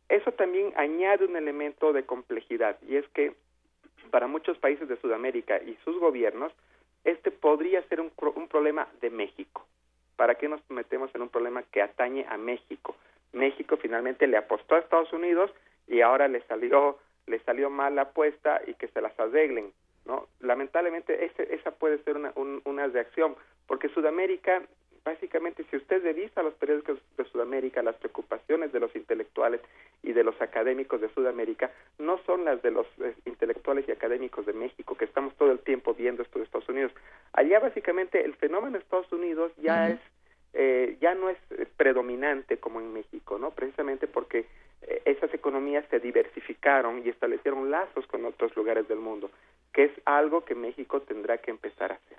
eso 0.09 0.31
también 0.31 0.73
añade 0.75 1.25
un 1.25 1.35
elemento 1.35 1.93
de 1.93 2.05
complejidad 2.05 2.77
y 2.87 2.97
es 2.97 3.07
que 3.09 3.33
para 4.09 4.27
muchos 4.27 4.57
países 4.57 4.87
de 4.87 4.97
Sudamérica 4.97 5.61
y 5.61 5.77
sus 5.83 5.97
gobiernos, 5.99 6.51
este 7.03 7.31
podría 7.31 7.81
ser 7.83 8.01
un, 8.01 8.11
un 8.35 8.47
problema 8.47 8.87
de 9.01 9.09
México. 9.09 9.65
¿Para 10.15 10.35
qué 10.35 10.49
nos 10.49 10.61
metemos 10.69 11.13
en 11.13 11.21
un 11.21 11.29
problema 11.29 11.63
que 11.71 11.81
atañe 11.81 12.25
a 12.27 12.37
México? 12.37 12.95
México 13.31 13.77
finalmente 13.77 14.27
le 14.27 14.37
apostó 14.37 14.75
a 14.75 14.79
Estados 14.79 15.13
Unidos 15.13 15.51
y 15.87 16.01
ahora 16.01 16.27
le 16.27 16.41
salió 16.41 16.97
le 17.27 17.39
salió 17.41 17.69
mal 17.69 17.95
la 17.95 18.01
apuesta 18.01 18.59
y 18.65 18.73
que 18.73 18.87
se 18.87 19.01
las 19.01 19.17
arreglen, 19.19 19.71
¿no? 20.05 20.27
Lamentablemente 20.39 21.25
ese, 21.25 21.53
esa 21.53 21.69
puede 21.69 21.99
ser 22.03 22.17
una, 22.17 22.33
una 22.65 22.87
reacción, 22.87 23.35
porque 23.67 23.89
Sudamérica, 23.89 24.63
básicamente, 25.09 25.65
si 25.69 25.77
usted 25.77 26.03
revisa 26.03 26.43
los 26.43 26.53
periódicos 26.53 26.99
de 27.17 27.25
Sudamérica, 27.25 27.81
las 27.81 27.95
preocupaciones 27.95 28.71
de 28.71 28.79
los 28.79 28.95
intelectuales 28.95 29.61
y 30.03 30.13
de 30.13 30.23
los 30.23 30.39
académicos 30.39 31.01
de 31.01 31.09
Sudamérica 31.09 31.71
no 31.97 32.19
son 32.25 32.45
las 32.45 32.61
de 32.61 32.71
los 32.71 32.85
eh, 32.99 33.15
intelectuales 33.25 33.85
y 33.87 33.91
académicos 33.91 34.45
de 34.45 34.53
México, 34.53 34.95
que 34.95 35.05
estamos 35.05 35.33
todo 35.35 35.51
el 35.51 35.59
tiempo 35.59 35.93
viendo 35.93 36.21
esto 36.21 36.37
de 36.37 36.45
Estados 36.45 36.69
Unidos. 36.69 36.91
Allá 37.33 37.59
básicamente 37.59 38.23
el 38.23 38.35
fenómeno 38.35 38.73
de 38.73 38.83
Estados 38.83 39.11
Unidos 39.11 39.51
ya 39.57 39.89
es 39.89 39.99
eh, 40.53 40.97
ya 40.99 41.13
no 41.13 41.29
es 41.29 41.37
predominante 41.77 42.57
como 42.57 42.79
en 42.79 42.91
México, 42.91 43.37
¿no? 43.37 43.51
Precisamente 43.51 44.07
porque 44.07 44.45
eh, 44.81 45.01
esas 45.05 45.31
economías 45.33 45.85
se 45.89 45.99
diversificaron 45.99 47.03
y 47.05 47.09
establecieron 47.09 47.69
lazos 47.69 48.07
con 48.07 48.25
otros 48.25 48.55
lugares 48.55 48.87
del 48.87 48.97
mundo, 48.97 49.29
que 49.73 49.85
es 49.85 49.91
algo 50.05 50.45
que 50.45 50.55
México 50.55 51.01
tendrá 51.01 51.37
que 51.37 51.51
empezar 51.51 51.91
a 51.91 51.95
hacer. 51.95 52.17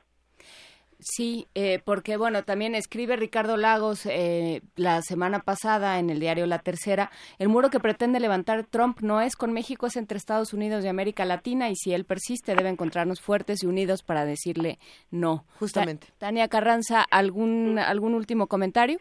Sí, 1.01 1.49
eh, 1.55 1.81
porque 1.85 2.17
bueno, 2.17 2.45
también 2.45 2.75
escribe 2.75 3.17
Ricardo 3.17 3.57
Lagos 3.57 4.07
eh, 4.07 4.63
la 4.77 5.03
semana 5.03 5.41
pasada 5.41 5.99
en 5.99 6.11
el 6.11 6.21
diario 6.21 6.47
La 6.47 6.59
Tercera, 6.59 7.11
el 7.39 7.49
muro 7.49 7.71
que 7.71 7.81
pretende 7.81 8.21
levantar 8.21 8.65
Trump 8.65 9.01
no 9.01 9.21
es 9.21 9.37
con 9.37 9.53
México, 9.53 9.87
es 9.87 9.97
entre 9.97 10.19
Estados 10.19 10.53
Unidos 10.53 10.85
y 10.85 10.89
América 10.89 11.25
Latina 11.25 11.71
y 11.71 11.77
si 11.77 11.93
él 11.93 12.05
persiste 12.05 12.55
debe 12.55 12.69
encontrarnos 12.69 13.21
fuertes 13.21 13.63
y 13.63 13.67
unidos 13.67 14.03
para 14.03 14.25
decirle 14.25 14.79
no. 15.11 15.45
Justamente. 15.59 16.09
Tania 16.19 16.49
Carranza, 16.49 17.03
¿algún, 17.11 17.79
algún 17.79 18.15
último 18.15 18.47
comentario? 18.47 18.99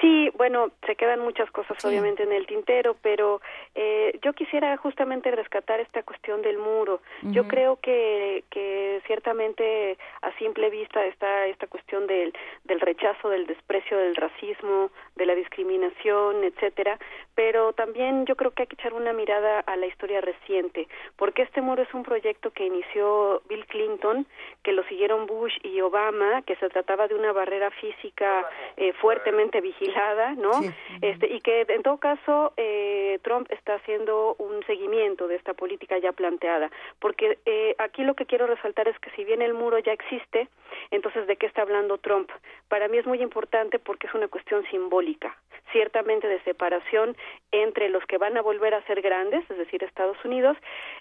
Sí, 0.00 0.30
bueno, 0.36 0.70
se 0.86 0.96
quedan 0.96 1.20
muchas 1.20 1.50
cosas 1.50 1.84
obviamente 1.84 2.22
en 2.22 2.32
el 2.32 2.46
tintero, 2.46 2.96
pero 3.02 3.42
eh, 3.74 4.18
yo 4.22 4.32
quisiera 4.32 4.74
justamente 4.78 5.30
rescatar 5.30 5.78
esta 5.80 6.02
cuestión 6.02 6.40
del 6.40 6.56
muro. 6.56 7.00
Yo 7.22 7.46
creo 7.46 7.76
que, 7.76 8.44
que 8.50 9.02
ciertamente 9.06 9.98
a 10.22 10.32
simple 10.38 10.70
vista 10.70 11.04
está 11.04 11.46
esta 11.46 11.66
cuestión 11.66 12.06
del, 12.06 12.32
del 12.64 12.80
rechazo, 12.80 13.28
del 13.28 13.46
desprecio, 13.46 13.98
del 13.98 14.16
racismo, 14.16 14.90
de 15.16 15.26
la 15.26 15.34
discriminación, 15.34 16.44
etcétera, 16.44 16.98
pero 17.34 17.74
también 17.74 18.24
yo 18.24 18.36
creo 18.36 18.52
que 18.52 18.62
hay 18.62 18.66
que 18.68 18.76
echar 18.76 18.94
una 18.94 19.12
mirada 19.12 19.60
a 19.60 19.76
la 19.76 19.86
historia 19.86 20.20
reciente, 20.22 20.88
porque 21.16 21.42
este 21.42 21.60
muro 21.60 21.82
es 21.82 21.92
un 21.92 22.04
proyecto 22.04 22.50
que 22.52 22.64
inició 22.66 23.42
Bill 23.48 23.66
Clinton, 23.66 24.26
que 24.62 24.72
lo 24.72 24.82
siguieron 24.84 25.26
Bush 25.26 25.56
y 25.62 25.80
Obama, 25.82 26.42
que 26.42 26.56
se 26.56 26.68
trataba 26.70 27.06
de 27.06 27.14
una 27.14 27.32
barrera 27.32 27.70
física 27.70 28.48
eh, 28.76 28.92
fuertemente 28.94 29.60
¿no? 30.36 30.50
Este 31.00 31.26
y 31.26 31.40
que 31.40 31.66
en 31.68 31.82
todo 31.82 31.98
caso 31.98 32.52
eh, 32.56 33.18
Trump 33.22 33.50
está 33.50 33.74
haciendo 33.74 34.34
un 34.38 34.64
seguimiento 34.66 35.28
de 35.28 35.36
esta 35.36 35.54
política 35.54 35.98
ya 35.98 36.12
planteada, 36.12 36.70
porque 36.98 37.38
eh, 37.46 37.74
aquí 37.78 38.04
lo 38.04 38.14
que 38.14 38.26
quiero 38.26 38.46
resaltar 38.46 38.88
es 38.88 38.98
que 38.98 39.10
si 39.10 39.24
bien 39.24 39.42
el 39.42 39.54
muro 39.54 39.78
ya 39.78 39.92
existe, 39.92 40.48
entonces 40.90 41.26
de 41.26 41.36
qué 41.36 41.46
está 41.46 41.62
hablando 41.62 41.98
Trump? 41.98 42.30
Para 42.68 42.88
mí 42.88 42.98
es 42.98 43.06
muy 43.06 43.22
importante 43.22 43.78
porque 43.78 44.06
es 44.06 44.14
una 44.14 44.28
cuestión 44.28 44.64
simbólica, 44.70 45.36
ciertamente 45.72 46.26
de 46.28 46.40
separación 46.42 47.16
entre 47.52 47.88
los 47.88 48.04
que 48.06 48.18
van 48.18 48.36
a 48.36 48.42
volver 48.42 48.74
a 48.74 48.82
ser 48.86 49.00
grandes, 49.02 49.48
es 49.50 49.58
decir, 49.58 49.82
Estados 49.82 50.16
Unidos, 50.24 50.56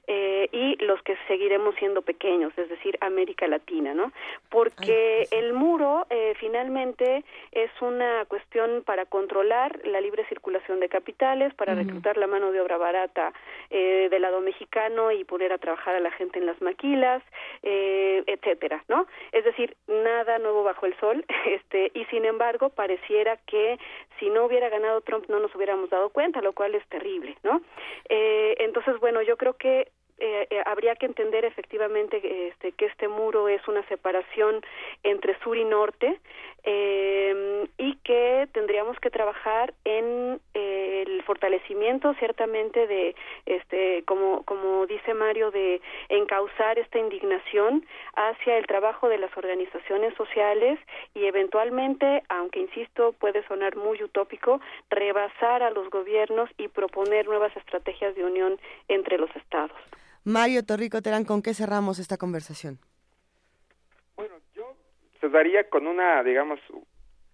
eh, 0.07 0.49
y 0.51 0.83
los 0.83 1.01
que 1.03 1.17
seguiremos 1.27 1.75
siendo 1.75 2.01
pequeños, 2.01 2.53
es 2.57 2.69
decir, 2.69 2.97
América 3.01 3.47
Latina, 3.47 3.93
¿no? 3.93 4.11
Porque 4.49 5.27
el 5.31 5.53
muro 5.53 6.05
eh, 6.09 6.33
finalmente 6.39 7.23
es 7.51 7.71
una 7.81 8.25
cuestión 8.25 8.78
para 8.83 9.05
controlar 9.05 9.79
la 9.85 10.01
libre 10.01 10.25
circulación 10.25 10.79
de 10.79 10.89
capitales, 10.89 11.53
para 11.53 11.75
reclutar 11.75 12.17
la 12.17 12.27
mano 12.27 12.51
de 12.51 12.61
obra 12.61 12.77
barata 12.77 13.33
eh, 13.69 14.07
del 14.09 14.21
lado 14.21 14.41
mexicano 14.41 15.11
y 15.11 15.23
poner 15.23 15.53
a 15.53 15.57
trabajar 15.57 15.95
a 15.95 15.99
la 15.99 16.11
gente 16.11 16.39
en 16.39 16.45
las 16.45 16.61
maquilas, 16.61 17.23
eh, 17.63 18.23
etcétera, 18.27 18.83
¿no? 18.87 19.07
Es 19.31 19.43
decir, 19.45 19.75
nada 19.87 20.39
nuevo 20.39 20.63
bajo 20.63 20.85
el 20.85 20.97
sol, 20.99 21.25
este, 21.45 21.91
y 21.93 22.05
sin 22.05 22.25
embargo 22.25 22.69
pareciera 22.69 23.37
que 23.45 23.79
si 24.19 24.29
no 24.29 24.45
hubiera 24.45 24.69
ganado 24.69 25.01
Trump 25.01 25.25
no 25.29 25.39
nos 25.39 25.53
hubiéramos 25.55 25.89
dado 25.89 26.09
cuenta, 26.09 26.41
lo 26.41 26.53
cual 26.53 26.75
es 26.75 26.85
terrible, 26.87 27.37
¿no? 27.43 27.61
Eh, 28.09 28.55
entonces, 28.59 28.99
bueno, 28.99 29.21
yo 29.21 29.37
creo 29.37 29.53
que 29.53 29.91
eh, 30.19 30.47
eh, 30.49 30.61
habría 30.65 30.95
que 30.95 31.05
entender 31.05 31.45
efectivamente 31.45 32.47
este, 32.47 32.71
que 32.73 32.85
este 32.85 33.07
muro 33.07 33.47
es 33.47 33.65
una 33.67 33.83
separación 33.87 34.61
entre 35.03 35.37
sur 35.39 35.57
y 35.57 35.65
norte 35.65 36.19
eh, 36.63 37.67
y 37.77 37.95
que 38.03 38.47
tendríamos 38.51 38.99
que 38.99 39.09
trabajar 39.09 39.73
en 39.85 40.41
eh, 40.53 41.03
el 41.07 41.23
fortalecimiento 41.23 42.13
ciertamente 42.15 42.85
de 42.85 43.15
este 43.45 44.03
como 44.05 44.43
como 44.43 44.85
dice 44.85 45.13
Mario 45.13 45.51
de 45.51 45.81
encauzar 46.09 46.77
esta 46.77 46.99
indignación 46.99 47.85
hacia 48.15 48.57
el 48.57 48.67
trabajo 48.67 49.07
de 49.07 49.19
las 49.19 49.35
organizaciones 49.37 50.13
sociales 50.15 50.79
y 51.15 51.25
eventualmente 51.25 52.23
aunque 52.27 52.59
insisto 52.59 53.13
puede 53.13 53.45
sonar 53.47 53.77
muy 53.77 54.03
utópico 54.03 54.59
rebasar 54.89 55.63
a 55.63 55.71
los 55.71 55.89
gobiernos 55.89 56.49
y 56.57 56.67
proponer 56.67 57.25
nuevas 57.27 57.55
estrategias 57.55 58.15
de 58.15 58.25
unión 58.25 58.59
entre 58.89 59.17
los 59.17 59.33
estados 59.35 59.79
Mario 60.23 60.63
Torrico 60.65 61.01
Terán, 61.01 61.25
¿con 61.25 61.41
qué 61.41 61.53
cerramos 61.53 61.99
esta 61.99 62.17
conversación? 62.17 62.79
Bueno, 64.15 64.35
yo 64.55 64.75
cerraría 65.19 65.69
con 65.69 65.87
una, 65.87 66.23
digamos, 66.23 66.59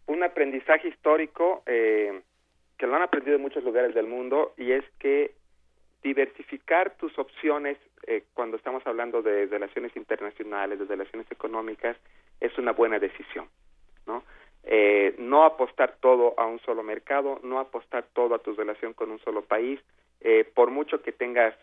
un 0.08 0.24
aprendizaje 0.24 0.88
histórico 0.88 1.64
eh, 1.66 2.22
que 2.78 2.88
lo 2.88 2.96
han 2.96 3.02
aprendido 3.02 3.36
en 3.36 3.42
muchos 3.42 3.64
lugares 3.64 3.94
del 3.94 4.08
mundo 4.08 4.54
y 4.58 4.72
es 4.72 4.84
que 5.00 5.34
diversificar 6.04 6.96
tus 6.98 7.18
opciones 7.18 7.78
eh, 8.06 8.24
cuando 8.34 8.58
estamos 8.58 8.86
hablando 8.86 9.22
de 9.24 9.48
relaciones 9.48 9.96
internacionales, 9.96 10.78
de 10.78 10.86
relaciones 10.86 11.30
económicas, 11.32 11.98
es 12.40 12.56
una 12.60 12.74
buena 12.74 13.00
decisión, 13.00 13.48
¿no? 14.06 14.24
Eh, 14.64 15.16
no 15.20 15.44
apostar 15.44 15.98
todo 16.00 16.34
a 16.38 16.46
un 16.46 16.60
solo 16.60 16.84
mercado, 16.84 17.40
no 17.44 17.60
apostar 17.60 18.06
todo 18.14 18.36
a 18.36 18.40
tu 18.40 18.54
relación 18.54 18.94
con 18.94 19.12
un 19.12 19.20
solo 19.20 19.44
país, 19.44 19.80
eh, 20.22 20.44
por 20.56 20.72
mucho 20.72 21.02
que 21.02 21.12
tengas 21.12 21.56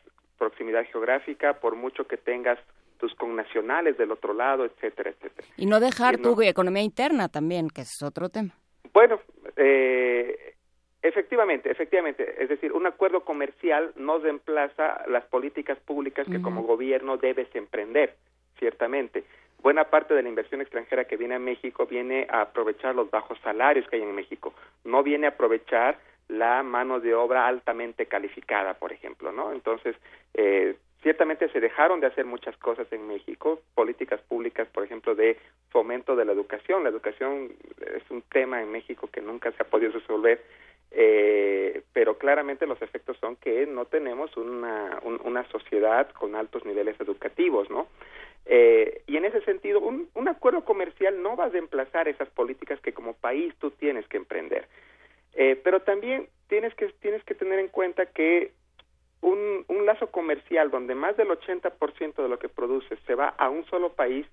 proximidad 0.42 0.84
geográfica, 0.90 1.60
por 1.60 1.76
mucho 1.76 2.08
que 2.08 2.16
tengas 2.16 2.58
tus 2.98 3.14
connacionales 3.14 3.96
del 3.96 4.10
otro 4.10 4.34
lado, 4.34 4.64
etcétera, 4.64 5.10
etcétera. 5.10 5.46
Y 5.56 5.66
no 5.66 5.78
dejar 5.78 6.18
tu 6.18 6.40
economía 6.42 6.82
interna 6.82 7.28
también, 7.28 7.68
que 7.70 7.82
es 7.82 8.02
otro 8.02 8.28
tema. 8.28 8.52
Bueno, 8.92 9.20
eh, 9.56 10.54
efectivamente, 11.00 11.70
efectivamente, 11.70 12.42
es 12.42 12.48
decir, 12.48 12.72
un 12.72 12.88
acuerdo 12.88 13.20
comercial 13.24 13.92
no 13.94 14.18
reemplaza 14.18 15.04
las 15.06 15.24
políticas 15.26 15.78
públicas 15.78 16.26
que 16.28 16.42
como 16.42 16.64
gobierno 16.64 17.18
debes 17.18 17.54
emprender, 17.54 18.16
ciertamente. 18.58 19.22
Buena 19.62 19.84
parte 19.84 20.12
de 20.14 20.24
la 20.24 20.28
inversión 20.28 20.60
extranjera 20.60 21.04
que 21.04 21.16
viene 21.16 21.36
a 21.36 21.38
México 21.38 21.86
viene 21.86 22.26
a 22.28 22.40
aprovechar 22.40 22.96
los 22.96 23.08
bajos 23.12 23.38
salarios 23.44 23.86
que 23.88 23.94
hay 23.94 24.02
en 24.02 24.16
México, 24.16 24.54
no 24.82 25.04
viene 25.04 25.26
a 25.26 25.30
aprovechar 25.30 25.98
la 26.28 26.62
mano 26.62 27.00
de 27.00 27.14
obra 27.14 27.46
altamente 27.46 28.06
calificada, 28.06 28.74
por 28.74 28.92
ejemplo, 28.92 29.32
¿no? 29.32 29.52
Entonces, 29.52 29.96
eh, 30.34 30.76
ciertamente 31.02 31.48
se 31.50 31.60
dejaron 31.60 32.00
de 32.00 32.06
hacer 32.06 32.24
muchas 32.24 32.56
cosas 32.56 32.90
en 32.92 33.06
México, 33.06 33.60
políticas 33.74 34.20
públicas, 34.22 34.68
por 34.68 34.84
ejemplo, 34.84 35.14
de 35.14 35.36
fomento 35.70 36.16
de 36.16 36.24
la 36.24 36.32
educación. 36.32 36.84
La 36.84 36.90
educación 36.90 37.52
es 37.80 38.08
un 38.10 38.22
tema 38.22 38.62
en 38.62 38.70
México 38.70 39.08
que 39.12 39.20
nunca 39.20 39.50
se 39.52 39.62
ha 39.62 39.66
podido 39.66 39.92
resolver, 39.92 40.42
eh, 40.92 41.82
pero 41.92 42.18
claramente 42.18 42.66
los 42.66 42.80
efectos 42.82 43.16
son 43.18 43.36
que 43.36 43.66
no 43.66 43.86
tenemos 43.86 44.36
una, 44.36 45.00
una 45.24 45.44
sociedad 45.48 46.08
con 46.10 46.34
altos 46.34 46.64
niveles 46.64 46.98
educativos, 47.00 47.68
¿no? 47.70 47.88
Eh, 48.44 49.02
y 49.06 49.16
en 49.16 49.24
ese 49.24 49.40
sentido, 49.42 49.80
un, 49.80 50.08
un 50.14 50.28
acuerdo 50.28 50.64
comercial 50.64 51.22
no 51.22 51.36
va 51.36 51.44
a 51.44 51.48
reemplazar 51.48 52.08
esas 52.08 52.28
políticas 52.30 52.80
que 52.80 52.92
como 52.92 53.14
país 53.14 53.54
tú 53.60 53.70
tienes 53.70 54.06
que 54.08 54.16
emprender. 54.16 54.66
Eh, 55.34 55.60
pero 55.62 55.80
también 55.80 56.28
tienes 56.48 56.74
que, 56.74 56.88
tienes 57.00 57.24
que 57.24 57.34
tener 57.34 57.58
en 57.58 57.68
cuenta 57.68 58.06
que 58.06 58.52
un, 59.20 59.64
un 59.68 59.86
lazo 59.86 60.10
comercial 60.10 60.70
donde 60.70 60.94
más 60.94 61.16
del 61.16 61.28
80% 61.28 62.22
de 62.22 62.28
lo 62.28 62.38
que 62.38 62.48
produces 62.48 62.98
se 63.06 63.14
va 63.14 63.28
a 63.28 63.48
un 63.48 63.64
solo 63.66 63.92
país 63.92 64.26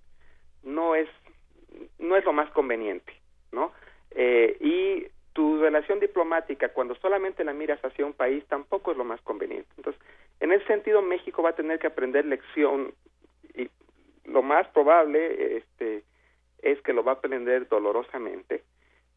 no 0.63 0.95
es, 0.95 1.07
no 1.99 2.17
es 2.17 2.25
lo 2.25 2.33
más 2.33 2.49
conveniente, 2.51 3.13
¿no? 3.51 3.71
Eh, 4.11 4.57
y 4.59 5.07
tu 5.33 5.61
relación 5.61 5.99
diplomática, 5.99 6.69
cuando 6.69 6.95
solamente 6.95 7.43
la 7.43 7.53
miras 7.53 7.79
hacia 7.85 8.05
un 8.05 8.13
país, 8.13 8.43
tampoco 8.47 8.91
es 8.91 8.97
lo 8.97 9.05
más 9.05 9.21
conveniente. 9.21 9.69
Entonces, 9.77 10.01
en 10.39 10.51
ese 10.51 10.65
sentido, 10.65 11.01
México 11.01 11.41
va 11.41 11.51
a 11.51 11.55
tener 11.55 11.79
que 11.79 11.87
aprender 11.87 12.25
lección 12.25 12.93
y 13.55 13.69
lo 14.25 14.41
más 14.41 14.67
probable 14.69 15.57
este, 15.57 16.03
es 16.61 16.81
que 16.81 16.93
lo 16.93 17.03
va 17.03 17.13
a 17.13 17.15
aprender 17.15 17.67
dolorosamente. 17.67 18.63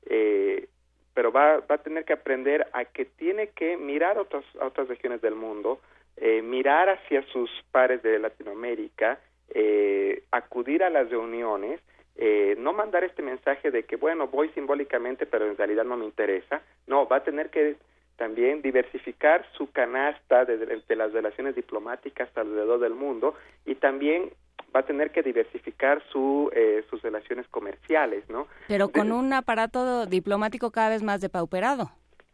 Eh, 0.07 0.69
pero 1.15 1.33
va, 1.33 1.59
va 1.61 1.75
a 1.77 1.83
tener 1.83 2.05
que 2.05 2.13
aprender 2.13 2.67
a 2.73 2.85
que 2.85 3.05
tiene 3.05 3.49
que 3.49 3.77
mirar 3.77 4.19
otras, 4.19 4.45
a 4.61 4.67
otras 4.67 4.89
regiones 4.89 5.21
del 5.21 5.35
mundo, 5.35 5.81
eh, 6.17 6.43
mirar 6.43 6.89
hacia 6.89 7.23
sus 7.33 7.51
pares 7.71 8.03
de 8.03 8.19
Latinoamérica, 8.19 9.19
eh, 9.55 10.23
acudir 10.31 10.83
a 10.83 10.91
las 10.91 11.11
reuniones, 11.11 11.81
eh, 12.17 12.55
no 12.59 12.73
mandar 12.73 13.05
este 13.05 13.23
mensaje 13.23 13.71
de 13.71 13.85
que, 13.85 13.97
bueno, 13.97 14.29
voy 14.29 14.51
simbólicamente, 14.51 15.27
pero 15.27 15.47
en 15.47 15.57
realidad 15.57 15.85
no 15.85 15.97
me 15.97 16.05
interesa. 16.05 16.63
No, 16.87 17.07
va 17.09 17.17
a 17.17 17.25
tener 17.25 17.51
que 17.51 17.77
también 18.17 18.63
diversificar 18.63 19.45
su 19.57 19.73
canasta 19.73 20.45
de, 20.45 20.59
de, 20.59 20.97
las 20.97 21.13
relaciones 21.13 21.55
diplomáticas 21.55 22.29
alrededor 22.37 22.79
del 22.81 22.95
mundo 22.95 23.35
y 23.65 23.75
también 23.75 24.31
va 24.75 24.81
a 24.81 24.87
tener 24.87 25.11
que 25.11 25.23
diversificar 25.23 26.03
su, 26.11 26.51
eh, 26.55 26.85
sus 26.91 27.03
relaciones 27.03 27.47
comerciales, 27.49 28.29
¿no? 28.29 28.49
Pero 28.69 28.89
con 28.89 29.13
un 29.13 29.33
aparato 29.33 30.07
diplomático 30.07 30.71
cada 30.71 30.91
vez 30.91 31.03
más 31.03 31.21
depauperado 31.21 31.91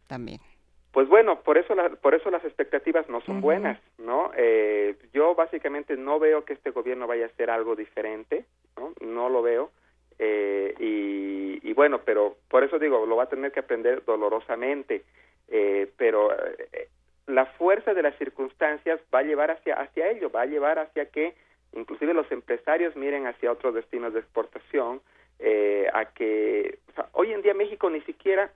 también. 0.06 0.40
Pues 0.92 1.08
bueno, 1.08 1.40
por 1.42 1.58
eso, 1.58 1.74
la, 1.74 1.90
por 1.90 2.14
eso 2.14 2.30
las 2.30 2.44
expectativas 2.44 3.08
no 3.08 3.20
son 3.20 3.40
buenas, 3.40 3.78
¿no? 3.98 4.30
Eh, 4.36 4.96
yo 5.12 5.34
básicamente 5.34 5.96
no 5.96 6.18
veo 6.18 6.44
que 6.44 6.54
este 6.54 6.70
gobierno 6.70 7.06
vaya 7.06 7.24
a 7.24 7.28
hacer 7.28 7.50
algo 7.50 7.76
diferente, 7.76 8.46
¿no? 8.76 8.92
No 9.00 9.28
lo 9.28 9.42
veo. 9.42 9.70
Eh, 10.18 10.74
y, 10.80 11.68
y, 11.68 11.72
bueno, 11.74 12.00
pero 12.04 12.36
por 12.48 12.64
eso 12.64 12.78
digo, 12.78 13.06
lo 13.06 13.16
va 13.16 13.24
a 13.24 13.28
tener 13.28 13.52
que 13.52 13.60
aprender 13.60 14.04
dolorosamente, 14.04 15.04
eh, 15.48 15.90
pero 15.96 16.32
eh, 16.32 16.88
la 17.26 17.46
fuerza 17.46 17.94
de 17.94 18.02
las 18.02 18.16
circunstancias 18.16 19.00
va 19.14 19.20
a 19.20 19.24
llevar 19.24 19.50
hacia, 19.50 19.74
hacia 19.74 20.10
ello, 20.10 20.30
va 20.30 20.42
a 20.42 20.46
llevar 20.46 20.78
hacia 20.78 21.06
que 21.06 21.34
inclusive 21.72 22.14
los 22.14 22.30
empresarios 22.30 22.96
miren 22.96 23.26
hacia 23.26 23.52
otros 23.52 23.74
destinos 23.74 24.12
de 24.12 24.20
exportación, 24.20 25.00
eh, 25.38 25.86
a 25.92 26.06
que 26.06 26.78
o 26.90 26.92
sea, 26.92 27.08
hoy 27.12 27.32
en 27.32 27.42
día 27.42 27.54
México 27.54 27.88
ni 27.90 28.00
siquiera, 28.02 28.50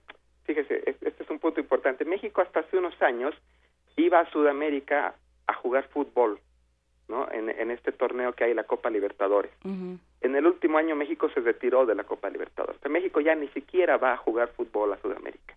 fíjese, 0.45 0.83
este 0.87 1.23
es 1.23 1.31
un 1.31 1.39
punto 1.39 1.61
importante, 1.61 2.05
México 2.05 2.41
hasta 2.41 2.61
hace 2.61 2.77
unos 2.77 3.01
años 3.03 3.35
iba 3.97 4.21
a 4.21 4.31
Sudamérica 4.31 5.15
a 5.47 5.55
jugar 5.55 5.89
fútbol, 5.89 6.41
¿no? 7.09 7.31
En, 7.31 7.51
en 7.51 7.71
este 7.71 7.93
torneo 7.93 8.33
que 8.33 8.45
hay, 8.45 8.55
la 8.55 8.65
Copa 8.65 8.91
Libertadores. 8.91 9.53
En 9.65 10.37
el 10.37 10.47
último 10.47 10.79
año 10.79 10.97
México 10.97 11.29
se 11.31 11.41
retiró 11.41 11.85
de 11.85 11.95
la 11.95 12.05
Copa 12.05 12.31
Libertadores. 12.31 12.77
O 12.79 12.81
sea, 12.81 12.91
México 12.91 13.21
ya 13.21 13.35
ni 13.35 13.49
siquiera 13.49 13.97
va 13.97 14.15
a 14.15 14.17
jugar 14.17 14.49
fútbol 14.57 14.93
a 14.93 14.99
Sudamérica. 14.99 15.55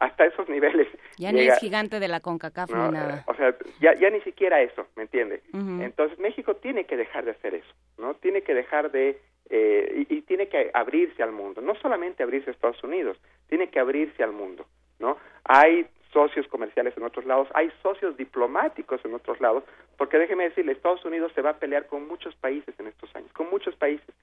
Hasta 0.00 0.26
esos 0.26 0.48
niveles. 0.48 0.88
Ya 1.18 1.32
ni 1.32 1.46
es 1.46 1.58
gigante 1.58 1.98
de 1.98 2.08
la 2.08 2.20
CONCACAF 2.20 2.70
no, 2.70 2.86
ni 2.88 2.92
nada. 2.92 3.20
eh, 3.20 3.22
O 3.26 3.34
sea, 3.34 3.54
ya, 3.80 3.94
ya 3.94 4.10
ni 4.10 4.20
siquiera 4.20 4.60
eso, 4.60 4.86
¿me 4.96 5.04
entiende? 5.04 5.40
Entonces 5.54 6.18
México 6.18 6.56
tiene 6.56 6.84
que 6.84 6.96
dejar 6.98 7.24
de 7.24 7.30
hacer 7.30 7.54
eso, 7.54 7.72
¿no? 7.96 8.14
Tiene 8.14 8.42
que 8.42 8.52
dejar 8.52 8.90
de 8.90 9.18
eh, 9.48 10.04
y, 10.10 10.14
y 10.14 10.20
tiene 10.22 10.48
que 10.48 10.70
abrirse 10.74 11.22
al 11.22 11.32
mundo, 11.32 11.62
no 11.62 11.74
solamente 11.76 12.22
abrirse 12.22 12.50
a 12.50 12.52
Estados 12.52 12.82
Unidos, 12.84 13.16
tiene 13.48 13.70
que 13.70 13.78
abrirse 13.78 14.22
al 14.22 14.32
mundo, 14.32 14.66
¿no? 14.98 15.16
Hay 15.44 15.86
socios 16.12 16.46
comerciales 16.48 16.94
en 16.96 17.04
otros 17.04 17.24
lados, 17.24 17.48
hay 17.54 17.70
socios 17.82 18.16
diplomáticos 18.16 19.02
en 19.04 19.14
otros 19.14 19.40
lados, 19.40 19.64
porque 19.96 20.18
déjeme 20.18 20.44
decirle, 20.44 20.72
Estados 20.72 21.04
Unidos 21.06 21.32
se 21.34 21.42
va 21.42 21.50
a 21.50 21.58
pelear 21.58 21.86
con 21.86 22.06
muchos 22.08 22.34
países 22.36 22.74
en 22.78 22.88
estos 22.88 23.14
años, 23.16 23.32
con 23.32 23.48
muchos 23.50 23.74
países, 23.76 24.14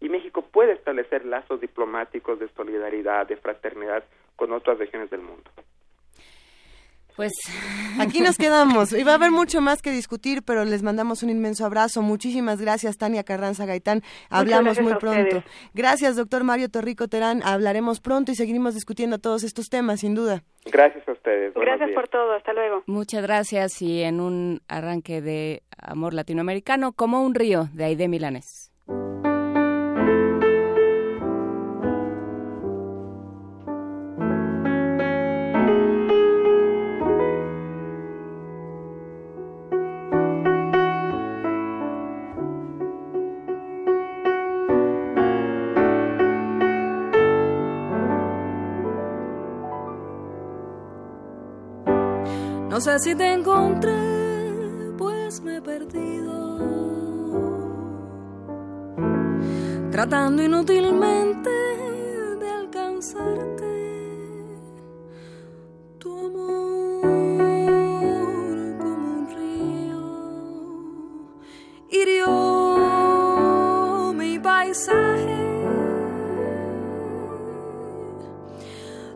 y 0.00 0.08
México 0.08 0.42
puede 0.42 0.72
establecer 0.72 1.24
lazos 1.24 1.60
diplomáticos 1.60 2.38
de 2.38 2.48
solidaridad, 2.56 3.26
de 3.26 3.36
fraternidad 3.36 4.04
con 4.36 4.52
otras 4.52 4.78
regiones 4.78 5.10
del 5.10 5.20
mundo. 5.20 5.50
Pues 7.16 7.32
Aquí 7.98 8.20
nos 8.20 8.38
quedamos. 8.38 8.92
Y 8.92 9.02
va 9.02 9.12
a 9.12 9.14
haber 9.16 9.30
mucho 9.30 9.60
más 9.60 9.82
que 9.82 9.90
discutir, 9.90 10.42
pero 10.42 10.64
les 10.64 10.82
mandamos 10.82 11.22
un 11.22 11.28
inmenso 11.30 11.66
abrazo. 11.66 12.00
Muchísimas 12.02 12.60
gracias, 12.60 12.96
Tania 12.96 13.24
Carranza 13.24 13.66
Gaitán. 13.66 14.02
Hablamos 14.30 14.80
muy 14.80 14.94
pronto. 14.94 15.42
Gracias, 15.74 16.16
doctor 16.16 16.44
Mario 16.44 16.70
Torrico 16.70 17.08
Terán. 17.08 17.42
Hablaremos 17.44 18.00
pronto 18.00 18.32
y 18.32 18.36
seguiremos 18.36 18.74
discutiendo 18.74 19.18
todos 19.18 19.44
estos 19.44 19.68
temas, 19.68 20.00
sin 20.00 20.14
duda. 20.14 20.42
Gracias 20.66 21.06
a 21.08 21.12
ustedes. 21.12 21.52
buenos 21.54 21.78
Gracias 21.78 21.88
días. 21.88 22.00
por 22.00 22.08
todo. 22.08 22.32
Hasta 22.32 22.52
luego. 22.52 22.82
Muchas 22.86 23.22
gracias 23.22 23.82
y 23.82 24.02
en 24.02 24.20
un 24.20 24.60
arranque 24.68 25.20
de 25.20 25.62
amor 25.76 26.14
latinoamericano 26.14 26.92
como 26.92 27.22
un 27.22 27.34
río 27.34 27.68
de 27.74 27.84
Aide 27.84 28.08
Milanés. 28.08 28.72
No 52.80 52.84
sé 52.84 52.98
si 53.00 53.14
te 53.14 53.30
encontré, 53.30 53.92
pues 54.96 55.42
me 55.42 55.58
he 55.58 55.60
perdido. 55.60 56.32
Tratando 59.90 60.42
inútilmente 60.42 61.50
de 62.40 62.50
alcanzarte. 62.50 63.66
Tu 65.98 66.10
amor 66.26 67.02
como 68.78 69.08
un 69.18 69.28
río 69.36 70.00
hirió 71.90 72.28
mi 74.14 74.38
paisaje. 74.38 75.36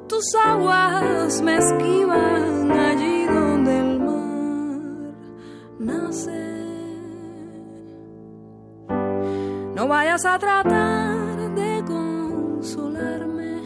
Tus 0.07 0.35
aguas 0.35 1.41
me 1.41 1.57
esquivan 1.57 2.94
No 9.75 9.89
vayas 9.89 10.25
a 10.25 10.39
tratar 10.39 11.55
de 11.57 11.83
consolarme, 11.85 13.61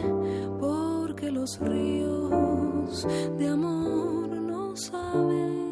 porque 0.59 1.29
los 1.31 1.59
ríos 1.59 3.07
de 3.37 3.47
amor 3.47 4.29
no 4.29 4.75
saben. 4.75 5.68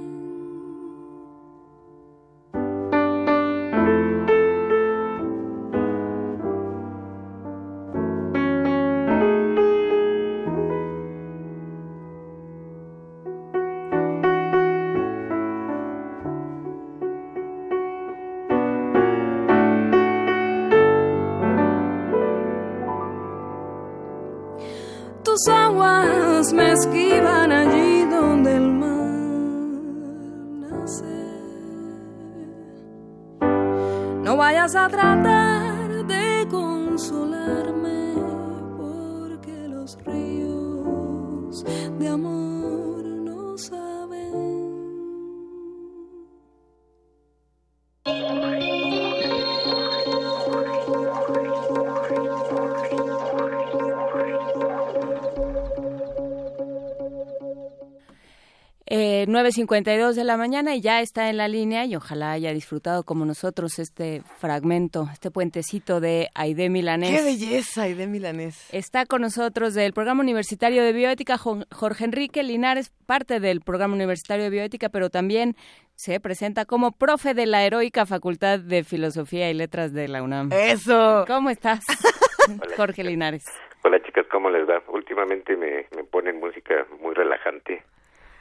Esquivan 26.77 27.51
allí 27.51 28.05
donde 28.05 28.55
el 28.55 28.67
mar 28.71 29.09
nace. 30.61 31.17
No 34.25 34.37
vayas 34.37 34.75
a 34.75 34.87
tratar 34.87 36.05
de 36.13 36.47
consolarme, 36.51 37.76
9.52 59.41 60.13
de 60.13 60.23
la 60.23 60.35
mañana 60.35 60.75
y 60.75 60.81
ya 60.81 60.99
está 60.99 61.29
en 61.29 61.37
la 61.37 61.47
línea 61.47 61.85
y 61.85 61.95
ojalá 61.95 62.31
haya 62.31 62.53
disfrutado 62.53 63.03
como 63.03 63.23
nosotros 63.23 63.77
este 63.77 64.23
fragmento, 64.39 65.07
este 65.13 65.29
puentecito 65.29 65.99
de 65.99 66.29
Aide 66.33 66.69
Milanés. 66.71 67.11
¡Qué 67.19 67.23
belleza, 67.23 67.83
Aide 67.83 68.07
Milanés! 68.07 68.67
Está 68.73 69.05
con 69.05 69.21
nosotros 69.21 69.75
del 69.75 69.93
Programa 69.93 70.23
Universitario 70.23 70.83
de 70.83 70.91
Bioética 70.91 71.37
Jo- 71.37 71.65
Jorge 71.71 72.05
Enrique 72.05 72.41
Linares, 72.41 72.89
parte 73.05 73.39
del 73.39 73.61
Programa 73.61 73.93
Universitario 73.93 74.43
de 74.45 74.49
Bioética, 74.49 74.89
pero 74.89 75.11
también 75.11 75.55
se 75.93 76.19
presenta 76.19 76.65
como 76.65 76.91
profe 76.91 77.35
de 77.35 77.45
la 77.45 77.63
heroica 77.63 78.07
Facultad 78.07 78.57
de 78.59 78.83
Filosofía 78.83 79.51
y 79.51 79.53
Letras 79.53 79.93
de 79.93 80.07
la 80.07 80.23
UNAM. 80.23 80.49
¡Eso! 80.51 81.25
¿Cómo 81.27 81.51
estás, 81.51 81.81
Jorge 82.75 83.03
Linares? 83.03 83.45
Hola 83.83 84.01
chicas, 84.03 84.25
¿cómo 84.31 84.49
les 84.49 84.67
va? 84.67 84.81
Últimamente 84.87 85.55
me, 85.55 85.85
me 85.95 86.03
ponen 86.05 86.39
música 86.39 86.73
muy 87.01 87.13
relajante 87.13 87.83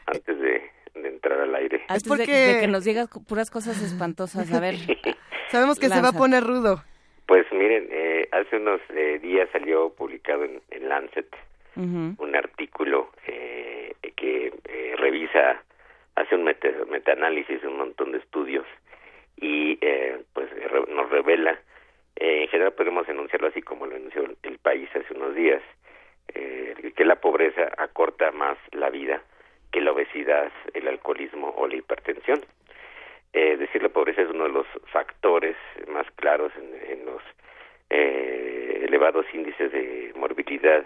antes 0.06 0.38
de, 0.40 0.62
de 1.02 1.08
entrar 1.08 1.40
al 1.40 1.54
aire. 1.54 1.82
Antes 1.88 2.02
de- 2.04 2.08
porque- 2.08 2.30
de, 2.32 2.60
que 2.60 2.66
nos 2.68 2.84
digas 2.84 3.08
puras 3.28 3.50
cosas 3.50 3.80
espantosas, 3.82 4.52
a 4.52 4.60
ver. 4.60 4.74
Sabemos 5.48 5.78
que 5.78 5.88
se 5.88 6.00
va 6.00 6.08
a 6.08 6.12
poner 6.12 6.42
rudo. 6.44 6.82
Pues 7.26 7.44
miren, 7.52 7.88
eh, 7.90 8.28
hace 8.32 8.56
unos 8.56 8.80
eh, 8.90 9.18
días 9.20 9.48
salió 9.52 9.90
publicado 9.90 10.44
en, 10.44 10.60
en 10.70 10.88
Lancet 10.88 11.26
un 11.76 12.34
artículo 12.34 13.10
eh, 13.26 13.94
que 14.16 14.46
eh, 14.64 14.94
revisa, 14.96 15.62
hace 16.14 16.34
un 16.34 16.44
meta, 16.44 16.68
metaanálisis 16.90 17.62
un 17.64 17.76
montón 17.76 18.12
de 18.12 18.18
estudios 18.18 18.64
y 19.36 19.76
eh, 19.82 20.22
pues 20.32 20.48
re- 20.50 20.86
nos 20.94 21.10
revela, 21.10 21.52
eh, 22.16 22.44
en 22.44 22.48
general 22.48 22.72
podemos 22.72 23.06
enunciarlo 23.10 23.48
así 23.48 23.60
como 23.60 23.84
lo 23.86 23.94
enunció 23.94 24.24
el 24.42 24.58
país 24.58 24.88
hace 24.94 25.12
unos 25.14 25.34
días, 25.34 25.60
eh, 26.34 26.92
que 26.96 27.04
la 27.04 27.16
pobreza 27.16 27.68
acorta 27.76 28.32
más 28.32 28.56
la 28.72 28.88
vida 28.88 29.22
la 29.80 29.92
obesidad, 29.92 30.50
el 30.74 30.88
alcoholismo 30.88 31.54
o 31.56 31.66
la 31.66 31.76
hipertensión. 31.76 32.44
Eh, 33.32 33.56
decir 33.56 33.82
la 33.82 33.88
pobreza 33.90 34.22
es 34.22 34.30
uno 34.30 34.44
de 34.44 34.50
los 34.50 34.66
factores 34.92 35.56
más 35.88 36.10
claros 36.12 36.52
en, 36.56 37.04
los 37.04 37.22
eh, 37.90 38.82
elevados 38.84 39.26
índices 39.34 39.70
de 39.72 40.12
morbilidad 40.16 40.84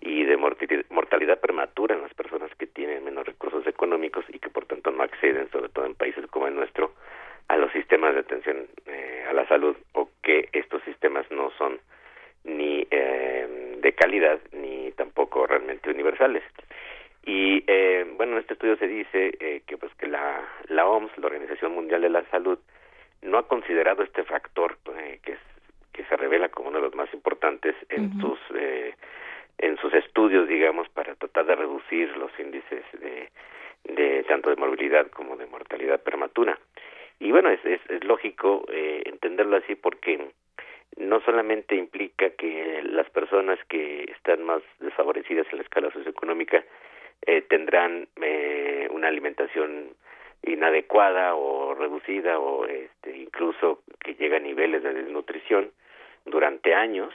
y 0.00 0.24
de 0.24 0.36
mortalidad 0.36 1.40
prematura 1.40 1.94
en 1.94 2.02
las 2.02 2.14
personas 2.14 2.50
que 2.56 2.66
tienen 2.66 3.04
menos 3.04 3.24
recursos 3.24 3.66
económicos 3.66 4.24
y 4.28 4.38
que 4.38 4.50
por 4.50 4.66
tanto 4.66 4.90
no 4.90 5.02
acceden, 5.02 5.50
sobre 5.50 5.68
todo 5.68 5.86
en 5.86 5.94
países 5.94 6.26
como 6.26 6.48
el 6.48 6.54
nuestro, 6.54 6.92
a 7.48 7.56
los 7.56 7.72
sistemas 7.72 8.14
de 8.14 8.20
atención 8.20 8.66
eh, 8.86 9.24
a 9.28 9.32
la 9.32 9.46
salud 9.48 9.76
o 9.92 10.10
que 10.22 10.48
estos 10.52 10.82
sistemas 10.82 11.30
no 11.30 11.50
son 11.56 11.78
ni 12.44 12.86
eh, 12.90 13.76
de 13.80 13.92
calidad 13.92 14.38
ni 14.52 14.92
tampoco 14.92 15.46
realmente 15.46 15.90
universales. 15.90 16.42
Y 17.26 17.64
eh, 17.66 18.06
bueno, 18.16 18.34
en 18.34 18.38
este 18.38 18.54
estudio 18.54 18.76
se 18.76 18.86
dice 18.86 19.36
eh, 19.40 19.62
que 19.66 19.76
pues 19.76 19.92
que 19.96 20.06
la, 20.06 20.48
la 20.68 20.86
OMS, 20.86 21.10
la 21.18 21.26
Organización 21.26 21.74
Mundial 21.74 22.00
de 22.00 22.10
la 22.10 22.24
Salud, 22.30 22.58
no 23.22 23.38
ha 23.38 23.48
considerado 23.48 24.04
este 24.04 24.22
factor 24.22 24.78
eh, 24.96 25.18
que 25.22 25.32
es, 25.32 25.38
que 25.92 26.04
se 26.04 26.16
revela 26.16 26.48
como 26.48 26.68
uno 26.68 26.78
de 26.78 26.84
los 26.84 26.94
más 26.94 27.12
importantes 27.12 27.74
en 27.88 28.18
sus 28.20 28.38
eh, 28.54 28.94
en 29.58 29.76
sus 29.78 29.92
estudios, 29.94 30.46
digamos, 30.46 30.88
para 30.90 31.14
tratar 31.14 31.46
de 31.46 31.56
reducir 31.56 32.14
los 32.16 32.30
índices 32.38 32.84
de, 32.92 33.30
de 33.84 34.22
tanto 34.24 34.50
de 34.50 34.56
morbilidad 34.56 35.10
como 35.10 35.36
de 35.36 35.46
mortalidad 35.46 36.02
prematura. 36.02 36.58
Y 37.18 37.32
bueno, 37.32 37.50
es, 37.50 37.64
es, 37.64 37.80
es 37.88 38.04
lógico 38.04 38.66
eh, 38.68 39.02
entenderlo 39.06 39.56
así 39.56 39.74
porque 39.74 40.28
no 40.96 41.20
solamente 41.22 41.74
implica 41.74 42.30
que 42.30 42.82
las 42.84 43.08
personas 43.10 43.58
que 43.68 44.04
están 44.04 44.44
más 44.44 44.62
desfavorecidas 44.78 45.46
en 45.50 45.58
la 45.58 45.64
escala 45.64 45.90
socioeconómica 45.90 46.64
eh, 47.22 47.42
tendrán 47.42 48.08
eh, 48.22 48.88
una 48.90 49.08
alimentación 49.08 49.94
inadecuada 50.42 51.34
o 51.34 51.74
reducida 51.74 52.38
o 52.38 52.66
este, 52.66 53.16
incluso 53.16 53.82
que 54.00 54.14
llega 54.14 54.36
a 54.36 54.40
niveles 54.40 54.82
de 54.82 54.94
desnutrición 54.94 55.70
durante 56.24 56.74
años, 56.74 57.12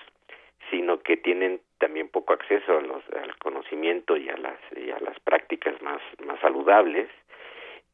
sino 0.69 0.99
que 1.01 1.17
tienen 1.17 1.61
también 1.77 2.09
poco 2.09 2.33
acceso 2.33 2.77
a 2.77 2.81
los, 2.81 3.03
al 3.13 3.37
conocimiento 3.37 4.17
y 4.17 4.29
a 4.29 4.37
las 4.37 4.59
y 4.75 4.91
a 4.91 4.99
las 4.99 5.19
prácticas 5.21 5.81
más 5.81 6.01
más 6.25 6.39
saludables. 6.39 7.09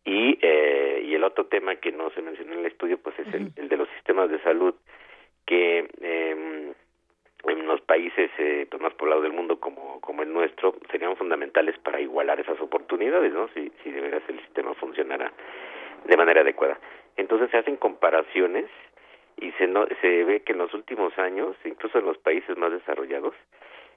Y 0.04 0.40
eh, 0.42 1.02
y 1.04 1.14
el 1.16 1.24
otro 1.24 1.46
tema 1.46 1.76
que 1.76 1.92
no 1.92 2.10
se 2.12 2.22
mencionó 2.22 2.54
en 2.54 2.60
el 2.60 2.66
estudio 2.68 2.98
pues 2.98 3.18
es 3.20 3.34
el, 3.34 3.52
el 3.56 3.70
de 3.70 3.78
los 3.78 3.90
sistemas 3.90 4.30
de 4.30 4.40
salud 4.42 4.74
que 5.46 5.90
eh, 6.02 6.36
en 7.44 7.68
los 7.68 7.82
países 7.82 8.32
eh, 8.38 8.68
pues, 8.70 8.82
más 8.82 8.94
poblados 8.94 9.24
del 9.24 9.34
mundo 9.34 9.60
como, 9.60 10.02
como 10.02 10.24
el 10.24 10.34
nuestro 10.34 10.76
serían 10.92 11.16
fundamentales 11.16 11.78
para 11.80 12.02
igualar 12.02 12.40
esas 12.40 12.60
oportunidades, 12.60 13.32
¿no? 13.32 13.48
Si, 13.50 13.72
si 13.84 13.92
de 13.92 14.02
veras 14.02 14.24
el 14.28 14.40
sistema 14.42 14.74
funcionara 14.76 15.32
de 16.06 16.18
manera 16.18 16.42
adecuada. 16.42 16.80
Entonces 17.16 17.50
se 17.52 17.58
hacen 17.58 17.78
comparaciones 17.78 18.66
y 19.38 19.52
se, 19.54 19.68
no, 19.68 19.86
se 20.02 20.24
ve 20.24 20.42
que 20.42 20.54
en 20.54 20.60
los 20.60 20.74
últimos 20.74 21.18
años, 21.18 21.56
incluso 21.64 22.00
en 22.00 22.06
los 22.06 22.18
países 22.18 22.58
más 22.58 22.72
desarrollados, 22.72 23.36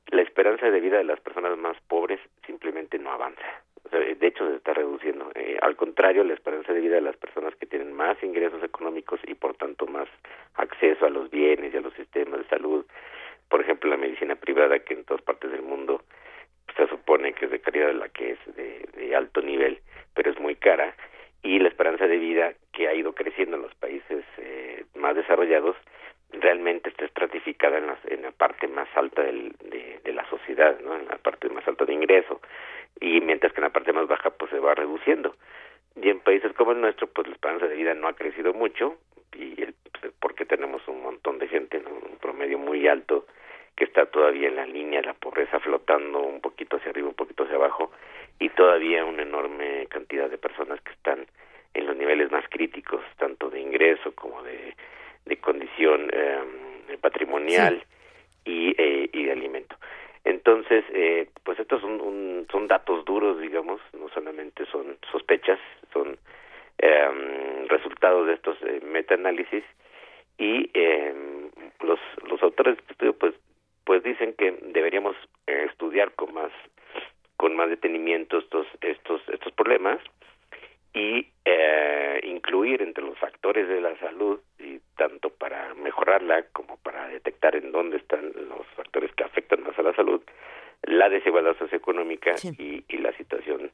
la 0.08 0.22
esperanza 0.22 0.70
de 0.70 0.80
vida 0.80 0.98
de 0.98 1.04
las 1.04 1.20
personas 1.20 1.56
más 1.56 1.76
pobres 1.88 2.20
simplemente 2.46 2.98
no 2.98 3.10
avanza. 3.10 3.62
de 3.90 4.26
hecho, 4.26 4.48
se 4.48 4.56
está 4.56 4.74
reduciendo. 4.74 5.30
Eh, 5.34 5.58
al 5.60 5.76
contrario, 5.76 6.24
la 6.24 6.34
esperanza 6.34 6.72
de 6.72 6.80
vida 6.80 6.96
de 6.96 7.00
las 7.00 7.16
personas 7.16 7.54
que 7.56 7.66
tienen 7.66 7.92
más 7.92 8.22
ingresos 8.22 8.62
económicos 8.62 9.20
y 9.26 9.34
por 9.34 9.54
tanto 9.54 9.86
más 9.86 10.08
acceso 10.54 11.06
a 11.06 11.10
los 11.10 11.30
bienes 11.30 11.72
y 11.72 11.76
a 11.76 11.80
los 11.80 11.94
sistemas 11.94 12.40
de 12.40 12.48
salud, 12.48 12.84
por 13.50 13.60
ejemplo, 13.60 13.90
la 13.90 13.96
medicina 13.96 14.36
privada 14.36 14.78
que 14.78 14.94
en 14.94 15.04
todas 15.04 15.22
partes 15.22 15.50
del 15.50 15.62
mundo 15.62 16.02
se 16.76 16.86
supone 16.86 17.34
que 17.34 17.46
es 17.46 17.50
de 17.50 17.60
calidad 17.60 17.92
la 17.92 18.08
que 18.08 18.30
es 18.32 18.56
de, 18.56 18.88
de 18.96 19.14
alto 19.14 19.42
nivel, 19.42 19.80
pero 20.14 20.30
es 20.30 20.38
muy 20.40 20.54
cara, 20.54 20.94
y 21.42 21.58
la 21.58 21.68
esperanza 21.68 22.06
de 22.06 22.18
vida 22.18 22.54
que 22.72 22.88
ha 22.88 22.94
ido 22.94 23.14
creciendo 23.14 23.56
en 23.56 23.62
los 23.62 23.74
países 23.74 24.24
eh, 24.38 24.84
más 24.94 25.16
desarrollados 25.16 25.76
realmente 26.32 26.90
está 26.90 27.06
estratificada 27.06 27.78
en, 27.78 27.86
las, 27.88 27.98
en 28.06 28.22
la 28.22 28.30
parte 28.30 28.68
más 28.68 28.88
alta 28.94 29.22
del, 29.22 29.52
de, 29.64 30.12
la 30.12 30.28
sociedad, 30.28 30.78
¿no? 30.80 30.96
en 30.96 31.06
la 31.06 31.16
parte 31.16 31.48
más 31.48 31.66
alta 31.66 31.84
de 31.84 31.94
ingreso, 31.94 32.40
y 33.00 33.20
mientras 33.20 33.52
que 33.52 33.60
en 33.60 33.64
la 33.64 33.72
parte 33.72 33.92
más 33.92 34.06
baja 34.06 34.30
pues 34.30 34.50
se 34.50 34.58
va 34.58 34.74
reduciendo. 34.74 35.34
Y 35.96 36.08
en 36.10 36.20
países 36.20 36.52
como 36.54 36.72
el 36.72 36.80
nuestro 36.80 37.06
pues 37.06 37.26
la 37.26 37.34
esperanza 37.34 37.66
de 37.66 37.76
vida 37.76 37.94
no 37.94 38.08
ha 38.08 38.14
crecido 38.14 38.52
mucho, 38.52 38.98
y 39.34 39.62
el, 39.62 39.74
pues, 40.00 40.12
porque 40.20 40.44
tenemos 40.44 40.86
un 40.88 41.02
montón 41.02 41.38
de 41.38 41.48
gente, 41.48 41.80
¿no? 41.80 41.90
un 41.90 42.18
promedio 42.18 42.58
muy 42.58 42.86
alto 42.86 43.26
que 43.80 43.86
está 43.86 44.04
todavía 44.04 44.48
en 44.48 44.56
la 44.56 44.66
línea 44.66 45.00
de 45.00 45.06
la 45.06 45.14
pobreza 45.14 45.58
flotando 45.58 46.20
un 46.20 46.42
poquito 46.42 46.76
hacia 46.76 46.90
arriba, 46.90 47.08
un 47.08 47.14
poquito 47.14 47.44
hacia 47.44 47.56
abajo, 47.56 47.90
y 48.38 48.50
todavía 48.50 49.06
una 49.06 49.22
enorme 49.22 49.86
cantidad 49.86 50.28
de 50.28 50.36
personas 50.36 50.82
que 50.82 50.92
están 50.92 51.26
en 51.72 51.86
los 51.86 51.96
niveles 51.96 52.30
más 52.30 52.44
críticos, 52.50 53.00
tanto 53.16 53.48
de 53.48 53.58
ingreso 53.58 54.14
como 54.14 54.42
de, 54.42 54.76
de 55.24 55.36
condición 55.38 56.10
eh, 56.12 56.98
patrimonial 57.00 57.82
sí. 58.44 58.50
y, 58.52 58.74
eh, 58.76 59.08
y 59.14 59.24
de 59.24 59.32
alimento. 59.32 59.76
Entonces, 60.24 60.84
eh, 60.92 61.30
pues 61.42 61.58
estos 61.58 61.80
son, 61.80 62.02
un, 62.02 62.46
son 62.52 62.68
datos 62.68 63.06
duros, 63.06 63.40
digamos, 63.40 63.80
no 63.98 64.10
solamente 64.10 64.66
son 64.66 64.98
sospechas, 65.10 65.58
son 65.90 66.18
eh, 66.76 67.64
resultados 67.66 68.26
de 68.26 68.34
estos 68.34 68.58
eh, 68.60 68.82
metaanálisis 68.84 69.64
y 70.36 70.70
eh, 70.74 71.14
los, 71.82 71.98
los 72.28 72.42
autores 72.42 72.76
de 72.76 72.80
este 72.82 72.92
estudio 72.92 73.14
pues 73.14 73.34
pues 73.84 74.02
dicen 74.02 74.34
que 74.34 74.52
deberíamos 74.72 75.16
eh, 75.46 75.66
estudiar 75.70 76.12
con 76.12 76.34
más 76.34 76.52
con 77.36 77.56
más 77.56 77.70
detenimiento 77.70 78.38
estos 78.38 78.66
estos 78.80 79.20
estos 79.28 79.52
problemas 79.52 79.98
y 80.92 81.28
eh, 81.44 82.20
incluir 82.24 82.82
entre 82.82 83.04
los 83.04 83.18
factores 83.18 83.68
de 83.68 83.80
la 83.80 83.96
salud 83.98 84.40
y 84.58 84.80
tanto 84.96 85.30
para 85.30 85.74
mejorarla 85.74 86.44
como 86.52 86.76
para 86.78 87.08
detectar 87.08 87.54
en 87.56 87.70
dónde 87.72 87.98
están 87.98 88.32
los 88.48 88.66
factores 88.76 89.12
que 89.14 89.24
afectan 89.24 89.62
más 89.62 89.78
a 89.78 89.82
la 89.82 89.94
salud 89.94 90.20
la 90.82 91.08
desigualdad 91.08 91.56
socioeconómica 91.58 92.36
sí. 92.36 92.50
y, 92.58 92.84
y, 92.94 92.98
la 92.98 93.12
situación 93.16 93.70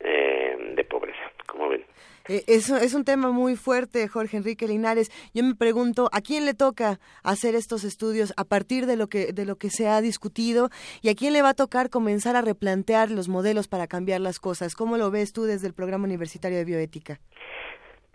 eh, 0.00 0.74
de 0.74 0.84
pobreza 0.84 1.32
como 1.46 1.68
ven 1.68 1.84
eh, 2.28 2.44
es, 2.46 2.68
es, 2.68 2.92
un 2.92 3.04
tema 3.04 3.30
muy 3.30 3.56
fuerte, 3.56 4.06
Jorge 4.06 4.36
Enrique 4.36 4.68
Linares. 4.68 5.10
Yo 5.32 5.42
me 5.42 5.54
pregunto, 5.54 6.10
¿a 6.12 6.20
quién 6.20 6.44
le 6.44 6.52
toca 6.52 7.00
hacer 7.22 7.54
estos 7.54 7.84
estudios 7.84 8.34
a 8.36 8.44
partir 8.44 8.84
de 8.84 8.96
lo 8.96 9.08
que 9.08 9.32
de 9.32 9.46
lo 9.46 9.56
que 9.56 9.70
se 9.70 9.88
ha 9.88 10.02
discutido 10.02 10.68
y 11.00 11.08
a 11.08 11.14
quién 11.14 11.32
le 11.32 11.40
va 11.40 11.50
a 11.50 11.54
tocar 11.54 11.88
comenzar 11.88 12.36
a 12.36 12.42
replantear 12.42 13.10
los 13.10 13.28
modelos 13.28 13.66
para 13.66 13.86
cambiar 13.86 14.20
las 14.20 14.40
cosas? 14.40 14.74
¿Cómo 14.74 14.98
lo 14.98 15.10
ves 15.10 15.32
tú 15.32 15.44
desde 15.44 15.66
el 15.66 15.72
Programa 15.72 16.04
Universitario 16.04 16.58
de 16.58 16.66
Bioética? 16.66 17.18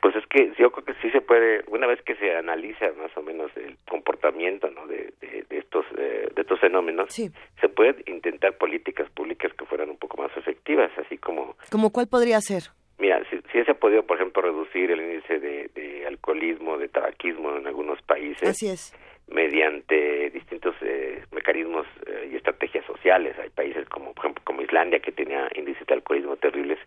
Pues 0.03 0.17
es 0.17 0.27
que 0.27 0.51
yo 0.59 0.69
creo 0.69 0.83
que 0.83 1.01
sí 1.01 1.09
se 1.11 1.22
puede, 1.22 1.64
una 1.67 1.88
vez 1.88 2.01
que 2.01 2.15
se 2.15 2.35
analiza 2.35 2.91
más 2.98 3.15
o 3.15 3.22
menos 3.22 3.49
el 3.56 3.77
comportamiento 3.88 4.69
¿no? 4.69 4.85
de, 4.85 5.14
de, 5.22 5.45
de 5.49 5.57
estos 5.57 5.85
eh, 5.98 6.27
de 6.35 6.41
estos 6.41 6.59
fenómenos, 6.59 7.14
sí. 7.14 7.32
se 7.61 7.69
puede 7.69 7.95
intentar 8.07 8.57
políticas 8.57 9.09
públicas 9.11 9.53
que 9.53 9.64
fueran 9.64 9.90
un 9.90 9.95
poco 9.95 10.17
más 10.17 10.35
efectivas, 10.35 10.91
así 10.98 11.17
como... 11.17 11.56
¿Como 11.72 11.93
cuál 11.93 12.07
podría 12.07 12.41
ser? 12.41 12.64
Mira, 12.98 13.23
si, 13.30 13.38
si 13.53 13.64
se 13.64 13.72
ha 13.72 13.75
podido, 13.75 14.03
por 14.03 14.17
ejemplo, 14.17 14.41
reducir 14.41 14.91
el 14.91 14.99
índice 14.99 15.40
de, 15.40 15.69
de, 15.73 16.06
alcoholismo, 16.06 16.77
de 16.77 16.90
tabaquismo 16.90 17.56
en 17.56 17.65
algunos 17.65 18.01
países. 18.01 18.49
Así 18.49 18.67
es. 18.67 18.93
Mediante 19.27 20.32
distintos 20.32 20.75
eh, 20.82 21.23
mecanismos 21.32 21.88
eh, 22.07 22.30
y 22.30 22.35
estrategias 22.35 22.85
sociales. 22.85 23.40
Hay 23.40 23.51
países 23.51 23.88
como, 23.88 24.14
por 24.14 24.25
ejemplo, 24.25 24.43
como 24.43 24.64
Islandia, 24.64 24.99
que 24.99 25.14
tenía 25.14 25.48
índices 25.56 25.88
de 25.88 25.93
alcoholismo 25.93 26.35
terribles 26.35 26.77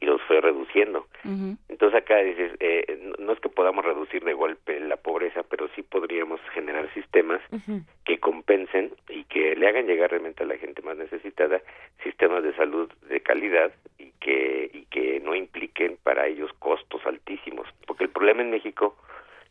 y 0.00 0.06
los 0.06 0.20
fue 0.22 0.40
reduciendo. 0.40 1.06
Uh 1.24 1.28
-huh. 1.28 1.56
Entonces 1.68 2.02
acá 2.02 2.18
dices, 2.18 2.52
eh, 2.60 3.14
no 3.18 3.32
es 3.32 3.40
que 3.40 3.48
podamos 3.48 3.84
reducir 3.84 4.24
de 4.24 4.34
golpe 4.34 4.78
la 4.80 4.96
pobreza, 4.96 5.42
pero 5.42 5.68
sí 5.74 5.82
podríamos 5.82 6.40
generar 6.52 6.92
sistemas 6.94 7.40
uh 7.50 7.56
-huh. 7.56 7.82
que 8.04 8.18
compensen 8.18 8.92
y 9.08 9.24
que 9.24 9.56
le 9.56 9.68
hagan 9.68 9.86
llegar 9.86 10.10
realmente 10.10 10.42
a 10.42 10.46
la 10.46 10.58
gente 10.58 10.82
más 10.82 10.96
necesitada 10.96 11.60
sistemas 12.02 12.42
de 12.42 12.54
salud 12.54 12.90
de 13.08 13.20
calidad 13.20 13.72
y 13.98 14.10
que 14.20 14.70
y 14.72 14.84
que 14.86 15.20
no 15.20 15.34
impliquen 15.34 15.96
para 16.02 16.26
ellos 16.26 16.52
costos 16.58 17.04
altísimos, 17.06 17.66
porque 17.86 18.04
el 18.04 18.10
problema 18.10 18.42
en 18.42 18.50
México 18.50 18.96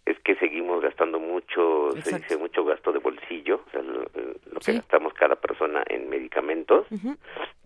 es 0.05 0.19
que 0.19 0.35
seguimos 0.35 0.81
gastando 0.83 1.19
mucho, 1.19 1.89
Exacto. 1.89 2.09
se 2.09 2.17
dice 2.19 2.37
mucho 2.37 2.63
gasto 2.63 2.91
de 2.91 2.99
bolsillo, 2.99 3.61
o 3.67 3.69
sea, 3.71 3.81
lo, 3.81 4.01
lo 4.03 4.59
que 4.59 4.71
sí. 4.71 4.73
gastamos 4.73 5.13
cada 5.15 5.35
persona 5.35 5.83
en 5.87 6.09
medicamentos 6.09 6.85
uh 6.91 6.95
-huh. 6.95 7.17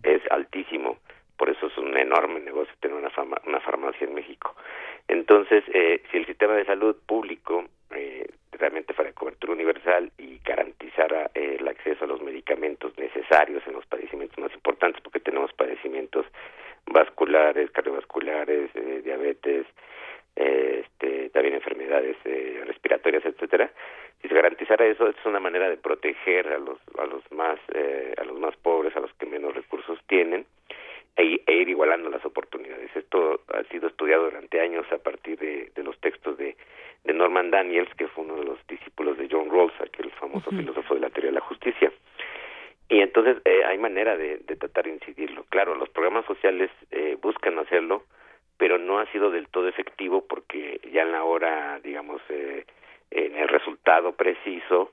es 0.02 0.22
altísimo 0.30 0.96
por 1.40 1.48
eso 1.48 1.68
es 1.68 1.78
un 1.78 1.96
enorme 1.96 2.38
negocio 2.38 2.74
tener 2.80 2.98
una, 2.98 3.08
farmacia 3.60 4.06
en 4.06 4.12
México. 4.12 4.54
Entonces, 5.08 5.64
eh, 5.72 6.02
si 6.10 6.18
el 6.18 6.26
sistema 6.26 6.52
de 6.52 6.66
salud 6.66 6.94
público 7.06 7.64
eh, 7.92 8.28
realmente 8.52 8.92
fuera 8.92 9.10
cobertura 9.14 9.54
universal 9.54 10.12
y 10.18 10.38
garantizara 10.44 11.30
eh, 11.34 11.56
el 11.58 11.66
acceso 11.66 12.04
a 12.04 12.08
los 12.08 12.20
medicamentos 12.20 12.92
necesarios 12.98 13.62
en 13.66 13.72
los 13.72 13.86
padecimientos 13.86 14.36
más 14.38 14.52
importantes, 14.52 15.00
porque 15.00 15.20
tenemos 15.20 15.50
padecimientos 15.54 16.26
vasculares, 16.84 17.70
cardiovasculares, 17.70 18.68
eh, 18.74 19.00
diabetes, 19.02 19.64
eh, 20.36 20.84
este, 20.84 21.30
también 21.30 21.54
enfermedades 21.54 22.18
eh, 22.26 22.64
respiratorias, 22.66 23.24
etcétera. 23.24 23.72
Si 24.20 24.28
se 24.28 24.34
garantizara 24.34 24.84
eso, 24.84 25.08
es 25.08 25.16
una 25.24 25.40
manera 25.40 25.70
de 25.70 25.78
proteger 25.78 26.48
a 26.48 26.58
los 26.58 26.78
a 26.98 27.06
los 27.06 28.38
más 28.38 28.56
pobres, 28.58 28.94
a 28.94 29.00
los 29.00 29.12
que 29.14 29.24
menos 29.24 29.54
recursos 29.54 29.98
tienen 30.06 30.44
e, 31.16 31.42
e 31.46 31.52
ir 31.54 31.68
igualando 31.68 32.10
las 32.10 32.24
oportunidades. 32.24 32.90
Esto 32.94 33.40
ha 33.52 33.62
sido 33.64 33.88
estudiado 33.88 34.24
durante 34.24 34.60
años 34.60 34.86
a 34.92 34.98
partir 34.98 35.38
de, 35.38 35.70
de 35.74 35.82
los 35.82 35.98
textos 36.00 36.36
de, 36.38 36.56
de 37.04 37.14
Norman 37.14 37.50
Daniels, 37.50 37.92
que 37.94 38.08
fue 38.08 38.24
uno 38.24 38.36
de 38.36 38.44
los 38.44 38.66
discípulos 38.66 39.18
de 39.18 39.28
John 39.30 39.50
Rawls, 39.50 39.78
aquel 39.80 40.10
famoso 40.12 40.50
filósofo 40.50 40.94
de 40.94 41.00
la 41.00 41.10
teoría 41.10 41.30
de 41.30 41.36
la 41.36 41.40
justicia. 41.40 41.92
Y 42.88 43.00
entonces 43.00 43.36
eh, 43.44 43.62
hay 43.64 43.78
manera 43.78 44.16
de, 44.16 44.38
de, 44.38 44.56
tratar 44.56 44.84
de 44.84 44.90
incidirlo. 44.90 45.44
Claro, 45.48 45.76
los 45.76 45.88
programas 45.90 46.24
sociales 46.26 46.70
eh, 46.90 47.16
buscan 47.22 47.58
hacerlo, 47.58 48.02
pero 48.58 48.78
no 48.78 48.98
ha 48.98 49.06
sido 49.12 49.30
del 49.30 49.48
todo 49.48 49.68
efectivo 49.68 50.26
porque 50.26 50.80
ya 50.92 51.02
en 51.02 51.12
la 51.12 51.22
hora, 51.22 51.78
digamos, 51.84 52.20
eh, 52.28 52.64
en 53.10 53.36
el 53.36 53.48
resultado 53.48 54.12
preciso, 54.12 54.92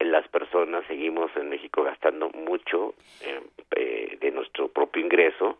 las 0.00 0.26
personas 0.28 0.84
seguimos 0.86 1.30
en 1.36 1.50
México 1.50 1.82
gastando 1.82 2.30
mucho 2.30 2.94
eh, 3.20 4.18
de 4.20 4.30
nuestro 4.30 4.68
propio 4.68 5.02
ingreso 5.02 5.58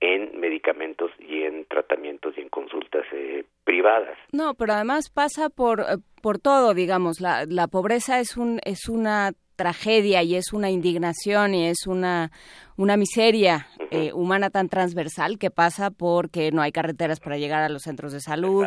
en 0.00 0.38
medicamentos 0.38 1.10
y 1.18 1.42
en 1.42 1.64
tratamientos 1.66 2.34
y 2.36 2.40
en 2.40 2.48
consultas 2.48 3.04
eh, 3.12 3.44
privadas. 3.64 4.16
No, 4.32 4.54
pero 4.54 4.74
además 4.74 5.10
pasa 5.10 5.48
por 5.48 5.80
eh, 5.80 5.96
por 6.22 6.38
todo, 6.38 6.74
digamos, 6.74 7.20
la, 7.20 7.44
la 7.48 7.68
pobreza 7.68 8.20
es 8.20 8.36
un 8.36 8.60
es 8.64 8.88
una 8.88 9.32
tragedia 9.58 10.22
y 10.22 10.36
es 10.36 10.52
una 10.52 10.70
indignación 10.70 11.52
y 11.52 11.66
es 11.66 11.88
una, 11.88 12.30
una 12.76 12.96
miseria 12.96 13.66
eh, 13.90 14.12
humana 14.12 14.50
tan 14.50 14.68
transversal 14.68 15.36
que 15.36 15.50
pasa 15.50 15.90
porque 15.90 16.52
no 16.52 16.62
hay 16.62 16.70
carreteras 16.70 17.18
para 17.18 17.38
llegar 17.38 17.64
a 17.64 17.68
los 17.68 17.82
centros 17.82 18.12
de 18.12 18.20
salud, 18.20 18.66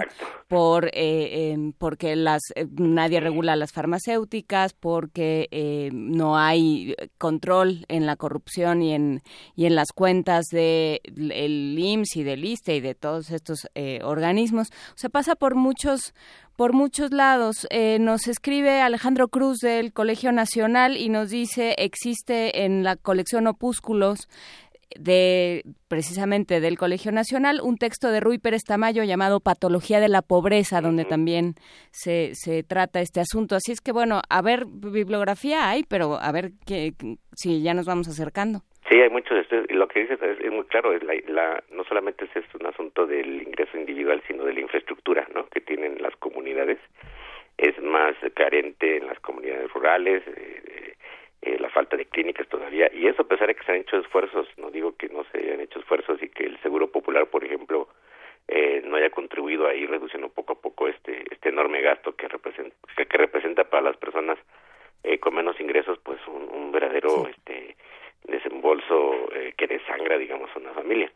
por 0.50 0.88
eh, 0.88 1.52
em, 1.52 1.72
porque 1.72 2.18
las 2.18 2.42
eh, 2.56 2.68
nadie 2.74 3.22
regula 3.22 3.56
las 3.56 3.72
farmacéuticas, 3.72 4.74
porque 4.74 5.48
no 5.94 6.38
hay 6.38 6.94
control 7.18 7.86
en 7.88 8.06
la 8.06 8.18
corrupción 8.18 8.82
y 8.82 8.94
en 8.94 9.22
y 9.56 9.68
en 9.68 9.76
las 9.76 9.94
cuentas 9.94 10.48
de 10.52 11.00
el 11.06 11.80
IMSS 11.80 12.18
y 12.18 12.24
del 12.24 12.44
ISTE 12.44 12.76
y 12.76 12.82
de 12.82 12.96
todos 12.96 13.32
estos 13.32 13.68
organismos. 14.04 14.68
O 14.90 14.98
sea, 14.98 15.10
pasa 15.10 15.36
por 15.36 15.56
muchos 15.56 16.14
por 16.62 16.74
muchos 16.74 17.10
lados. 17.10 17.66
Eh, 17.72 17.98
nos 18.00 18.28
escribe 18.28 18.82
Alejandro 18.82 19.30
Cruz 19.30 19.58
del 19.62 19.94
Colegio 19.94 20.32
Nacional 20.32 20.96
y 20.96 21.10
nos 21.10 21.32
dice 21.32 21.74
existe 21.80 22.66
en 22.66 22.84
la 22.84 22.98
colección 22.98 23.48
Opúsculos 23.48 24.30
de 24.96 25.66
precisamente 25.88 26.60
del 26.60 26.78
Colegio 26.78 27.12
Nacional 27.12 27.62
un 27.64 27.78
texto 27.78 28.12
de 28.12 28.20
Rui 28.20 28.38
Pérez 28.38 28.62
Tamayo 28.64 29.04
llamado 29.04 29.40
Patología 29.40 30.00
de 30.00 30.08
la 30.08 30.22
Pobreza 30.22 30.82
donde 30.82 31.04
también 31.04 31.56
se, 31.90 32.34
se 32.36 32.62
trata 32.62 33.02
este 33.02 33.22
asunto. 33.22 33.56
Así 33.56 33.72
es 33.72 33.82
que 33.82 33.92
bueno 33.92 34.22
a 34.30 34.42
ver 34.44 34.68
bibliografía 34.68 35.68
hay 35.68 35.82
pero 35.82 36.22
a 36.22 36.32
ver 36.32 36.54
que 36.68 36.94
si 37.36 37.64
ya 37.64 37.74
nos 37.74 37.88
vamos 37.88 38.08
acercando 38.08 38.62
Sí, 38.92 39.00
hay 39.00 39.10
muchos 39.10 39.38
estudios 39.38 39.68
y 39.70 39.74
lo 39.74 39.88
que 39.88 40.02
dices 40.02 40.20
es, 40.22 40.52
muy 40.52 40.66
claro, 40.66 40.92
es 40.92 41.02
la, 41.02 41.64
no 41.72 41.86
solamente 41.86 42.26
es 42.26 42.56
un 42.60 42.66
asunto 42.66 43.08
del 43.08 43.42
ingreso 43.42 43.78
individual, 43.78 44.22
sino 44.28 44.44
de 44.44 44.54
la 44.54 44.60
infraestructura 44.60 45.26
¿no? 45.34 45.48
que 45.48 45.62
tienen 45.62 46.02
las 46.02 46.14
comunidades. 46.18 46.78
Es 47.58 47.82
más 47.82 48.16
carente 48.34 48.98
en 48.98 49.08
las 49.08 49.18
comunidades 49.22 49.72
rurales, 49.72 50.24
eh, 50.28 50.96
eh, 51.42 51.58
la 51.58 51.70
falta 51.70 51.96
de 51.96 52.06
clínicas 52.06 52.50
todavía, 52.50 52.90
y 52.94 53.08
eso 53.08 53.22
a 53.22 53.28
pesar 53.30 53.48
de 53.48 53.56
que 53.56 53.64
se 53.64 53.72
han 53.72 53.78
hecho 53.78 53.98
esfuerzos, 53.98 54.46
no 54.58 54.70
digo 54.70 54.94
que 54.98 55.08
no 55.08 55.24
se 55.32 55.38
hayan 55.38 55.62
hecho 55.62 55.80
esfuerzos 55.80 56.22
y 56.22 56.28
que 56.28 56.44
el 56.44 56.60
Seguro 56.60 56.92
Popular, 56.92 57.28
por 57.28 57.46
ejemplo, 57.46 57.88
eh, 58.50 58.82
no 58.84 58.98
haya 58.98 59.10
contribuido 59.10 59.68
a 59.68 59.74
ir 59.74 59.90
reduciendo 59.90 60.28
poco 60.28 60.52
a 60.52 60.60
poco 60.60 60.90
este 60.90 61.24
este 61.32 61.48
enorme 61.48 61.82
gasto 61.82 62.14
que 62.18 62.28
representa 62.28 62.76
que, 62.98 63.18
representa 63.18 63.64
para 63.64 63.84
las 63.84 63.96
personas 63.96 64.38
con 65.22 65.36
menos 65.36 65.60
ingresos 65.60 66.00
pues 66.04 66.20
un, 66.28 66.50
un 66.50 66.72
verdadero 66.72 67.28
este 67.28 67.76
desembolso 68.26 69.30
eh, 69.34 69.54
que 69.58 69.68
desangra, 69.68 70.18
digamos, 70.18 70.50
a 70.56 70.60
una 70.60 70.74
familia. 70.74 71.12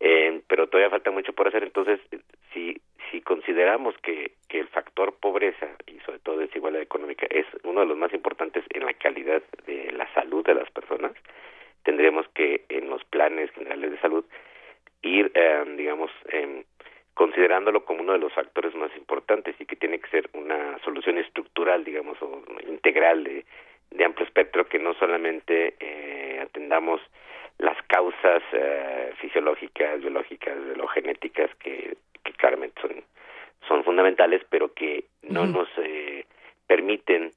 Eh, 0.00 0.40
pero 0.48 0.66
todavía 0.66 0.90
falta 0.90 1.10
mucho 1.10 1.32
por 1.32 1.48
hacer. 1.48 1.62
Entonces, 1.62 2.00
si, 2.52 2.80
si 3.10 3.20
consideramos 3.20 3.94
que, 3.98 4.32
que 4.48 4.60
el 4.60 4.68
factor 4.68 5.14
pobreza 5.20 5.68
y 5.86 5.98
sobre 6.00 6.18
todo 6.20 6.38
desigualdad 6.38 6.82
económica 6.82 7.26
es 7.28 7.46
uno 7.64 7.80
de 7.80 7.86
los 7.86 7.98
más 7.98 8.12
importantes 8.14 8.64
en 8.70 8.86
la 8.86 8.94
calidad 8.94 9.42
de 9.66 9.92
la 9.92 10.12
salud 10.14 10.44
de 10.44 10.54
las 10.54 10.70
personas, 10.70 11.12
tendremos 11.84 12.26
que 12.34 12.64
en 12.68 12.88
los 12.88 13.04
planes 13.04 13.50
generales 13.52 13.90
de 13.90 14.00
salud 14.00 14.24
ir, 15.02 15.30
eh, 15.34 15.64
digamos, 15.76 16.10
eh, 16.32 16.64
considerándolo 17.14 17.84
como 17.84 18.00
uno 18.00 18.12
de 18.12 18.18
los 18.18 18.32
factores 18.32 18.74
más 18.74 18.94
importantes 18.96 19.54
y 19.58 19.66
que 19.66 19.76
tiene 19.76 19.98
que 19.98 20.08
ser 20.08 20.30
una 20.32 20.78
solución 20.84 21.18
estructural, 21.18 21.84
digamos, 21.84 22.20
o 22.22 22.42
integral 22.66 23.24
de, 23.24 23.44
de 23.90 24.04
amplio 24.04 24.26
espectro 24.26 24.66
que 24.66 24.78
no 24.78 24.94
solamente 24.94 25.74
eh, 25.80 26.40
atendamos 26.42 27.00
las 27.58 27.76
causas 27.86 28.42
eh, 28.52 29.12
fisiológicas, 29.20 30.00
biológicas, 30.00 30.56
genéticas 30.94 31.50
que, 31.56 31.96
que 32.24 32.32
claramente 32.32 32.80
son, 32.80 33.04
son 33.68 33.84
fundamentales, 33.84 34.42
pero 34.48 34.72
que 34.72 35.04
no 35.22 35.46
nos 35.46 35.68
eh, 35.78 36.24
permiten 36.66 37.30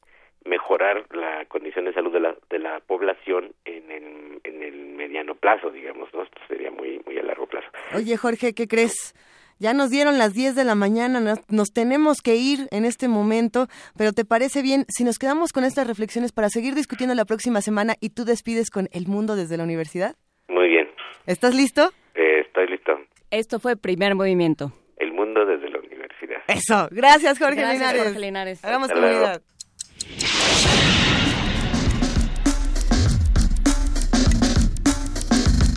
mejorar 0.46 1.06
la 1.12 1.46
condición 1.46 1.86
de 1.86 1.94
salud 1.94 2.12
de 2.12 2.20
la, 2.20 2.36
de 2.50 2.60
la 2.60 2.80
población 2.80 3.54
en 3.66 3.92
el, 3.92 4.42
en 4.44 4.64
el 4.64 4.74
mediano 4.96 5.36
plazo, 5.36 5.70
digamos, 5.70 6.14
¿no? 6.14 6.24
Esto 6.24 6.40
sería 6.48 6.72
muy, 6.72 7.02
muy 7.06 7.18
a 7.18 7.24
largo 7.24 7.46
plazo. 7.48 7.68
Oye, 7.96 8.18
Jorge, 8.18 8.54
¿qué 8.54 8.68
crees? 8.68 9.14
Ya 9.60 9.74
nos 9.74 9.90
dieron 9.90 10.18
las 10.18 10.34
10 10.34 10.56
de 10.56 10.64
la 10.64 10.76
mañana, 10.76 11.38
nos, 11.48 11.74
tenemos 11.74 12.22
que 12.22 12.36
ir 12.36 12.68
en 12.72 12.86
este 12.86 13.08
momento, 13.08 13.68
pero 13.98 14.12
¿te 14.14 14.26
parece 14.26 14.62
bien 14.62 14.86
si 14.90 15.04
nos 15.04 15.20
quedamos 15.20 15.52
con 15.54 15.64
estas 15.64 15.88
reflexiones 15.88 16.32
para 16.32 16.50
seguir 16.50 16.76
discutiendo 16.76 17.16
la 17.16 17.26
próxima 17.26 17.62
semana 17.62 17.96
y 18.00 18.10
tú 18.10 18.26
despides 18.26 18.70
con 18.70 18.90
El 18.92 19.08
Mundo 19.08 19.36
desde 19.36 19.58
la 19.58 19.64
universidad? 19.64 20.16
Muy 20.48 20.68
bien. 20.68 20.88
¿Estás 21.26 21.56
listo? 21.56 21.92
Eh, 22.16 22.42
estoy 22.46 22.68
listo. 22.68 23.00
Esto 23.32 23.60
fue 23.60 23.76
Primer 23.76 24.16
Movimiento. 24.16 24.72
El 24.98 25.14
Mundo 25.14 25.46
desde 25.46 25.70
la 25.70 25.80
universidad. 25.80 26.42
Eso. 26.48 26.88
Gracias, 26.92 27.40
Jorge 27.40 27.56
Gracias, 27.56 27.80
Linares. 27.80 28.04
Jorge 28.04 28.20
Linares. 28.20 28.66
Hagamos 28.66 28.92
comunidad. 28.92 29.42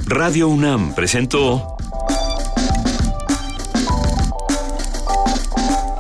Radio 0.08 0.48
UNAM 0.48 0.94
presentó 0.94 1.75